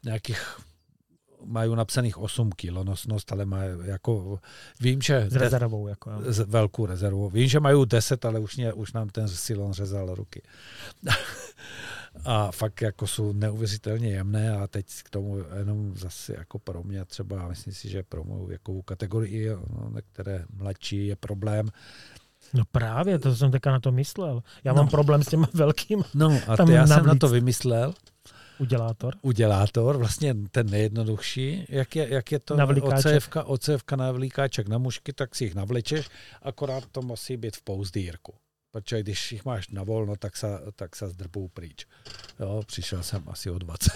nějakých 0.05 0.57
mají 1.45 1.77
napsaných 1.77 2.19
8 2.19 2.51
kg 2.51 2.71
nosnost, 2.71 3.33
ale 3.33 3.45
mají 3.45 3.71
jako, 3.85 4.39
vím, 4.81 5.03
že... 5.03 5.27
S 5.31 5.35
rezervou. 5.35 5.89
Jako, 5.89 6.11
jo. 6.11 6.19
z 6.27 6.39
velkou 6.39 6.87
rezervu. 6.87 7.31
Vím, 7.31 7.49
že 7.49 7.61
mají 7.61 7.87
10, 7.87 8.25
ale 8.25 8.41
už, 8.41 8.57
mě, 8.57 8.73
už 8.73 8.93
nám 8.93 9.09
ten 9.09 9.29
silon 9.29 9.73
řezal 9.73 10.15
ruky. 10.15 10.43
a 12.25 12.51
fakt 12.53 12.81
jako 12.83 13.07
jsou 13.07 13.33
neuvěřitelně 13.33 14.09
jemné 14.11 14.57
a 14.57 14.67
teď 14.67 14.87
k 15.03 15.11
tomu 15.11 15.39
jenom 15.59 15.97
zase 15.97 16.35
jako 16.39 16.59
pro 16.59 16.83
mě 16.83 17.05
třeba, 17.05 17.49
myslím 17.49 17.75
si, 17.75 17.89
že 17.89 18.03
pro 18.03 18.25
mou 18.25 18.51
jakou 18.51 18.83
kategorii, 18.83 19.49
no, 19.51 19.93
které 20.13 20.45
mladší 20.57 21.07
je 21.07 21.17
problém. 21.17 21.69
No 22.55 22.65
právě, 22.73 23.19
to 23.19 23.37
jsem 23.37 23.51
teďka 23.51 23.71
na 23.71 23.81
to 23.81 23.93
myslel. 23.93 24.43
Já 24.65 24.73
mám 24.73 24.85
No. 24.85 24.91
problém 24.91 25.23
s 25.23 25.27
těma 25.29 25.49
velkým 25.55 26.05
No 26.15 26.39
a 26.47 26.57
Tam 26.57 26.67
ty, 26.67 26.73
já 26.73 26.87
jsem 26.87 27.07
na 27.07 27.15
to 27.15 27.29
vymyslel, 27.29 27.95
udělátor. 28.59 29.15
udělátor, 29.23 29.97
vlastně 29.97 30.35
ten 30.51 30.71
nejjednodušší, 30.71 31.67
jak 31.69 31.97
je, 31.97 32.09
jak 32.15 32.33
je 32.33 32.39
to 32.39 32.57
océvka, 32.83 33.45
océvka 33.45 33.97
na 33.97 34.13
vlíkáček 34.13 34.69
na 34.69 34.79
mušky, 34.79 35.13
tak 35.13 35.35
si 35.35 35.45
jich 35.45 35.55
navlečeš, 35.55 36.09
akorát 36.43 36.85
to 36.93 37.03
musí 37.03 37.37
být 37.37 37.57
v 37.57 37.63
pouzdírku. 37.63 38.35
Protože 38.73 39.03
když 39.03 39.33
jich 39.33 39.45
máš 39.45 39.69
na 39.69 39.83
volno, 39.83 40.17
tak 40.17 40.37
se, 40.37 40.47
tak 40.77 40.97
se 40.97 41.09
zdrbou 41.09 41.49
pryč. 41.49 41.87
Jo, 42.41 42.63
přišel 42.67 43.03
jsem 43.03 43.23
asi 43.27 43.51
o 43.51 43.59
20. 43.59 43.93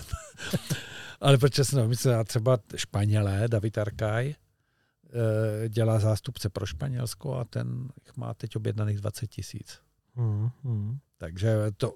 Ale 1.20 1.38
protože 1.38 1.64
jsem 1.64 1.82
vymyslel, 1.82 2.24
třeba 2.24 2.58
Španělé, 2.76 3.48
David 3.48 3.78
Arkaj, 3.78 4.34
eh, 4.34 5.68
dělá 5.68 5.98
zástupce 5.98 6.48
pro 6.48 6.66
Španělsko 6.66 7.34
a 7.34 7.44
ten 7.44 7.88
má 8.16 8.34
teď 8.34 8.56
objednaných 8.56 9.00
20 9.00 9.26
tisíc. 9.26 9.80
Hmm, 10.14 10.50
hmm. 10.64 10.98
Takže 11.18 11.56
to, 11.76 11.94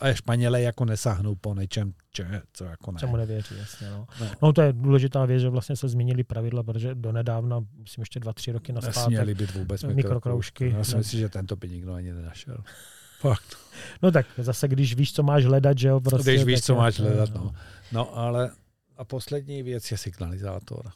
a 0.00 0.12
Španělé 0.12 0.62
jako 0.62 0.84
nesáhnou 0.84 1.34
po 1.34 1.54
něčem, 1.54 1.94
če, 2.12 2.42
co 2.52 2.64
jako 2.64 2.92
ne. 2.92 3.00
Čemu 3.00 3.16
nevěří, 3.16 3.54
jasně. 3.58 3.90
No. 3.90 4.06
No. 4.20 4.26
no. 4.42 4.52
to 4.52 4.62
je 4.62 4.72
důležitá 4.72 5.24
věc, 5.24 5.40
že 5.40 5.48
vlastně 5.48 5.76
se 5.76 5.88
změnily 5.88 6.24
pravidla, 6.24 6.62
protože 6.62 6.94
donedávna, 6.94 7.60
myslím 7.78 8.02
ještě 8.02 8.20
dva, 8.20 8.32
tři 8.32 8.52
roky 8.52 8.72
naspátek, 8.72 8.96
Nesměly 8.96 9.34
být 9.34 9.54
vůbec 9.54 9.84
mikrokroužky. 9.84 10.70
Já 10.76 10.84
si 10.84 10.96
myslím, 10.96 11.20
že 11.20 11.28
tento 11.28 11.56
by 11.56 11.68
nikdo 11.68 11.92
ani 11.94 12.12
nenašel. 12.12 12.58
Fakt. 13.20 13.56
No 14.02 14.10
tak 14.12 14.26
zase, 14.38 14.68
když 14.68 14.94
víš, 14.94 15.12
co 15.12 15.22
máš 15.22 15.44
hledat, 15.44 15.78
že 15.78 15.88
jo, 15.88 16.00
prostě. 16.00 16.32
Když 16.32 16.44
víš, 16.44 16.60
co 16.64 16.74
máš 16.74 17.00
hledat. 17.00 17.34
No. 17.34 17.54
no, 17.92 18.18
ale 18.18 18.50
a 18.96 19.04
poslední 19.04 19.62
věc 19.62 19.90
je 19.90 19.98
signalizátor. 19.98 20.90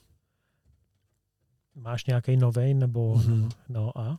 Máš 1.75 2.07
nějaký 2.07 2.37
novej, 2.37 2.75
nebo, 2.75 3.15
Mhm. 3.17 3.49
no 3.69 3.99
a? 3.99 4.19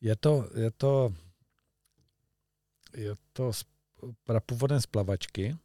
Je 0.00 0.16
to, 0.16 0.48
je 0.54 0.70
to, 0.70 1.12
je 2.96 3.14
to 3.32 3.52
původem 4.46 4.80
z 4.80 4.86
plavačky. 4.86 5.56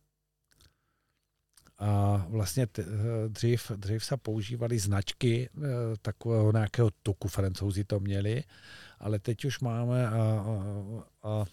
A 1.77 2.25
vlastně 2.29 2.67
t, 2.67 2.81
eh, 2.81 3.29
dřív, 3.29 3.71
dřív 3.75 4.05
se 4.05 4.17
používaly 4.17 4.79
značky 4.79 5.49
eh, 5.49 5.59
takového 6.01 6.51
nějakého 6.51 6.89
tuku, 7.03 7.27
francouzi 7.27 7.83
to 7.83 7.99
měli, 7.99 8.43
ale 8.99 9.19
teď 9.19 9.45
už 9.45 9.59
máme 9.59 10.07
a, 10.07 10.13
a, 10.13 10.49
a 11.23 11.45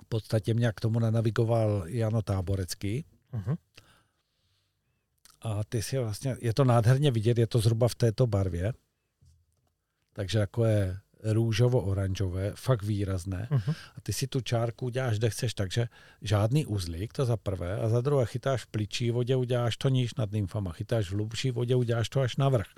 v 0.00 0.04
podstatě 0.08 0.54
mě 0.54 0.72
k 0.72 0.80
tomu 0.80 0.98
navigoval 0.98 1.84
Jano 1.86 2.22
Táborecký. 2.22 3.04
Mhm. 3.32 3.54
A 5.40 5.64
ty 5.64 5.82
si 5.82 5.98
vlastně, 5.98 6.36
je 6.40 6.54
to 6.54 6.64
nádherně 6.64 7.10
vidět, 7.10 7.38
je 7.38 7.46
to 7.46 7.58
zhruba 7.58 7.88
v 7.88 7.94
této 7.94 8.26
barvě. 8.26 8.72
Takže 10.12 10.38
jako 10.38 10.64
je 10.64 10.98
růžovo-oranžové, 11.22 12.52
fakt 12.54 12.82
výrazné. 12.82 13.48
Mhm. 13.50 13.74
A 13.96 14.00
ty 14.02 14.12
si 14.12 14.26
tu 14.26 14.40
čárku 14.40 14.86
uděláš, 14.86 15.18
kde 15.18 15.30
chceš, 15.30 15.54
takže 15.54 15.88
žádný 16.22 16.66
uzlík, 16.66 17.12
to 17.12 17.24
za 17.24 17.36
prvé. 17.36 17.76
A 17.76 17.88
za 17.88 18.00
druhé 18.00 18.26
chytáš 18.26 18.64
v 18.64 18.66
pličí 18.66 19.10
vodě, 19.10 19.36
uděláš 19.36 19.76
to 19.76 19.88
níž 19.88 20.14
nad 20.14 20.32
nymfama. 20.32 20.72
Chytáš 20.72 21.08
v 21.08 21.12
hlubší 21.12 21.50
vodě, 21.50 21.76
uděláš 21.76 22.08
to 22.08 22.20
až 22.20 22.36
na 22.36 22.48
vrch. 22.48 22.68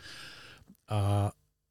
A 0.88 1.30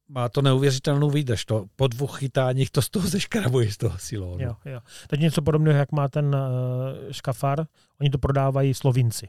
má 0.09 0.29
to 0.29 0.41
neuvěřitelnou 0.41 1.09
výdrž. 1.09 1.45
To 1.45 1.65
po 1.75 1.87
dvou 1.87 2.07
chytáních 2.07 2.71
to 2.71 2.81
z 2.81 2.89
toho 2.89 3.07
zeškrabuješ 3.07 3.73
z 3.73 3.77
toho 3.77 3.97
silónu. 3.97 4.43
Jo, 4.43 4.55
jo. 4.65 4.79
Teď 5.07 5.19
něco 5.19 5.41
podobného, 5.41 5.77
jak 5.77 5.91
má 5.91 6.07
ten 6.07 6.25
uh, 6.25 7.11
škafar, 7.11 7.65
oni 8.01 8.09
to 8.09 8.17
prodávají 8.17 8.73
Slovinci. 8.73 9.27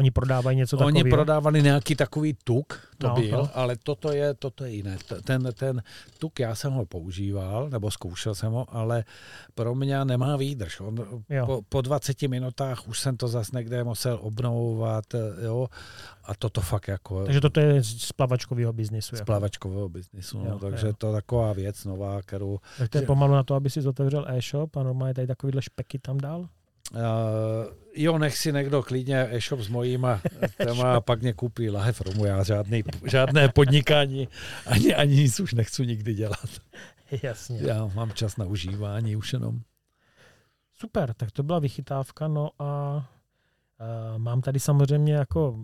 Oni 0.00 0.10
prodávají 0.10 0.56
něco 0.56 0.76
Oni 0.78 1.00
takového. 1.00 1.16
prodávali 1.16 1.62
nějaký 1.62 1.94
takový 1.96 2.36
tuk, 2.44 2.88
to 2.98 3.08
No, 3.08 3.14
byl, 3.14 3.30
no. 3.38 3.48
ale 3.54 3.76
toto 3.82 4.12
je, 4.12 4.34
toto 4.34 4.64
je 4.64 4.70
jiné. 4.70 4.98
Ten, 5.24 5.48
ten 5.54 5.82
tuk, 6.18 6.40
já 6.40 6.54
jsem 6.54 6.72
ho 6.72 6.86
používal, 6.86 7.70
nebo 7.70 7.90
zkoušel 7.90 8.34
jsem 8.34 8.52
ho, 8.52 8.66
ale 8.76 9.04
pro 9.54 9.74
mě 9.74 10.04
nemá 10.04 10.36
výdrž. 10.36 10.80
On, 10.80 10.96
Jo. 11.28 11.46
po, 11.46 11.62
po 11.68 11.80
20 11.80 12.22
minutách 12.22 12.88
už 12.88 13.00
jsem 13.00 13.16
to 13.16 13.28
zase 13.28 13.50
někde 13.56 13.84
musel 13.84 14.18
obnovovat, 14.22 15.04
jo, 15.44 15.66
a 16.24 16.34
toto 16.34 16.60
fakt 16.60 16.88
jako 16.88 17.24
Takže 17.24 17.40
toto 17.40 17.60
je 17.60 17.82
z 17.82 18.12
plavačkového 18.12 18.72
biznisu. 18.72 19.16
z 19.16 19.18
Jako. 19.18 19.26
plavačkového 19.26 19.88
biznisu. 19.88 20.38
Jo, 20.38 20.44
No, 20.50 20.58
takže 20.58 20.86
jo. 20.86 20.92
to 20.98 21.06
je 21.06 21.12
taková 21.12 21.52
věc 21.52 21.84
nová, 21.84 22.22
kterou 22.22 22.58
Tak 22.78 22.90
to 22.90 22.98
je 22.98 23.06
pomalu 23.06 23.32
na 23.32 23.42
to, 23.42 23.54
aby 23.54 23.70
si 23.70 23.86
otevřel 23.86 24.24
e-shop 24.28 24.76
a 24.76 24.82
normálně 24.82 25.14
tady 25.14 25.26
takovýhle 25.26 25.62
špeky 25.62 25.98
tam 25.98 26.18
dál. 26.18 26.48
Uh, 26.94 27.74
jo, 27.94 28.18
nech 28.18 28.36
si 28.36 28.52
někdo 28.52 28.82
klidně 28.82 29.28
e-shop 29.30 29.60
s 29.60 29.68
mojím 29.68 30.06
téma 30.56 30.92
a 30.96 31.00
pak 31.00 31.22
mě 31.22 31.32
koupí 31.32 31.70
lahev 31.70 32.00
romu. 32.00 32.24
Já 32.24 32.42
žádný, 32.42 32.82
žádné 33.04 33.48
podnikání 33.48 34.28
ani, 34.66 34.94
ani 34.94 35.16
nic 35.16 35.40
už 35.40 35.54
nechci 35.54 35.86
nikdy 35.86 36.14
dělat. 36.14 36.48
Jasně. 37.22 37.58
Já 37.62 37.86
mám 37.86 38.12
čas 38.12 38.36
na 38.36 38.44
užívání 38.44 39.16
už 39.16 39.32
jenom. 39.32 39.60
Super, 40.74 41.14
tak 41.14 41.30
to 41.30 41.42
byla 41.42 41.58
vychytávka. 41.58 42.28
No 42.28 42.50
a 42.58 42.96
uh, 42.96 44.18
mám 44.18 44.40
tady 44.40 44.60
samozřejmě 44.60 45.14
jako 45.14 45.58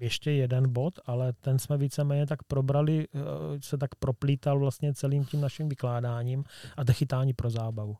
ještě 0.00 0.30
jeden 0.30 0.72
bod, 0.72 0.94
ale 1.06 1.32
ten 1.32 1.58
jsme 1.58 1.78
víceméně 1.78 2.26
tak 2.26 2.42
probrali, 2.42 3.08
uh, 3.08 3.22
se 3.60 3.78
tak 3.78 3.94
proplítal 3.94 4.58
vlastně 4.58 4.94
celým 4.94 5.24
tím 5.24 5.40
naším 5.40 5.68
vykládáním 5.68 6.44
a 6.76 6.84
to 6.84 6.92
chytání 6.92 7.32
pro 7.32 7.50
zábavu. 7.50 7.96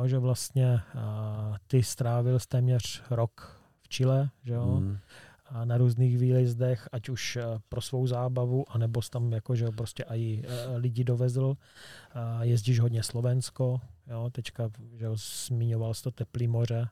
Jo, 0.00 0.08
že 0.08 0.18
vlastně 0.18 0.80
uh, 0.94 1.56
ty 1.66 1.82
strávil 1.82 2.38
téměř 2.48 3.02
rok 3.10 3.60
v 3.82 3.88
Chile, 3.88 4.30
že 4.44 4.52
jo? 4.52 4.64
Hmm. 4.64 4.98
a 5.46 5.64
na 5.64 5.78
různých 5.78 6.18
výjezdech, 6.18 6.88
ať 6.92 7.08
už 7.08 7.36
eh, 7.36 7.42
pro 7.68 7.80
svou 7.80 8.06
zábavu, 8.06 8.64
anebo 8.70 9.00
tam 9.10 9.32
jako, 9.32 9.54
že 9.56 9.64
jo, 9.64 9.72
prostě 9.72 10.04
i 10.08 10.42
eh, 10.48 10.76
lidi 10.76 11.04
dovezl. 11.04 11.56
A 12.12 12.44
jezdíš 12.44 12.80
hodně 12.80 13.02
Slovensko, 13.02 13.80
jo, 14.10 14.30
teďka, 14.32 14.70
že 14.98 15.04
jo, 15.04 15.16
zmiňoval 15.46 15.94
jsi 15.94 16.02
to 16.02 16.10
teplý 16.10 16.48
moře. 16.48 16.88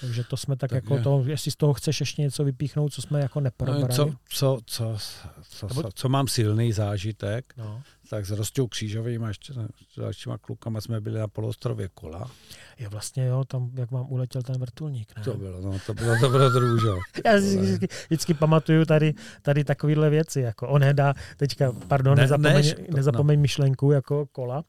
Takže 0.00 0.24
to 0.24 0.36
jsme 0.36 0.56
tak, 0.56 0.70
Tak 0.70 0.82
jako 0.84 0.96
je. 0.96 1.02
to, 1.02 1.22
jestli 1.26 1.50
z 1.50 1.56
toho 1.56 1.72
chceš 1.74 2.00
ještě 2.00 2.22
něco 2.22 2.44
vypíchnout, 2.44 2.92
co 2.92 3.02
jsme 3.02 3.20
jako 3.20 3.40
No, 3.40 3.44
neprobrali. 3.44 3.94
co, 3.94 4.10
co, 4.28 4.58
co, 4.66 4.96
co, 5.42 5.68
co, 5.68 5.90
co, 5.94 6.08
mám 6.08 6.28
silný 6.28 6.72
zážitek, 6.72 7.54
No. 7.56 7.82
Tak 8.12 8.26
s 8.26 8.30
Rostou 8.30 8.66
Křížovým 8.66 9.24
a 9.24 9.28
ještě 9.28 9.52
s 9.52 9.98
dalšíma 9.98 10.38
klukama 10.38 10.80
jsme 10.80 11.00
byli 11.00 11.18
na 11.18 11.28
polostrově 11.28 11.88
Kola. 11.94 12.30
Je 12.78 12.88
vlastně, 12.88 13.26
jo, 13.26 13.44
tam, 13.44 13.70
jak 13.74 13.90
vám 13.90 14.06
uletěl 14.08 14.42
ten 14.42 14.58
vrtulník, 14.58 15.12
ne? 15.16 15.22
To 15.24 15.34
bylo, 15.34 15.60
no, 15.60 15.78
to 15.86 15.94
bylo 15.94 16.14
dobrodružo. 16.20 16.98
Já 17.26 17.40
si 17.40 17.58
vždycky, 17.58 17.88
vždycky 18.06 18.34
pamatuju 18.34 18.84
tady, 18.84 19.14
tady 19.42 19.64
takovéhle 19.64 20.10
věci, 20.10 20.40
jako 20.40 20.68
on 20.68 20.82
hedá, 20.82 21.14
teďka, 21.36 21.72
pardon, 21.88 22.16
Ne- 22.16 22.16
ne, 22.16 22.22
nezapomeň, 22.22 22.54
než- 22.54 22.74
ne, 22.78 22.84
to- 22.84 22.96
nezapomeň 22.96 23.40
myšlenku 23.40 23.90
jako 23.92 24.26
kola. 24.26 24.64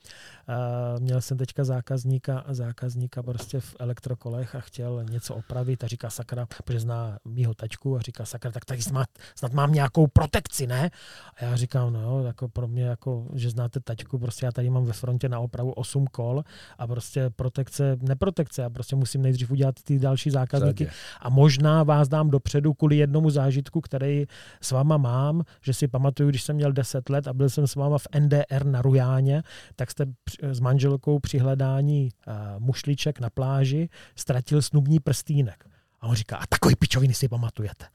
Uh, 0.49 0.99
měl 1.01 1.21
jsem 1.21 1.37
teďka 1.37 1.63
zákazníka, 1.63 2.43
zákazníka 2.49 3.23
prostě 3.23 3.59
v 3.59 3.75
elektrokolech 3.79 4.55
a 4.55 4.59
chtěl 4.59 5.03
něco 5.09 5.35
opravit 5.35 5.83
a 5.83 5.87
říká 5.87 6.09
sakra, 6.09 6.45
protože 6.45 6.79
zná 6.79 7.17
mýho 7.25 7.53
tačku 7.53 7.97
a 7.97 8.01
říká 8.01 8.25
sakra, 8.25 8.51
tak 8.51 8.65
tady 8.65 8.81
snad, 8.81 9.07
snad 9.35 9.53
mám 9.53 9.71
nějakou 9.73 10.07
protekci, 10.07 10.67
ne? 10.67 10.91
A 11.37 11.43
já 11.45 11.55
říkám, 11.55 11.93
no 11.93 12.01
jo, 12.01 12.23
jako 12.27 12.47
pro 12.47 12.67
mě, 12.67 12.83
jako, 12.83 13.27
že 13.35 13.49
znáte 13.49 13.79
tačku, 13.79 14.19
prostě 14.19 14.45
já 14.45 14.51
tady 14.51 14.69
mám 14.69 14.85
ve 14.85 14.93
frontě 14.93 15.29
na 15.29 15.39
opravu 15.39 15.71
8 15.71 16.07
kol 16.07 16.43
a 16.77 16.87
prostě 16.87 17.29
protekce, 17.35 17.97
neprotekce, 18.01 18.61
já 18.61 18.69
prostě 18.69 18.95
musím 18.95 19.21
nejdřív 19.21 19.51
udělat 19.51 19.75
ty 19.83 19.99
další 19.99 20.29
zákazníky, 20.29 20.89
a 21.19 21.29
možná 21.29 21.83
vás 21.83 22.07
dám 22.07 22.29
dopředu 22.29 22.73
kvůli 22.73 22.97
jednomu 22.97 23.29
zážitku, 23.29 23.81
který 23.81 24.25
s 24.61 24.71
váma 24.71 24.97
mám, 24.97 25.43
že 25.61 25.73
si 25.73 25.87
pamatuju, 25.87 26.29
když 26.29 26.43
jsem 26.43 26.55
měl 26.55 26.71
10 26.71 27.09
let 27.09 27.27
a 27.27 27.33
byl 27.33 27.49
jsem 27.49 27.67
s 27.67 27.75
váma 27.75 27.97
v 27.97 28.07
NDR 28.19 28.65
na 28.65 28.81
Rujáně, 28.81 29.43
tak 29.75 29.91
jste 29.91 30.05
s 30.41 30.59
manželkou 30.59 31.19
při 31.19 31.37
hledání 31.37 32.09
uh, 32.27 32.33
mušliček 32.59 33.19
na 33.19 33.29
pláži 33.29 33.89
ztratil 34.15 34.61
snubní 34.61 34.99
prstýnek. 34.99 35.65
A 36.01 36.07
on 36.07 36.15
říká, 36.15 36.37
a 36.37 36.47
takový 36.47 36.75
pičoviny 36.75 37.13
si 37.13 37.27
pamatujete. 37.27 37.85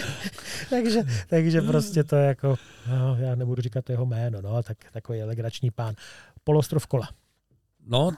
takže, 0.70 1.02
takže 1.28 1.62
prostě 1.62 2.04
to 2.04 2.16
je 2.16 2.26
jako, 2.26 2.56
no, 2.88 3.16
já 3.16 3.34
nebudu 3.34 3.62
říkat 3.62 3.90
jeho 3.90 4.06
jméno, 4.06 4.42
no, 4.42 4.62
tak 4.62 4.78
takový 4.92 5.22
legrační 5.22 5.70
pán. 5.70 5.94
Polostrov 6.44 6.86
kola. 6.86 7.08
No, 7.86 8.10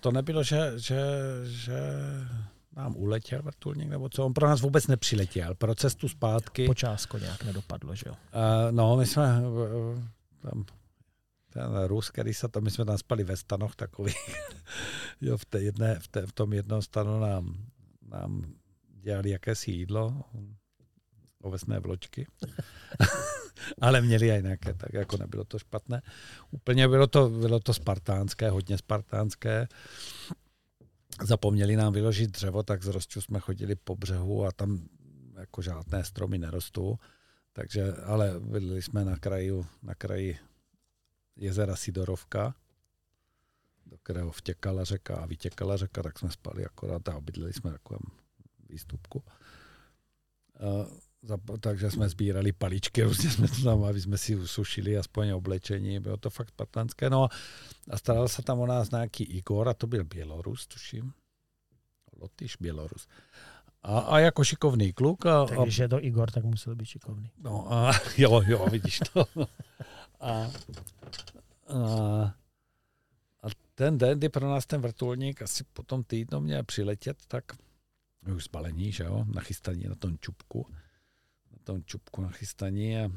to 0.00 0.12
nebylo, 0.12 0.42
že, 0.42 0.72
že, 0.76 1.00
že 1.44 1.80
nám 2.76 2.96
uletěl 2.96 3.42
vrtulník, 3.42 3.88
nebo 3.88 4.08
co, 4.08 4.26
on 4.26 4.32
pro 4.32 4.48
nás 4.48 4.60
vůbec 4.60 4.86
nepřiletěl. 4.86 5.54
Pro 5.54 5.74
cestu 5.74 6.08
zpátky, 6.08 6.66
Počásko 6.66 7.18
nějak 7.18 7.44
nedopadlo, 7.44 7.94
že 7.94 8.04
jo. 8.06 8.12
uh, 8.12 8.72
no, 8.72 8.96
my 8.96 9.06
jsme 9.06 9.40
uh, 9.48 10.02
tam, 10.42 10.64
ten 11.52 11.84
Rus, 11.86 12.10
který 12.10 12.34
se 12.34 12.48
tam, 12.48 12.64
my 12.64 12.70
jsme 12.70 12.84
tam 12.84 12.98
spali 12.98 13.24
ve 13.24 13.36
stanoch 13.36 13.76
takových, 13.76 14.34
jo, 15.20 15.36
v, 15.36 15.44
té 15.44 15.60
jedné, 15.60 15.98
v, 15.98 16.08
té, 16.08 16.26
v 16.26 16.32
tom 16.32 16.52
jednom 16.52 16.82
stanu 16.82 17.20
nám 17.20 17.54
nám 18.12 18.54
dělali 19.00 19.30
jakési 19.30 19.70
jídlo, 19.70 20.24
ovesné 21.42 21.80
vločky, 21.80 22.26
ale 23.80 24.00
měli 24.00 24.28
i 24.28 24.42
nějaké, 24.42 24.74
tak 24.74 24.92
jako 24.92 25.16
nebylo 25.16 25.44
to 25.44 25.58
špatné. 25.58 26.02
Úplně 26.50 26.88
bylo 26.88 27.06
to, 27.06 27.28
bylo 27.28 27.60
to 27.60 27.74
spartánské, 27.74 28.50
hodně 28.50 28.78
spartánské. 28.78 29.68
Zapomněli 31.22 31.76
nám 31.76 31.92
vyložit 31.92 32.30
dřevo, 32.30 32.62
tak 32.62 32.82
z 32.82 32.86
Rostču 32.86 33.20
jsme 33.20 33.40
chodili 33.40 33.76
po 33.76 33.96
břehu 33.96 34.44
a 34.44 34.52
tam 34.52 34.88
jako 35.38 35.62
žádné 35.62 36.04
stromy 36.04 36.38
nerostou. 36.38 36.98
Takže, 37.52 37.92
ale 37.92 38.40
byli 38.40 38.82
jsme 38.82 39.04
na 39.04 39.16
kraji, 39.16 39.52
na 39.82 39.94
kraji 39.94 40.38
jezera 41.36 41.76
Sidorovka, 41.76 42.54
do 43.86 43.98
kterého 43.98 44.32
vtěkala 44.32 44.84
řeka 44.84 45.16
a 45.16 45.26
vytěkala 45.26 45.76
řeka, 45.76 46.02
tak 46.02 46.18
jsme 46.18 46.30
spali 46.30 46.66
akorát 46.66 47.08
a 47.08 47.16
obydleli 47.16 47.52
jsme 47.52 47.72
takovém 47.72 48.02
výstupku. 48.68 49.22
Za, 50.60 51.11
takže 51.60 51.90
jsme 51.90 52.08
sbírali 52.08 52.52
paličky, 52.52 53.02
různě 53.02 53.30
jsme 53.30 53.48
to 53.48 53.64
tam, 53.64 53.84
aby 53.84 54.00
jsme 54.00 54.18
si 54.18 54.36
usušili 54.36 54.98
aspoň 54.98 55.30
oblečení, 55.30 56.00
bylo 56.00 56.16
to 56.16 56.30
fakt 56.30 56.50
patlanské. 56.50 57.10
No 57.10 57.28
a 57.90 57.98
staral 57.98 58.28
se 58.28 58.42
tam 58.42 58.60
o 58.60 58.66
nás 58.66 58.90
nějaký 58.90 59.24
Igor, 59.24 59.68
a 59.68 59.74
to 59.74 59.86
byl 59.86 60.04
Bělorus, 60.04 60.66
tuším. 60.66 61.12
Lotyš, 62.20 62.56
Bělorus. 62.60 63.08
A, 63.82 63.98
a 63.98 64.18
jako 64.18 64.44
šikovný 64.44 64.92
kluk. 64.92 65.26
A, 65.26 65.46
Tak 65.46 65.58
a, 65.58 65.62
když 65.62 65.78
je 65.78 65.88
to 65.88 66.04
Igor, 66.04 66.30
tak 66.30 66.44
musel 66.44 66.76
být 66.76 66.86
šikovný. 66.86 67.30
no 67.38 67.72
a 67.72 67.92
jo, 68.18 68.42
jo, 68.46 68.66
vidíš 68.70 69.00
to. 69.12 69.24
A, 70.20 70.30
a, 70.30 70.50
a 73.42 73.48
ten 73.74 73.98
den, 73.98 74.18
kdy 74.18 74.28
pro 74.28 74.50
nás 74.50 74.66
ten 74.66 74.80
vrtulník 74.80 75.42
asi 75.42 75.64
po 75.72 75.82
tom 75.82 76.04
týdnu 76.04 76.40
měl 76.40 76.62
přiletět, 76.64 77.16
tak 77.28 77.44
už 78.36 78.44
zbalení, 78.44 78.92
že 78.92 79.04
jo, 79.04 79.24
nachystaní 79.34 79.84
na 79.84 79.94
tom 79.94 80.18
čupku, 80.18 80.66
na 81.62 81.74
tom 81.74 81.84
čupku 81.84 82.22
nachystaní 82.22 82.98
a 82.98 83.10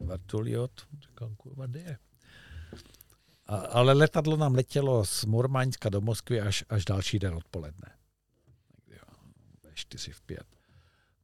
vrtuliot, 0.00 0.86
říkám, 1.00 1.36
kurva, 1.36 1.66
kde 1.66 1.80
je? 1.80 1.98
A, 3.46 3.56
ale 3.56 3.92
letadlo 3.92 4.36
nám 4.36 4.54
letělo 4.54 5.04
z 5.04 5.24
Murmaňska 5.24 5.88
do 5.88 6.00
Moskvy 6.00 6.40
až, 6.40 6.64
až 6.68 6.84
další 6.84 7.18
den 7.18 7.34
odpoledne. 7.34 7.96
Někdy, 8.76 9.00
ve 9.62 9.70
čtyři 9.74 10.12
v 10.12 10.22
pět. 10.22 10.46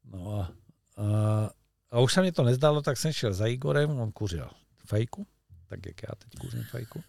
No 0.05 0.41
a, 0.41 0.53
a, 0.97 1.51
a 1.91 2.01
už 2.01 2.13
se 2.13 2.23
mi 2.23 2.33
to 2.33 2.43
nezdalo, 2.45 2.83
tak 2.83 2.97
jsem 2.97 3.13
šel 3.13 3.35
za 3.35 3.47
Igorem, 3.47 3.91
on 3.91 4.13
kuřil 4.13 4.51
fajku, 4.87 5.27
tak 5.67 5.87
jak 5.87 6.03
já 6.03 6.15
teď 6.19 6.35
kuřím 6.41 6.65
fajku. 6.65 7.03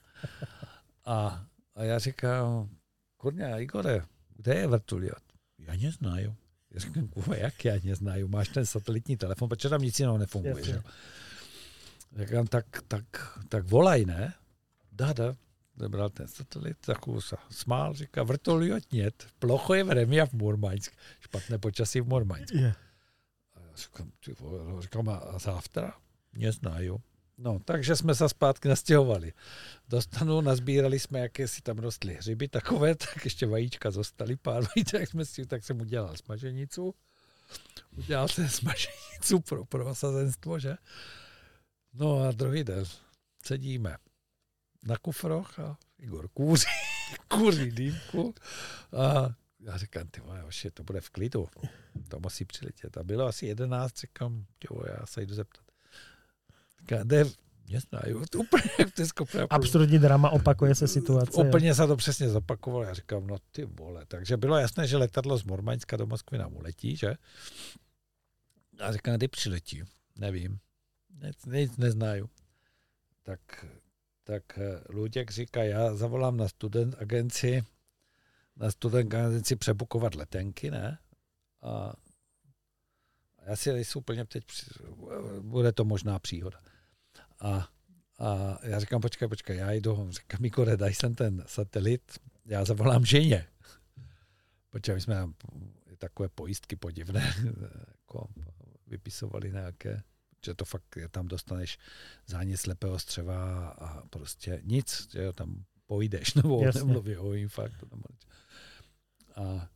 A, 1.05 1.45
a 1.75 1.83
já 1.83 1.99
říkám, 1.99 2.69
kurňa, 3.17 3.57
Igore, 3.57 4.05
kde 4.35 4.55
je 4.55 4.67
vrtuliot? 4.67 5.23
Já 5.57 5.73
neznaju. 5.73 6.35
Říkám, 6.77 7.07
kurva, 7.07 7.35
jak 7.35 7.65
já 7.65 7.75
mě 7.83 7.95
máš 8.27 8.49
ten 8.49 8.65
satelitní 8.65 9.17
telefon, 9.17 9.49
protože 9.49 9.69
tam 9.69 9.81
nic 9.81 9.99
jiného 9.99 10.17
nefunguje. 10.17 10.63
Že? 10.63 10.81
Říkám, 12.19 12.47
tak, 12.47 12.65
tak, 12.87 13.03
tak 13.49 13.63
volaj, 13.65 14.05
ne? 14.05 14.33
Da, 14.91 15.13
da. 15.13 15.35
Zebral 15.79 16.09
ten 16.09 16.27
satelit, 16.27 16.77
tak 16.81 16.97
se 17.19 17.35
smál, 17.49 17.93
říká, 17.93 18.23
vrtol 18.23 18.73
odnět, 18.75 19.27
plocho 19.39 19.73
je 19.73 19.83
v 19.83 19.91
Remia 19.91 20.25
v 20.25 20.33
Murmaňsk, 20.33 20.93
špatné 21.19 21.57
počasí 21.57 22.01
v 22.01 22.07
Murmaňsku. 22.07 22.57
Yeah. 22.57 22.77
Říkám, 23.75 24.11
ty 24.25 24.33
vole, 24.33 24.63
no, 24.63 24.81
říkám, 24.81 25.09
a 25.09 25.39
závtra? 25.39 25.93
Mě. 26.33 26.51
No, 27.37 27.59
takže 27.65 27.95
jsme 27.95 28.15
se 28.15 28.29
zpátky 28.29 28.67
nastěhovali. 28.67 29.33
Dostanu, 29.87 30.41
nazbírali 30.41 30.99
jsme, 30.99 31.19
jaké 31.19 31.47
si 31.47 31.61
tam 31.61 31.77
rostly 31.77 32.13
hřiby 32.13 32.47
takové, 32.47 32.95
tak 32.95 33.25
ještě 33.25 33.45
vajíčka 33.45 33.91
zostaly, 33.91 34.35
pár 34.35 34.63
vajíček 34.63 35.09
jsme 35.09 35.25
si, 35.25 35.45
tak 35.45 35.63
jsem 35.63 35.81
udělal 35.81 36.17
smaženicu. 36.17 36.95
Udělal 37.97 38.27
jsem 38.27 38.49
smaženicu 38.49 39.39
pro, 39.39 39.65
pro 39.65 39.85
osazenstvo, 39.85 40.59
že? 40.59 40.75
No 41.93 42.19
a 42.19 42.31
druhý 42.31 42.63
den 42.63 42.85
sedíme 43.45 43.97
na 44.83 44.97
kufroch 44.97 45.59
a 45.59 45.77
Igor 45.97 46.27
kůří, 46.27 46.65
kůří 47.27 47.71
dýmku 47.71 48.35
a 48.97 49.29
já 49.59 49.77
říkám, 49.77 50.07
ty 50.07 50.21
vole, 50.21 50.41
hoši, 50.41 50.71
to 50.71 50.83
bude 50.83 51.01
v 51.01 51.09
klidu, 51.09 51.47
to 52.07 52.19
musí 52.19 52.45
přiletět. 52.45 52.97
A 52.97 53.03
bylo 53.03 53.25
asi 53.25 53.45
jedenáct, 53.45 53.99
říkám, 53.99 54.45
jo, 54.69 54.81
já 54.87 55.05
se 55.05 55.21
jdu 55.21 55.35
zeptat. 55.35 55.66
Říká, 56.87 57.03
jde, 57.03 57.25
neznaju, 57.69 58.25
to 58.29 58.39
je 58.99 59.05
skopné. 59.05 59.47
Absurdní 59.49 59.99
drama, 59.99 60.29
opakuje 60.29 60.75
se 60.75 60.87
situace. 60.87 61.43
Úplně 61.47 61.75
se 61.75 61.87
to 61.87 61.95
přesně 61.95 62.29
zopakovalo. 62.29 62.83
Já 62.83 62.93
říkám, 62.93 63.27
no 63.27 63.37
ty 63.51 63.65
vole. 63.65 64.05
Takže 64.07 64.37
bylo 64.37 64.57
jasné, 64.57 64.87
že 64.87 64.97
letadlo 64.97 65.37
z 65.37 65.43
Mormaňska 65.43 65.97
do 65.97 66.05
Moskvy 66.05 66.37
nám 66.37 66.55
uletí, 66.55 66.95
že? 66.95 67.15
A 68.79 68.91
říkám, 68.91 69.15
kdy 69.15 69.27
přiletí? 69.27 69.83
Nevím. 70.19 70.59
Nic, 71.23 71.45
nic 71.45 71.77
neznaju. 71.77 72.29
Tak, 73.23 73.65
tak 74.23 74.43
eh, 74.57 74.81
Luděk 74.89 75.31
říká, 75.31 75.63
já 75.63 75.95
zavolám 75.95 76.37
na 76.37 76.47
student 76.47 76.95
agenci, 76.99 77.63
na 78.55 78.71
student 78.71 79.13
agenci 79.13 79.55
přebukovat 79.55 80.15
letenky, 80.15 80.71
ne? 80.71 80.99
A 81.61 81.93
já 83.45 83.55
si 83.55 83.73
nejsem 83.73 83.99
úplně 83.99 84.25
teď, 84.25 84.43
bude 85.39 85.71
to 85.71 85.85
možná 85.85 86.19
příhoda. 86.19 86.59
A 87.39 87.69
a 88.19 88.59
já 88.63 88.79
říkám, 88.79 89.01
počkej, 89.01 89.27
počkej, 89.27 89.57
já 89.57 89.71
jdu, 89.71 90.11
říkám, 90.11 90.41
Mikore, 90.41 90.77
daj 90.77 90.93
sem 90.93 91.15
ten 91.15 91.43
satelit, 91.47 92.19
já 92.45 92.65
zavolám 92.65 93.05
ženě. 93.05 93.47
Počkej, 94.69 94.95
my 94.95 95.01
jsme 95.01 95.15
tam 95.15 95.33
takové 95.97 96.29
pojistky 96.29 96.75
podivné, 96.75 97.35
jako 97.91 98.27
vypisovali 98.87 99.51
nějaké, 99.51 100.03
že 100.45 100.53
to 100.53 100.65
fakt, 100.65 100.95
je 100.95 101.09
tam 101.09 101.27
dostaneš 101.27 101.77
zánět 102.25 102.59
slepého 102.59 102.99
střeva 102.99 103.69
a 103.69 104.07
prostě 104.07 104.61
nic, 104.63 105.07
že 105.11 105.23
jo, 105.23 105.33
tam 105.33 105.63
pojdeš, 105.85 106.33
nebo 106.41 106.63
Jasně. 106.63 106.81
nemluví 106.81 107.17
o 107.17 107.33
infarktu. 107.33 107.87
Nebo 107.91 108.03
a, 109.35 109.69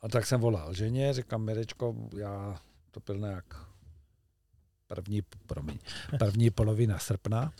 a 0.00 0.08
tak 0.08 0.26
jsem 0.26 0.40
volal 0.40 0.74
ženě, 0.74 1.12
říkám, 1.12 1.42
Mirečko, 1.42 2.08
já 2.16 2.60
to 2.90 3.00
byl 3.00 3.18
nějak 3.18 3.69
první, 4.94 5.22
promiň, 5.46 5.78
první 6.18 6.50
polovina 6.50 6.98
srpna 6.98 7.52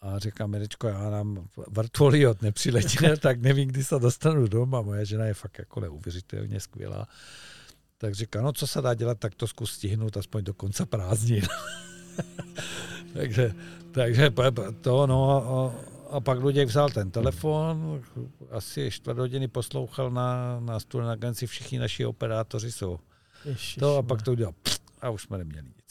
a 0.00 0.18
říkám, 0.18 0.50
Mirečko, 0.50 0.88
já 0.88 1.10
nám 1.10 1.48
vrtuliot 1.68 2.42
nepřiletěl, 2.42 3.16
tak 3.20 3.40
nevím, 3.40 3.68
kdy 3.68 3.84
se 3.84 3.98
dostanu 3.98 4.46
doma. 4.46 4.82
Moje 4.82 5.04
žena 5.04 5.24
je 5.24 5.34
fakt 5.34 5.58
jako 5.58 5.80
neuvěřitelně 5.80 6.60
skvělá. 6.60 7.08
Tak 7.98 8.14
říká, 8.14 8.42
no 8.42 8.52
co 8.52 8.66
se 8.66 8.82
dá 8.82 8.94
dělat, 8.94 9.18
tak 9.18 9.34
to 9.34 9.46
zkus 9.46 9.72
stihnout 9.72 10.16
aspoň 10.16 10.44
do 10.44 10.54
konce 10.54 10.86
prázdnin. 10.86 11.44
takže, 13.14 13.54
takže 13.92 14.32
to, 14.80 15.06
no, 15.06 15.30
a, 15.30 15.74
a 16.16 16.20
pak 16.20 16.38
Luděk 16.38 16.68
vzal 16.68 16.90
ten 16.90 17.10
telefon, 17.10 18.02
asi 18.50 18.90
čtvrt 18.90 19.18
hodiny 19.18 19.48
poslouchal 19.48 20.10
na, 20.10 20.60
na 20.60 20.80
stůl 20.80 21.02
na 21.02 21.12
agenci, 21.12 21.46
všichni 21.46 21.78
naši 21.78 22.06
operátoři 22.06 22.72
jsou 22.72 22.98
Ježiš, 23.44 23.74
to 23.74 23.96
a 23.96 24.02
pak 24.02 24.22
to 24.22 24.32
udělal 24.32 24.54
a 25.02 25.10
už 25.10 25.22
jsme 25.22 25.38
neměli 25.38 25.66
nic. 25.66 25.81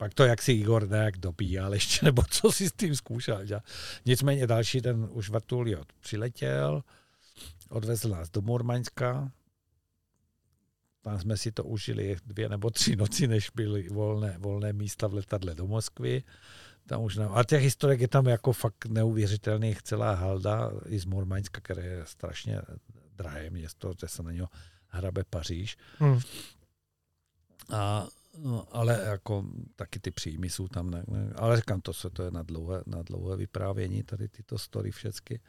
Pak 0.00 0.14
to, 0.14 0.24
jak 0.24 0.42
si 0.42 0.52
Igor 0.52 0.88
nějak 0.88 1.16
dobíjal 1.16 1.74
ještě, 1.74 1.98
nebo 2.06 2.22
co 2.30 2.52
si 2.52 2.68
s 2.68 2.72
tím 2.72 2.96
zkoušel. 2.96 3.46
Že? 3.46 3.58
Nicméně 4.06 4.46
další 4.46 4.80
ten 4.80 5.08
už 5.10 5.30
vrtuliot 5.30 5.92
přiletěl, 6.00 6.84
odvezl 7.68 8.08
nás 8.08 8.30
do 8.30 8.40
Murmaňska, 8.40 9.32
tam 11.02 11.20
jsme 11.20 11.36
si 11.36 11.52
to 11.52 11.64
užili 11.64 12.16
dvě 12.26 12.48
nebo 12.48 12.70
tři 12.70 12.96
noci, 12.96 13.28
než 13.28 13.50
byly 13.54 13.88
volné, 13.88 14.36
volné 14.38 14.72
místa 14.72 15.06
v 15.06 15.14
letadle 15.14 15.54
do 15.54 15.66
Moskvy. 15.66 16.22
Tam 16.86 17.02
už 17.02 17.16
nám, 17.16 17.32
a 17.34 17.44
těch 17.44 17.62
historek 17.62 18.00
je 18.00 18.08
tam 18.08 18.26
jako 18.26 18.52
fakt 18.52 18.86
neuvěřitelných 18.86 19.82
celá 19.82 20.14
halda 20.14 20.70
i 20.86 20.98
z 20.98 21.04
Murmaňska, 21.04 21.60
které 21.60 21.82
je 21.82 22.06
strašně 22.06 22.60
drahé 23.16 23.50
město, 23.50 23.92
že 24.00 24.08
se 24.08 24.22
na 24.22 24.32
něho 24.32 24.48
hrabe 24.88 25.24
Paříž. 25.30 25.76
Hmm. 25.98 26.20
A, 27.70 28.08
no, 28.38 28.66
ale 28.70 29.00
jako 29.04 29.44
taky 29.76 30.00
ty 30.00 30.10
příjmy 30.10 30.50
jsou 30.50 30.68
tam, 30.68 30.90
ne, 30.90 31.04
ne, 31.08 31.32
ale 31.36 31.56
říkám, 31.56 31.80
to, 31.80 31.92
se, 31.92 32.10
to 32.10 32.22
je 32.22 32.30
na 32.30 32.42
dlouhé, 32.42 32.82
na 32.86 33.02
dlouhé 33.02 33.36
vyprávění, 33.36 34.02
tady 34.02 34.28
tyto 34.28 34.58
story 34.58 34.90
všechny. 34.90 35.40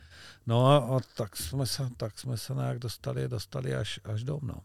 No 0.47 0.67
a, 0.67 0.77
a 0.77 0.99
tak, 1.15 1.37
jsme 1.37 1.65
se, 1.65 1.89
tak 1.97 2.19
jsme 2.19 2.37
se 2.37 2.53
nějak 2.53 2.79
dostali, 2.79 3.27
dostali 3.27 3.75
až, 3.75 3.99
až 4.03 4.23
dom, 4.23 4.39
no. 4.43 4.61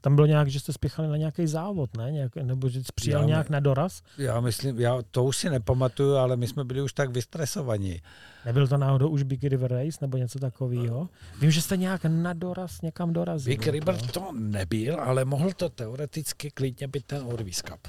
Tam 0.00 0.14
bylo 0.14 0.26
nějak, 0.26 0.48
že 0.48 0.60
jste 0.60 0.72
spěchali 0.72 1.08
na 1.08 1.16
nějaký 1.16 1.46
závod, 1.46 1.96
ne? 1.96 2.12
Nějak, 2.12 2.36
nebo 2.36 2.68
že 2.68 2.80
jsi 2.80 2.92
přijel 2.94 3.20
Já 3.20 3.26
nějak 3.26 3.50
na 3.50 3.60
doraz? 3.60 4.02
Já 4.18 4.40
myslím, 4.40 4.80
já 4.80 5.02
to 5.10 5.24
už 5.24 5.36
si 5.36 5.50
nepamatuju, 5.50 6.14
ale 6.14 6.36
my 6.36 6.46
jsme 6.46 6.64
byli 6.64 6.82
už 6.82 6.92
tak 6.92 7.10
vystresovaní. 7.10 8.02
Nebyl 8.44 8.68
to 8.68 8.76
náhodou 8.76 9.08
už 9.08 9.22
Big 9.22 9.44
River 9.44 9.72
Race 9.72 9.98
nebo 10.00 10.16
něco 10.16 10.38
takového? 10.38 11.08
Vím, 11.40 11.50
že 11.50 11.62
jste 11.62 11.76
nějak 11.76 12.04
na 12.04 12.32
doraz 12.32 12.82
někam 12.82 13.12
dorazil. 13.12 13.50
Big 13.50 13.66
River 13.66 13.94
jo. 13.94 14.08
to 14.12 14.32
nebyl, 14.32 15.00
ale 15.00 15.24
mohl 15.24 15.52
to 15.52 15.68
teoreticky 15.68 16.50
klidně 16.50 16.88
být 16.88 17.06
ten 17.06 17.22
Orvis 17.22 17.62
Cup. 17.62 17.88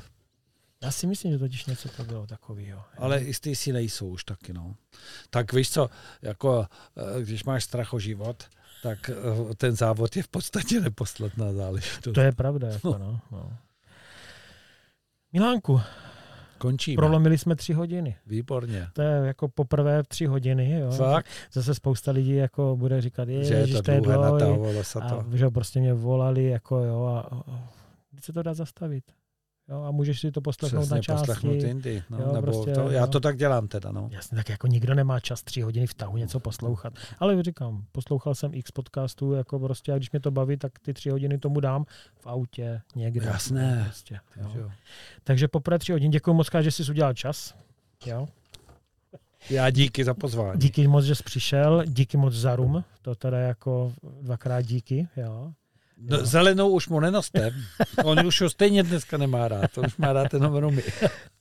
Já 0.84 0.92
si 0.92 1.08
myslím, 1.08 1.32
že 1.32 1.40
totiž 1.40 1.66
něco 1.66 1.90
to 1.90 2.03
bylo 2.03 2.27
takového. 2.27 2.84
Ale 2.98 3.24
jistý 3.24 3.56
si 3.56 3.74
nejsou 3.74 4.08
už 4.08 4.24
taky, 4.24 4.53
no. 4.53 4.76
Tak 5.30 5.53
víš 5.53 5.72
co, 5.72 5.90
jako, 6.22 6.68
eh, 7.18 7.22
když 7.22 7.44
máš 7.44 7.64
strach 7.64 7.94
o 7.94 8.00
život, 8.00 8.44
tak 8.84 9.10
eh, 9.10 9.56
ten 9.56 9.76
závod 9.76 10.16
je 10.16 10.24
v 10.24 10.28
podstatě 10.28 10.82
nepodstatná 10.82 11.54
záležitost. 11.54 12.14
To 12.14 12.22
je 12.22 12.32
pravda. 12.32 12.68
Jako 12.68 12.98
no, 12.98 13.20
no. 13.32 13.52
Milánku, 15.34 15.82
Končíme. 16.58 16.95
prolomili 16.95 17.38
jsme 17.38 17.56
tři 17.56 17.74
hodiny. 17.74 18.16
Výborně. 18.28 18.88
To 18.94 19.02
je 19.02 19.28
jako 19.28 19.48
poprvé 19.48 20.04
tři 20.04 20.26
hodiny. 20.26 20.80
Jo. 20.80 20.92
Fakt, 20.92 21.28
Zase 21.52 21.76
spousta 21.76 22.12
lidí 22.12 22.36
jako 22.36 22.76
bude 22.76 23.02
říkat, 23.02 23.30
je, 23.30 23.44
že 23.44 23.54
je 23.54 23.68
to 23.68 23.82
dlouhé, 24.02 24.32
natávalo 24.32 24.84
se 24.84 25.00
A 25.00 25.10
to. 25.10 25.26
že 25.38 25.50
prostě 25.50 25.80
mě 25.80 25.94
volali, 25.94 26.44
jako 26.44 26.78
jo, 26.78 27.06
a, 27.06 27.20
a 27.52 27.70
kdy 28.12 28.22
se 28.22 28.34
to 28.34 28.44
dá 28.44 28.54
zastavit. 28.54 29.04
Jo, 29.69 29.82
a 29.84 29.92
můžeš 29.92 30.19
si 30.19 30.32
to 30.32 30.42
poslechnout 30.42 30.80
Přesně 30.82 30.95
na 30.95 31.02
části. 31.02 31.27
poslechnout 31.27 31.53
jindy. 31.64 32.03
No, 32.10 32.18
Jo, 32.19 32.32
nebo 32.34 32.42
prostě, 32.42 32.72
to, 32.74 32.90
já 32.90 33.02
jo. 33.02 33.08
to 33.08 33.19
tak 33.19 33.38
dělám 33.38 33.68
teda, 33.68 33.92
no. 33.92 34.10
Jasně, 34.11 34.35
tak 34.35 34.50
jako 34.50 34.68
nikdo 34.68 34.95
nemá 34.95 35.19
čas 35.19 35.44
tři 35.44 35.61
hodiny 35.61 35.88
v 35.88 35.94
tahu 35.94 36.18
něco 36.18 36.40
poslouchat. 36.40 36.94
Ale 37.19 37.44
říkám, 37.44 37.85
poslouchal 37.92 38.35
jsem 38.35 38.53
x 38.53 38.72
podcastů, 38.72 39.34
jako 39.34 39.60
prostě, 39.60 39.92
a 39.94 39.95
když 39.98 40.11
mě 40.11 40.19
to 40.19 40.32
baví, 40.32 40.58
tak 40.58 40.80
ty 40.80 40.94
tři 40.94 41.10
hodiny 41.10 41.38
tomu 41.38 41.60
dám 41.60 41.85
v 42.19 42.27
autě 42.27 42.82
někde. 42.95 43.26
Jasné. 43.26 43.82
Prostě, 43.84 44.19
Takže 44.34 44.60
jo. 44.60 44.66
jo. 44.66 44.72
Takže 45.24 45.48
poprvé 45.48 45.80
tři 45.80 45.92
hodin. 45.92 46.11
Děkuji 46.11 46.34
moc, 46.34 46.48
že 46.61 46.72
jsi 46.72 46.92
udělal 46.92 47.14
čas. 47.14 47.56
Jo. 48.06 48.27
Já 49.50 49.69
díky 49.69 50.03
za 50.03 50.14
pozvání. 50.14 50.60
Díky 50.60 50.88
moc, 50.88 51.06
že 51.06 51.16
jsi 51.16 51.24
přišel. 51.24 51.84
Díky 51.85 52.18
moc 52.18 52.34
za 52.34 52.56
rum. 52.56 52.84
To 53.02 53.16
teda 53.16 53.38
jako 53.38 53.94
dvakrát 54.22 54.61
díky. 54.61 55.08
Jo. 55.18 55.53
No, 56.09 56.25
zelenou 56.25 56.69
už 56.69 56.88
mu 56.88 57.00
nenostem. 57.00 57.53
On 58.06 58.25
už 58.25 58.42
ho 58.42 58.50
stejně 58.50 58.84
dneska 58.84 59.17
nemá 59.17 59.48
rád. 59.48 59.77
On 59.77 59.85
už 59.85 59.98
má 59.98 60.14
rád 60.14 60.34
jenom 60.34 60.56
rumy. 60.56 60.84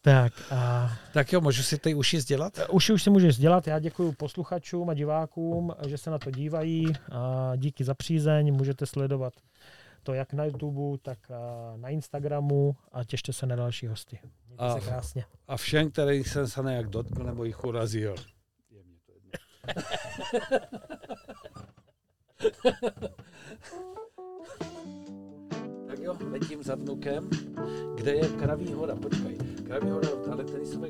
Tak 0.01 0.33
a 0.51 0.91
Tak 1.13 1.33
jo, 1.33 1.41
můžu 1.41 1.63
si 1.63 1.79
ty 1.79 1.95
uši 1.95 2.21
sdělat? 2.21 2.61
Už 2.71 2.91
už 2.91 3.03
si 3.03 3.11
můžeš 3.11 3.37
dělat. 3.39 3.67
Já 3.67 3.79
děkuji 3.79 4.13
posluchačům 4.13 4.91
a 4.91 4.95
divákům, 4.95 5.73
že 5.87 5.99
se 5.99 6.11
na 6.11 6.19
to 6.19 6.31
dívají. 6.31 6.93
A 7.13 7.53
díky 7.57 7.85
za 7.85 7.95
přízeň. 7.95 8.55
Můžete 8.55 8.87
sledovat 8.87 9.33
to 10.03 10.15
jak 10.15 10.33
na 10.33 10.45
YouTube, 10.45 10.99
tak 11.03 11.19
na 11.77 11.89
Instagramu 11.89 12.77
a 12.93 13.05
těšte 13.05 13.33
se 13.33 13.47
na 13.47 13.57
další 13.57 13.87
hosty. 13.87 14.19
Mějte 14.47 14.65
A- 14.65 14.81
se 14.81 14.87
krásně. 14.87 15.25
A 15.49 15.57
všem, 15.57 15.91
kterých 15.91 16.29
jsem 16.29 16.49
se 16.49 16.63
nejak 16.63 16.87
dotkl 16.89 17.25
nebo 17.25 17.45
jich 17.45 17.65
urazil. 17.65 18.15
Je 18.71 18.83
mě 18.85 18.97
to 19.07 19.13
jedno. 19.13 19.31
Jo, 26.05 26.17
letím 26.31 26.63
za 26.63 26.75
vnukem. 26.75 27.31
Kde 27.95 28.13
je 28.13 28.29
Kraví 28.29 28.73
hora? 28.73 28.97
Počkej. 28.97 29.39
Kraví 29.67 29.91
hora, 29.91 30.09
ale 30.33 30.45
tenisové 30.45 30.89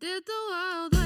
Did 0.00 0.24
the 0.26 0.38
world 0.50 1.01